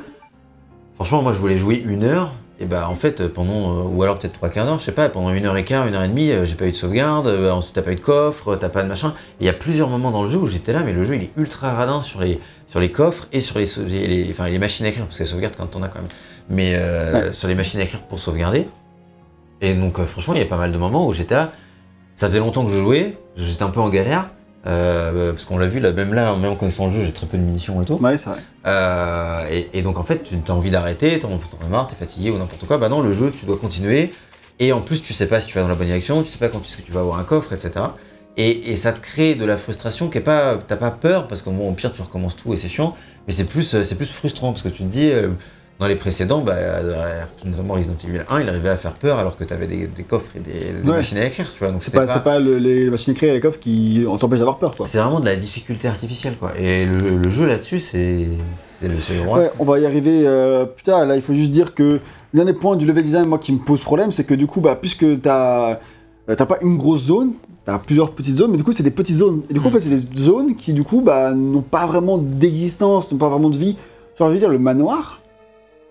franchement, 0.97 1.23
moi, 1.23 1.33
je 1.33 1.39
voulais 1.39 1.57
jouer 1.59 1.83
une 1.87 2.05
heure. 2.05 2.33
Et 2.63 2.67
bah, 2.67 2.89
en 2.91 2.95
fait, 2.95 3.27
pendant, 3.29 3.73
euh, 3.79 3.83
ou 3.85 4.03
alors 4.03 4.19
peut-être 4.19 4.35
trois 4.35 4.51
quarts 4.51 4.67
d'heure, 4.67 4.79
je 4.79 4.85
sais 4.85 4.93
pas, 4.93 5.09
pendant 5.09 5.33
une 5.33 5.47
heure 5.47 5.57
et 5.57 5.65
quart, 5.65 5.87
une 5.87 5.95
heure 5.95 6.03
et 6.03 6.09
demie, 6.09 6.31
euh, 6.31 6.45
j'ai 6.45 6.57
pas 6.57 6.67
eu 6.67 6.73
de 6.73 6.77
sauvegarde. 6.77 7.27
euh, 7.27 7.51
ensuite, 7.51 7.75
t'as 7.75 7.81
pas 7.81 7.93
eu 7.93 7.97
de 7.97 8.01
coffre, 8.03 8.55
t'as 8.57 8.69
pas 8.69 8.83
de 8.83 8.89
machin. 8.89 9.15
Il 9.41 9.47
y 9.47 9.49
a 9.49 9.55
plusieurs 9.55 9.89
moments 9.89 10.11
dans 10.11 10.23
le 10.25 10.29
jeu 10.29 10.37
où 10.37 10.47
j'étais 10.47 10.73
là, 10.73 10.83
mais 10.85 10.93
le 10.93 11.03
jeu, 11.05 11.15
il 11.15 11.23
est 11.23 11.31
ultra 11.39 11.73
radin 11.73 12.03
sur 12.03 12.21
les, 12.21 12.39
sur 12.69 12.79
les 12.81 12.91
coffres 12.91 13.29
et 13.33 13.41
sur 13.41 13.59
les, 13.59 13.65
sau- 13.65 13.85
les, 13.87 14.07
les- 14.07 14.27
enfin, 14.31 14.47
les 14.49 14.59
machines 14.59 14.85
à 14.85 14.91
écrire, 14.91 15.07
parce 15.07 15.17
que 15.17 15.23
les 15.23 15.29
sauvegardes, 15.31 15.55
quand 15.57 15.75
on 15.75 15.83
a 15.83 15.89
quand 15.89 16.01
même. 16.01 16.09
Mais 16.51 16.75
sur 17.33 17.49
les 17.49 17.55
machines 17.55 17.81
à 17.81 17.85
écrire 17.85 18.03
pour 18.03 18.19
sauvegarder. 18.19 18.67
Et 19.61 19.75
donc, 19.75 19.99
euh, 19.99 20.07
franchement, 20.07 20.35
il 20.35 20.41
y 20.41 20.43
a 20.43 20.47
pas 20.47 20.57
mal 20.57 20.73
de 20.73 20.79
moments 20.79 21.07
où 21.07 21.13
j'étais 21.13 21.35
là. 21.35 21.53
Ça 22.15 22.29
faisait 22.29 22.39
longtemps 22.39 22.65
que 22.65 22.71
je 22.71 22.79
jouais, 22.79 23.17
j'étais 23.37 23.63
un 23.63 23.71
peu 23.71 23.81
en 23.81 23.89
galère. 23.89 24.27
euh, 24.67 25.33
parce 25.33 25.45
qu'on 25.47 25.57
l'a 25.57 25.67
vu, 25.67 25.81
là, 25.81 25.93
même 25.93 26.13
là, 26.13 26.37
même 26.37 26.53
en 26.53 26.57
connaissant 26.57 26.87
le 26.87 26.93
jeu, 26.93 27.03
j'ai 27.03 27.13
très 27.13 27.27
peu 27.27 27.39
de 27.39 27.43
munitions 27.43 27.81
et 27.81 27.87
tout. 27.87 27.95
Ouais, 28.03 28.19
c'est 28.19 28.29
vrai. 28.31 28.41
Euh, 28.67 29.47
et, 29.51 29.71
et 29.79 29.83
donc 29.83 29.99
en 29.99 30.03
fait, 30.03 30.23
tu 30.23 30.37
as 30.47 30.55
envie 30.55 30.71
d'arrêter, 30.71 31.19
t'en 31.19 31.31
as 31.31 31.69
marre, 31.69 31.87
t'es 31.87 31.97
fatigué 31.97 32.31
ou 32.31 32.37
n'importe 32.39 32.67
quoi. 32.67 32.77
Bah 32.77 32.89
non, 32.91 33.01
le 33.01 33.13
jeu, 33.15 33.31
tu 33.31 33.47
dois 33.47 33.57
continuer. 33.57 34.11
Et 34.59 34.73
en 34.75 34.83
plus, 34.83 35.01
tu 35.03 35.15
sais 35.15 35.27
pas 35.27 35.41
si 35.41 35.47
tu 35.49 35.55
vas 35.55 35.63
dans 35.63 35.69
la 35.69 35.75
bonne 35.77 35.87
direction, 35.87 36.23
tu 36.23 36.29
sais 36.29 36.39
pas 36.39 36.49
quand 36.49 36.61
que 36.61 36.83
tu 36.83 36.93
vas 36.93 37.01
avoir 37.01 37.19
un 37.19 37.25
coffre, 37.25 37.55
etc. 37.55 37.73
Et, 38.37 38.71
et 38.73 38.77
ça 38.77 38.93
te 38.93 39.01
crée 39.01 39.35
de 39.35 39.45
la 39.47 39.57
frustration 39.57 40.11
qui 40.11 40.19
est 40.19 40.23
pas, 40.23 40.59
t'as 40.69 40.77
pas 40.77 40.91
peur 40.91 41.27
parce 41.29 41.43
bon, 41.43 41.71
au 41.71 41.73
pire, 41.73 41.93
tu 41.95 42.03
recommences 42.03 42.37
tout 42.37 42.53
et 42.53 42.59
c'est 42.59 42.69
chiant. 42.69 42.95
Mais 43.27 43.33
c'est 43.33 43.45
plus, 43.45 43.83
c'est 43.83 43.97
plus 43.97 44.11
frustrant 44.13 44.53
parce 44.53 44.63
que 44.63 44.69
tu 44.69 44.83
te 44.83 44.89
dis, 44.89 45.11
euh, 45.11 45.31
dans 45.81 45.87
les 45.89 45.97
précédents, 45.97 46.43
bah, 46.43 46.53
euh, 46.57 47.23
notamment 47.47 47.75
Resident 47.75 47.95
Evil 48.07 48.21
1, 48.29 48.41
il 48.43 48.49
arrivait 48.51 48.69
à 48.69 48.77
faire 48.77 48.93
peur 48.93 49.19
alors 49.19 49.37
que 49.39 49.45
t'avais 49.45 49.67
des, 49.67 49.87
des 49.87 50.03
coffres 50.03 50.31
et 50.37 50.41
des, 50.41 50.73
des 50.83 50.91
Ouais. 50.91 50.97
machines 50.99 51.17
à 51.17 51.25
écrire, 51.25 51.51
tu 51.51 51.59
vois. 51.59 51.73
Donc 51.73 51.83
C'est 51.83 51.95
pas, 51.95 52.07
c'est 52.07 52.23
pas 52.23 52.39
le- 52.39 52.59
les 52.59 52.91
machines 52.91 53.13
écrites 53.13 53.31
et 53.31 53.33
les 53.33 53.41
coffres 53.41 53.59
qui 53.59 54.05
t'empêchent 54.21 54.41
d'avoir 54.41 54.59
peur, 54.59 54.75
c'est 54.85 54.99
vraiment 54.99 55.21
de 55.21 55.25
la 55.25 55.37
difficulté 55.37 55.89
artificielle, 55.89 56.35
quoi. 56.39 56.53
Et 56.59 56.85
le, 56.85 57.17
le 57.17 57.31
jeu 57.31 57.47
là-dessus, 57.47 57.79
c'est 57.79 58.27
le. 58.83 58.89
Ouais, 59.33 59.51
on 59.59 59.65
va 59.65 59.79
y 59.79 59.87
arriver 59.87 60.23
euh, 60.27 60.67
plus 60.67 60.83
tard. 60.85 61.07
Là, 61.07 61.17
il 61.17 61.23
faut 61.23 61.35
juste 61.35 61.51
dire 61.51 61.75
que 61.75 61.83
le 61.83 62.01
dernier 62.35 62.53
point 62.53 62.77
du 62.77 62.85
level 62.87 63.03
design, 63.05 63.25
moi, 63.27 63.39
qui 63.39 63.53
me 63.53 63.59
pose 63.59 63.81
problème, 63.81 64.11
c'est 64.13 64.25
que 64.25 64.35
du 64.35 64.47
coup, 64.47 64.61
bah, 64.61 64.77
puisque 64.81 65.21
t'as 65.23 65.79
euh, 66.29 66.35
t'as 66.37 66.47
pas 66.47 66.59
une 66.63 66.77
grosse 66.77 67.05
zone, 67.05 67.33
t'as 67.65 67.79
plusieurs 67.79 68.13
petites 68.13 68.37
zones, 68.37 68.51
mais 68.51 68.57
du 68.59 68.65
coup, 68.65 68.73
c'est 68.73 68.83
des 68.83 68.91
petites 68.91 69.17
zones. 69.17 69.43
Et 69.51 69.55
du 69.55 69.61
coup, 69.61 69.69
en 69.69 69.71
fait, 69.71 69.81
c'est 69.81 69.89
des 69.89 70.21
zones 70.23 70.55
qui, 70.57 70.73
du 70.75 70.83
coup, 70.85 71.01
bah, 71.01 71.33
n'ont 71.33 71.63
pas 71.63 71.87
vraiment 71.87 72.19
d'existence, 72.19 73.11
n'ont 73.11 73.19
pas 73.19 73.29
vraiment 73.31 73.49
de 73.51 73.57
vie. 73.59 73.77
Genre, 74.19 74.29
je 74.29 74.35
veux 74.35 74.39
dire, 74.39 74.51
le 74.51 74.59
manoir, 74.59 75.20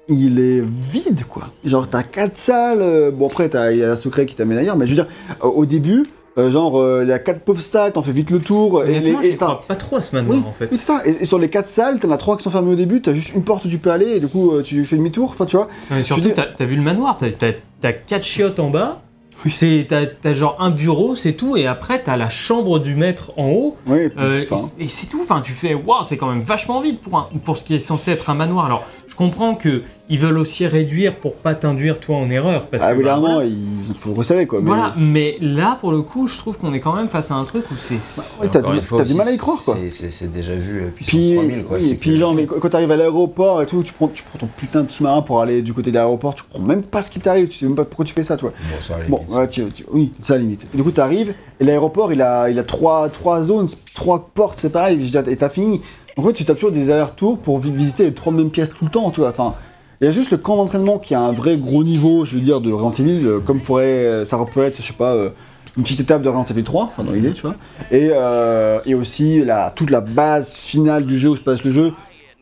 il 0.10 0.40
est 0.40 0.62
vide, 0.92 1.24
quoi. 1.30 1.44
Genre, 1.64 1.88
t'as 1.88 2.04
quatre 2.04 2.36
salles. 2.38 2.82
euh, 2.82 3.12
bon, 3.12 3.28
après, 3.28 3.50
t'as- 3.50 3.72
il 3.72 3.80
y 3.80 3.84
a 3.84 3.92
un 3.92 3.96
secret 3.96 4.26
qui 4.26 4.36
t'amène 4.36 4.58
ailleurs, 4.58 4.76
mais 4.78 4.86
je 4.86 4.92
veux 4.92 4.96
dire, 5.04 5.08
euh, 5.44 5.48
au 5.48 5.66
début, 5.66 6.06
euh, 6.38 6.52
genre, 6.52 6.80
euh, 6.80 7.02
il 7.04 7.10
y 7.10 7.14
a 7.14 7.20
quatre 7.20 7.42
pauvres 7.42 7.62
salles, 7.62 7.92
t'en 7.92 8.02
fais 8.02 8.12
vite 8.12 8.32
le 8.32 8.40
tour. 8.40 8.84
Et, 8.86 9.00
les, 9.00 9.12
et 9.28 9.36
crois 9.36 9.60
pas 9.68 9.76
trop 9.76 9.98
à 9.98 10.02
ce 10.02 10.16
manoir 10.16 10.38
oui, 10.38 10.44
en 10.48 10.52
fait. 10.54 10.70
oui, 10.72 10.78
c'est 10.78 10.86
ça. 10.86 11.02
Et, 11.06 11.18
et 11.22 11.26
sur 11.26 11.38
les 11.40 11.50
quatre 11.50 11.68
salles, 11.68 12.00
t'en 12.00 12.12
as 12.12 12.18
trois 12.18 12.38
qui 12.38 12.44
sont 12.44 12.52
fermées 12.52 12.72
au 12.74 12.76
début, 12.76 13.02
t'as 13.02 13.14
juste 13.14 13.34
une 13.36 13.44
porte 13.44 13.66
où 13.66 13.68
tu 13.68 13.78
peux 13.78 13.92
aller, 13.92 14.08
et 14.16 14.20
du 14.20 14.28
coup, 14.28 14.52
euh, 14.52 14.62
tu 14.64 14.84
fais 14.86 14.96
demi-tour. 14.96 15.32
Enfin, 15.32 15.46
tu 15.46 15.58
vois. 15.58 15.68
Non, 15.90 15.98
mais 15.98 16.04
surtout, 16.04 16.22
dis- 16.30 16.34
t'as 16.34 16.66
vu 16.66 16.76
le 16.76 16.82
manoir, 16.82 17.18
t'as- 17.18 17.32
t'as 17.32 17.52
t'as 17.82 17.94
quatre 17.94 18.24
chiottes 18.26 18.60
en 18.60 18.70
bas, 18.70 19.02
Oui. 19.46 19.52
c'est- 19.52 19.88
t'as 20.22 20.34
genre 20.34 20.58
un 20.60 20.70
bureau, 20.70 21.16
c'est 21.16 21.32
tout, 21.34 21.56
et 21.58 21.66
après 21.66 22.04
t'as 22.04 22.18
la 22.18 22.28
chambre 22.30 22.78
du 22.80 22.96
maître 22.96 23.32
en 23.38 23.50
haut, 23.52 23.78
Ouais, 23.88 24.08
et 24.08 24.12
euh, 24.22 24.44
et, 24.80 24.84
et 24.84 24.88
c'est 24.90 25.08
tout. 25.08 25.20
Enfin, 25.22 25.40
tu 25.42 25.52
fais, 25.54 25.74
waouh, 25.74 26.04
c'est 26.04 26.18
quand 26.18 26.28
même 26.30 26.42
vachement 26.42 26.82
vite 26.82 27.02
pour, 27.02 27.18
un- 27.18 27.30
pour 27.44 27.58
ce 27.58 27.64
qui 27.64 27.74
est 27.74 27.78
censé 27.80 28.12
être 28.12 28.30
un 28.30 28.34
manoir. 28.36 28.66
Alors, 28.66 28.84
comprends 29.20 29.54
que 29.56 29.84
ils 30.12 30.18
veulent 30.18 30.40
aussi 30.40 30.66
réduire 30.66 31.14
pour 31.14 31.36
pas 31.36 31.54
t'induire 31.54 32.00
toi 32.00 32.16
en 32.18 32.32
erreur, 32.32 32.66
parce 32.66 32.84
ah, 32.84 32.88
que 32.88 32.94
bah, 32.94 32.96
évidemment, 33.02 33.34
voilà. 33.36 33.46
il 33.46 33.94
faut 33.94 34.14
resserrer, 34.16 34.48
quoi. 34.48 34.60
mais- 34.60 34.66
Voilà, 34.66 34.96
mais 34.98 35.38
là 35.40 35.78
pour 35.80 35.92
le 35.92 36.02
coup, 36.02 36.26
je 36.26 36.36
trouve 36.38 36.58
qu'on 36.58 36.74
est 36.74 36.80
quand 36.80 36.94
même 36.96 37.08
face 37.10 37.30
à 37.30 37.36
un 37.36 37.44
truc 37.44 37.70
où 37.70 37.76
c'est. 37.78 38.00
Ouais, 38.42 38.48
t'as 38.52 38.62
du- 38.64 38.74
une 38.74 38.82
fois 38.82 38.98
t'as 38.98 39.04
du 39.04 39.14
mal 39.14 39.28
à 39.28 39.32
y 39.32 39.38
croire, 39.38 39.62
quoi. 39.64 39.78
c'est- 39.80 39.92
C'est 39.92 40.10
c'est 40.12 40.32
déjà 40.32 40.56
vu 40.56 40.80
euh, 40.82 40.88
Puis, 40.96 41.36
3000, 41.36 41.64
quoi. 41.64 41.78
oui, 41.78 41.90
et 41.92 41.96
puis 41.96 42.12
que- 42.12 42.18
genre, 42.18 42.34
mais 42.34 42.46
quand 42.48 42.70
t'arrives 42.70 42.90
à 42.92 42.98
l'aéroport 42.98 43.62
et 43.62 43.68
tout, 43.68 43.84
tu 43.84 43.94
prends, 43.94 44.08
tu 44.08 44.24
prends 44.24 44.40
ton 44.40 44.48
putain 44.58 44.82
de 44.82 44.90
sous-marin 44.92 45.22
pour 45.22 45.42
aller 45.42 45.62
du 45.62 45.74
côté 45.74 45.92
de 45.92 45.96
l'aéroport, 45.96 46.34
tu 46.34 46.42
comprends 46.44 46.66
même 46.68 46.82
pas 46.82 47.04
ce 47.04 47.12
qui 47.12 47.20
t'arrive, 47.20 47.48
tu 47.50 47.60
sais 47.60 47.66
même 47.68 47.76
pas 47.76 47.86
pourquoi 47.86 48.06
tu 48.06 48.14
fais 48.16 48.24
ça, 48.24 48.36
toi. 48.36 48.52
Bon, 48.58 48.76
ça, 48.82 48.96
Bon, 49.10 49.18
limite. 49.20 49.34
ouais, 49.36 49.48
tu- 49.48 49.66
tu- 49.66 49.86
oui, 49.92 50.12
la 50.28 50.38
limite. 50.40 50.66
Et 50.74 50.78
du 50.78 50.82
coup, 50.84 50.92
t'arrives, 50.92 51.36
et 51.60 51.64
l'aéroport, 51.64 52.12
il 52.14 52.22
a, 52.24 52.50
il 52.50 52.58
a 52.58 52.64
trois, 52.64 53.10
trois 53.10 53.44
zones, 53.44 53.68
trois 53.94 54.30
portes, 54.34 54.58
c'est 54.60 54.72
pareil, 54.72 55.00
et 55.28 55.36
t'as 55.36 55.50
fini. 55.50 55.82
En 56.20 56.28
fait, 56.28 56.34
tu 56.34 56.46
tapes 56.46 56.58
toujours 56.58 56.72
des 56.72 56.92
allers-retours 56.92 57.38
pour 57.40 57.60
vi- 57.60 57.72
visiter 57.72 58.04
les 58.04 58.14
trois 58.14 58.34
mêmes 58.34 58.50
pièces 58.50 58.70
tout 58.72 58.86
le 58.86 58.92
temps, 58.92 59.10
tu 59.12 59.22
vois. 59.22 59.30
Enfin, 59.30 59.54
il 60.02 60.06
y 60.06 60.08
a 60.08 60.12
juste 60.12 60.32
le 60.32 60.38
camp 60.38 60.58
d'entraînement 60.58 60.98
qui 60.98 61.16
a 61.16 61.22
un 61.22 61.32
vrai 61.32 61.58
gros 61.58 61.84
niveau, 61.84 62.26
je 62.26 62.36
veux 62.36 62.42
dire, 62.42 62.62
de 62.62 62.72
Resident 62.72 62.92
Evil, 63.08 63.26
euh, 63.28 63.40
comme 63.40 63.60
pourrait, 63.62 63.86
euh, 63.86 64.26
ça 64.26 64.38
pourrait 64.38 64.68
être, 64.68 64.78
je 64.82 64.88
sais 64.88 64.94
pas, 64.94 65.14
euh, 65.14 65.30
une 65.78 65.84
petite 65.84 66.00
étape 66.02 66.22
de 66.22 66.30
Resident 66.30 66.46
Evil 66.52 66.64
3, 66.64 66.84
enfin 66.86 67.04
dans 67.04 67.12
l'idée, 67.12 67.32
tu 67.32 67.42
vois. 67.44 67.56
Et, 67.92 68.10
euh, 68.14 68.80
et 68.86 68.96
aussi 68.96 69.44
la, 69.44 69.72
toute 69.72 69.90
la 69.92 70.02
base 70.02 70.52
finale 70.54 71.06
du 71.06 71.18
jeu 71.18 71.30
où 71.30 71.36
se 71.36 71.42
passe 71.42 71.64
le 71.64 71.72
jeu, 71.72 71.94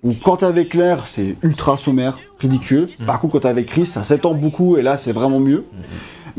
où 0.04 0.14
quand 0.24 0.38
t'es 0.38 0.45
avec 0.45 0.70
Claire, 0.70 1.06
c'est 1.08 1.36
ultra 1.44 1.78
sommaire, 1.78 2.20
ridicule. 2.40 2.88
Par 3.06 3.20
contre, 3.20 3.34
quand 3.34 3.40
t'es 3.41 3.48
avec 3.48 3.66
Chris, 3.68 3.86
ça 3.88 4.04
s'étend 4.04 4.34
beaucoup, 4.34 4.78
et 4.78 4.82
là, 4.84 4.98
c'est 4.98 5.12
vraiment 5.12 5.40
mieux. 5.40 5.66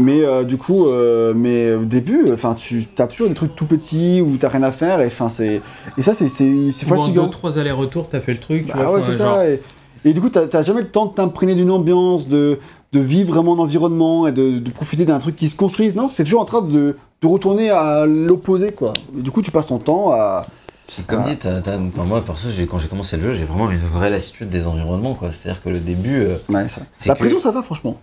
Mais 0.01 0.23
euh, 0.25 0.45
du 0.45 0.57
coup, 0.57 0.87
euh, 0.87 1.35
mais 1.35 1.73
au 1.75 1.85
début, 1.85 2.31
enfin, 2.33 2.55
tu 2.55 2.85
tapes 2.85 3.11
toujours 3.11 3.29
des 3.29 3.35
trucs 3.35 3.57
tout 3.57 3.67
petits 3.67 4.21
où 4.21 4.37
t'as 4.37 4.49
rien 4.49 4.63
à 4.63 4.71
faire, 4.71 5.01
et 5.01 5.07
enfin, 5.07 5.29
c'est 5.29 5.61
et 5.97 6.03
ça, 6.03 6.13
c'est 6.13 6.29
c'est 6.29 6.71
c'est 6.71 6.89
Ou 6.89 6.95
en 6.95 7.01
fatigant. 7.03 7.25
deux, 7.25 7.31
trois 7.31 7.59
allers-retours, 7.59 8.09
t'as 8.09 8.21
fait 8.21 8.33
le 8.33 8.39
truc, 8.39 8.67
tu 8.67 8.73
Bah 8.73 8.85
vois. 8.85 8.95
ouais, 8.95 9.03
c'est 9.05 9.13
genre- 9.19 9.37
ça. 9.39 9.49
Et, 9.51 9.61
et 10.05 10.13
du 10.13 10.21
coup, 10.21 10.29
t'as 10.31 10.47
t'as 10.47 10.63
jamais 10.63 10.83
le 10.83 10.89
temps 10.89 11.07
de 11.07 11.15
t'imprégner 11.15 11.57
d'une 11.57 11.73
ambiance, 11.73 12.29
de, 12.29 12.61
de 12.93 13.01
vivre 13.01 13.33
vraiment 13.35 13.53
en 13.53 13.59
environnement 13.59 14.29
et 14.29 14.33
de, 14.33 14.59
de 14.61 14.71
profiter 14.71 15.05
d'un 15.05 15.19
truc 15.19 15.35
qui 15.35 15.49
se 15.49 15.57
construit. 15.57 15.93
Non, 15.93 16.09
c'est 16.13 16.23
toujours 16.23 16.43
en 16.43 16.45
train 16.45 16.63
de, 16.63 16.97
de 17.21 17.27
retourner 17.27 17.71
à 17.71 18.07
l'opposé, 18.07 18.71
quoi. 18.71 18.95
Et 19.19 19.23
du 19.23 19.33
coup, 19.33 19.43
tu 19.43 19.51
passes 19.51 19.67
ton 19.67 19.79
temps 19.79 20.13
à. 20.13 20.43
C'est 20.87 21.05
comme 21.07 21.23
Ah. 21.27 21.29
dit, 21.31 21.37
t'as- 21.37 21.61
t'as- 21.61 21.77
enfin, 21.77 22.05
moi 22.05 22.23
perso, 22.25 22.47
quand 22.71 22.79
j'ai 22.79 22.87
commencé 22.89 23.17
le 23.17 23.25
jeu, 23.25 23.33
j'ai 23.33 23.45
vraiment 23.45 23.69
une 23.71 23.79
vraie 23.79 24.11
lassitude 24.11 24.49
des 24.49 24.67
environnements, 24.69 25.15
quoi. 25.15 25.33
C'est-à-dire 25.33 25.61
que 25.61 25.69
le 25.71 25.81
début. 25.81 26.21
euh, 26.23 26.37
Ouais, 26.51 26.69
ça. 26.69 26.83
C'est 26.93 27.09
La 27.09 27.15
que- 27.17 27.19
prison, 27.21 27.41
ça 27.41 27.51
va, 27.51 27.63
franchement. 27.63 27.99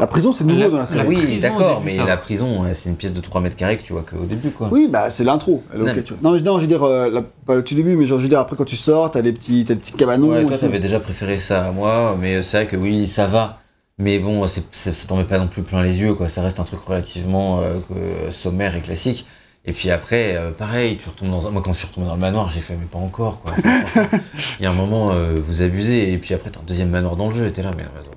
La 0.00 0.06
prison, 0.06 0.32
c'est 0.32 0.44
nouveau 0.44 0.58
La- 0.60 0.68
dans 0.68 0.74
la 0.78 0.82
la- 0.84 0.86
série. 0.86 1.06
oui, 1.06 1.38
d'accord, 1.38 1.82
mais 1.84 1.96
la 1.98 2.16
prison, 2.16 2.62
c'est 2.72 2.88
une 2.88 2.96
pièce 2.96 3.12
de 3.12 3.20
3 3.20 3.40
mètres 3.42 3.56
carrés 3.56 3.76
que 3.76 3.82
tu 3.82 3.92
vois 3.92 4.02
qu'au 4.02 4.24
début, 4.24 4.50
quoi. 4.50 4.68
Oui, 4.72 4.88
bah 4.90 5.10
c'est 5.10 5.22
l'intro. 5.22 5.62
Non, 5.76 5.84
mais 6.32 6.40
non, 6.40 6.56
je 6.56 6.62
veux 6.62 6.66
dire, 6.66 6.82
euh, 6.82 7.10
la- 7.10 7.22
pas 7.22 7.54
le 7.54 7.62
tout 7.62 7.74
début, 7.74 7.94
mais 7.96 8.06
genre, 8.06 8.18
je 8.18 8.22
veux 8.22 8.28
dire, 8.30 8.40
après 8.40 8.56
quand 8.56 8.64
tu 8.64 8.76
sors, 8.76 9.10
t'as 9.10 9.20
des 9.20 9.32
petits, 9.32 9.64
t'as 9.66 9.74
des 9.74 9.80
petits 9.80 9.92
cabanons. 9.92 10.30
Ouais, 10.30 10.46
toi, 10.46 10.56
t'avais 10.56 10.80
déjà 10.80 10.98
préféré 10.98 11.38
ça 11.38 11.66
à 11.66 11.72
moi, 11.72 12.16
mais 12.18 12.42
c'est 12.42 12.56
vrai 12.56 12.66
que 12.66 12.76
oui, 12.76 13.06
ça 13.06 13.26
va. 13.26 13.58
Mais 13.98 14.18
bon, 14.18 14.46
c'est- 14.46 14.66
c'est- 14.72 14.94
ça 14.94 15.06
t'en 15.06 15.16
met 15.16 15.24
pas 15.24 15.38
non 15.38 15.46
plus 15.46 15.62
plein 15.62 15.82
les 15.82 16.00
yeux, 16.00 16.14
quoi. 16.14 16.28
Ça 16.30 16.40
reste 16.40 16.58
un 16.58 16.64
truc 16.64 16.80
relativement 16.80 17.60
euh, 17.60 18.30
sommaire 18.30 18.74
et 18.74 18.80
classique. 18.80 19.26
Et 19.66 19.72
puis 19.72 19.90
après, 19.90 20.34
euh, 20.36 20.50
pareil, 20.50 20.96
tu 21.00 21.08
retombes 21.10 21.30
dans 21.30 21.46
un. 21.46 21.50
Moi, 21.50 21.60
quand 21.62 21.72
je 21.74 21.78
suis 21.80 21.86
retombé 21.86 22.06
dans 22.08 22.14
le 22.14 22.20
manoir, 22.20 22.48
j'ai 22.48 22.60
fait, 22.60 22.74
mais 22.74 22.86
pas 22.86 22.98
encore, 22.98 23.40
quoi. 23.40 23.52
Il 24.58 24.62
y 24.62 24.66
a 24.66 24.70
un 24.70 24.74
moment, 24.74 25.10
euh, 25.12 25.34
vous 25.46 25.60
abusez, 25.62 26.12
et 26.12 26.18
puis 26.18 26.32
après, 26.34 26.50
t'as 26.50 26.58
un 26.60 26.64
deuxième 26.66 26.88
manoir 26.88 27.14
dans 27.14 27.28
le 27.28 27.34
jeu, 27.34 27.46
et 27.46 27.52
t'es 27.52 27.62
là, 27.62 27.70
mais. 27.78 27.84
attends. 27.84 28.10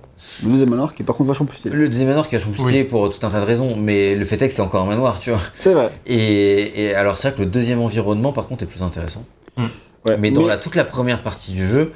Le 0.43 0.49
deuxième 0.49 0.69
manoir 0.69 0.93
qui 0.93 1.01
est 1.01 1.05
par 1.05 1.15
contre 1.15 1.27
vachement 1.27 1.45
plus 1.45 1.57
stylé. 1.57 1.75
Le 1.75 1.89
deuxième 1.89 2.07
manoir 2.07 2.29
qui 2.29 2.35
a 2.35 2.39
changé 2.39 2.61
stylé 2.61 2.83
pour 2.83 3.09
tout 3.09 3.25
un 3.25 3.29
tas 3.29 3.39
de 3.39 3.45
raisons, 3.45 3.75
mais 3.75 4.15
le 4.15 4.25
fait 4.25 4.41
est 4.41 4.47
que 4.47 4.53
c'est 4.53 4.61
encore 4.61 4.83
un 4.83 4.87
manoir, 4.87 5.19
tu 5.19 5.31
vois. 5.31 5.41
C'est 5.55 5.73
vrai. 5.73 5.89
Et, 6.05 6.83
et 6.83 6.95
alors, 6.95 7.17
c'est 7.17 7.29
vrai 7.29 7.37
que 7.37 7.43
le 7.43 7.49
deuxième 7.49 7.81
environnement, 7.81 8.31
par 8.31 8.47
contre, 8.47 8.63
est 8.63 8.67
plus 8.67 8.81
intéressant. 8.81 9.25
Ouais. 10.05 10.17
Mais 10.17 10.31
dans 10.31 10.45
la, 10.45 10.57
toute 10.57 10.75
la 10.75 10.85
première 10.85 11.23
partie 11.23 11.51
du 11.51 11.65
jeu, 11.65 11.93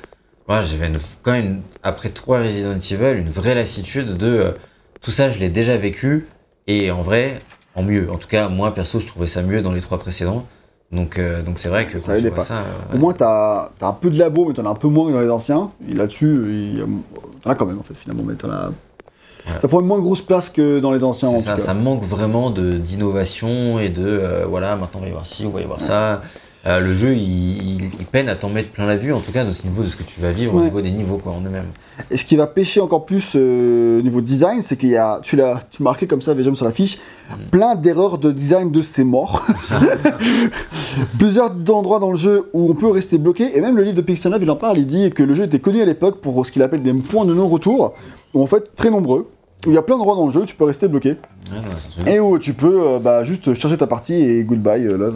moi 0.48 0.64
j'avais 0.64 0.92
quand 1.22 1.32
même, 1.32 1.62
après 1.84 2.10
trois 2.10 2.40
Resident 2.40 2.80
Evil, 2.80 3.20
une 3.20 3.30
vraie 3.30 3.54
lassitude 3.54 4.18
de 4.18 4.28
euh, 4.28 4.52
tout 5.00 5.12
ça, 5.12 5.30
je 5.30 5.38
l'ai 5.38 5.50
déjà 5.50 5.78
vécu, 5.78 6.28
et 6.66 6.90
en 6.90 7.02
vrai, 7.02 7.38
en 7.76 7.84
mieux. 7.84 8.10
En 8.12 8.18
tout 8.18 8.28
cas, 8.28 8.50
moi 8.50 8.74
perso, 8.74 9.00
je 9.00 9.06
trouvais 9.06 9.28
ça 9.28 9.44
mieux 9.44 9.62
dans 9.62 9.72
les 9.72 9.82
trois 9.82 10.00
précédents. 10.00 10.48
Donc 10.92 11.20
euh, 11.20 11.44
donc 11.44 11.60
c'est 11.60 11.70
vrai 11.70 11.86
que 11.86 11.98
Ça 12.00 12.18
aidait 12.18 12.32
pas. 12.32 12.44
ça, 12.44 12.64
Au 12.94 12.98
moins, 12.98 13.14
t'as 13.14 13.70
as 13.82 13.88
un 13.88 13.94
peu 13.94 14.10
de 14.10 14.18
labo, 14.18 14.46
mais 14.48 14.54
t'en 14.54 14.66
as 14.66 14.70
un 14.70 14.76
peu 14.76 14.88
moins 14.88 15.08
que 15.10 15.14
dans 15.14 15.22
les 15.22 15.30
anciens. 15.30 15.70
Et 15.88 15.94
là-dessus, 15.94 16.46
il 16.50 16.80
y 16.80 16.82
a- 16.82 16.86
t'en 17.44 17.50
as 17.52 17.56
quand 17.56 17.66
même, 17.68 17.78
en 17.80 17.84
fait, 17.84 17.94
finalement, 17.94 18.24
mais 18.26 18.34
t'en 18.36 18.50
as. 18.50 18.72
Ça 19.62 19.68
prend 19.68 19.80
une 19.82 19.88
moins 19.88 20.00
grosse 20.00 20.22
place 20.22 20.50
que 20.50 20.80
dans 20.80 20.92
les 20.92 21.04
anciens, 21.04 21.30
en 21.30 21.36
tout 21.38 21.42
ça, 21.46 21.54
cas. 21.56 21.60
ça 21.60 21.74
manque 21.74 22.04
vraiment 22.04 22.50
de 22.52 22.74
d'innovation 22.78 23.80
et 23.80 23.90
de 23.90 24.06
euh, 24.06 24.46
voilà, 24.48 24.76
maintenant 24.76 25.00
on 25.00 25.04
va 25.04 25.08
y 25.10 25.12
voir 25.12 25.26
ci, 25.26 25.46
on 25.46 25.50
va 25.50 25.62
y 25.62 25.66
voir 25.66 25.82
ça. 25.82 26.22
Euh, 26.68 26.82
le 26.82 26.94
jeu, 26.94 27.14
il, 27.14 27.22
il- 27.84 27.90
il 28.00 28.06
peine 28.06 28.28
à 28.28 28.36
t'en 28.36 28.50
mettre 28.50 28.70
plein 28.72 28.86
la 28.86 28.98
vue, 28.98 29.14
en 29.14 29.20
tout 29.22 29.32
cas, 29.32 29.46
de 29.46 29.54
ce 29.54 29.66
niveau 29.66 29.82
de 29.82 29.88
ce 29.88 29.96
que 29.96 30.04
tu 30.04 30.20
vas 30.20 30.32
vivre 30.32 30.54
au 30.54 30.58
Ouais. 30.58 30.66
niveau 30.66 30.82
des 30.82 30.92
niveaux 30.92 31.16
quoi, 31.18 31.32
en 31.32 31.40
eux-mêmes. 31.40 31.68
Et 32.12 32.18
ce 32.18 32.26
qui 32.26 32.36
va 32.36 32.48
pêcher 32.48 32.82
encore 32.82 33.06
plus 33.06 33.32
euh, 33.36 34.00
au 34.00 34.02
niveau 34.02 34.20
design, 34.20 34.62
c'est 34.62 34.76
qu'il 34.76 34.90
y 34.90 34.98
a, 34.98 35.20
tu 35.24 35.38
l'as 35.38 35.62
tu 35.72 35.82
marqué 35.84 36.06
comme 36.06 36.20
ça, 36.20 36.34
Vejam 36.34 36.56
sur 36.56 36.66
la 36.66 36.74
fiche, 36.74 36.98
plein 37.50 37.76
d'erreurs 37.76 38.18
de 38.18 38.32
design 38.34 38.72
de 38.72 38.82
ces 38.82 39.06
morts. 39.06 39.46
Plusieurs 41.18 41.52
endroits 41.70 42.00
dans 42.00 42.12
le 42.12 42.18
jeu 42.18 42.50
où 42.54 42.70
on 42.70 42.74
peut 42.74 42.88
rester 42.92 43.18
bloqué, 43.18 43.58
et 43.58 43.62
même 43.62 43.78
le 43.78 43.84
livre 43.84 43.96
de 43.96 44.02
Pixel 44.02 44.32
Love, 44.32 44.44
il 44.44 44.52
en 44.52 44.56
parle, 44.56 44.78
il 44.78 44.86
dit 44.88 45.10
que 45.12 45.24
le 45.24 45.34
jeu 45.36 45.46
était 45.46 45.60
connu 45.60 45.82
à 45.82 45.86
l'époque 45.86 46.20
pour 46.22 46.46
ce 46.46 46.52
qu'il 46.52 46.62
appelle 46.62 46.82
des 46.84 46.94
points 46.94 47.26
de 47.26 47.34
non-retour, 47.34 47.94
où 48.34 48.42
en 48.42 48.46
fait, 48.46 48.76
très 48.76 48.90
nombreux, 48.90 49.30
où 49.66 49.72
il 49.72 49.74
y 49.74 49.78
a 49.78 49.82
plein 49.82 49.98
d'endroits 49.98 50.16
dans 50.16 50.26
le 50.26 50.32
jeu 50.32 50.42
où 50.42 50.46
tu 50.46 50.56
peux 50.56 50.64
rester 50.66 50.88
bloqué, 50.88 51.18
Ouais, 51.52 52.14
et 52.14 52.20
où 52.20 52.38
tu 52.38 52.54
peux 52.54 52.82
euh, 52.88 53.00
bah, 53.00 53.24
juste 53.24 53.54
charger 53.56 53.76
ta 53.78 53.88
partie 53.88 54.14
et 54.14 54.44
goodbye, 54.44 54.86
euh, 54.86 54.98
love. 54.98 55.16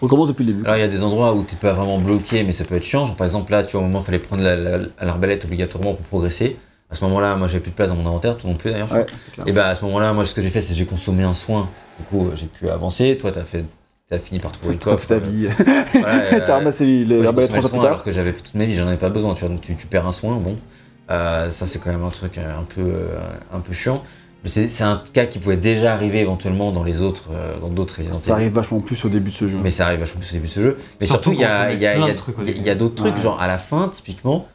On 0.00 0.06
recommence 0.06 0.28
depuis 0.28 0.44
le 0.44 0.52
début. 0.52 0.64
Alors 0.64 0.76
il 0.76 0.80
y 0.80 0.84
a 0.84 0.88
des 0.88 1.02
endroits 1.02 1.34
où 1.34 1.42
t'es 1.42 1.56
pas 1.56 1.72
vraiment 1.72 1.98
bloqué, 1.98 2.42
mais 2.44 2.52
ça 2.52 2.64
peut 2.64 2.76
être 2.76 2.84
chiant. 2.84 3.04
Genre, 3.06 3.16
par 3.16 3.26
exemple 3.26 3.50
là, 3.52 3.64
tu 3.64 3.72
vois, 3.72 3.80
au 3.80 3.84
moment 3.88 4.00
il 4.00 4.04
fallait 4.06 4.18
prendre 4.18 4.42
la- 4.42 4.54
la- 4.56 4.78
l'arbalète 5.02 5.44
obligatoirement 5.44 5.94
pour 5.94 6.06
progresser. 6.06 6.56
À 6.88 6.94
ce 6.94 7.04
moment-là, 7.04 7.34
moi 7.34 7.48
j'avais 7.48 7.58
plus 7.60 7.72
de 7.72 7.76
place 7.76 7.88
dans 7.88 7.96
mon 7.96 8.06
inventaire, 8.06 8.38
toi 8.38 8.48
non 8.48 8.56
plus 8.56 8.70
d'ailleurs. 8.70 8.92
Ouais. 8.92 9.04
Et 9.46 9.52
bah 9.52 9.66
à 9.68 9.74
ce 9.74 9.84
moment-là, 9.86 10.12
moi 10.12 10.24
ce 10.24 10.34
que 10.34 10.40
j'ai 10.40 10.50
fait, 10.50 10.60
c'est 10.60 10.72
que 10.72 10.78
j'ai 10.78 10.84
consommé 10.86 11.24
un 11.24 11.34
soin. 11.34 11.68
Du 11.98 12.04
coup, 12.06 12.26
euh, 12.28 12.32
j'ai 12.36 12.46
pu 12.46 12.68
avancer. 12.70 13.18
Toi, 13.20 13.32
t'as 13.32 13.40
fait, 13.42 13.64
t'as 14.08 14.18
fini 14.20 14.38
par 14.38 14.52
trouver 14.52 14.74
le 14.74 14.78
Tout 14.78 14.90
à 14.90 14.92
coffre. 14.92 15.08
ta 15.08 15.18
vie. 15.18 15.48
Voilà, 15.94 16.40
T'as 16.46 16.54
ramassé 16.58 17.04
l'arbalète 17.04 17.50
trois 17.50 17.58
ans 17.58 17.62
le 17.64 17.68
plus 17.70 17.76
soin 17.78 17.80
alors 17.80 17.96
tard. 17.96 18.04
que 18.04 18.12
j'avais 18.12 18.32
toute 18.32 18.54
ma 18.54 18.64
vie, 18.66 18.74
j'en 18.74 18.86
avais 18.86 18.96
pas 18.98 19.08
besoin. 19.10 19.34
Tu 19.34 19.40
vois, 19.40 19.48
donc 19.48 19.62
tu, 19.62 19.74
tu 19.74 19.86
perds 19.88 20.06
un 20.06 20.12
soin, 20.12 20.36
bon. 20.36 20.54
Euh, 21.10 21.50
ça 21.50 21.66
c'est 21.66 21.78
quand 21.78 21.90
même 21.90 22.04
un 22.04 22.10
truc 22.10 22.36
euh, 22.38 22.58
un 22.58 22.62
peu, 22.64 22.80
euh, 22.82 23.18
un 23.52 23.60
peu 23.60 23.72
chiant. 23.72 24.02
Mais 24.44 24.50
c'est 24.50 24.82
un 24.84 25.02
cas 25.12 25.24
qui 25.26 25.40
pouvait 25.40 25.56
déjà 25.56 25.92
arriver 25.92 26.20
éventuellement 26.20 26.70
dans 26.70 26.84
les 26.84 27.00
autres, 27.02 27.30
dans 27.60 27.68
d'autres 27.68 27.96
Resident 27.98 28.14
Ça 28.14 28.34
arrive 28.34 28.52
vachement 28.52 28.78
plus 28.78 29.04
au 29.04 29.08
début 29.08 29.30
de 29.30 29.34
ce 29.34 29.48
jeu. 29.48 29.58
Mais 29.60 29.70
ça 29.70 29.86
arrive 29.86 29.98
vachement 30.00 30.20
plus 30.20 30.30
au 30.30 30.34
début 30.34 30.46
de 30.46 30.52
ce 30.52 30.60
jeu. 30.60 30.78
Mais 31.00 31.06
Surtout 31.06 31.30
surtout, 31.30 31.38
il 31.38 31.40
y 31.40 31.44
a, 31.44 31.72
y 31.72 31.74
a, 31.74 31.96
y 31.96 32.02
a- 32.02 32.06
y 32.06 32.70
a- 32.70 32.74
d'autres 32.76 32.94
trucs, 32.94 33.16
Ouais. 33.16 33.20
genre 33.20 33.40
à 33.40 33.48
la 33.48 33.58
fin, 33.58 33.88
typiquement, 33.92 34.46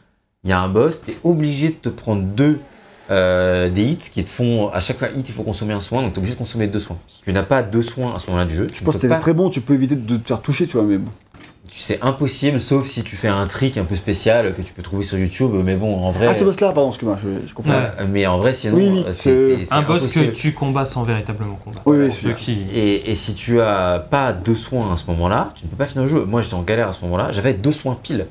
il 0.45 0.49
y 0.49 0.53
a 0.53 0.61
un 0.61 0.69
boss, 0.69 1.03
t'es 1.03 1.17
obligé 1.25 1.69
de 1.69 1.73
te 1.75 1.89
prendre 1.89 2.21
deux 2.23 2.59
euh, 3.09 3.69
des 3.69 3.83
hits 3.83 3.97
qui 3.97 4.23
te 4.23 4.29
font. 4.29 4.69
À 4.69 4.79
chaque 4.79 5.01
hit, 5.17 5.27
il 5.27 5.35
faut 5.35 5.43
consommer 5.43 5.73
un 5.73 5.81
soin, 5.81 6.01
donc 6.03 6.13
t'es 6.13 6.19
obligé 6.19 6.35
de 6.35 6.39
consommer 6.39 6.67
deux 6.67 6.79
soins. 6.79 6.97
Si 7.09 7.21
tu 7.23 7.33
n'as 7.33 7.43
pas 7.43 7.61
deux 7.61 7.83
soins 7.83 8.13
à 8.15 8.19
ce 8.19 8.27
moment-là 8.27 8.45
du 8.45 8.55
jeu, 8.55 8.67
Je 8.71 8.77
tu 8.77 8.83
pense 8.85 8.93
que 8.95 9.01
c'était 9.01 9.13
pas. 9.13 9.19
très 9.19 9.33
bon, 9.33 9.49
tu 9.49 9.59
peux 9.59 9.73
éviter 9.73 9.97
de 9.97 10.15
te 10.17 10.25
faire 10.27 10.41
toucher, 10.41 10.67
tu 10.67 10.77
vois, 10.77 10.85
mais 10.85 10.97
bon. 10.97 11.11
C'est 11.73 12.03
impossible, 12.03 12.59
sauf 12.59 12.85
si 12.85 13.01
tu 13.01 13.15
fais 13.15 13.29
un 13.29 13.47
trick 13.47 13.77
un 13.77 13.85
peu 13.85 13.95
spécial 13.95 14.53
que 14.53 14.61
tu 14.61 14.73
peux 14.73 14.81
trouver 14.83 15.03
sur 15.05 15.17
YouTube, 15.17 15.51
mais 15.63 15.75
bon, 15.75 15.95
en 16.01 16.11
vrai. 16.11 16.27
Ah, 16.29 16.33
ce 16.33 16.43
boss-là, 16.43 16.73
pardon, 16.73 16.89
excuse-moi, 16.89 17.17
je, 17.23 17.47
je 17.47 17.53
comprends. 17.53 17.71
euh, 17.71 18.05
mais 18.09 18.27
en 18.27 18.37
vrai, 18.37 18.51
sinon, 18.53 18.75
Oui, 18.75 19.03
euh, 19.07 19.13
c'est- 19.13 19.35
c'est 19.57 19.65
c'est 19.65 19.73
Un 19.73 19.81
boss 19.83 20.01
impossible. 20.01 20.25
que 20.27 20.31
tu 20.31 20.53
combats 20.53 20.83
sans 20.85 21.03
véritablement 21.03 21.55
combattre. 21.63 21.83
Oui, 21.85 21.97
oui, 21.97 22.11
ceux 22.11 22.33
qui. 22.33 22.57
Et, 22.73 23.09
et 23.11 23.15
si 23.15 23.35
tu 23.35 23.61
as 23.61 24.05
pas 24.11 24.33
deux 24.33 24.55
soins 24.55 24.91
à 24.93 24.97
ce 24.97 25.09
moment-là, 25.11 25.53
tu 25.55 25.65
ne 25.65 25.69
peux 25.69 25.77
pas 25.77 25.85
finir 25.85 26.03
le 26.03 26.09
jeu. 26.09 26.25
Moi, 26.25 26.41
j'étais 26.41 26.55
en 26.55 26.61
galère 26.63 26.89
à 26.89 26.93
ce 26.93 27.01
moment-là, 27.05 27.31
j'avais 27.31 27.53
deux 27.53 27.71
soins 27.71 27.97
pile. 28.01 28.27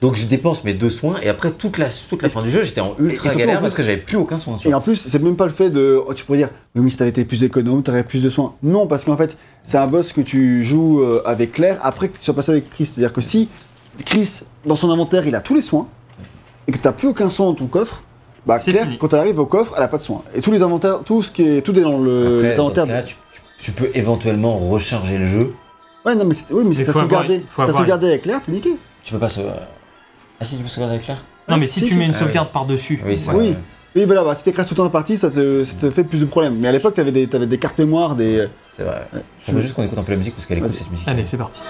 Donc 0.00 0.14
je 0.14 0.26
dépense 0.26 0.62
mes 0.62 0.74
deux 0.74 0.90
soins 0.90 1.16
et 1.24 1.28
après 1.28 1.50
toute 1.50 1.76
la, 1.76 1.88
toute 2.08 2.22
la 2.22 2.28
fin 2.28 2.40
du 2.40 2.50
jeu, 2.50 2.62
j'étais 2.62 2.80
en 2.80 2.94
et 3.00 3.02
ultra 3.02 3.34
galère 3.34 3.58
en 3.58 3.62
parce 3.62 3.74
que 3.74 3.82
j'avais 3.82 3.96
plus 3.96 4.16
aucun 4.16 4.38
soin. 4.38 4.56
Et 4.64 4.72
en 4.72 4.80
plus, 4.80 4.94
c'est 4.94 5.20
même 5.20 5.34
pas 5.34 5.46
le 5.46 5.50
fait 5.50 5.70
de. 5.70 6.00
oh, 6.06 6.14
tu 6.14 6.24
pourrais 6.24 6.38
dire, 6.38 6.50
oui, 6.76 6.82
mais 6.82 6.90
si 6.92 6.96
t'avais 6.96 7.10
été 7.10 7.24
plus 7.24 7.42
économe, 7.42 7.82
t'aurais 7.82 8.04
plus 8.04 8.22
de 8.22 8.28
soins. 8.28 8.50
Non, 8.62 8.86
parce 8.86 9.04
qu'en 9.04 9.16
fait, 9.16 9.36
c'est 9.68 9.76
un 9.76 9.86
boss 9.86 10.12
que 10.12 10.22
tu 10.22 10.64
joues 10.64 11.02
euh, 11.02 11.20
avec 11.26 11.52
Claire 11.52 11.78
après 11.82 12.08
que 12.08 12.16
tu 12.16 12.24
sois 12.24 12.32
passé 12.32 12.52
avec 12.52 12.70
Chris. 12.70 12.86
C'est-à-dire 12.86 13.12
que 13.12 13.20
si 13.20 13.50
Chris, 14.06 14.40
dans 14.64 14.76
son 14.76 14.90
inventaire, 14.90 15.26
il 15.26 15.34
a 15.34 15.42
tous 15.42 15.54
les 15.54 15.60
soins, 15.60 15.86
et 16.66 16.72
que 16.72 16.78
t'as 16.78 16.92
plus 16.92 17.08
aucun 17.08 17.28
soin 17.28 17.46
dans 17.48 17.54
ton 17.54 17.66
coffre, 17.66 18.02
bah 18.46 18.58
Claire, 18.58 18.84
fini. 18.84 18.96
quand 18.96 19.12
elle 19.12 19.20
arrive 19.20 19.38
au 19.38 19.44
coffre, 19.44 19.74
elle 19.76 19.82
a 19.82 19.88
pas 19.88 19.98
de 19.98 20.02
soins. 20.02 20.22
Et 20.34 20.40
tous 20.40 20.52
les 20.52 20.62
inventaires, 20.62 21.00
tout 21.04 21.22
ce 21.22 21.30
qui 21.30 21.42
est. 21.42 21.60
Tout 21.60 21.78
est 21.78 21.82
dans 21.82 21.98
le, 21.98 22.36
Après, 22.38 22.50
les 22.50 22.56
dans 22.56 22.72
ce 22.74 22.80
inventaires. 22.80 22.86
cas-là, 22.86 23.02
tu, 23.58 23.72
peux 23.72 23.90
éventuellement 23.92 24.56
recharger 24.56 25.18
le 25.18 25.26
jeu. 25.26 25.52
Ouais, 26.06 26.14
non, 26.14 26.24
mais 26.24 26.32
c'est 26.32 26.50
oui, 26.54 26.64
mais 26.66 26.74
si 26.74 26.86
sauvegardé, 26.86 27.40
faut 27.40 27.46
si 27.46 27.56
t'as 27.56 27.62
avoir- 27.64 27.76
sauvegardé 27.76 28.06
avec 28.06 28.24
l'air, 28.24 28.40
t'es 28.42 28.52
niqué. 28.52 28.70
Tu 29.04 29.12
peux 29.12 29.18
pas 29.18 29.28
se. 29.28 29.42
Ah 30.40 30.44
si, 30.46 30.56
tu 30.56 30.62
peux 30.62 30.68
sauvegarder 30.68 30.94
avec 30.94 31.06
l'air 31.08 31.18
Non, 31.46 31.58
mais 31.58 31.66
si 31.66 31.80
si, 31.80 31.80
tu 31.80 31.88
si. 31.88 31.94
mets 31.96 32.06
une 32.06 32.14
Ah, 32.14 32.18
sauvegarde 32.20 32.48
par-dessus. 32.52 33.02
Oui, 33.04 33.18
c'est 33.18 33.32
Oui. 33.32 33.54
Oui, 33.98 34.04
voilà, 34.04 34.22
bah, 34.22 34.32
si 34.36 34.44
t'écrases 34.44 34.66
tout 34.68 34.74
le 34.74 34.76
temps 34.76 34.84
la 34.84 34.90
partie, 34.90 35.16
ça 35.16 35.28
te, 35.28 35.64
ça 35.64 35.74
te 35.80 35.90
fait 35.90 36.04
plus 36.04 36.20
de 36.20 36.24
problèmes. 36.24 36.56
Mais 36.56 36.68
à 36.68 36.72
l'époque, 36.72 36.94
t'avais 36.94 37.10
des, 37.10 37.26
t'avais 37.26 37.46
des 37.46 37.58
cartes 37.58 37.78
mémoire, 37.78 38.14
des. 38.14 38.46
C'est 38.76 38.84
vrai. 38.84 39.02
Ouais. 39.12 39.20
Je 39.40 39.44
propose 39.44 39.62
juste 39.62 39.74
qu'on 39.74 39.82
écoute 39.82 39.98
un 39.98 40.04
peu 40.04 40.12
la 40.12 40.18
musique 40.18 40.34
parce 40.36 40.46
qu'elle 40.46 40.60
Vas-y. 40.60 40.70
cette 40.70 40.90
musique. 40.90 41.08
Allez, 41.08 41.24
c'est 41.24 41.36
parti. 41.36 41.62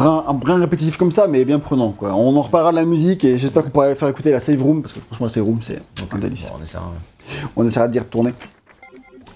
Brin, 0.00 0.24
un 0.28 0.34
brin 0.34 0.58
répétitif 0.58 0.96
comme 0.96 1.12
ça, 1.12 1.26
mais 1.28 1.44
bien 1.44 1.58
prenant, 1.58 1.90
quoi. 1.90 2.14
On 2.14 2.34
en 2.36 2.42
reparlera 2.42 2.70
de 2.72 2.76
la 2.76 2.84
musique 2.84 3.24
et 3.24 3.38
j'espère 3.38 3.62
qu'on 3.64 3.70
pourra 3.70 3.94
faire 3.94 4.08
écouter 4.08 4.30
la 4.32 4.40
save 4.40 4.62
room, 4.62 4.82
parce 4.82 4.92
que 4.94 5.00
franchement, 5.00 5.26
la 5.26 5.32
save 5.32 5.44
room, 5.44 5.58
c'est 5.60 5.80
un 6.12 6.18
délice. 6.18 6.48
Bon, 6.48 6.56
on 6.60 6.64
essaiera. 6.64 6.92
On 7.56 7.66
essaiera 7.66 7.88
d'y 7.88 7.98
retourner. 7.98 8.32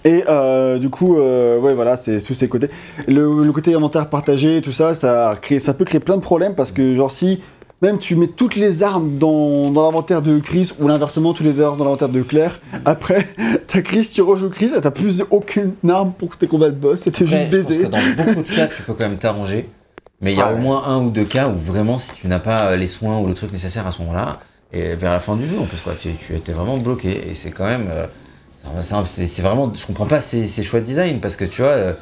Et 0.03 0.23
euh, 0.29 0.77
du 0.77 0.89
coup, 0.89 1.17
euh, 1.17 1.59
ouais, 1.59 1.73
voilà, 1.73 1.95
c'est 1.95 2.19
tous 2.19 2.33
ces 2.33 2.47
côtés. 2.47 2.69
Le, 3.07 3.43
le 3.43 3.51
côté 3.51 3.73
inventaire 3.73 4.07
partagé, 4.09 4.61
tout 4.61 4.71
ça, 4.71 4.93
ça, 4.93 5.35
crée, 5.41 5.59
ça 5.59 5.73
peut 5.73 5.85
créer 5.85 5.99
plein 5.99 6.15
de 6.17 6.21
problèmes 6.21 6.53
parce 6.55 6.71
que, 6.71 6.93
genre, 6.93 7.09
si 7.09 7.41
même 7.81 7.97
tu 7.97 8.15
mets 8.15 8.27
toutes 8.27 8.55
les 8.55 8.83
armes 8.83 9.17
dans, 9.17 9.69
dans 9.71 9.83
l'inventaire 9.83 10.21
de 10.21 10.39
Chris 10.39 10.71
ou 10.79 10.87
l'inversement, 10.87 11.33
toutes 11.33 11.45
les 11.45 11.59
armes 11.59 11.77
dans 11.77 11.85
l'inventaire 11.85 12.09
de 12.09 12.21
Claire, 12.21 12.59
après, 12.85 13.27
t'as 13.67 13.81
Chris, 13.81 14.07
tu 14.13 14.21
rejoues 14.21 14.49
Chris, 14.49 14.71
et 14.77 14.81
t'as 14.81 14.91
plus 14.91 15.23
aucune 15.31 15.73
arme 15.89 16.11
pour 16.17 16.37
tes 16.37 16.47
combats 16.47 16.69
de 16.69 16.75
boss, 16.75 17.01
c'était 17.01 17.25
juste 17.25 17.33
Après, 17.33 17.51
je 17.51 17.57
pense 17.57 17.67
baiser. 17.67 17.83
que 17.85 17.87
dans 17.87 18.23
beaucoup 18.25 18.41
de 18.43 18.55
cas, 18.55 18.67
tu 18.67 18.81
peux 18.83 18.93
quand 18.93 19.09
même 19.09 19.17
t'arranger. 19.17 19.69
Mais 20.25 20.33
il 20.33 20.37
y 20.39 20.41
a 20.41 20.47
Ah 20.47 20.53
au 20.53 20.57
moins 20.57 20.83
un 20.87 20.97
ou 21.03 21.11
deux 21.11 21.23
cas 21.23 21.47
où 21.47 21.55
vraiment, 21.55 21.99
si 21.99 22.11
tu 22.13 22.27
n'as 22.27 22.39
pas 22.39 22.75
les 22.75 22.87
soins 22.87 23.19
ou 23.19 23.27
le 23.27 23.35
truc 23.35 23.51
nécessaire 23.53 23.85
à 23.85 23.91
ce 23.91 23.99
moment-là, 24.01 24.39
et 24.73 24.95
vers 24.95 25.11
la 25.11 25.19
fin 25.19 25.35
du 25.35 25.45
jeu 25.45 25.59
en 25.59 25.65
plus, 25.65 25.77
quoi, 25.77 25.93
tu, 25.93 26.13
tu 26.15 26.35
étais 26.35 26.51
vraiment 26.51 26.79
bloqué. 26.79 27.29
Et 27.29 27.35
c'est 27.35 27.51
quand 27.51 27.65
même. 27.67 27.87
euh, 27.91 28.07
c'est 28.81 29.41
vraiment. 29.43 29.71
Je 29.73 29.85
comprends 29.85 30.07
pas 30.07 30.21
ces, 30.21 30.47
ces 30.47 30.63
choix 30.63 30.79
de 30.79 30.85
design 30.85 31.19
parce 31.19 31.35
que 31.35 31.45
tu 31.45 31.61
vois, 31.61 31.71
euh, 31.71 31.93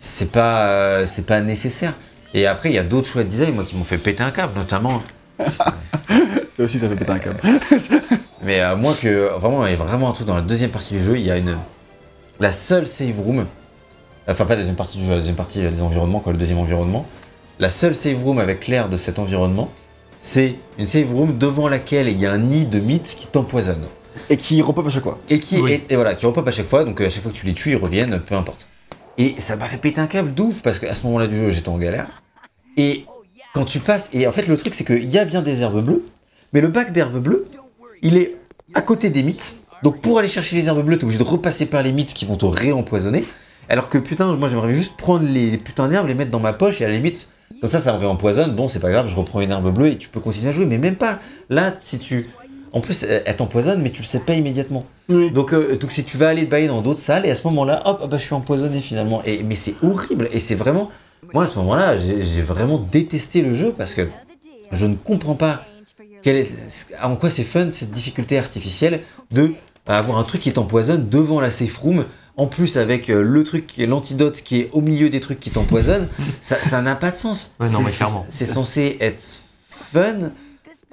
c'est 0.00 0.32
pas, 0.32 0.66
euh, 0.66 1.06
c'est 1.06 1.24
pas 1.24 1.40
nécessaire. 1.40 1.94
Et 2.34 2.48
après, 2.48 2.70
il 2.70 2.74
y 2.74 2.78
a 2.78 2.82
d'autres 2.82 3.06
choix 3.06 3.22
de 3.22 3.28
design, 3.28 3.54
moi, 3.54 3.62
qui 3.62 3.76
m'ont 3.76 3.84
fait 3.84 3.96
péter 3.98 4.24
un 4.24 4.32
câble, 4.32 4.52
notamment. 4.58 5.00
Ça 6.56 6.62
aussi, 6.64 6.78
ça 6.80 6.88
fait 6.88 6.96
péter 6.96 7.12
un 7.12 7.18
câble. 7.18 7.40
Mais 8.42 8.60
euh, 8.60 8.74
moi, 8.76 8.96
que 9.00 9.30
vraiment, 9.38 9.64
il 9.66 9.70
y 9.70 9.74
a 9.74 9.76
vraiment 9.76 10.08
un 10.10 10.12
truc 10.12 10.26
dans 10.26 10.34
la 10.36 10.42
deuxième 10.42 10.70
partie 10.70 10.94
du 10.94 11.02
jeu, 11.02 11.16
il 11.16 11.24
y 11.24 11.30
a 11.30 11.36
une. 11.36 11.56
La 12.40 12.50
seule 12.50 12.88
save 12.88 13.20
room. 13.20 13.46
Enfin, 14.26 14.46
pas 14.46 14.54
la 14.54 14.60
deuxième 14.60 14.74
partie 14.76 14.98
du 14.98 15.04
jeu, 15.04 15.10
la 15.10 15.18
deuxième 15.18 15.36
partie, 15.36 15.60
des 15.60 15.82
environnements, 15.82 16.18
quoi, 16.20 16.32
le 16.32 16.38
deuxième 16.38 16.58
environnement. 16.58 17.06
La 17.58 17.70
seule 17.70 17.96
save 17.96 18.22
room 18.22 18.38
avec 18.38 18.66
l'air 18.66 18.88
de 18.88 18.96
cet 18.96 19.18
environnement, 19.18 19.70
c'est 20.20 20.56
une 20.78 20.86
save 20.86 21.10
room 21.12 21.38
devant 21.38 21.68
laquelle 21.68 22.08
il 22.08 22.18
y 22.20 22.26
a 22.26 22.32
un 22.32 22.38
nid 22.38 22.66
de 22.66 22.80
mythes 22.80 23.16
qui 23.18 23.26
t'empoisonne. 23.28 23.84
Et 24.28 24.36
qui 24.36 24.60
repop 24.60 24.86
à 24.86 24.90
chaque 24.90 25.02
fois. 25.04 25.18
Et 25.30 25.38
qui 25.38 25.58
Oui. 25.60 25.72
et, 25.88 25.92
et 25.92 25.96
voilà, 25.96 26.14
qui 26.14 26.26
repop 26.26 26.46
à 26.46 26.52
chaque 26.52 26.66
fois, 26.66 26.84
donc 26.84 27.00
euh, 27.00 27.06
à 27.06 27.10
chaque 27.10 27.22
fois 27.22 27.32
que 27.32 27.36
tu 27.36 27.46
les 27.46 27.54
tues, 27.54 27.70
ils 27.70 27.76
reviennent, 27.76 28.20
peu 28.20 28.34
importe. 28.34 28.66
Et 29.18 29.34
ça 29.38 29.56
m'a 29.56 29.68
fait 29.68 29.78
péter 29.78 30.00
un 30.00 30.06
câble 30.06 30.34
d'ouf 30.34 30.60
parce 30.60 30.78
qu'à 30.78 30.92
ce 30.94 31.04
moment-là 31.06 31.26
du 31.26 31.36
jeu, 31.36 31.48
j'étais 31.48 31.68
en 31.70 31.78
galère. 31.78 32.06
Et 32.76 33.06
quand 33.54 33.64
tu 33.64 33.78
passes, 33.78 34.10
et 34.12 34.26
en 34.26 34.32
fait, 34.32 34.46
le 34.46 34.56
truc, 34.58 34.74
c'est 34.74 34.84
qu'il 34.84 35.08
y 35.08 35.18
a 35.18 35.24
bien 35.24 35.40
des 35.40 35.62
herbes 35.62 35.82
bleues, 35.82 36.04
mais 36.52 36.60
le 36.60 36.68
bac 36.68 36.92
d'herbes 36.92 37.18
bleues, 37.22 37.46
il 38.02 38.16
est 38.18 38.36
à 38.74 38.82
côté 38.82 39.08
des 39.08 39.22
mythes. 39.22 39.62
Donc 39.82 40.00
pour 40.00 40.18
aller 40.18 40.28
chercher 40.28 40.56
les 40.56 40.66
herbes 40.66 40.84
bleues, 40.84 40.98
t'es 40.98 41.04
obligé 41.04 41.18
de 41.22 41.28
repasser 41.28 41.64
par 41.66 41.82
les 41.82 41.92
mythes 41.92 42.12
qui 42.12 42.26
vont 42.26 42.36
te 42.36 42.44
réempoisonner. 42.44 43.24
Alors 43.70 43.88
que 43.88 43.96
putain, 43.98 44.34
moi 44.36 44.48
j'aimerais 44.50 44.74
juste 44.74 44.96
prendre 44.98 45.24
les, 45.26 45.50
les 45.50 45.56
putains 45.58 45.88
d'herbes, 45.88 46.08
les 46.08 46.14
mettre 46.14 46.30
dans 46.30 46.40
ma 46.40 46.52
poche 46.52 46.80
et 46.80 46.84
à 46.84 46.88
la 46.88 46.94
limite, 46.94 47.28
comme 47.60 47.70
ça, 47.70 47.80
ça 47.80 47.92
me 47.92 47.98
réempoisonne. 47.98 48.54
Bon, 48.54 48.68
c'est 48.68 48.80
pas 48.80 48.90
grave, 48.90 49.08
je 49.08 49.16
reprends 49.16 49.40
une 49.40 49.50
herbe 49.50 49.72
bleue 49.74 49.88
et 49.92 49.96
tu 49.96 50.08
peux 50.08 50.20
continuer 50.20 50.48
à 50.50 50.52
jouer. 50.52 50.66
Mais 50.66 50.78
même 50.78 50.96
pas. 50.96 51.18
Là, 51.50 51.72
si 51.80 51.98
tu. 51.98 52.28
En 52.72 52.80
plus, 52.80 53.04
elle 53.04 53.36
t'empoisonne, 53.36 53.80
mais 53.80 53.90
tu 53.90 54.02
le 54.02 54.06
sais 54.06 54.18
pas 54.18 54.34
immédiatement. 54.34 54.84
Oui. 55.08 55.30
Donc, 55.30 55.54
euh, 55.54 55.76
donc 55.76 55.90
si 55.92 56.04
tu 56.04 56.18
vas 56.18 56.28
aller 56.28 56.44
te 56.44 56.50
bailler 56.50 56.66
dans 56.68 56.82
d'autres 56.82 57.00
salles, 57.00 57.24
et 57.24 57.30
à 57.30 57.34
ce 57.34 57.46
moment-là, 57.48 57.80
hop, 57.86 58.00
ah 58.02 58.06
bah, 58.06 58.18
je 58.18 58.24
suis 58.24 58.34
empoisonné 58.34 58.80
finalement. 58.80 59.22
Et, 59.24 59.42
mais 59.42 59.54
c'est 59.54 59.74
horrible, 59.82 60.28
et 60.32 60.38
c'est 60.40 60.54
vraiment. 60.56 60.90
Moi, 61.32 61.44
à 61.44 61.46
ce 61.46 61.58
moment-là, 61.60 61.96
j'ai 61.96 62.22
j'ai 62.24 62.42
vraiment 62.42 62.78
détesté 62.78 63.40
le 63.42 63.54
jeu 63.54 63.72
parce 63.76 63.94
que 63.94 64.06
je 64.72 64.86
ne 64.86 64.94
comprends 64.96 65.34
pas 65.36 65.64
quel 66.22 66.36
est- 66.36 66.52
en 67.02 67.16
quoi 67.16 67.30
c'est 67.30 67.44
fun 67.44 67.70
cette 67.70 67.90
difficulté 67.90 68.36
artificielle 68.38 69.00
de 69.30 69.52
avoir 69.86 70.18
un 70.18 70.24
truc 70.24 70.42
qui 70.42 70.52
t'empoisonne 70.52 71.08
devant 71.08 71.40
la 71.40 71.50
safe 71.50 71.76
room. 71.78 72.04
En 72.38 72.46
plus, 72.46 72.76
avec 72.76 73.08
euh, 73.08 73.22
le 73.22 73.44
truc, 73.44 73.66
qui 73.66 73.82
est 73.82 73.86
l'antidote 73.86 74.42
qui 74.42 74.60
est 74.60 74.70
au 74.72 74.80
milieu 74.82 75.08
des 75.08 75.20
trucs 75.20 75.40
qui 75.40 75.50
t'empoisonnent, 75.50 76.08
ça 76.40 76.56
ça 76.56 76.82
n'a 76.82 76.94
pas 76.94 77.10
de 77.10 77.16
sens. 77.16 77.54
Ouais, 77.60 77.68
non, 77.70 77.78
C'est- 77.78 77.84
mais 77.84 77.90
clairement. 77.92 78.26
C'est 78.28 78.46
censé 78.46 78.96
être 79.00 79.22
fun. 79.70 80.30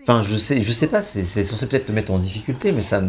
Enfin, 0.04 0.22
je 0.30 0.36
sais, 0.36 0.62
je 0.62 0.72
sais 0.74 0.88
pas, 0.88 1.02
c'est 1.02 1.24
censé 1.46 1.66
peut-être 1.68 1.86
te 1.86 1.92
mettre 1.94 2.12
en 2.12 2.20
difficulté, 2.20 2.74
mais 2.74 2.82
ça. 2.82 3.02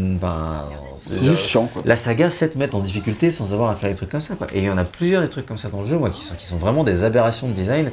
C'est 1.00 1.24
juste 1.24 1.42
chiant, 1.42 1.66
quoi. 1.66 1.82
la 1.84 1.96
saga 1.96 2.30
sait 2.30 2.48
te 2.48 2.56
mettre 2.58 2.76
en 2.76 2.80
difficulté 2.80 3.30
sans 3.30 3.52
avoir 3.52 3.70
à 3.70 3.74
faire 3.76 3.90
des 3.90 3.96
trucs 3.96 4.10
comme 4.10 4.20
ça. 4.20 4.36
Quoi. 4.36 4.46
Et 4.54 4.58
il 4.58 4.64
y 4.64 4.70
en 4.70 4.78
a 4.78 4.84
plusieurs 4.84 5.20
des 5.22 5.28
trucs 5.28 5.44
comme 5.46 5.58
ça 5.58 5.68
dans 5.70 5.80
le 5.82 5.88
jeu, 5.88 5.98
moi, 5.98 6.10
qui 6.10 6.24
sont, 6.24 6.34
qui 6.36 6.46
sont 6.46 6.56
vraiment 6.56 6.84
des 6.84 7.02
aberrations 7.02 7.48
de 7.48 7.52
design 7.52 7.90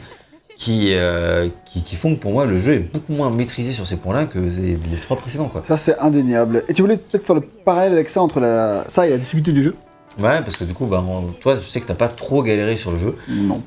qui, 0.55 0.89
euh, 0.93 1.49
qui, 1.65 1.81
qui 1.81 1.95
font 1.95 2.13
que 2.15 2.19
pour 2.19 2.34
moi 2.34 2.45
le 2.45 2.59
jeu 2.59 2.76
est 2.76 2.80
beaucoup 2.80 3.13
moins 3.13 3.31
maîtrisé 3.31 3.72
sur 3.72 3.88
ces 3.88 3.97
points-là 3.97 4.26
que 4.26 4.38
les, 4.38 4.77
les 4.91 4.97
trois 5.01 5.18
précédents. 5.18 5.47
Quoi. 5.47 5.63
Ça, 5.65 5.77
c'est 5.77 5.97
indéniable. 5.97 6.63
Et 6.68 6.73
tu 6.73 6.84
voulais 6.84 6.97
peut-être 6.97 7.26
faire 7.26 7.35
le 7.35 7.41
parallèle 7.41 7.93
avec 7.93 8.09
ça 8.09 8.22
entre 8.22 8.39
la... 8.39 8.85
ça 8.88 9.07
et 9.07 9.09
la 9.09 9.18
difficulté 9.18 9.51
du 9.51 9.63
jeu? 9.63 9.76
Ouais, 10.19 10.41
parce 10.41 10.57
que 10.57 10.63
du 10.63 10.73
coup, 10.73 10.85
bah, 10.85 11.03
toi, 11.39 11.55
je 11.55 11.61
sais 11.61 11.79
que 11.81 11.88
t'as 11.88 11.93
pas 11.95 12.07
trop 12.07 12.43
galéré 12.43 12.77
sur 12.77 12.91
le 12.91 12.99
jeu. 12.99 13.15
Non. 13.29 13.61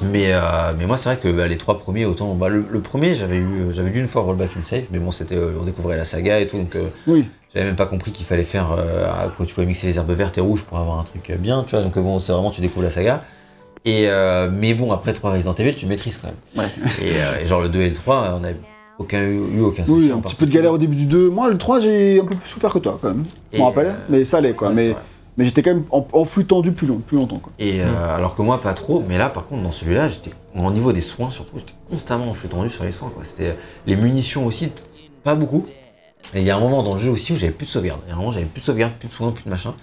Mais, 0.00 0.28
euh, 0.32 0.40
mais 0.78 0.86
moi, 0.86 0.96
c'est 0.96 1.10
vrai 1.10 1.18
que 1.18 1.28
bah, 1.28 1.46
les 1.46 1.58
trois 1.58 1.78
premiers, 1.78 2.06
autant. 2.06 2.34
Bah, 2.34 2.48
le, 2.48 2.64
le 2.70 2.80
premier, 2.80 3.14
j'avais 3.14 3.36
eu, 3.36 3.66
j'avais 3.72 3.90
dû 3.90 4.00
une 4.00 4.08
fois 4.08 4.22
rollback 4.22 4.56
une 4.56 4.62
save, 4.62 4.84
mais 4.90 4.98
bon, 4.98 5.10
c'était, 5.10 5.36
euh, 5.36 5.52
on 5.60 5.64
découvrait 5.64 5.96
la 5.96 6.04
saga 6.06 6.40
et 6.40 6.48
tout, 6.48 6.56
donc 6.56 6.74
euh, 6.76 6.86
Oui. 7.06 7.26
j'avais 7.54 7.66
même 7.66 7.76
pas 7.76 7.86
compris 7.86 8.10
qu'il 8.10 8.24
fallait 8.24 8.42
faire. 8.42 8.72
euh, 8.76 9.06
quand 9.36 9.44
tu 9.44 9.52
pouvais 9.54 9.66
mixer 9.66 9.86
les 9.86 9.98
herbes 9.98 10.10
vertes 10.12 10.38
et 10.38 10.40
rouges 10.40 10.64
pour 10.64 10.78
avoir 10.78 10.98
un 10.98 11.04
truc 11.04 11.28
euh, 11.30 11.36
bien, 11.36 11.62
tu 11.64 11.70
vois. 11.76 11.82
Donc 11.84 11.96
euh, 11.96 12.00
bon, 12.00 12.18
c'est 12.20 12.32
vraiment, 12.32 12.50
tu 12.50 12.62
découvres 12.62 12.84
la 12.84 12.90
saga. 12.90 13.22
Et, 13.84 14.04
euh, 14.08 14.48
mais 14.50 14.72
bon, 14.74 14.92
après 14.92 15.12
trois 15.12 15.32
Resident 15.32 15.54
Evil, 15.54 15.74
tu 15.74 15.86
maîtrises 15.86 16.18
quand 16.18 16.28
même. 16.28 16.36
Ouais. 16.64 16.70
Et, 17.02 17.10
euh, 17.16 17.42
et 17.42 17.46
genre 17.46 17.60
le 17.60 17.68
2 17.68 17.80
et 17.80 17.88
le 17.90 17.94
3, 17.94 18.38
on 18.40 18.44
a 18.44 18.50
aucun, 18.98 19.20
eu 19.22 19.60
aucun 19.60 19.84
souci. 19.84 20.06
Oui, 20.06 20.12
en 20.12 20.18
un 20.18 20.20
petit 20.20 20.36
peu 20.36 20.46
de 20.46 20.52
particulier. 20.52 20.54
galère 20.54 20.72
au 20.72 20.78
début 20.78 20.96
du 20.96 21.04
2. 21.04 21.28
Moi, 21.28 21.50
le 21.50 21.58
3, 21.58 21.80
j'ai 21.80 22.20
un 22.20 22.24
peu 22.24 22.34
plus 22.36 22.48
souffert 22.48 22.72
que 22.72 22.78
toi, 22.78 22.98
quand 23.02 23.08
même. 23.08 23.24
Je 23.52 23.58
Et, 23.58 23.60
me 23.60 23.64
rappelle, 23.66 23.86
euh, 23.88 23.92
mais 24.08 24.24
ça 24.24 24.38
allait, 24.38 24.52
quoi. 24.54 24.68
Ouais, 24.68 24.74
c'est 24.76 24.80
mais 24.86 24.92
vrai. 24.92 25.02
Mais 25.36 25.44
j'étais 25.44 25.62
quand 25.62 25.74
même 25.74 25.84
en, 25.90 26.06
en 26.12 26.24
flux 26.24 26.44
tendu 26.44 26.72
plus, 26.72 26.86
long, 26.86 26.98
plus 26.98 27.16
longtemps, 27.16 27.38
quoi. 27.38 27.52
Et 27.58 27.80
euh, 27.80 28.16
alors 28.16 28.34
que 28.36 28.42
moi, 28.42 28.60
pas 28.60 28.74
trop, 28.74 29.02
mais 29.08 29.18
là, 29.18 29.28
par 29.30 29.46
contre, 29.46 29.62
dans 29.62 29.70
celui-là, 29.72 30.08
j'étais 30.08 30.32
au 30.54 30.70
niveau 30.70 30.92
des 30.92 31.00
soins, 31.00 31.30
surtout, 31.30 31.58
j'étais 31.58 31.72
constamment 31.90 32.26
en 32.28 32.34
flux 32.34 32.48
tendu 32.48 32.68
sur 32.70 32.84
les 32.84 32.92
soins. 32.92 33.10
Quoi. 33.14 33.24
C'était 33.24 33.56
les 33.86 33.96
munitions 33.96 34.44
aussi, 34.46 34.70
pas 35.24 35.34
beaucoup. 35.34 35.62
Et 36.34 36.40
il 36.40 36.44
y 36.44 36.50
a 36.50 36.56
un 36.56 36.60
moment 36.60 36.82
dans 36.82 36.94
le 36.94 37.00
jeu 37.00 37.10
aussi 37.10 37.32
où 37.32 37.36
j'avais 37.36 37.52
plus 37.52 37.66
de 37.66 37.70
sauvegarde. 37.70 38.00
Il 38.06 38.10
y 38.10 38.12
a 38.12 38.14
un 38.14 38.18
moment, 38.18 38.30
j'avais 38.30 38.46
plus 38.46 38.60
de 38.60 38.64
sauvegarde, 38.66 38.92
plus 38.98 39.08
de 39.08 39.12
soins, 39.12 39.32
plus 39.32 39.44
de 39.44 39.50
machin. 39.50 39.74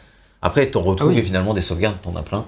Après, 0.41 0.65
t'en 0.67 0.81
retrouves 0.81 1.09
Ah 1.09 1.13
oui. 1.13 1.19
et 1.19 1.23
finalement 1.23 1.53
des 1.53 1.61
sauvegardes, 1.61 1.97
t'en 2.01 2.15
as 2.15 2.21
plein. 2.23 2.45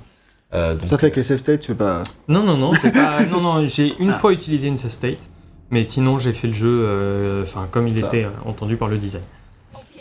Euh, 0.54 0.76
donc, 0.76 0.90
Ça 0.90 0.98
fait 0.98 1.08
avec 1.08 1.16
les 1.18 1.24
save 1.24 1.40
states, 1.40 1.60
tu 1.62 1.68
peux 1.70 1.84
pas. 1.86 2.04
Non, 2.28 2.44
non, 2.44 2.58
non, 2.58 2.72
pas... 2.94 3.24
non, 3.32 3.42
non, 3.42 3.66
j'ai 3.66 3.94
une 4.00 4.14
fois 4.14 4.32
utilisé 4.34 4.68
une 4.68 4.78
save 4.78 4.92
state, 4.92 5.30
mais 5.70 5.84
sinon 5.84 6.18
j'ai 6.18 6.34
fait 6.34 6.48
le 6.48 6.54
jeu, 6.54 6.84
euh, 6.86 7.44
enfin 7.44 7.68
comme 7.72 7.88
il 7.88 8.00
Ça. 8.02 8.08
était 8.08 8.26
euh, 8.26 8.30
entendu 8.46 8.76
par 8.78 8.88
le 8.90 8.98
design. 8.98 9.24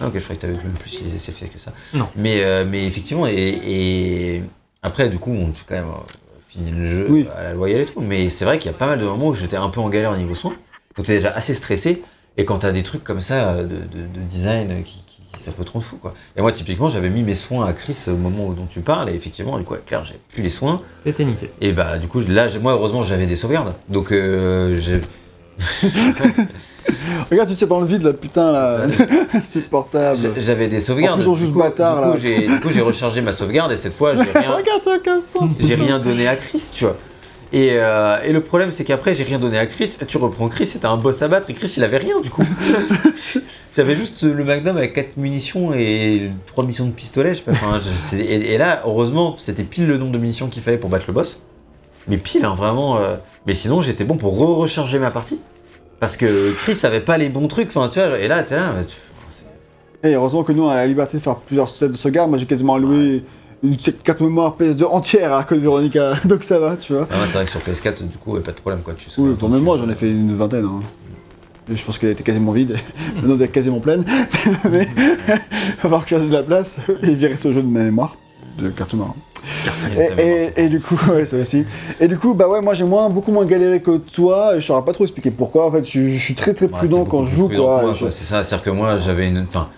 Ah, 0.01 0.07
ok, 0.09 0.15
je 0.15 0.21
croyais 0.21 0.37
que 0.37 0.47
t'avais 0.47 0.55
même 0.55 0.73
plus 0.73 1.03
les 1.05 1.15
SF 1.17 1.53
que 1.53 1.59
ça. 1.59 1.73
Non. 1.95 2.09
Mais, 2.17 2.43
euh, 2.43 2.65
mais 2.69 2.87
effectivement, 2.87 3.27
et, 3.27 3.35
et 3.35 4.43
après, 4.83 5.09
du 5.11 5.19
coup, 5.19 5.31
on 5.33 5.53
quand 5.69 5.75
même 5.75 5.85
euh, 5.85 6.01
fini 6.49 6.71
le 6.71 6.87
jeu 6.87 7.07
Oui. 7.11 7.27
à 7.37 7.43
la 7.43 7.53
loyale 7.55 7.83
et 7.83 7.87
tout. 7.87 8.01
Mais 8.01 8.31
c'est 8.31 8.45
vrai 8.47 8.59
qu'il 8.59 8.71
y 8.71 8.75
a 8.75 8.77
pas 8.77 8.87
mal 8.89 8.99
de 8.99 9.05
moments 9.05 9.29
où 9.29 9.35
j'étais 9.35 9.57
un 9.57 9.69
peu 9.69 9.81
en 9.81 9.89
galère 9.91 10.13
au 10.13 10.17
niveau 10.17 10.35
soin. 10.35 10.53
Donc 10.97 11.07
t'es 11.07 11.15
déjà 11.17 11.31
assez 11.31 11.55
stressé. 11.55 12.03
Et 12.37 12.45
quand 12.45 12.59
t'as 12.59 12.73
des 12.73 12.83
trucs 12.83 13.05
comme 13.05 13.21
ça 13.21 13.57
de, 13.63 13.63
de- 13.65 13.75
de 13.77 14.21
design 14.27 14.83
qui, 14.85 15.05
qui- 15.07 15.21
ça 15.39 15.53
peut 15.53 15.65
te 15.65 15.73
rendre 15.73 15.85
fou 15.85 15.97
quoi. 15.97 16.15
Et 16.37 16.41
moi 16.43 16.53
typiquement 16.53 16.89
j'avais 16.89 17.09
mis 17.11 17.23
mes 17.23 17.35
soins 17.35 17.67
à 17.67 17.73
Chris 17.73 17.97
au 18.09 18.17
moment 18.17 18.47
où- 18.49 18.55
dont 18.55 18.67
tu 18.67 18.81
parles 18.81 19.11
et 19.11 19.15
effectivement 19.15 19.59
du 19.59 19.65
coup 19.65 19.75
avec 19.75 19.87
Claire 19.87 20.05
j'avais 20.05 20.19
plus 20.33 20.43
les 20.43 20.49
soins 20.51 20.83
C'était 21.05 21.25
niqué. 21.25 21.51
et 21.61 21.73
bah 21.73 21.99
du 21.99 22.09
coup 22.09 22.21
là 22.21 22.49
moi 22.61 22.73
heureusement 22.73 23.03
j'avais 23.03 23.27
des 23.27 23.37
sauvegardes 23.37 23.75
donc 23.89 24.13
euh, 24.13 24.79
j'ai- 24.81 25.01
Regarde, 27.31 27.49
tu 27.49 27.55
tires 27.55 27.69
dans 27.69 27.81
le 27.81 27.87
vide, 27.87 28.03
là, 28.03 28.13
putain, 28.13 28.53
là. 28.53 28.79
Insupportable. 29.35 30.19
j'avais 30.37 30.69
des 30.69 30.81
sauvegardes. 30.81 31.21
En 31.27 31.35
plus, 31.35 31.49
on 31.49 31.53
coup- 31.53 31.59
bâtard, 31.59 31.97
du 31.97 32.03
coup, 32.03 32.15
là. 32.15 32.19
j'ai- 32.21 32.47
Du 32.47 32.61
coup 32.61 32.71
j'ai 32.73 32.81
rechargé 32.81 33.21
ma 33.21 33.33
sauvegarde 33.33 33.73
et 33.73 33.77
cette 33.77 33.95
fois 33.95 34.15
j'ai 34.15 34.23
rien 34.39 34.53
Regarde, 34.57 34.83
ça 34.83 34.93
a 34.93 34.97
aucun 34.97 35.21
sens. 35.21 35.51
j'ai 35.61 35.75
rien 35.75 35.99
donné 35.99 36.27
à 36.29 36.37
Chris, 36.37 36.63
tu 36.75 36.85
vois. 36.85 36.97
Et, 37.53 37.71
euh, 37.73 38.17
et 38.25 38.33
le 38.33 38.41
problème, 38.43 38.71
c'est 38.71 38.85
qu'après, 38.85 39.13
j'ai 39.17 39.25
rien 39.25 39.41
donné 39.41 39.59
à 39.59 39.67
Chris. 39.67 39.91
Tu 40.07 40.19
reprends 40.19 40.47
Chris, 40.49 40.67
c'était 40.67 40.87
un 40.87 40.97
boss 40.97 41.21
à 41.23 41.27
battre, 41.27 41.51
et 41.51 41.55
Chris, 41.55 41.73
il 41.77 41.83
avait 41.83 41.97
rien, 41.99 42.21
du 42.21 42.31
coup. 42.31 42.45
J'avais 43.77 43.95
juste 43.97 44.23
le 44.23 44.45
Magnum 44.45 44.77
avec 44.77 44.93
4 44.93 45.17
munitions 45.17 45.73
et 45.75 46.31
3 46.47 46.65
munitions 46.65 46.87
de 46.87 46.93
pistolet, 46.93 47.35
je 47.35 47.39
sais 47.39 47.45
pas. 47.45 47.53
Enfin, 47.53 47.79
je- 47.79 47.89
c'est- 47.91 48.21
et, 48.21 48.55
et 48.55 48.59
là, 48.59 48.83
heureusement, 48.87 49.35
c'était 49.39 49.63
pile 49.65 49.87
le 49.87 49.97
nombre 49.99 50.13
de 50.13 50.19
munitions 50.19 50.49
qu'il 50.49 50.63
fallait 50.63 50.79
pour 50.79 50.91
battre 50.91 51.05
le 51.09 51.13
boss. 51.15 51.41
Mais 52.09 52.17
pile, 52.17 52.45
hein, 52.45 52.55
vraiment. 52.57 52.99
euh, 52.99 53.17
Mais 53.47 53.55
sinon, 53.55 53.81
j'étais 53.81 54.05
bon 54.05 54.17
pour 54.17 54.37
re-recharger 54.39 54.99
ma 54.99 55.11
partie. 55.11 55.41
Parce 56.01 56.17
que 56.17 56.53
Chris 56.55 56.79
avait 56.85 57.01
pas 57.01 57.19
les 57.19 57.29
bons 57.29 57.47
trucs, 57.47 57.69
enfin, 57.69 57.89
tu 57.93 58.01
vois. 58.01 58.19
Et 58.19 58.27
là, 58.29 58.43
t'es 58.43 58.57
là. 58.57 58.73
tu- 58.89 58.97
Et 60.09 60.15
heureusement 60.15 60.43
que 60.43 60.53
nous, 60.53 60.63
on 60.65 60.69
a 60.71 60.77
la 60.77 60.87
liberté 60.87 61.19
de 61.19 61.23
faire 61.23 61.37
plusieurs 61.37 61.69
sets 61.69 61.89
de 61.91 61.97
sauvegarde. 61.97 62.31
Moi, 62.31 62.39
j'ai 62.39 62.47
quasiment 62.47 62.75
alloué 62.77 63.23
une 63.63 63.77
carte 63.77 64.21
mémoire 64.23 64.57
PS2 64.59 64.85
entière 64.87 65.35
à 65.35 65.45
Code 65.45 65.61
Veronica, 65.61 66.15
donc 66.25 66.43
ça 66.45 66.59
va, 66.59 66.77
tu 66.79 66.95
vois. 66.95 67.07
Ah 67.11 67.15
ouais, 67.17 67.27
c'est 67.27 67.35
vrai 67.35 67.45
que 67.45 67.51
sur 67.51 67.61
PS4, 67.61 68.09
du 68.09 68.17
coup, 68.17 68.33
ouais, 68.33 68.41
pas 68.41 68.53
de 68.53 68.57
problème 68.57 68.81
quoi. 68.83 68.95
Tu 68.97 69.11
sais, 69.11 69.21
Oui, 69.21 69.35
tu- 69.39 69.45
moi, 69.47 69.77
j'en 69.77 69.89
ai 69.91 69.95
fait 69.95 70.11
une 70.11 70.35
vingtaine. 70.35 70.65
hein. 70.65 70.81
Je 71.73 71.85
pense 71.85 71.99
qu'elle 71.99 72.11
était 72.11 72.23
quasiment 72.23 72.53
vide. 72.53 72.77
Maintenant, 73.17 73.35
elle 73.37 73.43
est 73.43 73.49
quasiment 73.49 73.79
pleine. 73.81 74.03
Mais 74.73 74.89
il 74.97 75.27
va 75.29 75.37
falloir 75.83 76.05
que 76.05 76.11
je 76.11 76.17
fasse 76.17 76.29
de 76.31 76.35
la 76.35 76.43
place 76.43 76.81
et 77.03 77.15
virer 77.15 77.37
ce 77.37 77.53
jeu 77.53 77.61
de 77.63 77.67
ma 77.69 77.81
mémoire 77.81 78.17
de 78.61 78.69
carte 78.71 78.93
mémoire. 78.95 79.15
Et, 79.97 80.23
et- 80.23 80.65
et 80.65 80.69
du 80.69 80.81
coup, 80.81 80.99
ouais, 81.11 81.25
ça 81.25 81.37
aussi. 81.39 81.65
Et 82.01 82.09
du 82.09 82.19
coup, 82.19 82.35
bah 82.35 82.49
ouais, 82.49 82.61
moi 82.61 82.75
j'ai 82.75 82.85
moins, 82.85 83.09
beaucoup 83.11 83.33
moins 83.33 83.45
galéré 83.47 83.81
que 83.81 83.97
toi. 83.99 84.57
Et 84.57 84.61
je 84.61 84.67
saurais 84.67 84.85
pas 84.85 84.93
trop 84.93 85.05
expliquer 85.05 85.31
pourquoi. 85.31 85.67
En 85.67 85.71
fait, 85.71 85.85
je, 85.85 86.09
je 86.11 86.19
suis 86.19 86.35
très 86.35 86.55
très 86.55 86.67
Ouais, 86.67 86.73
prudent 86.73 87.05
quand 87.05 87.23
je 87.23 87.29
plus 87.29 87.37
joue, 87.37 87.47
prudent 87.49 87.81
quoi. 87.81 87.93
Je- 87.93 88.11
C'est 88.11 88.25
ça, 88.25 88.45
c'est-à-dire 88.45 88.65
que 88.65 88.71
moi 88.71 88.99
j'avais 88.99 89.29
une. 89.29 89.41
Enfin, 89.49 89.69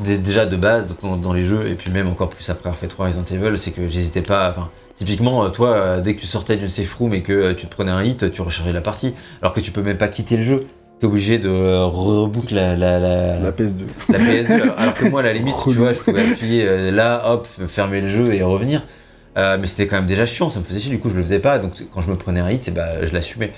dé- 0.00 0.18
déjà 0.18 0.46
de 0.46 0.56
base 0.56 0.94
dans, 1.02 1.16
dans 1.16 1.32
les 1.32 1.42
jeux, 1.42 1.68
et 1.68 1.74
puis 1.74 1.90
même 1.92 2.08
encore 2.08 2.28
plus 2.30 2.48
après 2.50 2.68
avoir 2.68 2.78
fait 2.78 2.88
3 2.88 3.06
Resident 3.06 3.24
Evil, 3.30 3.58
c'est 3.58 3.70
que 3.72 3.88
j'hésitais 3.88 4.20
pas. 4.22 4.50
Enfin, 4.50 4.68
typiquement, 4.98 5.44
euh, 5.44 5.48
toi, 5.48 5.68
euh, 5.74 6.00
dès 6.00 6.14
que 6.14 6.20
tu 6.20 6.26
sortais 6.26 6.56
d'une 6.56 6.68
safe 6.68 6.94
room 6.94 7.14
et 7.14 7.22
que 7.22 7.32
euh, 7.32 7.54
tu 7.54 7.66
te 7.66 7.74
prenais 7.74 7.90
un 7.90 8.02
hit, 8.04 8.30
tu 8.30 8.42
rechargeais 8.42 8.72
la 8.72 8.80
partie. 8.82 9.14
Alors 9.42 9.52
que 9.54 9.60
tu 9.60 9.70
peux 9.72 9.82
même 9.82 9.98
pas 9.98 10.08
quitter 10.08 10.36
le 10.36 10.42
jeu. 10.42 10.66
T'es 10.98 11.06
obligé 11.06 11.38
de 11.38 11.48
euh, 11.50 11.84
reboot 11.84 12.50
la, 12.52 12.74
la, 12.74 12.98
la, 12.98 13.38
La 13.38 13.50
PS2. 13.52 13.72
la 14.08 14.18
PS2. 14.18 14.50
alors, 14.62 14.78
alors 14.78 14.94
que 14.94 15.04
moi, 15.06 15.20
à 15.20 15.24
la 15.24 15.32
limite, 15.34 15.54
tu 15.62 15.70
vois, 15.72 15.92
je 15.92 15.98
pouvais 16.00 16.22
appuyer 16.26 16.64
euh, 16.66 16.90
là, 16.90 17.32
hop, 17.32 17.46
fermer 17.68 18.00
le 18.00 18.08
jeu 18.08 18.32
et 18.32 18.42
revenir. 18.42 18.82
Euh, 19.36 19.58
mais 19.60 19.66
c'était 19.66 19.86
quand 19.86 19.96
même 19.96 20.06
déjà 20.06 20.24
chiant, 20.24 20.48
ça 20.48 20.60
me 20.60 20.64
faisait 20.64 20.80
chier, 20.80 20.90
du 20.90 20.98
coup 20.98 21.10
je 21.10 21.14
le 21.14 21.20
faisais 21.20 21.40
pas, 21.40 21.58
donc 21.58 21.72
quand 21.92 22.00
je 22.00 22.08
me 22.08 22.16
prenais 22.16 22.40
un 22.40 22.50
hit, 22.50 22.64
c'est 22.64 22.70
bah, 22.72 23.04
je 23.04 23.12
l'assumais. 23.12 23.52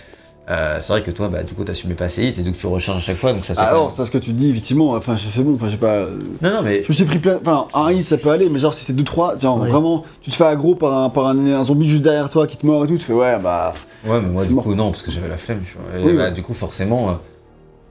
Euh, 0.50 0.78
c'est 0.80 0.92
vrai 0.92 1.02
que 1.02 1.10
toi, 1.10 1.28
bah, 1.28 1.42
du 1.42 1.52
coup, 1.52 1.62
t'assumais 1.62 1.94
pas 1.94 2.08
ces 2.08 2.24
hits 2.24 2.34
et 2.38 2.42
donc 2.42 2.56
tu 2.56 2.66
recharges 2.66 2.98
à 2.98 3.00
chaque 3.00 3.18
fois, 3.18 3.32
donc 3.34 3.44
ça 3.44 3.54
c'est 3.54 3.60
Ah 3.60 3.74
non, 3.74 3.90
c'est 3.90 4.04
ce 4.04 4.10
que 4.10 4.18
tu 4.18 4.32
dis, 4.32 4.50
effectivement. 4.50 4.92
Enfin, 4.92 5.14
c'est 5.16 5.42
bon. 5.42 5.54
Enfin, 5.54 5.68
j'ai 5.68 5.76
pas. 5.76 6.06
Non, 6.40 6.50
non, 6.54 6.62
mais 6.64 6.82
Je 6.82 6.88
me 6.88 6.94
suis 6.94 7.04
pris 7.04 7.18
plein. 7.18 7.38
Enfin, 7.44 7.66
un 7.74 7.92
hit 7.92 8.04
ça 8.04 8.16
peut 8.16 8.30
aller, 8.30 8.48
mais 8.48 8.58
genre 8.58 8.72
si 8.72 8.82
c'est 8.84 8.94
2-3, 8.94 9.40
genre 9.40 9.58
vraiment, 9.58 10.04
tu 10.22 10.30
te 10.30 10.36
fais 10.36 10.44
aggro 10.44 10.74
par, 10.74 10.96
un, 10.96 11.10
par 11.10 11.26
un, 11.26 11.46
un 11.46 11.62
zombie 11.62 11.86
juste 11.86 12.02
derrière 12.02 12.30
toi 12.30 12.46
qui 12.46 12.56
te 12.56 12.64
mord 12.64 12.82
et 12.84 12.88
tout, 12.88 12.96
tu 12.96 13.04
fais 13.04 13.12
ouais, 13.12 13.38
bah. 13.38 13.74
Ouais, 14.06 14.20
mais 14.22 14.28
moi, 14.28 14.42
C'est 14.42 14.48
du 14.48 14.54
mort. 14.54 14.64
coup, 14.64 14.74
non, 14.74 14.90
parce 14.90 15.02
que 15.02 15.10
j'avais 15.10 15.28
la 15.28 15.36
flemme, 15.36 15.60
tu 15.66 15.76
vois. 15.78 15.98
Et 16.00 16.04
Oui, 16.04 16.16
bah, 16.16 16.24
ouais. 16.26 16.30
du 16.32 16.42
coup, 16.42 16.54
forcément, 16.54 17.10
euh, 17.10 17.12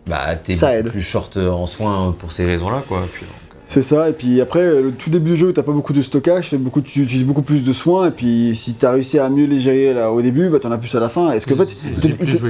bah, 0.08 0.36
t'es 0.36 0.56
plus 0.84 1.02
short 1.02 1.38
euh, 1.38 1.50
en 1.50 1.66
soins 1.66 2.16
pour 2.18 2.32
ces 2.32 2.46
raisons-là, 2.46 2.84
quoi. 2.88 3.02
Puis, 3.12 3.26
donc, 3.26 3.32
euh, 3.52 3.56
C'est 3.66 3.82
ça, 3.82 4.08
et 4.10 4.14
puis 4.14 4.40
après, 4.40 4.62
euh, 4.62 4.82
le 4.84 4.92
tout 4.94 5.10
début 5.10 5.32
du 5.32 5.36
jeu, 5.36 5.52
t'as 5.52 5.64
pas 5.64 5.74
beaucoup 5.74 5.92
de 5.92 6.02
stockage, 6.02 6.54
beaucoup, 6.56 6.80
tu 6.80 7.02
utilises 7.02 7.26
beaucoup 7.26 7.42
plus 7.42 7.62
de 7.64 7.74
soins, 7.74 8.08
et 8.08 8.12
puis 8.12 8.56
si 8.56 8.76
t'as 8.76 8.92
réussi 8.94 9.20
à 9.20 9.28
mieux 9.28 9.46
les 9.46 9.60
gérer 9.60 9.94
là, 9.94 10.10
au 10.12 10.22
début, 10.22 10.48
bah 10.50 10.60
t'en 10.62 10.72
as 10.72 10.78
plus 10.78 10.96
à 10.96 11.02
la 11.02 11.10
fin. 11.10 11.32
Est-ce 11.34 11.46
que 11.46 11.54
en 11.54 11.58
fait, 11.58 11.76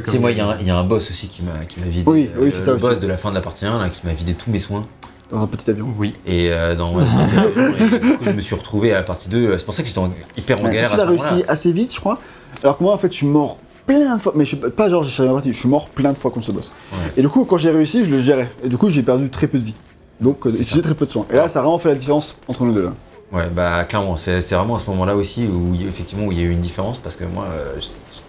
Si, 0.06 0.20
moi, 0.20 0.30
il 0.32 0.38
y, 0.38 0.42
a 0.42 0.48
un- 0.50 0.58
il 0.62 0.68
y 0.68 0.70
a 0.70 0.78
un 0.78 0.84
boss 0.84 1.10
aussi 1.10 1.28
qui 1.28 1.42
m'a 1.42 1.66
qui 1.68 1.80
m'a 1.80 1.88
vidé. 1.88 2.04
Oui, 2.06 2.30
euh, 2.38 2.44
oui, 2.44 2.52
c'est 2.52 2.60
ça 2.60 2.68
Le 2.72 2.76
aussi. 2.76 2.86
boss 2.86 3.00
de 3.00 3.08
la 3.08 3.18
fin 3.18 3.32
de 3.32 3.36
la 3.36 3.42
partie 3.42 3.66
1, 3.66 3.80
là, 3.80 3.90
qui 3.90 4.06
m'a 4.06 4.14
vidé 4.14 4.34
tous 4.36 4.52
mes 4.52 4.60
soins. 4.60 4.86
dans 5.32 5.42
un 5.42 5.48
petit 5.48 5.70
avion. 5.72 5.88
Oui. 5.98 6.14
Et 6.28 6.52
euh, 6.54 6.74
dans. 6.76 6.94
ouais, 6.96 7.04
et 7.04 8.00
du 8.00 8.18
coup, 8.18 8.24
je 8.24 8.32
me 8.32 8.40
suis 8.40 8.56
retrouvé 8.56 8.94
à 8.94 8.98
la 8.98 9.04
partie 9.04 9.28
2. 9.28 9.38
euh, 9.40 9.58
C'est 9.58 9.66
pour 9.66 9.74
ça 9.74 9.82
que 9.82 9.88
j'étais 9.90 10.00
en- 10.00 10.14
hyper 10.38 10.62
en 10.62 10.66
Ouais, 10.66 10.74
galère 10.74 10.90
tu 10.90 10.94
à 10.94 10.98
l'as 10.98 11.04
ce 11.04 11.10
moment-là. 11.10 11.30
réussi 11.32 11.46
assez 11.50 11.72
vite, 11.74 11.94
je 11.94 12.00
crois. 12.00 12.20
Alors 12.64 12.78
que 12.78 12.84
moi, 12.84 12.94
en 12.94 12.98
fait, 12.98 13.12
je 13.12 13.18
suis 13.18 13.28
mort 13.28 13.58
plein 13.86 14.16
de 14.16 14.22
fois, 14.22 14.34
mais 14.36 14.44
je 14.46 14.56
suis 14.56 14.58
pas- 14.58 14.90
genre 14.90 15.04
j'ai 15.04 15.10
cherché 15.12 15.28
la 15.28 15.34
partie, 15.34 15.54
je 15.54 15.58
suis 15.60 15.70
mort 15.70 15.90
plein 15.90 16.12
de 16.12 16.18
fois 16.18 16.32
contre 16.32 16.46
ce 16.46 16.52
boss. 16.52 16.72
Ouais. 16.92 16.98
Et 17.18 17.22
du 17.22 17.30
coup, 17.30 17.46
quand 17.46 17.58
j'ai 17.58 17.70
réussi, 17.72 18.04
je 18.04 18.10
le 18.12 18.18
gérais. 18.20 18.50
Et 18.64 18.70
du 18.70 18.78
coup, 18.78 18.90
j'ai 18.90 19.04
perdu 19.04 19.30
très 19.30 19.48
peu 19.48 19.58
de 19.60 19.64
vie. 19.66 19.76
Donc, 20.20 20.46
euh, 20.46 20.52
C'est 20.52 20.64
j'ai 20.76 20.82
très 20.82 20.96
peu 20.96 21.06
de 21.06 21.12
soins. 21.12 21.26
Et 21.32 21.36
là, 21.36 21.48
ça 21.50 21.60
a 21.60 21.62
vraiment 21.62 21.78
fait 21.80 21.90
la 21.90 21.96
différence 21.96 22.38
entre 22.48 22.64
nous 22.64 22.74
deux. 22.74 22.84
Là. 22.84 22.94
Ouais, 23.32 23.48
bah 23.54 23.84
clairement, 23.84 24.16
c'est 24.16 24.42
c'est 24.42 24.56
vraiment 24.56 24.76
à 24.76 24.80
ce 24.80 24.90
moment-là 24.90 25.16
aussi 25.16 25.46
où 25.46 25.74
il 25.74 25.82
y 25.84 25.86
a- 25.86 25.90
effectivement 25.90 26.26
où 26.28 26.32
il 26.32 26.38
y 26.40 26.42
a 26.42 26.46
eu 26.46 26.52
une 26.52 26.62
différence 26.62 26.98
parce 26.98 27.16
que 27.18 27.26
moi, 27.26 27.46
euh, 27.52 27.74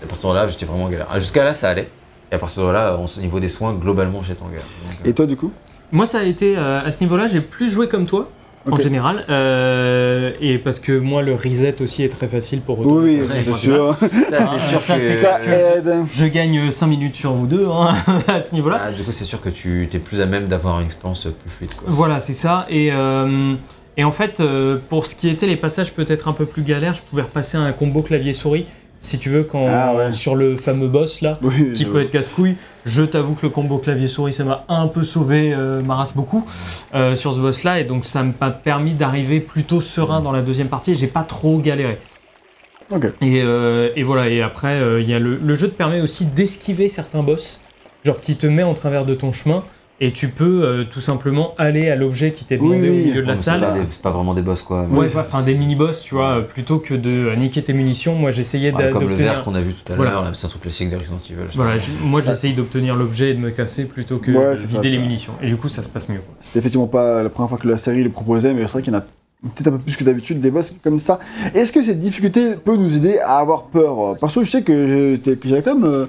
à 0.02 0.06
partir 0.06 0.30
de 0.30 0.34
là, 0.34 0.48
j'étais 0.48 0.66
vraiment 0.66 0.84
en 0.84 0.88
galère. 0.88 1.06
Ah, 1.10 1.18
Jusqu'à 1.20 1.44
là, 1.44 1.54
ça 1.54 1.68
allait. 1.70 1.88
Et 2.30 2.34
à 2.34 2.38
partir 2.38 2.66
de 2.66 2.70
là, 2.70 2.98
au 2.98 3.20
niveau 3.20 3.40
des 3.40 3.48
soins, 3.48 3.72
globalement, 3.74 4.22
j'étais 4.22 4.42
en 4.42 4.48
galère. 4.48 4.64
Donc, 4.64 5.06
euh, 5.06 5.08
Et 5.10 5.14
toi, 5.14 5.24
du 5.26 5.36
coup? 5.36 5.50
Moi, 5.92 6.04
ça 6.04 6.18
a 6.18 6.24
été 6.24 6.58
euh, 6.58 6.80
à 6.84 6.90
ce 6.90 7.02
niveau-là, 7.02 7.26
j'ai 7.28 7.40
plus 7.40 7.70
joué 7.70 7.88
comme 7.88 8.06
toi. 8.06 8.28
En 8.70 8.76
général, 8.78 9.24
euh, 9.28 10.32
et 10.40 10.58
parce 10.58 10.80
que 10.80 10.92
moi 10.98 11.22
le 11.22 11.34
reset 11.34 11.80
aussi 11.80 12.02
est 12.04 12.08
très 12.08 12.26
facile 12.28 12.60
pour 12.60 12.78
Oui, 12.80 13.20
c'est 13.44 13.54
sûr. 13.54 13.96
ça, 13.98 14.08
c'est 14.30 14.68
sûr 14.70 14.80
ça, 14.80 14.94
que. 14.96 15.00
c'est 15.00 15.22
Ça 15.22 15.40
que- 15.40 15.78
aide. 15.78 15.94
Je 16.14 16.24
gagne 16.26 16.70
5 16.70 16.86
minutes 16.86 17.14
sur 17.16 17.32
vous 17.32 17.46
deux 17.46 17.66
hein, 17.66 17.94
à 18.28 18.40
ce 18.42 18.54
niveau-là. 18.54 18.80
Ah, 18.86 18.92
du 18.92 19.02
coup, 19.02 19.12
c'est 19.12 19.24
sûr 19.24 19.40
que 19.40 19.48
tu 19.48 19.88
es 19.92 19.98
plus 19.98 20.20
à 20.20 20.26
même 20.26 20.46
d'avoir 20.46 20.80
une 20.80 20.86
expérience 20.86 21.22
plus 21.22 21.50
fluide. 21.50 21.74
Quoi. 21.74 21.88
Voilà, 21.90 22.20
c'est 22.20 22.32
ça. 22.32 22.66
Et, 22.68 22.90
euh, 22.92 23.52
et 23.96 24.04
en 24.04 24.10
fait, 24.12 24.40
euh, 24.40 24.78
pour 24.88 25.06
ce 25.06 25.14
qui 25.14 25.28
était 25.28 25.46
les 25.46 25.56
passages 25.56 25.92
peut-être 25.92 26.28
un 26.28 26.32
peu 26.32 26.46
plus 26.46 26.62
galères, 26.62 26.94
je 26.94 27.02
pouvais 27.02 27.22
repasser 27.22 27.56
un 27.56 27.72
combo 27.72 28.02
clavier-souris, 28.02 28.66
si 29.00 29.18
tu 29.18 29.30
veux, 29.30 29.44
quand 29.44 29.66
Ah 29.68 29.94
ouais. 29.96 30.12
sur 30.12 30.34
le 30.34 30.56
fameux 30.56 30.88
boss 30.88 31.20
là, 31.20 31.38
Oui, 31.42 31.72
qui 31.72 31.84
peut 31.84 32.00
être 32.02 32.10
casse-couille. 32.10 32.56
Je 32.88 33.02
t'avoue 33.02 33.34
que 33.34 33.44
le 33.44 33.50
combo 33.50 33.76
clavier-souris, 33.76 34.32
ça 34.32 34.44
m'a 34.44 34.64
un 34.68 34.86
peu 34.86 35.04
sauvé 35.04 35.52
euh, 35.52 35.82
ma 35.82 35.96
race 35.96 36.14
beaucoup 36.14 36.46
euh, 36.94 37.14
sur 37.14 37.34
ce 37.34 37.40
boss-là, 37.40 37.80
et 37.80 37.84
donc 37.84 38.06
ça 38.06 38.22
m'a 38.22 38.50
permis 38.50 38.94
d'arriver 38.94 39.40
plutôt 39.40 39.82
serein 39.82 40.20
dans 40.20 40.32
la 40.32 40.40
deuxième 40.40 40.68
partie, 40.68 40.92
et 40.92 40.94
j'ai 40.94 41.06
pas 41.06 41.22
trop 41.22 41.58
galéré. 41.58 41.98
Ok. 42.90 43.04
Et, 43.20 43.42
euh, 43.42 43.90
et 43.94 44.02
voilà, 44.02 44.30
et 44.30 44.40
après, 44.40 44.80
euh, 44.80 45.02
il 45.02 45.08
y 45.08 45.12
a 45.12 45.18
le, 45.18 45.36
le 45.36 45.54
jeu 45.54 45.68
te 45.68 45.74
permet 45.74 46.00
aussi 46.00 46.24
d'esquiver 46.24 46.88
certains 46.88 47.22
boss, 47.22 47.60
genre 48.04 48.20
qui 48.20 48.36
te 48.36 48.46
met 48.46 48.62
en 48.62 48.72
travers 48.72 49.04
de 49.04 49.14
ton 49.14 49.32
chemin, 49.32 49.64
et 50.00 50.12
tu 50.12 50.28
peux 50.28 50.62
euh, 50.64 50.84
tout 50.84 51.00
simplement 51.00 51.54
aller 51.58 51.90
à 51.90 51.96
l'objet 51.96 52.30
qui 52.30 52.44
t'est 52.44 52.56
demandé 52.56 52.76
Oui, 52.82 52.88
oui. 52.88 53.02
au 53.02 53.06
milieu 53.08 53.22
de 53.22 53.26
la 53.26 53.36
c'est 53.36 53.44
salle. 53.44 53.60
pas 53.60 53.74
C'est 53.90 54.00
pas 54.02 54.10
vraiment 54.10 54.32
des 54.34 54.42
boss, 54.42 54.62
quoi. 54.62 54.82
Ouais, 54.84 54.98
ouais, 55.06 55.10
enfin 55.16 55.42
des 55.42 55.54
mini-boss, 55.54 56.02
tu 56.04 56.14
vois, 56.14 56.36
euh, 56.38 56.40
plutôt 56.42 56.78
que 56.78 56.94
de 56.94 57.10
euh, 57.10 57.34
niquer 57.36 57.62
tes 57.62 57.72
munitions, 57.72 58.14
moi 58.14 58.30
j'essayais 58.30 58.72
Ouais, 58.72 58.78
d'a- 58.78 58.90
comme 58.92 59.02
le 59.08 59.14
verre 59.14 59.16
d'obtenir. 59.16 59.44
qu'on 59.44 59.54
a 59.56 59.60
vu 59.60 59.72
tout 59.74 59.92
à 59.92 59.96
Voilà. 59.96 60.12
l'heure, 60.12 60.22
là, 60.24 60.30
c'est 60.34 60.46
un 60.46 60.50
truc 60.50 60.62
classique 60.62 60.90
de 60.90 60.96
Resident 60.96 61.18
Evil. 61.28 61.40
Voilà, 61.56 61.72
moi 62.04 62.22
j'essayais 62.22 62.54
d'obtenir 62.54 62.94
l'objet 62.94 63.30
et 63.30 63.34
de 63.34 63.40
me 63.40 63.50
casser 63.50 63.86
plutôt 63.86 64.18
que 64.18 64.30
Ouais, 64.30 64.50
de 64.52 64.56
ça, 64.56 64.66
vider 64.66 64.90
les 64.90 64.98
munitions. 64.98 65.32
Et 65.42 65.46
du 65.48 65.56
coup, 65.56 65.68
ça 65.68 65.82
se 65.82 65.88
passe 65.88 66.08
mieux. 66.08 66.20
C'était 66.40 66.60
effectivement 66.60 66.86
pas 66.86 67.22
la 67.24 67.28
première 67.28 67.48
fois 67.48 67.58
que 67.58 67.66
la 67.68 67.76
série 67.76 68.04
le 68.04 68.10
proposait, 68.10 68.54
mais 68.54 68.62
c'est 68.62 68.72
vrai 68.72 68.82
qu'il 68.82 68.92
y 68.92 68.96
en 68.96 69.00
a 69.00 69.02
peut-être 69.02 69.68
un 69.68 69.72
peu 69.72 69.78
plus 69.78 69.96
que 69.96 70.04
d'habitude 70.04 70.38
des 70.38 70.50
boss 70.52 70.74
comme 70.84 70.98
ça. 71.00 71.18
Est-ce 71.54 71.72
que 71.72 71.82
cette 71.82 71.98
difficulté 72.00 72.54
peut 72.56 72.76
nous 72.76 72.96
aider 72.96 73.18
à 73.18 73.38
avoir 73.38 73.64
peur? 73.64 74.16
Parce 74.20 74.34
que 74.34 74.42
je 74.44 74.50
sais 74.50 74.62
que 74.62 75.18
j'avais 75.44 75.62
quand 75.62 75.74
même. 75.76 76.06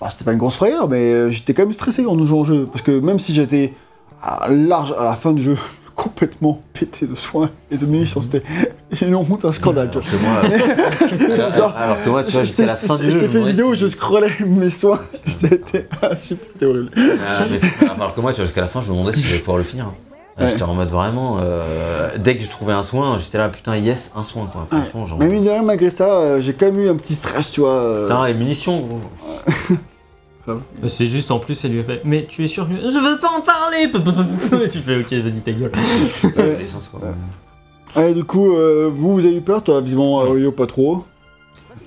Bah, 0.00 0.08
c'était 0.10 0.24
pas 0.24 0.32
une 0.32 0.38
grosse 0.38 0.56
frayeur, 0.56 0.88
mais 0.88 1.12
euh, 1.12 1.28
j'étais 1.30 1.54
quand 1.54 1.62
même 1.62 1.72
stressé 1.72 2.06
en 2.06 2.16
jouant 2.24 2.40
au 2.40 2.44
jeu. 2.44 2.66
Parce 2.70 2.82
que 2.82 2.92
même 2.98 3.18
si 3.18 3.34
j'étais 3.34 3.74
à 4.22 4.48
large 4.50 4.94
à 4.98 5.04
la 5.04 5.14
fin 5.16 5.32
du 5.32 5.42
jeu, 5.42 5.56
complètement 5.94 6.62
pété 6.72 7.06
de 7.06 7.14
soins 7.14 7.50
et 7.70 7.76
de 7.76 7.84
munitions, 7.84 8.22
c'était 8.22 8.42
une 9.02 9.14
honte, 9.14 9.44
un 9.44 9.52
scandale. 9.52 9.90
tu 9.90 9.98
Alors 9.98 10.10
que 10.10 10.16
moi, 10.16 11.34
alors, 11.34 11.54
Genre, 11.54 11.74
alors 11.76 12.02
que 12.02 12.08
moi, 12.10 12.24
tu 12.24 12.32
vois, 12.32 12.44
j'étais 12.44 12.56
t'ai 12.64 12.70
à 12.70 12.72
la 12.72 12.76
fin 12.76 12.96
du 12.96 13.04
je 13.06 13.10
jeu. 13.10 13.18
t'ai 13.20 13.26
je 13.26 13.30
fait 13.32 13.38
une 13.40 13.46
vidéo 13.48 13.68
où 13.70 13.74
je 13.74 13.86
scrollais 13.86 14.30
mes 14.46 14.70
soins. 14.70 15.00
Super, 15.26 16.16
c'était 16.16 16.64
horrible. 16.66 16.90
Ah, 16.96 17.44
mais- 17.50 17.88
alors 17.90 18.14
que 18.14 18.20
moi, 18.22 18.32
jusqu'à 18.32 18.62
la 18.62 18.66
fin, 18.68 18.80
je 18.80 18.88
me 18.90 18.92
demandais 18.96 19.14
si 19.16 19.22
j'allais 19.22 19.40
pouvoir 19.40 19.58
le 19.58 19.64
finir. 19.64 19.90
Ouais. 20.38 20.52
J'étais 20.52 20.62
en 20.62 20.72
mode 20.72 20.88
vraiment. 20.88 21.36
euh, 21.42 22.16
dès 22.16 22.34
que 22.34 22.42
je 22.42 22.48
trouvais 22.48 22.72
un 22.72 22.82
soin, 22.82 23.18
j'étais 23.18 23.36
là, 23.36 23.50
putain, 23.50 23.76
yes, 23.76 24.12
un 24.16 24.22
soin, 24.22 24.48
quoi. 24.50 24.66
Franchement, 24.70 25.04
genre. 25.04 25.18
Mais 25.18 25.28
mine 25.28 25.44
de 25.44 25.50
rien, 25.50 25.62
malgré 25.62 25.90
ça, 25.90 26.14
euh, 26.20 26.40
j'ai 26.40 26.54
quand 26.54 26.66
même 26.66 26.80
eu 26.80 26.88
un 26.88 26.94
petit 26.96 27.14
stress, 27.14 27.50
tu 27.50 27.60
vois. 27.60 28.04
Putain, 28.04 28.26
les 28.26 28.32
munitions, 28.32 28.80
gros. 28.80 29.00
Euh, 30.84 30.88
C'est 30.88 31.06
juste 31.06 31.30
en 31.30 31.38
plus, 31.38 31.64
elle 31.64 31.72
lui 31.72 31.80
a 31.80 31.84
fait 31.84 32.00
Mais 32.04 32.26
tu 32.28 32.44
es 32.44 32.46
sûr 32.46 32.68
que. 32.68 32.74
Je 32.76 32.98
veux 32.98 33.18
pas 33.18 33.30
en 33.30 33.40
parler 33.40 33.90
Et 34.64 34.68
Tu 34.68 34.78
fais 34.78 34.98
Ok, 35.00 35.12
vas-y, 35.12 35.40
ta 35.40 35.52
gueule. 35.52 35.72
Ouais. 36.36 36.58
Allez, 37.94 38.14
du 38.14 38.24
coup, 38.24 38.54
euh, 38.54 38.88
vous, 38.92 39.14
vous 39.14 39.24
avez 39.26 39.36
eu 39.36 39.40
peur, 39.40 39.62
toi, 39.62 39.80
visiblement, 39.80 40.22
euh, 40.22 40.38
Yo, 40.38 40.52
pas 40.52 40.66
trop. 40.66 41.04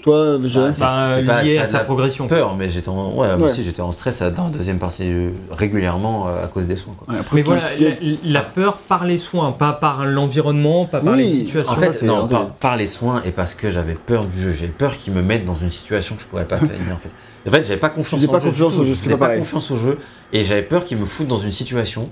Toi, 0.03 0.38
C'est- 0.43 0.80
Bah, 0.81 1.07
c'est 1.15 1.25
pas- 1.25 1.41
lié 1.43 1.57
à 1.57 1.65
sa 1.65 1.80
progression. 1.80 2.27
Peur, 2.27 2.55
mais 2.55 2.69
j'étais 2.69 2.89
en. 2.89 3.07
Ouais, 3.11 3.27
moi 3.27 3.35
Ouais. 3.38 3.43
aussi, 3.51 3.63
j'étais 3.63 3.81
en 3.81 3.91
stress 3.93 4.21
dans 4.21 4.43
la 4.45 4.49
deuxième 4.49 4.77
partie 4.77 5.09
régulièrement 5.49 6.27
euh, 6.27 6.43
à 6.43 6.47
cause 6.47 6.67
des 6.67 6.75
soins, 6.75 6.93
quoi. 6.97 7.13
Ouais, 7.13 7.19
après, 7.21 7.38
Mais 7.38 7.43
voilà, 7.43 7.61
la, 7.80 7.89
la 8.25 8.41
peur 8.41 8.77
par 8.77 9.05
les 9.05 9.17
soins, 9.17 9.53
pas 9.53 9.71
par 9.73 10.05
l'environnement, 10.05 10.85
pas 10.85 10.99
par 10.99 11.13
Oui. 11.13 11.21
les 11.23 11.27
situations. 11.30 11.71
En 11.73 11.77
fait, 11.77 12.01
non, 12.03 12.27
par, 12.59 12.75
les 12.75 12.88
soins 12.88 13.21
et 13.25 13.31
parce 13.31 13.55
que 13.55 13.69
j'avais 13.71 13.93
peur 13.95 14.25
du 14.25 14.41
jeu. 14.41 14.51
J'avais 14.51 14.71
peur 14.71 14.97
qu'ils 14.97 15.13
me 15.13 15.21
mettent 15.21 15.45
dans 15.45 15.55
une 15.55 15.69
situation 15.69 16.15
que 16.15 16.21
je 16.21 16.27
pourrais 16.27 16.45
pas 16.45 16.57
finir, 16.57 16.73
en 16.93 16.97
fait. 16.97 17.09
En 17.47 17.51
fait, 17.51 17.63
j'avais 17.65 17.80
pas 17.80 17.89
confiance 17.89 18.25
pas 18.25 18.39
jeu. 18.39 18.49
confiance 18.49 18.73
tout. 18.75 18.80
au 18.81 18.84
jeu, 18.84 18.93
Je 18.95 19.09
pas 19.11 19.27
pas 19.30 19.38
confiance 19.38 19.71
au 19.71 19.77
jeu 19.77 19.97
et 20.31 20.43
j'avais 20.43 20.61
peur 20.63 20.85
qu'ils 20.85 20.97
me 20.97 21.05
foutent 21.05 21.27
dans 21.27 21.38
une 21.39 21.51
situation 21.51 22.05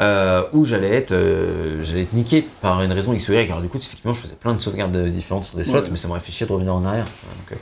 euh, 0.00 0.42
où 0.52 0.64
j'allais 0.64 0.90
être, 0.90 1.12
euh, 1.12 1.84
j'allais 1.84 2.02
être 2.02 2.12
niqué 2.12 2.46
par 2.60 2.82
une 2.82 2.92
raison 2.92 3.12
X 3.12 3.28
ou 3.28 3.32
Y. 3.32 3.48
Alors 3.50 3.60
du 3.62 3.68
coup, 3.68 3.78
effectivement, 3.78 4.12
je 4.14 4.20
faisais 4.20 4.34
plein 4.34 4.54
de 4.54 4.58
sauvegardes 4.58 4.96
euh, 4.96 5.08
différentes 5.10 5.44
sur 5.44 5.56
des 5.56 5.64
slots, 5.64 5.80
Ouais. 5.80 5.88
mais 5.90 5.96
ça 5.96 6.08
m'aurait 6.08 6.20
fait 6.20 6.32
chier 6.32 6.46
de 6.46 6.52
revenir 6.52 6.74
en 6.74 6.84
arrière. 6.84 7.04
Donc, 7.04 7.58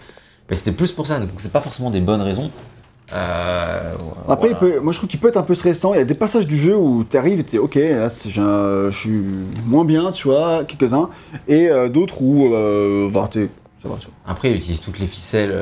mais 0.49 0.57
c'était 0.57 0.73
plus 0.73 0.93
pour 0.93 1.07
ça. 1.07 1.19
Donc 1.19 1.29
c'est 1.39 1.53
pas 1.53 1.61
forcément 1.61 1.91
des 1.91 2.01
bonnes 2.01 2.23
raisons. 2.23 2.51
Euh, 3.13 3.93
Après, 4.29 4.51
voilà. 4.51 4.67
il 4.69 4.73
peut- 4.75 4.81
moi 4.81 4.93
je 4.93 4.99
trouve 4.99 5.09
qu'il 5.11 5.19
peut 5.19 5.29
être 5.29 5.37
un 5.37 5.43
peu 5.43 5.55
stressant. 5.57 5.95
Il 5.95 5.99
y 5.99 6.01
a 6.01 6.05
des 6.05 6.15
passages 6.15 6.47
du 6.47 6.57
jeu 6.57 6.77
où 6.77 7.05
tu 7.05 7.17
arrives 7.17 7.41
et 7.41 7.45
tu 7.45 7.57
es 7.57 7.59
ok, 7.59 7.75
là, 7.75 8.07
je 8.09 8.91
suis 8.93 9.21
moins 9.67 9.85
bien, 9.85 10.13
tu 10.13 10.29
vois, 10.29 10.63
quelques-uns. 10.65 11.11
Et 11.49 11.69
euh, 11.69 11.89
d'autres 11.89 12.23
où 12.23 12.55
euh, 12.55 13.11
bah, 13.11 13.29
t'es- 13.31 13.49
ça 13.83 13.89
va, 13.89 13.97
tu 13.97 14.07
vois. 14.07 14.15
Après, 14.27 14.51
il 14.51 14.57
utilise 14.57 14.81
toutes 14.81 14.99
les 15.01 15.07
ficelles 15.07 15.53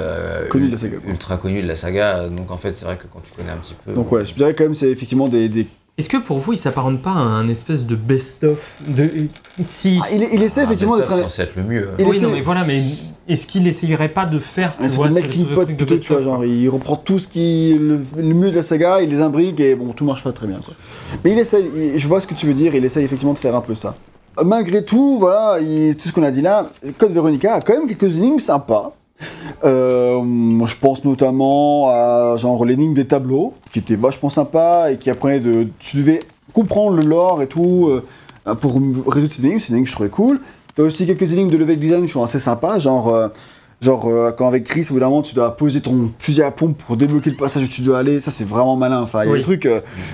Connues 0.51 0.67
de 0.67 0.73
la 0.73 0.79
saga, 0.79 0.97
ultra 1.07 1.37
connues 1.39 1.63
de 1.63 1.69
la 1.69 1.77
saga. 1.77 2.29
Donc 2.29 2.51
en 2.51 2.59
fait, 2.59 2.77
c'est 2.77 2.85
vrai 2.85 2.97
que 2.99 3.07
quand 3.11 3.21
tu 3.25 3.33
connais 3.33 3.51
un 3.51 3.57
petit 3.57 3.75
peu. 3.85 3.93
Donc 3.95 4.13
ouais, 4.13 4.25
je 4.27 4.35
dirais 4.35 4.55
quand 4.55 4.65
même 4.65 4.75
c'est 4.75 4.91
effectivement 4.91 5.29
des. 5.29 5.49
des- 5.49 5.67
Est-ce 5.99 6.09
que 6.09 6.17
pour 6.17 6.39
vous, 6.39 6.53
il 6.53 6.57
s'apparente 6.57 7.03
pas 7.03 7.11
à 7.11 7.19
un 7.19 7.49
espèce 7.49 7.85
de 7.85 7.97
best-of 7.97 8.81
de... 8.87 9.11
Si... 9.59 9.99
Ah, 10.01 10.07
il, 10.13 10.29
il 10.35 10.43
essaie 10.45 10.61
Ah, 10.61 10.65
effectivement 10.65 10.95
of, 10.95 11.11
un. 11.11 11.23
censé 11.23 11.43
être 11.43 11.57
le 11.57 11.65
mieux. 11.65 11.89
Il 11.99 12.07
oui, 12.07 12.17
essaie- 12.19 12.25
non, 12.27 12.33
mais 12.33 12.41
voilà, 12.41 12.63
mais 12.65 12.83
est-ce 13.27 13.49
qu'il 13.49 13.67
essayerait 13.67 14.09
pas 14.11 14.25
de 14.25 14.39
faire, 14.39 14.75
tu 14.77 14.85
un 14.85 14.87
vois, 14.87 15.09
de 15.09 15.15
de 15.15 15.21
plutôt, 15.77 15.97
tu 15.97 16.07
vois, 16.07 16.19
best-of, 16.19 16.23
genre 16.23 16.45
il 16.45 16.69
reprend 16.69 16.95
tout 16.95 17.19
ce 17.19 17.27
qui 17.27 17.77
le, 17.79 18.01
le 18.17 18.35
mieux 18.35 18.51
de 18.53 18.57
la 18.57 18.63
saga, 18.63 19.03
il 19.03 19.11
les 19.11 19.21
imbrique 19.21 19.59
et 19.59 19.75
bon, 19.75 19.93
tout 19.93 20.05
marche 20.05 20.23
pas 20.23 20.31
très 20.33 20.47
bien. 20.47 20.61
Quoi. 20.65 20.73
Mais 21.25 21.33
il 21.33 21.39
essaye, 21.41 21.69
il- 21.75 21.99
je 21.99 22.07
vois 22.07 22.21
ce 22.21 22.29
que 22.29 22.35
tu 22.35 22.47
veux 22.47 22.55
dire, 22.55 22.75
il 22.77 22.85
essaye 22.85 23.05
effectivement 23.05 23.35
de 23.35 23.39
faire 23.41 23.57
un 23.57 23.61
peu 23.61 23.75
ça. 23.75 23.97
malgré 24.45 24.85
tout, 24.85 25.17
voilà, 25.19 25.59
il- 25.61 25.97
tout 25.97 26.07
ce 26.09 26.13
qu'on 26.13 26.23
a 26.23 26.31
dit 26.31 26.43
là, 26.43 26.71
Code 26.97 27.11
Veronica 27.11 27.55
a 27.55 27.61
quand 27.61 27.73
même 27.77 27.89
quelques 27.89 28.17
énigmes 28.19 28.39
sympas. 28.39 28.95
Euh, 29.65 30.23
je 30.67 30.77
pense 30.77 31.05
notamment 31.05 31.89
à 31.91 32.37
genre 32.37 32.65
l'énigme 32.65 32.95
des 32.95 33.07
tableaux, 33.07 33.55
qui 33.73 33.81
était 33.81 33.97
vachement 33.97 34.29
sympa 34.31 34.93
et 34.93 34.97
qui 34.99 35.11
apprenait 35.11 35.41
de. 35.41 35.69
Tu 35.79 35.97
devais 35.97 36.21
comprendre 36.53 36.97
le 36.97 37.05
lore 37.05 37.43
et 37.43 37.47
tout 37.47 37.89
euh, 37.91 38.55
pour 38.55 38.75
résoudre 39.07 39.33
ces 39.33 39.43
énigmes. 39.45 39.59
C'est 39.59 39.69
une 39.71 39.75
énigme 39.77 39.85
que 39.85 39.91
je 39.91 39.95
trouvais 39.95 40.09
cool. 40.11 40.41
T'as 40.77 40.83
aussi 40.85 41.07
quelques 41.07 41.33
énigmes 41.33 41.51
de 41.51 41.57
level 41.57 41.79
design 41.79 42.05
qui 42.07 42.13
sont 42.13 42.23
assez 42.23 42.39
sympas, 42.41 42.79
genre. 42.79 43.13
euh, 43.15 43.29
Genre, 43.81 44.09
euh, 44.09 44.33
quand 44.33 44.49
avec 44.49 44.65
Chris, 44.65 44.89
au 44.91 44.95
bout 44.95 44.99
d'un 44.99 45.09
moment, 45.09 45.23
tu 45.23 45.37
dois 45.37 45.57
poser 45.57 45.81
ton 45.81 46.11
fusil 46.19 46.43
à 46.43 46.51
pompe 46.51 46.77
pour 46.85 46.97
débloquer 46.97 47.31
le 47.31 47.37
passage 47.37 47.63
où 47.63 47.69
tu 47.69 47.81
dois 47.83 48.01
aller, 48.01 48.19
ça 48.19 48.33
c'est 48.33 48.43
vraiment 48.43 48.75
malin. 48.75 49.01
Enfin, 49.03 49.23
il 49.23 49.27
y 49.27 49.29
a 49.29 49.33
Oui. 49.35 49.39
des 49.39 49.45
trucs, 49.45 49.69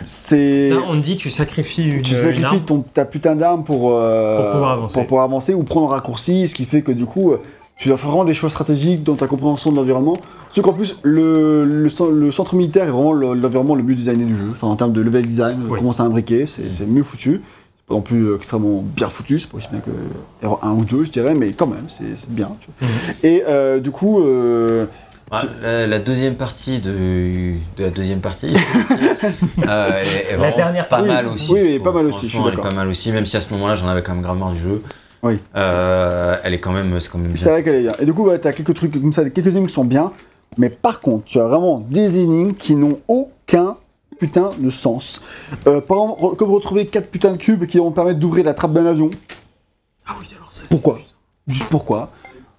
c'est. 0.04 0.68
Ça, 0.68 0.76
on 0.86 0.96
dit, 0.96 1.16
tu 1.16 1.30
sacrifies 1.30 1.84
une, 1.88 2.02
Tu 2.02 2.10
une 2.12 2.18
sacrifies 2.18 2.44
arme. 2.44 2.60
ton, 2.60 2.80
ta 2.92 3.06
putain 3.06 3.34
d'arme 3.36 3.64
pour, 3.64 3.88
Pour 3.88 4.50
pouvoir 4.50 4.72
avancer. 4.72 4.94
pour 4.94 5.06
pouvoir 5.06 5.24
avancer 5.24 5.54
ou 5.54 5.62
prendre 5.62 5.90
un 5.90 5.94
raccourci, 5.94 6.46
ce 6.46 6.54
qui 6.54 6.66
fait 6.66 6.82
que 6.82 6.92
du 6.92 7.06
coup, 7.06 7.32
tu 7.76 7.88
dois 7.88 7.98
faire 7.98 8.08
vraiment 8.08 8.24
des 8.24 8.34
choix 8.34 8.50
stratégiques 8.50 9.02
dans 9.02 9.14
ta 9.16 9.26
compréhension 9.26 9.70
de 9.72 9.76
l'environnement. 9.76 10.16
Sauf 10.48 10.64
qu'en 10.64 10.72
plus, 10.72 10.96
le, 11.02 11.64
le, 11.64 11.88
cen- 11.88 12.10
le 12.10 12.30
centre 12.30 12.54
militaire 12.54 12.84
est 12.84 12.90
vraiment 12.90 13.12
le- 13.12 13.34
l'environnement 13.34 13.74
le 13.74 13.82
mieux 13.82 13.94
designé 13.96 14.24
du 14.24 14.36
jeu. 14.36 14.46
Enfin, 14.52 14.68
en 14.68 14.76
termes 14.76 14.92
de 14.92 15.00
level 15.00 15.26
design, 15.26 15.58
Oui. 15.68 15.78
comment 15.78 15.92
c'est 15.92 16.02
imbriqué, 16.02 16.46
c'est 16.46 16.72
c'est 16.72 16.86
mieux 16.86 17.02
foutu. 17.02 17.40
C'est 17.42 17.88
pas 17.88 17.94
non 17.94 18.00
plus 18.00 18.34
extrêmement 18.34 18.82
bien 18.96 19.08
foutu, 19.08 19.38
c'est 19.38 19.50
pas 19.50 19.58
aussi 19.58 19.66
bien 19.70 19.80
que 19.80 19.90
Hero 20.42 20.58
1 20.62 20.70
ou 20.70 20.84
2, 20.84 21.04
je 21.04 21.10
dirais, 21.10 21.34
mais 21.34 21.52
quand 21.52 21.66
même, 21.66 21.84
c'est 21.88 22.30
bien. 22.30 22.50
tu 22.60 22.68
vois. 22.78 22.88
Mhm. 22.88 23.14
Et 23.24 23.42
euh, 23.48 23.80
du 23.80 23.90
coup, 23.90 24.20
euh, 24.22 24.86
Ouais, 25.32 25.38
la, 25.62 25.86
la 25.86 25.98
deuxième 25.98 26.34
partie 26.34 26.80
de, 26.80 27.54
de 27.78 27.82
la 27.84 27.90
deuxième 27.90 28.20
partie 28.20 28.52
euh, 29.66 30.02
est, 30.02 30.32
est 30.32 30.36
vraiment 30.36 30.54
dernière 30.56 30.86
pas 30.86 31.02
mal 31.02 31.26
aussi. 31.28 31.50
oui, 31.52 31.78
pas 31.78 31.92
mal 31.92 32.06
aussi, 32.06 32.26
je 32.26 32.26
suis 32.26 32.28
Franchement, 32.38 32.46
elle 32.48 32.52
est 32.52 32.56
d'accord. 32.56 32.70
pas 32.70 32.76
mal 32.76 32.88
aussi, 32.88 33.10
même 33.10 33.26
si 33.26 33.36
à 33.36 33.40
ce 33.40 33.50
moment-là 33.54 33.74
j'en 33.74 33.88
avais 33.88 34.02
quand 34.02 34.12
même 34.12 34.22
grave 34.22 34.38
marre 34.38 34.52
du 34.52 34.58
jeu. 34.60 34.82
Oui. 35.24 35.38
Euh, 35.56 36.36
elle 36.44 36.54
est 36.54 36.60
quand 36.60 36.72
même, 36.72 36.98
c'est 37.00 37.10
quand 37.10 37.18
même 37.18 37.34
C'est 37.34 37.48
vrai 37.50 37.62
qu'elle 37.62 37.76
est 37.76 37.82
bien. 37.82 37.92
Et 37.98 38.06
du 38.06 38.12
coup, 38.14 38.26
ouais, 38.26 38.38
t'as 38.38 38.52
quelques 38.52 38.74
trucs 38.74 38.92
comme 38.92 39.12
ça, 39.12 39.28
quelques 39.30 39.48
énigmes 39.48 39.66
qui 39.66 39.74
sont 39.74 39.84
bien, 39.84 40.12
mais 40.58 40.70
par 40.70 41.00
contre, 41.00 41.24
tu 41.24 41.40
as 41.40 41.46
vraiment 41.46 41.80
des 41.80 42.18
énigmes 42.18 42.52
qui 42.54 42.76
n'ont 42.76 43.00
aucun 43.08 43.76
putain 44.20 44.50
de 44.58 44.70
sens. 44.70 45.20
Euh, 45.66 45.80
par 45.80 45.96
exemple, 46.04 46.36
quand 46.36 46.46
vous 46.46 46.54
retrouvez 46.54 46.86
quatre 46.86 47.10
putains 47.10 47.32
de 47.32 47.36
cubes 47.36 47.66
qui 47.66 47.78
vont 47.78 47.90
permettre 47.90 48.20
d'ouvrir 48.20 48.44
la 48.44 48.54
trappe 48.54 48.72
d'un 48.72 48.86
avion, 48.86 49.10
Ah 50.06 50.12
oui, 50.20 50.26
alors 50.36 50.52
ça, 50.52 50.62
c'est- 50.62 50.68
pourquoi? 50.68 50.98
Juste 51.48 51.68
pourquoi? 51.70 52.10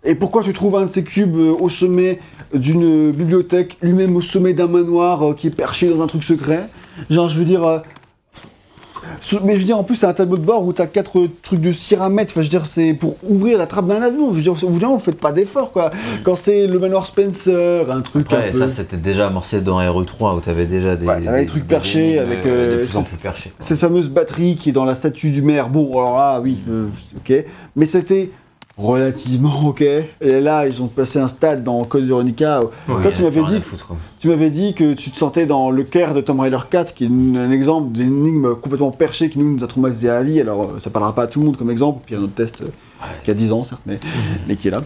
Et 0.04 0.14
pourquoi 0.16 0.44
tu 0.44 0.54
trouves 0.54 0.76
un 0.76 0.86
de 0.86 0.92
ces 0.92 1.04
cubes 1.04 1.36
euh, 1.36 1.56
au 1.60 1.70
sommet 1.70 2.20
d'une 2.54 3.12
bibliothèque, 3.12 3.78
lui-même 3.82 4.16
au 4.16 4.22
sommet 4.22 4.54
d'un 4.54 4.68
manoir 4.68 5.24
euh, 5.24 5.34
qui 5.34 5.48
est 5.48 5.56
perché 5.56 5.88
dans 5.88 6.02
un 6.04 6.08
truc 6.08 6.24
secret? 6.24 6.70
Genre, 7.10 7.28
je 7.28 7.38
veux 7.40 7.46
dire. 7.46 7.82
Mais 9.44 9.54
je 9.56 9.60
veux 9.60 9.66
dire, 9.66 9.78
en 9.78 9.84
plus, 9.84 9.96
c'est 9.96 10.06
un 10.06 10.14
tableau 10.14 10.38
de 10.38 10.44
bord 10.46 10.66
où 10.66 10.74
t'as 10.74 10.86
quatre 10.88 11.20
euh, 11.20 11.30
trucs 11.42 11.60
de 11.62 11.72
cire 11.72 12.02
à 12.02 12.10
mettre. 12.10 12.32
Enfin, 12.32 12.42
je 12.42 12.48
veux 12.48 12.50
dire, 12.60 12.66
c'est 12.66 12.94
pour 12.94 13.16
ouvrir 13.28 13.58
la 13.58 13.68
trappe 13.68 13.88
d'un 13.88 14.02
avion. 14.02 14.32
Je 14.32 14.38
veux 14.38 14.42
dire, 14.42 14.54
au 14.64 14.70
bout 14.70 14.80
vous 14.86 15.00
faites 15.00 15.20
pas 15.20 15.32
d'effort, 15.32 15.72
quoi. 15.72 15.90
Quand 16.24 16.36
c'est 16.36 16.68
le 16.68 16.80
manoir 16.80 17.06
Spencer, 17.06 17.90
un 17.92 18.02
truc 18.02 18.32
Après, 18.32 18.50
un 18.50 18.52
peu. 18.52 18.60
ça 18.60 18.68
c'était 18.68 18.98
déjà 18.98 19.28
amorcé 19.28 19.62
dans 19.62 19.80
RE3 19.80 20.36
où 20.38 20.40
t'avais 20.42 20.66
déjà 20.66 20.96
des, 20.96 21.06
Ouais, 21.06 21.22
des 21.22 21.46
trucs 21.46 21.68
perchés 21.68 22.20
avec, 22.20 22.46
euh, 22.46 22.50
euh, 22.50 22.72
de 22.74 22.78
plus 22.84 22.96
en 22.96 23.00
cette- 23.02 23.10
plus 23.10 23.18
perchés. 23.18 23.50
quoi. 23.50 23.66
cette 23.66 23.80
fameuse 23.80 24.10
batterie 24.10 24.56
qui 24.56 24.70
est 24.70 24.74
dans 24.74 24.86
la 24.86 24.96
statue 24.96 25.32
du 25.32 25.42
maire. 25.42 25.70
Bon, 25.70 25.86
alors 26.00 26.18
là, 26.18 26.40
oui, 26.42 26.58
euh, 26.70 26.88
ok. 27.18 27.34
Mais 27.76 27.86
c'était 27.86 28.32
relativement 28.78 29.68
ok. 29.68 29.82
Et 29.82 30.42
là, 30.42 30.68
ils 30.68 30.82
ont 30.82 30.88
passé 30.88 31.20
un 31.20 31.28
stade 31.28 31.64
dans 31.64 31.84
Code 31.84 32.06
Veronica. 32.06 32.62
Oui, 32.88 33.02
Toi, 33.02 33.12
tu 33.12 33.24
m'avais 33.24 33.44
dit, 33.44 33.62
tu 34.20 34.28
m'avais 34.28 34.50
dit 34.50 34.74
que 34.74 34.94
tu 34.94 35.12
te 35.12 35.18
sentais 35.18 35.46
dans 35.46 35.72
le 35.72 35.84
Caire 35.84 36.14
de 36.14 36.22
Tomb 36.22 36.40
Raider 36.40 36.58
4, 36.70 36.94
qui 36.94 37.06
est 37.06 37.08
un 37.08 37.52
exemple 37.52 37.92
d'énigme 37.94 38.56
complètement 38.56 38.92
perché 38.92 39.30
qui 39.30 39.40
nous, 39.40 39.56
nous 39.56 39.64
a 39.64 39.68
traumatisé 39.68 40.10
à 40.10 40.16
la 40.16 40.24
vie. 40.24 40.42
Alors, 40.42 40.64
euh, 40.64 40.80
ça 40.80 40.90
parlera 40.90 41.16
pas 41.16 41.24
à 41.24 41.28
tout 41.28 41.40
le 41.40 41.46
monde 41.46 41.58
comme 41.58 41.72
exemple. 41.72 42.02
Puis 42.06 42.16
il 42.16 42.18
y 42.18 42.20
a 42.20 42.22
un 42.22 42.26
autre 42.26 42.36
test 42.36 42.62
euh, 42.62 42.66
qui 43.24 43.32
a 43.32 43.34
10 43.34 43.52
ans, 43.54 43.64
certes, 43.64 43.82
mais, 43.86 44.00
mais 44.48 44.56
qui 44.56 44.68
est 44.68 44.72
là. 44.72 44.82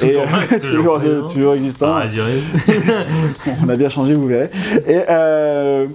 Et, 0.00 0.16
euh, 0.16 0.58
toujours, 0.58 1.00
toujours, 1.00 1.32
toujours 1.32 1.54
existant. 1.54 1.96
Ah. 1.96 2.06
On 3.64 3.68
a 3.68 3.76
bien 3.76 3.90
changé, 3.90 4.14
vous 4.14 4.26
verrez. 4.26 4.50
Et 4.86 5.02
euh, 5.10 5.86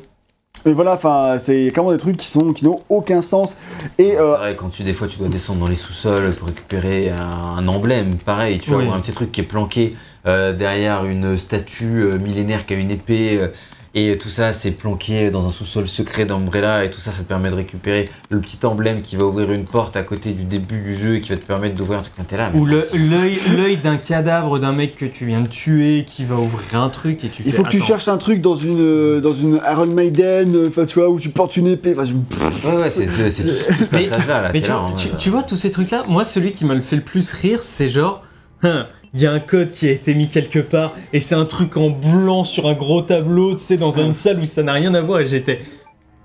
mais 0.66 0.74
voilà, 0.74 0.94
enfin, 0.94 1.38
c'est 1.40 1.70
clairement 1.72 1.92
des 1.92 1.98
trucs 1.98 2.18
qui 2.18 2.28
sont 2.28 2.54
qui 2.54 2.66
n'ont 2.66 2.80
aucun 2.90 3.22
sens. 3.22 3.56
Et 3.98 4.16
euh, 4.18 4.34
C'est 4.34 4.38
vrai, 4.40 4.56
quand 4.56 4.70
tu, 4.70 4.84
des 4.84 4.94
fois, 4.94 5.08
tu 5.08 5.18
dois 5.18 5.28
descendre 5.28 5.60
dans 5.60 5.68
les 5.68 5.76
sous-sols 5.76 6.32
pour 6.36 6.48
récupérer 6.48 7.10
un, 7.10 7.58
un 7.58 7.68
emblème, 7.68 8.16
pareil, 8.16 8.60
tu 8.60 8.70
vois, 8.70 8.80
Oui. 8.80 8.88
ou 8.88 8.92
un 8.94 9.00
petit 9.00 9.14
truc 9.14 9.32
qui 9.32 9.42
est 9.42 9.46
planqué 9.46 9.92
euh, 10.28 10.54
derrière 10.54 11.06
une 11.06 11.36
statue 11.38 12.04
euh, 12.04 12.18
millénaire 12.20 12.66
qui 12.66 12.74
a 12.76 12.78
une 12.78 12.92
épée, 12.92 13.40
euh, 13.42 13.48
et 13.94 14.18
tout 14.18 14.30
ça, 14.30 14.54
c'est 14.54 14.72
planqué 14.72 15.32
dans 15.32 15.46
un 15.46 15.50
sous-sol 15.50 15.86
secret 15.88 16.26
d'Umbrella, 16.26 16.86
et 16.86 16.92
tout 16.92 17.02
ça, 17.02 17.12
ça 17.12 17.24
te 17.24 17.28
permet 17.28 17.50
de 17.50 17.56
récupérer 17.56 18.06
le 18.30 18.40
petit 18.40 18.66
emblème 18.66 19.02
qui 19.02 19.18
va 19.18 19.26
ouvrir 19.26 19.52
une 19.52 19.66
porte 19.66 19.98
à 19.98 20.04
côté 20.04 20.32
du 20.32 20.44
début 20.46 20.80
du 20.80 20.96
jeu 20.96 21.16
et 21.16 21.22
qui 21.22 21.30
va 21.32 21.36
te 21.38 21.44
permettre 21.46 21.76
d'ouvrir 21.76 22.00
un 22.00 22.02
truc 22.02 22.14
quand 22.16 22.24
t'es 22.24 22.38
là. 22.38 22.50
mais 22.54 22.60
Ou 22.60 22.66
le- 22.66 22.88
l'œil 22.94 23.38
l'œil 23.58 23.78
d'un 23.78 23.98
cadavre 23.98 24.60
d'un 24.60 24.72
mec 24.72 24.96
que 24.96 25.06
tu 25.06 25.26
viens 25.26 25.42
de 25.42 25.50
tuer 25.50 26.06
qui 26.08 26.24
va 26.24 26.36
ouvrir 26.36 26.82
un 26.82 26.90
truc 26.90 27.24
et 27.26 27.30
tu 27.30 27.44
il 27.46 27.52
fais, 27.52 27.58
faut 27.58 27.64
que 27.64 27.70
tu 27.70 27.78
attends, 27.78 27.86
cherches 27.88 28.08
un 28.08 28.18
truc 28.18 28.40
dans 28.42 28.56
une 28.56 28.80
euh, 28.80 29.20
dans 29.20 29.34
une 29.34 29.60
Iron 29.70 29.88
Maiden, 29.88 30.56
euh, 30.56 30.68
enfin 30.70 30.86
tu 30.86 31.00
vois, 31.00 31.10
où 31.10 31.20
tu 31.20 31.28
portes 31.30 31.58
une 31.58 31.68
épée. 31.68 31.94
Enfin, 31.98 32.06
je- 32.06 32.68
Ouais, 32.70 32.76
ouais, 32.84 32.90
c'est 32.92 33.08
c'est 33.30 33.44
tout, 33.44 33.50
tout 33.50 33.56
ce 33.56 33.86
Mais- 33.92 34.04
passage-là, 34.08 34.42
là, 34.42 34.50
Mais 34.54 34.62
t'es 34.62 34.68
tu, 34.68 34.72
là. 34.72 34.80
en 34.80 34.92
tu- 34.94 35.10
mode, 35.10 35.18
tu 35.18 35.30
vois 35.30 35.44
tous 35.44 35.58
ces 35.58 35.70
trucs-là? 35.72 36.06
Moi, 36.08 36.24
celui 36.24 36.54
qui 36.54 36.64
m'a 36.64 36.76
le 36.76 36.82
fait 36.82 36.96
le 36.96 37.02
plus 37.02 37.30
rire, 37.34 37.62
c'est 37.62 37.90
genre. 37.90 38.24
hein, 38.64 38.88
Il 39.14 39.22
y 39.22 39.26
a 39.26 39.32
un 39.32 39.40
code 39.40 39.72
qui 39.72 39.88
a 39.90 39.92
été 39.92 40.16
mis 40.16 40.30
quelque 40.30 40.60
part 40.60 40.94
et 41.12 41.20
c'est 41.20 41.36
un 41.36 41.46
truc 41.46 41.76
en 41.76 41.90
blanc 41.90 42.44
sur 42.46 42.68
un 42.68 42.74
gros 42.74 43.02
tableau, 43.02 43.54
tu 43.54 43.60
sais, 43.60 43.78
dans 43.78 43.92
une 43.92 44.14
salle 44.14 44.40
où 44.40 44.46
ça 44.46 44.64
n'a 44.64 44.74
rien 44.74 44.94
à 44.94 45.02
voir 45.02 45.20
et 45.20 45.26
j'étais. 45.26 45.62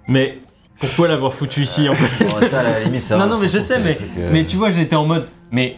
Mais 0.06 0.38
pourquoi 0.78 1.08
l'avoir 1.08 1.34
foutu 1.34 1.62
ici 1.62 1.88
en 1.88 1.94
fait 1.94 2.24
Bon, 2.24 2.48
ça, 2.48 2.60
à 2.60 2.62
la 2.62 2.80
limite, 2.84 3.02
ça 3.02 3.16
Non, 3.16 3.26
non, 3.26 3.38
mais 3.38 3.48
je 3.48 3.58
sais, 3.58 3.80
mais, 3.80 3.94
trucs, 3.94 4.06
euh, 4.18 4.30
mais 4.32 4.44
tu 4.44 4.56
vois, 4.56 4.70
j'étais 4.70 4.94
en 4.94 5.04
mode. 5.04 5.26
Mais 5.50 5.76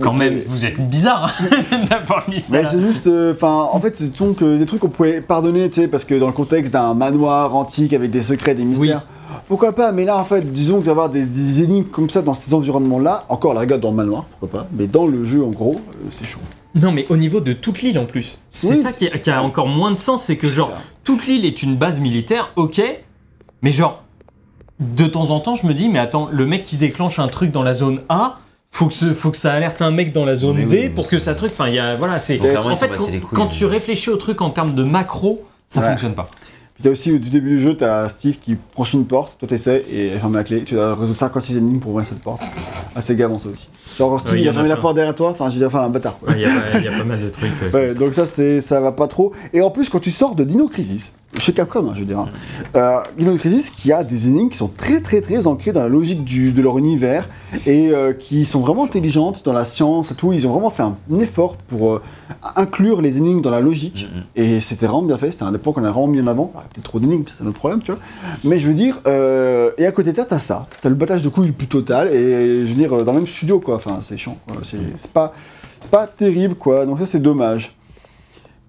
quand 0.00 0.12
même, 0.12 0.40
vous 0.46 0.64
êtes 0.64 0.80
bizarre 0.80 1.34
d'avoir 1.90 2.28
mis 2.28 2.40
ça. 2.40 2.52
Mais 2.52 2.64
c'est 2.64 2.80
juste, 2.80 3.06
euh, 3.06 3.34
enfin, 3.34 3.68
en 3.72 3.80
fait, 3.80 3.96
c'est 3.96 4.16
donc 4.16 4.42
euh, 4.42 4.58
des 4.58 4.66
trucs 4.66 4.80
qu'on 4.80 4.88
pouvait 4.88 5.20
pardonner, 5.20 5.68
tu 5.68 5.82
sais, 5.82 5.88
parce 5.88 6.04
que 6.04 6.14
dans 6.14 6.26
le 6.26 6.32
contexte 6.32 6.72
d'un 6.72 6.94
manoir 6.94 7.54
antique 7.54 7.92
avec 7.92 8.10
des 8.10 8.22
secrets, 8.22 8.54
des 8.54 8.64
mystères, 8.64 9.04
pourquoi 9.48 9.72
pas 9.74 9.92
Mais 9.92 10.04
là, 10.04 10.16
en 10.18 10.24
fait, 10.24 10.42
disons 10.52 10.80
que 10.80 10.86
d'avoir 10.86 11.08
des, 11.10 11.24
des 11.24 11.62
énigmes 11.62 11.84
comme 11.88 12.10
ça 12.10 12.22
dans 12.22 12.34
ces 12.34 12.52
environnements-là, 12.54 13.24
encore 13.28 13.54
la 13.54 13.60
regarde 13.60 13.80
dans 13.80 13.90
le 13.90 13.96
manoir, 13.96 14.24
pourquoi 14.24 14.60
pas 14.62 14.66
Mais 14.72 14.86
dans 14.86 15.06
le 15.06 15.24
jeu, 15.24 15.42
en 15.44 15.50
gros, 15.50 15.76
euh, 15.76 16.08
c'est 16.10 16.24
chaud. 16.26 16.40
Non, 16.74 16.90
mais 16.92 17.06
au 17.10 17.16
niveau 17.16 17.40
de 17.40 17.52
toute 17.52 17.82
l'île 17.82 17.98
en 17.98 18.06
plus. 18.06 18.40
C'est 18.50 18.68
Oui, 18.68 18.82
ça 18.82 18.92
qui 18.92 19.06
a, 19.06 19.18
qui 19.18 19.30
a 19.30 19.42
encore 19.42 19.66
moins 19.68 19.90
de 19.90 19.96
sens, 19.96 20.24
c'est 20.24 20.36
que 20.36 20.48
genre, 20.48 20.72
toute 21.04 21.26
l'île 21.26 21.44
est 21.44 21.62
une 21.62 21.76
base 21.76 22.00
militaire, 22.00 22.50
ok, 22.56 22.80
mais 23.62 23.72
genre, 23.72 24.02
de 24.80 25.06
temps 25.06 25.30
en 25.30 25.40
temps, 25.40 25.54
je 25.54 25.66
me 25.66 25.74
dis, 25.74 25.88
mais 25.88 25.98
attends, 25.98 26.28
le 26.32 26.46
mec 26.46 26.64
qui 26.64 26.76
déclenche 26.76 27.18
un 27.18 27.28
truc 27.28 27.50
dans 27.52 27.62
la 27.62 27.74
zone 27.74 28.00
A, 28.08 28.38
faut 28.70 28.86
que, 28.86 28.94
ce- 28.94 29.12
faut 29.12 29.30
que 29.30 29.36
ça 29.36 29.52
alerte 29.52 29.82
un 29.82 29.90
mec 29.90 30.12
dans 30.12 30.24
la 30.24 30.34
zone 30.34 30.56
Mais 30.56 30.62
oui, 30.64 30.70
D 30.70 30.82
mais 30.84 30.88
pour 30.90 31.06
que 31.08 31.18
ça 31.18 31.34
truc. 31.34 31.52
Enfin, 31.52 31.68
il 31.68 31.74
y 31.74 31.78
a, 31.78 31.94
voilà, 31.94 32.16
c'est. 32.18 32.38
Donc, 32.38 32.48
clairement, 32.48 32.70
En 32.70 32.72
ils 32.72 32.76
fait, 32.78 32.86
s'en 32.88 32.92
quand, 32.94 33.00
battaient 33.00 33.12
les 33.12 33.20
couilles, 33.20 33.36
quand 33.36 33.44
mais- 33.44 33.50
tu 33.50 33.64
réfléchis 33.66 34.08
au 34.08 34.16
truc 34.16 34.40
en 34.40 34.48
termes 34.48 34.72
de 34.72 34.82
macro, 34.82 35.42
ça 35.68 35.80
Ouais. 35.80 35.88
fonctionne 35.88 36.14
pas. 36.14 36.28
T'as 36.82 36.90
aussi, 36.90 37.18
du 37.18 37.30
début 37.30 37.50
du 37.50 37.60
jeu, 37.60 37.76
t'as 37.76 38.08
Steve 38.08 38.38
qui 38.40 38.56
franchit 38.72 38.96
une 38.96 39.06
porte, 39.06 39.38
toi 39.38 39.48
t'essaies, 39.48 39.84
et 39.90 40.08
elle 40.08 40.18
ferme 40.18 40.34
la 40.34 40.42
clé, 40.42 40.64
tu 40.64 40.74
dois 40.74 40.94
résoudre 40.96 41.16
56 41.18 41.56
énigmes 41.58 41.78
pour 41.78 41.92
ouvrir 41.92 42.04
cette 42.06 42.20
porte. 42.20 42.42
Assez 42.96 43.14
gavant 43.14 43.38
ça 43.38 43.48
aussi. 43.50 43.68
Genre, 43.96 44.18
Steve, 44.20 44.38
il 44.38 44.48
a 44.48 44.52
fermé 44.52 44.68
la 44.68 44.76
porte 44.76 44.96
derrière 44.96 45.14
toi, 45.14 45.30
enfin, 45.30 45.48
je 45.48 45.54
veux 45.54 45.58
dire, 45.60 45.68
enfin, 45.68 45.82
un 45.82 45.88
bâtard. 45.90 46.18
Il 46.30 46.40
y, 46.40 46.44
a 46.44 46.50
pas- 46.98 47.04
mal 47.04 47.20
de 47.20 47.28
trucs. 47.28 47.96
donc 47.98 48.12
ça, 48.14 48.26
c'est, 48.26 48.60
ça 48.60 48.80
va 48.80 48.92
pas 48.92 49.06
trop. 49.06 49.32
Et 49.52 49.62
en 49.62 49.70
plus, 49.70 49.88
quand 49.88 50.00
tu 50.00 50.10
sors 50.10 50.34
de 50.34 50.44
Dino 50.44 50.68
Crisis, 50.68 51.14
chez 51.38 51.52
Capcom, 51.52 51.88
hein, 51.88 51.92
je 51.94 52.00
veux 52.00 52.06
dire, 52.06 52.18
hein, 52.18 52.28
euh, 52.76 53.36
Crisis 53.36 53.70
qui 53.70 53.90
a 53.92 54.04
des 54.04 54.28
énigmes 54.28 54.50
qui 54.50 54.58
sont 54.58 54.68
très 54.68 55.00
très 55.00 55.20
très 55.20 55.46
ancrées 55.46 55.72
dans 55.72 55.80
la 55.80 55.88
logique 55.88 56.24
du, 56.24 56.52
de 56.52 56.62
leur 56.62 56.78
univers 56.78 57.28
et 57.66 57.88
euh, 57.88 58.12
qui 58.12 58.44
sont 58.44 58.60
vraiment 58.60 58.84
intelligentes 58.84 59.44
dans 59.44 59.52
la 59.52 59.64
science 59.64 60.10
et 60.10 60.14
tout. 60.14 60.32
Ils 60.32 60.46
ont 60.46 60.52
vraiment 60.52 60.70
fait 60.70 60.82
un 60.82 60.96
effort 61.20 61.56
pour 61.56 61.94
euh, 61.94 62.02
inclure 62.56 63.00
les 63.00 63.18
énigmes 63.18 63.40
dans 63.40 63.50
la 63.50 63.60
logique. 63.60 64.08
Mhm. 64.14 64.22
Et 64.36 64.60
c'était 64.60 64.86
vraiment 64.86 65.02
bien 65.02 65.18
fait, 65.18 65.30
c'était 65.30 65.44
un 65.44 65.52
des 65.52 65.58
points 65.58 65.72
qu'on 65.72 65.84
a 65.84 65.90
vraiment 65.90 66.06
mis 66.06 66.20
en 66.20 66.26
avant. 66.26 66.52
Ah, 66.54 66.64
Peut-être 66.72 66.84
trop 66.84 67.00
d'énigmes, 67.00 67.24
c'est 67.26 67.44
notre 67.44 67.58
problème, 67.58 67.82
tu 67.82 67.92
vois. 67.92 68.00
Mais 68.44 68.58
je 68.58 68.68
veux 68.68 68.74
dire, 68.74 69.00
euh, 69.06 69.70
et 69.78 69.86
à 69.86 69.92
côté 69.92 70.12
de 70.12 70.16
ça, 70.16 70.24
t'as 70.24 70.38
ça. 70.38 70.66
T'as 70.80 70.88
le 70.88 70.94
battage 70.94 71.22
de 71.22 71.28
couilles 71.28 71.48
le 71.48 71.52
plus 71.52 71.66
total, 71.66 72.08
et 72.08 72.66
je 72.66 72.68
veux 72.70 72.74
dire, 72.74 72.90
dans 73.04 73.12
le 73.12 73.18
même 73.18 73.26
studio, 73.26 73.58
quoi. 73.58 73.76
Enfin, 73.76 73.98
c'est 74.00 74.18
chiant, 74.18 74.36
quoi. 74.46 74.58
C'est 74.62 74.78
c'est 74.96 75.12
pas, 75.12 75.32
c'est 75.80 75.90
pas 75.90 76.06
terrible, 76.06 76.54
quoi. 76.56 76.84
Donc 76.84 76.98
ça, 76.98 77.06
c'est 77.06 77.20
dommage. 77.20 77.74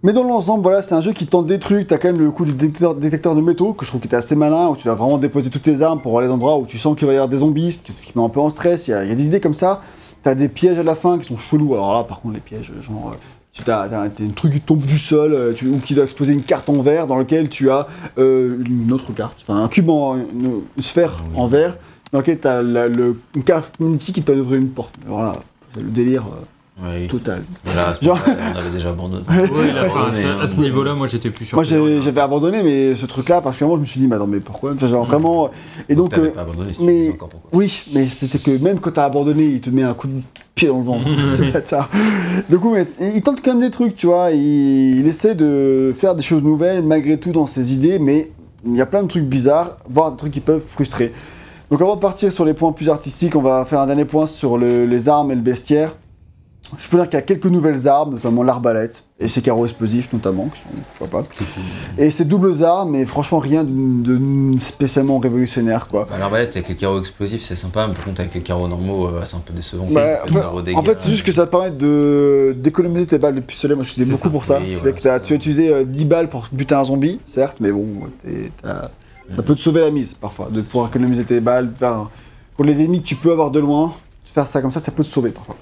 Mais 0.06 0.12
dans 0.12 0.24
l'ensemble, 0.24 0.64
voilà, 0.64 0.82
c'est 0.82 0.94
un 0.96 1.00
jeu 1.02 1.14
qui 1.14 1.28
tente 1.28 1.46
des 1.46 1.60
trucs. 1.60 1.88
T'as 1.88 1.98
quand 1.98 2.10
même 2.10 2.20
le 2.20 2.30
coup 2.30 2.44
du 2.44 2.52
détecteur, 2.52 2.94
détecteur 2.94 3.36
de 3.36 3.42
métaux, 3.42 3.72
que 3.74 3.86
je 3.86 3.90
trouve 3.90 4.02
qui 4.02 4.08
était 4.08 4.18
assez 4.18 4.36
malin, 4.36 4.68
où 4.68 4.76
tu 4.76 4.88
vas 4.88 4.96
vraiment 4.96 5.18
déposer 5.18 5.50
toutes 5.50 5.62
tes 5.62 5.82
armes 5.82 6.02
pour 6.02 6.20
aller 6.20 6.28
dans 6.28 6.34
endroits 6.34 6.58
où 6.58 6.66
tu 6.66 6.78
sens 6.78 6.98
qu'il 6.98 7.08
va 7.08 7.14
y 7.14 7.16
avoir 7.16 7.30
des 7.30 7.38
zombies, 7.38 7.72
ce 7.72 7.78
qui 7.80 7.94
ce 7.94 8.04
qui 8.06 8.12
met 8.18 8.24
un 8.24 8.28
peu 8.30 8.42
en 8.42 8.50
stress. 8.50 8.88
Il 8.90 8.92
y, 8.92 8.94
a- 8.94 9.04
il 9.04 9.10
y 9.10 9.14
a 9.14 9.16
des 9.16 9.26
idées 9.28 9.40
comme 9.40 9.54
ça. 9.54 9.82
T'as 10.22 10.36
des 10.36 10.50
pièges 10.50 10.78
à 10.78 10.84
la 10.84 10.96
fin 10.96 11.18
qui 11.20 11.26
sont 11.26 11.38
chelous. 11.38 11.74
Alors 11.74 11.94
là, 11.94 12.04
par 12.04 12.20
contre, 12.20 12.34
les 12.36 12.42
pièges, 12.42 12.72
genre. 12.86 13.12
euh, 13.14 13.18
tu 13.54 13.70
as, 13.70 13.82
un 13.84 14.10
truc 14.36 14.54
qui 14.54 14.60
tombe 14.62 14.80
du 14.82 14.98
sol, 14.98 15.34
euh, 15.34 15.54
tu- 15.54 15.70
ou 15.70 15.78
qui 15.78 15.94
doit 15.94 16.04
exposer 16.06 16.34
une 16.34 16.44
carte 16.44 16.70
en 16.70 16.80
verre 16.82 17.06
dans 17.08 17.18
lequel 17.18 17.50
tu 17.50 17.70
as 17.70 17.88
euh, 18.18 18.58
une 18.68 18.92
autre 18.92 19.14
carte, 19.14 19.44
enfin 19.48 19.64
un 19.64 19.68
cube 19.68 19.90
en 19.90 20.16
une, 20.18 20.62
une 20.76 20.84
sphère 20.84 21.18
Ah 21.20 21.24
oui. 21.34 21.40
en 21.40 21.46
verre, 21.46 21.78
dans 22.12 22.20
lequel 22.20 22.40
tu 22.40 22.48
as 22.48 22.62
une 22.62 23.44
carte 23.46 23.80
magnétique 23.80 24.16
qui 24.16 24.22
te 24.22 24.26
permet 24.26 24.42
d'ouvrir 24.42 24.60
une 24.60 24.70
porte. 24.70 24.96
Alors 25.06 25.22
là, 25.22 25.34
le 25.78 25.84
délire. 25.84 26.24
euh, 26.24 26.44
Ouais. 26.82 27.06
total. 27.08 27.44
Voilà, 27.66 27.90
à 27.90 27.94
ce 27.94 28.04
Genre- 28.04 28.18
moment-là, 28.18 28.44
on 28.56 28.58
avait 28.58 28.70
déjà 28.72 28.90
abandonné. 28.90 29.24
Ouais, 29.30 29.72
là, 29.72 29.84
enfin, 29.86 30.10
Ouais, 30.12 30.26
à, 30.44 30.48
ce 30.48 30.60
niveau-là, 30.60 30.96
moi 30.96 31.08
j'étais 31.08 31.30
plus 31.30 31.46
sûr. 31.46 31.56
Moi 31.56 31.64
j'avais 31.64 32.20
abandonné, 32.22 32.64
mais 32.64 32.96
ce 32.96 33.06
truc-là, 33.06 33.42
particulièrement, 33.42 33.76
je 33.76 33.82
me 33.82 33.86
suis 33.86 34.00
dit, 34.00 34.08
mais 34.08 34.16
attends, 34.16 34.26
mais 34.28 34.40
pourquoi 34.40 34.72
Enfin, 34.74 34.88
genre 34.88 35.06
vraiment. 35.06 35.52
Et 35.88 35.94
donc, 35.96 36.10
T'avais 36.10 36.30
euh, 36.30 36.32
pas 36.32 36.42
abandonné, 36.42 36.74
si 36.74 36.84
mais- 36.84 37.12
encore 37.14 37.30
pourquoi. 37.30 37.50
oui, 37.54 37.84
mais 37.94 38.08
c'était 38.08 38.40
que 38.40 38.52
même 38.52 38.80
quand 38.80 38.92
t'as 38.92 39.06
abandonné, 39.06 39.46
il 39.46 39.62
te 39.62 39.70
met 39.70 39.84
un 39.84 39.94
coup 39.94 40.08
de 40.08 40.22
pied 40.56 40.68
dans 40.68 40.80
le 40.80 40.84
ventre. 40.84 41.06
ce 41.38 41.52
bâtard. 41.52 41.90
Du 42.50 42.58
coup, 42.58 42.72
mais, 42.74 42.86
il 43.14 43.22
tente 43.22 43.42
quand 43.44 43.52
même 43.52 43.62
des 43.62 43.70
trucs, 43.72 43.96
tu 43.96 44.08
vois. 44.08 44.32
Il, 44.32 44.98
il 45.00 45.08
essaie 45.08 45.36
de 45.36 45.92
faire 45.94 46.16
des 46.16 46.24
choses 46.24 46.44
nouvelles 46.44 46.84
malgré 46.84 47.20
tout 47.20 47.32
dans 47.32 47.46
ses 47.46 47.74
idées, 47.74 48.00
mais 48.00 48.32
il 48.66 48.76
y 48.76 48.82
a 48.82 48.86
plein 48.88 49.04
de 49.04 49.08
trucs 49.08 49.26
bizarres, 49.26 49.78
voire 49.88 50.12
des 50.12 50.18
trucs 50.18 50.32
qui 50.34 50.40
peuvent 50.40 50.64
frustrer. 50.66 51.12
Donc 51.70 51.82
avant 51.82 51.96
de 51.96 52.02
partir 52.02 52.32
sur 52.32 52.46
les 52.46 52.54
points 52.54 52.72
plus 52.72 52.90
artistiques, 52.90 53.36
on 53.36 53.42
va 53.42 53.64
faire 53.66 53.80
un 53.80 53.86
dernier 53.88 54.06
point 54.06 54.26
sur 54.26 54.58
le- 54.58 54.86
les 54.86 55.08
armes 55.10 55.32
et 55.32 55.36
le 55.36 55.42
bestiaire. 55.42 55.96
Je 56.78 56.88
peux 56.90 56.98
dire 56.98 57.06
qu'il 57.08 57.16
y 57.16 57.22
a 57.22 57.22
quelques 57.22 57.46
nouvelles 57.46 57.88
armes, 57.88 58.12
notamment 58.14 58.44
l'arbalète 58.44 59.04
et 59.20 59.28
ses 59.28 59.42
carreaux 59.42 59.66
explosifs 59.66 60.12
notamment, 60.14 60.46
qui 60.48 60.60
sont 60.62 60.68
pourquoi 60.98 61.22
pas. 61.22 61.28
Et 61.98 62.10
ces 62.12 62.26
doubles 62.26 62.64
armes, 62.64 62.92
mais 62.92 63.06
franchement 63.06 63.40
rien 63.40 63.64
de, 63.64 63.70
de 63.72 64.58
spécialement 64.60 65.20
révolutionnaire 65.20 65.88
quoi. 65.88 66.06
Bah, 66.10 66.18
L'arbalète 66.20 66.50
avec 66.56 66.70
les 66.70 66.76
carreaux 66.76 67.00
explosifs, 67.00 67.44
c'est 67.44 67.56
sympa, 67.56 67.88
mais 67.88 67.94
par 67.94 68.06
contre, 68.06 68.22
avec 68.22 68.34
les 68.34 68.42
carreaux 68.42 68.68
normaux, 68.68 69.08
euh, 69.08 69.22
c'est 69.26 69.36
un 69.36 69.40
peu 69.40 69.54
décevant. 69.54 69.84
Bah, 69.84 69.90
ça 70.32 70.52
en 70.76 70.84
fait, 70.84 71.00
c'est 71.00 71.10
juste 71.12 71.26
que 71.26 71.32
ça 71.32 71.46
te 71.46 71.52
permet 71.52 71.72
de 71.72 72.56
d'économiser 72.58 73.06
tes 73.06 73.18
balles 73.18 73.36
de 73.36 73.40
pistolet. 73.42 73.76
Moi, 73.76 73.84
je 73.84 73.90
faisais 73.92 74.06
beaucoup 74.06 74.24
ça. 74.24 74.30
pour 74.30 74.46
ça. 74.46 74.60
Oui, 74.60 74.68
c'est 74.72 74.78
voilà, 74.78 74.92
que 74.94 75.02
t'as- 75.02 75.20
tu 75.20 75.34
as 75.34 75.36
utilisé 75.36 75.70
euh, 75.74 75.84
10 75.86 76.06
balles 76.06 76.30
pour 76.30 76.48
buter 76.52 76.76
un 76.76 76.84
zombie, 76.84 77.20
certes, 77.26 77.58
mais 77.60 77.72
bon, 77.72 77.86
t'es- 78.22 78.52
t'as- 78.62 78.90
ça 79.36 79.42
peut 79.42 79.56
te 79.56 79.62
sauver 79.62 79.82
la 79.82 79.90
mise 79.92 80.14
parfois, 80.14 80.50
de 80.52 80.62
pouvoir 80.62 80.90
économiser 80.90 81.24
tes 81.24 81.40
balles. 81.40 81.70
Pour 82.56 82.66
les 82.66 82.82
ennemis 82.82 83.02
que 83.02 83.08
tu 83.08 83.16
peux 83.16 83.32
avoir 83.32 83.50
de 83.52 83.60
loin, 83.60 83.94
faire 84.26 84.46
ça 84.46 84.62
comme 84.62 84.72
ça, 84.72 84.80
ça 84.80 84.92
peut 84.92 85.04
te 85.04 85.08
sauver 85.10 85.30
parfois. 85.32 85.56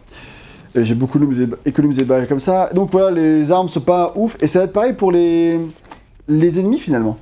Et 0.76 0.84
J'ai 0.84 0.96
beaucoup 0.96 1.20
économisé, 1.66 2.04
de 2.04 2.08
balles 2.08 2.28
comme 2.28 2.40
ça. 2.40 2.70
Donc 2.74 2.90
voilà, 2.92 3.12
les 3.12 3.52
armes 3.52 3.68
sont 3.68 3.82
pas 3.82 4.14
ouf. 4.16 4.38
Et 4.42 4.48
ça 4.48 4.60
va 4.60 4.66
être 4.66 4.74
pareil 4.74 4.94
pour 4.94 5.12
les, 5.12 5.60
les 6.28 6.60
ennemis 6.60 6.80
finalement. 6.80 7.18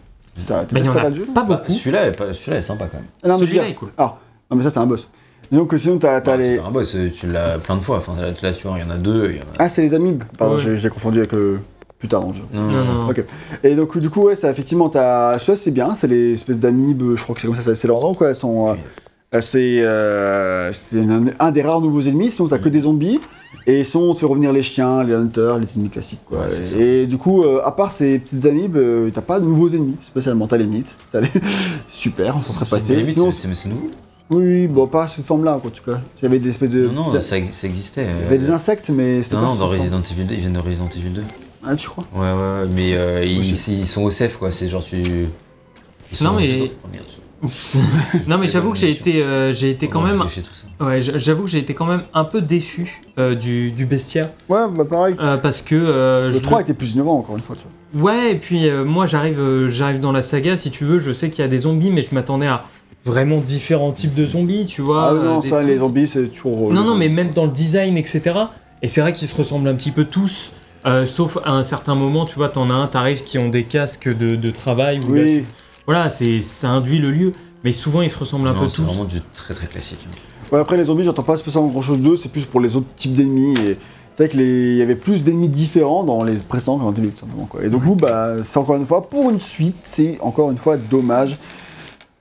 T'as 0.47 0.61
Mais 0.71 0.79
il 0.81 0.85
y 0.85 0.89
testé 0.89 0.89
en 0.97 0.99
a 0.99 1.03
là 1.03 1.09
le 1.09 1.15
jeu? 1.15 1.25
pas 1.33 1.43
Bah, 1.43 1.57
beaucoup. 1.57 1.71
Celui-là 1.71 2.07
est, 2.07 2.11
pas- 2.11 2.33
celui-là 2.33 2.57
est 2.59 2.61
sympa 2.61 2.87
quand 2.87 2.97
même. 2.97 3.07
Ah, 3.23 3.27
non, 3.29 3.39
Celui-là 3.39 3.67
est 3.67 3.73
cool. 3.73 3.89
Ah, 3.97 4.17
non, 4.49 4.57
mais 4.57 4.63
ça 4.63 4.69
c'est 4.69 4.79
un 4.79 4.85
boss. 4.85 5.09
Disons 5.51 5.65
que 5.65 5.77
sinon 5.77 5.97
t'as 5.97 6.21
t'as 6.21 6.31
Bah, 6.31 6.37
les. 6.37 6.55
c'est 6.57 6.61
un 6.61 6.71
boss, 6.71 6.95
tu 7.13 7.27
l'as 7.27 7.57
plein 7.57 7.75
de 7.75 7.81
fois. 7.81 7.97
Enfin, 7.97 8.13
tu 8.37 8.67
vois, 8.67 8.77
il 8.77 8.81
y 8.81 8.85
en 8.85 8.89
a 8.91 8.97
deux. 8.97 9.31
il 9.31 9.37
y 9.37 9.39
en 9.39 9.43
a... 9.43 9.45
Ah, 9.57 9.67
c'est 9.69 9.81
les 9.81 9.93
amibes. 9.95 10.23
Pardon, 10.37 10.55
Ouais. 10.55 10.61
j'ai 10.63 10.77
j'ai 10.77 10.89
confondu 10.89 11.17
avec 11.17 11.33
euh, 11.33 11.59
plus 11.97 12.07
tard 12.07 12.21
dans 12.21 12.29
le 12.29 12.35
jeu. 12.35 12.43
Non, 12.53 12.61
Non, 12.61 12.71
non, 12.71 12.93
non. 13.05 13.09
Ok. 13.09 13.23
Et 13.63 13.75
donc 13.75 13.97
du 13.97 14.09
coup 14.11 14.25
ouais 14.27 14.35
ça 14.35 14.49
effectivement 14.51 14.87
t'as 14.89 15.37
ça 15.39 15.55
c'est 15.55 15.71
bien 15.71 15.95
c'est 15.95 16.07
les 16.07 16.33
espèces 16.33 16.59
d'amibes 16.59 17.15
je 17.15 17.23
crois 17.23 17.33
que 17.35 17.41
c'est 17.41 17.47
comme 17.47 17.55
ça 17.57 17.73
c'est 17.75 17.87
leur 17.87 17.99
nom 17.99 18.13
quoi 18.13 18.29
elles 18.29 18.35
sont 18.35 18.69
euh, 18.69 18.71
euh, 18.73 18.75
c'est 19.41 19.81
euh, 19.81 20.73
c'est 20.73 20.99
un, 20.99 21.25
un 21.39 21.51
des 21.51 21.61
rares 21.61 21.81
nouveaux 21.81 22.01
ennemis 22.01 22.31
sinon 22.31 22.47
t'as 22.47 22.57
que 22.57 22.69
des 22.69 22.81
zombies 22.81 23.19
et 23.67 23.83
sinon 23.83 24.09
on 24.09 24.13
te 24.15 24.19
fait 24.19 24.25
revenir 24.25 24.51
les 24.51 24.63
chiens 24.63 25.03
les 25.03 25.13
hunters 25.13 25.59
les 25.59 25.67
ennemis 25.75 25.89
classiques 25.89 26.21
quoi 26.25 26.39
Ouais, 26.47 26.81
et, 26.81 27.05
du 27.07 27.17
coup 27.17 27.43
euh, 27.43 27.61
à 27.63 27.71
part 27.71 27.91
ces 27.91 28.17
petites 28.19 28.45
amibes 28.45 28.77
euh, 28.77 29.11
t'as 29.13 29.21
pas 29.21 29.39
de 29.39 29.45
nouveaux 29.45 29.69
ennemis 29.69 29.97
spécialement 30.01 30.47
t'as 30.47 30.57
les 30.57 30.65
mythes 30.65 30.95
les 31.13 31.27
super 31.87 32.37
on 32.37 32.41
s'en 32.41 32.53
serait 32.53 32.65
passé 32.65 33.05
sinon 33.05 33.29
c'est- 33.31 33.41
c'est 33.43 33.47
mais 33.47 33.55
c'est 33.55 33.69
nouveau. 33.69 33.89
oui 34.31 34.43
oui 34.45 34.67
bon 34.67 34.87
pas 34.87 35.07
sous 35.07 35.17
cette 35.17 35.25
forme 35.25 35.43
là 35.43 35.55
en 35.57 35.59
tout 35.59 35.83
cas 35.85 35.99
il 36.17 36.23
y 36.23 36.25
avait 36.25 36.39
des 36.39 36.49
espèces 36.49 36.71
de 36.71 36.87
Non, 36.87 37.03
non, 37.03 37.11
ça, 37.11 37.21
ça 37.21 37.37
existait. 37.37 38.05
il 38.19 38.23
y 38.23 38.27
avait 38.27 38.39
des 38.39 38.49
insectes 38.49 38.89
mais 38.89 39.21
c'était 39.21 39.35
Non, 39.35 39.41
pas 39.43 39.47
non, 39.49 39.55
dans. 39.59 39.67
Resident 39.67 40.01
Evil 40.11 40.23
2, 40.25 40.33
ils 40.33 40.39
viennent 40.39 40.53
de 40.53 40.59
Resident 40.59 40.89
Evil 40.95 41.09
2. 41.09 41.23
ah 41.67 41.75
tu 41.75 41.87
crois? 41.87 42.03
Ouais, 42.15 42.21
ouais, 42.21 42.69
mais 42.75 42.93
euh, 42.95 43.23
ils, 43.23 43.45
ils 43.45 43.87
sont 43.87 44.01
au 44.03 44.09
safe 44.11 44.37
quoi, 44.37 44.51
c'est 44.51 44.67
genre 44.69 44.83
tu. 44.83 45.03
Ils 46.11 46.17
sont 46.17 46.23
Non, 46.25 46.33
mais- 46.37 46.71
Oups. 47.41 47.77
non 48.27 48.37
mais 48.37 48.47
j'avoue 48.47 48.71
que 48.73 48.77
j'ai 48.77 48.91
été, 48.91 49.23
euh, 49.23 49.53
j'ai 49.53 49.69
été 49.69 49.87
quand 49.87 50.01
même, 50.01 50.23
ouais, 50.81 50.99
j'avoue 51.01 51.43
que 51.43 51.49
j'ai 51.49 51.59
été 51.59 51.73
quand 51.73 51.85
même 51.85 52.03
un 52.13 52.25
peu 52.25 52.41
déçu 52.41 53.01
euh, 53.17 53.35
du, 53.35 53.71
du 53.71 53.85
bestiaire 53.85 54.29
ouais 54.49 54.59
bah 54.75 54.83
pareil 54.89 55.15
euh, 55.19 55.37
parce 55.37 55.61
que 55.61 55.75
euh, 55.75 56.25
le 56.27 56.31
je- 56.33 56.39
3 56.39 56.61
était 56.61 56.73
plus 56.73 56.93
innovant 56.95 57.17
encore 57.17 57.35
une 57.35 57.41
fois 57.41 57.55
tu 57.55 57.63
vois 57.63 57.71
Ouais, 58.11 58.33
et 58.33 58.35
puis 58.35 58.67
euh, 58.69 58.83
moi 58.85 59.05
j'arrive 59.07 59.39
euh, 59.39 59.69
j'arrive 59.69 59.99
dans 59.99 60.11
la 60.11 60.21
saga, 60.21 60.55
si 60.55 60.69
tu 60.69 60.83
veux, 60.83 60.99
je 60.99 61.11
sais 61.11 61.29
qu'il 61.31 61.41
y 61.41 61.45
a 61.45 61.47
des 61.47 61.59
zombies, 61.59 61.89
mais 61.91 62.03
je 62.03 62.13
m'attendais 62.13 62.45
à 62.45 62.65
vraiment 63.05 63.39
différents 63.39 63.91
types 63.93 64.13
de 64.13 64.25
zombies, 64.25 64.67
tu 64.67 64.81
vois. 64.83 65.09
Ah 65.09 65.13
non, 65.13 65.41
ça, 65.41 65.61
les 65.63 65.79
zombies, 65.79 66.05
c'est 66.05 66.27
toujours. 66.27 66.71
Non, 66.71 66.83
non, 66.83 66.95
mais 66.95 67.09
même 67.09 67.31
dans 67.31 67.45
le 67.45 67.51
design, 67.51 67.97
etc. 67.97 68.21
Et 68.83 68.87
c'est 68.87 69.01
vrai 69.01 69.11
qu'ils 69.13 69.27
se 69.27 69.35
ressemblent 69.35 69.67
un 69.69 69.73
petit 69.73 69.89
peu 69.89 70.03
tous, 70.05 70.51
euh, 70.85 71.07
sauf 71.07 71.39
à 71.45 71.51
un 71.53 71.63
certain 71.63 71.95
moment, 71.95 72.25
tu 72.25 72.35
vois, 72.35 72.49
t'en 72.49 72.69
as 72.69 72.73
un, 72.73 72.85
t'arrives 72.85 73.23
qui 73.23 73.39
ont 73.39 73.49
des 73.49 73.63
casques 73.63 74.07
de, 74.15 74.35
de 74.35 74.51
travail. 74.51 74.99
là, 74.99 75.05
Oui, 75.09 75.25
tu- 75.41 75.45
Voilà, 75.89 76.07
c'est, 76.11 76.39
ça 76.41 76.69
induit 76.69 76.99
le 76.99 77.09
lieu, 77.09 77.31
mais 77.63 77.73
souvent 77.73 78.03
ils 78.03 78.11
se 78.11 78.17
ressemblent 78.19 78.47
un 78.47 78.53
Non, 78.53 78.59
peu 78.59 78.69
c'est 78.69 78.75
tous. 78.75 78.83
vraiment 78.83 79.05
du 79.05 79.21
très 79.33 79.55
très 79.55 79.65
classique. 79.65 80.07
ouais, 80.51 80.59
après 80.59 80.77
les 80.77 80.83
zombies, 80.83 81.03
j'entends 81.03 81.23
pas 81.23 81.35
spécialement 81.35 81.69
grand 81.69 81.81
chose 81.81 81.97
d'eux, 81.99 82.15
c'est 82.15 82.29
plus 82.31 82.45
pour 82.45 82.59
les 82.61 82.75
autres 82.75 82.93
types 82.95 83.15
d'ennemis. 83.15 83.55
Et 83.67 83.75
c'est 84.13 84.25
vrai 84.25 84.29
qu'il 84.29 84.75
y 84.77 84.83
avait 84.83 84.95
plus 84.95 85.23
d'ennemis 85.23 85.49
différents 85.49 86.03
dans 86.03 86.23
les 86.23 86.35
précédents 86.35 86.91
Evil, 86.91 87.09
tout 87.09 87.21
simplement. 87.21 87.45
Quoi. 87.45 87.63
Et 87.63 87.69
donc, 87.69 87.83
coup, 87.83 87.95
bah, 87.95 88.35
c'est 88.43 88.59
encore 88.59 88.75
une 88.75 88.85
fois, 88.85 89.09
pour 89.09 89.31
une 89.31 89.39
suite, 89.39 89.77
c'est 89.81 90.19
encore 90.21 90.51
une 90.51 90.59
fois 90.59 90.77
dommage. 90.77 91.39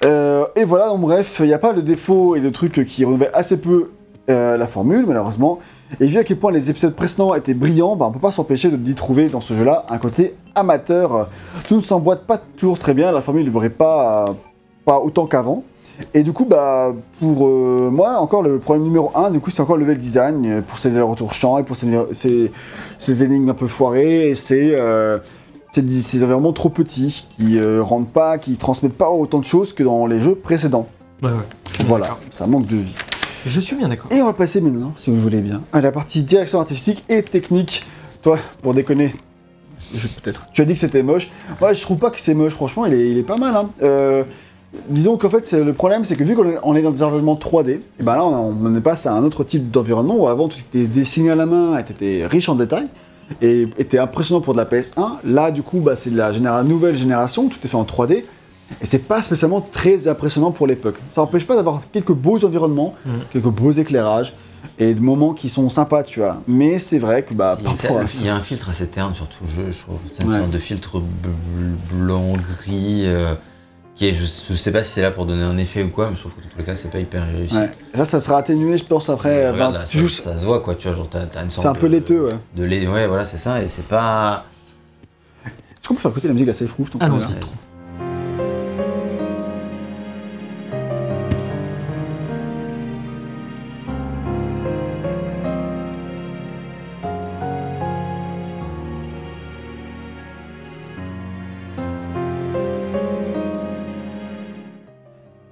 Euh, 0.02 0.46
et 0.56 0.64
voilà, 0.64 0.88
donc 0.88 1.02
bref, 1.02 1.36
il 1.40 1.46
n'y 1.48 1.52
a 1.52 1.58
pas 1.58 1.74
de 1.74 1.82
défauts 1.82 2.36
et 2.36 2.40
de 2.40 2.48
trucs 2.48 2.82
qui 2.86 3.04
renouvellent 3.04 3.32
assez 3.34 3.58
peu 3.58 3.90
euh, 4.30 4.56
la 4.56 4.66
formule, 4.66 5.04
malheureusement. 5.06 5.58
Et 6.00 6.06
vu 6.06 6.18
à 6.18 6.24
quel 6.24 6.38
point 6.38 6.52
les 6.52 6.70
épisodes 6.70 6.94
précédents 6.94 7.34
étaient 7.34 7.54
brillants, 7.54 7.96
bah, 7.96 8.06
on 8.08 8.12
peut 8.12 8.18
pas 8.18 8.32
s'empêcher 8.32 8.70
de 8.70 8.76
d'y 8.76 8.94
trouver 8.94 9.28
dans 9.28 9.40
ce 9.40 9.54
jeu-là 9.54 9.84
un 9.88 9.98
côté 9.98 10.32
amateur. 10.54 11.28
Tout 11.66 11.76
ne 11.76 11.80
s'emboîte 11.80 12.26
pas 12.26 12.38
toujours 12.38 12.78
très 12.78 12.94
bien, 12.94 13.10
la 13.12 13.22
formule 13.22 13.44
ne 13.44 13.50
brille 13.50 13.70
pas, 13.70 14.34
pas 14.84 15.00
autant 15.00 15.26
qu'avant. 15.26 15.64
Et 16.14 16.22
du 16.22 16.32
coup, 16.32 16.44
bah, 16.44 16.94
pour 17.18 17.46
euh, 17.46 17.90
moi, 17.92 18.18
encore 18.18 18.42
le 18.42 18.58
problème 18.58 18.84
numéro 18.84 19.10
1, 19.14 19.30
du 19.30 19.40
coup, 19.40 19.50
c'est 19.50 19.60
encore 19.60 19.76
le 19.76 19.82
level 19.82 19.98
design, 19.98 20.46
euh, 20.46 20.60
pour 20.60 20.78
ces 20.78 20.98
retours 21.00 21.34
champs 21.34 21.58
et 21.58 21.64
pour 21.64 21.74
ces, 21.74 21.88
ces, 22.12 22.52
ces 22.98 23.24
énigmes 23.24 23.50
un 23.50 23.54
peu 23.54 23.66
foirées, 23.66 24.30
et 24.30 24.34
euh, 24.52 25.18
ces 25.72 26.22
environnements 26.22 26.52
trop 26.52 26.70
petits, 26.70 27.26
qui 27.30 27.58
euh, 27.58 27.82
rendent 27.82 28.12
pas, 28.12 28.38
qui 28.38 28.56
transmettent 28.56 28.96
pas 28.96 29.10
autant 29.10 29.38
de 29.38 29.44
choses 29.44 29.72
que 29.72 29.82
dans 29.82 30.06
les 30.06 30.20
jeux 30.20 30.36
précédents. 30.36 30.86
Ouais, 31.22 31.30
ouais. 31.30 31.84
Voilà, 31.84 32.16
ça 32.30 32.46
manque 32.46 32.66
de 32.66 32.76
vie. 32.76 32.94
Je 33.46 33.60
suis 33.60 33.76
bien 33.76 33.88
d'accord. 33.88 34.10
Et 34.12 34.20
on 34.20 34.26
va 34.26 34.32
passer 34.32 34.60
maintenant, 34.60 34.92
si 34.96 35.10
vous 35.10 35.20
voulez 35.20 35.40
bien, 35.40 35.62
à 35.72 35.80
la 35.80 35.92
partie 35.92 36.22
direction 36.22 36.60
artistique 36.60 37.04
et 37.08 37.22
technique. 37.22 37.84
Toi, 38.22 38.38
pour 38.62 38.74
déconner, 38.74 39.12
peut-être. 40.22 40.46
Tu 40.52 40.60
as 40.62 40.64
dit 40.64 40.74
que 40.74 40.80
c'était 40.80 41.02
moche. 41.02 41.28
Moi, 41.60 41.72
je 41.72 41.80
trouve 41.80 41.98
pas 41.98 42.10
que 42.10 42.18
c'est 42.18 42.34
moche. 42.34 42.52
Franchement, 42.52 42.84
il 42.86 42.94
est, 42.94 43.10
il 43.10 43.18
est 43.18 43.22
pas 43.22 43.36
mal. 43.36 43.54
Hein. 43.54 43.70
Euh, 43.82 44.24
disons 44.90 45.16
qu'en 45.16 45.30
fait, 45.30 45.50
le 45.52 45.72
problème, 45.72 46.04
c'est 46.04 46.16
que 46.16 46.24
vu 46.24 46.34
qu'on 46.34 46.74
est- 46.74 46.82
dans 46.82 46.90
des 46.90 47.02
environnements 47.02 47.36
3D, 47.36 47.70
et 47.70 48.02
ben 48.02 48.16
là, 48.16 48.24
on, 48.24 48.54
on 48.66 48.80
passe 48.80 49.06
à 49.06 49.12
un 49.12 49.22
autre 49.24 49.44
type 49.44 49.70
d'environnement 49.70 50.16
où 50.16 50.28
avant, 50.28 50.48
tout 50.48 50.58
était 50.58 50.86
dessiné 50.86 51.30
à 51.30 51.34
la 51.36 51.46
main, 51.46 51.78
et 51.78 51.80
était 51.80 52.26
riche 52.26 52.48
en 52.48 52.54
détails 52.56 52.88
et 53.42 53.68
était 53.78 53.98
impressionnant 53.98 54.40
pour 54.40 54.54
de 54.54 54.58
la 54.58 54.64
PS1. 54.64 55.18
Là, 55.24 55.50
du 55.50 55.62
coup, 55.62 55.80
bah, 55.80 55.96
c'est 55.96 56.10
de 56.10 56.16
la 56.16 56.32
nouvelle 56.64 56.96
génération, 56.96 57.48
tout 57.48 57.58
est 57.62 57.68
fait 57.68 57.76
en 57.76 57.84
3D. 57.84 58.24
Et 58.80 58.86
c'est 58.86 58.98
pas 59.00 59.22
spécialement 59.22 59.60
très 59.60 60.08
impressionnant 60.08 60.50
pour 60.50 60.66
l'époque. 60.66 60.96
Ça 61.10 61.20
n'empêche 61.22 61.46
pas 61.46 61.56
d'avoir 61.56 61.80
quelques 61.90 62.12
beaux 62.12 62.44
environnements, 62.44 62.92
Mhm. 63.06 63.12
quelques 63.32 63.46
beaux 63.48 63.72
éclairages 63.72 64.34
et 64.78 64.92
des 64.94 65.00
moments 65.00 65.32
qui 65.32 65.48
sont 65.48 65.68
sympas, 65.70 66.02
tu 66.02 66.20
vois. 66.20 66.42
Mais 66.46 66.78
c'est 66.78 66.98
vrai 66.98 67.22
que 67.22 67.32
bah, 67.34 67.56
Il 67.58 67.64
y, 67.64 67.66
a, 67.66 67.70
par 67.70 67.80
rapport 67.80 67.98
à 68.00 68.04
il 68.14 68.26
y 68.26 68.28
a 68.28 68.34
un 68.36 68.40
filtre 68.42 68.68
assez 68.70 68.86
terne 68.88 69.14
sur 69.14 69.26
tout 69.28 69.44
le 69.44 69.50
jeu, 69.64 69.72
je 69.72 69.78
trouve. 69.78 69.96
C'est 70.12 70.22
une 70.22 70.30
Ouais. 70.30 70.38
sorte 70.38 70.50
de 70.50 70.58
filtre 70.58 71.00
blanc, 71.92 72.34
gris, 72.60 73.04
euh, 73.06 73.34
qui 73.96 74.06
est, 74.08 74.12
je, 74.12 74.24
je 74.24 74.54
sais 74.56 74.70
pas 74.70 74.82
si 74.84 74.92
c'est 74.92 75.02
là 75.02 75.10
pour 75.10 75.24
donner 75.26 75.42
un 75.42 75.56
effet 75.58 75.82
ou 75.82 75.88
quoi, 75.88 76.08
mais 76.10 76.14
je 76.14 76.20
trouve 76.20 76.32
que 76.34 76.42
dans 76.42 76.48
tous 76.50 76.58
les 76.58 76.64
cas, 76.64 76.76
c'est 76.76 76.90
pas 76.90 77.00
hyper 77.00 77.26
réussi. 77.26 77.56
Ouais. 77.56 77.70
Ça, 77.94 78.04
ça 78.04 78.20
sera 78.20 78.38
atténué, 78.38 78.78
je 78.78 78.84
pense, 78.84 79.08
après. 79.08 79.50
Regarde, 79.50 79.74
là, 79.74 79.80
ça, 79.80 80.36
se 80.36 80.44
voit 80.44 80.60
quoi, 80.60 80.74
tu 80.74 80.86
vois, 80.88 80.96
genre 80.96 81.08
t'as, 81.08 81.20
une 81.42 81.50
sorte 81.50 81.62
C'est 81.62 81.66
un 81.68 81.72
de- 81.72 81.78
peu 81.78 81.86
laiteux, 81.86 82.26
ouais. 82.26 82.36
De 82.54 82.64
lait, 82.64 82.86
ouais, 82.86 83.06
voilà, 83.08 83.24
c'est 83.24 83.38
ça, 83.38 83.60
et 83.62 83.66
c'est 83.68 83.88
pas. 83.88 84.44
Est-ce 85.46 85.88
qu'on 85.88 85.94
peut 85.94 86.00
faire 86.00 86.10
écouter 86.10 86.28
la 86.28 86.34
musique 86.34 86.46
de 86.46 86.52
la 86.52 86.56
Safe 86.58 86.72
Roof 86.74 86.90
est 86.94 87.02
Allons-y. 87.02 87.32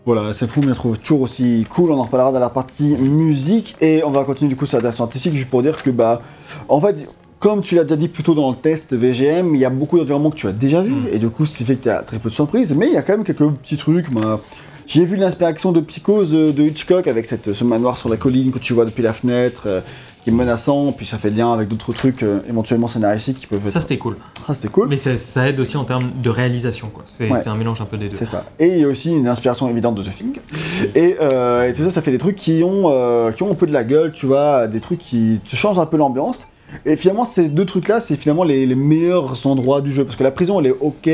Voilà, 0.06 0.32
c'est 0.32 0.46
fou, 0.46 0.60
mais 0.62 0.68
je 0.68 0.74
trouve 0.74 0.98
toujours 0.98 1.22
aussi 1.22 1.66
cool. 1.68 1.90
On 1.90 1.98
en 1.98 2.04
reparlera 2.04 2.30
dans 2.32 2.38
la 2.38 2.48
partie 2.48 2.94
musique 2.96 3.74
et 3.80 4.04
on 4.04 4.10
va 4.10 4.22
continuer 4.22 4.48
du 4.48 4.56
coup 4.56 4.64
sur 4.64 4.76
la 4.78 4.82
direction 4.82 5.02
artistique 5.04 5.34
juste 5.34 5.50
pour 5.50 5.62
dire 5.62 5.82
que 5.82 5.90
bah, 5.90 6.22
en 6.68 6.80
fait, 6.80 7.08
comme 7.40 7.60
tu 7.60 7.74
l'as 7.74 7.82
déjà 7.82 7.96
dit 7.96 8.06
plus 8.08 8.22
tôt 8.22 8.34
dans 8.34 8.48
le 8.50 8.56
test 8.56 8.94
VGM, 8.94 9.54
il 9.56 9.60
y 9.60 9.64
a 9.64 9.70
beaucoup 9.70 9.98
d'environnements 9.98 10.30
que 10.30 10.36
tu 10.36 10.46
as 10.46 10.52
déjà 10.52 10.80
vus 10.80 10.92
Mm. 10.92 11.08
et 11.12 11.18
du 11.18 11.28
coup, 11.28 11.44
ce 11.44 11.56
qui 11.58 11.64
fait 11.64 11.74
que 11.74 11.82
tu 11.82 11.90
as 11.90 12.02
très 12.02 12.18
peu 12.20 12.28
de 12.28 12.34
surprises, 12.34 12.72
mais 12.74 12.86
il 12.86 12.92
y 12.92 12.96
a 12.96 13.02
quand 13.02 13.14
même 13.14 13.24
quelques 13.24 13.48
petits 13.50 13.76
trucs. 13.76 14.10
bah, 14.12 14.40
j'ai 14.86 15.04
vu 15.04 15.16
l'inspiration 15.16 15.72
de 15.72 15.80
Psychose 15.80 16.32
euh, 16.32 16.52
de 16.52 16.62
Hitchcock 16.62 17.08
avec 17.08 17.24
cette, 17.24 17.52
ce 17.52 17.64
manoir 17.64 17.96
sur 17.96 18.08
la 18.08 18.16
colline 18.16 18.52
que 18.52 18.60
tu 18.60 18.72
vois 18.72 18.84
depuis 18.84 19.02
la 19.02 19.12
fenêtre, 19.12 19.64
euh, 19.66 19.80
qui 20.26 20.30
est 20.30 20.34
menaçant, 20.34 20.90
puis 20.90 21.06
ça 21.06 21.18
fait 21.18 21.30
lien 21.30 21.52
avec 21.52 21.68
d'autres 21.68 21.92
trucs 21.92 22.24
euh, 22.24 22.40
éventuellement 22.48 22.88
scénaristiques 22.88 23.38
qui 23.38 23.46
peuvent 23.46 23.60
être. 23.64 23.72
Ça, 23.72 23.78
c'était 23.80 23.96
cool. 23.96 24.16
Ah, 24.48 24.54
c'était 24.54 24.66
cool. 24.66 24.88
Mais 24.88 24.96
ça, 24.96 25.16
ça 25.16 25.48
aide 25.48 25.60
aussi 25.60 25.76
en 25.76 25.84
termes 25.84 26.10
de 26.20 26.28
réalisation, 26.30 26.88
quoi. 26.92 27.04
C'est 27.06 27.30
Ouais. 27.30 27.46
un 27.46 27.54
mélange 27.54 27.80
un 27.80 27.84
peu 27.84 27.96
des 27.96 28.08
deux. 28.08 28.16
C'est 28.16 28.24
ça. 28.24 28.44
Et 28.58 28.66
il 28.66 28.78
y 28.80 28.84
a 28.84 28.88
aussi 28.88 29.12
une 29.12 29.28
inspiration 29.28 29.68
évidente 29.68 29.94
de 29.94 30.02
The 30.02 30.10
Thing. 30.16 30.40
Et, 30.96 31.16
euh, 31.20 31.68
et 31.68 31.72
tout 31.74 31.84
ça, 31.84 31.90
ça 31.90 32.02
fait 32.02 32.10
des 32.10 32.18
trucs 32.18 32.34
qui 32.34 32.64
ont, 32.64 32.86
euh, 32.90 33.30
qui 33.30 33.44
ont 33.44 33.52
un 33.52 33.54
peu 33.54 33.68
de 33.68 33.72
la 33.72 33.84
gueule, 33.84 34.10
tu 34.12 34.26
vois, 34.26 34.66
des 34.66 34.80
trucs 34.80 34.98
qui 34.98 35.40
te 35.48 35.54
changent 35.54 35.78
un 35.78 35.86
peu 35.86 35.96
l'ambiance. 35.96 36.48
Et 36.84 36.96
finalement, 36.96 37.24
ces 37.24 37.48
deux 37.48 37.64
trucs-là, 37.64 38.00
c'est 38.00 38.16
finalement 38.16 38.42
les, 38.42 38.66
les 38.66 38.74
meilleurs 38.74 39.46
endroits 39.46 39.80
du 39.80 39.92
jeu. 39.92 40.04
Parce 40.04 40.16
que 40.16 40.24
la 40.24 40.32
prison, 40.32 40.58
elle 40.58 40.66
est 40.66 40.76
ok, 40.80 41.08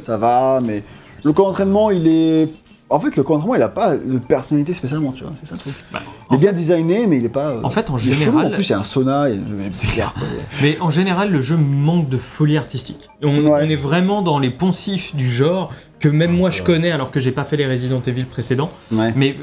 ça 0.00 0.16
va, 0.16 0.58
mais 0.60 0.82
le 1.24 1.32
camp 1.32 1.44
d'entraînement, 1.44 1.92
il 1.92 2.08
est. 2.08 2.48
En 2.88 3.00
fait, 3.00 3.16
le 3.16 3.24
d'entraînement, 3.24 3.56
il 3.56 3.62
a 3.62 3.68
pas 3.68 3.96
de 3.96 4.18
personnalité 4.18 4.72
spécialement, 4.72 5.10
tu 5.10 5.24
vois. 5.24 5.32
C'est 5.42 5.48
ça 5.48 5.54
le 5.56 5.60
truc. 5.60 5.74
Bah, 5.92 5.98
Il 6.30 6.36
est 6.36 6.38
bien 6.38 6.52
designé, 6.52 7.06
mais 7.08 7.16
il 7.18 7.24
est 7.24 7.28
pas. 7.28 7.48
euh, 7.48 7.60
En 7.64 7.70
fait, 7.70 7.90
en 7.90 7.96
est 7.96 8.00
chelou. 8.00 8.12
général- 8.14 8.46
En 8.46 8.50
plus, 8.50 8.68
il 8.68 8.70
y 8.70 8.74
a 8.74 8.78
un 8.78 8.84
sauna. 8.84 9.28
et- 9.28 9.40
C'est 9.72 9.88
clair. 9.88 10.14
quoi. 10.14 10.22
Mais 10.62 10.78
en 10.80 10.90
général, 10.90 11.32
le 11.32 11.40
jeu 11.40 11.56
manque 11.56 12.08
de 12.08 12.16
folie 12.16 12.56
artistique. 12.56 13.08
On, 13.24 13.44
Ouais. 13.44 13.50
on 13.64 13.68
est 13.68 13.74
vraiment 13.74 14.22
dans 14.22 14.38
les 14.38 14.50
poncifs 14.50 15.16
du 15.16 15.26
genre 15.26 15.72
que 15.98 16.08
même 16.08 16.30
moi 16.30 16.50
je 16.50 16.62
connais 16.62 16.92
alors 16.92 17.10
que 17.10 17.18
j'ai 17.18 17.32
pas 17.32 17.44
fait 17.44 17.56
les 17.56 17.66
Resident 17.66 18.00
Evil 18.06 18.24
précédents. 18.24 18.70
Ouais. 18.92 19.12
Mais 19.16 19.34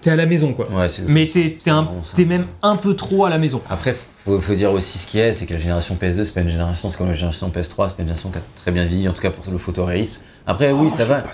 t'es 0.00 0.10
à 0.10 0.16
la 0.16 0.24
maison 0.26 0.52
quoi. 0.54 0.66
Ouais, 0.70 0.88
c'est- 0.88 1.02
Mais 1.08 1.26
t'es 1.26 2.24
même 2.24 2.46
un 2.62 2.76
peu 2.76 2.94
trop 2.96 3.26
à 3.26 3.30
la 3.30 3.36
maison. 3.38 3.60
Après, 3.68 3.94
faut, 4.24 4.40
faut 4.40 4.54
dire 4.54 4.72
aussi 4.72 4.98
ce 4.98 5.06
qu'il 5.06 5.20
y 5.20 5.22
a, 5.22 5.34
c'est 5.34 5.44
que 5.44 5.52
la 5.52 5.58
génération 5.58 5.94
PS2, 5.96 6.24
c'est 6.24 6.32
pas 6.32 6.40
une 6.40 6.48
génération, 6.48 6.88
c'est 6.88 6.96
comme 6.96 7.08
la 7.08 7.14
génération 7.14 7.50
PS3, 7.50 7.88
c'est 7.88 7.96
pas 7.96 8.02
une 8.02 8.08
génération 8.08 8.30
qui 8.30 8.38
a 8.38 8.42
très 8.62 8.70
bien 8.70 8.84
vieilli, 8.86 9.08
en 9.08 9.12
tout 9.12 9.20
cas 9.22 9.30
pour 9.30 9.44
le 9.52 9.58
photoréalisme. 9.58 10.20
Après, 10.46 10.72
oui, 10.72 10.90
ça 10.90 11.04
va. 11.04 11.24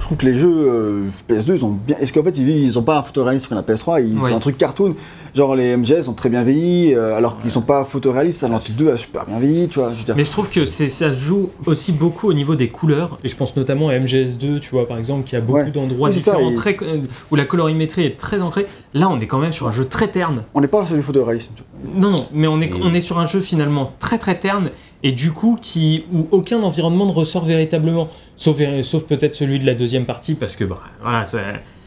Je 0.00 0.04
trouve 0.08 0.18
que 0.18 0.26
les 0.26 0.34
jeux 0.36 0.52
euh, 0.68 1.04
PS2, 1.30 1.54
ils 1.54 1.64
ont 1.64 1.70
bien. 1.70 1.96
Est-ce 1.98 2.12
qu'en 2.12 2.22
fait, 2.22 2.36
ils, 2.36 2.46
ils 2.46 2.78
ont 2.78 2.82
pas 2.82 2.98
un 2.98 3.02
photoréalisme 3.02 3.48
comme 3.48 3.56
la 3.56 3.62
PS3 3.74 4.04
Ils 4.06 4.18
Oui. 4.18 4.32
ont 4.32 4.36
un 4.36 4.40
truc 4.40 4.58
cartoon. 4.58 4.94
Genre 5.34 5.56
les 5.56 5.76
MGS 5.78 6.08
ont 6.08 6.12
très 6.12 6.28
bien 6.28 6.42
vieilli, 6.44 6.94
euh, 6.94 7.16
alors 7.16 7.40
qu'ils 7.40 7.50
sont 7.50 7.62
pas 7.62 7.84
photoréalistes. 7.86 8.42
Hill 8.68 8.76
2 8.76 8.90
a 8.92 8.96
super 8.98 9.24
bien 9.24 9.38
vieilli, 9.38 9.66
tu 9.68 9.78
vois. 9.78 9.90
Je 9.94 10.00
veux 10.00 10.04
dire. 10.04 10.14
Mais 10.14 10.24
je 10.24 10.30
trouve 10.30 10.50
que 10.50 10.66
ça 10.66 10.88
se 10.88 11.12
joue 11.12 11.48
aussi 11.64 11.92
beaucoup 11.92 12.28
au 12.28 12.34
niveau 12.34 12.54
des 12.54 12.68
couleurs. 12.68 13.18
Et 13.24 13.28
je 13.28 13.36
pense 13.36 13.56
notamment 13.56 13.88
à 13.88 13.94
MGS2, 13.98 14.60
tu 14.60 14.70
vois, 14.72 14.86
par 14.86 14.98
exemple, 14.98 15.24
qui 15.24 15.36
a 15.36 15.40
beaucoup 15.40 15.58
Ouais. 15.60 15.70
d'endroits 15.70 16.08
Oui, 16.10 16.14
c'est 16.14 16.20
ça, 16.20 16.32
différents, 16.32 16.52
très, 16.52 16.76
euh, 16.82 16.98
où 17.30 17.36
la 17.36 17.46
colorimétrie 17.46 18.04
est 18.04 18.18
très 18.18 18.42
ancrée. 18.42 18.66
Là, 18.92 19.08
on 19.08 19.18
est 19.20 19.26
quand 19.26 19.38
même 19.38 19.52
sur 19.52 19.68
un 19.68 19.72
jeu 19.72 19.86
très 19.86 20.08
terne. 20.08 20.42
On 20.52 20.60
n'est 20.60 20.68
pas 20.68 20.84
sur 20.84 20.96
du 20.96 21.02
photoréalisme. 21.02 21.50
tu 21.56 21.62
vois. 21.62 21.98
Non, 21.98 22.10
non, 22.10 22.22
mais 22.34 22.46
on 22.46 22.60
est, 22.60 22.66
Et- 22.66 22.74
on 22.82 22.92
est 22.92 23.00
sur 23.00 23.18
un 23.18 23.26
jeu 23.26 23.40
finalement 23.40 23.92
très 24.00 24.18
très 24.18 24.38
terne 24.38 24.70
et 25.02 25.12
du 25.12 25.32
coup 25.32 25.58
qui, 25.60 26.04
où 26.14 26.26
aucun 26.30 26.62
environnement 26.62 27.06
ne 27.06 27.12
ressort 27.12 27.44
véritablement. 27.44 28.08
Sauf, 28.36 28.58
sauf 28.82 29.04
peut-être 29.04 29.34
celui 29.34 29.58
de 29.60 29.66
la 29.66 29.74
deuxième 29.74 30.04
partie 30.06 30.34
parce 30.34 30.56
que 30.56 30.64
bah, 30.64 30.80
voilà, 31.02 31.24
ça, 31.24 31.38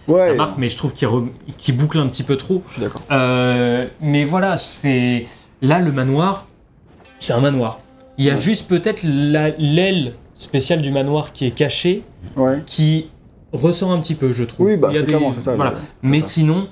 Ouais, 0.08 0.30
ça 0.30 0.34
marque, 0.36 0.58
mais 0.58 0.70
je 0.70 0.78
trouve 0.78 0.94
qu'il 0.94 1.76
boucle 1.78 1.98
un 2.00 2.08
petit 2.08 2.24
peu 2.24 2.38
trop. 2.38 2.64
je 2.68 2.74
suis 2.74 2.82
d'accord. 2.82 3.02
Euh, 3.12 3.86
mais 4.02 4.24
voilà, 4.26 4.58
c'est. 4.58 5.26
Là, 5.62 5.80
le 5.80 5.92
manoir, 5.92 6.46
c'est 7.20 7.34
un 7.34 7.42
manoir. 7.42 7.80
Il 8.18 8.24
y 8.26 8.30
a 8.30 8.34
Ouais. 8.36 8.40
juste 8.40 8.68
peut-être 8.68 9.02
la- 9.04 9.50
l'aile 9.58 10.14
spéciale 10.36 10.82
du 10.82 10.92
manoir 10.92 11.34
qui 11.34 11.46
est 11.46 11.52
cachée 11.52 12.04
Ouais. 12.38 12.62
qui 12.66 13.10
ressort 13.52 13.92
un 13.92 14.00
petit 14.00 14.16
peu, 14.16 14.32
je 14.32 14.44
trouve. 14.46 14.68
Oui, 14.68 14.78
bah, 14.78 14.90
c'est 14.94 15.02
des- 15.02 15.06
clairement, 15.08 15.34
c'est 15.34 15.42
ça. 15.42 15.56
Voilà. 15.56 15.74
Mais 16.04 16.22
ça. 16.22 16.28
sinon, 16.30 16.68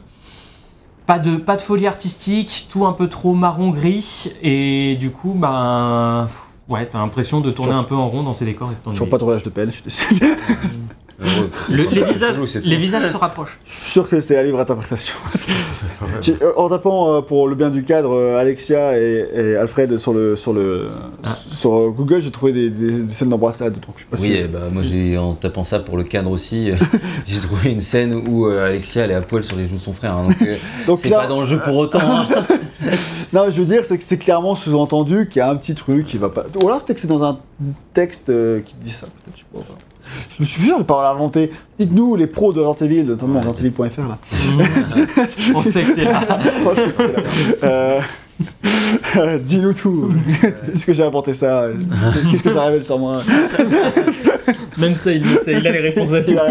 pas 1.06 1.20
de, 1.20 1.36
pas 1.36 1.56
de 1.58 1.62
folie 1.62 1.88
artistique, 1.88 2.68
tout 2.72 2.86
un 2.86 2.94
peu 2.94 3.10
trop 3.10 3.34
marron-gris, 3.34 4.32
et 4.42 4.96
du 5.00 5.12
coup, 5.12 5.34
ben. 5.36 6.28
Ouais, 6.68 6.88
t'as 6.92 6.98
l'impression 7.00 7.42
de 7.42 7.52
tourner 7.52 7.70
Toujours- 7.72 7.82
un 7.82 7.84
peu 7.88 7.96
en 7.96 8.08
rond 8.08 8.24
dans 8.24 8.34
ces 8.34 8.46
décors 8.46 8.70
et 8.72 8.76
de 8.76 8.80
t'ennuyer. 8.80 8.98
Toujours 8.98 9.10
pas 9.10 9.18
de 9.20 9.24
roulage 9.24 9.44
de 9.44 9.50
pelle, 9.50 9.72
je 9.72 9.90
suis 9.90 10.16
désolé. 10.16 10.34
Heureux. 11.22 11.50
Le- 11.70 11.84
les, 11.92 12.04
visages, 12.04 12.36
c'est 12.46 12.62
tout. 12.62 12.68
les 12.70 12.76
visages 12.76 13.10
se 13.10 13.16
rapprochent. 13.16 13.58
Je 13.66 13.72
suis 13.74 13.90
sûr 13.92 14.10
que 14.10 14.20
c'est 14.20 14.36
à 14.36 14.44
libre 14.44 14.60
interprétation. 14.60 15.14
J'ai- 16.20 16.36
euh, 16.42 16.52
en 16.58 16.68
tapant 16.68 17.14
euh, 17.14 17.22
pour 17.22 17.48
le 17.48 17.56
bien 17.56 17.70
du 17.70 17.84
cadre 17.84 18.12
euh, 18.14 18.38
Alexia 18.38 19.00
et, 19.00 19.26
et 19.34 19.56
Alfred 19.56 19.96
sur 19.98 20.12
le 20.12 20.36
sur 20.36 20.52
le 20.52 20.90
Ah. 21.24 21.30
sur 21.48 21.74
euh, 21.74 21.90
Google, 21.90 22.20
j'ai 22.20 22.32
trouvé 22.32 22.52
des, 22.52 22.70
des- 22.70 22.92
des 23.04 23.14
scènes 23.14 23.30
d'embrassade. 23.30 23.74
Donc 23.76 23.96
je 23.96 24.02
sais 24.02 24.08
pas 24.12 24.18
Oui, 24.20 24.28
si- 24.28 24.34
eh 24.34 24.48
bah, 24.50 24.68
moi 24.74 24.84
j'ai 24.84 25.18
en 25.18 25.32
tapant 25.34 25.64
ça 25.64 25.80
pour 25.80 25.96
le 25.96 26.04
cadre 26.04 26.32
aussi, 26.32 26.70
euh, 26.72 26.76
j'ai 27.28 27.40
trouvé 27.40 27.70
une 27.72 27.82
scène 27.82 28.14
où 28.14 28.48
euh, 28.48 28.68
Alexia 28.68 29.06
elle 29.06 29.12
est 29.12 29.16
à 29.16 29.22
poil 29.22 29.42
sur 29.46 29.56
les 29.56 29.68
joues 29.68 29.76
de 29.76 29.82
son 29.82 29.94
frère. 29.94 30.16
hein, 30.16 30.28
donc 30.28 30.42
euh, 30.42 30.56
Donc 30.88 31.00
c'est 31.00 31.08
là- 31.10 31.20
pas 31.20 31.28
dans 31.28 31.40
le 31.40 31.46
jeu 31.46 31.60
pour 31.64 31.78
autant. 31.78 32.00
hein. 32.02 32.28
Non, 33.34 33.46
je 33.50 33.60
veux 33.60 33.66
dire, 33.66 33.86
c'est 33.86 33.98
que 33.98 34.04
c'est 34.04 34.18
clairement 34.18 34.56
sous-entendu 34.56 35.28
qu'il 35.28 35.40
y 35.40 35.42
a 35.42 35.50
un 35.50 35.56
petit 35.56 35.76
truc 35.76 36.06
qui 36.06 36.18
va 36.18 36.30
pas. 36.30 36.46
Ou 36.62 36.68
alors 36.68 36.84
peut-être 36.84 36.96
que 36.96 37.02
c'est 37.02 37.08
dans 37.08 37.24
un 37.24 37.40
texte 37.94 38.30
euh, 38.30 38.60
qui 38.62 38.76
dit 38.82 38.92
ça. 38.92 39.08
Peut-être, 39.08 39.36
je 39.36 39.40
sais 39.40 39.66
pas. 39.66 39.76
Je 40.38 40.44
me 40.44 40.46
suis 40.46 40.62
sûr 40.62 40.78
de 40.78 40.84
pas 40.84 41.02
l'inventer. 41.02 41.52
Dites-nous, 41.80 42.16
les 42.16 42.28
pros 42.28 42.54
de 42.54 42.62
Renteville, 42.62 43.06
notamment 43.06 43.40
Ouais. 43.40 43.46
Là. 44.08 44.20
On 45.56 45.64
sait 45.64 45.84
que 45.84 45.96
t'es 45.96 46.04
là. 46.04 46.22
Oh, 46.66 46.72
c'est 46.76 46.96
cool, 46.96 47.12
là. 47.12 47.22
Euh, 47.64 48.00
Dis-nous 49.42 49.74
tout. 49.74 50.12
Est-ce 50.74 50.86
que 50.86 50.94
j'ai 50.94 51.04
inventé 51.04 51.34
ça 51.34 51.68
Qu'est-ce 52.30 52.44
que 52.44 52.52
ça 52.52 52.66
révèle 52.66 52.84
sur 52.84 53.00
moi 53.00 53.22
Même 54.78 54.94
ça, 54.96 55.12
il 55.14 55.24
le 55.24 55.38
sait, 55.38 55.54
il 55.54 55.66
a 55.68 55.72
les 55.72 55.80
réponses 55.80 56.14
à 56.14 56.22
tout. 56.22 56.32
Il 56.32 56.38
a, 56.40 56.48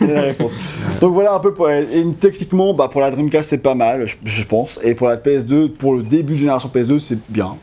il 0.00 0.10
a 0.10 0.14
la 0.14 0.22
réponse. 0.22 0.52
Donc 1.00 1.12
voilà 1.12 1.34
un 1.34 1.40
peu 1.40 1.52
pour 1.52 1.68
et 1.70 1.86
techniquement 2.18 2.72
bah, 2.74 2.88
pour 2.90 3.00
la 3.02 3.10
Dreamcast 3.10 3.50
c'est 3.50 3.58
pas 3.58 3.74
mal 3.74 4.06
je, 4.06 4.16
je 4.24 4.42
pense 4.44 4.78
et 4.82 4.94
pour 4.94 5.08
la 5.08 5.16
PS2 5.16 5.70
pour 5.70 5.94
le 5.94 6.02
début 6.02 6.34
de 6.34 6.38
génération 6.38 6.70
PS2 6.74 6.98
c'est 6.98 7.18
bien. 7.28 7.54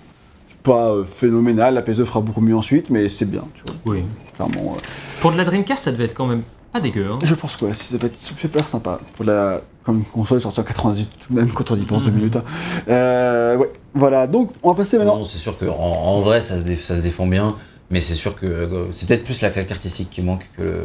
C'est 0.50 0.58
pas 0.62 0.92
euh, 0.92 1.04
phénoménal, 1.04 1.74
la 1.74 1.82
PS2 1.82 2.06
fera 2.06 2.22
beaucoup 2.22 2.42
mieux 2.42 2.56
ensuite 2.56 2.90
mais 2.90 3.10
c'est 3.10 3.26
bien, 3.30 3.44
tu 3.56 3.64
vois. 3.66 3.76
Oui. 3.86 4.04
Clairement. 4.36 4.76
euh. 4.76 4.82
Pour 5.22 5.32
de 5.32 5.38
la 5.38 5.46
Dreamcast, 5.46 5.84
ça 5.86 5.92
devait 5.92 6.06
être 6.06 6.14
quand 6.14 6.28
même 6.28 6.44
pas 6.78 6.82
dégueu. 6.84 7.08
Hein. 7.12 7.20
Je 7.24 7.36
pense 7.36 7.56
que 7.58 7.66
ouais, 7.66 7.74
ça 7.74 7.98
va 7.98 8.08
être 8.08 8.18
super 8.18 8.68
sympa 8.68 9.00
pour 9.16 9.26
la 9.26 9.62
comme 9.84 10.00
une 10.00 10.06
console 10.06 10.42
sortie 10.42 10.60
en 10.60 10.64
98 10.64 11.10
tout 11.28 11.34
de 11.34 11.40
même 11.40 11.50
quand 11.52 11.72
on 11.72 11.76
y 11.76 11.86
pense 11.86 12.04
deux 12.04 12.12
minutes. 12.12 12.36
hein. 12.36 12.44
Euh, 12.90 13.56
ouais, 13.58 13.72
voilà. 13.94 14.28
Donc 14.28 14.52
on 14.64 14.70
va 14.70 14.76
passer 14.76 14.98
maintenant. 14.98 15.20
Non, 15.20 15.26
c'est 15.26 15.38
sûr 15.38 15.58
qu'en 15.58 15.68
en 15.76 16.20
vrai 16.22 16.42
ça 16.42 16.58
se, 16.58 16.64
dé- 16.64 16.76
ça 16.76 16.96
se 16.98 17.02
défend 17.02 17.26
bien, 17.28 17.56
mais 17.90 18.02
c'est 18.02 18.16
sûr 18.16 18.36
que 18.36 18.46
euh, 18.46 18.86
c'est 18.92 19.08
peut-être 19.08 19.24
plus 19.24 19.42
la 19.42 19.50
claque 19.50 19.72
artistique 19.72 20.10
qui 20.10 20.22
manque 20.22 20.50
que 20.58 20.62
le, 20.62 20.84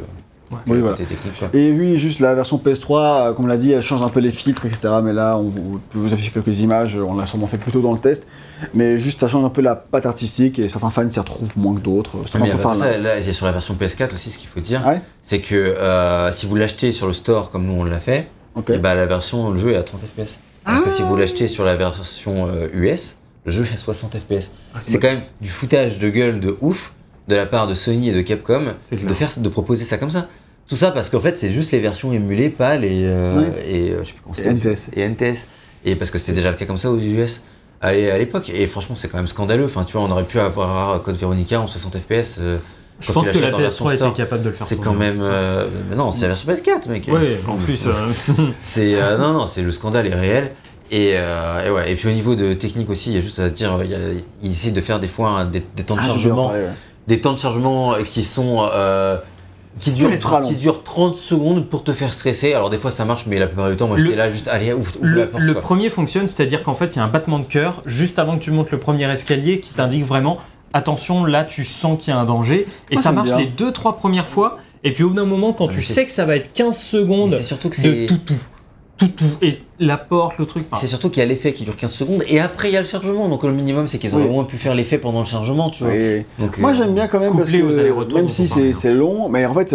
Ouais. 0.53 0.59
Oui, 0.67 0.75
le 0.77 0.81
voilà. 0.81 0.97
côté 0.97 1.09
technique. 1.09 1.39
Quoi. 1.39 1.49
Et 1.55 1.73
oui, 1.73 1.99
juste 1.99 2.21
la 2.21 2.35
version 2.35 2.59
PS3, 2.65 3.31
euh, 3.31 3.33
comme 3.33 3.47
on 3.47 3.49
l'a 3.49 3.57
dit, 3.57 3.73
elle 3.73 3.83
change 3.83 4.03
un 4.03 4.09
peu 4.09 4.21
les 4.21 4.31
filtres, 4.31 4.67
etc. 4.67 4.89
Mais 5.03 5.13
là, 5.13 5.37
on 5.39 5.49
vous, 5.49 5.81
vous 5.95 6.13
affiche 6.15 6.33
quelques 6.33 6.61
images, 6.61 6.97
on 6.97 7.17
l'a 7.17 7.27
sûrement 7.27 7.47
fait 7.47 7.57
plus 7.59 7.73
tôt 7.73 7.81
dans 7.81 7.93
le 7.93 7.99
test. 7.99 8.27
Mais 8.75 8.99
juste, 8.99 9.21
ça 9.21 9.29
change 9.29 9.45
un 9.45 9.49
peu 9.51 9.63
la 9.63 9.75
patte 9.77 10.07
artistique 10.07 10.59
et 10.59 10.69
certains 10.69 10.91
fans 10.91 11.09
s'y 11.11 11.19
retrouvent 11.19 11.57
moins 11.59 11.75
que 11.75 11.81
d'autres. 11.81 12.17
Mais 12.19 12.23
Certains 12.31 12.39
il 12.47 12.49
y 12.49 12.51
a 12.51 12.55
préfèrent 12.55 12.73
pas 12.79 12.87
la- 12.87 12.93
ça, 12.93 12.99
là, 12.99 13.19
il 13.19 13.27
y 13.27 13.31
a 13.31 13.33
sur 13.33 13.47
la 13.47 13.53
version 13.53 13.75
PS4 13.75 14.15
aussi, 14.15 14.31
ce 14.31 14.39
qu'il 14.39 14.49
faut 14.49 14.61
dire, 14.61 14.83
Ah 14.85 14.91
ouais 14.91 15.03
c'est 15.25 15.41
que 15.41 15.55
euh, 15.55 16.33
si 16.33 16.47
vous 16.47 16.57
l'achetez 16.57 16.93
sur 16.93 17.07
le 17.07 17.13
store 17.13 17.51
comme 17.51 17.65
nous 17.67 17.81
on 17.81 17.85
l'a 17.85 17.99
fait, 18.01 18.29
et 18.69 18.79
bah, 18.79 18.95
la 18.95 19.07
version, 19.07 19.51
le 19.51 19.59
jeu 19.59 19.73
est 19.73 19.77
à 19.77 19.83
30 19.83 20.01
FPS. 20.03 20.39
Alors 20.65 20.85
que 20.85 20.91
si 20.91 21.03
vous 21.03 21.17
l'achetez 21.17 21.49
sur 21.49 21.65
la 21.65 21.75
version 21.77 22.49
euh, 22.49 22.67
US, 22.75 23.17
le 23.47 23.53
jeu 23.53 23.65
est 23.65 23.73
à 23.73 23.77
60 23.77 24.17
FPS. 24.17 24.51
Ah, 24.75 24.79
C'est 24.81 24.99
quand 25.01 25.09
même 25.09 25.23
du 25.41 25.49
foutage 25.49 25.99
de 25.99 26.09
gueule 26.11 26.39
de 26.39 26.57
ouf 26.61 26.93
de 27.29 27.35
la 27.35 27.47
part 27.47 27.67
de 27.67 27.75
Sony 27.75 28.11
et 28.11 28.13
de 28.13 28.21
Capcom 28.21 28.75
C'est 28.85 29.05
de 29.05 29.15
faire 29.15 29.31
de 29.37 29.49
proposer 29.49 29.85
ça 29.85 29.97
comme 29.97 30.11
ça. 30.11 30.29
Tout 30.73 30.79
ça 30.79 30.91
parce 30.91 31.11
qu'en 31.11 31.21
fait 31.21 31.37
c'est 31.37 31.51
juste 31.51 31.71
les 31.73 31.81
versions 31.81 32.15
émulées, 32.15 32.49
pas 32.49 32.77
les 32.77 33.03
euh, 33.05 33.41
Ouais. 33.43 33.53
et 33.69 33.91
euh, 33.91 34.03
je 34.03 34.09
sais 34.09 34.15
plus 34.15 34.43
Et. 34.43 34.49
NTS. 34.73 34.91
Et 34.97 35.03
NTS. 35.03 35.47
Et 35.85 35.97
parce 35.97 36.11
que 36.11 36.17
c'était 36.17 36.33
déjà 36.37 36.51
le 36.51 36.57
cas 36.57 36.65
comme 36.65 36.79
ça 36.79 36.91
aux 36.91 36.97
US 36.99 37.43
à 37.83 37.93
l'é- 37.93 38.11
à 38.11 38.17
l'époque. 38.17 38.51
Et 38.55 38.67
franchement 38.67 38.97
c'est 38.97 39.09
quand 39.09 39.19
même 39.19 39.27
scandaleux. 39.29 39.67
Enfin 39.67 39.85
tu 39.85 39.93
vois 39.99 40.07
on 40.07 40.11
aurait 40.11 40.25
pu 40.25 40.41
avoir 40.41 41.03
Code 41.03 41.17
Veronica 41.17 41.61
en 41.61 41.67
60 41.67 41.99
FPS. 41.99 42.37
euh, 42.41 42.57
Je 43.01 43.13
pense 43.13 43.27
que 43.29 43.35
la 43.35 43.51
l'achètes 43.51 43.55
en 43.55 43.59
version 43.59 43.85
PS3 43.85 43.97
store. 43.97 44.09
était 44.13 44.17
capable 44.23 44.45
de 44.45 44.49
le 44.49 44.55
faire. 44.55 44.67
C'est 44.67 44.81
quand 44.81 44.95
même. 44.95 45.19
euh, 45.21 45.67
mais 45.91 45.97
non, 45.97 46.11
c'est 46.11 46.23
la 46.23 46.29
version 46.29 46.51
PS4, 46.51 46.89
mec. 46.89 47.07
Ouais, 47.13 47.39
en 47.47 47.57
plus. 47.57 47.87
euh, 47.87 47.93
C'est 48.63 48.95
euh, 48.95 49.19
non, 49.19 49.35
non, 49.35 49.47
c'est 49.47 49.61
le 49.61 49.73
scandale 49.73 50.07
est 50.07 50.15
réel. 50.15 50.53
Et, 50.91 51.13
euh, 51.17 51.67
et 51.67 51.71
ouais. 51.71 51.93
Et 51.93 51.97
puis 51.97 52.09
au 52.09 52.13
niveau 52.13 52.35
de 52.35 52.55
technique 52.55 52.89
aussi, 52.89 53.11
il 53.11 53.17
y 53.17 53.19
a 53.19 53.21
juste 53.21 53.41
à 53.41 53.51
dire, 53.51 53.79
il 53.85 53.91
y 53.91 53.95
a- 53.95 53.99
ils 54.43 54.51
essaient 54.51 54.71
de 54.71 54.81
faire 54.81 55.01
des 55.01 55.09
fois 55.09 55.45
des, 55.45 55.63
des 55.77 55.83
temps 55.85 55.97
de 55.97 56.01
Ah, 56.03 56.07
chargement, 56.07 56.49
parler, 56.49 56.63
ouais. 56.63 56.71
des 57.09 57.21
temps 57.21 57.33
de 57.35 57.39
chargement 57.39 57.95
qui 58.07 58.25
sont 58.25 58.67
euh, 58.75 59.17
qui 59.81 59.91
long. 60.43 60.49
qui 60.49 60.55
durent 60.55 60.83
30 60.83 61.17
secondes 61.17 61.67
pour 61.67 61.83
te 61.85 61.93
faire 61.93 62.13
stresser. 62.13 62.53
Alors 62.55 62.71
des 62.71 62.79
fois 62.79 62.91
ça 62.91 63.05
marche, 63.05 63.25
mais 63.27 63.39
la 63.39 63.47
plupart 63.47 63.71
du 63.71 63.77
temps, 63.77 63.89
moi 63.89 63.97
Le- 63.97 64.05
j'étais 64.05 64.17
là 64.17 64.29
juste, 64.29 64.49
allez, 64.49 64.73
ouvre, 64.73 64.93
ouvre 64.97 64.99
Le, 65.03 65.21
la 65.21 65.27
porte. 65.27 65.43
le 65.43 65.53
quoi. 65.55 65.63
premier 65.63 65.91
fonctionne, 65.91 66.27
c'est-à-dire 66.29 66.63
qu'en 66.63 66.75
fait, 66.75 66.95
il 66.95 66.99
y 66.99 66.99
a 67.01 67.05
un 67.05 67.09
battement 67.09 67.39
de 67.39 67.45
cœur 67.47 67.83
juste 67.87 68.19
avant 68.19 68.37
que 68.37 68.43
tu 68.45 68.51
montes 68.51 68.71
le 68.71 68.79
premier 68.79 69.11
escalier 69.13 69.61
qui 69.61 69.73
t'indique 69.75 70.05
vraiment 70.05 70.39
attention, 70.75 71.25
là, 71.25 71.45
tu 71.45 71.65
sens 71.65 72.03
qu'il 72.03 72.13
y 72.15 72.17
a 72.17 72.21
un 72.21 72.25
danger. 72.25 72.67
Et 72.91 72.97
ça 72.97 73.13
marche 73.13 73.29
bien. 73.29 73.39
les 73.39 73.47
deux, 73.47 73.73
trois 73.73 73.97
premières 73.97 74.29
fois. 74.29 74.59
Et 74.85 74.93
puis 74.93 75.05
au 75.05 75.11
bout 75.11 75.15
d'un 75.17 75.27
moment, 75.27 75.53
quand 75.53 75.67
Ah, 75.71 75.75
tu 75.75 75.83
sais 75.83 76.05
que 76.05 76.11
ça 76.11 76.25
va 76.25 76.37
être 76.37 76.53
15 76.53 76.69
Mais 76.69 76.73
secondes 76.75 77.31
C'est 77.31 77.43
surtout 77.43 77.69
que 77.69 77.77
de 77.77 77.83
c'est. 77.83 78.07
tout, 78.09 78.19
tout, 78.25 78.35
tout, 78.99 79.09
tout, 79.09 79.25
et 79.41 79.59
la 79.81 79.97
porte, 79.97 80.39
le 80.39 80.47
truc. 80.47 80.65
enfin, 80.71 80.77
C'est 80.81 80.87
surtout 80.87 81.09
qu'il 81.11 81.21
y 81.21 81.23
a 81.25 81.27
l'effet 81.29 81.53
qui 81.53 81.65
dure 81.65 81.77
15 81.77 81.93
secondes 81.93 82.23
et 82.29 82.39
après 82.41 82.69
il 82.71 82.75
y 82.75 82.77
a 82.77 82.81
le 82.81 82.87
chargement. 82.87 83.29
Donc 83.29 83.43
le 83.43 83.53
minimum 83.53 83.87
c'est 83.89 83.99
qu'ils 83.99 84.15
auraient 84.15 84.25
Oui. 84.25 84.31
au 84.31 84.33
moins 84.35 84.45
pu 84.45 84.57
faire 84.59 84.75
l'effet 84.75 84.99
pendant 84.99 85.21
le 85.21 85.27
chargement, 85.27 85.71
tu 85.71 85.85
vois. 85.85 85.93
Donc, 86.39 86.59
Moi 86.59 86.71
euh, 86.71 86.75
j'aime 86.75 86.95
bien 86.95 87.09
quand 87.09 87.19
même 87.21 87.35
parce 87.35 87.51
que 87.51 88.15
même 88.15 88.29
si 88.29 88.47
c'est 88.49 88.93
long, 88.95 89.29
mais 89.29 89.45
en 89.47 89.55
fait 89.55 89.75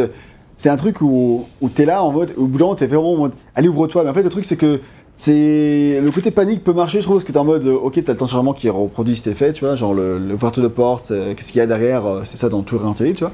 c'est 0.55 0.69
un 0.69 0.77
truc 0.77 1.01
où, 1.01 1.45
où 1.61 1.69
t'es 1.69 1.85
là 1.85 2.03
en 2.03 2.11
mode, 2.11 2.33
au 2.37 2.45
bout 2.47 2.57
d'un 2.57 2.65
moment 2.65 2.75
t'es 2.75 2.87
vraiment 2.87 3.13
en 3.13 3.17
mode, 3.17 3.33
allez 3.55 3.67
ouvre-toi. 3.67 4.03
Mais 4.03 4.09
en 4.09 4.13
fait 4.13 4.23
le 4.23 4.29
truc 4.29 4.45
c'est 4.45 4.55
que 4.57 4.79
c'est 5.13 5.99
le 5.99 6.11
côté 6.11 6.29
panique 6.31 6.63
peut 6.63 6.73
marcher, 6.73 6.99
je 6.99 7.03
trouve, 7.05 7.17
parce 7.17 7.25
que 7.25 7.31
t'es 7.31 7.39
en 7.39 7.43
mode, 7.43 7.65
ok 7.65 8.01
t'as 8.03 8.13
le 8.13 8.17
temps 8.19 8.25
de 8.25 8.29
chargement 8.29 8.53
qui 8.53 8.69
reproduit 8.69 9.15
cet 9.15 9.27
effet, 9.27 9.51
tu 9.51 9.65
vois, 9.65 9.75
genre 9.75 9.93
le- 9.95 10.19
l'ouverture 10.19 10.61
de 10.61 10.67
porte, 10.67 11.09
euh, 11.11 11.33
qu'est-ce 11.33 11.51
qu'il 11.51 11.57
y 11.59 11.61
a 11.61 11.65
derrière, 11.65 12.05
euh, 12.05 12.21
c'est 12.23 12.37
ça 12.37 12.49
dans 12.49 12.61
tout 12.61 12.77
Evil, 12.99 13.13
tu 13.15 13.23
vois. 13.23 13.31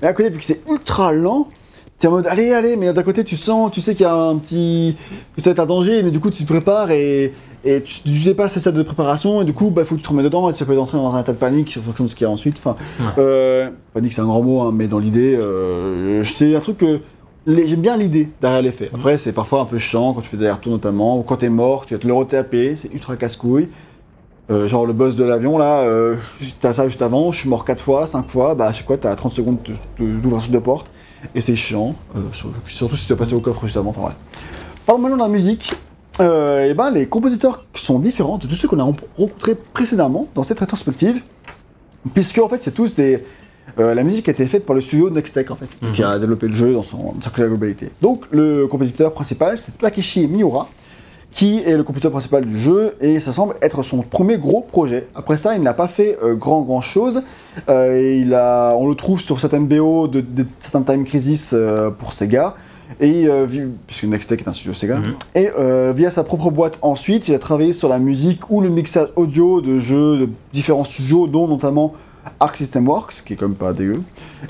Mais 0.00 0.08
à 0.08 0.12
côté 0.14 0.30
vu 0.30 0.38
que 0.38 0.44
c'est 0.44 0.62
ultra 0.68 1.12
lent, 1.12 1.48
t'es 1.98 2.08
en 2.08 2.12
mode 2.12 2.26
allez, 2.26 2.52
allez, 2.52 2.76
mais 2.76 2.92
d'un 2.92 3.02
côté 3.02 3.24
tu 3.24 3.36
sens, 3.36 3.70
tu 3.70 3.80
sais 3.80 3.94
qu'il 3.94 4.02
y 4.04 4.08
a 4.08 4.14
un 4.14 4.36
petit. 4.36 4.96
que 5.36 5.42
ça 5.42 5.50
va 5.50 5.52
être 5.52 5.60
un 5.60 5.66
danger, 5.66 6.02
mais 6.02 6.10
du 6.10 6.20
coup 6.20 6.30
tu 6.30 6.44
te 6.44 6.48
prépares 6.52 6.90
et, 6.90 7.32
et 7.64 7.82
tu, 7.82 8.00
tu 8.02 8.10
dépasses 8.24 8.52
cette 8.52 8.60
stade 8.62 8.74
de 8.76 8.82
préparation 8.82 9.42
et 9.42 9.44
du 9.44 9.52
coup, 9.52 9.70
bah 9.70 9.84
faut 9.84 9.94
que 9.94 10.00
tu 10.00 10.04
te 10.04 10.10
remets 10.10 10.22
dedans 10.22 10.48
et 10.50 10.52
tu 10.52 10.64
peux 10.64 10.78
entrer 10.78 10.98
dans 10.98 11.12
un 11.14 11.20
état 11.20 11.32
de 11.32 11.38
panique 11.38 11.76
en 11.78 11.82
fonction 11.82 12.04
de 12.04 12.08
ce 12.10 12.14
qu'il 12.14 12.24
y 12.26 12.28
a 12.28 12.30
ensuite. 12.30 12.58
Enfin, 12.58 12.76
Ouais. 13.00 13.06
euh, 13.18 13.70
panique 13.94 14.12
c'est 14.12 14.20
un 14.20 14.26
grand 14.26 14.42
mot, 14.42 14.60
hein, 14.62 14.72
mais 14.74 14.88
dans 14.88 14.98
l'idée, 14.98 15.36
euh, 15.40 16.22
c'est 16.24 16.54
un 16.54 16.60
truc 16.60 16.78
que. 16.78 17.00
J'aime 17.48 17.80
bien 17.80 17.96
l'idée 17.96 18.28
derrière 18.40 18.60
les 18.60 18.72
faits. 18.72 18.90
Après, 18.92 19.18
c'est 19.18 19.30
parfois 19.30 19.60
un 19.60 19.66
peu 19.66 19.78
chiant 19.78 20.12
quand 20.12 20.20
tu 20.20 20.26
fais 20.28 20.36
des 20.36 20.42
allers-retours 20.46 20.72
notamment, 20.72 21.16
ou 21.16 21.22
quand 21.22 21.36
t'es 21.36 21.48
mort, 21.48 21.86
tu 21.86 21.94
vas 21.94 22.00
te 22.00 22.06
le 22.06 22.12
retaper, 22.12 22.74
c'est 22.74 22.92
ultra 22.92 23.16
casse-couille. 23.16 23.68
Euh, 24.50 24.66
genre 24.68 24.84
le 24.86 24.92
boss 24.92 25.14
de 25.16 25.22
l'avion 25.24 25.56
là, 25.58 25.80
euh, 25.82 26.14
t'as 26.60 26.72
ça 26.72 26.86
juste 26.88 27.02
avant, 27.02 27.30
je 27.32 27.38
suis 27.38 27.48
mort 27.48 27.64
4 27.64 27.80
fois, 27.82 28.06
5 28.08 28.28
fois, 28.28 28.54
bah 28.56 28.70
je 28.72 28.78
sais 28.78 28.84
quoi, 28.84 28.96
t'as 28.96 29.14
30 29.16 29.32
secondes 29.32 29.58
de- 29.64 30.04
de- 30.04 30.18
d'ouverture 30.20 30.52
de 30.52 30.58
porte, 30.60 30.90
et 31.34 31.40
c'est 31.40 31.56
chiant, 31.56 31.94
euh, 32.16 32.20
sur- 32.32 32.50
surtout 32.66 32.96
si 32.96 33.02
tu 33.04 33.08
dois 33.08 33.16
passer 33.18 33.34
au 33.34 33.40
coffre 33.40 33.62
juste 33.64 33.76
avant, 33.76 33.90
enfin 33.90 34.00
bref. 34.02 34.16
Parlons 34.86 35.00
maintenant 35.02 35.16
de 35.16 35.22
la 35.22 35.28
musique. 35.28 35.72
Euh, 36.18 36.64
et 36.64 36.72
ben 36.72 36.90
les 36.90 37.06
compositeurs 37.08 37.66
sont 37.74 37.98
différents 37.98 38.38
de 38.38 38.46
tous 38.46 38.54
ceux 38.54 38.68
qu'on 38.68 38.78
a 38.78 38.82
rencontrés 38.84 39.54
précédemment 39.54 40.28
dans 40.34 40.42
cette 40.44 40.60
rétrospective, 40.60 41.20
puisque 42.14 42.38
en 42.38 42.48
fait 42.48 42.62
c'est 42.62 42.70
tous 42.72 42.94
des... 42.94 43.22
euh, 43.78 43.92
la 43.94 44.02
musique 44.02 44.26
a 44.30 44.32
été 44.32 44.46
faite 44.46 44.64
par 44.64 44.74
le 44.74 44.80
studio 44.80 45.10
Nextech 45.10 45.50
en 45.50 45.56
fait, 45.56 45.68
Mhm. 45.82 45.92
qui 45.92 46.02
a 46.02 46.18
développé 46.18 46.46
le 46.46 46.54
jeu 46.54 46.72
dans, 46.72 46.82
son, 46.82 47.12
dans 47.12 47.20
sa 47.20 47.30
globalité. 47.30 47.90
Donc 48.00 48.24
le 48.30 48.66
compositeur 48.66 49.12
principal 49.12 49.58
c'est 49.58 49.76
Takeshi 49.76 50.26
Miura, 50.26 50.68
qui 51.36 51.58
est 51.58 51.76
le 51.76 51.82
compositeur 51.82 52.10
principal 52.12 52.46
du 52.46 52.58
jeu, 52.58 52.94
et 52.98 53.20
ça 53.20 53.30
semble 53.30 53.56
être 53.60 53.82
son 53.82 53.98
premier 54.00 54.38
gros 54.38 54.62
projet. 54.62 55.06
Après 55.14 55.36
ça, 55.36 55.54
il 55.54 55.60
n'a 55.60 55.74
pas 55.74 55.86
fait 55.86 56.16
euh, 56.22 56.34
grand 56.34 56.62
grand 56.62 56.80
chose. 56.80 57.22
Euh, 57.68 58.18
il 58.22 58.32
a, 58.32 58.74
on 58.74 58.88
le 58.88 58.94
trouve 58.94 59.20
sur 59.20 59.38
certaines 59.38 59.66
BO 59.66 60.08
de, 60.08 60.22
de 60.22 60.46
certains 60.60 60.94
Time 60.94 61.04
Crisis 61.04 61.50
euh, 61.52 61.90
pour 61.90 62.14
Sega, 62.14 62.54
et 63.02 63.26
puisque 63.86 64.04
Nextech 64.04 64.40
est 64.40 64.48
un 64.48 64.54
studio 64.54 64.72
Sega, 64.72 64.96
Mhm. 64.96 65.14
et 65.34 65.50
via 65.92 66.10
sa 66.10 66.24
propre 66.24 66.50
boîte 66.50 66.78
ensuite, 66.80 67.28
il 67.28 67.34
a 67.34 67.38
travaillé 67.38 67.74
sur 67.74 67.90
la 67.90 67.98
musique 67.98 68.48
ou 68.50 68.62
le 68.62 68.70
mixage 68.70 69.08
audio 69.16 69.60
de 69.60 69.78
jeux 69.78 70.16
de 70.20 70.28
différents 70.54 70.84
studios, 70.84 71.26
dont 71.26 71.46
notamment 71.48 71.92
Arc 72.40 72.56
System 72.56 72.88
Works, 72.88 73.24
qui 73.26 73.34
est 73.34 73.36
quand 73.36 73.48
même 73.48 73.56
pas 73.56 73.74
dégueu. 73.74 74.00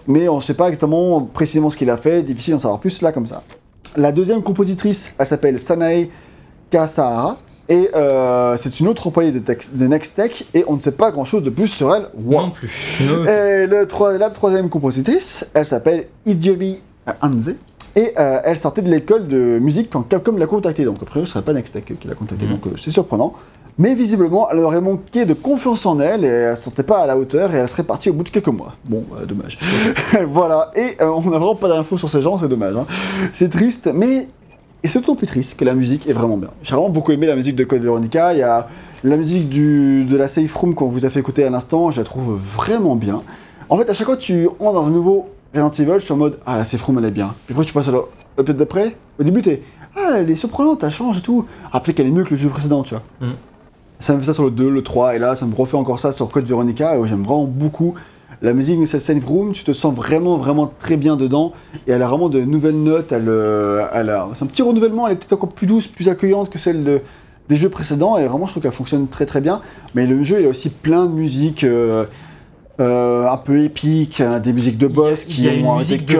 Mais 0.06 0.28
on 0.28 0.36
ne 0.36 0.40
sait 0.40 0.54
pas 0.54 0.68
exactement 0.68 1.20
précisément 1.22 1.68
ce 1.68 1.76
qu'il 1.76 1.90
a 1.90 1.96
fait, 1.96 2.22
difficile 2.22 2.52
d'en 2.52 2.60
savoir 2.60 2.78
plus 2.78 3.02
là 3.02 3.10
comme 3.10 3.26
ça. 3.26 3.42
La 3.96 4.12
deuxième 4.12 4.42
compositrice, 4.42 5.14
elle 5.18 5.26
s'appelle 5.26 5.58
Sanae 5.58 6.08
Kasahara. 6.70 7.38
Et 7.68 7.90
euh, 7.96 8.56
c'est 8.56 8.78
une 8.78 8.86
autre 8.86 9.08
employée 9.08 9.32
de, 9.32 9.40
de 9.40 9.86
Nextech 9.86 10.46
et 10.54 10.64
on 10.68 10.74
ne 10.74 10.78
sait 10.78 10.92
pas 10.92 11.10
grand 11.10 11.24
chose 11.24 11.42
de 11.42 11.50
plus 11.50 11.66
sur 11.66 11.92
elle. 11.94 12.06
Wow. 12.16 12.42
Non 12.42 12.50
plus. 12.50 12.70
No. 13.08 13.24
Et 13.24 13.66
le 13.66 13.88
la 14.18 14.30
troisième 14.30 14.68
compositrice, 14.68 15.46
elle 15.52 15.66
s'appelle 15.66 16.06
Ijori 16.26 16.80
Hanze. 17.22 17.54
Et 17.96 18.12
euh, 18.18 18.40
elle 18.44 18.58
sortait 18.58 18.82
de 18.82 18.90
l'école 18.90 19.26
de 19.26 19.58
musique 19.58 19.88
quand 19.90 20.02
Capcom 20.02 20.36
l'a 20.36 20.46
contactée. 20.46 20.84
Donc, 20.84 21.02
a 21.02 21.06
priori, 21.06 21.26
ce 21.26 21.32
serait 21.32 21.44
pas 21.44 21.54
Nextech 21.54 21.98
qui 21.98 22.06
l'a 22.06 22.14
contactée. 22.14 22.44
Mhm. 22.44 22.52
Donc, 22.52 22.66
euh, 22.66 22.70
c'est 22.76 22.90
surprenant. 22.90 23.32
Mais 23.78 23.94
visiblement, 23.94 24.48
elle 24.50 24.60
aurait 24.60 24.80
manqué 24.80 25.24
de 25.24 25.34
confiance 25.34 25.84
en 25.86 25.98
elle 25.98 26.24
et 26.24 26.28
elle 26.28 26.50
ne 26.52 26.56
sentait 26.56 26.82
pas 26.82 26.98
à 27.00 27.06
la 27.06 27.16
hauteur 27.16 27.54
et 27.54 27.58
elle 27.58 27.68
serait 27.68 27.82
partie 27.82 28.10
au 28.10 28.12
bout 28.14 28.22
de 28.24 28.30
quelques 28.30 28.46
mois. 28.48 28.74
Bon, 28.84 29.04
dommage. 29.26 29.58
voilà. 30.28 30.70
Et 30.76 30.96
on 31.02 31.20
n'a 31.22 31.38
vraiment 31.38 31.54
pas 31.56 31.68
d'infos 31.68 31.98
sur 31.98 32.08
ces 32.08 32.22
gens, 32.22 32.36
c'est 32.36 32.48
dommage. 32.48 32.76
hein. 32.76 32.86
C'est 33.32 33.50
triste, 33.50 33.90
mais. 33.92 34.28
Et 34.86 34.88
c'est 34.88 35.00
d'autant 35.00 35.16
plus 35.16 35.26
triste 35.26 35.58
que 35.58 35.64
la 35.64 35.74
musique 35.74 36.08
est 36.08 36.12
vraiment 36.12 36.36
bien. 36.36 36.50
J'ai 36.62 36.72
vraiment 36.72 36.90
beaucoup 36.90 37.10
aimé 37.10 37.26
la 37.26 37.34
musique 37.34 37.56
de 37.56 37.64
Code 37.64 37.82
Veronica. 37.82 38.34
Il 38.34 38.38
y 38.38 38.42
a 38.42 38.68
la 39.02 39.16
musique 39.16 39.48
du, 39.48 40.04
de 40.04 40.16
la 40.16 40.28
Safe 40.28 40.54
Room 40.54 40.76
qu'on 40.76 40.86
vous 40.86 41.04
a 41.04 41.10
fait 41.10 41.18
écouter 41.18 41.42
à 41.42 41.50
l'instant, 41.50 41.90
je 41.90 42.00
la 42.00 42.04
trouve 42.04 42.36
vraiment 42.36 42.94
bien. 42.94 43.20
En 43.68 43.78
fait, 43.78 43.90
à 43.90 43.94
chaque 43.94 44.06
fois 44.06 44.16
que 44.16 44.22
tu 44.22 44.46
entres 44.60 44.74
dans 44.74 44.86
un 44.86 44.90
nouveau 44.90 45.26
Resident 45.52 45.72
Evil, 45.72 45.98
je 45.98 46.04
suis 46.04 46.12
en 46.12 46.18
mode 46.18 46.38
Ah, 46.46 46.56
la 46.56 46.64
Safe 46.64 46.80
Room 46.84 46.98
elle 46.98 47.06
est 47.06 47.10
bien. 47.10 47.34
Puis 47.46 47.54
après, 47.54 47.64
tu 47.64 47.72
passes 47.72 47.88
à 47.88 47.94
l'épisode 48.38 48.58
d'après. 48.58 48.94
Au 49.18 49.24
début, 49.24 49.42
t'es 49.42 49.60
Ah, 49.96 50.18
elle 50.18 50.30
est 50.30 50.36
surprenante, 50.36 50.84
elle 50.84 50.92
change 50.92 51.18
et 51.18 51.22
tout. 51.22 51.46
Après, 51.72 51.92
qu'elle 51.92 52.06
est 52.06 52.12
mieux 52.12 52.22
que 52.22 52.30
le 52.30 52.36
jeu 52.36 52.48
précédent, 52.48 52.84
tu 52.84 52.94
vois. 52.94 53.02
Mm. 53.20 53.32
Ça 53.98 54.14
me 54.14 54.20
fait 54.20 54.26
ça 54.26 54.34
sur 54.34 54.44
le 54.44 54.52
2, 54.52 54.70
le 54.70 54.82
3, 54.84 55.16
et 55.16 55.18
là, 55.18 55.34
ça 55.34 55.46
me 55.46 55.54
refait 55.56 55.76
encore 55.76 55.98
ça 55.98 56.12
sur 56.12 56.28
Code 56.28 56.46
Veronica. 56.46 56.96
Et 56.96 57.08
j'aime 57.08 57.24
vraiment 57.24 57.46
beaucoup 57.46 57.94
la 58.42 58.52
musique 58.52 58.80
de 58.80 58.86
cette 58.86 59.00
Safe 59.00 59.24
Room. 59.24 59.52
Tu 59.52 59.64
te 59.64 59.72
sens 59.72 59.94
vraiment, 59.94 60.36
vraiment 60.36 60.70
très 60.78 60.96
bien 60.96 61.16
dedans. 61.16 61.52
Et 61.86 61.92
elle 61.92 62.02
a 62.02 62.06
vraiment 62.08 62.28
de 62.28 62.40
nouvelles 62.40 62.82
notes. 62.82 63.12
Elle, 63.12 63.28
euh, 63.28 63.86
elle 63.92 64.10
a... 64.10 64.28
C'est 64.34 64.44
un 64.44 64.48
petit 64.48 64.62
renouvellement. 64.62 65.06
Elle 65.06 65.14
est 65.14 65.16
peut-être 65.16 65.32
encore 65.34 65.50
plus 65.50 65.66
douce, 65.66 65.86
plus 65.86 66.08
accueillante 66.08 66.50
que 66.50 66.58
celle 66.58 66.84
de, 66.84 67.00
des 67.48 67.56
jeux 67.56 67.70
précédents. 67.70 68.16
Et 68.18 68.26
vraiment, 68.26 68.46
je 68.46 68.52
trouve 68.52 68.62
qu'elle 68.62 68.72
fonctionne 68.72 69.08
très, 69.08 69.26
très 69.26 69.40
bien. 69.40 69.60
Mais 69.94 70.06
le 70.06 70.22
jeu, 70.22 70.40
il 70.40 70.46
a 70.46 70.48
aussi 70.48 70.68
plein 70.70 71.06
de 71.06 71.12
musiques. 71.12 71.64
euh, 71.64 72.04
euh, 72.78 73.26
un 73.26 73.38
peu 73.38 73.60
épiques, 73.64 74.20
hein, 74.20 74.38
des 74.38 74.52
musiques 74.52 74.76
de 74.76 74.86
boss 74.86 75.22
a 75.22 75.24
qui 75.24 75.48
ont 75.48 75.78
des 75.78 75.78
musique. 75.78 76.10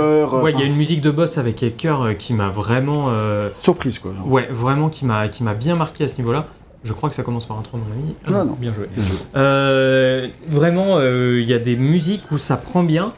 Ouais, 0.42 0.52
il 0.52 0.58
y 0.58 0.62
a 0.62 0.64
une 0.64 0.74
musique 0.76 1.02
de 1.02 1.10
boss 1.10 1.36
avec 1.36 1.60
les 1.60 1.70
chœurs 1.70 2.00
euh, 2.02 2.12
qui 2.14 2.32
m'a 2.32 2.48
vraiment. 2.48 3.08
euh, 3.10 3.50
Surprise 3.52 3.98
quoi. 3.98 4.12
genre. 4.16 4.26
Ouais, 4.26 4.48
vraiment 4.50 4.88
qui 4.88 5.04
m'a 5.04 5.28
qui 5.28 5.42
m'a 5.42 5.52
bien 5.52 5.76
marqué 5.76 6.04
à 6.04 6.08
ce 6.08 6.16
niveau-là. 6.16 6.46
Je 6.86 6.92
crois 6.92 7.08
que 7.08 7.14
ça 7.16 7.24
commence 7.24 7.46
par 7.46 7.58
un 7.58 7.62
3, 7.62 7.80
mon 7.80 7.86
ami. 7.92 8.14
Ah, 8.28 8.44
non. 8.44 8.56
Bien 8.60 8.72
joué. 8.72 8.88
Euh, 9.36 10.28
vraiment, 10.46 10.98
euh, 10.98 11.40
il 11.42 11.48
y 11.48 11.52
a 11.52 11.58
des 11.58 11.74
musiques 11.76 12.22
où 12.30 12.38
ça 12.38 12.56
prend 12.56 12.84
bien. 12.84 13.12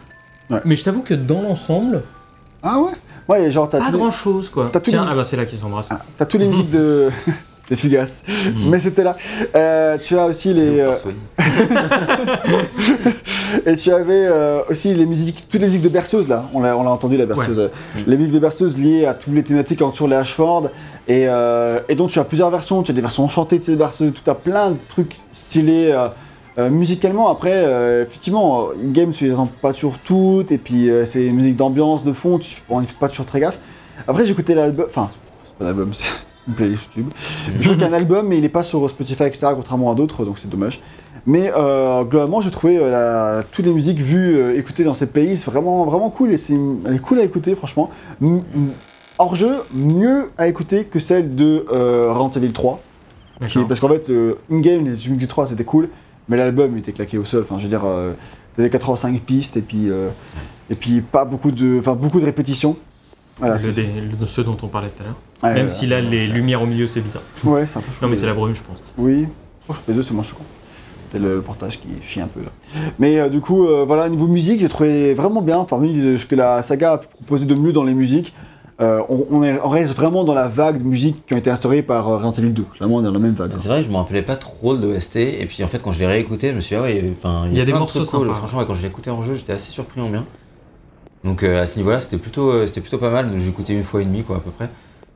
Ouais. 0.51 0.59
Mais 0.65 0.74
je 0.74 0.82
t'avoue 0.85 1.03
que 1.03 1.12
dans 1.15 1.43
l'ensemble, 1.43 2.03
Ah 2.62 2.81
ouais? 2.81 2.93
Ouais, 3.28 3.51
genre 3.53 3.69
t'as 3.69 3.78
pas 3.78 3.86
tous 3.86 3.93
les- 3.93 3.99
grand 3.99 4.11
chose 4.11 4.49
quoi. 4.49 4.70
T'as 4.73 4.81
tous 4.81 4.90
Tiens, 4.90 5.05
les- 5.05 5.11
ah 5.12 5.15
bah 5.15 5.24
c'est 5.24 5.36
là 5.36 5.45
qu'ils 5.45 5.59
s'embrassent. 5.59 5.90
ah, 5.93 6.01
t'as 6.16 6.24
tous 6.24 6.39
les 6.39 6.47
musiques 6.49 6.70
de. 6.70 7.11
des 7.69 7.77
fugaces. 7.77 8.23
Mhm. 8.27 8.70
Mais 8.70 8.78
c'était 8.78 9.05
là. 9.05 9.15
Euh, 9.55 9.99
tu 10.03 10.16
as 10.19 10.24
aussi 10.24 10.55
les. 10.55 10.81
euh. 10.81 10.95
Et 13.66 13.77
tu 13.77 13.90
avais 13.93 14.27
euh, 14.27 14.61
aussi 14.70 14.95
les 14.95 15.07
musiques, 15.07 15.47
toutes 15.51 15.61
les 15.61 15.66
musiques 15.66 15.82
de 15.82 15.89
berceuse 15.89 16.28
là, 16.28 16.45
on 16.55 16.61
l'a, 16.62 16.77
on 16.77 16.82
l'a 16.82 16.90
entendu 16.90 17.16
la 17.16 17.27
berceuse. 17.27 17.70
Les 18.07 18.16
musiques 18.16 18.35
de 18.35 18.39
berceuse 18.39 18.78
liées 18.78 19.07
à 19.07 19.15
toutes 19.15 19.35
les 19.35 19.43
thématiques 19.43 19.82
autour 19.82 20.09
les 20.09 20.16
Ashford. 20.16 20.70
Et, 21.09 21.24
euh, 21.26 21.80
et 21.89 21.94
donc 21.94 22.10
tu 22.10 22.18
as 22.18 22.24
plusieurs 22.24 22.51
versions, 22.51 22.82
tu 22.82 22.93
as 22.93 22.94
des 22.94 23.01
versions 23.01 23.24
enchantées 23.24 23.59
de 23.59 23.62
ces 23.62 23.76
berceuses, 23.76 24.12
tu 24.12 24.30
as 24.30 24.35
plein 24.35 24.72
de 24.72 24.76
trucs 24.89 25.16
stylés 25.32 25.90
euh, 25.90 26.09
euh, 26.59 26.68
musicalement. 26.68 27.30
Après, 27.30 27.64
effectivement, 28.02 28.68
in-game 28.72 29.12
tu 29.12 29.24
les 29.24 29.32
entends 29.32 29.51
pas 29.62 29.72
toujours 29.72 29.98
toutes, 29.98 30.52
et 30.52 30.59
puis 30.59 30.90
c'est 31.06 31.24
une 31.24 31.36
musique 31.36 31.56
d'ambiance, 31.56 32.05
de 32.05 32.12
fond, 32.12 32.39
tu 32.39 32.62
on 32.68 32.82
fait 32.82 32.98
pas 32.98 33.09
toujours 33.09 33.26
très 33.26 33.40
gaffe. 33.40 33.59
Après 34.06 34.26
j'ai 34.26 34.32
écouté 34.32 34.55
l'album, 34.55 34.85
enfin 34.86 35.09
c'est 35.09 35.55
pas 35.55 35.64
l'album, 35.64 35.90
c'est 35.94 36.10
une 36.47 36.55
playlist 36.55 36.94
YouTube. 36.94 37.10
Je 37.59 37.62
trouve 37.62 37.78
qu'un 37.78 37.94
album, 37.94 38.28
mais 38.28 38.36
il 38.36 38.44
est 38.44 38.51
pas 38.51 38.62
sur 38.62 38.89
Spotify, 38.90 39.24
etc., 39.24 39.48
contrairement 39.55 39.90
à 39.90 39.94
d'autres, 39.94 40.26
donc 40.26 40.39
c'est 40.39 40.51
dommage. 40.51 40.82
Mais 41.24 41.51
globalement, 41.51 42.43
j'ai 42.43 42.51
trouvé 42.51 42.78
toutes 43.51 43.64
les 43.64 43.72
musiques 43.72 43.98
vues, 43.98 44.56
écoutées 44.59 44.85
dans 44.85 44.94
pays, 44.94 45.36
c'est 45.36 45.51
vraiment, 45.51 45.85
vraiment 45.85 46.10
cool. 46.10 46.32
Et 46.32 46.36
c'est, 46.36 46.55
elle 46.86 46.97
est 46.97 47.01
cool 47.01 47.18
à 47.18 47.24
écouter, 47.24 47.55
franchement. 47.55 47.90
M- 49.19 49.24
Hors 49.27 49.35
jeu, 49.36 49.57
mieux 49.73 50.31
à 50.39 50.49
écouter 50.49 50.85
que 50.85 50.99
celle 50.99 51.35
de 51.35 51.66
euh, 51.73 52.12
Resident 52.12 52.31
Evil 52.43 52.53
3. 52.53 52.81
qui- 53.49 53.59
parce 53.65 53.81
qu'en 53.81 53.89
fait, 53.89 54.11
euh, 54.11 54.35
in-game, 54.51 54.85
les 54.85 54.90
musiques 54.90 55.16
du 55.16 55.28
3 55.28 55.47
c'était 55.47 55.65
cool, 55.65 55.89
mais 56.28 56.36
l'album 56.36 56.77
était 56.77 56.93
claqué 56.93 57.19
au 57.19 57.24
sol. 57.24 57.43
Enfin, 57.43 57.57
je 57.59 57.65
veux 57.65 57.69
dire, 57.69 57.82
euh, 57.85 58.12
t'avais 58.57 58.70
85 58.70 59.20
pistes 59.20 59.57
et 59.57 59.62
puis, 59.62 59.90
euh, 59.90 60.09
et 60.70 60.74
puis 60.74 61.01
pas 61.01 61.24
beaucoup 61.24 61.51
de, 61.53 61.81
beaucoup 61.95 62.20
de 62.20 62.24
répétitions. 62.24 62.77
Voilà, 63.39 63.55
le, 63.57 64.19
le- 64.20 64.27
ce 64.27 64.40
dont 64.40 64.57
on 64.62 64.66
parlait 64.66 64.89
tout 64.89 65.03
à 65.05 65.07
l'heure. 65.07 65.55
Même 65.55 65.69
si 65.69 65.86
là, 65.86 66.01
les 66.01 66.27
lumières 66.27 66.62
au 66.62 66.66
milieu, 66.66 66.89
c'est 66.89 67.01
bizarre. 67.01 67.23
Ouais, 67.45 67.65
c'est 67.66 67.78
un 67.78 67.82
peu 67.82 67.86
Non, 68.03 68.09
mais 68.09 68.16
chaud, 68.16 68.20
c'est 68.23 68.27
la 68.27 68.35
brume, 68.35 68.55
je 68.57 68.61
pense. 68.62 68.77
Oui, 68.99 69.28
franchement, 69.65 69.85
les 69.86 69.95
deux, 69.95 70.03
c'est 70.03 70.15
moins 70.15 70.24
choquant. 70.24 70.43
C'est 71.12 71.20
le 71.20 71.40
portage 71.40 71.78
qui 71.81 71.86
chie 72.03 72.20
un 72.20 72.27
peu 72.27 72.40
là. 72.40 72.51
Mais 72.99 73.19
euh, 73.20 73.28
du 73.28 73.40
coup, 73.40 73.66
euh, 73.66 73.85
voilà, 73.86 74.09
niveau 74.09 74.27
musique, 74.27 74.61
j'ai 74.61 74.69
trouvé 74.69 75.15
vraiment 75.15 75.40
bien. 75.40 75.65
Parmi 75.65 75.97
euh, 76.01 76.19
ce 76.19 76.27
que 76.27 76.35
la 76.35 76.62
saga 76.65 76.95
a 76.95 76.99
proposé 76.99 77.47
de 77.47 77.55
mieux 77.55 77.73
dans 77.73 77.85
les 77.85 77.95
musiques, 77.95 78.35
euh, 78.80 79.02
on, 79.09 79.26
on 79.30 79.42
est- 79.42 79.59
on 79.60 79.68
reste 79.68 79.92
vraiment 79.94 80.22
dans 80.24 80.34
la 80.34 80.46
vague 80.48 80.78
de 80.78 80.84
musique 80.84 81.26
qui 81.26 81.34
ont 81.34 81.36
été 81.36 81.50
instaurées 81.50 81.82
par 81.82 82.09
euh, 82.09 82.16
Resident 82.18 82.32
Evil 82.32 82.52
2. 82.52 82.62
Clairement, 82.76 82.96
on 82.96 83.00
est 83.00 83.05
dans 83.05 83.12
la 83.12 83.18
même 83.18 83.32
vague. 83.34 83.52
C'est 83.59 83.68
vrai, 83.68 83.82
je 83.82 83.90
me 83.90 83.96
rappelais 83.96 84.22
pas 84.22 84.36
trop 84.36 84.76
de 84.76 84.86
l'OST, 84.86 85.16
et 85.16 85.46
puis 85.46 85.64
en 85.64 85.68
fait, 85.68 85.82
quand 85.82 85.92
je 85.92 85.98
l'ai 85.98 86.06
réécouté, 86.06 86.50
je 86.50 86.55
me 86.56 86.60
suis 86.60 86.76
dit, 86.76 86.80
ah 86.80 86.84
ouais, 86.84 86.96
Il 87.50 87.56
y 87.56 87.60
a 87.60 87.64
des 87.64 87.72
de 87.72 87.78
morceaux 87.78 88.05
trucs 88.05 88.10
cool. 88.10 88.26
sympas. 88.28 88.38
Franchement, 88.38 88.59
ouais, 88.60 88.64
quand 88.66 88.74
je 88.74 88.82
l'ai 88.82 88.88
écouté 88.88 89.10
en 89.10 89.22
jeu, 89.22 89.34
j'étais 89.34 89.52
assez 89.52 89.70
surpris 89.72 90.00
en 90.00 90.09
bien. 90.10 90.24
Donc 91.24 91.42
euh, 91.42 91.60
à 91.62 91.66
ce 91.66 91.76
niveau-là, 91.78 92.00
c'était 92.00 92.18
plutôt, 92.18 92.50
euh, 92.50 92.66
c'était 92.68 92.80
plutôt 92.80 92.98
pas 92.98 93.10
mal. 93.10 93.30
Donc 93.30 93.40
j'ai 93.40 93.48
écouté 93.48 93.72
une 93.72 93.84
fois 93.84 94.00
et 94.02 94.05
demie, 94.05 94.22
quoi, 94.22 94.36
à 94.36 94.40
peu 94.40 94.50
près. 94.50 94.68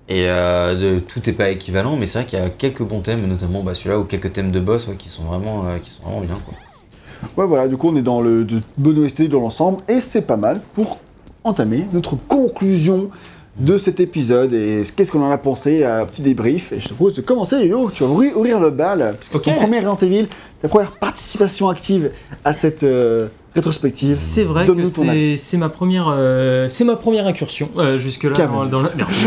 Et 0.09 0.29
euh, 0.29 0.75
de, 0.97 0.99
tout 0.99 1.21
n'est 1.25 1.33
pas 1.33 1.51
équivalent, 1.51 1.97
mais 1.97 2.07
c'est 2.07 2.19
vrai 2.19 2.27
qu'il 2.27 2.39
y 2.39 2.43
a 2.43 2.51
quelques 2.51 2.83
bons 2.83 3.01
thèmes, 3.01 3.25
notamment 3.27 3.63
bah, 3.63 3.75
celui-là 3.77 4.01
ou 4.01 4.05
quelques 4.05 4.33
thèmes 4.33 4.51
de 4.51 4.59
boss 4.61 4.89
ouais, 4.89 4.97
qui 4.97 5.09
sont 5.09 5.23
vraiment, 5.23 5.65
euh, 5.67 5.79
qui 5.79 5.91
sont 5.91 6.03
vraiment 6.03 6.21
bien, 6.23 6.37
quoi. 6.45 6.55
Ouais, 7.37 7.47
voilà, 7.49 7.69
du 7.69 7.77
coup, 7.77 7.89
on 7.91 7.97
est 7.97 8.03
dans 8.03 8.21
le 8.21 8.45
de 8.45 8.59
bonne 8.79 8.99
OST 8.99 9.29
dans 9.29 9.41
l'ensemble, 9.41 9.79
et 9.89 10.01
c'est 10.01 10.23
pas 10.23 10.37
mal 10.37 10.61
pour 10.75 10.99
entamer 11.45 11.87
notre 11.93 12.17
conclusion 12.17 13.11
de 13.59 13.79
cet 13.79 14.01
épisode. 14.01 14.53
Et 14.53 14.83
qu'est-ce 14.97 15.13
qu'on 15.13 15.23
en 15.23 15.31
a 15.31 15.39
pensé 15.39 15.85
Un 15.85 16.05
petit 16.07 16.23
débrief. 16.23 16.73
Et 16.73 16.81
je 16.81 16.89
te 16.89 16.95
propose 16.95 17.15
de 17.15 17.21
commencer, 17.23 17.67
Yo. 17.67 17.91
Tu 17.95 18.03
vas 18.03 18.09
ouvrir, 18.11 18.61
le 18.61 18.71
bal, 18.71 19.17
parce 19.19 19.29
que 19.29 19.37
Ok. 19.37 19.43
c'est 19.45 19.55
ton 19.55 19.61
premier 19.61 19.79
Resident 19.81 19.97
Evil, 19.97 20.27
ta 20.61 20.69
première 20.69 20.93
participation 20.93 21.69
active 21.69 22.11
à 22.45 22.55
cette 22.55 22.83
euh, 22.83 23.29
rétrospective. 23.55 24.17
C'est 24.17 24.45
vrai 24.45 24.65
que 24.65 25.37
c'est 25.37 25.57
ma 25.57 25.69
première 25.69 26.07
euh, 26.09 26.69
c'est 26.69 26.85
ma 26.85 26.97
première 26.97 27.27
incursion 27.27 27.69
euh, 27.77 27.99
jusque 27.99 28.25
là 28.25 28.33
dans, 28.47 28.67
dans 28.67 28.83
merci. 28.97 29.27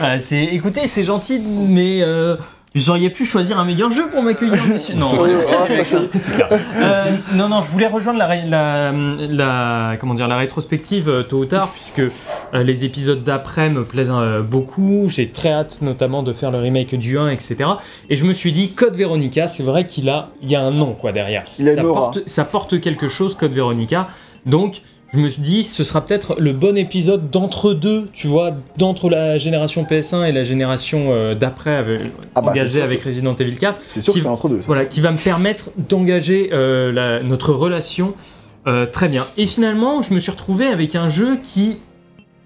Euh, 0.00 0.16
c'est 0.18 0.44
écoutez 0.44 0.86
c'est 0.86 1.02
gentil 1.02 1.40
mais 1.40 2.00
euh, 2.02 2.36
vous 2.80 2.90
auriez 2.90 3.10
pu 3.10 3.24
choisir 3.26 3.58
un 3.58 3.64
meilleur 3.64 3.90
jeu 3.92 4.06
pour 4.10 4.22
m'accueillir. 4.22 4.54
Non. 4.96 5.10
Euh, 6.76 7.04
non 7.34 7.48
non 7.48 7.62
je 7.62 7.70
voulais 7.70 7.86
rejoindre 7.86 8.18
la, 8.18 8.26
ré- 8.26 8.44
la, 8.48 8.92
la 8.92 9.96
comment 10.00 10.14
dire 10.14 10.28
la 10.28 10.36
rétrospective 10.38 11.08
euh, 11.08 11.22
tôt 11.22 11.38
ou 11.38 11.44
tard 11.44 11.70
puisque 11.72 12.02
Euh, 12.54 12.62
les 12.62 12.84
épisodes 12.84 13.22
d'après 13.24 13.70
me 13.70 13.82
plaisent 13.82 14.12
euh, 14.12 14.42
beaucoup. 14.42 15.04
J'ai 15.08 15.28
très 15.30 15.50
hâte 15.52 15.78
notamment 15.80 16.22
de 16.22 16.34
faire 16.34 16.50
le 16.50 16.58
remake 16.58 16.94
du 16.96 17.18
1, 17.18 17.30
etc. 17.30 17.56
Et 18.10 18.16
je 18.16 18.24
me 18.26 18.34
suis 18.34 18.52
dit, 18.52 18.72
Code 18.72 18.94
Veronica, 18.94 19.48
c'est 19.48 19.62
vrai 19.62 19.86
qu'il 19.86 20.10
a, 20.10 20.28
il 20.42 20.50
y 20.50 20.54
a 20.56 20.60
un 20.62 20.70
nom 20.70 20.92
quoi 20.92 21.12
derrière. 21.12 21.44
Il 21.58 21.66
ça, 21.70 21.82
porte, 21.82 22.18
ça 22.28 22.44
porte 22.44 22.78
quelque 22.80 23.08
chose, 23.08 23.34
Code 23.36 23.52
Veronica. 23.54 24.08
Donc, 24.44 24.82
je 25.12 25.18
me 25.18 25.28
suis 25.28 25.42
dit, 25.42 25.62
ce 25.62 25.84
sera 25.84 26.00
peut-être 26.04 26.36
le 26.38 26.52
bon 26.52 26.76
épisode 26.76 27.30
d'entre 27.30 27.74
deux, 27.74 28.08
tu 28.14 28.26
vois, 28.28 28.52
d'entre 28.78 29.10
la 29.10 29.36
génération 29.36 29.84
PS1 29.84 30.24
et 30.24 30.32
la 30.32 30.42
génération 30.44 31.06
euh, 31.10 31.34
d'après, 31.34 31.74
avec- 31.76 32.00
Ah 32.34 32.40
bah, 32.40 32.50
engagée 32.52 32.80
avec 32.80 33.02
Resident 33.02 33.34
Evil 33.36 33.56
4 33.56 33.78
C'est 33.84 34.00
sûr 34.00 34.12
Qui- 34.14 34.20
que 34.20 34.22
c'est 34.24 34.28
entre 34.30 34.48
deux. 34.48 34.60
ça. 34.62 34.66
voilà, 34.66 34.86
qui 34.86 35.00
va 35.02 35.10
me 35.10 35.18
permettre 35.22 35.70
d'engager 35.88 36.48
euh, 36.52 36.92
la- 36.92 37.22
notre 37.22 37.52
relation 37.52 38.14
euh, 38.66 38.86
très 38.86 39.08
bien. 39.08 39.26
Et 39.36 39.46
finalement, 39.46 40.00
je 40.02 40.14
me 40.14 40.18
suis 40.18 40.30
retrouvé 40.30 40.66
avec 40.66 40.94
un 40.94 41.08
jeu 41.10 41.36
qui 41.44 41.78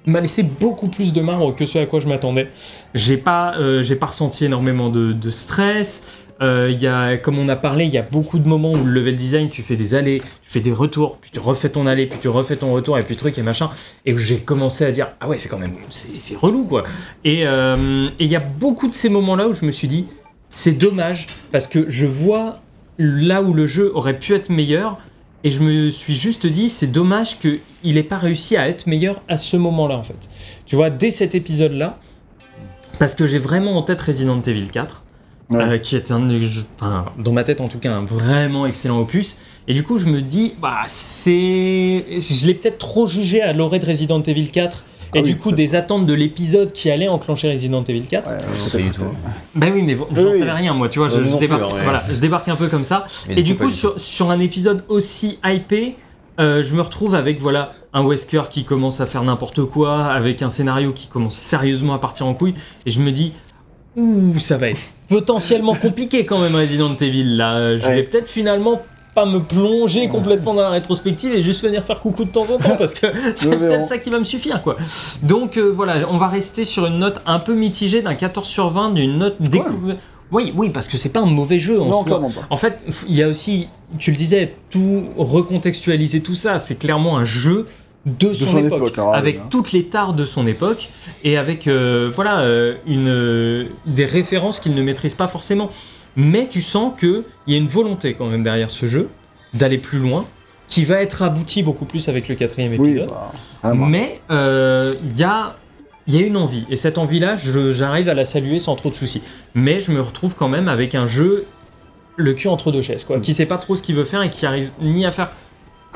m'a 0.07 0.21
laissé 0.21 0.43
beaucoup 0.43 0.89
plus 0.89 1.13
de 1.13 1.21
marbre 1.21 1.55
que 1.55 1.67
ce 1.67 1.79
à 1.79 1.87
quoi 1.87 2.01
je 2.01 2.07
m'attendais. 2.07 2.49
J'ai 2.95 3.17
pas, 3.17 3.55
j'ai 3.83 3.97
pas 3.97 4.07
ressenti 4.07 4.45
énormément 4.45 4.89
de, 4.89 5.13
de 5.13 5.31
stress. 5.31 6.05
Euh, 6.43 6.71
y 6.79 6.87
a, 6.87 7.17
comme 7.17 7.39
on 7.39 7.49
a 7.49 7.57
parlé, 7.57 7.87
il 7.87 7.93
y 7.93 7.99
a 7.99 8.03
beaucoup 8.03 8.39
de 8.39 8.47
moments 8.47 8.73
où 8.73 8.85
le 8.85 8.93
level 8.93 9.17
design, 9.17 9.49
tu 9.49 9.63
fais 9.63 9.77
des 9.77 9.95
allées, 9.95 10.21
tu 10.43 10.51
fais 10.51 10.61
des 10.61 10.73
retours, 10.73 11.17
puis 11.19 11.31
tu 11.33 11.41
refais 11.41 11.71
ton 11.71 11.87
allée, 11.87 12.07
puis 12.07 12.19
tu 12.21 12.29
refais 12.29 12.57
ton 12.57 12.73
retour, 12.75 12.99
et 12.99 13.03
puis 13.03 13.17
truc 13.17 13.39
et 13.39 13.43
machin, 13.43 13.71
et 14.05 14.13
où 14.13 14.19
j'ai 14.19 14.39
commencé 14.39 14.85
à 14.85 14.93
dire 14.93 15.09
ah 15.21 15.29
ouais 15.29 15.39
c'est 15.39 15.49
quand 15.49 15.59
même 15.59 15.75
c'est 15.89 16.37
relou 16.37 16.65
quoi. 16.65 16.85
Et 17.25 17.47
euh, 17.47 18.09
et 18.19 18.25
il 18.25 18.31
y 18.31 18.37
a 18.37 18.41
beaucoup 18.41 18.87
de 18.89 18.95
ces 18.95 19.09
moments-là 19.09 19.49
où 19.49 19.55
je 19.55 19.65
me 19.65 19.71
suis 19.71 19.89
dit 19.89 20.07
c'est 20.51 20.73
dommage 20.73 21.27
parce 21.53 21.67
que 21.67 21.89
je 21.89 22.07
vois 22.07 22.61
là 22.99 23.43
où 23.43 23.55
le 23.55 23.67
jeu 23.67 23.91
aurait 23.95 24.19
pu 24.19 24.35
être 24.35 24.51
meilleur 24.51 24.99
et 25.43 25.51
je 25.51 25.61
me 25.61 25.91
suis 25.91 26.15
juste 26.15 26.47
dit 26.47 26.69
c'est 26.69 26.87
dommage 26.87 27.39
qu'il 27.39 27.61
n'ait 27.85 28.03
pas 28.03 28.19
réussi 28.19 28.57
à 28.57 28.69
être 28.69 28.87
meilleur 28.87 29.23
à 29.29 29.39
ce 29.39 29.57
moment-là 29.57 29.97
en 29.97 30.03
fait. 30.03 30.29
Tu 30.67 30.77
vois, 30.77 30.91
dès 30.91 31.11
cet 31.11 31.35
épisode-là, 31.35 31.99
parce 32.99 33.15
que 33.15 33.27
j'ai 33.27 33.39
vraiment 33.39 33.77
en 33.77 33.83
tête 33.83 34.01
Resident 34.03 34.41
Evil 34.43 34.69
4, 34.69 35.05
Ouais. 35.51 35.63
euh, 35.63 35.79
qui 35.79 35.95
est 35.95 36.11
un, 36.11 36.29
enfin, 36.81 37.05
dans 37.19 37.33
ma 37.33 37.45
tête 37.45 37.61
en 37.61 37.69
tout 37.69 37.79
cas, 37.79 37.93
un 37.93 38.03
vraiment 38.03 38.67
excellent 38.67 38.99
opus. 39.01 39.39
Et 39.69 39.75
du 39.75 39.83
coup, 39.85 39.99
je 39.99 40.07
me 40.07 40.21
dis, 40.23 40.55
bah, 40.61 40.81
c'est. 40.87 42.05
Je 42.19 42.47
l'ai 42.47 42.55
peut-être 42.55 42.79
trop 42.79 43.07
jugé 43.07 43.43
à 43.43 43.53
l'orée 43.53 43.79
de 43.79 43.87
Resident 43.87 44.23
Evil 44.23 44.51
4. 44.51 44.85
Et 45.15 45.21
Ah 45.21 45.23
du 45.23 45.33
oui, 45.33 45.39
coup, 45.39 45.53
des 45.53 45.75
attentes 45.77 46.05
de 46.07 46.13
l'épisode 46.15 46.73
qui 46.73 46.91
allait 46.91 47.07
enclencher 47.09 47.53
Resident 47.53 47.83
Evil 47.85 48.03
4. 48.09 48.29
Ouais, 48.29 48.37
Ben 49.55 49.73
oui, 49.73 49.83
mais 49.83 49.95
Oui, 49.95 50.05
j'en 50.15 50.31
oui. 50.31 50.39
savais 50.39 50.53
rien, 50.53 50.75
moi, 50.75 50.89
tu 50.89 50.99
vois, 50.99 51.09
je, 51.09 51.21
plus, 51.21 51.37
débarque, 51.39 51.63
hein, 51.63 51.81
voilà, 51.83 52.03
je 52.11 52.17
débarque 52.19 52.49
un 52.49 52.57
peu 52.57 52.69
comme 52.69 52.85
ça. 52.85 53.07
Mais 53.29 53.39
Et 53.39 53.43
du 53.43 53.57
coup, 53.57 53.71
sur, 53.71 53.99
sur 54.01 54.31
un 54.31 54.41
épisode 54.41 54.85
aussi 54.89 55.39
hypé, 55.45 55.97
euh, 56.41 56.63
je 56.63 56.75
me 56.75 56.83
retrouve 56.83 57.15
avec 57.15 57.41
voilà 57.41 57.73
un 57.93 58.05
Wesker 58.05 58.43
qui 58.51 58.65
commence 58.65 59.01
à 59.01 59.07
faire 59.07 59.23
n'importe 59.23 59.65
quoi, 59.65 60.07
avec 60.07 60.43
un 60.43 60.51
scénario 60.51 60.93
qui 60.93 61.07
commence 61.07 61.37
sérieusement 61.37 61.95
à 61.95 61.99
partir 61.99 62.27
en 62.27 62.35
couille, 62.35 62.55
et 62.85 62.91
je 62.91 63.01
me 63.01 63.11
dis, 63.13 63.33
ouh, 63.97 64.39
ça 64.39 64.57
va 64.57 64.71
être 64.71 64.81
potentiellement 65.09 65.75
compliqué 65.75 66.25
quand 66.27 66.39
même 66.39 66.55
Resident 66.55 66.95
Evil 66.97 67.37
là. 67.37 67.77
Je 67.79 67.85
Ouais. 67.87 67.95
vais 67.97 68.03
peut-être 68.03 68.29
finalement 68.29 68.83
pas 69.15 69.25
me 69.25 69.39
plonger 69.41 70.09
complètement 70.09 70.53
dans 70.53 70.61
la 70.61 70.69
rétrospective 70.71 71.33
et 71.33 71.41
juste 71.41 71.63
venir 71.63 71.83
faire 71.83 72.01
coucou 72.01 72.25
de 72.27 72.31
temps 72.31 72.51
en 72.51 72.59
temps 72.59 72.77
parce 72.77 72.93
que 72.93 73.07
c'est 73.35 73.57
peut-être 73.57 73.87
ça 73.89 73.97
qui 73.97 74.11
va 74.11 74.19
me 74.19 74.25
suffire 74.25 74.61
quoi. 74.63 74.77
Donc 75.23 75.57
euh, 75.57 75.71
voilà, 75.75 76.07
on 76.11 76.19
va 76.19 76.29
rester 76.29 76.65
sur 76.65 76.85
une 76.87 76.99
note 76.99 77.23
un 77.25 77.39
peu 77.39 77.55
mitigée 77.55 78.03
d'un 78.03 78.15
14 78.15 78.47
sur 78.47 78.69
20, 78.69 78.91
d'une 78.91 79.17
note 79.19 79.37
découverte. 79.41 80.05
Oui, 80.33 80.53
oui, 80.57 80.71
parce 80.71 80.89
que 80.89 80.99
c'est 80.99 81.09
pas 81.11 81.21
un 81.21 81.27
mauvais 81.27 81.59
jeu 81.59 81.81
en 81.81 81.85
Non, 81.87 81.93
soi. 81.99 82.05
clairement 82.05 82.31
pas. 82.31 82.41
En 82.51 82.57
fait, 82.57 82.85
il 83.09 83.15
y 83.15 83.23
a 83.23 83.29
aussi, 83.29 83.69
tu 83.99 84.11
le 84.11 84.17
disais, 84.17 84.55
tout 84.71 85.05
recontextualiser 85.17 86.21
tout 86.21 86.35
ça. 86.35 86.59
C'est 86.59 86.75
clairement 86.79 87.17
un 87.17 87.23
jeu 87.25 87.67
de 88.07 88.33
son, 88.33 88.47
son 88.47 88.59
époque, 88.65 88.81
époque, 88.83 88.99
hein, 88.99 89.11
avec 89.13 89.39
hein. 89.39 89.47
toutes 89.51 89.73
les 89.73 89.85
tares 89.87 90.15
de 90.15 90.25
son 90.25 90.47
époque 90.47 90.89
et 91.25 91.37
avec 91.37 91.67
euh, 91.67 92.09
voilà 92.15 92.39
euh, 92.41 92.77
une 92.87 93.09
euh, 93.09 93.65
des 93.85 94.07
références 94.07 94.61
qu'il 94.61 94.75
ne 94.75 94.83
maîtrise 94.83 95.15
pas 95.15 95.27
forcément. 95.29 95.71
Mais 96.17 96.49
tu 96.49 96.63
sens 96.63 96.93
que 96.97 97.25
il 97.47 97.53
y 97.53 97.57
a 97.57 97.59
une 97.59 97.67
volonté 97.69 98.15
quand 98.15 98.31
même 98.31 98.43
derrière 98.43 98.71
ce 98.71 98.87
jeu 98.87 99.09
d'aller 99.55 99.77
plus 99.79 99.99
loin, 99.99 100.25
qui 100.69 100.85
va 100.85 101.03
être 101.03 101.23
abouti 101.23 101.63
beaucoup 101.63 101.85
plus 101.85 102.09
avec 102.09 102.29
le 102.29 102.35
quatrième 102.37 102.73
Oui, 102.79 102.91
épisode. 102.91 103.09
bah. 103.63 103.75
Mais 103.75 104.21
euh, 104.31 104.95
il 105.05 105.17
y 105.19 105.25
a 105.25 105.57
il 106.07 106.15
y 106.15 106.19
a 106.23 106.27
une 106.27 106.37
envie 106.37 106.65
et 106.71 106.77
cette 106.77 106.99
envie-là, 106.99 107.35
je- 107.37 107.73
j'arrive 107.73 108.09
à 108.09 108.15
la 108.15 108.25
saluer 108.25 108.61
sans 108.61 108.77
trop 108.77 108.91
de 108.91 108.95
soucis. 108.95 109.23
Mais 109.57 109.81
je 109.81 109.91
me 109.91 110.01
retrouve 110.01 110.37
quand 110.37 110.49
même 110.49 110.69
avec 110.69 110.95
un 110.95 111.09
jeu 111.09 111.45
le 112.15 112.33
cul 112.33 112.47
entre 112.49 112.71
deux 112.73 112.81
chaises, 112.83 113.05
quoi, 113.05 113.19
qui 113.21 113.35
sait 113.35 113.45
pas 113.47 113.59
trop 113.59 113.75
ce 113.75 113.83
qu'il 113.83 113.97
veut 113.97 114.05
faire 114.05 114.23
et 114.23 114.31
qui 114.31 114.47
arrive 114.47 114.71
ni 114.81 115.05
à 115.05 115.11
faire 115.11 115.31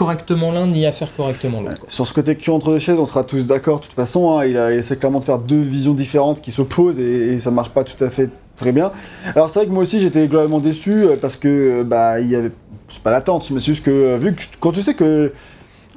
correctement 0.01 0.51
l'un 0.51 0.67
ni 0.67 0.87
à 0.87 0.93
faire 0.93 1.15
correctement 1.15 1.61
l'autre. 1.61 1.85
Sur 1.89 2.07
ce 2.07 2.15
côté 2.15 2.35
cul 2.35 2.49
entre 2.49 2.71
deux 2.71 2.79
chaises, 2.79 2.99
on 2.99 3.05
sera 3.05 3.23
tous 3.23 3.45
d'accord. 3.47 3.81
De 3.81 3.85
toute 3.85 3.93
façon, 3.93 4.31
hein, 4.31 4.47
il, 4.47 4.57
a, 4.57 4.73
essaie 4.73 4.97
clairement 4.97 5.19
de 5.19 5.25
faire 5.25 5.39
deux 5.39 5.61
visions 5.61 5.93
différentes 5.93 6.41
qui 6.41 6.53
s'opposent 6.53 6.99
et, 6.99 7.35
et 7.35 7.39
ça 7.39 7.51
marche 7.51 7.69
pas 7.69 7.85
tout 7.85 8.03
à 8.03 8.09
fait 8.09 8.31
très 8.57 8.73
bien. 8.73 8.93
Alors 9.37 9.51
c'est 9.51 9.59
vrai 9.59 9.67
que 9.67 9.73
moi 9.73 9.83
aussi 9.83 10.01
j'étais 10.01 10.27
globalement 10.27 10.59
déçu 10.59 11.05
euh, 11.05 11.17
parce 11.21 11.37
que 11.37 11.49
euh, 11.49 11.85
bah 11.85 12.19
il 12.19 12.31
y 12.31 12.35
avait 12.35 12.51
c'est 12.89 13.03
pas 13.03 13.11
l'attente, 13.11 13.51
mais 13.51 13.61
c'est 13.61 13.67
juste 13.67 13.85
que 13.85 13.91
euh, 13.91 14.17
vu 14.17 14.35
que 14.35 14.41
quand 14.59 14.73
tu 14.73 14.81
sais 14.81 14.95
que 14.95 15.35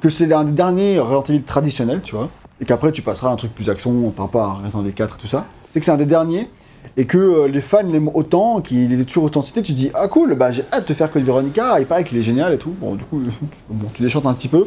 que 0.02 0.10
c'est 0.10 0.30
un 0.34 0.44
des 0.44 0.52
derniers 0.52 0.98
Resident 0.98 1.42
traditionnels, 1.46 2.02
tu 2.04 2.14
vois, 2.14 2.28
et 2.60 2.66
qu'après 2.66 2.92
tu 2.92 3.00
passeras 3.00 3.30
à 3.30 3.32
un 3.32 3.36
truc 3.36 3.54
plus 3.54 3.70
action 3.70 4.10
par 4.10 4.26
rapport 4.26 4.42
à 4.42 4.54
Resident 4.64 4.82
Evil 4.82 4.92
4 4.92 5.16
et 5.16 5.18
tout 5.18 5.28
ça, 5.28 5.46
c'est 5.70 5.80
que 5.80 5.86
c'est 5.86 5.92
un 5.92 5.96
des 5.96 6.04
derniers 6.04 6.50
et 6.96 7.06
que 7.06 7.18
euh, 7.18 7.48
les 7.48 7.60
fans 7.60 7.82
l'aiment 7.82 8.10
autant, 8.14 8.60
qu'il 8.60 8.92
est 8.92 9.04
toujours 9.04 9.24
autant 9.24 9.42
tu 9.42 9.72
dis 9.72 9.90
ah 9.94 10.08
cool, 10.08 10.34
bah 10.34 10.52
j'ai 10.52 10.64
hâte 10.72 10.88
de 10.88 10.94
faire 10.94 11.10
Code 11.10 11.24
Veronica, 11.24 11.78
il 11.80 11.86
paraît 11.86 12.04
qu'il 12.04 12.18
est 12.18 12.22
génial 12.22 12.52
et 12.54 12.58
tout. 12.58 12.74
Bon 12.80 12.94
du 12.94 13.04
coup 13.04 13.20
bon, 13.70 13.88
tu 13.94 14.02
déchantes 14.02 14.26
un 14.26 14.34
petit 14.34 14.48
peu. 14.48 14.66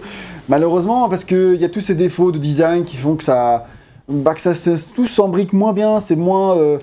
Malheureusement 0.49 1.07
parce 1.09 1.23
qu'il 1.23 1.55
y 1.55 1.65
a 1.65 1.69
tous 1.69 1.81
ces 1.81 1.95
défauts 1.95 2.31
de 2.31 2.37
design 2.37 2.83
qui 2.83 2.97
font 2.97 3.15
que 3.15 3.23
ça 3.23 3.67
bah, 4.09 4.33
que 4.33 4.39
ça, 4.41 4.53
c'est- 4.53 4.93
tout 4.93 5.05
s'embrique 5.05 5.51
moins 5.53 5.73
bien, 5.73 5.99
c'est 5.99 6.15
moins 6.15 6.57
euh, 6.57 6.77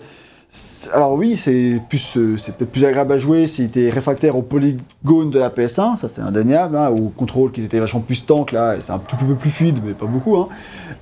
alors 0.92 1.14
oui, 1.14 1.36
c'est 1.36 1.80
plus, 1.88 2.16
euh, 2.16 2.36
c'est 2.36 2.56
peut-être 2.56 2.70
plus 2.70 2.84
agréable 2.84 3.12
à 3.12 3.18
jouer 3.18 3.46
si 3.46 3.68
t'es 3.68 3.90
réfractaire 3.90 4.36
au 4.36 4.42
polygone 4.42 5.30
de 5.30 5.38
la 5.38 5.50
PS1, 5.50 5.96
ça 5.96 6.08
c'est 6.08 6.20
indéniable, 6.20 6.76
hein, 6.76 6.90
ou 6.90 7.06
au 7.06 7.08
contrôle 7.08 7.50
qui 7.50 7.62
était 7.64 7.80
vachement 7.80 8.00
plus 8.00 8.24
tank 8.24 8.52
là, 8.52 8.76
et 8.76 8.80
c'est 8.80 8.92
un 8.92 8.98
tout 8.98 9.16
peu 9.16 9.34
plus 9.34 9.50
fluide, 9.50 9.78
mais 9.84 9.92
pas 9.94 10.06
beaucoup, 10.06 10.36
hein. 10.36 10.48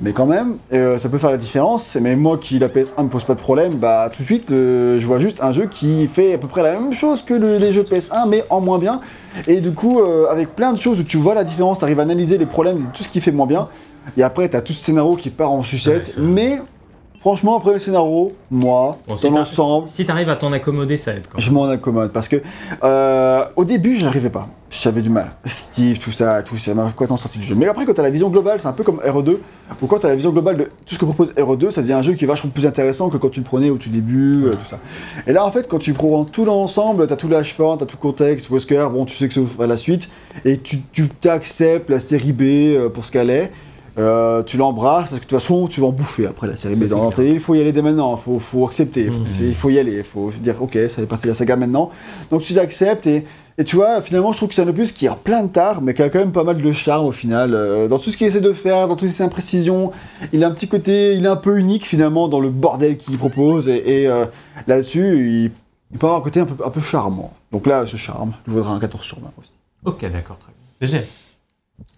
mais 0.00 0.12
quand 0.12 0.24
même, 0.26 0.56
euh, 0.72 0.98
ça 0.98 1.08
peut 1.10 1.18
faire 1.18 1.30
la 1.30 1.36
différence. 1.36 1.96
Mais 2.00 2.16
moi 2.16 2.38
qui 2.38 2.58
la 2.58 2.68
PS1 2.68 3.02
me 3.04 3.08
pose 3.08 3.24
pas 3.24 3.34
de 3.34 3.40
problème, 3.40 3.74
bah 3.74 4.10
tout 4.14 4.22
de 4.22 4.26
suite, 4.26 4.50
euh, 4.52 4.98
je 4.98 5.06
vois 5.06 5.18
juste 5.18 5.42
un 5.42 5.52
jeu 5.52 5.66
qui 5.66 6.06
fait 6.08 6.34
à 6.34 6.38
peu 6.38 6.48
près 6.48 6.62
la 6.62 6.72
même 6.72 6.92
chose 6.94 7.22
que 7.22 7.34
le- 7.34 7.58
les 7.58 7.72
jeux 7.72 7.82
PS1, 7.84 8.26
mais 8.28 8.44
en 8.48 8.60
moins 8.60 8.78
bien. 8.78 9.00
Et 9.48 9.60
du 9.60 9.72
coup, 9.72 10.00
euh, 10.00 10.26
avec 10.30 10.54
plein 10.56 10.72
de 10.72 10.78
choses 10.80 11.00
où 11.00 11.04
tu 11.04 11.18
vois 11.18 11.34
la 11.34 11.44
différence, 11.44 11.78
tu 11.80 11.84
arrives 11.84 12.00
à 12.00 12.04
analyser 12.04 12.38
les 12.38 12.46
problèmes 12.46 12.78
de 12.78 12.84
tout 12.94 13.02
ce 13.02 13.08
qui 13.08 13.20
fait 13.20 13.32
moins 13.32 13.46
bien. 13.46 13.68
Et 14.16 14.22
après, 14.22 14.48
t'as 14.48 14.60
tout 14.62 14.72
ce 14.72 14.82
scénario 14.82 15.14
qui 15.14 15.30
part 15.30 15.52
en 15.52 15.62
sucette, 15.62 16.16
Ouais, 16.18 16.24
mais 16.24 16.58
franchement, 17.22 17.56
après 17.56 17.72
le 17.74 17.78
scénario, 17.78 18.32
moi, 18.50 18.98
Bon, 19.08 19.14
dans 19.14 19.30
l'ensemble, 19.30 19.86
si 19.86 20.04
t'arrives 20.04 20.28
à 20.28 20.34
t'en 20.36 20.52
accommoder, 20.52 20.96
ça 20.96 21.12
aide 21.14 21.22
quand 21.30 21.38
même. 21.38 21.46
je 21.46 21.50
m'en 21.52 21.64
accommode 21.64 22.10
parce 22.12 22.26
que 22.28 22.42
euh, 22.82 23.44
au 23.56 23.64
début, 23.64 23.96
j'arrivais 23.96 24.28
pas. 24.28 24.48
J'avais 24.70 25.02
du 25.02 25.10
mal. 25.10 25.32
Steve, 25.44 25.98
tout 25.98 26.10
ça, 26.10 26.42
tout 26.42 26.56
ça 26.56 26.72
m'a 26.74 26.84
complètement 26.84 27.18
sorti 27.18 27.38
du 27.38 27.44
jeu. 27.44 27.54
Mais 27.54 27.68
après, 27.68 27.84
quand 27.84 27.92
t'as 27.94 28.02
la 28.02 28.10
vision 28.10 28.28
globale, 28.30 28.60
c'est 28.60 28.68
un 28.68 28.72
peu 28.72 28.82
comme 28.82 29.00
RE2, 29.06 29.36
ou 29.82 29.86
quand 29.86 29.98
t'as 29.98 30.08
la 30.08 30.14
vision 30.14 30.30
globale 30.32 30.56
de 30.56 30.64
tout 30.86 30.94
ce 30.94 30.98
que 30.98 31.04
propose 31.04 31.32
RE2, 31.34 31.70
ça 31.70 31.82
devient 31.82 31.92
un 31.92 32.02
jeu 32.02 32.14
qui 32.14 32.24
est 32.24 32.26
vachement 32.26 32.50
plus 32.50 32.66
intéressant 32.66 33.08
que 33.10 33.18
quand 33.18 33.28
tu 33.28 33.40
le 33.40 33.44
prenais 33.44 33.70
au 33.70 33.76
tout 33.76 33.90
début, 33.90 34.32
euh, 34.46 34.50
tout 34.50 34.66
ça. 34.66 34.78
Et 35.26 35.32
là, 35.32 35.44
en 35.44 35.52
fait, 35.52 35.68
quand 35.68 35.78
tu 35.78 35.92
prends 35.92 36.24
tout 36.24 36.44
l'ensemble, 36.46 37.06
t'as 37.06 37.16
tout 37.16 37.28
l'H4, 37.28 37.78
t'as 37.78 37.86
tout 37.86 37.96
le 37.98 38.02
contexte, 38.02 38.48
Wesker, 38.50 38.88
bon, 38.90 39.04
tu 39.04 39.14
sais 39.14 39.28
que 39.28 39.34
ça 39.34 39.40
ouvre 39.40 39.62
à 39.62 39.66
la 39.66 39.76
suite, 39.76 40.10
et 40.46 40.56
tu, 40.58 40.80
tu 40.92 41.08
t'acceptes 41.08 41.90
la 41.90 42.00
série 42.00 42.32
B 42.32 42.42
euh, 42.42 42.88
pour 42.88 43.04
ce 43.04 43.12
qu'elle 43.12 43.30
est. 43.30 43.52
Euh, 43.98 44.42
tu 44.42 44.56
l'embrasses 44.56 45.08
parce 45.10 45.20
que 45.20 45.26
de 45.26 45.28
toute 45.28 45.38
façon 45.38 45.66
tu 45.68 45.82
vas 45.82 45.88
en 45.88 45.92
bouffer 45.92 46.26
après 46.26 46.46
la 46.46 46.56
série 46.56 46.74
c'est 46.74 46.88
Dans 46.88 47.10
il 47.10 47.40
faut 47.40 47.54
y 47.54 47.60
aller 47.60 47.72
dès 47.72 47.82
maintenant, 47.82 48.16
il 48.16 48.22
faut, 48.22 48.38
faut 48.38 48.66
accepter. 48.66 49.10
C'est- 49.28 49.44
il 49.44 49.54
faut 49.54 49.68
y 49.68 49.78
aller, 49.78 49.98
il 49.98 50.04
faut 50.04 50.30
dire 50.40 50.62
ok, 50.62 50.72
ça 50.88 50.96
fait 51.02 51.06
partie 51.06 51.24
de 51.24 51.28
la 51.28 51.34
saga 51.34 51.56
maintenant. 51.56 51.90
Donc 52.30 52.40
tu 52.42 52.54
l'acceptes 52.54 53.06
et, 53.06 53.26
et 53.58 53.64
tu 53.64 53.76
vois, 53.76 54.00
finalement 54.00 54.32
je 54.32 54.38
trouve 54.38 54.48
que 54.48 54.54
c'est 54.54 54.62
un 54.62 54.68
opus 54.68 54.92
qui 54.92 55.06
a 55.08 55.14
plein 55.14 55.42
de 55.42 55.48
tard, 55.48 55.82
mais 55.82 55.92
qui 55.92 56.02
a 56.02 56.08
quand 56.08 56.20
même 56.20 56.32
pas 56.32 56.42
mal 56.42 56.62
de 56.62 56.72
charme 56.72 57.04
au 57.04 57.12
final. 57.12 57.52
Euh, 57.54 57.86
dans 57.86 57.98
tout 57.98 58.10
ce 58.10 58.16
qu'il 58.16 58.26
essaie 58.26 58.40
de 58.40 58.54
faire, 58.54 58.88
dans 58.88 58.96
toutes 58.96 59.10
ses 59.10 59.22
imprécisions, 59.22 59.92
il 60.32 60.42
a 60.42 60.46
un 60.48 60.52
petit 60.52 60.68
côté, 60.68 61.14
il 61.16 61.24
est 61.26 61.28
un 61.28 61.36
peu 61.36 61.58
unique 61.58 61.84
finalement 61.86 62.28
dans 62.28 62.40
le 62.40 62.48
bordel 62.48 62.96
qu'il 62.96 63.18
propose 63.18 63.68
et, 63.68 63.82
et, 64.04 64.06
euh, 64.08 64.24
là-dessus 64.66 65.28
il, 65.44 65.50
il 65.92 65.98
peut 65.98 66.06
avoir 66.06 66.20
un 66.20 66.24
côté 66.24 66.40
un 66.40 66.46
peu, 66.46 66.64
un 66.64 66.70
peu 66.70 66.80
charmant. 66.80 67.30
Donc 67.52 67.66
là, 67.66 67.84
ce 67.86 67.98
charme 67.98 68.32
lui 68.46 68.54
vaudra 68.54 68.72
un 68.72 68.78
14 68.80 69.04
sur 69.04 69.20
20 69.20 69.30
aussi. 69.38 69.50
Ok, 69.84 70.10
d'accord, 70.10 70.38
très 70.38 70.52
bien. 70.80 70.88
GG. 70.88 71.06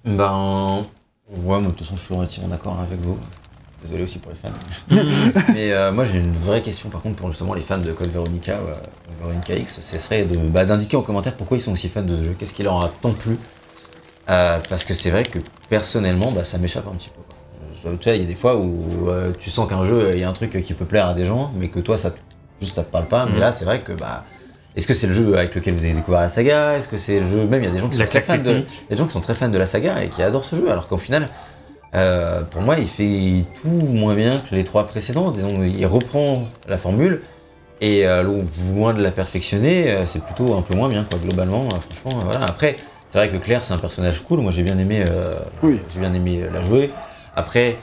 Ben. 0.05 0.83
Ouais, 1.31 1.59
moi, 1.59 1.61
de 1.61 1.67
toute 1.69 1.81
façon, 1.81 1.97
je 1.97 2.03
suis 2.03 2.15
relativement 2.15 2.49
d'accord 2.49 2.79
avec 2.81 2.99
vous. 3.01 3.19
Désolé 3.83 4.05
aussi 4.05 4.19
pour 4.19 4.31
les 4.33 4.37
fans. 4.37 4.95
Mais 5.53 5.73
euh, 5.73 5.93
moi, 5.93 6.05
j'ai 6.05 6.19
une 6.19 6.35
vraie 6.37 6.63
question, 6.63 6.89
par 6.89 7.03
contre, 7.03 7.17
pour 7.17 7.29
justement 7.31 7.55
les 7.55 7.61
fans 7.61 7.79
de 7.79 7.93
Code 7.93 8.11
Veronica, 8.11 8.53
euh, 8.53 8.75
Veronica 9.21 9.55
X, 9.55 9.81
ce 9.81 9.99
serait 9.99 10.25
de, 10.25 10.37
bah, 10.37 10.65
d'indiquer 10.65 10.97
en 10.97 11.03
commentaire 11.03 11.35
pourquoi 11.35 11.57
ils 11.57 11.61
sont 11.61 11.73
aussi 11.73 11.89
fans 11.89 12.03
de 12.03 12.17
ce 12.17 12.25
jeu, 12.25 12.37
qu'est-ce 12.39 12.55
qui 12.55 12.63
leur 12.63 12.83
a 12.83 12.89
tant 13.01 13.13
plu? 13.13 13.39
Euh, 14.31 14.59
parce 14.71 14.85
que 14.85 14.95
c'est 14.95 15.11
vrai 15.11 15.23
que 15.23 15.39
personnellement, 15.69 16.33
bah, 16.33 16.45
ça 16.45 16.57
m'échappe 16.59 16.87
un 16.89 16.95
petit 16.97 17.11
peu. 17.11 17.21
quoi. 17.23 17.37
Je- 17.75 17.97
Tu 17.97 18.05
vois, 18.09 18.15
il 18.17 18.23
y 18.23 18.25
a 18.25 18.29
des 18.29 18.35
fois 18.35 18.57
où 18.57 19.09
euh, 19.11 19.33
tu 19.39 19.51
sens 19.51 19.69
qu'un 19.69 19.85
jeu, 19.85 20.11
il 20.15 20.21
y 20.21 20.25
a 20.25 20.29
un 20.31 20.33
truc 20.33 20.63
qui 20.63 20.73
peut 20.73 20.87
plaire 20.87 21.07
à 21.09 21.15
des 21.15 21.27
gens, 21.27 21.51
mais 21.55 21.69
que 21.69 21.81
toi, 21.81 21.99
ça 21.99 22.11
te- 22.11 22.19
juste 22.61 22.77
ça 22.77 22.85
te 22.85 22.91
parle 22.91 23.07
pas. 23.07 23.27
Mais 23.27 23.33
Mhm. 23.33 23.41
là, 23.41 23.53
c'est 23.53 23.67
vrai 23.67 23.81
que 23.81 23.93
bah, 23.93 24.25
est-ce 24.77 24.87
que 24.87 24.95
c'est 24.95 25.07
le 25.07 25.15
jeu 25.15 25.37
avec 25.39 25.55
lequel 25.55 25.75
vous 25.75 25.85
avez 25.85 25.95
découvert 25.95 26.21
la 26.21 26.29
saga? 26.29 26.77
Est-ce 26.77 26.89
que 26.89 26.97
c'est 26.97 27.21
le 27.21 27.29
jeu 27.29 27.45
même 27.47 27.63
il 27.63 27.67
y 27.67 27.69
a 27.69 27.73
des 27.73 27.79
gens 27.81 27.89
qui 27.89 27.99
La 27.99 28.07
sont 28.07 28.11
très 28.11 28.21
fans 28.23 28.39
de, 28.39 28.43
technique. 28.43 28.83
il 28.89 28.91
y 28.91 28.93
a 28.93 28.97
des 28.97 28.97
gens 28.97 29.07
qui 29.07 29.13
sont 29.13 29.21
très 29.21 29.35
fans 29.35 29.49
de 29.49 29.59
la 29.59 29.67
saga 29.67 30.03
et 30.03 30.09
qui 30.09 30.23
adorent 30.23 30.45
ce 30.45 30.57
jeu, 30.57 30.71
alors 30.71 30.89
qu'au 30.89 30.99
final, 30.99 31.29
Euh, 31.97 32.43
pour 32.43 32.61
moi, 32.61 32.77
il 32.81 32.89
fait 32.89 33.45
tout 33.63 33.69
moins 33.69 34.17
bien 34.17 34.41
que 34.41 34.53
les 34.57 34.65
trois 34.65 34.89
précédents. 34.89 35.31
Disons, 35.31 35.63
il 35.63 35.87
reprend 35.87 36.43
la 36.69 36.77
formule 36.77 37.21
et 37.81 38.05
euh, 38.05 38.25
lo- 38.25 38.43
loin 38.75 38.93
de 38.95 39.01
la 39.01 39.13
perfectionner, 39.13 39.93
euh, 39.93 40.05
c'est 40.09 40.21
plutôt 40.25 40.55
un 40.57 40.63
peu 40.63 40.75
moins 40.75 40.89
bien, 40.89 41.05
quoi, 41.05 41.21
globalement. 41.21 41.67
euh, 41.67 41.77
franchement, 41.89 42.21
euh, 42.23 42.25
voilà. 42.25 42.47
Après, 42.47 42.75
c'est 43.09 43.19
vrai 43.19 43.29
que 43.31 43.37
Claire, 43.37 43.63
c'est 43.63 43.75
un 43.75 43.79
personnage 43.79 44.25
cool. 44.25 44.41
Moi, 44.41 44.51
j'ai 44.51 44.65
bien 44.65 44.77
aimé, 44.77 45.05
euh, 45.09 45.37
Oui. 45.63 45.79
j'ai 45.95 46.01
bien 46.01 46.13
aimé 46.15 46.41
euh, 46.43 46.51
la 46.53 46.63
jouer. 46.63 46.91
Après, 47.37 47.77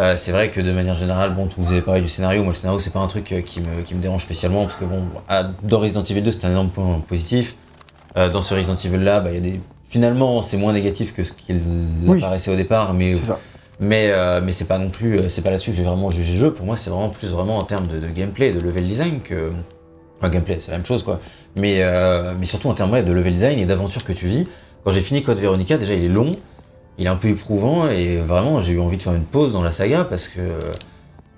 euh, 0.00 0.16
c'est 0.16 0.32
vrai 0.32 0.50
que 0.50 0.60
de 0.60 0.72
manière 0.72 0.94
générale, 0.94 1.34
bon, 1.34 1.48
vous 1.56 1.72
avez 1.72 1.82
parlé 1.82 2.00
du 2.00 2.08
scénario. 2.08 2.42
Moi, 2.42 2.52
le 2.52 2.56
scénario, 2.56 2.80
c'est 2.80 2.92
pas 2.92 3.00
un 3.00 3.06
truc 3.06 3.30
euh, 3.32 3.40
qui 3.42 3.60
me, 3.60 3.82
qui 3.84 3.94
me 3.94 4.00
dérange 4.00 4.22
spécialement 4.22 4.64
parce 4.64 4.76
que 4.76 4.84
bon, 4.84 5.02
dans 5.62 5.78
Resident 5.78 6.02
Evil 6.02 6.22
2, 6.22 6.30
c'est 6.30 6.46
un 6.46 6.50
énorme 6.50 6.70
point 6.70 7.00
positif. 7.06 7.56
Euh, 8.16 8.28
dans 8.28 8.42
ce 8.42 8.54
Resident 8.54 8.76
Evil 8.76 9.04
là, 9.04 9.20
bah, 9.20 9.30
y 9.32 9.36
a 9.36 9.40
des. 9.40 9.60
Finalement, 9.88 10.40
c'est 10.42 10.56
moins 10.56 10.72
négatif 10.72 11.14
que 11.14 11.22
ce 11.24 11.32
qu'il 11.32 11.60
Oui. 12.06 12.18
apparaissait 12.18 12.50
au 12.52 12.56
départ, 12.56 12.94
mais 12.94 13.14
ça. 13.16 13.38
mais, 13.80 14.10
euh, 14.12 14.40
mais 14.42 14.52
c'est 14.52 14.66
pas 14.66 14.78
non 14.78 14.88
plus, 14.90 15.28
c'est 15.28 15.42
pas 15.42 15.50
là-dessus 15.50 15.72
que 15.72 15.76
j'ai 15.76 15.82
vraiment 15.82 16.10
jugé 16.10 16.32
le 16.34 16.38
jeu. 16.38 16.52
Pour 16.52 16.64
moi, 16.64 16.76
c'est 16.76 16.90
vraiment 16.90 17.08
plus 17.10 17.28
vraiment 17.28 17.58
en 17.58 17.64
termes 17.64 17.86
de, 17.88 17.98
de 17.98 18.08
gameplay, 18.08 18.52
de 18.52 18.60
level 18.60 18.86
design 18.86 19.20
que. 19.20 19.50
Enfin, 20.20 20.28
gameplay, 20.30 20.58
c'est 20.60 20.70
la 20.70 20.76
même 20.76 20.86
chose 20.86 21.02
quoi. 21.02 21.18
Mais, 21.56 21.82
mais 22.38 22.46
surtout 22.46 22.68
en 22.68 22.74
termes 22.74 22.92
ouais, 22.92 23.02
de 23.02 23.10
level 23.12 23.32
design 23.32 23.58
et 23.58 23.66
d'aventure 23.66 24.04
que 24.04 24.12
tu 24.12 24.26
vis. 24.26 24.46
Quand 24.84 24.90
j'ai 24.92 25.00
fini 25.00 25.22
Code 25.22 25.38
Veronica, 25.38 25.76
déjà 25.78 25.94
il 25.94 26.04
est 26.04 26.08
long, 26.08 26.32
il 27.00 27.06
est 27.06 27.08
un 27.08 27.16
peu 27.16 27.28
éprouvant 27.28 27.88
et 27.88 28.18
vraiment 28.18 28.60
j'ai 28.60 28.74
eu 28.74 28.80
envie 28.80 28.98
de 28.98 29.02
faire 29.02 29.14
une 29.14 29.24
pause 29.24 29.54
dans 29.54 29.62
la 29.62 29.72
saga 29.72 30.04
parce 30.04 30.28
que. 30.28 30.40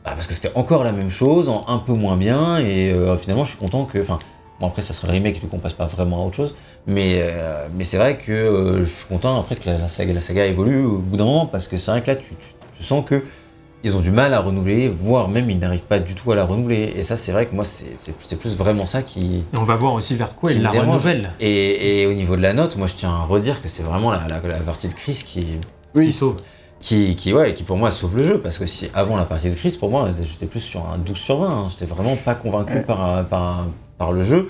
bah, 0.04 0.16
c'était 0.18 0.50
encore 0.56 0.82
la 0.82 0.92
même 0.92 1.10
chose, 1.10 1.50
un 1.68 1.78
peu 1.78 1.92
moins 1.92 2.16
bien 2.16 2.58
et 2.58 2.90
euh, 2.90 3.16
finalement 3.16 3.44
je 3.44 3.50
suis 3.50 3.60
content 3.60 3.84
que. 3.84 4.00
Enfin, 4.00 4.18
bon 4.60 4.66
après 4.66 4.82
ça 4.82 4.92
sera 4.92 5.06
le 5.06 5.14
remake 5.14 5.40
donc 5.40 5.54
on 5.54 5.58
passe 5.58 5.72
pas 5.72 5.86
vraiment 5.86 6.22
à 6.22 6.26
autre 6.26 6.36
chose. 6.36 6.54
Mais, 6.88 7.20
euh, 7.22 7.68
c'est 7.84 7.96
vrai 7.96 8.18
que 8.18 8.32
euh, 8.32 8.84
je 8.84 8.90
suis 8.90 9.06
content 9.06 9.38
après 9.38 9.54
que 9.54 9.70
la, 9.70 9.88
saga, 9.88 10.12
la 10.12 10.20
saga 10.20 10.44
évolue 10.46 10.84
au 10.84 10.98
bout 10.98 11.16
d'un 11.16 11.24
moment 11.24 11.46
parce 11.46 11.68
que 11.68 11.76
c'est 11.76 11.92
vrai 11.92 12.02
que 12.02 12.10
là 12.10 12.16
tu 12.16 12.82
sens 12.82 13.04
que 13.06 13.22
ils 13.84 13.96
ont 13.96 14.00
du 14.00 14.10
mal 14.10 14.32
à 14.34 14.40
renouveler, 14.40 14.88
voire 14.88 15.28
même 15.28 15.50
ils 15.50 15.58
n'arrivent 15.58 15.82
pas 15.84 15.98
du 15.98 16.14
tout 16.14 16.30
à 16.32 16.36
la 16.36 16.44
renouveler. 16.44 16.92
Et 16.96 17.02
ça 17.02 17.16
c'est 17.16 17.32
vrai 17.32 17.46
que 17.46 17.54
moi 17.54 17.64
c'est- 17.64 18.38
plus 18.38 18.56
vraiment 18.56 18.86
ça 18.86 19.02
qui, 19.02 19.44
Et 19.52 19.56
on 19.58 19.64
va 19.64 19.76
voir 19.76 19.94
aussi 19.94 20.14
vers 20.14 20.34
quoi 20.36 20.50
qui 20.50 20.56
il 20.56 20.58
me 20.60 20.64
la 20.64 20.70
dérange. 20.72 20.88
renouvelle. 20.88 21.30
Et, 21.40 22.02
et 22.02 22.06
au 22.06 22.12
niveau 22.12 22.36
de 22.36 22.42
la 22.42 22.52
note, 22.52 22.76
moi 22.76 22.86
je 22.86 22.94
tiens 22.94 23.10
à 23.10 23.22
redire 23.24 23.60
que 23.62 23.68
c'est 23.68 23.82
vraiment 23.82 24.10
la, 24.10 24.22
la, 24.28 24.40
la 24.48 24.56
partie 24.60 24.88
de 24.88 24.94
Chris 24.94 25.22
qui, 25.26 25.46
Oui. 25.94 26.06
Qui 26.06 26.12
sauve. 26.12 26.36
qui, 26.80 27.16
qui, 27.16 27.32
ouais, 27.32 27.54
qui 27.54 27.62
pour 27.64 27.76
moi 27.76 27.90
sauve 27.90 28.16
le 28.16 28.24
jeu. 28.24 28.38
Parce 28.40 28.58
que 28.58 28.66
si 28.66 28.88
avant 28.94 29.16
la 29.16 29.24
partie 29.24 29.50
de 29.50 29.54
Chris, 29.54 29.76
pour 29.78 29.90
moi 29.90 30.08
j'étais 30.22 30.46
plus 30.46 30.60
sur 30.60 30.80
un 30.88 30.98
12 30.98 31.16
sur 31.18 31.38
20. 31.38 31.48
hein. 31.50 31.66
J'étais 31.70 31.86
vraiment 31.92 32.16
pas 32.16 32.34
convaincu 32.34 32.74
Ouais. 32.74 32.82
par, 32.82 33.26
par, 33.26 33.66
par 33.98 34.12
le 34.12 34.22
jeu. 34.24 34.48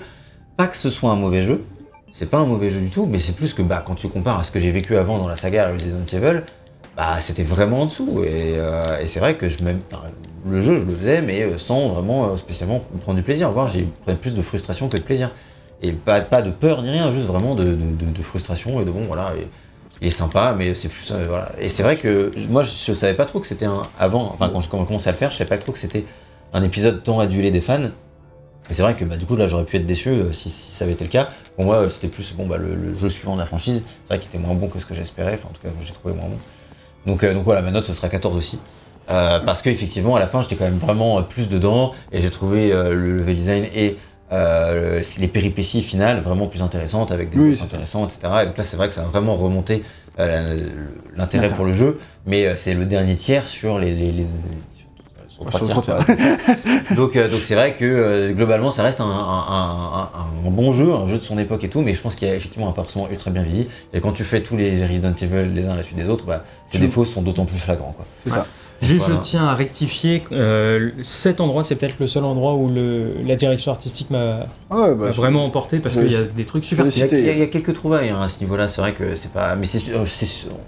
Pas 0.57 0.67
que 0.67 0.77
ce 0.77 0.89
soit 0.91 1.09
un 1.11 1.15
mauvais 1.15 1.41
jeu, 1.41 1.63
c'est 2.11 2.29
pas 2.29 2.37
un 2.37 2.45
mauvais 2.45 2.69
jeu 2.69 2.79
du 2.79 2.89
tout, 2.91 3.07
mais 3.07 3.17
c'est 3.17 3.35
plus 3.35 3.53
que 3.55 3.63
bah, 3.63 3.83
quand 3.85 3.95
tu 3.95 4.07
compares 4.07 4.39
à 4.39 4.43
ce 4.43 4.51
que 4.51 4.59
j'ai 4.59 4.69
vécu 4.69 4.95
avant 4.97 5.17
dans 5.17 5.27
la 5.27 5.35
saga 5.35 5.71
Resident 5.71 6.05
Evil, 6.13 6.43
bah, 6.95 7.19
c'était 7.21 7.43
vraiment 7.43 7.81
en 7.81 7.85
dessous. 7.85 8.23
Et, 8.23 8.57
euh, 8.57 8.83
c'est 9.07 9.19
vrai 9.19 9.35
que 9.35 9.49
je, 9.49 9.63
même, 9.63 9.79
le 10.47 10.61
jeu, 10.61 10.77
je 10.77 10.83
le 10.83 10.93
faisais, 10.93 11.21
mais 11.21 11.41
euh, 11.41 11.57
sans 11.57 11.87
vraiment 11.89 12.31
euh, 12.31 12.35
spécialement 12.37 12.83
prendre 13.01 13.17
du 13.17 13.23
plaisir. 13.23 13.49
Voire 13.51 13.67
j'ai 13.67 13.87
pris 14.05 14.15
plus 14.15 14.35
de 14.35 14.41
frustration 14.41 14.89
que 14.89 14.97
de 14.97 15.01
plaisir. 15.01 15.31
Et 15.81 15.91
pas, 15.91 16.21
de 16.21 16.49
peur 16.49 16.81
ni 16.81 16.89
rien, 16.91 17.11
juste 17.11 17.25
vraiment 17.25 17.55
de, 17.55 17.75
frustration 18.21 18.81
et 18.81 18.85
de 18.85 18.91
bon, 18.91 19.03
voilà. 19.07 19.33
et- 19.37 19.47
il 20.01 20.07
est 20.07 20.11
sympa, 20.11 20.55
mais 20.57 20.75
c'est 20.75 20.89
plus. 20.89 21.13
voilà. 21.27 21.51
Et 21.59 21.69
c'est 21.69 21.83
vrai 21.83 21.95
que 21.95 22.31
moi, 22.49 22.63
je, 22.63 22.71
je 22.71 22.93
savais 22.93 23.13
pas 23.13 23.25
trop 23.25 23.39
que 23.39 23.47
c'était 23.47 23.65
un. 23.65 23.83
Avant, 23.97 24.23
enfin, 24.33 24.49
quand 24.49 24.59
je 24.59 24.67
commençait 24.67 25.09
à 25.09 25.11
le 25.11 25.17
faire, 25.17 25.29
je 25.29 25.37
savais 25.37 25.49
pas 25.49 25.57
trop 25.57 25.71
que 25.71 25.77
c'était 25.77 26.03
un 26.51 26.63
épisode 26.63 27.03
tant 27.03 27.19
adulé 27.19 27.51
des 27.51 27.61
fans. 27.61 27.83
Et 28.69 28.73
c'est 28.73 28.81
vrai 28.81 28.95
que 28.95 29.05
bah, 29.05 29.17
du 29.17 29.25
coup, 29.25 29.35
là, 29.35 29.47
j'aurais 29.47 29.65
pu 29.65 29.77
être 29.77 29.85
déçu 29.85 30.13
si, 30.31 30.49
ça 30.49 30.83
avait 30.83 30.93
été 30.93 31.05
le 31.05 31.09
cas. 31.09 31.29
Pour 31.55 31.65
moi, 31.65 31.89
c'était 31.89 32.07
plus 32.07 32.33
bon, 32.33 32.47
bah, 32.47 32.57
le, 32.57 32.75
le 32.75 32.97
jeu 32.97 33.07
suivant 33.07 33.35
de 33.35 33.39
la 33.41 33.45
franchise. 33.45 33.83
C'est 34.03 34.15
vrai 34.15 34.19
qu'il 34.19 34.29
était 34.29 34.45
moins 34.45 34.55
bon 34.55 34.67
que 34.67 34.79
ce 34.79 34.85
que 34.85 34.93
j'espérais. 34.93 35.39
En 35.45 35.49
tout 35.51 35.61
cas, 35.61 35.69
j'ai 35.83 35.93
trouvé 35.93 36.13
moins 36.15 36.27
bon. 36.27 36.37
Donc, 37.05 37.23
euh, 37.23 37.33
donc 37.33 37.43
voilà, 37.43 37.61
ma 37.61 37.71
note, 37.71 37.83
ce 37.85 37.93
sera 37.93 38.09
14 38.09 38.35
aussi. 38.37 38.59
Euh, 39.11 39.39
parce 39.41 39.61
qu'effectivement, 39.61 40.15
à 40.15 40.19
la 40.19 40.27
fin, 40.27 40.41
j'étais 40.41 40.55
quand 40.55 40.63
même 40.63 40.77
vraiment 40.77 41.19
euh, 41.19 41.21
plus 41.21 41.49
dedans. 41.49 41.91
Et 42.11 42.21
j'ai 42.21 42.29
trouvé 42.29 42.71
euh, 42.71 42.93
le 42.93 43.17
level 43.17 43.35
design 43.35 43.65
et 43.75 43.97
euh, 44.31 45.01
les 45.19 45.27
péripéties 45.27 45.81
finales 45.83 46.21
vraiment 46.21 46.47
plus 46.47 46.61
intéressantes, 46.61 47.11
avec 47.11 47.29
des 47.29 47.37
Oui, 47.39 47.59
intéressants, 47.61 48.05
etc. 48.05 48.19
Et 48.43 48.45
donc 48.45 48.57
là, 48.57 48.63
c'est 48.63 48.77
vrai 48.77 48.87
que 48.87 48.95
ça 48.95 49.01
a 49.01 49.05
vraiment 49.05 49.35
remonté 49.35 49.83
euh, 50.19 50.69
l'intérêt 51.17 51.43
L'intérêt. 51.47 51.49
pour 51.49 51.65
le 51.65 51.73
jeu. 51.73 51.99
Mais 52.25 52.47
euh, 52.47 52.55
c'est 52.55 52.73
le 52.73 52.85
dernier 52.85 53.15
tiers 53.15 53.47
sur 53.47 53.77
les. 53.79 53.93
les, 53.93 54.11
les- 54.11 54.25
donc 56.95 57.15
euh, 57.15 57.29
donc 57.29 57.41
c'est 57.43 57.55
vrai 57.55 57.73
que 57.73 57.85
euh, 57.85 58.31
globalement 58.33 58.71
ça 58.71 58.83
reste 58.83 59.01
un, 59.01 59.05
un- 59.05 59.09
un- 59.09 60.09
un- 60.13 60.47
un 60.47 60.49
bon 60.51 60.71
jeu, 60.71 60.93
un 60.93 61.07
jeu 61.07 61.17
de 61.17 61.23
son 61.23 61.37
époque 61.37 61.63
et 61.63 61.69
tout, 61.69 61.81
mais 61.81 61.93
je 61.93 62.01
pense 62.01 62.15
qu'il 62.15 62.27
y 62.27 62.31
a 62.31 62.35
effectivement 62.35 62.69
un 62.69 62.73
forcément 62.73 63.07
ultra 63.09 63.31
bien 63.31 63.43
vieilli. 63.43 63.67
Et 63.93 64.01
quand 64.01 64.11
tu 64.11 64.23
fais 64.23 64.41
tous 64.41 64.57
les 64.57 64.71
Resident 64.85 65.13
Evil 65.21 65.53
les 65.53 65.67
uns 65.67 65.73
à 65.73 65.75
la 65.75 65.83
suite 65.83 65.97
des 65.97 66.09
autres, 66.09 66.25
bah, 66.25 66.43
ces 66.67 66.77
défauts 66.79 67.05
sont 67.05 67.21
d'autant 67.21 67.45
plus 67.45 67.57
flagrants. 67.59 67.93
Quoi. 67.95 68.05
C'est 68.23 68.29
ça. 68.31 68.45
Juste, 68.81 69.05
Voilà. 69.05 69.21
je 69.23 69.29
tiens 69.29 69.45
à 69.45 69.53
rectifier, 69.55 70.23
euh, 70.33 70.89
cet 71.01 71.39
endroit, 71.39 71.63
c'est 71.63 71.75
peut-être 71.75 71.95
le 71.99 72.07
seul 72.07 72.25
endroit 72.25 72.55
où 72.55 72.67
le, 72.67 73.13
la 73.25 73.35
direction 73.35 73.71
artistique 73.71 74.09
m'a 74.09 74.39
Ouais, 74.69 74.93
bah, 74.93 75.05
je- 75.11 75.15
vraiment 75.15 75.45
emporté 75.45 75.79
parce 75.79 75.95
qu'il 75.95 76.11
y 76.11 76.15
a 76.17 76.23
des 76.23 76.43
trucs 76.43 76.65
super 76.65 76.85
Il 76.85 76.97
y, 76.97 77.01
a, 77.03 77.05
il 77.33 77.37
y 77.39 77.41
a- 77.41 77.47
quelques 77.47 77.73
trouvailles 77.73 78.09
hein, 78.09 78.19
à 78.21 78.27
ce 78.27 78.41
niveau-là, 78.41 78.67
c'est 78.67 78.81
vrai 78.81 78.91
que 78.91 79.15
c'est 79.15 79.31
pas. 79.31 79.55
Mais 79.55 79.65
c'est 79.65 79.79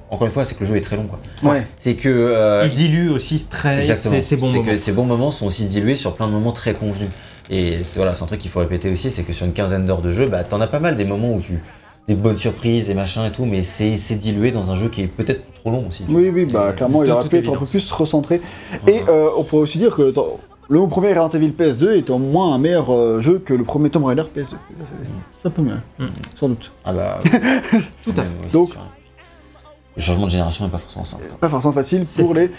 encore 0.10 0.28
une 0.28 0.34
fois, 0.34 0.46
c'est 0.46 0.56
que 0.56 0.62
le 0.62 0.66
jeu 0.68 0.78
est 0.78 0.82
très 0.82 0.96
long. 0.96 1.08
quoi. 1.08 1.20
Ouais. 1.52 1.68
C'est 1.78 1.96
que. 1.96 2.08
euh, 2.10 2.64
Il 2.66 2.72
dilue 2.72 3.10
aussi 3.10 3.44
très 3.50 3.80
Exactement. 3.82 4.16
ces 4.16 4.22
ces 4.22 4.36
bons 4.38 4.48
C'est 4.48 4.58
moments. 4.60 4.72
que 4.72 4.78
ces 4.78 4.92
bons 4.94 5.06
moments 5.06 5.32
sont 5.32 5.48
aussi 5.48 5.66
dilués 5.66 5.96
sur 5.96 6.16
plein 6.16 6.28
de 6.28 6.32
moments 6.32 6.54
très 6.54 6.74
convenus. 6.74 7.10
Et 7.50 7.80
c'est 7.84 7.98
voilà, 7.98 8.14
c'est 8.14 8.24
un 8.24 8.28
truc 8.28 8.40
qu'il 8.40 8.50
faut 8.50 8.60
répéter 8.62 8.90
aussi, 8.92 9.12
c'est 9.12 9.24
que 9.24 9.34
sur 9.34 9.46
une 9.46 9.54
quinzaine 9.54 9.86
d'heures 9.86 10.02
de 10.02 10.12
jeu, 10.12 10.26
bah, 10.28 10.44
t'en 10.44 10.62
as 10.62 10.68
pas 10.68 10.80
mal 10.80 10.96
des 10.96 11.06
moments 11.06 11.34
où 11.34 11.42
tu 11.42 11.62
des 12.08 12.16
bonnes 12.16 12.38
surprises, 12.38 12.86
des 12.88 12.94
machins 12.94 13.24
et 13.24 13.32
tout, 13.32 13.46
mais 13.46 13.64
c'est 13.64 14.16
dilué 14.16 14.52
dans 14.52 14.70
un 14.72 14.76
jeu 14.76 14.90
qui 14.90 15.02
est 15.02 15.08
peut-être 15.08 15.52
trop 15.54 15.72
long 15.72 15.86
aussi. 15.88 16.04
Oui, 16.08 16.30
oui, 16.34 16.46
bah 16.46 16.74
clairement, 16.74 17.04
il 17.04 17.12
aurait 17.12 17.28
pu 17.28 17.38
être 17.38 17.54
un 17.54 17.58
peu 17.58 17.66
plus 17.66 17.92
recentré. 17.92 18.42
Et 18.88 19.02
euh, 19.08 19.30
on 19.38 19.44
pourrait 19.44 19.64
aussi 19.64 19.78
dire 19.78 19.96
que 19.96 20.14
le 20.68 20.88
premier 20.88 21.14
Resident 21.14 21.30
Evil 21.30 21.54
PS2 21.58 21.98
est 21.98 22.10
au 22.10 22.18
moins 22.18 22.54
un 22.54 22.58
meilleur 22.58 22.94
euh, 22.94 23.20
jeu 23.22 23.40
que 23.40 23.54
le 23.54 23.64
premier 23.64 23.90
Tomb 23.90 24.06
Raider 24.06 24.24
PS2. 24.36 24.44
Ça, 24.44 24.56
C'est 25.32 25.48
un 25.48 25.52
peu 25.52 25.62
mieux, 25.62 25.78
sans 26.36 26.50
doute. 26.50 26.72
Ah 26.84 26.94
bah. 26.94 27.20
Tout 28.04 28.14
à 28.18 28.24
fait. 28.24 28.52
Donc-. 28.52 28.76
Le 29.96 30.02
changement 30.02 30.26
de 30.26 30.32
génération 30.32 30.66
n'est 30.66 30.72
pas 30.72 30.78
forcément 30.78 31.06
simple. 31.06 31.24
Pas 31.40 31.48
forcément 31.48 31.74
facile 31.74 32.04
pour 32.18 32.34
les, 32.34 32.52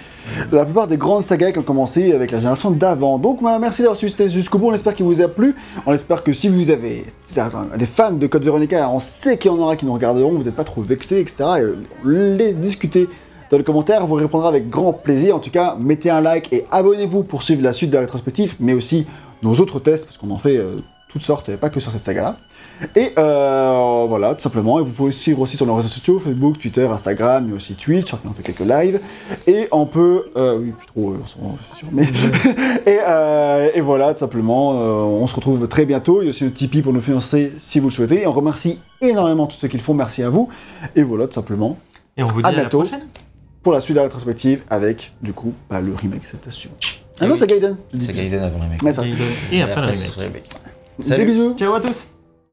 la 0.52 0.64
plupart 0.64 0.86
des 0.86 0.96
grandes 0.96 1.22
sagas 1.22 1.52
qui 1.52 1.58
ont 1.58 1.62
commencé 1.62 2.12
avec 2.12 2.30
la 2.30 2.38
génération 2.38 2.70
d'avant. 2.70 3.18
Donc 3.18 3.42
bah, 3.42 3.58
merci 3.58 3.82
d'avoir 3.82 3.96
suivi 3.96 4.12
ce 4.12 4.16
test 4.16 4.34
jusqu'au 4.34 4.58
bout, 4.58 4.68
on 4.68 4.74
espère 4.74 4.94
qu'il 4.94 5.04
vous 5.04 5.20
a 5.20 5.28
plu. 5.28 5.54
On 5.84 5.92
espère 5.92 6.22
que 6.22 6.32
si 6.32 6.48
vous 6.48 6.70
avez 6.70 7.04
des 7.76 7.86
fans 7.86 8.12
de 8.12 8.26
Code 8.26 8.44
Veronica, 8.44 8.88
on 8.88 9.00
sait 9.00 9.36
qu'il 9.36 9.50
y 9.50 9.54
en 9.54 9.58
aura 9.58 9.76
qui 9.76 9.84
nous 9.84 9.92
regarderont, 9.92 10.32
vous 10.32 10.44
n'êtes 10.44 10.56
pas 10.56 10.64
trop 10.64 10.80
vexés, 10.80 11.20
etc. 11.20 11.36
Et 11.40 12.06
euh, 12.06 12.36
les 12.36 12.54
discuter 12.54 13.08
dans 13.50 13.58
les 13.58 13.64
commentaires, 13.64 14.02
on 14.02 14.06
vous 14.06 14.14
répondra 14.14 14.48
avec 14.48 14.70
grand 14.70 14.94
plaisir. 14.94 15.36
En 15.36 15.40
tout 15.40 15.50
cas, 15.50 15.76
mettez 15.78 16.08
un 16.08 16.22
like 16.22 16.52
et 16.52 16.66
abonnez-vous 16.70 17.22
pour 17.22 17.42
suivre 17.42 17.62
la 17.62 17.74
suite 17.74 17.90
de 17.90 17.96
la 17.96 18.00
rétrospective, 18.00 18.54
mais 18.60 18.72
aussi 18.72 19.06
nos 19.42 19.54
autres 19.56 19.78
tests, 19.78 20.06
parce 20.06 20.16
qu'on 20.16 20.30
en 20.30 20.38
fait 20.38 20.56
euh, 20.56 20.80
toutes 21.08 21.22
sortes, 21.22 21.48
et 21.48 21.56
pas 21.56 21.70
que 21.70 21.80
sur 21.80 21.92
cette 21.92 22.02
saga-là. 22.02 22.36
Et 22.94 23.12
euh, 23.18 24.04
voilà, 24.06 24.34
tout 24.34 24.42
simplement. 24.42 24.78
Et 24.78 24.82
vous 24.82 24.92
pouvez 24.92 25.10
suivre 25.12 25.40
aussi 25.40 25.56
sur 25.56 25.64
nos 25.64 25.74
réseaux 25.74 25.88
sociaux, 25.88 26.18
Facebook, 26.20 26.58
Twitter, 26.58 26.86
Instagram, 26.86 27.46
mais 27.48 27.54
aussi 27.54 27.74
Twitch, 27.74 28.06
crois 28.06 28.18
qu'on 28.22 28.32
fait 28.34 28.42
quelques 28.42 28.68
lives. 28.68 29.00
Et 29.46 29.66
on 29.72 29.86
peut... 29.86 30.24
Euh, 30.36 30.58
oui, 30.58 30.72
plus 30.76 30.86
trop, 30.86 31.12
euh, 31.12 31.20
c'est 31.62 31.78
sûr. 31.78 31.88
Mais... 31.90 32.02
et, 32.86 32.98
euh, 33.08 33.70
et 33.74 33.80
voilà, 33.80 34.12
tout 34.12 34.18
simplement. 34.20 34.74
euh, 34.74 34.92
on 35.04 35.26
se 35.26 35.34
retrouve 35.34 35.66
très 35.68 35.86
bientôt. 35.86 36.20
Il 36.20 36.24
y 36.26 36.28
a 36.28 36.30
aussi 36.30 36.44
le 36.44 36.52
Tipeee 36.52 36.82
pour 36.82 36.92
nous 36.92 37.00
financer 37.00 37.52
si 37.56 37.80
vous 37.80 37.88
le 37.88 37.92
souhaitez. 37.94 38.22
Et 38.22 38.26
on 38.26 38.32
remercie 38.32 38.78
énormément 39.00 39.46
tous 39.46 39.56
ceux 39.56 39.68
qui 39.68 39.78
le 39.78 39.82
font. 39.82 39.94
Merci 39.94 40.22
à 40.22 40.28
vous. 40.28 40.50
Et 40.96 41.02
voilà, 41.02 41.26
tout 41.28 41.32
simplement, 41.34 41.78
Et 42.18 42.22
on 42.22 42.26
vous 42.26 42.42
dit 42.42 42.46
À 42.46 42.48
à, 42.48 42.52
la 42.52 42.60
bientôt. 42.62 42.80
prochaine. 42.80 43.06
pour 43.62 43.72
la 43.72 43.80
suite 43.80 43.94
de 43.94 44.00
la 44.00 44.04
rétrospective 44.04 44.64
avec, 44.68 45.12
du 45.22 45.32
coup, 45.32 45.54
bah, 45.70 45.80
le 45.80 45.94
remake, 45.94 46.26
cette 46.26 46.46
assurance. 46.46 46.76
Ah 47.20 47.26
non, 47.26 47.36
c'est 47.36 47.46
Gaiden. 47.46 47.78
le. 47.94 48.00
C'est 48.02 48.12
Gaiden 48.12 48.42
avant 48.42 48.58
les 48.60 48.68
mecs. 48.68 48.82
Ouais, 48.82 48.92
ça. 48.92 49.02
Et 49.50 49.62
après 49.62 49.80
le 49.80 49.86
remake. 49.86 50.44
Mecs. 50.98 51.04
Des 51.04 51.08
Salut. 51.08 51.26
bisous. 51.26 51.54
Ciao 51.56 51.74
à 51.74 51.80
tous 51.80 52.15